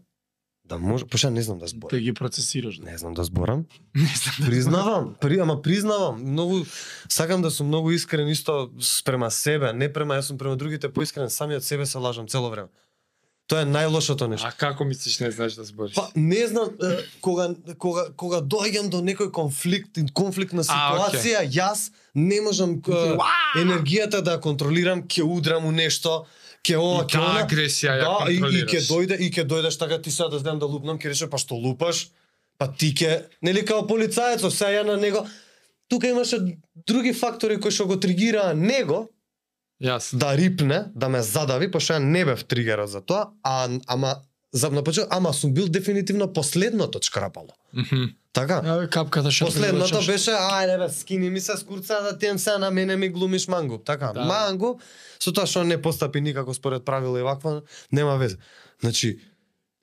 да 0.72 0.78
може, 0.78 1.06
пошто 1.06 1.30
не 1.30 1.42
знам 1.42 1.60
да 1.60 1.68
зборам. 1.68 1.98
Да 1.98 2.00
ги 2.00 2.14
процесираш. 2.14 2.80
Не 2.80 2.98
знам 2.98 3.14
да 3.14 3.24
зборам. 3.24 3.66
Не 3.96 4.14
знам. 4.16 4.50
Признавам, 4.50 5.16
при, 5.22 5.40
ама 5.40 5.62
признавам, 5.62 6.22
многу 6.24 6.66
сакам 7.10 7.42
да 7.42 7.52
сум 7.52 7.68
многу 7.68 7.92
искрен 7.92 8.30
исто 8.30 8.72
спрема 8.80 9.32
себе, 9.32 9.74
не 9.74 9.92
према 9.92 10.16
јас 10.16 10.32
сум 10.32 10.38
према 10.38 10.56
другите 10.56 10.88
поискрен, 10.94 11.30
самиот 11.30 11.64
себе 11.64 11.86
се 11.86 11.98
лажам 11.98 12.28
цело 12.28 12.50
време. 12.50 12.70
Тоа 13.52 13.62
е 13.62 13.68
најлошото 13.68 14.30
нешто. 14.32 14.48
А 14.48 14.52
како 14.54 14.86
мислиш 14.88 15.18
не 15.20 15.28
знаеш 15.30 15.58
да 15.60 15.64
збориш? 15.64 15.92
Па 15.94 16.08
не 16.16 16.48
знам 16.48 16.70
е, 16.72 16.92
кога 17.20 17.50
кога 17.78 18.06
кога 18.16 18.40
доаѓам 18.40 18.88
до 18.88 19.02
некој 19.02 19.28
конфликт, 19.30 20.00
конфликтна 20.14 20.64
А, 20.64 20.78
окей. 20.98 21.20
ситуација, 21.20 21.42
јас 21.52 21.82
не 22.16 22.40
можам 22.40 22.78
е, 22.80 23.18
енергијата 23.58 24.22
да 24.22 24.38
ја 24.38 24.42
контролирам, 24.42 25.04
ќе 25.04 25.28
удрам 25.28 25.66
у 25.66 25.72
нешто, 25.72 26.24
ќе 26.64 26.78
ова, 26.78 27.04
И 27.04 27.08
ќе 27.08 27.20
она. 27.20 27.44
агресија 27.44 27.92
ја 27.94 28.02
Да, 28.02 28.16
и, 28.24 28.34
и 28.34 28.40
контролираш. 28.40 28.72
ќе 28.72 28.80
дојде 28.88 29.20
и 29.20 29.30
ќе 29.30 29.44
дојдеш 29.46 29.78
така 29.78 30.02
ти 30.02 30.12
сега 30.12 30.30
да 30.30 30.40
знам 30.40 30.60
да 30.60 30.66
лупнам, 30.66 30.96
ќе 30.96 31.12
рече 31.12 31.28
па 31.28 31.38
што 31.38 31.56
лупаш? 31.56 32.08
Па 32.58 32.72
ти 32.72 32.94
ќе, 32.94 33.12
нели 33.42 33.66
као 33.66 33.84
полицаецот, 33.84 34.54
сега 34.54 34.72
ја 34.72 34.86
на 34.86 34.98
него 34.98 35.26
тука 35.90 36.08
имаше 36.08 36.40
други 36.88 37.12
фактори 37.14 37.60
кои 37.60 37.72
што 37.72 37.84
го 37.86 38.00
тригираа 38.00 38.54
него 38.56 39.10
Јас. 39.82 40.16
да 40.16 40.38
рипне, 40.38 40.86
да 40.96 41.10
ме 41.10 41.22
задави, 41.22 41.72
пошто 41.72 41.94
ја 41.94 42.00
не 42.00 42.26
бев 42.26 42.44
тригерот 42.46 42.90
за 42.90 43.02
тоа, 43.02 43.32
а 43.44 43.70
ама 43.88 44.16
за 44.54 44.70
на 44.70 44.84
почеток, 44.84 45.10
ама 45.12 45.34
сум 45.34 45.54
бил 45.54 45.68
дефинитивно 45.68 46.34
последното 46.34 47.00
чкрапало. 47.00 47.48
Мгм. 47.74 48.06
Така? 48.34 48.62
Ја 48.62 48.88
капката 48.90 49.32
што 49.32 49.46
Последното 49.46 49.86
преврачаш. 49.86 50.08
беше, 50.08 50.32
ајде 50.32 50.78
бе, 50.80 50.90
скини 50.90 51.30
ми 51.30 51.40
се 51.40 51.58
скурца 51.58 52.02
да 52.02 52.18
тем 52.18 52.40
се 52.40 52.58
на 52.58 52.72
мене 52.72 52.96
ми 52.96 53.10
глумиш 53.10 53.48
мангуп, 53.48 53.86
така. 53.86 54.12
Да. 54.14 54.26
Мангуп, 54.26 54.82
со 55.20 55.34
тоа 55.34 55.46
што 55.46 55.64
не 55.64 55.82
постапи 55.82 56.22
никако 56.22 56.54
според 56.54 56.86
правила 56.86 57.20
и 57.20 57.24
ваква, 57.24 57.62
нема 57.92 58.18
везе. 58.18 58.38
Значи, 58.82 59.20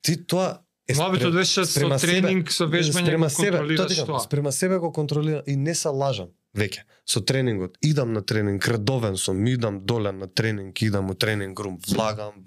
ти 0.02 0.26
тоа 0.26 0.58
е 0.89 0.94
беше 1.31 1.64
со 1.64 1.81
себе- 1.81 1.98
тренинг, 1.98 2.52
со 2.52 2.64
вежбање 2.64 3.05
спрема 3.05 3.31
себе, 3.31 3.76
тоа 3.76 4.06
тоа. 4.06 4.20
Спрема 4.20 4.52
себе 4.52 4.78
го 4.78 4.92
контролирам 4.92 5.42
и 5.47 5.56
не 5.56 5.74
се 5.74 5.89
лажам 5.89 6.28
веќе. 6.57 6.85
Со 7.09 7.23
тренингот, 7.25 7.78
идам 7.81 8.12
на 8.12 8.20
тренинг, 8.20 8.67
редовен 8.68 9.17
сум, 9.17 9.47
идам 9.49 9.81
доле 9.81 10.12
на 10.12 10.27
тренинг, 10.28 10.83
идам 10.83 11.10
у 11.10 11.15
тренинг 11.15 11.60
рум, 11.60 11.78
влагам, 11.89 12.44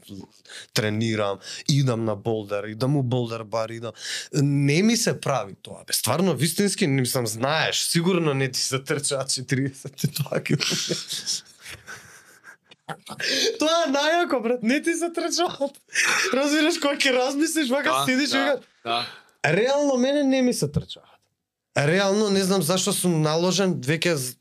тренирам, 0.74 1.40
идам 1.68 2.06
на 2.06 2.16
болдер, 2.16 2.68
идам 2.70 2.98
у 2.98 3.02
болдер 3.04 3.44
бар, 3.44 3.70
идам. 3.70 3.94
Не 4.34 4.84
ми 4.84 4.98
се 4.98 5.20
прави 5.20 5.56
тоа, 5.62 5.84
бе. 5.88 5.94
Стварно, 5.94 6.36
вистински, 6.36 6.88
не 6.88 7.02
мислам, 7.02 7.28
знаеш, 7.28 7.84
сигурно 7.84 8.34
не 8.34 8.52
ти 8.52 8.60
се 8.60 8.84
трчаат 8.84 9.30
40 9.30 10.14
тоа 10.14 10.44
километри. 10.44 10.96
Тоа 13.60 13.86
е 13.88 13.92
најако, 13.92 14.42
брат, 14.44 14.64
не 14.64 14.82
ти 14.82 14.94
се 14.94 15.10
трчаат. 15.10 15.78
Разбираш, 16.34 16.78
кога 16.82 16.98
ќе 16.98 17.16
размислиш, 17.16 17.70
вака 17.72 17.90
Да, 17.90 18.06
сидиш 18.06 18.30
и 18.30 18.38
да, 18.38 18.46
викаш, 18.46 18.68
Да. 18.84 19.06
Реално 19.46 19.98
мене 19.98 20.24
не 20.24 20.42
ми 20.42 20.54
се 20.54 20.68
трчаат. 20.72 21.11
Реално 21.78 22.30
не 22.30 22.44
знам 22.44 22.62
зашто 22.62 22.94
сум 22.94 23.22
наложен 23.22 23.78
веќе 23.80 24.14
з 24.14 24.36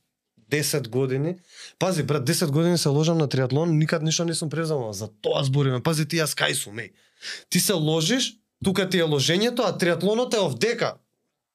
10 0.50 0.88
години. 0.88 1.36
Пази, 1.78 2.02
брат, 2.02 2.24
10 2.26 2.50
години 2.50 2.78
се 2.78 2.88
ложам 2.88 3.18
на 3.18 3.28
триатлон, 3.28 3.78
никад 3.78 4.02
ништо 4.02 4.24
не 4.24 4.34
сум 4.34 4.50
преземал. 4.50 4.92
За 4.92 5.08
тоа 5.22 5.44
збориме. 5.44 5.82
Пази, 5.82 6.08
ти 6.08 6.18
јас 6.18 6.34
кај 6.34 6.54
сум, 6.54 6.82
еј. 6.82 6.90
Ти 7.48 7.60
се 7.60 7.72
ложиш, 7.72 8.34
тука 8.64 8.88
ти 8.88 8.98
е 8.98 9.04
ложењето, 9.04 9.62
а 9.64 9.78
триатлонот 9.78 10.34
е 10.34 10.40
овдека. 10.40 10.96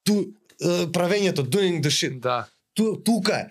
Ту, 0.04 0.32
е, 0.60 0.86
правењето, 0.88 1.44
doing 1.44 1.82
the 1.82 1.92
shit. 1.92 2.20
Да. 2.20 2.48
Ту, 2.74 2.96
тука 2.96 3.36
е. 3.36 3.46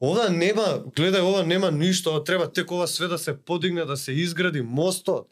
Ова 0.00 0.28
нема, 0.30 0.84
гледај, 0.96 1.20
ова 1.20 1.42
нема 1.42 1.70
ништо, 1.70 2.10
ова 2.10 2.24
треба 2.24 2.52
тек 2.52 2.70
ова 2.70 2.86
све 2.86 3.08
да 3.08 3.18
се 3.18 3.36
подигне, 3.36 3.84
да 3.84 3.96
се 3.96 4.12
изгради 4.12 4.62
мостот. 4.62 5.28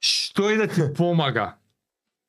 Што 0.00 0.50
и 0.50 0.56
да 0.56 0.66
ти 0.68 0.82
помага? 0.94 1.54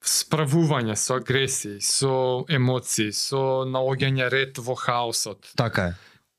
Справување 0.04 0.96
со 1.00 1.16
агресии, 1.22 1.80
со 1.80 2.44
емоции, 2.52 3.14
со 3.16 3.64
наоѓање 3.70 4.28
ред 4.32 4.60
во 4.60 4.76
хаосот. 4.76 5.54
Така 5.56 5.94
е. 5.94 5.94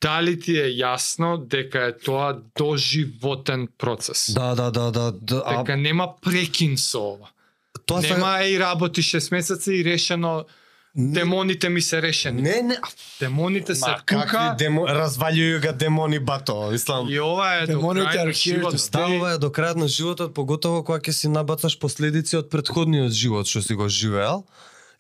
Дали 0.05 0.35
ти 0.41 0.59
е 0.61 0.67
јасно 0.77 1.39
дека 1.49 1.87
е 1.89 1.95
тоа 1.97 2.35
доживотен 2.59 3.69
процес? 3.79 4.27
Да, 4.37 4.55
да, 4.55 4.71
да, 4.71 4.91
да, 4.91 5.13
да. 5.13 5.43
А, 5.47 5.63
Дека 5.63 5.77
нема 5.77 6.11
прекин 6.21 6.77
со 6.77 7.01
ова. 7.15 7.31
тоа 7.87 8.03
Нема 8.05 8.37
еј 8.45 8.59
работи 8.61 9.01
6 9.01 9.33
месеци 9.33 9.81
и 9.81 9.85
решено 9.85 10.45
демоните 10.97 11.69
ми 11.69 11.83
се 11.83 12.03
решени. 12.03 12.43
Не, 12.43 12.63
не, 12.63 12.77
Демоните 13.21 13.75
се 13.75 13.91
Ма, 13.91 13.97
тука 13.97 14.27
какви 14.27 14.65
демо... 14.65 14.87
развалјуju 14.87 15.61
ga 15.61 15.73
демони 15.73 16.19
бато, 16.19 16.71
мислам. 16.71 17.09
и 17.11 17.21
ова 17.21 17.55
е 17.55 17.67
до 17.67 17.73
Демоните 17.73 18.07
крај 18.07 18.77
stay. 18.79 18.91
Да, 18.91 19.17
ова 19.17 19.33
е 19.33 19.39
до 19.39 19.51
крајот 19.51 19.77
на 19.77 19.89
животот, 19.89 20.35
поготово 20.35 20.85
кога 20.85 20.99
ќе 20.99 21.11
си 21.11 21.29
набацаш 21.29 21.79
последици 21.79 22.37
од 22.37 22.51
претходниот 22.51 23.13
живот 23.13 23.47
што 23.47 23.63
си 23.63 23.75
го 23.75 23.89
живеел. 23.89 24.45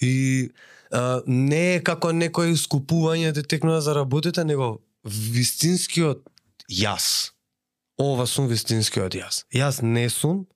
И 0.03 0.51
а, 0.91 1.23
не 1.27 1.77
е 1.77 1.83
како 1.83 2.11
некој 2.11 2.59
скупување 2.59 3.33
да 3.33 3.43
текнува 3.43 3.81
за 3.81 3.95
работите, 3.95 4.45
него 4.45 4.83
вистинскиот 5.05 6.27
јас. 6.71 7.31
Ова 7.99 8.27
сум 8.27 8.51
вистинскиот 8.51 9.15
јас. 9.15 9.45
Јас 9.55 9.83
не 9.83 10.11
сум 10.11 10.47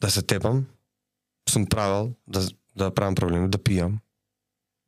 да 0.00 0.10
се 0.10 0.22
тепам, 0.22 0.66
сум 1.50 1.66
правил 1.66 2.14
да, 2.26 2.46
да 2.78 2.90
правам 2.94 3.14
проблеми, 3.18 3.50
да 3.50 3.58
пијам, 3.58 3.98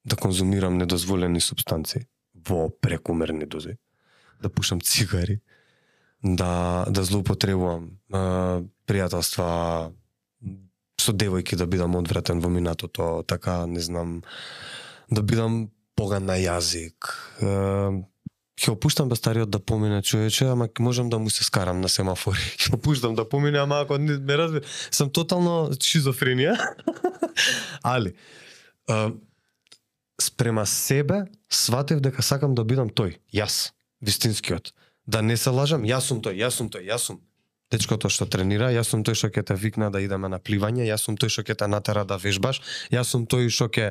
да 0.05 0.17
конзумирам 0.17 0.79
недозволени 0.79 1.41
субстанции 1.41 2.07
во 2.35 2.71
прекумерни 2.71 3.47
дози, 3.47 3.77
да 4.43 4.49
пушам 4.49 4.81
цигари, 4.81 5.41
да 6.23 6.87
да 6.89 7.05
злоупотребувам 7.05 7.91
а, 8.13 8.63
пријателства 8.87 9.93
со 11.01 11.13
девојки 11.13 11.57
да 11.57 11.67
бидам 11.67 11.97
одвратен 11.97 12.41
во 12.41 12.49
минатото, 12.49 13.25
така 13.27 13.67
не 13.67 13.81
знам 13.81 14.23
да 15.11 15.23
бидам 15.23 15.71
поган 15.97 16.27
на 16.29 16.37
јазик. 16.41 17.13
Е, 17.41 18.03
ќе 18.61 18.75
опуштам 18.75 19.09
без 19.09 19.19
стариот 19.23 19.51
да 19.51 19.59
помине 19.59 20.03
човече, 20.03 20.45
ама 20.53 20.69
можам 20.79 21.09
да 21.11 21.19
му 21.19 21.31
се 21.31 21.45
скарам 21.45 21.81
на 21.81 21.89
семафори. 21.89 22.43
Ќе 22.61 22.75
опуштам 22.77 23.15
да 23.17 23.25
помине, 23.29 23.59
ама 23.59 23.81
ако 23.81 23.99
не 23.99 24.19
ме 24.19 24.37
разбира, 24.37 24.65
сам 24.91 25.09
тотално 25.11 25.73
шизофренија. 25.81 26.59
Али 27.83 28.13
а, 28.89 29.11
спрема 30.21 30.67
себе 30.67 31.25
сватев 31.49 32.01
дека 32.05 32.23
сакам 32.23 32.55
да 32.55 32.65
бидам 32.65 32.93
тој, 32.93 33.17
јас, 33.33 33.73
вистинскиот. 34.05 34.75
Да 35.07 35.23
не 35.23 35.37
се 35.41 35.51
лажам, 35.51 35.87
јас 35.89 36.13
сум 36.13 36.21
тој, 36.21 36.37
јас 36.45 36.61
сум 36.61 36.69
тој, 36.69 36.85
јас 36.93 37.09
сум 37.09 37.23
дечкото 37.71 38.11
што 38.11 38.27
тренира, 38.27 38.71
јас 38.75 38.91
сум 38.91 39.05
тој 39.07 39.15
што 39.15 39.31
ќе 39.31 39.45
те 39.47 39.55
викна 39.55 39.91
да 39.95 40.01
идеме 40.03 40.29
на 40.29 40.41
пливање, 40.43 40.83
јас 40.89 41.07
сум 41.07 41.17
тој 41.21 41.31
што 41.31 41.45
ќе 41.47 41.57
те 41.63 41.69
натера 41.71 42.03
да 42.05 42.19
вежбаш, 42.19 42.61
јас 42.91 43.13
сум 43.15 43.27
тој 43.31 43.51
што 43.55 43.69
ќе 43.71 43.91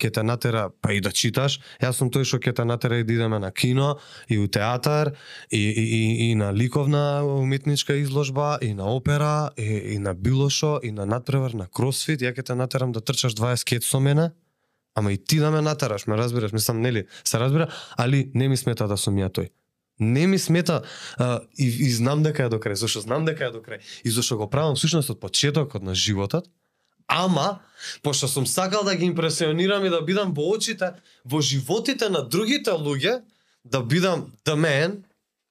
ќе 0.00 0.10
те 0.16 0.22
натера 0.24 0.70
па 0.80 0.94
и 0.96 1.02
да 1.04 1.12
читаш, 1.12 1.58
јас 1.84 2.00
сум 2.00 2.08
тој 2.14 2.24
што 2.24 2.40
ќе 2.40 2.54
те 2.56 2.64
натера 2.64 2.98
и 2.98 3.04
да 3.04 3.12
идеме 3.12 3.38
на 3.38 3.50
кино 3.52 3.98
и 4.28 4.38
у 4.38 4.48
театар 4.48 5.12
и, 5.50 5.60
и, 5.60 5.84
и, 5.84 6.30
и 6.30 6.34
на 6.34 6.52
ликовна 6.52 7.24
уметничка 7.24 7.96
изложба 8.00 8.58
и 8.62 8.72
на 8.74 8.88
опера 8.88 9.50
и, 9.56 9.94
и 9.94 9.98
на 9.98 10.14
било 10.14 10.48
шо 10.48 10.80
и 10.82 10.92
на 10.92 11.04
надпревар 11.04 11.52
на 11.52 11.68
кросфит, 11.68 12.24
ја 12.24 12.32
ќе 12.32 12.42
те 12.42 12.56
натерам 12.56 12.92
да 12.92 13.04
трчаш 13.04 13.36
20 13.36 13.64
кет 13.64 13.84
со 13.84 14.00
мене. 14.00 14.30
Ама 14.94 15.12
и 15.12 15.18
ти 15.18 15.38
да 15.42 15.50
ме 15.50 15.60
натераш, 15.60 16.06
ме 16.06 16.16
разбираш, 16.16 16.52
мислам, 16.52 16.80
нели, 16.80 17.04
се 17.24 17.38
разбира, 17.38 17.66
али 17.98 18.30
не 18.34 18.48
ми 18.48 18.56
смета 18.56 18.86
да 18.88 18.96
сум 18.96 19.18
ја 19.18 19.28
тој. 19.28 19.50
Не 20.00 20.26
ми 20.26 20.38
смета 20.38 20.82
а, 21.18 21.40
и, 21.58 21.66
и 21.66 21.90
знам 21.90 22.22
дека 22.22 22.44
е 22.44 22.48
до 22.48 22.58
крај, 22.58 22.74
зашто 22.74 23.00
знам 23.00 23.24
дека 23.24 23.44
е 23.44 23.50
до 23.50 23.58
крај. 23.62 23.78
И 24.04 24.10
зашто 24.10 24.36
го 24.36 24.50
правам 24.50 24.74
всушност 24.74 25.10
од 25.10 25.20
почетокот 25.20 25.82
на 25.82 25.94
животот, 25.94 26.50
ама 27.06 27.60
пошто 28.02 28.28
сум 28.28 28.46
сакал 28.46 28.84
да 28.84 28.96
ги 28.96 29.04
импресионирам 29.04 29.84
и 29.84 29.90
да 29.90 30.02
бидам 30.02 30.34
во 30.34 30.50
очите, 30.50 30.92
во 31.24 31.40
животите 31.40 32.08
на 32.08 32.22
другите 32.28 32.70
луѓе, 32.70 33.22
да 33.64 33.82
бидам 33.82 34.32
the 34.44 34.54
man, 34.56 35.04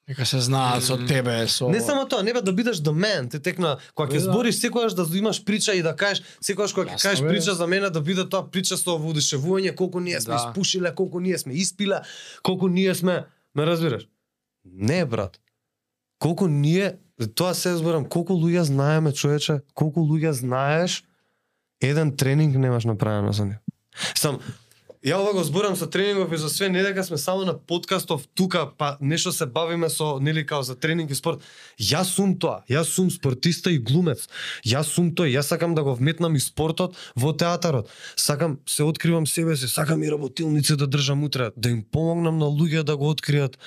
Нека 0.08 0.26
се 0.26 0.40
знаат 0.40 0.84
со 0.84 0.98
тебе, 1.08 1.48
со 1.48 1.70
Не 1.70 1.80
само 1.80 2.04
тоа, 2.08 2.24
не 2.24 2.34
бе 2.34 2.42
да 2.42 2.52
бидеш 2.52 2.78
the 2.84 2.92
man, 2.92 3.32
ти 3.32 3.40
текна 3.40 3.78
кога 3.96 4.12
ќе 4.12 4.20
да. 4.20 4.20
збориш 4.20 4.56
секогаш 4.60 4.94
да 4.94 5.08
имаш 5.18 5.40
прича 5.46 5.72
и 5.74 5.82
да 5.82 5.96
кажеш 5.96 6.24
секогаш 6.42 6.74
кога 6.74 6.92
ќе 6.92 7.00
кажеш 7.02 7.22
бе. 7.24 7.30
прича 7.32 7.54
за 7.56 7.68
мене 7.68 7.90
да 7.90 8.02
биде 8.02 8.28
тоа 8.28 8.44
прича 8.52 8.76
со 8.76 9.00
воодушевување 9.00 9.72
колку 9.76 10.00
ние 10.04 10.20
сме 10.22 10.36
Да. 10.36 10.44
испушиле, 10.52 10.92
колку 10.96 11.20
ние 11.20 11.38
сме 11.38 11.54
испиле, 11.54 12.02
колку 12.44 12.68
ние 12.68 12.96
сме, 12.96 13.24
ме 13.56 13.66
разбираш? 13.66 14.04
Не, 14.66 15.06
брат. 15.06 15.40
Колку 16.20 16.48
ние, 16.48 16.96
тоа 17.36 17.54
се 17.54 17.76
зборам, 17.76 18.06
колку 18.06 18.34
луѓе 18.34 18.62
знаеме, 18.62 19.14
човече, 19.14 19.62
колку 19.74 20.02
луѓе 20.08 20.32
знаеш, 20.32 21.04
еден 21.82 22.16
тренинг 22.16 22.56
немаш 22.56 22.86
направено 22.86 23.34
за 23.34 23.46
нив. 23.46 23.60
Сам, 24.16 24.40
Ја 25.04 25.18
ова 25.20 25.34
го 25.36 25.42
зборам 25.44 25.74
со 25.76 25.84
тренингов 25.92 26.32
и 26.32 26.38
за 26.40 26.48
све, 26.48 26.70
не 26.72 26.80
дека 26.80 27.04
сме 27.04 27.18
само 27.18 27.44
на 27.44 27.58
подкастов 27.60 28.24
тука, 28.36 28.70
па 28.78 28.96
нешто 29.02 29.34
се 29.36 29.46
бавиме 29.46 29.90
со, 29.92 30.16
нели 30.24 30.46
као 30.48 30.64
за 30.64 30.78
тренинг 30.80 31.12
и 31.12 31.16
спорт. 31.16 31.44
Јас 31.76 32.16
сум 32.16 32.38
тоа, 32.40 32.62
јас 32.72 32.88
сум 32.96 33.10
спортиста 33.12 33.68
и 33.72 33.82
глумец. 33.84 34.30
Јас 34.64 34.96
сум 34.96 35.10
тој, 35.12 35.36
јас 35.36 35.52
сакам 35.52 35.76
да 35.76 35.84
го 35.84 35.98
вметнам 36.00 36.36
и 36.36 36.40
спортот 36.40 36.96
во 37.20 37.34
театарот. 37.36 37.92
Сакам 38.16 38.62
се 38.66 38.88
откривам 38.88 39.28
себе 39.28 39.58
се, 39.58 39.68
сакам 39.68 40.04
и 40.04 40.12
работилници 40.12 40.78
да 40.80 40.88
држам 40.88 41.24
утре, 41.28 41.52
да 41.58 41.70
им 41.70 41.84
помогнам 41.84 42.40
на 42.40 42.48
луѓе 42.48 42.88
да 42.88 42.96
го 42.96 43.12
откријат 43.12 43.60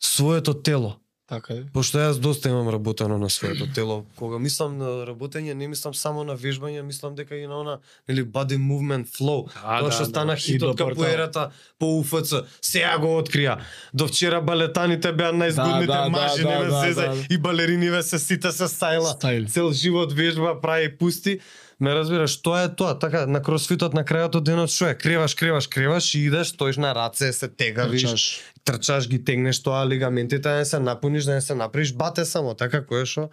своето 0.00 0.54
тело. 0.54 0.96
Така 1.28 1.54
е. 1.54 1.64
Пошто 1.74 1.98
јас 1.98 2.20
доста 2.20 2.48
имам 2.48 2.68
работено 2.68 3.18
на 3.18 3.30
своето 3.30 3.66
тело. 3.66 4.04
Кога 4.16 4.38
мислам 4.38 4.78
на 4.78 4.84
работење, 5.02 5.54
не 5.54 5.66
мислам 5.66 5.94
само 5.94 6.22
на 6.24 6.36
вежбање, 6.36 6.82
мислам 6.82 7.14
дека 7.14 7.34
и 7.34 7.46
на 7.46 7.60
она, 7.60 7.78
нели 8.08 8.22
body 8.24 8.54
movement 8.56 9.10
flow. 9.10 9.48
Да, 9.52 9.78
Тоа 9.80 9.82
да, 9.82 9.90
што 9.90 10.02
да. 10.02 10.08
стана 10.08 10.32
И 10.32 10.36
хит 10.36 10.60
до 10.60 10.70
од 10.70 10.78
портал. 10.78 10.94
капоерата 10.94 11.50
по 11.78 11.98
УФЦ. 11.98 12.34
Сега 12.62 12.98
го 12.98 13.18
открија. 13.18 13.58
До 13.92 14.06
вчера 14.06 14.38
балетаните 14.40 15.10
беа 15.12 15.32
најзгодните 15.32 15.86
Да, 15.86 16.02
да, 16.04 16.08
мажи, 16.10 16.42
да, 16.42 16.48
не 16.48 16.58
ме 16.58 16.64
да, 16.66 16.82
зезај. 16.84 17.10
да. 17.18 17.34
И 17.34 17.38
балериниве 17.38 18.02
се 18.02 18.18
сите 18.18 18.52
се 18.52 18.64
стајла. 18.64 19.18
Стајл. 19.18 19.50
Цел 19.50 19.72
живот 19.72 20.12
вежба, 20.12 20.60
прави 20.60 20.96
пусти. 20.96 21.40
Ме 21.80 21.94
разбираш, 21.94 22.38
тоа 22.42 22.62
е 22.64 22.68
тоа. 22.74 22.94
Така, 22.98 23.26
на 23.26 23.42
кросфитот 23.42 23.94
на 23.94 24.04
крајот 24.04 24.38
од 24.40 24.44
денот 24.48 24.72
што 24.72 24.88
е? 24.88 24.94
Креваш, 24.96 25.34
креваш, 25.36 25.68
креваш 25.68 26.14
и 26.14 26.22
идеш, 26.24 26.54
стоиш 26.56 26.78
на 26.80 26.94
раце, 26.96 27.32
се 27.32 27.48
тегавиш, 27.48 28.02
Трчаш. 28.02 28.24
трчаш, 28.64 29.08
ги 29.08 29.20
тегнеш 29.24 29.60
тоа, 29.62 29.84
лигаментите 29.84 30.48
да 30.48 30.56
не 30.56 30.64
се 30.64 30.80
напуниш, 30.80 31.24
да 31.24 31.34
не 31.34 31.40
се 31.40 31.54
направиш 31.54 31.92
бате 31.92 32.24
само, 32.24 32.54
така 32.54 32.80
кој 32.80 33.02
е 33.02 33.06
што. 33.06 33.28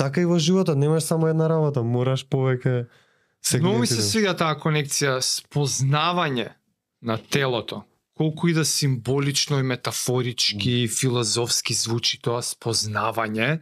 Така 0.00 0.20
и 0.20 0.24
во 0.24 0.38
животот, 0.38 0.78
немаш 0.78 1.02
само 1.04 1.28
една 1.28 1.48
работа, 1.48 1.82
мораш 1.82 2.24
повеќе 2.24 2.86
Многу 3.54 3.78
ми 3.78 3.86
се 3.86 4.02
свига 4.02 4.34
таа 4.36 4.56
конекција 4.60 5.18
спознавање 5.24 6.50
на 7.02 7.16
телото. 7.18 7.82
Колку 8.18 8.48
и 8.48 8.52
да 8.52 8.64
символично 8.64 9.58
и 9.58 9.62
метафорички, 9.62 10.88
филозофски 10.88 11.74
звучи 11.74 12.18
тоа 12.22 12.42
спознавање, 12.42 13.60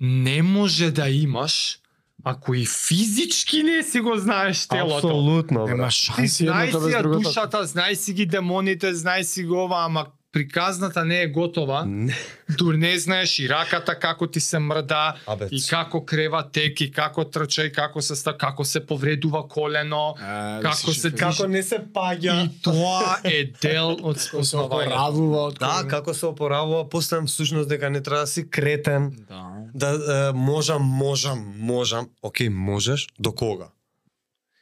не 0.00 0.42
може 0.42 0.90
да 0.90 1.08
имаш 1.08 1.80
ако 2.24 2.54
и 2.54 2.66
физички 2.66 3.62
не 3.62 3.82
си 3.82 4.00
го 4.00 4.16
знаеш 4.16 4.68
телото. 4.68 4.96
Апсолутно, 4.96 5.64
Нема 5.64 5.76
брат. 5.76 5.90
Ти 5.90 5.96
шанси 5.96 6.46
знај 6.48 6.70
си 6.72 6.92
ја 6.96 7.02
душата, 7.22 7.64
знај 7.68 7.94
си 7.94 8.12
ги 8.12 8.26
демоните, 8.26 8.94
знај 8.94 9.22
си 9.22 9.44
го 9.44 9.64
ова, 9.64 9.84
ама 9.84 10.06
приказната 10.34 11.04
не 11.04 11.20
е 11.20 11.26
готова. 11.28 11.84
Не. 11.86 12.14
Дур 12.50 12.74
не 12.74 12.98
знаеш 12.98 13.38
и 13.38 13.48
раката 13.48 13.94
како 13.94 14.26
ти 14.26 14.40
се 14.40 14.58
мрда, 14.58 15.14
Абе, 15.26 15.46
и 15.48 15.62
како 15.62 16.02
крева 16.02 16.42
тек, 16.44 16.80
и 16.80 16.90
како 16.90 17.24
трча, 17.24 17.64
и 17.64 17.72
како 17.72 18.02
се 18.02 18.16
ста, 18.16 18.34
како 18.34 18.64
се 18.64 18.82
повредува 18.82 19.46
колено. 19.48 20.14
Е, 20.18 20.62
Како 20.62 20.92
се 20.92 21.08
шеф. 21.08 21.14
како 21.14 21.46
не 21.46 21.62
се 21.62 21.78
паѓа. 21.88 22.34
И 22.44 22.50
тоа 22.60 23.20
е 23.24 23.44
дел 23.62 23.96
од 24.02 24.18
спознавањето. 24.18 25.58
Да, 25.58 25.84
како 25.88 26.14
се 26.14 26.26
опоравува, 26.26 26.84
постам 26.84 27.26
всушност 27.26 27.68
дека 27.68 27.90
не 27.90 28.00
треба 28.00 28.20
да 28.20 28.26
си 28.26 28.50
кретен, 28.50 29.12
Да. 29.28 29.44
да 29.74 29.88
е, 30.28 30.32
можам, 30.34 30.82
можам, 30.82 31.54
можам. 31.56 32.08
Океј, 32.22 32.48
можеш 32.48 33.06
до 33.18 33.32
кога? 33.32 33.68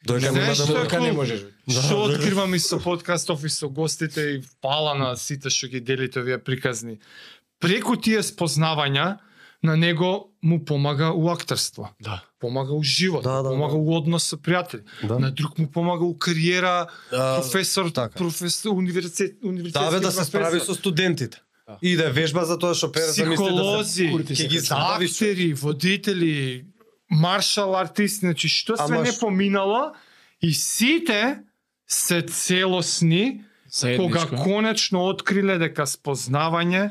Додека 0.07 0.33
Знаеш 0.33 0.59
нема 0.59 0.73
да. 0.73 0.83
Дека 0.83 1.01
не 1.01 1.13
можеш. 1.13 1.41
Што 1.71 2.05
откривам 2.05 2.55
и 2.55 2.59
со 2.59 2.79
подкастов 2.79 3.45
и 3.45 3.49
со 3.49 3.69
гостите 3.69 4.21
и 4.21 4.43
фала 4.63 4.95
на 4.95 5.17
сите 5.17 5.51
што 5.51 5.69
ги 5.69 5.81
делите 5.81 6.21
овие 6.21 6.39
приказни. 6.39 6.99
Преку 7.61 7.97
тие 7.97 8.23
спознавања 8.23 9.19
на 9.63 9.77
него 9.77 10.33
му 10.43 10.65
помага 10.65 11.13
у 11.15 11.29
актерство. 11.31 11.95
Да. 12.01 12.25
Помага 12.41 12.75
у 12.75 12.83
живот, 12.83 13.23
Да, 13.23 13.43
да, 13.43 13.51
помага 13.51 13.73
да. 13.75 13.79
у 13.79 13.95
однос 13.95 14.25
со 14.25 14.37
пријатели. 14.37 14.83
Да. 15.03 15.19
На 15.19 15.31
друг 15.31 15.59
му 15.59 15.69
помага 15.71 16.05
у 16.05 16.15
кариера, 16.19 16.89
А, 17.13 17.41
професор, 17.41 17.91
така. 17.91 18.19
професор, 18.19 18.73
универзитет, 18.75 19.39
универзитетски 19.43 19.91
Да, 19.91 19.91
бе, 19.91 20.01
да 20.01 20.11
се 20.13 20.25
справи 20.25 20.61
со 20.61 20.75
студентите. 20.75 21.39
Да. 21.69 21.79
И 21.83 21.97
да 21.97 22.11
вежба 22.11 22.45
за 22.45 22.59
тоа 22.59 22.75
што 22.75 22.91
пере 22.91 23.07
замисли 23.07 23.55
да 23.55 23.87
се 23.87 24.03
психолози, 24.03 24.35
ќе 24.35 24.49
ги 24.49 24.59
забави 24.59 25.07
актери, 25.07 25.55
водители, 25.55 26.65
маршал 27.13 27.77
артист, 27.77 28.25
значи 28.25 28.49
што 28.49 28.77
све 28.81 28.97
Ама 28.97 29.05
не 29.05 29.13
поминало 29.13 29.93
и 30.41 30.53
сите 30.53 31.45
се 31.87 32.23
целосни 32.23 33.45
кога 33.97 34.21
Заедничко. 34.21 34.45
конечно 34.45 35.05
откриле 35.09 35.59
дека 35.59 35.87
спознавање 35.87 36.91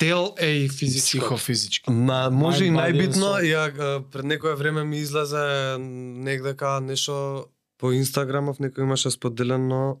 дел 0.00 0.34
е 0.38 0.64
и 0.64 0.68
физичко. 0.68 1.18
Психофизички. 1.18 1.90
Ма 1.90 2.30
може 2.30 2.64
и 2.64 2.70
Mind, 2.70 2.76
and 2.76 2.96
најбитно, 2.96 3.30
ја 3.44 4.02
пред 4.10 4.24
некое 4.24 4.54
време 4.54 4.84
ми 4.84 4.98
излезе 4.98 5.78
негде 5.78 6.54
ка 6.54 6.80
нешто 6.80 7.48
по 7.78 7.92
Инстаграмов 7.92 8.58
некој 8.58 8.84
имаше 8.84 9.10
споделено 9.10 10.00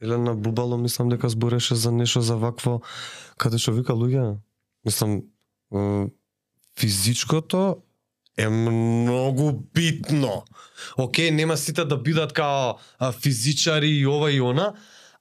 Елена 0.00 0.34
Бубало 0.34 0.76
мислам 0.76 1.08
дека 1.08 1.28
збореше 1.28 1.74
за 1.74 1.92
нешто 1.92 2.20
за 2.20 2.36
вакво 2.36 2.82
каде 3.36 3.58
што 3.58 3.72
вика 3.72 3.92
луѓе 3.92 4.38
мислам 4.84 5.22
физичкото 6.78 7.82
е 8.36 8.48
многу 8.48 9.52
битно. 9.74 10.44
Океј, 10.98 11.30
нема 11.30 11.56
сите 11.56 11.84
да 11.84 11.96
бидат 11.96 12.32
као 12.36 12.76
физичари 13.20 13.90
и 13.96 14.06
ова 14.06 14.30
и 14.32 14.40
она, 14.40 14.74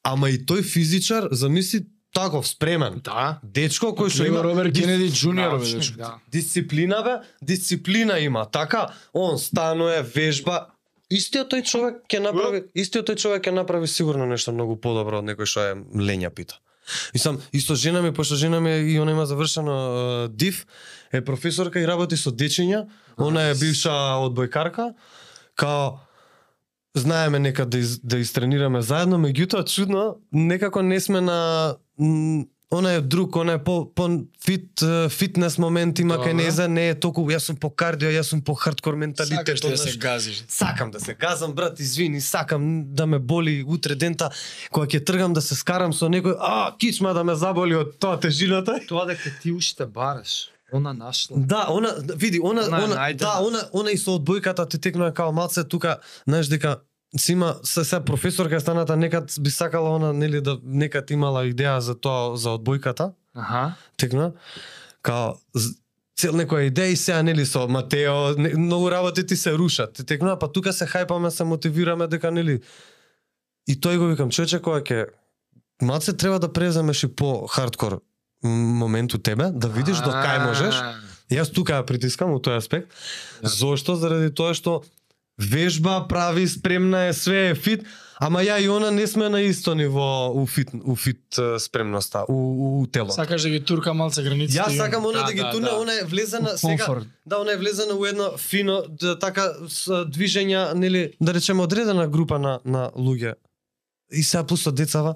ама 0.04 0.30
и 0.30 0.40
тој 0.40 0.64
физичар, 0.64 1.30
замисли 1.32 1.86
таков 2.14 2.48
спремен. 2.48 3.02
Да. 3.04 3.40
Дечко 3.44 3.96
кој 3.96 4.12
што 4.12 4.28
има 4.28 4.44
Роберт 4.44 4.76
Кенеди 4.76 5.12
Джуниор, 5.12 5.60
бе, 5.60 5.72
дечко. 5.80 5.98
да. 5.98 6.16
дисциплина 6.32 7.02
бе, 7.04 7.16
дисциплина 7.42 8.20
има, 8.20 8.46
така? 8.46 8.88
Он 9.14 9.40
станува, 9.40 10.02
вежба, 10.02 10.68
Истиот 11.14 11.52
тој 11.54 11.62
човек 11.70 11.98
ќе 12.10 12.18
направи, 12.18 12.64
истиот 12.74 13.12
тој 13.12 13.18
човек 13.22 13.44
ќе 13.46 13.52
направи 13.54 13.88
сигурно 13.88 14.26
нешто 14.26 14.50
многу 14.56 14.74
подобро 14.82 15.20
од 15.22 15.28
некој 15.28 15.46
што 15.46 15.62
е 15.62 15.76
лења 16.02 16.32
пита. 16.34 16.58
И 17.14 17.20
сам 17.20 17.38
исто 17.54 17.76
жена 17.76 18.02
ми, 18.02 18.14
пошто 18.14 18.36
жена 18.36 18.60
ми 18.60 18.72
и 18.92 19.00
она 19.00 19.12
има 19.12 19.26
завршено 19.26 19.76
е, 20.26 20.28
ДИВ, 20.30 20.66
е 21.18 21.26
професорка 21.26 21.80
и 21.80 21.88
работи 21.88 22.18
со 22.18 22.32
дечиња, 22.32 22.86
она 23.18 23.50
е 23.50 23.56
бивша 23.56 23.94
одбојкарка, 24.26 24.94
као 25.56 26.00
знаеме 26.96 27.40
нека 27.40 27.66
да, 27.66 27.78
из, 27.78 28.00
да 28.00 28.18
истренираме 28.18 28.82
заедно, 28.82 29.20
меѓутоа 29.20 29.66
чудно, 29.68 30.18
некако 30.32 30.82
не 30.82 31.00
сме 31.00 31.22
на 31.22 31.76
она 32.72 32.92
е 32.92 33.02
друг, 33.02 33.36
она 33.36 33.54
е 33.54 33.64
по 33.64 33.94
по 33.96 34.10
фит 34.46 34.84
фитнес 35.10 35.58
момент 35.58 36.00
има 36.00 36.18
кај 36.18 36.34
неза, 36.34 36.68
не 36.68 36.90
е 36.90 36.96
толку 36.96 37.22
јас 37.30 37.52
сум 37.52 37.60
по 37.62 37.70
кардио, 37.70 38.10
јас 38.10 38.32
сум 38.34 38.42
по 38.42 38.56
хардкор 38.56 38.96
менталитет. 38.96 39.46
Сакаш 39.46 39.64
ли 39.64 39.70
да 39.70 39.78
се 39.78 39.98
газиш? 39.98 40.44
Сакам 40.48 40.92
да 40.92 41.00
се 41.00 41.14
газам, 41.14 41.54
брат, 41.54 41.80
извини, 41.80 42.22
сакам 42.22 42.84
да 42.86 43.06
ме 43.06 43.20
боли 43.20 43.64
утре 43.68 43.96
дента, 43.96 44.30
кога 44.72 44.88
ќе 44.88 45.06
тргам 45.06 45.34
да 45.34 45.42
се 45.42 45.56
скарам 45.56 45.94
со 45.94 46.10
некој, 46.10 46.36
а, 46.40 46.74
кичма 46.78 47.14
да 47.14 47.24
ме 47.24 47.36
заболи 47.36 47.76
од 47.76 48.00
тоа 48.00 48.20
тежината. 48.20 48.80
Тоа 48.88 49.06
дека 49.06 49.30
ти 49.42 49.52
уште 49.52 49.86
бараш. 49.86 50.55
Она 50.74 50.94
нашла. 50.94 51.38
Да, 51.38 51.66
она 51.70 51.90
види, 52.16 52.40
она 52.44 52.62
Она 52.66 52.84
она, 52.86 52.96
најдена. 52.96 53.18
да, 53.18 53.40
она 53.42 53.60
она 53.74 53.92
и 53.92 53.98
со 53.98 54.12
одбојката 54.18 54.70
ти 54.70 54.78
текнува 54.80 55.12
као 55.14 55.32
малце 55.32 55.64
тука, 55.64 56.00
знаеш 56.28 56.48
дека 56.48 56.82
си 57.18 57.32
има 57.32 57.56
се 57.64 57.84
се 57.84 58.00
професорка 58.00 58.60
станата 58.60 58.98
некад 58.98 59.34
би 59.42 59.50
сакала 59.50 59.90
она 59.96 60.14
нели 60.14 60.42
да 60.42 60.60
некад 60.64 61.12
имала 61.12 61.46
идеја 61.46 61.78
за 61.78 61.96
тоа 61.96 62.36
за 62.38 62.50
одбојката, 62.50 63.12
Аха. 63.36 63.76
текна 63.98 64.32
као 65.02 65.34
цел 66.18 66.34
некоја 66.34 66.72
идеја 66.72 66.92
и 66.92 66.96
сега 66.96 67.22
нели 67.24 67.46
со 67.46 67.68
Матео 67.68 68.36
не, 68.38 68.50
многу 68.58 68.92
работи 68.92 69.26
ти 69.26 69.36
се 69.36 69.54
рушат. 69.54 69.94
Ти 69.94 70.04
текнува 70.06 70.40
па 70.40 70.52
тука 70.52 70.74
се 70.74 70.86
хајпаме, 70.86 71.30
се 71.30 71.44
мотивираме 71.44 72.08
дека 72.08 72.32
нели 72.32 72.62
и 73.68 73.76
тој 73.80 73.98
го 73.98 74.06
викам 74.08 74.30
човече 74.32 74.60
кога 74.62 74.82
ќе 74.82 75.06
Маце 75.82 76.18
треба 76.18 76.40
да 76.40 76.54
преземеш 76.54 77.04
и 77.04 77.08
по 77.16 77.48
хардкор 77.48 78.02
момент 78.44 79.14
у 79.14 79.18
тебе, 79.18 79.50
да 79.52 79.68
видиш 79.68 79.98
до 79.98 80.12
кај 80.12 80.46
можеш. 80.48 80.76
Јас 81.32 81.50
тука 81.54 81.80
ја 81.80 81.86
притискам 81.86 82.36
у 82.36 82.40
тој 82.40 82.58
аспект. 82.58 82.92
Зошто? 83.42 83.96
Заради 83.96 84.30
тоа 84.30 84.54
што 84.54 84.84
вежба 85.38 86.06
прави, 86.08 86.48
спремна 86.48 87.08
е, 87.10 87.14
све 87.14 87.50
е 87.50 87.56
фит, 87.56 87.86
ама 88.20 88.40
ја 88.46 88.60
и 88.62 88.70
она 88.70 88.92
не 88.92 89.08
сме 89.08 89.30
на 89.30 89.42
исто 89.42 89.76
ниво 89.76 90.32
у 90.32 90.46
фит, 90.48 90.70
у 90.74 90.96
фит 90.96 91.36
спремноста, 91.60 92.24
у, 92.28 92.34
у, 92.34 92.82
у 92.82 92.88
тело. 92.88 93.12
Сакаш 93.12 93.42
да 93.42 93.50
ги 93.50 93.60
турка 93.60 93.94
малце 93.94 94.24
границите. 94.24 94.62
Јас 94.62 94.78
сакам 94.78 95.06
она 95.06 95.20
Да, 95.20 95.26
да, 95.26 95.34
ги 95.34 95.42
да, 95.42 95.52
туне, 95.52 95.70
да. 95.70 95.82
она 95.82 95.94
е 95.94 96.04
влезена 96.06 96.58
сега, 96.58 97.02
да, 97.26 97.40
она 97.40 97.52
е 97.52 97.58
влезена 97.58 97.94
у 97.96 98.06
едно 98.06 98.38
фино 98.38 98.84
да, 98.90 99.20
така 99.20 99.52
с 99.68 100.06
движења, 100.06 100.74
нели, 100.74 101.12
да 101.22 101.34
речеме 101.34 101.64
одредена 101.64 102.08
група 102.08 102.40
на 102.40 102.60
на 102.66 102.92
луѓе. 102.96 103.36
И 104.12 104.24
сега 104.24 104.44
плюс 104.44 104.62
со 104.62 104.72
децава 104.72 105.16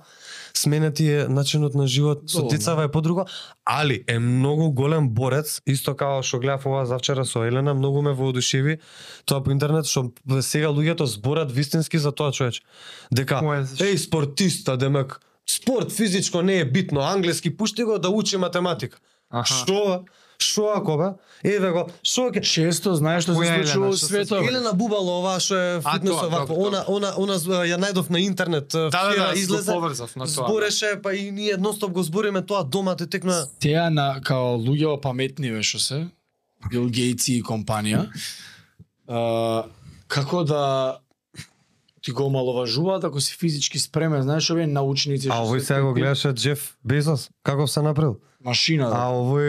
сменети 0.54 1.08
е 1.10 1.28
начинот 1.28 1.76
на 1.76 1.88
живот, 1.88 2.30
со 2.30 2.48
децава 2.48 2.84
е 2.84 2.92
подруго, 2.92 3.26
али 3.66 4.04
е 4.08 4.20
многу 4.20 4.72
голем 4.72 5.10
борец, 5.10 5.62
исто 5.66 5.96
како 5.96 6.24
што 6.24 6.40
гледав 6.40 6.66
ова 6.66 6.86
завчера 6.86 7.26
со 7.26 7.44
Елена, 7.48 7.74
многу 7.74 8.02
ме 8.02 8.14
воодушеви 8.14 8.80
тоа 9.26 9.44
по 9.44 9.52
интернет 9.52 9.86
што 9.86 10.12
сега 10.42 10.74
луѓето 10.74 11.04
зборат 11.04 11.52
вистински 11.52 11.98
за 11.98 12.12
тоа 12.12 12.32
човеч. 12.32 12.62
Дека 13.12 13.42
еј 13.42 13.98
спортиста, 13.98 14.78
демек 14.78 15.20
спорт 15.50 15.92
физичко 15.92 16.42
не 16.42 16.60
е 16.60 16.66
битно, 16.66 17.02
англиски 17.02 17.58
пушти 17.58 17.84
го 17.84 18.00
да 18.00 18.10
учи 18.10 18.38
математика. 18.38 19.00
Аха. 19.30 19.54
Што? 19.54 20.06
Што 20.42 20.72
ако 20.76 20.98
бе? 20.98 21.08
Еве 21.44 21.72
го, 21.72 21.82
што 22.04 22.30
ќе 22.32 22.42
Често 22.44 22.96
знаеш 22.96 23.24
што 23.28 23.36
се 23.36 23.48
случува 23.48 23.92
Што 23.92 23.98
се 23.98 24.06
светот. 24.08 24.44
Елена 24.48 24.72
Бубалова 24.74 25.36
што 25.40 25.56
е 25.56 25.82
фитнес 25.84 26.16
добро, 26.16 26.48
она 26.56 26.84
она 26.88 27.12
она 27.18 27.36
ја 27.68 27.76
најдов 27.80 28.10
на 28.10 28.20
интернет, 28.24 28.68
Да, 28.72 28.90
да, 28.90 29.16
да, 29.16 29.34
излезе. 29.36 29.72
поврзав 29.72 30.16
на 30.16 30.26
тоа. 30.26 30.48
Збореше, 30.48 31.00
па 31.04 31.14
и 31.14 31.32
ние 31.32 31.52
едностоп 31.60 31.92
го 31.92 32.04
збориме 32.04 32.42
тоа 32.42 32.64
дома 32.64 32.96
те 32.96 33.08
текна. 33.08 33.48
Теа 33.60 33.90
на 33.92 34.22
као 34.24 34.56
луѓе 34.58 35.02
паметни 35.02 35.52
вешо 35.52 35.80
се, 35.80 36.08
Бил 36.72 36.88
Гейтс 36.90 37.28
и 37.28 37.44
компанија. 37.44 38.08
А, 39.08 39.64
како 40.08 40.44
да 40.44 41.00
ти 42.02 42.12
го 42.12 42.26
омаловажуваат 42.26 43.04
ако 43.04 43.22
си 43.22 43.36
физички 43.40 43.80
спремен, 43.80 44.22
знаеш 44.22 44.50
овие 44.50 44.68
научници 44.68 45.28
А 45.28 45.42
овој 45.42 45.60
се 45.60 45.66
сега 45.66 45.82
го 45.82 45.94
гледаше 45.94 46.34
Джеф 46.34 46.76
Безос, 46.86 47.30
каков 47.44 47.72
се 47.72 47.82
направил? 47.82 48.16
машина. 48.46 48.86
А 48.86 48.90
Да. 48.90 48.96
овој 49.12 49.48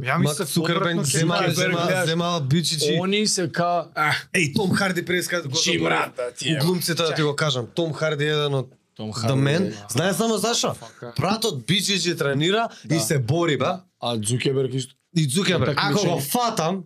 Ја 0.00 0.16
Мак 0.18 0.36
ќе 0.36 1.02
зема 1.02 1.38
зема 1.48 2.02
зема 2.06 2.40
бичичи. 2.40 2.98
Они 3.02 3.26
се 3.26 3.52
ка 3.52 3.88
а, 3.94 4.12
Еј 4.34 4.54
Том 4.54 4.70
Харди 4.70 5.04
преска 5.04 5.42
го 5.42 5.48
Джим 5.50 5.74
заборав. 5.74 6.00
Рата, 6.00 6.22
тие. 6.36 6.58
Глумците 6.58 7.02
да 7.02 7.14
ти 7.14 7.22
го 7.22 7.36
кажам, 7.36 7.66
Том 7.74 7.92
Харди 7.92 8.24
е 8.24 8.28
еден 8.28 8.54
од 8.54 8.66
Том 8.96 9.12
The 9.12 9.34
Man. 9.36 9.74
Знаеш 9.88 10.16
само 10.16 10.36
зашо? 10.36 10.74
Фака. 10.74 11.12
Братот 11.20 11.66
бичичи 11.66 12.16
тренира 12.16 12.68
и 12.84 12.88
Да. 12.88 13.00
се 13.00 13.18
бори, 13.18 13.58
ба. 13.58 13.80
А 14.00 14.18
Зукерберг 14.24 14.74
исто. 14.74 14.94
И 15.16 15.28
Цукерберг, 15.28 15.68
Така 15.68 15.88
ако 15.90 16.06
го 16.06 16.20
фатам, 16.20 16.84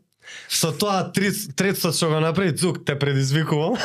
со 0.48 0.72
тоа 0.72 1.12
третство 1.56 1.92
што 1.92 2.08
го 2.08 2.20
направи 2.20 2.52
Цук, 2.52 2.84
те 2.84 2.94
предизвикувам. 2.94 3.76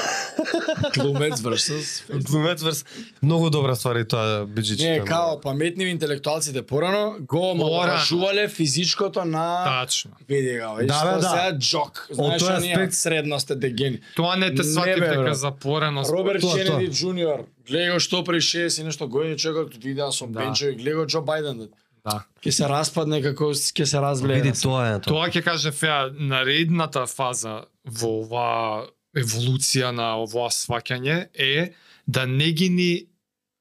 Глумец 0.94 1.40
versus 1.40 2.04
Глумец 2.22 2.62
врз 2.62 2.86
многу 3.22 3.50
добра 3.50 3.76
ствар 3.76 3.96
и 3.96 4.06
тоа 4.06 4.46
биџичи. 4.46 4.84
Не, 4.84 5.00
као 5.02 5.42
паметниви 5.42 5.90
интелектуалците 5.92 6.62
порано 6.62 7.16
го 7.22 7.52
омаловажувале 7.52 8.48
физичкото 8.50 9.26
на 9.26 9.64
Тачно. 9.66 10.12
види 10.30 10.58
го, 10.58 10.78
Да, 10.84 11.02
тоа 11.02 11.12
да. 11.14 11.22
сега 11.22 11.58
джок. 11.60 12.08
Знаеш, 12.12 12.42
оние 12.44 12.76
аспект- 12.76 12.92
средност 12.94 13.50
е 13.50 13.56
дегени. 13.56 14.00
Тоа 14.16 14.36
не 14.36 14.48
те 14.48 14.64
бе, 14.96 15.08
дека 15.08 15.22
брат. 15.22 15.38
запорено. 15.38 16.04
Роберт 16.04 16.42
тоа, 16.42 16.56
Кенеди 16.56 16.88
Джуниор, 16.88 17.40
гледа 17.68 17.94
го 17.94 18.00
што 18.00 18.24
при 18.24 18.38
60 18.38 18.82
и 18.82 18.84
нешто 18.84 19.08
години 19.08 19.38
човекот 19.38 19.76
видеа 19.76 20.12
со 20.12 20.28
Да. 20.28 20.40
бенчо 20.40 20.66
и 20.66 20.76
гледа 20.76 20.96
го 20.96 21.06
Џо 21.06 21.22
Бајден. 21.22 21.68
Да. 22.08 22.24
Ќе 22.40 22.52
се 22.52 22.66
распадне 22.66 23.20
како 23.22 23.52
ќе 23.52 23.86
се 23.86 24.00
разбледе. 24.00 24.42
Види 24.42 24.54
тоа 24.58 24.88
е 24.88 25.00
тоа. 25.00 25.10
Тоа 25.10 25.28
ќе 25.30 25.44
каже 25.44 25.72
Феа, 25.72 25.98
наредната 26.14 27.04
фаза 27.06 27.58
во 27.84 28.12
оваа 28.22 28.86
еволуција 29.14 29.92
на 29.92 30.16
овоа 30.18 30.48
сваќање 30.50 31.18
е 31.36 31.74
да 32.08 32.26
не 32.28 32.52
ги 32.52 32.70
ни 32.72 32.92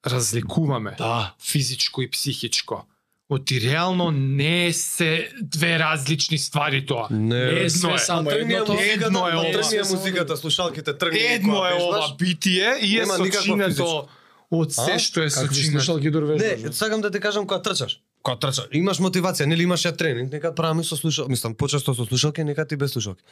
разликуваме 0.06 0.94
Да. 0.98 1.34
физичко 1.42 2.02
и 2.02 2.10
психичко. 2.10 2.86
Оти 3.28 3.60
реално 3.60 4.10
не 4.10 4.72
се 4.72 5.08
две 5.42 5.78
различни 5.78 6.38
ствари 6.38 6.86
тоа. 6.86 7.08
Не, 7.10 7.18
Не 7.18 7.36
е 7.36 7.64
Едно 7.64 7.94
е. 7.94 7.98
само 8.00 8.30
Тргни 8.30 8.54
едното. 8.54 8.72
едно 8.72 9.28
е 9.28 9.34
ова. 9.34 9.50
тргни 9.52 9.78
ја 9.78 9.90
музиката, 9.90 10.36
слушалките 10.36 10.94
тргни. 10.94 11.18
Едно 11.20 11.66
е 11.66 11.74
ова 11.74 12.14
битие 12.16 12.78
и 12.82 12.98
е 12.98 13.06
сочинето 13.06 14.06
од 14.48 14.72
се 14.72 14.92
А? 14.92 14.98
што 14.98 15.22
е 15.22 15.30
сочинето. 15.30 15.98
Не, 16.36 16.72
сакам 16.72 17.00
да 17.00 17.10
ти 17.10 17.18
кажам 17.20 17.46
кога 17.46 17.62
трчаш. 17.62 17.98
Кога 18.26 18.40
трча, 18.42 18.64
имаш 18.74 18.98
мотивација, 18.98 19.46
нели 19.46 19.62
имаш 19.68 19.84
ја 19.86 19.92
тренинг, 19.94 20.32
нека 20.34 20.50
правиме 20.54 20.82
со 20.84 20.96
слушалки, 20.98 21.30
мислам 21.30 21.54
почесто 21.54 21.94
со 21.94 22.04
слушалки, 22.08 22.42
нека 22.44 22.66
ти 22.66 22.76
без 22.76 22.90
слушалки. 22.96 23.22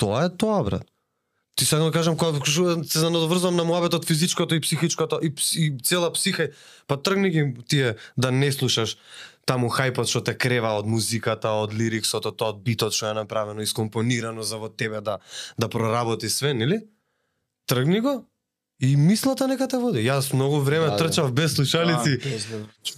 Тоа 0.00 0.24
е 0.24 0.30
тоа, 0.32 0.62
брат. 0.64 0.86
Ти 1.54 1.64
сакам 1.64 1.86
да 1.86 1.92
кажам 1.92 2.16
кога 2.16 2.40
се 2.84 3.10
надоврзам 3.10 3.56
на 3.56 3.64
муабетот 3.64 4.06
физичкото 4.08 4.54
и 4.54 4.60
психичкото 4.60 5.20
и, 5.22 5.34
и 5.56 5.76
цела 5.84 6.12
психа, 6.12 6.48
па 6.86 6.96
тргни 6.96 7.30
ги 7.30 7.54
тие 7.68 7.96
да 8.16 8.32
не 8.32 8.48
слушаш 8.52 8.96
таму 9.44 9.68
хајпот 9.68 10.08
што 10.08 10.22
те 10.24 10.32
крева 10.38 10.72
од 10.78 10.88
музиката, 10.88 11.52
од 11.52 11.74
лириксот, 11.76 12.24
од 12.26 12.38
тоа 12.40 12.54
од 12.56 12.62
битот 12.64 12.96
што 12.96 13.10
е 13.10 13.14
направено, 13.18 13.60
искомпонирано 13.60 14.42
за 14.42 14.56
во 14.56 14.72
тебе 14.72 15.04
да 15.04 15.18
да 15.58 15.68
проработи 15.68 16.32
све, 16.32 16.54
нели? 16.54 16.80
Тргни 17.68 18.00
го 18.00 18.22
и 18.82 18.96
мислата 18.96 19.46
нека 19.48 19.68
те 19.68 19.78
води. 19.78 20.02
Јас 20.02 20.32
многу 20.34 20.58
време 20.60 20.86
Да, 20.86 20.90
да. 20.90 20.96
трчав 20.96 21.32
без 21.32 21.54
слушалици. 21.54 22.18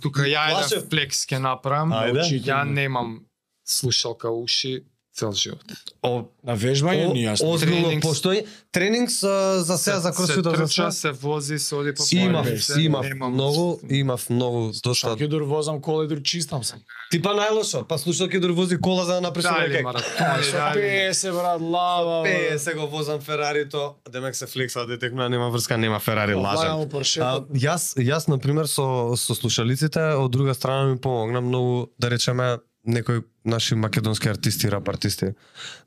Тука 0.01 0.25
ја 0.25 0.49
еден 0.65 0.89
флекс 0.89 1.27
ќе 1.29 1.39
направам. 1.39 1.93
Ајде. 1.93 2.25
Ја 2.41 2.65
немам 2.65 3.27
слушалка 3.65 4.31
уши 4.31 4.85
цел 5.15 5.33
живот. 5.33 5.63
О, 6.03 6.25
На 6.43 6.55
вежбање 6.55 7.13
ни 7.13 7.23
јасно. 7.23 7.47
озбилно 7.47 7.83
Тренинг. 7.85 8.03
постои. 8.03 8.43
Тренинг 8.73 9.11
за, 9.11 9.35
за 9.59 9.79
сега 9.79 10.01
за 10.01 10.09
се 10.09 10.17
кросфит 10.17 10.45
за 10.45 10.51
се. 10.91 10.91
се 10.93 11.11
вози, 11.13 11.59
се 11.59 11.75
оди 11.75 11.95
по 11.95 12.03
Имав, 12.13 12.47
имав 12.79 13.07
немам- 13.07 13.33
многу, 13.33 13.79
имав 13.91 14.31
многу 14.31 14.73
доста. 14.75 14.95
Шаки 14.95 15.29
дур 15.29 15.43
возам 15.43 15.81
кола 15.81 16.05
и 16.05 16.09
дур 16.09 16.23
чистам 16.23 16.65
сам. 16.65 16.79
Типа 17.11 17.29
најлошо, 17.31 17.85
па 17.85 17.97
слушалки 17.97 18.39
дори 18.39 18.53
вози 18.53 18.77
кола 18.77 19.05
за 19.05 19.15
да 19.15 19.21
некај. 19.23 19.83
маратони, 19.83 20.45
Со 20.45 20.53
дали. 20.53 20.81
50 20.81 21.33
брат 21.33 21.61
лава. 21.63 22.23
Пе, 22.25 22.59
се 22.59 22.75
го 22.75 22.87
возам 22.89 23.21
Ферарито, 23.21 23.95
демек 24.11 24.37
се 24.37 24.47
флекса 24.47 24.87
детекна, 24.87 25.29
нема 25.29 25.51
врска, 25.51 25.77
нема 25.77 26.01
Ферари, 26.01 26.35
Влагам 26.35 26.59
лажам. 26.59 26.81
у 26.81 26.83
А, 26.83 26.89
Поршетот. 26.89 27.49
јас, 27.51 27.97
јас 27.99 28.29
на 28.29 28.39
пример 28.39 28.67
со 28.67 28.83
со 29.17 29.35
слушалиците, 29.35 30.01
од 30.15 30.31
друга 30.31 30.55
страна 30.55 30.85
ми 30.85 30.99
помогна 30.99 31.41
многу 31.41 31.87
да 31.99 32.11
речеме 32.11 32.59
некои 32.87 33.23
наши 33.45 33.75
македонски 33.75 34.29
артисти, 34.29 34.71
рап 34.71 34.89
артисти. 34.89 35.27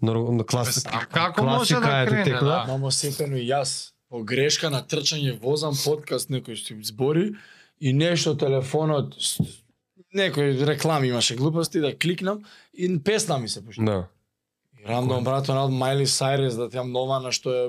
Но 0.01 0.45
класи, 0.45 0.87
Како 1.11 1.43
може 1.43 1.75
да 1.75 2.05
крене, 2.07 2.23
текла. 2.23 2.65
да? 2.65 2.65
Мамо 2.67 2.91
сетено 2.91 3.37
и 3.37 3.47
јас. 3.47 3.91
По 4.09 4.23
грешка 4.23 4.69
на 4.69 4.79
трчање 4.81 5.39
возам 5.41 5.75
подкаст 5.85 6.29
некој 6.29 6.55
што 6.55 6.75
збори 6.83 7.33
и 7.79 7.93
нешто 7.93 8.37
телефонот 8.39 9.17
некој 10.15 10.65
реклами 10.65 11.09
имаше 11.11 11.35
глупости 11.35 11.79
да 11.79 11.91
кликнам 11.97 12.43
и 12.73 12.87
песна 13.03 13.37
ми 13.37 13.49
се 13.49 13.65
пушти. 13.65 13.83
Да. 13.85 14.07
И 14.87 14.89
рандом 14.89 15.23
брато 15.23 15.53
на 15.53 15.67
Майли 15.67 16.07
Сайрес 16.07 16.55
да 16.55 16.69
тям 16.69 16.91
нова 16.91 17.19
на 17.19 17.31
што 17.31 17.51
е 17.51 17.63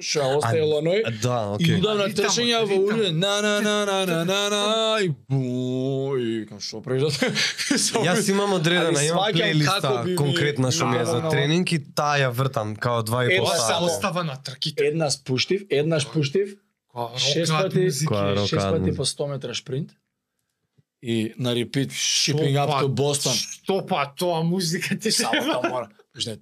што 0.00 0.20
е 0.20 0.36
остаело 0.36 0.80
ној. 0.80 1.20
Да, 1.20 1.56
И 1.60 1.64
окей. 1.64 1.76
удам 1.76 1.98
на 1.98 2.06
Ритам, 2.06 2.24
трчање 2.24 2.60
во 2.62 2.76
улица 2.76 3.12
на 3.12 3.40
на 3.42 3.60
на 3.60 3.84
на 3.84 4.06
на 4.06 4.24
на 4.24 4.48
на 4.48 4.98
и 5.00 5.08
бу 5.28 6.16
и 6.16 6.40
викам 6.40 6.60
што 6.60 6.80
прежат. 6.80 7.12
Јас 8.08 8.30
имам 8.30 8.52
одредена, 8.52 9.04
имам 9.04 9.32
плейлиста 9.32 10.04
конкретна 10.16 10.70
што 10.70 10.86
ми 10.86 10.98
е 10.98 11.04
за 11.04 11.20
тренинг 11.28 11.72
и 11.72 11.78
таа 11.94 12.16
ја 12.18 12.30
вртам 12.30 12.76
као 12.76 13.02
два 13.02 13.24
и 13.24 13.34
Е, 13.34 13.38
пол 13.38 13.46
тоа 13.46 13.52
Тоа 13.52 13.58
се 13.58 13.66
само 13.66 13.88
сата. 13.88 13.92
остава 13.92 14.24
на 14.24 14.36
трките. 14.36 14.84
еднаш 14.84 15.22
пуштив, 15.22 15.62
еднаш 15.70 16.08
пуштив, 16.08 16.56
Која 16.88 17.18
шест 17.18 17.52
пати, 17.52 17.90
шест 18.48 18.96
по 18.96 19.04
100 19.04 19.28
метра 19.28 19.54
шпринт. 19.54 19.90
и 21.02 21.32
на 21.38 21.54
repeat 21.54 21.90
shipping 21.92 22.56
up 22.56 22.82
to 22.82 22.88
Boston. 22.88 23.30
Што 23.32 23.86
па 23.86 24.12
тоа 24.18 24.42
музика 24.42 24.98
ти 24.98 25.10
Само 25.12 25.30
тоа 25.42 25.68
мора. 25.68 25.88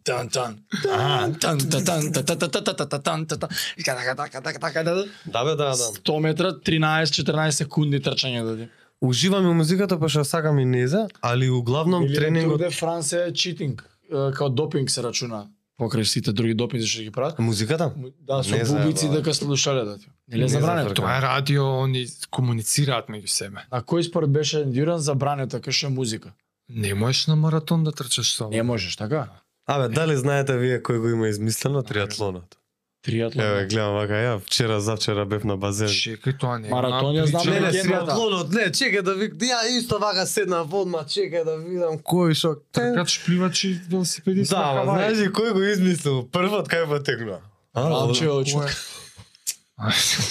Тан 0.05 0.29
тан 0.29 0.59
тан 0.83 1.39
тан 1.41 1.59
тан 1.59 2.13
тан 2.13 2.13
тан 2.13 2.39
тан 2.39 2.39
тан 2.39 2.65
тан 2.65 2.77
тан 2.77 3.03
тан 3.03 3.27
тан 3.27 3.39
тан 3.39 3.49
и 3.77 3.85
така 3.85 3.99
така 3.99 4.15
така 4.15 4.41
така 4.41 4.59
така 4.59 4.85
Да 5.27 5.45
бе, 5.45 5.51
да, 5.51 5.57
да. 5.57 5.75
100 5.75 6.21
метра 6.21 6.53
13-14 6.53 7.51
секунди 7.51 8.01
трчање 8.01 8.43
доди. 8.43 8.69
Уживам 9.01 9.51
и 9.51 9.55
музиката 9.55 9.99
па 10.01 10.09
што 10.09 10.25
сакам 10.25 10.59
и 10.59 10.65
незе, 10.65 11.07
али 11.21 11.51
углавном 11.51 12.05
Или 12.05 12.15
тренингот 12.15 12.59
де 12.59 12.71
Франс 12.71 13.13
е 13.13 13.33
читинг, 13.35 13.85
као 14.11 14.49
допинг 14.49 14.91
се 14.91 15.03
рачуна 15.03 15.47
покрај 15.79 16.05
сите 16.09 16.33
други 16.33 16.55
допинзи 16.55 16.89
што 16.89 17.03
ги 17.03 17.11
прават. 17.13 17.39
музиката. 17.39 17.93
Да, 18.21 18.43
со 18.43 18.57
бубици 18.57 19.09
дека 19.09 19.35
слушале 19.35 19.85
да 19.85 19.99
ти. 19.99 20.09
Нели 20.29 20.49
забрането? 20.49 20.89
зафркам. 20.89 21.05
Тоа 21.05 21.19
е 21.19 21.23
радио, 21.23 21.65
они 21.85 22.07
комуницираат 22.31 23.09
меѓу 23.09 23.27
себе. 23.27 23.67
На 23.73 23.83
кој 23.83 24.03
спорт 24.03 24.31
беше 24.33 24.63
ендюран 24.63 24.99
забрането 24.99 25.57
е 25.57 25.89
музика? 25.89 26.33
Не 26.69 26.95
можеш 26.95 27.27
на 27.27 27.37
маратон 27.37 27.85
да 27.85 27.93
трчаш 27.93 28.35
само. 28.35 28.51
Не 28.51 28.63
можеш, 28.63 28.97
така? 28.97 29.29
Абе, 29.67 29.89
дали 29.89 30.17
знаете 30.17 30.55
вие 30.59 30.79
кој 30.79 30.99
го 31.03 31.09
има 31.09 31.29
измислено 31.29 31.83
триатлонот? 31.83 32.57
Триатлон. 33.03 33.45
Еве, 33.45 33.67
гледам 33.67 33.95
вака, 33.95 34.15
ја 34.19 34.39
вчера 34.43 34.81
завчера 34.81 35.25
бев 35.27 35.45
на 35.45 35.57
базен. 35.57 35.89
Чекај 35.91 36.39
тоа 36.39 36.59
не. 36.59 36.71
Маратон 36.71 37.15
ја 37.15 37.27
знам, 37.27 37.47
не, 37.47 37.61
не, 37.61 37.83
триатлонот, 37.83 38.55
не, 38.55 38.67
чекај 38.71 39.03
да 39.03 39.15
вик, 39.19 39.35
ја 39.43 39.61
исто 39.79 39.99
вака 40.03 40.27
седна 40.27 40.63
водма, 40.63 41.03
чекај 41.07 41.45
да 41.47 41.57
видам 41.59 41.99
кој 41.99 42.35
шо. 42.35 42.57
Тркач, 42.71 43.21
пливач 43.27 43.65
и 43.65 43.73
велосипедист. 43.91 44.51
Да, 44.51 44.83
ма, 44.87 44.99
знаеш 44.99 45.19
ли 45.19 45.29
кој 45.35 45.53
го 45.53 45.63
измислил? 45.71 46.23
Првот 46.31 46.71
кај 46.71 46.87
потегнува. 46.91 47.41
Рамче 47.75 48.31
очу. 48.31 48.63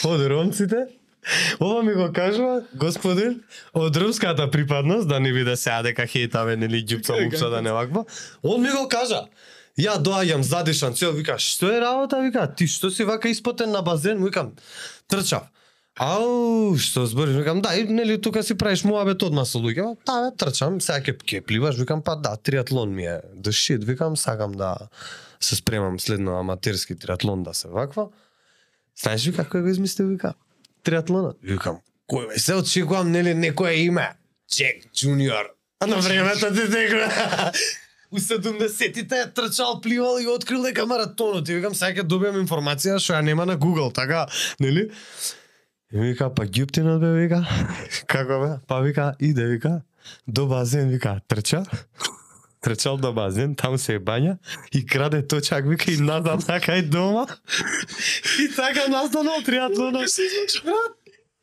Од 0.04 0.28
ромците. 0.32 0.88
Ова 1.60 1.84
ми 1.84 1.94
го 1.94 2.12
кажува 2.14 2.62
господин 2.74 3.42
од 3.74 3.98
румската 3.98 4.52
припадност, 4.52 5.08
да 5.08 5.20
не 5.20 5.34
биде 5.34 5.56
сега 5.56 5.82
дека 5.82 6.08
хейтаве 6.08 6.56
нели 6.56 6.86
ѓупца 6.86 7.18
мупца 7.24 7.50
да 7.50 7.62
не 7.62 7.72
ваква. 7.72 8.06
Он 8.44 8.62
ми 8.62 8.70
го 8.70 8.88
кажа. 8.90 9.26
Ја 9.76 9.98
доаѓам 10.00 10.42
задишан, 10.42 10.96
цел 10.96 11.12
вика, 11.12 11.36
што 11.40 11.68
е 11.68 11.82
работа, 11.84 12.22
вика, 12.24 12.48
ти 12.48 12.68
што 12.68 12.88
си 12.92 13.04
вака 13.04 13.28
испотен 13.30 13.72
на 13.72 13.82
базен, 13.84 14.24
викам, 14.24 14.54
трчав. 15.12 15.50
Ау, 16.00 16.76
што 16.80 17.06
збориш, 17.08 17.36
викам, 17.36 17.62
да, 17.62 17.74
и 17.76 17.84
нели 17.84 18.16
тука 18.22 18.44
си 18.44 18.56
правиш 18.56 18.84
муабет 18.84 19.24
одма 19.24 19.46
со 19.46 19.60
луѓе. 19.60 19.98
Да, 20.08 20.16
бе, 20.24 20.32
трчам, 20.36 20.80
сега 20.80 21.00
ќе 21.04 21.16
ќе 21.20 21.42
пливаш, 21.44 21.76
викам, 21.80 22.04
па 22.04 22.16
да, 22.16 22.36
триатлон 22.36 22.96
ми 22.96 23.04
е 23.04 23.20
the 23.36 23.52
shit, 23.52 23.84
викам, 23.84 24.16
сакам 24.18 24.52
да 24.52 24.76
се 25.40 25.56
спремам 25.56 26.00
следно 26.00 26.40
аматерски 26.40 26.96
триатлон 26.96 27.44
да 27.44 27.54
се 27.54 27.68
ваква. 27.68 28.08
Знаеш 28.96 29.28
вика 29.28 29.44
кој 29.44 29.68
го 29.68 29.76
измислил 29.76 30.08
вика? 30.08 30.34
Триатлонот. 30.86 31.40
Викам, 31.44 31.82
кој 32.12 32.38
се 32.38 32.56
очекувам 32.62 33.12
нели 33.12 33.34
некое 33.34 33.74
име. 33.86 34.14
Джек 34.52 34.86
Джуниор. 34.94 35.52
А 35.80 35.88
на 35.88 35.98
времето 36.00 36.54
ти 36.54 36.68
дека 36.70 37.52
У 38.12 38.20
70-тите 38.20 39.22
е 39.22 39.34
трчал, 39.34 39.82
пливал 39.82 40.20
и 40.22 40.28
открил 40.28 40.64
дека 40.64 40.86
маратонот. 40.86 41.50
И 41.50 41.56
викам, 41.58 41.74
сега 41.76 42.00
ќе 42.00 42.08
добиам 42.08 42.38
информација 42.40 43.00
што 43.02 43.18
ја 43.18 43.26
нема 43.26 43.44
на 43.50 43.58
Google, 43.60 43.90
така, 43.92 44.28
нели? 44.62 44.86
И 45.92 45.98
вика, 46.00 46.30
па 46.30 46.46
Гјуптинот 46.46 47.02
бе, 47.02 47.12
вика. 47.18 47.42
Како 48.12 48.40
бе? 48.44 48.52
Па 48.68 48.80
вика, 48.86 49.16
иде, 49.20 49.50
вика. 49.50 49.82
До 50.28 50.46
базен, 50.48 50.90
вика, 50.94 51.20
трча. 51.28 51.66
Трчал 52.66 52.98
до 52.98 53.14
базен, 53.14 53.54
таму 53.54 53.78
се 53.78 54.00
е 54.00 54.00
бања 54.02 54.38
и 54.74 54.82
краде 54.86 55.22
точак, 55.22 55.68
вика, 55.70 55.92
и 55.92 55.98
назад 56.02 56.48
на 56.50 56.58
кај 56.58 56.82
дома. 56.90 57.28
И 58.42 58.48
така 58.56 58.88
настанал 58.90 59.44
триатлонот. 59.46 60.10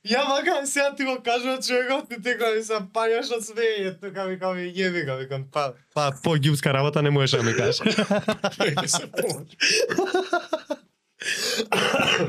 Ја 0.03 0.25
вака, 0.27 0.67
сега 0.67 0.95
ти 0.97 1.05
го 1.05 1.23
кажува 1.25 1.59
човекот, 1.63 2.09
ти 2.09 2.23
тека 2.23 2.51
ми 2.57 2.63
се 2.67 2.75
паѓаш 2.91 3.31
од 3.37 3.45
свење, 3.47 4.01
тука 4.03 4.25
вика 4.27 4.51
ми 4.51 4.67
јеби 4.75 5.05
га, 5.07 5.15
викам, 5.21 5.45
па, 5.53 5.73
па, 5.95 6.11
по 6.25 6.35
гипска 6.35 6.75
работа 6.75 7.03
не 7.03 7.11
можеш 7.11 7.31
да 7.39 7.43
ми 7.47 7.55
кажеш. 7.55 7.79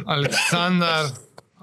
Александар, 0.05 1.05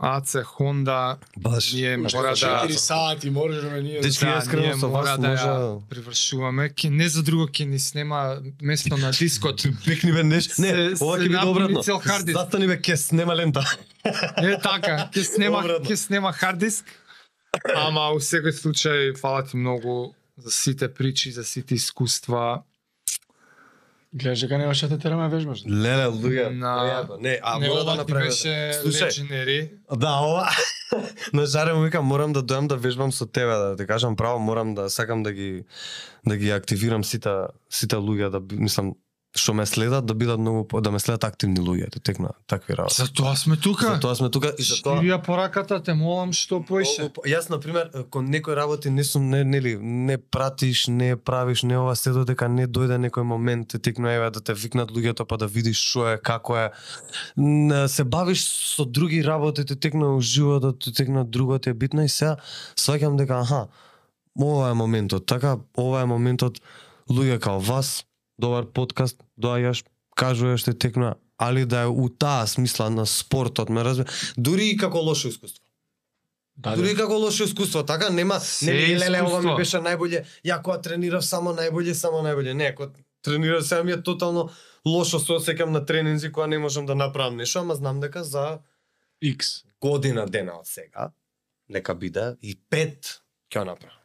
АЦ 0.03 0.37
Хонда, 0.45 1.17
Баш. 1.39 1.73
ние 1.73 1.97
мора 1.97 2.29
да 2.31 2.37
4 2.37 2.71
сати 2.71 3.31
можеш 3.31 3.63
да 3.63 3.83
ние 3.83 4.01
Дечки, 4.01 4.25
Да, 4.25 4.39
искрено 4.39 4.63
ние 4.63 4.75
со 4.75 4.89
вас 4.89 5.07
мора 5.07 5.19
да 5.19 5.29
може- 5.29 5.43
ја 5.43 5.81
привршуваме. 5.89 6.69
Ке 6.71 6.91
не 6.91 7.09
за 7.09 7.23
друго 7.23 7.47
ќе 7.47 7.65
ни 7.65 7.79
снема 7.79 8.41
место 8.63 8.97
на 8.97 9.11
дискот. 9.11 9.63
Пикни 9.85 10.13
бе 10.13 10.23
нешто. 10.23 10.57
Не, 10.59 10.73
ова 10.97 11.19
ќе 11.19 11.29
биде 11.29 11.47
обратно. 11.47 11.83
Застани 11.83 12.67
бе, 12.67 12.81
ке 12.81 12.97
снема 12.97 13.35
лента. 13.35 13.61
Е 14.39 14.57
така, 14.59 15.11
ќе 15.13 15.23
снема 15.23 15.63
ќе 15.63 15.95
снема 15.97 16.33
хард 16.33 16.59
диск. 16.59 16.85
Ама 17.77 18.11
у 18.11 18.21
секој 18.21 18.53
случај 18.53 19.19
фала 19.19 19.45
ти 19.45 19.57
многу 19.57 20.15
за 20.39 20.51
сите 20.51 20.89
причи, 20.89 21.33
за 21.33 21.45
сите 21.45 21.75
искуства. 21.75 22.63
Гледаш 24.13 24.41
дека 24.41 24.59
немаш 24.59 24.81
да 24.81 24.89
те 24.89 24.99
тераме 24.99 25.29
вежбаш. 25.29 25.63
Леле, 25.67 26.07
луѓе. 26.11 26.49
На-. 26.51 27.07
Не, 27.21 27.39
а 27.43 27.59
Не, 27.59 27.69
да 27.69 27.73
ова 27.73 27.95
направи. 27.95 28.25
беше 28.27 28.73
Слушај, 28.83 29.07
легенери. 29.07 29.71
Да, 29.97 30.19
ова. 30.23 30.49
На 31.33 31.47
жаре 31.47 31.75
му 31.75 31.83
викам, 31.83 32.05
морам 32.05 32.33
да 32.33 32.43
дојам 32.43 32.67
да 32.67 32.77
вежбам 32.77 33.13
со 33.13 33.27
тебе, 33.27 33.55
да 33.55 33.77
ти 33.77 33.87
кажам 33.87 34.17
право, 34.17 34.39
морам 34.39 34.75
да 34.75 34.91
сакам 34.91 35.23
да 35.23 35.33
ги 35.33 35.65
да 36.27 36.37
ги 36.37 36.51
активирам 36.51 37.05
сите 37.05 37.31
сите 37.71 37.97
луѓе 37.97 38.31
да 38.31 38.43
мислам 38.57 38.95
што 39.37 39.55
ме 39.55 39.67
следат 39.67 40.07
да 40.07 40.15
бидат 40.15 40.41
многу 40.41 40.81
да 40.81 40.91
ме 40.91 40.99
следат 40.99 41.25
активни 41.25 41.61
луѓе, 41.63 41.91
да 41.95 42.01
текна 42.01 42.33
такви 42.51 42.75
работи. 42.75 42.97
За 42.99 43.07
тоа 43.13 43.37
сме 43.37 43.57
тука. 43.57 43.95
Затоа 43.95 44.15
сме 44.17 44.31
тука 44.31 44.51
и 44.59 44.63
затоа 44.67 44.99
Шири 44.99 45.13
ја 45.13 45.21
пораката, 45.23 45.79
те 45.83 45.95
молам 45.95 46.33
што 46.35 46.59
поише. 46.67 47.13
Јас 47.23 47.47
на 47.51 47.61
пример 47.63 47.91
кон 48.11 48.27
некои 48.27 48.57
работи 48.59 48.91
не 48.91 49.05
сум 49.05 49.31
не 49.31 49.45
нели 49.45 49.77
не 49.79 50.19
пратиш, 50.19 50.89
не 50.89 51.15
правиш, 51.17 51.63
не 51.63 51.79
ова 51.79 51.95
се 51.95 52.11
додека 52.11 52.49
не 52.51 52.67
дојде 52.67 52.99
некој 52.99 53.23
момент 53.23 53.71
те 53.71 53.79
текно 53.79 54.11
еве 54.11 54.31
да 54.35 54.41
те 54.41 54.55
викнат 54.55 54.91
луѓето 54.91 55.25
па 55.25 55.39
да 55.39 55.47
видиш 55.47 55.79
што 55.79 56.09
е, 56.11 56.19
како 56.19 56.59
е. 56.59 56.67
Се 57.87 58.05
бавиш 58.05 58.43
со 58.43 58.85
други 58.85 59.23
работи, 59.25 59.65
те 59.65 59.77
текно 59.77 60.19
животот, 60.21 60.83
те 60.85 60.93
текно 60.93 61.25
друго 61.25 61.59
ти 61.59 61.71
е 61.71 61.75
битно 61.75 62.03
и 62.03 62.09
сега 62.09 62.37
сваќам 62.75 63.15
дека 63.17 63.41
аха, 63.47 63.69
ова 64.35 64.71
е 64.71 64.75
моментот, 64.75 65.27
така 65.27 65.59
ова 65.79 66.03
е 66.03 66.11
моментот 66.11 66.59
луѓе 67.11 67.39
као 67.39 67.61
вас, 67.61 68.05
добар 68.41 68.67
подкаст, 68.67 69.23
доаѓаш, 69.41 69.85
кажуваш 70.17 70.65
те 70.65 70.75
текна, 70.75 71.15
али 71.39 71.65
да 71.65 71.83
е 71.83 71.87
у 71.87 72.09
таа 72.09 72.47
смисла 72.47 72.91
на 72.91 73.07
спортот, 73.07 73.69
ме 73.69 73.85
разбира, 73.85 74.09
дури 74.37 74.71
и 74.73 74.77
како 74.77 74.99
лошо 74.99 75.29
искуство. 75.29 75.65
Да, 76.61 76.75
Дури 76.77 76.91
и 76.93 76.97
како 76.97 77.17
лошо 77.17 77.45
искуство, 77.49 77.83
така 77.89 78.11
нема 78.11 78.41
Се 78.41 78.73
не 78.73 78.99
леле 78.99 79.23
ова 79.25 79.39
ми 79.41 79.55
беше 79.57 79.79
најбоље. 79.81 80.27
Ја 80.45 80.59
кога 80.63 80.77
тренирав 80.85 81.25
само 81.25 81.55
најбоље, 81.57 81.95
само 81.97 82.21
најбоље. 82.27 82.53
Не, 82.53 82.75
кога 82.75 82.93
тренирав 83.25 83.65
сега 83.65 83.85
ми 83.85 83.93
е 83.93 84.03
тотално 84.03 84.51
лошо 84.87 85.19
се 85.19 85.39
осеќам 85.39 85.73
на 85.73 85.85
тренинзи 85.87 86.33
кога 86.33 86.47
не 86.47 86.59
можам 86.59 86.87
да 86.87 86.95
направам 86.95 87.37
нешто, 87.37 87.65
ама 87.65 87.75
знам 87.75 88.01
дека 88.01 88.25
за 88.25 88.59
X. 89.25 89.65
година 89.81 90.27
дена 90.27 90.59
од 90.61 90.67
сега, 90.67 91.13
нека 91.69 91.95
биде 91.95 92.37
и 92.43 92.59
пет 92.71 93.23
ќе 93.49 93.65
направам. 93.65 94.00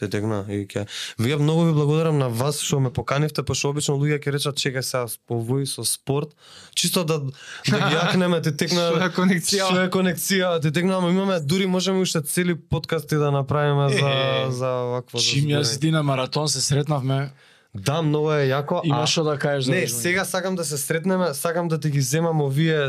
Те 0.00 0.08
тегна 0.08 0.44
и 0.48 0.64
ќе. 0.64 0.86
Вие 1.18 1.36
многу 1.36 1.64
ви 1.64 1.72
благодарам 1.72 2.18
на 2.18 2.28
вас 2.28 2.58
што 2.58 2.80
ме 2.80 2.90
поканивте, 2.90 3.42
пошто 3.42 3.68
обично 3.68 3.94
луѓе 3.94 4.18
ќе 4.18 4.32
речат 4.32 4.56
чекај 4.56 4.82
сега 4.82 5.04
повој 5.28 5.64
со 5.64 5.84
спорт, 5.84 6.32
чисто 6.74 7.04
да 7.04 7.18
да 7.18 7.30
ги 7.78 7.94
јакнеме 7.98 8.42
те 8.42 8.52
тегна. 8.52 8.88
Што 8.88 9.02
е 9.02 9.10
конекција? 9.10 9.66
Што 9.66 9.80
е 9.80 9.90
конекција? 9.90 10.60
Те 10.60 10.72
тегна, 10.72 10.96
ама 10.96 11.10
имаме 11.10 11.40
дури 11.40 11.66
можеме 11.66 12.00
уште 12.00 12.22
цели 12.22 12.54
подкасти 12.56 13.16
да 13.16 13.30
направиме 13.30 13.88
за 13.90 14.08
Е, 14.08 14.50
за 14.50 14.66
вакво 14.66 15.18
Чим 15.18 15.44
јас 15.46 15.60
и 15.60 15.64
зборење. 15.66 15.80
ти 15.80 15.90
на 15.90 16.02
маратон 16.02 16.48
се 16.48 16.60
сретнавме, 16.60 17.30
Да, 17.74 18.02
многу 18.02 18.32
е 18.32 18.48
јако. 18.48 18.80
имаш 18.84 19.10
што 19.10 19.24
да 19.24 19.38
кажеш 19.38 19.64
за 19.64 19.72
Не, 19.72 19.86
сега 19.86 20.24
сакам 20.24 20.56
да 20.56 20.64
се 20.64 20.78
сретнеме, 20.78 21.34
сакам 21.34 21.68
да 21.68 21.78
ти 21.78 21.90
ги 21.90 22.00
земам 22.00 22.40
овие 22.40 22.80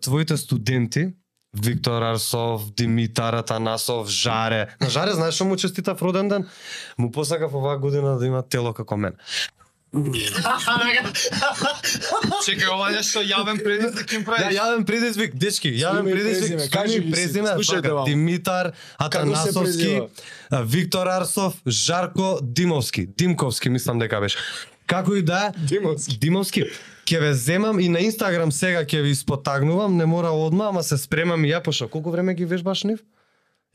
твоите 0.00 0.36
студенти, 0.36 1.12
Виктор 1.62 2.02
Арсов, 2.02 2.70
Димитар 2.74 3.34
Атанасов, 3.34 4.08
Жаре. 4.08 4.66
На 4.80 4.90
Жаре 4.90 5.12
знаеш 5.12 5.34
што 5.34 5.44
му 5.44 5.56
честитав 5.56 6.02
роден 6.02 6.28
ден? 6.28 6.46
Му 6.98 7.12
посакав 7.12 7.54
оваа 7.54 7.78
година 7.78 8.18
да 8.18 8.26
има 8.26 8.42
тело 8.42 8.72
како 8.72 8.96
мен. 8.96 9.16
Чекај, 12.44 12.68
ова 12.68 12.90
нешто 12.92 13.22
јавен 13.24 13.62
предизвик 13.62 14.12
им 14.12 14.24
правиш. 14.26 14.52
јавен 14.56 14.84
предизвик, 14.84 15.34
дечки, 15.38 15.70
јавен 15.72 16.10
предизвик, 16.10 16.72
кажи 16.72 17.00
презиме, 17.06 17.54
слушајте 17.56 17.82
така, 17.86 17.94
вам. 17.94 18.04
Димитар 18.04 18.72
Атанасовски, 18.98 20.00
Виктор 20.66 21.06
Арсов, 21.06 21.54
Жарко 21.66 22.38
Димовски, 22.42 23.06
Димковски 23.06 23.68
мислам 23.70 23.98
дека 23.98 24.20
беше. 24.20 24.38
Како 24.86 25.14
и 25.14 25.22
да 25.22 25.46
е, 25.48 25.52
Димовски. 25.66 26.18
Димовски. 26.18 26.64
Ќе 27.06 27.20
ве 27.22 27.34
земам 27.34 27.78
и 27.80 27.88
на 27.88 28.00
Инстаграм 28.02 28.50
сега 28.52 28.82
ќе 28.82 29.02
ви 29.04 29.12
испотагнувам, 29.14 29.96
не 29.96 30.06
мора 30.06 30.32
одма, 30.34 30.72
ама 30.72 30.82
се 30.82 30.98
спремам 30.98 31.44
и 31.44 31.52
ја 31.52 31.62
пошо. 31.62 31.86
Колку 31.88 32.10
време 32.10 32.34
ги 32.34 32.44
вежбаш 32.44 32.82
нив? 32.84 33.04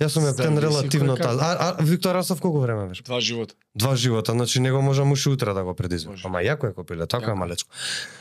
Јас 0.01 0.18
сум 0.18 0.26
ја 0.26 0.34
птен 0.34 0.58
Зависи 0.58 0.66
релативно 0.66 1.16
таа. 1.16 1.38
А, 1.40 1.51
а 1.80 1.84
Виктор 1.85 2.16
Арсов 2.16 2.42
колку 2.42 2.60
време 2.60 2.88
вежба? 2.90 3.06
Два 3.06 3.22
живота. 3.22 3.56
Два 3.76 3.95
живота, 3.95 4.32
значи 4.32 4.60
него 4.60 4.82
можам 4.82 5.11
уште 5.11 5.30
утре 5.30 5.53
да 5.53 5.64
го 5.64 5.76
предизвикам. 5.76 6.14
Може. 6.14 6.27
Ама 6.27 6.42
јако 6.43 6.72
е 6.72 6.74
копиле, 6.74 7.08
така 7.08 7.32
е 7.32 7.35
малечко. 7.35 7.69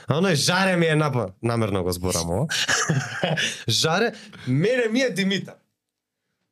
А 0.07 0.21
оној 0.21 0.37
жаре 0.39 0.77
ми 0.77 0.87
е 0.87 0.95
напа, 0.95 1.33
намерно 1.43 1.83
го 1.83 1.93
зборам 1.93 2.31
ова. 2.31 2.47
жаре, 3.69 4.13
мене 4.47 4.89
ми 4.93 5.01
е 5.01 5.11
Димитар. 5.11 5.55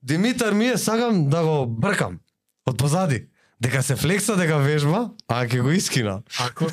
Димитар 0.02 0.52
ми 0.52 0.66
е 0.66 0.76
сакам 0.76 1.28
да 1.28 1.42
го 1.42 1.66
бркам. 1.66 2.18
Од 2.66 2.78
позади. 2.78 3.28
Дека 3.60 3.82
се 3.82 3.96
флекса, 3.96 4.36
дека 4.36 4.58
вежба, 4.58 5.10
а 5.28 5.42
ќе 5.44 5.60
го 5.60 5.70
искина. 5.70 6.22
Ако 6.38 6.68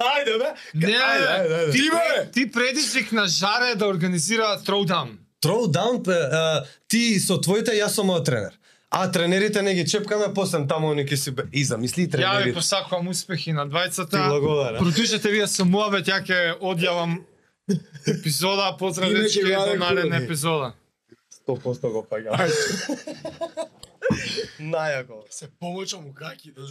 Ајде 0.00 0.38
бе. 0.38 0.48
не, 0.74 0.92
Ајде, 0.92 1.72
ти 1.72 1.90
бе, 1.90 2.30
ти 2.32 2.50
предизвикна 2.50 3.26
Жаре 3.28 3.74
да 3.74 3.86
организира 3.86 4.60
throwdown. 4.66 5.16
Throwdown, 5.42 6.02
uh, 6.02 6.64
ти 6.88 7.20
со 7.20 7.36
твоите, 7.36 7.72
јас 7.72 7.96
сум 7.96 8.08
мојот 8.08 8.24
тренер. 8.24 8.52
А 8.90 9.06
тренерите 9.06 9.62
не 9.62 9.74
ги 9.74 9.86
чепкаме, 9.86 10.34
после 10.34 10.66
таму 10.66 10.90
они 10.92 11.04
ќе 11.04 11.16
си. 11.16 11.30
И 11.52 11.64
замисли 11.64 12.02
Ја 12.02 12.06
ви 12.06 12.10
тренерите. 12.10 12.54
посакувам 12.54 13.08
успехи 13.08 13.52
на 13.52 13.64
Ти 13.64 13.70
двајцата. 13.70 14.28
благодарам. 14.28 14.78
Продужете 14.78 15.30
вие 15.30 15.46
со 15.46 15.64
муабет, 15.64 16.06
ја 16.06 16.20
ќе 16.20 16.58
одјавам 16.60 17.20
епизода, 18.06 18.76
ваде 18.76 19.72
до 19.72 19.76
наредна 19.78 20.16
епизода. 20.16 20.72
100% 21.46 21.92
го 21.92 22.06
паѓам. 22.10 22.36
Најако. 24.72 25.22
Се 25.30 25.48
помочам 25.60 26.06
у 26.06 26.14
каки 26.14 26.52
да... 26.52 26.62